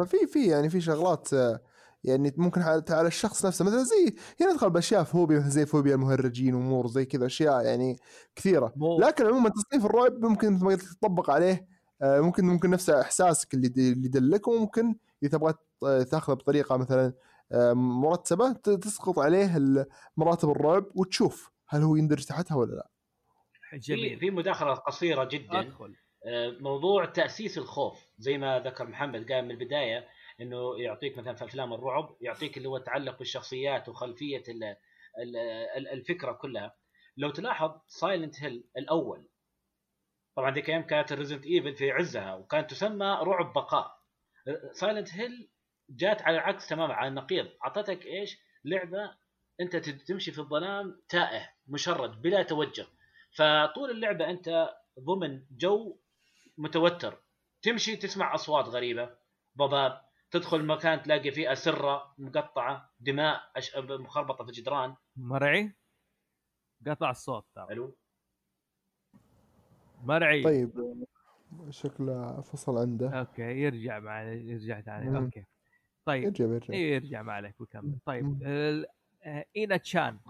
ففي 0.00 0.26
في 0.26 0.46
يعني 0.46 0.70
في 0.70 0.80
شغلات 0.80 1.32
آه، 1.34 1.60
يعني 2.04 2.34
ممكن 2.36 2.60
على 2.60 2.82
على 2.90 3.08
الشخص 3.08 3.46
نفسه. 3.46 3.64
مثلا 3.64 3.82
زي 3.82 4.14
هنا 4.40 4.52
ندخل 4.52 4.70
بأشياء 4.70 5.04
فوبيا 5.04 5.38
مثل 5.38 5.48
زي 5.50 5.66
فوبيا 5.66 5.94
المهرجين 5.94 6.54
وأمور 6.54 6.86
زي 6.86 7.04
كذا 7.04 7.26
أشياء 7.26 7.64
يعني 7.64 7.96
كثيرة. 8.36 8.72
مو 8.76 9.00
لكن 9.00 9.26
عموما 9.26 9.48
تصنيف 9.48 9.86
الرعب 9.86 10.12
ممكن 10.24 10.52
مثل 10.52 10.64
ما 10.64 10.70
قلت 10.70 10.82
تطبق 10.82 11.30
عليه 11.30 11.66
آه، 12.02 12.20
ممكن 12.20 12.44
ممكن 12.44 12.70
نفس 12.70 12.90
إحساسك 12.90 13.54
اللي 13.54 13.66
اللي 13.66 14.06
يدلك 14.06 14.48
وممكن 14.48 14.94
إذا 15.22 15.38
تبغى 15.38 15.54
تأخذه 16.04 16.34
بطريقة 16.34 16.76
مثلا 16.76 17.12
آه، 17.52 17.72
مرتبة 17.72 18.52
تسقط 18.52 19.18
عليه 19.18 19.58
مراتب 20.16 20.50
الرعب 20.50 20.86
وتشوف 20.94 21.50
هل 21.68 21.82
هو 21.82 21.96
يندرج 21.96 22.24
تحتها 22.24 22.56
ولا 22.56 22.72
لا. 22.72 22.90
في 23.70 23.78
جميل 23.78 24.20
في 24.20 24.30
مداخلة 24.30 24.74
قصيرة 24.74 25.24
جدا. 25.24 25.60
أدخل. 25.60 25.94
آه، 26.26 26.56
موضوع 26.60 27.04
تأسيس 27.04 27.58
الخوف 27.58 27.98
زي 28.18 28.38
ما 28.38 28.58
ذكر 28.58 28.86
محمد 28.86 29.32
قال 29.32 29.44
من 29.44 29.50
البداية 29.50 30.04
إنه 30.40 30.80
يعطيك 30.80 31.18
مثلا 31.18 31.34
في 31.34 31.44
أفلام 31.44 31.72
الرعب 31.72 32.16
يعطيك 32.20 32.56
اللي 32.56 32.68
هو 32.68 32.76
يتعلق 32.76 33.18
بالشخصيات 33.18 33.88
وخلفية 33.88 34.42
ال- 34.48 34.76
ال- 35.18 35.36
ال- 35.76 35.88
الفكرة 35.88 36.32
كلها. 36.32 36.76
لو 37.16 37.30
تلاحظ 37.30 37.80
Silent 37.86 38.42
Hill 38.42 38.64
الأول 38.76 39.28
طبعا 40.36 40.50
ذيك 40.50 40.68
أيام 40.70 40.82
كانت 40.82 41.12
Resident 41.12 41.46
Evil 41.46 41.76
في 41.76 41.90
عزها 41.90 42.34
وكانت 42.34 42.70
تسمى 42.70 43.18
رعب 43.22 43.52
بقاء. 43.52 44.00
Silent 44.72 45.14
Hill 45.14 45.48
جات 45.90 46.22
على 46.22 46.36
العكس 46.36 46.68
تماما 46.68 46.94
على 46.94 47.08
النقيض. 47.08 47.48
أعطتك 47.64 48.06
إيش؟ 48.06 48.38
لعبة 48.64 49.14
أنت 49.60 49.76
تمشي 49.76 50.32
في 50.32 50.38
الظلام 50.38 51.02
تائه 51.08 51.48
مشرد 51.68 52.22
بلا 52.22 52.42
توجه. 52.42 52.86
فطول 53.36 53.90
اللعبة 53.90 54.30
أنت 54.30 54.74
ضمن 55.00 55.42
جو 55.50 55.96
متوتر. 56.58 57.18
تمشي 57.62 57.96
تسمع 57.96 58.34
أصوات 58.34 58.64
غريبة 58.68 59.10
ضباب 59.58 60.09
تدخل 60.30 60.66
مكان 60.66 61.02
تلاقي 61.02 61.30
فيه 61.30 61.52
أسرة 61.52 62.14
مقطعة 62.18 62.90
دماء 63.00 63.40
أش... 63.56 63.76
مخربطة 63.76 64.44
في 64.44 64.50
الجدران. 64.50 64.96
مرعي؟ 65.16 65.74
قطع 66.86 67.10
الصوت 67.10 67.46
ترى. 67.54 67.66
ألو؟ 67.70 67.96
مرعي. 70.02 70.42
طيب 70.42 71.04
شكله 71.70 72.40
فصل 72.40 72.78
عنده. 72.78 73.10
أوكي 73.10 73.42
يرجع 73.42 73.98
معنا 73.98 74.32
يرجع 74.32 74.80
ثاني. 74.80 75.18
أوكي. 75.18 75.44
طيب. 76.04 76.24
يرجع 76.24 76.44
يرجع. 76.44 76.74
إيه 76.74 76.94
يرجع 76.94 77.22
ما 77.22 77.32
عليك 77.32 77.60
ويكمل 77.60 77.98
طيب 78.04 78.42
إينا 79.56 79.76
تشان 79.76 80.20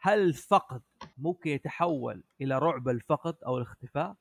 هل 0.00 0.18
الفقد 0.18 0.82
ممكن 1.16 1.50
يتحول 1.50 2.24
إلى 2.40 2.58
رعب 2.58 2.88
الفقد 2.88 3.36
أو 3.46 3.56
الاختفاء؟ 3.56 4.14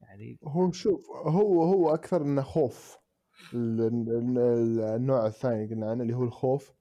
يعني 0.00 0.38
هو 0.44 0.72
شوف 0.72 1.10
هو 1.10 1.62
هو 1.62 1.94
أكثر 1.94 2.22
إنه 2.22 2.42
خوف. 2.42 3.03
النوع 3.54 5.26
الثاني 5.26 5.66
قلنا 5.74 5.90
عنه 5.90 6.02
اللي 6.02 6.16
هو 6.16 6.24
الخوف. 6.24 6.72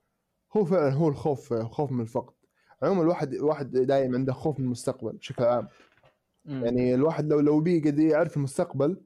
هو 0.57 0.65
فعلا 0.65 0.93
هو 0.93 1.07
الخوف 1.07 1.53
خوف 1.53 1.91
من 1.91 2.01
الفقد. 2.01 2.33
عموما 2.83 3.01
الواحد 3.01 3.35
واحد 3.35 3.72
دايم 3.72 4.15
عنده 4.15 4.33
خوف 4.33 4.59
من 4.59 4.65
المستقبل 4.65 5.11
بشكل 5.17 5.43
عام. 5.43 5.67
يعني 6.45 6.95
الواحد 6.95 7.27
لو 7.27 7.40
لو 7.40 7.59
بيقعد 7.59 7.99
يعرف 7.99 8.38
المستقبل 8.38 9.01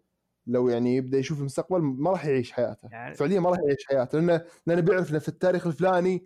لو 0.47 0.69
يعني 0.69 0.95
يبدأ 0.95 1.17
يشوف 1.17 1.39
المستقبل 1.39 1.79
ما 1.81 2.11
راح 2.11 2.25
يعيش 2.25 2.51
حياته. 2.51 2.89
يعني- 2.91 3.15
فعليا 3.15 3.39
ما 3.39 3.49
راح 3.49 3.59
يعيش 3.59 3.85
حياته 3.87 4.19
لأنه 4.19 4.45
لأنه 4.65 4.81
بيعرف 4.81 5.09
إنه 5.11 5.19
في 5.19 5.27
التاريخ 5.29 5.67
الفلاني 5.67 6.23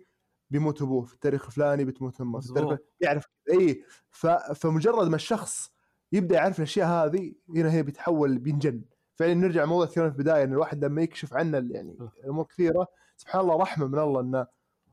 بيموت 0.50 0.82
أبوه 0.82 1.02
في 1.04 1.14
التاريخ 1.14 1.46
الفلاني 1.46 1.84
بتموت 1.84 2.20
أمه 2.20 2.40
في 2.40 2.46
التاريخ. 2.48 2.78
يعرف 3.00 3.26
اي 3.52 3.84
ف... 4.10 4.26
فمجرد 4.26 5.08
ما 5.08 5.16
الشخص 5.16 5.72
يبدأ 6.12 6.34
يعرف 6.34 6.58
الأشياء 6.58 6.88
هذه 6.88 7.32
هنا 7.56 7.72
هي 7.72 7.82
بيتحول 7.82 8.38
بينجن. 8.38 8.82
فعلا 9.22 9.34
نرجع 9.34 9.64
موضوع 9.64 9.86
كثير 9.86 10.10
في 10.10 10.16
البداية 10.18 10.44
إن 10.44 10.52
الواحد 10.52 10.84
لما 10.84 11.02
يكشف 11.02 11.34
عنه 11.34 11.68
يعني 11.70 11.98
امور 12.28 12.44
كثيرة 12.44 12.86
سبحان 13.16 13.40
الله 13.40 13.56
رحمة 13.56 13.86
من 13.86 13.98
الله 13.98 14.20
إنه 14.20 14.46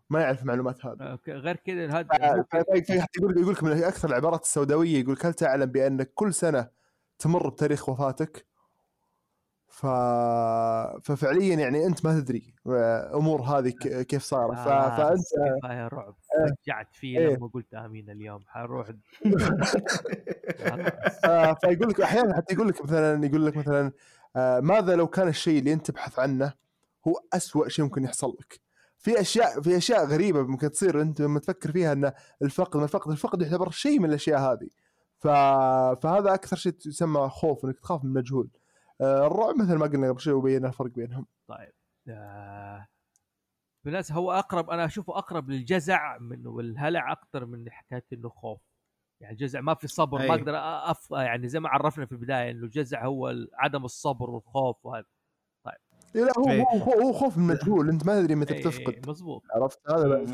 ما 0.09 0.21
يعرف 0.21 0.41
المعلومات 0.41 0.85
هذه 0.85 1.01
أوكي، 1.01 1.31
غير 1.31 1.55
كذا 1.55 1.87
هذا 1.99 2.43
ف- 2.51 2.89
يقول 3.17 3.37
يقول 3.37 3.53
لك 3.53 3.63
من 3.63 3.83
أكثر 3.83 4.09
العبارات 4.09 4.43
السوداوية 4.43 4.99
يقول 4.99 5.17
هل 5.23 5.33
تعلم 5.33 5.65
بأن 5.65 6.03
كل 6.03 6.33
سنة 6.33 6.69
تمر 7.19 7.49
بتاريخ 7.49 7.89
وفاتك؟ 7.89 8.45
ف... 9.67 9.85
ففعليا 11.03 11.55
يعني 11.55 11.85
أنت 11.85 12.05
ما 12.05 12.19
تدري 12.19 12.53
أمور 13.13 13.41
هذه 13.41 13.69
كيف 14.03 14.23
صارت 14.23 14.57
ف... 14.57 14.67
آه، 14.67 14.97
فانت 14.97 15.19
كفايه 15.63 15.87
رعب. 15.87 16.15
رجعت 16.67 16.95
فيه 16.95 17.19
إيه. 17.19 17.35
لما 17.35 17.47
قلت 17.47 17.73
آمين 17.73 18.09
اليوم 18.09 18.43
حروح 18.47 18.87
فيقول 21.61 21.89
لك 21.89 22.01
أحيانا 22.01 22.35
حتى 22.35 22.53
يقول 22.53 22.67
لك 22.67 22.83
مثلا 22.83 23.25
يقول 23.25 23.45
لك 23.45 23.57
مثلا 23.57 23.91
ماذا 24.61 24.95
لو 24.95 25.07
كان 25.07 25.27
الشيء 25.27 25.59
اللي 25.59 25.73
أنت 25.73 25.91
تبحث 25.91 26.19
عنه 26.19 26.53
هو 27.07 27.13
أسوأ 27.33 27.69
شيء 27.69 27.85
ممكن 27.85 28.03
يحصل 28.03 28.37
لك؟ 28.39 28.61
في 28.97 29.21
اشياء 29.21 29.61
في 29.61 29.77
أشياء 29.77 30.05
غريبة 30.05 30.43
ممكن 30.43 30.71
تصير 30.71 31.01
أنت 31.01 31.21
لما 31.21 31.39
تفكر 31.39 31.71
فيها 31.71 31.93
أن 31.93 32.11
الفقد 32.41 32.81
الفقد 32.81 33.11
الفقد 33.11 33.41
يعتبر 33.41 33.69
شيء 33.69 33.99
من 33.99 34.09
الأشياء 34.09 34.39
هذه. 34.39 34.69
ف... 35.19 35.27
فهذا 36.01 36.33
أكثر 36.33 36.55
شيء 36.55 36.73
يسمى 36.85 37.29
خوف 37.29 37.65
إنك 37.65 37.79
تخاف 37.79 38.03
من 38.03 38.09
المجهول 38.09 38.49
آه، 39.01 39.27
الرعب 39.27 39.55
مثل 39.57 39.75
ما 39.75 39.87
قلنا 39.87 40.09
قبل 40.09 40.19
شوي 40.19 40.33
وبينا 40.33 40.67
الفرق 40.67 40.91
بينهم. 40.91 41.25
طيب. 41.47 41.73
آه، 42.07 42.87
بالناس 43.85 44.11
هو 44.11 44.31
اقرب 44.31 44.69
أنا 44.69 44.85
أشوفه 44.85 45.17
أقرب 45.17 45.49
للجزع 45.49 46.17
من 46.17 46.47
والهلع 46.47 47.11
أكثر 47.11 47.45
من 47.45 47.71
حكاية 47.71 48.05
إنه 48.13 48.29
خوف. 48.29 48.61
يعني 49.21 49.33
الجزع 49.33 49.61
ما 49.61 49.73
في 49.73 49.87
صبر 49.87 50.17
ما 50.17 50.23
أي. 50.23 50.29
أقدر 50.31 50.53
أف... 50.91 51.11
يعني 51.11 51.47
زي 51.47 51.59
ما 51.59 51.69
عرفنا 51.69 52.05
في 52.05 52.11
البداية 52.11 52.51
إنه 52.51 52.63
الجزع 52.63 53.05
هو 53.05 53.29
ال- 53.29 53.49
عدم 53.53 53.85
الصبر 53.85 54.29
والخوف 54.29 54.85
وهذا. 54.85 55.05
إيه 56.15 56.23
لا 56.23 56.31
هو 56.39 56.49
إيه. 56.49 56.63
هو 57.03 57.13
خوف 57.13 57.37
من 57.37 57.43
المجهول 57.43 57.89
أنت 57.89 58.05
ما 58.05 58.21
تدري 58.21 58.35
متى 58.35 58.53
بتفقد. 58.53 59.09
مزبوط 59.09 59.43
عرفت؟ 59.55 59.79
هذا 59.91 60.25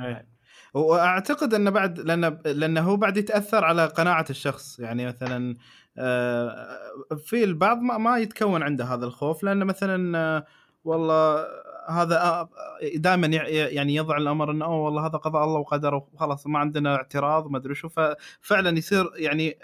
إيه. 0.00 0.26
وأعتقد 0.74 1.54
انه 1.54 1.70
بعد 1.70 1.98
لأن 2.00 2.38
لأنه 2.44 2.80
هو 2.80 2.96
بعد 2.96 3.16
يتأثر 3.16 3.64
على 3.64 3.86
قناعة 3.86 4.24
الشخص. 4.30 4.78
يعني 4.78 5.06
مثلا 5.06 5.56
آه، 5.98 6.78
في 7.16 7.44
البعض 7.44 7.78
ما, 7.80 7.98
ما 7.98 8.18
يتكون 8.18 8.62
عنده 8.62 8.84
هذا 8.84 9.04
الخوف 9.06 9.42
لأنه 9.44 9.64
مثلا 9.64 10.18
آه، 10.18 10.46
والله 10.84 11.46
هذا 11.88 12.48
دائما 12.96 13.26
يعني 13.26 13.94
يضع 13.94 14.16
الأمر 14.16 14.50
إنه 14.50 14.64
أوه 14.64 14.76
والله 14.76 15.06
هذا 15.06 15.18
قضاء 15.18 15.44
الله 15.44 15.58
وقدره 15.58 16.08
وخلاص 16.12 16.46
ما 16.46 16.58
عندنا 16.58 16.94
اعتراض 16.96 17.50
ما 17.50 17.58
أدري 17.58 17.74
شو. 17.74 17.88
ففعلا 17.88 18.78
يصير 18.78 19.10
يعني 19.16 19.58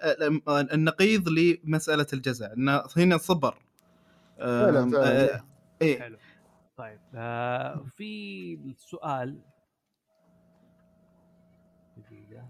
آه، 0.48 0.60
النقيض 0.60 1.28
لمسألة 1.28 2.06
الجزع 2.12 2.52
انه 2.52 2.82
هنا 2.96 3.16
صبر. 3.18 3.58
آه، 4.38 4.64
فعلاً، 4.66 4.90
فعلاً. 4.90 5.34
آه، 5.34 5.44
إيه. 5.82 6.00
حلو. 6.00 6.16
طيب 6.76 7.00
آه 7.14 7.84
في 7.96 8.74
سؤال. 8.78 9.40
دقيقة. 11.96 12.48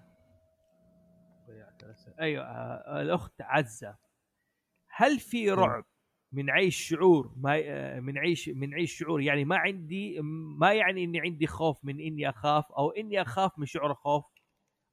ضيعت 1.47 1.83
الأسئلة. 1.83 2.15
أيوه 2.20 2.45
آه 2.45 3.03
الأخت 3.03 3.33
عزة. 3.41 3.97
هل 4.89 5.19
في 5.19 5.51
رعب 5.51 5.85
من 6.33 6.51
عيش 6.51 6.89
شعور 6.89 7.33
ما 7.37 7.61
آه، 7.65 8.01
من 8.01 8.19
عيش 8.19 8.49
من 8.49 8.75
عيش 8.75 8.99
شعور. 8.99 9.21
يعني 9.21 9.45
ما 9.45 9.57
عندي 9.57 10.21
ما 10.59 10.73
يعني 10.73 11.05
إني 11.05 11.21
عندي 11.21 11.47
خوف 11.47 11.85
من 11.85 12.01
إني 12.01 12.29
أخاف 12.29 12.73
أو 12.73 12.91
إني 12.91 13.23
أخاف 13.23 13.59
من 13.59 13.67
شعور 13.67 13.91
الخوف 13.91 14.25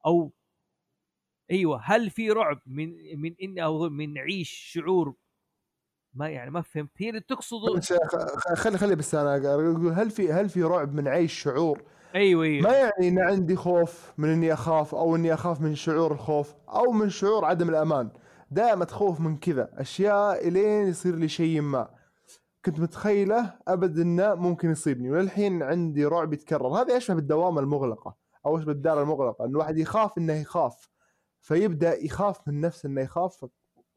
أو 0.06 0.34
أيوه 1.52 1.82
هل 1.84 2.10
في 2.10 2.32
رعب 2.32 2.62
من 2.66 3.20
من 3.22 3.36
إني 3.42 3.64
أو 3.64 3.90
من 3.90 4.18
عيش 4.18 4.50
شعور؟ 4.50 5.16
ما 6.14 6.30
يعني 6.30 6.52
ما 6.52 6.62
فهمت. 6.62 6.90
هي 6.98 7.10
اللي 7.10 7.22
تقصده 7.22 7.74
بس 7.74 7.94
خلي 8.56 8.78
خلي 8.78 8.96
بس 8.96 9.16
أنا 9.16 9.36
هل 9.94 10.12
في 10.12 10.32
هل 10.32 10.50
في 10.50 10.64
رعب 10.64 10.94
من 10.94 11.08
عيش 11.08 11.34
شعور؟ 11.34 11.84
أيوه 12.16 12.44
أيوه. 12.44 12.64
ما 12.64 12.74
يعني 12.74 13.08
إن 13.08 13.20
عندي 13.20 13.56
خوف 13.56 14.14
من 14.18 14.30
إني 14.30 14.54
أخاف 14.54 14.96
أو 14.96 15.16
إني 15.16 15.34
أخاف 15.34 15.62
من 15.62 15.76
شعور 15.76 16.12
الخوف 16.12 16.56
أو 16.70 16.92
من 16.92 17.10
شعور 17.10 17.46
عدم 17.46 17.70
الأمان. 17.70 18.10
دائما 18.54 18.86
تخوف 18.86 19.20
من 19.20 19.38
كذا 19.38 19.70
أشياء 19.74 20.48
إلين 20.48 20.88
يصير 20.88 21.16
لي 21.16 21.28
شيء 21.28 21.62
ما. 21.62 21.90
كنت 22.66 22.80
متخيلة 22.80 23.54
ابد 23.68 24.00
انه 24.00 24.36
ممكن 24.36 24.72
يصيبني 24.72 25.12
وللحين 25.12 25.64
عندي 25.64 26.06
رعب 26.06 26.34
يتكرر. 26.34 26.68
هذا 26.68 26.96
يشبه 26.96 27.16
بالدوامة 27.16 27.60
المغلقة 27.62 28.16
أو 28.46 28.58
يشبه 28.58 28.74
بالدار 28.74 29.02
المغلقة 29.02 29.46
إن 29.46 29.50
الواحد 29.50 29.78
يخاف 29.78 30.18
إنه 30.18 30.34
يخاف. 30.34 30.90
فيبدأ 31.42 32.04
يخاف 32.06 32.48
من 32.48 32.62
نفسه 32.62 32.88
إنه 32.88 33.02
يخاف 33.02 33.46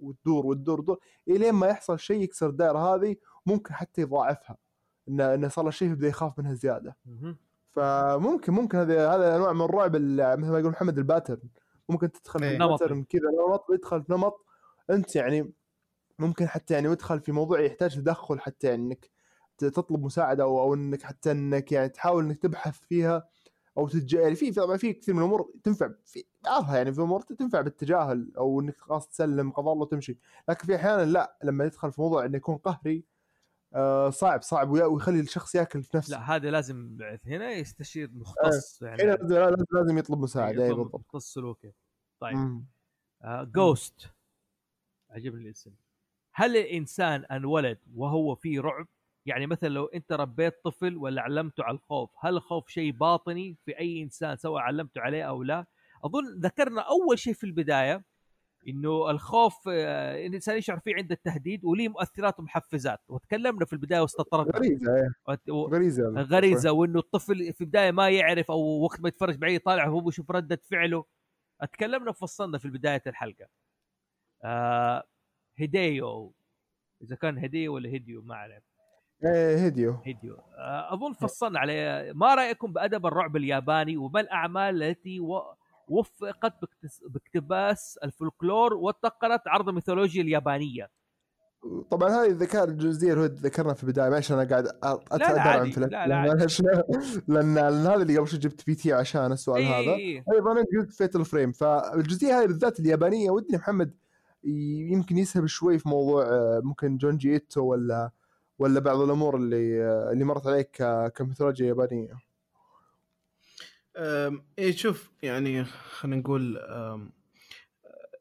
وتدور 0.00 0.46
وتدور 0.46 0.80
وتدور 0.80 0.98
إلين 1.28 1.52
ما 1.54 1.66
يحصل 1.66 1.98
شيء 1.98 2.22
يكسر 2.22 2.48
الدائره 2.48 2.94
هذه 2.94 3.16
ممكن 3.46 3.74
حتى 3.74 4.00
يضاعفها. 4.00 4.56
انه 5.08 5.34
انه 5.34 5.48
صار 5.48 5.64
له 5.64 5.70
شيء 5.70 5.90
يبدأ 5.90 6.08
يخاف 6.08 6.38
منها 6.38 6.54
زيادة. 6.54 6.96
فممكن 7.70 8.52
ممكن 8.52 8.78
هذا 8.78 9.10
هذا 9.14 9.36
انواع 9.36 9.52
من 9.52 9.60
الرعب 9.62 9.96
ال- 9.96 10.40
مثل 10.40 10.50
ما 10.50 10.58
يقول 10.58 10.70
محمد 10.72 10.98
ال 10.98 11.05
pattern 11.05 11.48
ممكن 11.88 12.12
تدخل 12.12 12.40
في. 12.40 12.58
pattern 12.80 13.04
كذا 13.04 13.30
نمط 13.48 13.66
يدخل 13.70 14.02
في 14.02 14.12
نمط 14.12 14.44
أنت 14.90 15.16
يعني 15.16 15.52
ممكن 16.18 16.46
حتى 16.48 16.74
يعني 16.74 16.88
يدخل 16.88 17.20
في 17.20 17.32
موضوع 17.32 17.60
يحتاج 17.60 17.96
تدخل 17.96 18.40
حتى 18.40 18.66
يعني 18.66 18.82
إنك 18.82 19.10
تطلب 19.58 20.04
مساعدة 20.04 20.44
أو 20.44 20.60
أو 20.60 20.74
إنك 20.74 21.02
حتى 21.02 21.30
إنك 21.30 21.72
يعني 21.72 21.88
تحاول 21.88 22.24
إنك 22.24 22.38
تبحث 22.38 22.78
فيها 22.78 23.28
أو 23.78 23.88
تتج... 23.88 24.14
يعني 24.14 24.34
في 24.34 24.52
طبعا 24.52 24.76
في 24.76 24.92
كثير 24.92 25.14
من 25.14 25.20
الأمور 25.20 25.50
تنفع 25.64 25.90
في 26.04 26.24
بعضها 26.44 26.76
يعني 26.76 26.92
في 26.92 27.00
أمور 27.00 27.20
تنفع 27.20 27.60
بالتجاهل 27.60 28.32
أو 28.38 28.60
إنك 28.60 28.76
خلاص 28.78 29.08
تسلم 29.08 29.50
قضاء 29.50 29.72
الله 29.72 29.82
وتمشي 29.82 30.18
لكن 30.48 30.66
في 30.66 30.76
أحيانا 30.76 31.04
لا 31.04 31.38
لما 31.44 31.64
يدخل 31.64 31.92
في 31.92 32.00
موضوع 32.00 32.24
إنه 32.24 32.36
يكون 32.36 32.56
قهري 32.56 33.04
آه 33.76 34.10
صعب 34.10 34.42
صعب. 34.42 34.70
ويخلي 34.70 35.20
الشخص 35.20 35.54
ياكل 35.54 35.82
في 35.82 35.96
نفسه. 35.96 36.10
لا 36.10 36.36
هذا 36.36 36.50
لازم 36.50 36.98
هنا 37.26 37.50
يستشير 37.52 38.10
مختص 38.12 38.82
هنا 38.82 38.90
يعني. 38.90 39.02
لازم 39.02 39.26
لازم- 39.34 39.64
لازم 39.72 39.98
يطلب 39.98 40.18
مساعدة. 40.18 40.62
اي 40.64 40.68
يطلب 40.68 40.78
بالضبط. 40.78 41.00
مختص 41.00 41.32
سلوكي. 41.34 41.72
طيب. 42.20 42.64
Ghost 43.24 44.10
عجبني 45.10 45.44
الاسم. 45.44 45.70
هل 46.32 46.56
الإنسان 46.56 47.24
انولد 47.24 47.78
وهو 47.94 48.34
فيه 48.34 48.60
رعب؟ 48.60 48.86
يعني 49.26 49.46
مثلا 49.46 49.68
لو 49.68 49.84
أنت 49.84 50.12
ربيت 50.12 50.54
طفل 50.64 50.96
ولا 50.96 51.22
علمته 51.22 51.64
على 51.64 51.74
الخوف، 51.76 52.10
هل 52.20 52.36
الخوف 52.36 52.68
شيء 52.68 52.92
باطني 52.92 53.56
في 53.64 53.78
أي 53.78 54.02
إنسان 54.02 54.36
سواء 54.36 54.62
علمته 54.62 55.00
عليه 55.00 55.22
أو 55.22 55.42
لا؟ 55.42 55.66
أظن 56.04 56.40
ذكرنا 56.40 56.80
أول 56.80 57.18
شيء 57.18 57.34
في 57.34 57.44
البداية 57.44 58.04
إنه 58.68 59.10
الخوف 59.10 59.68
آه، 59.68 60.26
الإنسان 60.26 60.56
يشعر 60.58 60.78
فيه 60.80 60.94
عند 60.94 61.12
التهديد 61.12 61.64
وليه 61.64 61.88
مؤثرات 61.88 62.38
ومحفزات. 62.40 63.00
وتكلمنا 63.08 63.64
في 63.64 63.72
البداية 63.72 64.00
واستطردنا 64.00 64.56
غريزة 64.58 64.96
إيه. 64.96 65.52
و- 65.52 65.66
غريزة 65.68 66.08
غريزة 66.22 66.72
وإنه 66.72 66.98
الطفل 66.98 67.52
في 67.52 67.60
البداية 67.60 67.90
ما 67.90 68.08
يعرف 68.10 68.50
أو 68.50 68.60
وقت 68.84 69.00
ما 69.00 69.08
يتفرج 69.08 69.36
بعيد 69.36 69.60
طالع 69.60 69.86
هو 69.88 70.00
بيشوف 70.00 70.30
ردة 70.30 70.60
فعله. 70.70 71.04
اتكلمنا 71.60 72.10
وفصلنا 72.10 72.58
في 72.58 72.68
بداية 72.68 73.02
الحلقة. 73.06 73.46
آه 74.44 75.02
هيديو 75.56 76.34
إذا 77.02 77.16
كان 77.16 77.38
هديو 77.38 77.74
ولا 77.74 77.88
هيديو 77.88 78.22
ما 78.22 78.34
اعرف 78.34 78.62
إيه 79.24 79.56
هيديو 79.58 79.92
هيديو 80.04 80.34
آه 80.58 80.94
أظن 80.94 81.12
فصلنا 81.12 81.58
عليه 81.58 82.12
ما 82.12 82.34
رأيكم 82.34 82.72
بأدب 82.72 83.06
الرعب 83.06 83.36
الياباني 83.36 83.96
وما 83.96 84.20
الأعمال 84.20 84.82
التي 84.82 85.20
و... 85.20 85.42
وفقت 85.88 86.52
باقتباس 87.06 87.98
الفولكلور 88.04 88.74
واتقنت 88.74 89.42
عرض 89.46 89.68
الميثولوجيا 89.68 90.22
اليابانية 90.22 90.90
طبعا 91.90 92.10
هذه 92.10 92.30
الذكاء 92.30 92.64
الجزئيه 92.64 93.12
اللي 93.12 93.26
ذكرنا 93.26 93.74
في 93.74 93.82
البداية 93.84 94.10
معلش 94.10 94.32
أنا 94.32 94.44
قاعد 94.44 94.66
اتابع 94.84 95.40
عادي. 95.40 95.72
في 95.72 95.80
لا، 95.80 96.06
لا،. 96.06 96.22
معلش 96.22 96.62
لأن 97.28 97.58
هذا 97.58 97.94
اللي 97.94 98.18
قبل 98.18 98.28
شوي 98.28 98.38
ChatGPT 98.38 98.92
عشان 98.92 99.32
السؤال 99.32 99.62
إيه، 99.62 99.68
هذا 99.68 99.94
إيه. 99.94 100.24
أيضا 100.34 100.60
انت 100.60 100.68
قلت 100.78 100.92
Fatal 100.92 101.24
Frame 101.24 101.52
فالجزئية 101.52 102.40
هذه 102.40 102.46
بالذات 102.46 102.80
اليابانية 102.80 103.30
ودي 103.30 103.56
محمد 103.56 103.94
يمكن 104.90 105.18
يسهب 105.18 105.46
شوي 105.46 105.78
في 105.78 105.88
موضوع 105.88 106.22
آه، 106.22 106.60
ممكن 106.64 106.96
جونجي 106.96 107.32
إيتو 107.32 107.64
ولا 107.64 108.10
ولا 108.58 108.80
بعض 108.80 109.00
الأمور 109.00 109.36
اللي 109.36 109.84
آه، 109.84 110.12
اللي 110.12 110.24
مرت 110.24 110.46
عليك 110.46 110.82
كميثولوجيا 111.14 111.66
يابانية 111.66 112.25
إيه 114.58 114.76
شوف 114.76 115.10
يعني 115.22 115.64
خلينا 115.64 116.16
نقول 116.16 116.58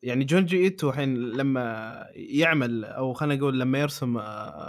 يعني 0.04 0.24
جونجي 0.26 0.58
إيتو 0.64 0.90
الحين 0.90 1.16
لما 1.16 2.08
يعمل 2.14 2.86
أو 2.86 3.14
خلينا 3.14 3.36
نقول 3.36 3.60
لما 3.60 3.80
يرسم 3.80 4.22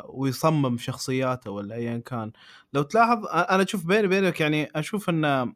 ويصمم 0.08 0.78
شخصياته 0.78 1.50
ولا 1.50 1.74
ايا 1.74 1.98
كان 1.98 2.32
لو 2.72 2.82
تلاحظ 2.82 3.26
أنا 3.26 3.62
أشوف 3.62 3.86
بيني 3.86 4.06
وبينك 4.06 4.40
يعني 4.40 4.70
أشوف 4.76 5.10
إنه 5.10 5.52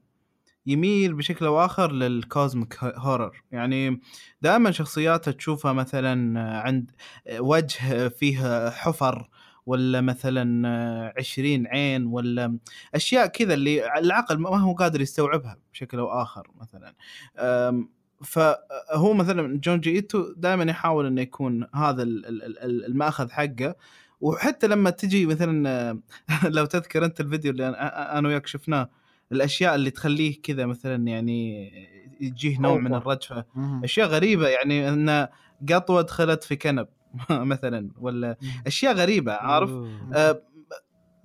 يميل 0.67 1.15
بشكل 1.15 1.47
أو 1.47 1.65
آخر 1.65 1.93
لل 1.92 2.16
cosmic 2.16 2.84
horror 2.84 3.42
يعني 3.53 4.01
دائما 4.43 4.70
شخصياته 4.70 5.33
تشوفها 5.33 5.73
مثلا 5.73 6.41
عند 6.61 6.91
وجه 7.39 8.09
فيه 8.09 8.70
حفر 8.70 9.29
ولا 9.66 10.00
مثلا 10.00 11.12
عشرين 11.18 11.66
عين 11.66 12.06
ولا 12.06 12.58
أشياء 12.94 13.26
كذا 13.26 13.55
اللي 13.55 13.98
العقل 13.98 14.39
ما 14.39 14.58
هو 14.58 14.72
قادر 14.74 15.00
يستوعبها 15.00 15.58
بشكل 15.72 15.98
أو 15.98 16.22
آخر 16.22 16.48
مثلا. 16.60 16.94
أم، 17.39 17.89
فهو 18.24 19.14
مثلا 19.14 19.60
جونجي 19.64 19.90
إيتو 19.90 20.32
دائما 20.36 20.64
يحاول 20.70 21.06
إنه 21.06 21.20
يكون 21.20 21.66
هذا 21.74 22.02
ال- 22.02 22.26
ال- 22.26 22.58
ال- 22.58 22.84
المأخذ 22.84 23.30
حقه. 23.30 23.74
وحتى 24.20 24.66
لما 24.66 24.90
تجي 24.90 25.26
مثلا 25.26 26.00
لو 26.56 26.64
تذكر 26.64 27.05
أنت 27.05 27.20
الفيديو 27.20 27.50
اللي 27.52 27.68
أنا 27.68 28.28
وياك 28.28 28.47
شفناه 28.47 28.90
الأشياء 29.32 29.74
اللي 29.74 29.90
تخليه 29.90 30.42
كذا 30.42 30.66
مثلا 30.66 31.06
يعني 31.08 31.72
يجيه 32.20 32.58
نوع 32.60 32.76
من. 32.78 32.94
الرجفة. 32.94 33.44
أشياء 33.84 34.08
غريبة 34.08 34.48
يعني 34.48 34.89
إن 34.89 35.28
قطوة 35.72 36.02
دخلت 36.02 36.44
في 36.44 36.56
كنب. 36.56 36.89
مثلا 37.30 37.89
ولا 37.98 38.36
أشياء 38.66 38.94
غريبة 38.94 39.32
عارف؟ 39.32 39.70
آه 40.14 40.42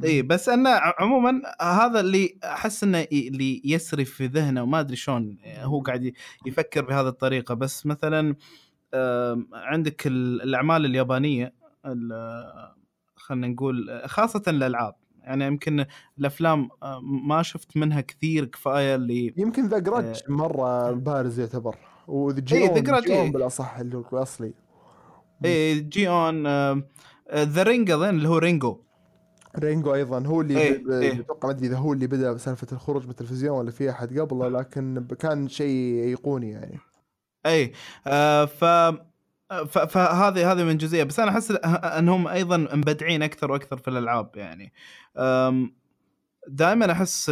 اي 0.03 0.21
بس 0.21 0.49
انه 0.49 0.69
عموما 0.99 1.41
هذا 1.61 1.99
اللي 1.99 2.37
أحس 2.43 2.83
إنه 2.83 3.07
اللي 3.11 3.61
يسري 3.65 4.05
في 4.05 4.25
ذهنه 4.27 4.63
وما 4.63 4.79
أدري 4.79 4.95
شلون 4.95 5.37
هو 5.45 5.81
قاعد 5.81 6.13
يفكر 6.45 6.85
بهذه 6.85 7.07
الطريقة. 7.07 7.53
بس 7.55 7.85
مثلا 7.85 8.35
آم، 8.93 9.47
عندك 9.53 10.07
ال- 10.07 10.41
الأعمال 10.41 10.85
اليابانية 10.85 11.53
ال- 11.85 12.71
خلينا 13.15 13.47
نقول 13.47 14.01
خاصة 14.05 14.41
الألعاب. 14.47 14.95
يعني 15.21 15.45
يمكن 15.45 15.85
الأفلام 16.19 16.69
آه، 16.83 16.99
ما 17.27 17.41
شفت 17.41 17.77
منها 17.77 18.01
كثير 18.01 18.45
كفاية 18.45 18.95
اللي 18.95 19.33
يمكن 19.37 19.67
The 19.67 19.79
Grudge 19.79 20.05
آه. 20.29 20.31
مره 20.31 20.91
بارز 20.91 21.39
يعتبر. 21.39 21.75
وذا 22.07 22.43
إيه، 22.51 22.67
Grudge، 22.69 23.03
Ju-On 23.05 23.17
إيه. 23.17 23.31
بالأصح 23.31 23.77
الأصلي. 23.79 24.53
اي 25.45 25.79
Ju-On 25.79 26.47
The 27.33 27.63
Ring 27.63 27.91
أظن 27.91 28.09
اللي 28.09 28.29
هو 28.29 28.37
رينجو. 28.37 28.81
رينجو 29.59 29.93
أيضا 29.93 30.27
هو 30.27 30.41
اللي 30.41 30.59
إيه، 30.59 30.77
ب- 30.83 30.89
إيه. 30.91 31.19
أتوقع 31.19 31.47
ما 31.47 31.53
أدري 31.53 31.67
إذا 31.67 31.77
هو 31.77 31.93
اللي 31.93 32.07
بدأ 32.07 32.37
سالفه 32.37 32.67
الخروج 32.71 33.03
من 33.03 33.09
التلفزيون 33.09 33.57
ولا 33.57 33.71
في 33.71 33.89
أحد 33.89 34.19
قبله 34.19 34.49
لكن 34.49 35.07
كان 35.19 35.47
شيء 35.47 36.03
ايقوني 36.03 36.49
يعني. 36.51 36.79
اي 37.45 37.71
آه 38.07 38.45
ف 38.45 38.63
ف- 39.49 39.77
فهذه 39.77 40.51
هذه 40.51 40.63
من 40.63 40.77
جزئية. 40.77 41.03
بس 41.03 41.19
أنا 41.19 41.31
أحس 41.31 41.51
إنهم 41.83 42.27
أيضا 42.27 42.57
مبدعين 42.57 43.23
أكثر 43.23 43.51
وأكثر 43.51 43.77
في 43.77 43.87
الألعاب 43.87 44.29
يعني. 44.35 44.73
دائما 46.47 46.91
أحس 46.91 47.29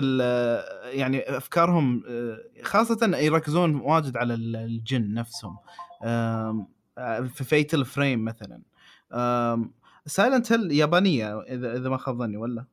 يعني 0.84 1.38
أفكارهم 1.38 2.04
آه، 2.08 2.38
خاصة 2.64 3.18
يركزون 3.18 3.76
واجد 3.76 4.18
على 4.18 4.34
ال- 4.34 4.56
الجن 4.56 5.14
نفسهم. 5.14 5.58
آه، 6.04 6.68
في 7.34 7.44
Fatal 7.44 7.86
Frame 7.86 8.26
مثلا. 8.26 8.62
Silent 10.06 10.52
Hill 10.52 10.72
يابانية 10.72 11.42
إذا 11.42 11.78
إذا 11.78 11.90
ما 11.90 11.98
خاب 11.98 12.18
ظني 12.18 12.38
ولا؟ 12.38 12.66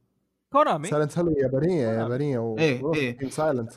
كونامي. 0.53 0.89
Silent 0.89 1.19
Hill 1.19 1.35
يابانية 1.39 1.89
يابانية 1.89 2.39
و 2.39 2.59
إيه، 2.59 2.95
إيه. 2.95 3.31
Silent 3.31 3.73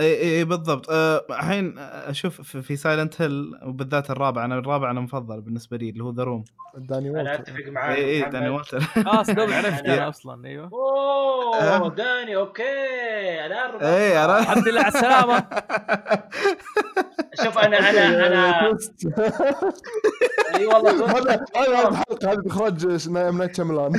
إي 0.00 0.20
إي 0.38 0.44
بالضبط. 0.44 0.90
آه، 0.90 1.26
الحين 1.30 1.78
أشوف 1.78 2.40
في- 2.40 2.62
في 2.62 2.76
Silent 2.76 3.22
Hill 3.22 3.58
وبالذات 3.62 4.10
الرابع 4.10 4.44
أنا 4.44 4.58
الرابع 4.58 4.90
أنا 4.90 5.00
مفضل 5.00 5.40
بالنسبة 5.40 5.76
لي 5.76 5.90
اللي 5.90 6.04
هو 6.04 6.10
The 6.10 6.22
Room 6.24 6.44
داني 6.76 7.08
أنا 7.10 7.18
وولتر 7.18 7.34
أتفق 7.34 7.68
معاك 7.68 7.96
إي 7.98 8.24
إي. 8.24 8.30
داني 8.30 8.48
والتر 8.48 8.82
آه 9.06 9.22
صدق 9.22 9.42
عرفت 9.56 9.84
أنا 9.84 10.08
أصلا 10.08 10.46
أيوه. 10.48 10.70
أوه 10.72 11.86
أه. 11.86 11.88
داني 11.88 12.36
أوكي. 12.36 12.62
الان 13.46 13.70
ربطت. 13.70 13.82
إي 13.84 14.24
الحمد 14.24 14.68
لله 14.68 14.80
على 14.80 14.88
السلامه 14.88 15.44
شوف 17.44 17.58
أنا 17.58 17.90
أنا 17.90 18.26
أنا 18.26 18.76
إي 20.56 20.66
والله 20.66 21.10
هذا 21.18 21.44
هذا 21.56 21.88
الحلقة 21.88 22.32
هذه 22.32 22.42
اخراج 22.46 23.08
نايت 23.08 23.56
شملان. 23.56 23.92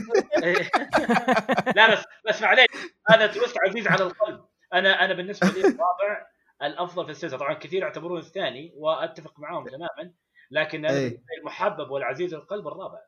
لا 1.76 1.92
بس 1.94 2.04
بس 2.30 2.42
معليش 2.42 2.66
هذا 3.10 3.28
twist 3.28 3.56
عزيز 3.68 3.88
على 3.88 4.04
القلب. 4.04 4.40
أنا 4.74 5.06
أنا 5.06 5.14
بالنسبة 5.14 5.48
لي 5.48 5.60
الرابع 5.62 6.26
الأفضل 6.64 7.06
في 7.06 7.12
السلسله 7.12 7.40
طبعا 7.40 7.54
كثير 7.54 7.82
يعتبرون 7.82 8.20
الثاني 8.20 8.74
وأتفق 8.76 9.40
معاهم 9.40 9.66
تماما 9.68 10.14
لكن. 10.52 10.82
بالنسبة 10.82 11.08
لي 11.10 11.20
المحبب 11.42 11.92
والعزيز 11.92 12.34
للقلب 12.36 12.68
الرابع. 12.68 13.00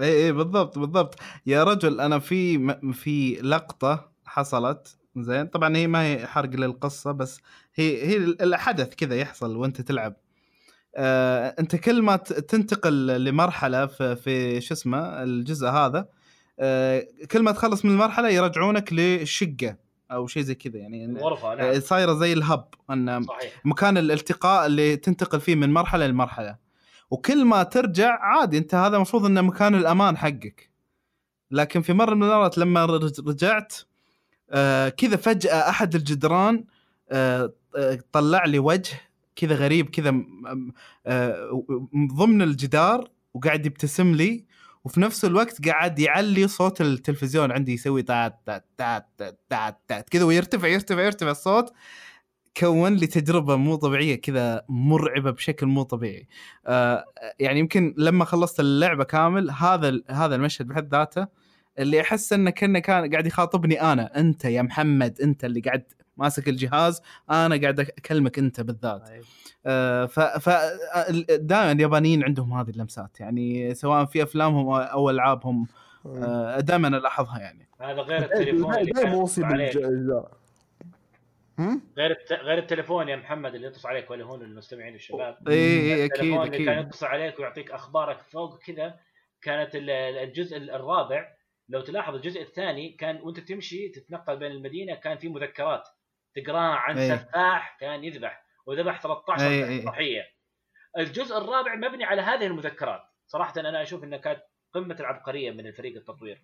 اي 0.00 0.24
اي 0.26 0.32
بالضبط 0.32 0.78
بالضبط. 0.78 1.14
يا 1.46 1.64
رجل 1.64 2.00
أنا 2.00 2.18
في 2.18 2.58
م- 2.58 2.92
في 2.92 3.34
لقطة 3.34 4.12
حصلت 4.24 4.96
زين. 5.16 5.46
طبعا 5.46 5.76
هي 5.76 5.86
ما 5.86 6.02
هي 6.02 6.26
حرق 6.26 6.50
للقصة 6.50 7.12
بس 7.12 7.40
هي 7.74 8.02
هي 8.06 8.16
الحدث 8.16 8.94
كذا 8.94 9.16
يحصل 9.16 9.56
وأنت 9.56 9.80
تلعب. 9.80 10.16
آه 10.96 11.54
أنت 11.60 11.76
كل 11.76 12.02
ما 12.02 12.16
تنتقل 12.16 13.24
لمرحلة 13.24 13.86
في, 13.86 14.16
في 14.16 14.60
شو 14.60 14.74
اسمه 14.74 15.22
الجزء 15.22 15.66
هذا 15.68 16.08
آه 16.60 17.06
كل 17.30 17.42
ما 17.42 17.52
تخلص 17.52 17.84
من 17.84 17.90
المرحلة 17.90 18.28
يرجعونك 18.28 18.92
للشقه 18.92 19.76
أو 20.10 20.26
شيء 20.26 20.42
زي 20.42 20.54
كذا 20.54 20.78
يعني. 20.78 21.04
الغرفه 21.04 21.52
آه، 21.52 21.54
نعم. 21.56 21.80
صايرة 21.80 22.14
زي 22.14 22.32
الهب 22.32 22.68
إن 22.90 23.22
صحيح. 23.22 23.52
مكان 23.64 23.98
الالتقاء 23.98 24.66
اللي 24.66 24.96
تنتقل 24.96 25.40
فيه 25.40 25.54
من 25.54 25.72
مرحلة 25.72 26.06
لمرحلة. 26.06 26.56
وكل 27.10 27.44
ما 27.44 27.62
ترجع 27.62 28.18
عادي 28.20 28.58
أنت 28.58 28.74
هذا 28.74 28.96
المفروض 28.96 29.24
إنه 29.24 29.40
مكان 29.40 29.74
الأمان 29.74 30.16
حقك. 30.16 30.70
لكن 31.50 31.80
في 31.82 31.92
مرة 31.92 32.14
من 32.14 32.22
المرات 32.22 32.58
لما 32.58 32.84
رج- 32.84 33.28
رجعت 33.28 33.74
آه 34.50 34.88
كذا 34.88 35.16
فجأة 35.16 35.68
أحد 35.68 35.94
الجدران 35.94 36.64
آه 37.10 37.52
آه، 37.76 37.98
طلع 38.12 38.44
لي 38.44 38.58
وجه 38.58 39.00
كذا 39.36 39.54
غريب 39.54 39.90
كذا 39.90 40.14
آه 41.06 41.64
ضمن 42.16 42.42
الجدار 42.42 43.08
وقاعد 43.34 43.66
يبتسم 43.66 44.14
لي. 44.14 44.44
وفي 44.86 45.00
نفس 45.00 45.24
الوقت 45.24 45.68
قاعد 45.68 45.98
يعلي 45.98 46.48
صوت 46.48 46.80
التلفزيون 46.80 47.52
عندي 47.52 47.72
يسوي 47.72 48.02
تات 48.02 48.40
تات 48.46 48.64
تات 48.78 49.06
تات 49.18 49.40
تات, 49.50 49.80
تات 49.88 50.08
كذا 50.08 50.24
ويرتفع 50.24 50.68
يرتفع 50.68 51.00
يرتفع 51.00 51.30
الصوت. 51.30 51.72
كون 52.56 52.94
لي 52.94 53.06
تجربه 53.06 53.56
مو 53.56 53.76
طبيعية 53.76 54.20
كذا 54.20 54.64
مرعبة 54.68 55.30
بشكل 55.30 55.66
مو 55.66 55.82
طبيعي. 55.82 56.28
آه 56.66 57.04
يعني 57.38 57.60
يمكن 57.60 57.94
لما 57.98 58.24
خلصت 58.24 58.60
اللعبة 58.60 59.04
كامل 59.04 59.50
هذا 59.50 60.00
هذا 60.10 60.34
المشهد 60.34 60.66
بحد 60.68 60.94
ذاته 60.94 61.26
اللي 61.78 62.00
أحس 62.00 62.32
إنه 62.32 62.50
كأنه 62.50 62.78
كان 62.78 63.10
قاعد 63.10 63.26
يخاطبني 63.26 63.82
أنا 63.82 64.20
أنت 64.20 64.44
يا 64.44 64.62
محمد 64.62 65.20
أنت 65.20 65.44
اللي 65.44 65.60
قاعد 65.60 65.84
ماسك 66.16 66.48
الجهاز 66.48 67.02
أنا 67.30 67.60
قاعد 67.60 67.80
أكلمك 67.80 68.38
أنت 68.38 68.60
بالذات. 68.60 69.08
طيب. 69.08 69.22
آه، 69.66 70.06
ف 70.06 70.20
ف 70.20 70.48
دائما 71.30 71.72
اليابانيين 71.72 72.24
عندهم 72.24 72.52
هذه 72.52 72.70
اللمسات 72.70 73.20
يعني 73.20 73.74
سواء 73.74 74.04
في 74.04 74.22
أفلامهم 74.22 74.70
أو 74.74 75.10
ألعابهم 75.10 75.66
آه، 76.06 76.60
دائما 76.60 76.88
ألاحظها 76.88 77.38
يعني. 77.40 77.68
هذا 77.80 78.00
غير 78.00 78.22
التليفون 78.24 78.74
اللي؟ 78.74 78.92
غير 81.96 82.10
الت... 82.10 82.32
غير 82.32 82.58
التليفون 82.58 83.08
يا 83.08 83.16
محمد 83.16 83.54
اللي 83.54 83.66
يتصل 83.66 83.88
عليك 83.88 84.10
ولا 84.10 84.24
هون 84.24 84.42
المستمعين 84.42 84.94
الشباب. 84.94 85.48
اي 85.48 85.54
اي 85.54 86.04
أكيد 86.04 86.12
التليفون 86.12 86.46
اللي 86.46 86.64
كان 86.64 86.86
يتصل 86.86 87.06
عليك 87.06 87.38
ويعطيك 87.38 87.70
أخبارك 87.70 88.20
فوق 88.20 88.58
كذا 88.58 88.94
كانت 89.42 89.74
ال- 89.74 89.90
الجزء 89.90 90.56
الرابع 90.56 91.28
لو 91.68 91.80
تلاحظ 91.80 92.14
الجزء 92.14 92.42
الثاني 92.42 92.88
كان 92.88 93.16
وأنت 93.22 93.40
تمشي 93.40 93.88
تتنقل 93.88 94.36
بين 94.36 94.50
المدينة 94.50 94.94
كان 94.94 95.18
في 95.18 95.28
مذكرات. 95.28 95.88
تقراها 96.36 96.74
عن 96.76 96.98
أي. 96.98 97.18
سفاح 97.18 97.76
كان 97.80 98.04
يذبح 98.04 98.44
وذبح 98.66 99.00
13 99.00 99.46
أي، 99.46 99.68
أي. 99.68 99.84
ضحيه 99.84 100.22
الجزء 100.98 101.38
الرابع 101.38 101.74
مبني 101.74 102.04
على 102.04 102.22
هذه 102.22 102.46
المذكرات 102.46 103.02
صراحة 103.26 103.60
أنا 103.60 103.82
أشوف 103.82 104.04
إنها 104.04 104.18
كانت 104.18 104.42
قمة 104.72 104.96
العبقرية 105.00 105.50
من 105.50 105.66
الفريق 105.66 105.96
التطوير 105.96 106.40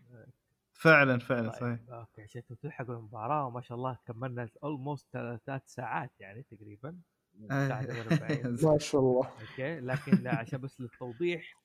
فعلا 0.72 1.18
فعلا 1.18 1.50
صحيح 1.50 1.60
طيب. 1.60 1.90
أوكي 1.90 2.22
عشان 2.22 2.42
تلحقوا 2.62 2.94
المباراة 2.94 3.46
وما 3.46 3.60
شاء 3.60 3.78
الله 3.78 3.98
كملنا 4.06 4.48
almost 4.64 5.06
ثلاث 5.46 5.62
ساعات 5.66 6.10
يعني 6.20 6.42
تقريبا 6.42 6.98
48. 7.48 8.56
ما 8.72 8.78
شاء 8.78 9.00
الله 9.00 9.30
أوكي 9.40 9.80
لكن 9.80 10.26
عشان 10.28 10.60
بس 10.60 10.80
للتوضيح 10.80 11.56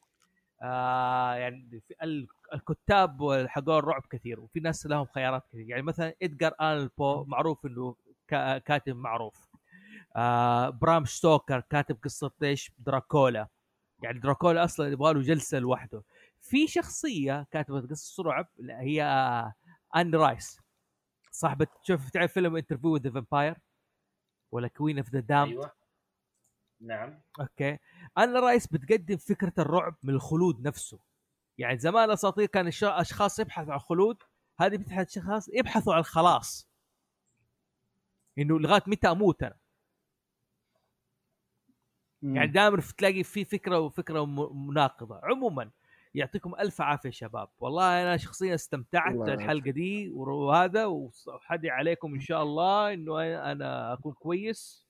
آه 0.61 1.33
يعني 1.35 1.81
في 1.87 1.93
ال- 2.03 2.27
الكتاب 2.53 3.45
حقون 3.47 3.79
رعب 3.79 4.03
كثير 4.09 4.39
وفي 4.39 4.59
ناس 4.59 4.85
لهم 4.87 5.05
خيارات 5.05 5.43
كثير 5.49 5.69
يعني 5.69 5.81
مثلا 5.81 6.13
ادجار 6.23 6.51
الان 6.51 6.89
بو 6.97 7.23
معروف 7.23 7.65
إنه 7.65 7.95
كاتب 8.65 8.95
معروف. 8.95 9.47
آه 10.15 10.69
برام 10.69 11.05
ستوكر 11.05 11.59
كاتب 11.59 11.97
قصة 12.03 12.31
إيش؟ 12.43 12.71
دراكولا. 12.77 13.47
يعني 14.03 14.19
دراكولا 14.19 14.63
أصلا 14.63 14.87
يبغى 14.87 15.13
له 15.13 15.21
جلسة 15.21 15.59
لوحده. 15.59 16.03
في 16.39 16.67
شخصية 16.67 17.47
كاتبه 17.51 17.87
قصص 17.87 18.19
رعب 18.19 18.47
هي 18.59 19.03
ان 19.95 20.15
رايس. 20.15 20.59
صاحبه 21.31 21.67
شوف 21.83 22.09
تعرف 22.09 22.33
فيلم 22.33 22.55
Interview 22.55 22.93
with 22.93 23.11
Vampire 23.11 23.57
ولا 24.51 24.67
Queen 24.67 24.97
of 24.97 25.09
the 25.09 25.19
Damned 25.19 25.47
أيوه. 25.47 25.71
نعم. 26.81 27.21
أوكي. 27.39 27.77
آن 28.17 28.39
رايس 28.39 28.67
بتقدم 28.67 29.17
فكرة 29.17 29.53
الرعب 29.59 29.95
من 30.03 30.13
الخلود 30.13 30.67
نفسه. 30.67 30.99
يعني 31.57 31.77
زمان 31.77 32.03
الاساطير 32.03 32.45
كان 32.45 32.67
أشخاص 32.83 33.39
يبحثوا 33.39 33.71
عن 33.73 33.79
الخلود 33.79 34.23
هذه 34.59 34.77
بتحت 34.77 35.07
اشخاص 35.07 35.49
يبحثوا 35.53 35.93
عن 35.93 35.99
الخلاص 35.99 36.66
إنه 38.39 38.59
لغاية 38.59 38.83
متى 38.87 39.07
أموت 39.07 39.43
أنا؟ 39.43 39.57
يعني 42.21 42.51
دائما 42.51 42.81
تلاقي 42.97 43.23
في 43.23 43.45
فكرة 43.45 43.79
وفكرة 43.79 44.25
مناقضة. 44.53 45.19
عموما 45.23 45.71
يعطيكم 46.15 46.55
ألف 46.55 46.81
عافية 46.81 47.09
شباب. 47.09 47.49
والله 47.59 48.01
أنا 48.03 48.17
شخصيا 48.17 48.55
استمتعت 48.55 49.15
الحلقة 49.29 49.71
دي 49.71 50.09
وهذا 50.09 50.85
وحدي 50.85 51.69
عليكم 51.69 52.13
إن 52.13 52.19
شاء 52.19 52.43
الله 52.43 52.93
إنه 52.93 53.21
أنا 53.51 53.93
أكون 53.93 54.13
كويس. 54.13 54.86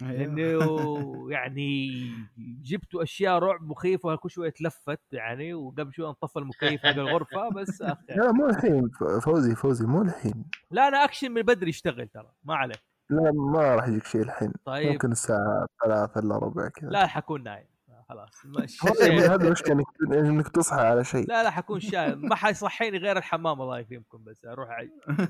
لأنه 0.00 0.58
يعني 1.30 1.90
جبتوا 2.38 3.02
أشياء 3.02 3.38
رعب 3.38 3.62
مخيفه 3.62 4.16
كل 4.16 4.30
شوية 4.30 4.50
تلفت 4.50 5.00
يعني 5.12 5.54
وقبل 5.54 5.92
شوية 5.92 6.08
انطفى 6.08 6.38
المكيف 6.38 6.82
حق 6.82 6.88
الغرفة 6.88 7.48
بس. 7.48 7.80
لا 8.16 8.32
مو 8.32 8.46
الحين 8.46 8.90
فوزي 9.22 9.54
فوزي 9.54 9.86
مو 9.86 10.02
الحين. 10.02 10.44
لا 10.70 10.88
أنا 10.88 11.04
أكشن 11.04 11.32
من 11.32 11.42
بدري 11.42 11.68
يشتغل 11.68 12.08
ترى 12.08 12.32
ما 12.44 12.54
عليك 12.54 12.84
لا 13.10 13.32
ما 13.32 13.74
راح 13.74 13.88
يجيك 13.88 14.04
شيء 14.04 14.22
الحين. 14.22 14.52
طيب. 14.64 14.92
ممكن 14.92 15.12
الساعة 15.12 15.66
ثلاثة 15.84 16.20
إلا 16.20 16.38
ربع 16.38 16.68
كذا. 16.68 16.90
لا 16.90 17.06
حكون 17.06 17.42
نايم. 17.42 17.73
خلاص 18.14 18.44
مش 18.44 18.84
هذا 19.30 19.34
المشكلة 19.46 19.74
إنك 19.74 19.86
إنك 20.26 20.48
تصحى 20.48 20.80
على 20.80 21.04
شيء. 21.04 21.28
لا 21.28 21.42
لا 21.42 21.50
حكون 21.50 21.80
شايب. 21.80 22.24
ما 22.24 22.34
حيصحيني 22.34 22.98
غير 22.98 23.16
الحمام 23.18 23.62
الله 23.62 23.78
يكرمكم 23.78 24.18
بس 24.24 24.44
أروح. 24.44 24.68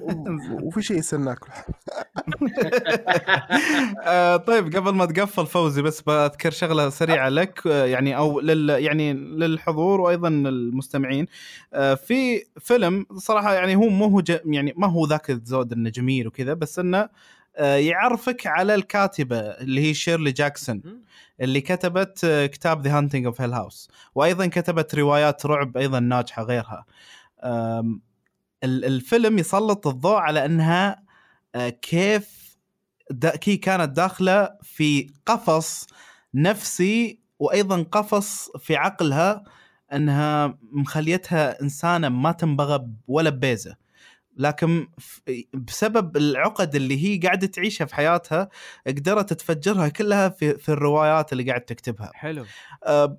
و- 0.01 0.67
وفي 0.67 0.83
شيء 0.83 0.99
يستناك 0.99 1.39
آه، 4.05 4.37
طيب 4.37 4.77
قبل 4.77 4.95
ما 4.95 5.07
تقفل 5.07 5.47
فوزي 5.47 5.83
بس 5.83 6.01
بذكر 6.03 6.51
شغلة 6.51 6.89
سريعة 6.89 7.29
لك 7.29 7.67
آه، 7.67 7.85
يعني 7.85 8.17
أو 8.17 8.41
لل 8.41 8.69
يعني 8.71 9.13
للحضور 9.13 10.01
وأيضا 10.01 10.29
المستمعين 10.29 11.27
آه، 11.75 11.95
في 11.95 12.45
فيلم 12.61 13.07
صراحة 13.17 13.55
يعني 13.55 13.77
هو 13.77 13.89
مو 13.89 14.23
يعني 14.47 14.75
ما 14.77 14.87
هو 14.87 15.07
ذاك 15.07 15.31
الزود 15.31 15.73
إنه 15.73 15.91
جميل 15.91 16.27
وكذا 16.27 16.55
بس 16.55 16.79
إنه 16.79 17.09
يعرفك 17.59 18.47
على 18.47 18.75
الكاتبة 18.75 19.39
اللي 19.39 19.81
هي 19.81 19.95
شيرلي 19.95 20.33
جاكسون? 20.33 20.83
اللي 21.41 21.61
كتبت 21.61 22.25
آه، 22.25 22.47
كتاب 22.47 22.83
The 22.87 22.99
Haunting 22.99 23.27
of 23.27 23.41
Hill 23.41 23.53
House 23.53 23.91
وأيضا 24.15 24.47
كتبت 24.47 24.95
روايات 24.95 25.47
رعب 25.47 25.77
أيضا 25.77 26.01
ناجحة 26.01 26.43
غيرها. 26.43 26.87
الفيلم 28.65 29.39
يسلط 29.39 29.87
الضوء 29.87 30.17
على 30.17 30.45
أنها 30.45 31.05
آه، 31.55 31.69
كيف 31.69 32.57
كي 33.41 33.57
كانت 33.57 33.97
داخلة 33.97 34.51
في 34.63 35.11
قفص 35.27 35.87
نفسي 36.35 37.21
وأيضا 37.39 37.83
قفص 37.83 38.51
في 38.59 38.77
عقلها 38.77 39.45
أنها 39.93 40.59
مخليتها 40.73 41.63
إنسانة 41.63 42.09
ما 42.09 42.33
تنبغى 42.33 42.87
ولا 43.09 43.31
ببيزه 43.31 43.77
لكن 44.37 44.89
بسبب 45.55 46.17
العقد 46.17 46.75
اللي 46.75 47.05
هي 47.05 47.19
قاعدة 47.19 47.47
تعيشها 47.47 47.85
في 47.85 47.95
حياتها 47.95 48.49
قدرت 48.87 49.33
تفجرها 49.33 49.89
كلها 49.89 50.29
في 50.29 50.59
في 50.59 50.69
الروايات 50.69 51.33
اللي 51.33 51.45
قاعد 51.45 51.61
تكتبها. 51.61 52.11
حلو. 52.15 52.45
آه، 52.87 53.19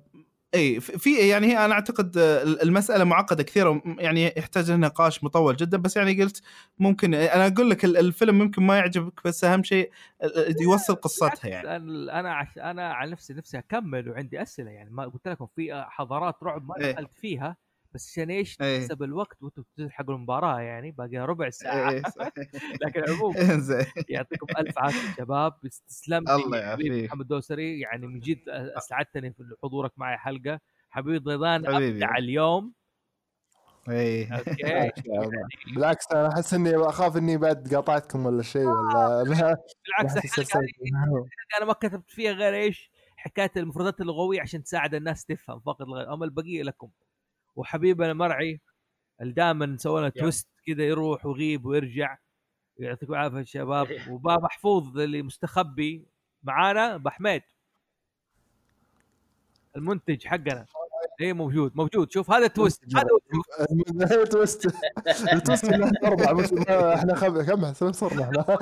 إي 0.54 0.80
في 0.80 1.28
يعني 1.28 1.46
هي 1.46 1.64
أنا 1.64 1.74
أعتقد 1.74 2.12
المسألة 2.62 3.04
معقدة 3.04 3.42
كثيرة 3.42 3.70
وم- 3.70 3.96
يعني 3.98 4.32
يحتاج 4.36 4.68
لها 4.70 4.76
نقاش 4.76 5.24
مطول 5.24 5.56
جدا 5.56 5.76
بس 5.78 5.96
يعني 5.96 6.22
قلت 6.22 6.42
ممكن 6.78 7.14
أنا 7.14 7.46
أقول 7.46 7.70
لك 7.70 7.84
ال- 7.84 7.96
الفيلم 7.96 8.38
ممكن 8.38 8.62
ما 8.62 8.76
يعجبك 8.76 9.20
بس 9.24 9.44
أهم 9.44 9.62
شيء 9.62 9.90
يوصل 10.60 10.94
قصتها 10.94 11.48
يعني. 11.48 11.76
أنا 11.76 12.46
أنا 12.70 12.94
على 12.94 13.10
نفسي 13.10 13.34
نفسي 13.34 13.58
أكمل 13.58 14.10
وعندي 14.10 14.42
أسئلة 14.42 14.70
يعني 14.70 14.90
ما 14.90 15.04
قلت 15.04 15.28
لكم 15.28 15.46
في 15.56 15.84
حضارات 15.88 16.42
رعب 16.42 16.68
ما 16.68 16.74
إيه. 16.78 16.92
دخلت 16.92 17.10
فيها. 17.20 17.56
بس 17.96 18.10
عشان 18.12 18.30
إيش؟ 18.30 18.56
إيه. 18.60 18.78
تكسب 18.78 19.02
الوقت 19.02 19.42
وأنتم 19.42 19.64
تلحقوا 19.76 20.14
المباراة 20.14 20.60
يعني 20.60 20.90
باقي 20.90 21.16
ربع 21.16 21.50
ساعة. 21.60 21.90
إيه، 21.90 22.02
صحيح. 22.02 22.32
لكن 22.82 23.02
عموما 23.08 23.36
يعطيكم 24.08 24.46
ألف 24.58 24.78
عافية 24.78 25.14
شباب. 25.18 25.54
بس 25.64 25.82
تسلم 25.88 26.24
لي 26.24 26.34
الله 26.34 26.58
يعافيك. 26.58 27.04
محمد 27.04 27.28
دوسري. 27.28 27.80
يعني 27.80 28.06
من 28.06 28.20
جد 28.20 28.48
أسعدتني 28.48 29.32
في 29.32 29.56
حضورك 29.62 29.92
معي 29.96 30.18
حلقة. 30.18 30.60
حبيبي 30.90 31.18
ضيضان 31.18 31.66
حبيبي. 31.66 32.04
أبدع 32.04 32.16
اليوم. 32.16 32.72
اي 33.88 34.28
أوكي. 34.38 34.90
بالعكس 35.74 36.12
أنا 36.12 36.28
أحس 36.28 36.54
إني 36.54 36.76
أخاف 36.76 37.16
إني 37.16 37.36
بعد 37.36 37.74
قاطعتكم 37.74 38.26
ولا 38.26 38.42
شيء 38.42 38.66
ولا 38.66 39.24
لا. 39.24 39.56
بالعكس. 40.02 40.50
أنا 41.58 41.66
ما 41.66 41.72
كتبت 41.72 42.10
فيها 42.10 42.32
غير 42.32 42.54
إيش؟ 42.54 42.90
حكاية 43.16 43.52
المفردات 43.56 44.00
اللغويه 44.00 44.40
عشان 44.40 44.62
تساعد 44.62 44.94
الناس 44.94 45.24
تفهم 45.24 45.60
فقط. 45.60 45.82
أما 45.82 46.24
البقية 46.24 46.62
لكم. 46.62 46.88
وحبيبنا 47.56 48.12
مرعي 48.12 48.60
اللي 49.20 49.32
دائما 49.32 49.76
سوى 49.76 50.00
لنا 50.00 50.12
يا. 50.16 50.20
twist 50.22 50.48
كذا 50.66 50.84
يروح 50.84 51.26
ويغيب 51.26 51.66
ويرجع 51.66 52.18
يعطيكم 52.78 53.12
العافية 53.12 53.42
شباب. 53.42 53.88
وباب 54.10 54.42
محفوظ 54.42 54.98
اللي 54.98 55.22
مستخبي 55.22 56.06
معانا 56.42 56.96
بحميد 56.96 57.42
المنتج 59.76 60.26
حقنا. 60.26 60.66
إيه 61.20 61.32
موجود 61.32 61.72
موجود. 61.76 62.10
شوف 62.12 62.30
هذا 62.30 62.46
twist 62.46 62.84
هذا 64.02 64.22
ال 64.22 64.29
twist 64.29 64.66
ان 65.72 65.82
إحنا 65.82 66.08
اربعه 66.08 66.94
إحنا. 66.94 67.14
كم 67.14 67.42
كم 67.72 67.92
صرنا 67.92 68.22
إحنا. 68.22 68.42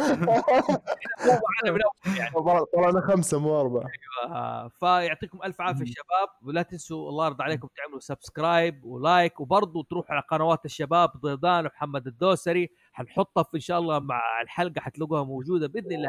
طلعنا 2.74 3.00
خمسة 3.00 3.40
مو 3.40 3.60
أربعة. 3.60 3.84
آه، 4.26 4.68
فيعطيكم 4.68 5.38
ألف 5.44 5.60
عافية 5.60 5.84
شباب 5.84 6.28
ولا 6.42 6.62
تنسوا 6.62 7.08
الله 7.08 7.26
يرضى 7.26 7.44
عليكم 7.44 7.68
تعملوا 7.76 8.00
subscribe 8.00 8.84
و 8.84 8.95
like 8.95 9.40
وبرضه 9.40 9.82
تروحوا 9.90 10.14
على 10.14 10.22
قنوات 10.30 10.64
الشباب 10.64 11.10
ضيضان 11.16 11.64
ومحمد 11.64 12.06
الدوسري. 12.06 12.70
حنحطها 12.92 13.42
في 13.42 13.54
إن 13.54 13.60
شاء 13.60 13.78
الله 13.78 13.98
مع 13.98 14.22
الحلقة 14.42 14.80
حتلاقوها 14.80 15.24
موجودة 15.24 15.66
بإذن 15.66 15.92
الله 15.92 16.08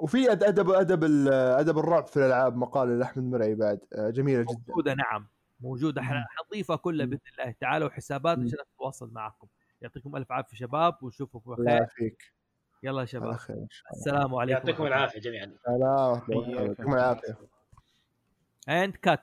وفي 0.00 0.32
أدب 0.32 0.70
أدب 0.70 1.04
ال- 1.04 1.32
أدب 1.32 1.78
الرعب 1.78 2.06
في 2.06 2.16
الألعاب 2.16 2.56
مقاله 2.56 2.94
لأحمد 2.96 3.24
مرعي 3.24 3.54
بعد. 3.54 3.80
آه، 3.92 4.10
جميلة 4.10 4.42
جدا. 4.42 4.54
موجودة 4.68 4.94
نعم. 4.94 5.28
موجودة. 5.60 6.02
ح- 6.02 6.26
حنضيفها 6.30 6.76
كلها 6.76 7.06
بإذن 7.06 7.20
الله. 7.38 7.54
تعالى 7.60 7.84
وحسابات 7.84 8.38
عشان 8.38 8.58
نتواصل 8.74 9.10
معكم. 9.12 9.46
يعطيكم 9.82 10.16
ألف 10.16 10.32
عافية 10.32 10.56
شباب 10.56 10.94
ونشوفكم 11.02 11.52
الله 11.52 11.56
بخير 11.64 11.76
يعافيك. 11.76 12.32
يلا 12.82 13.00
يا 13.00 13.06
شباب. 13.06 13.38
الله. 13.50 13.66
السلام 13.92 14.34
عليكم. 14.34 14.58
يعطيكم 14.58 14.86
العافية 14.86 15.20
جميعا. 15.20 15.52
سلام. 15.66 16.20
يعطيكم 16.28 16.94
العافية. 16.94 17.36
اند 18.68 18.94
كات 18.96 19.20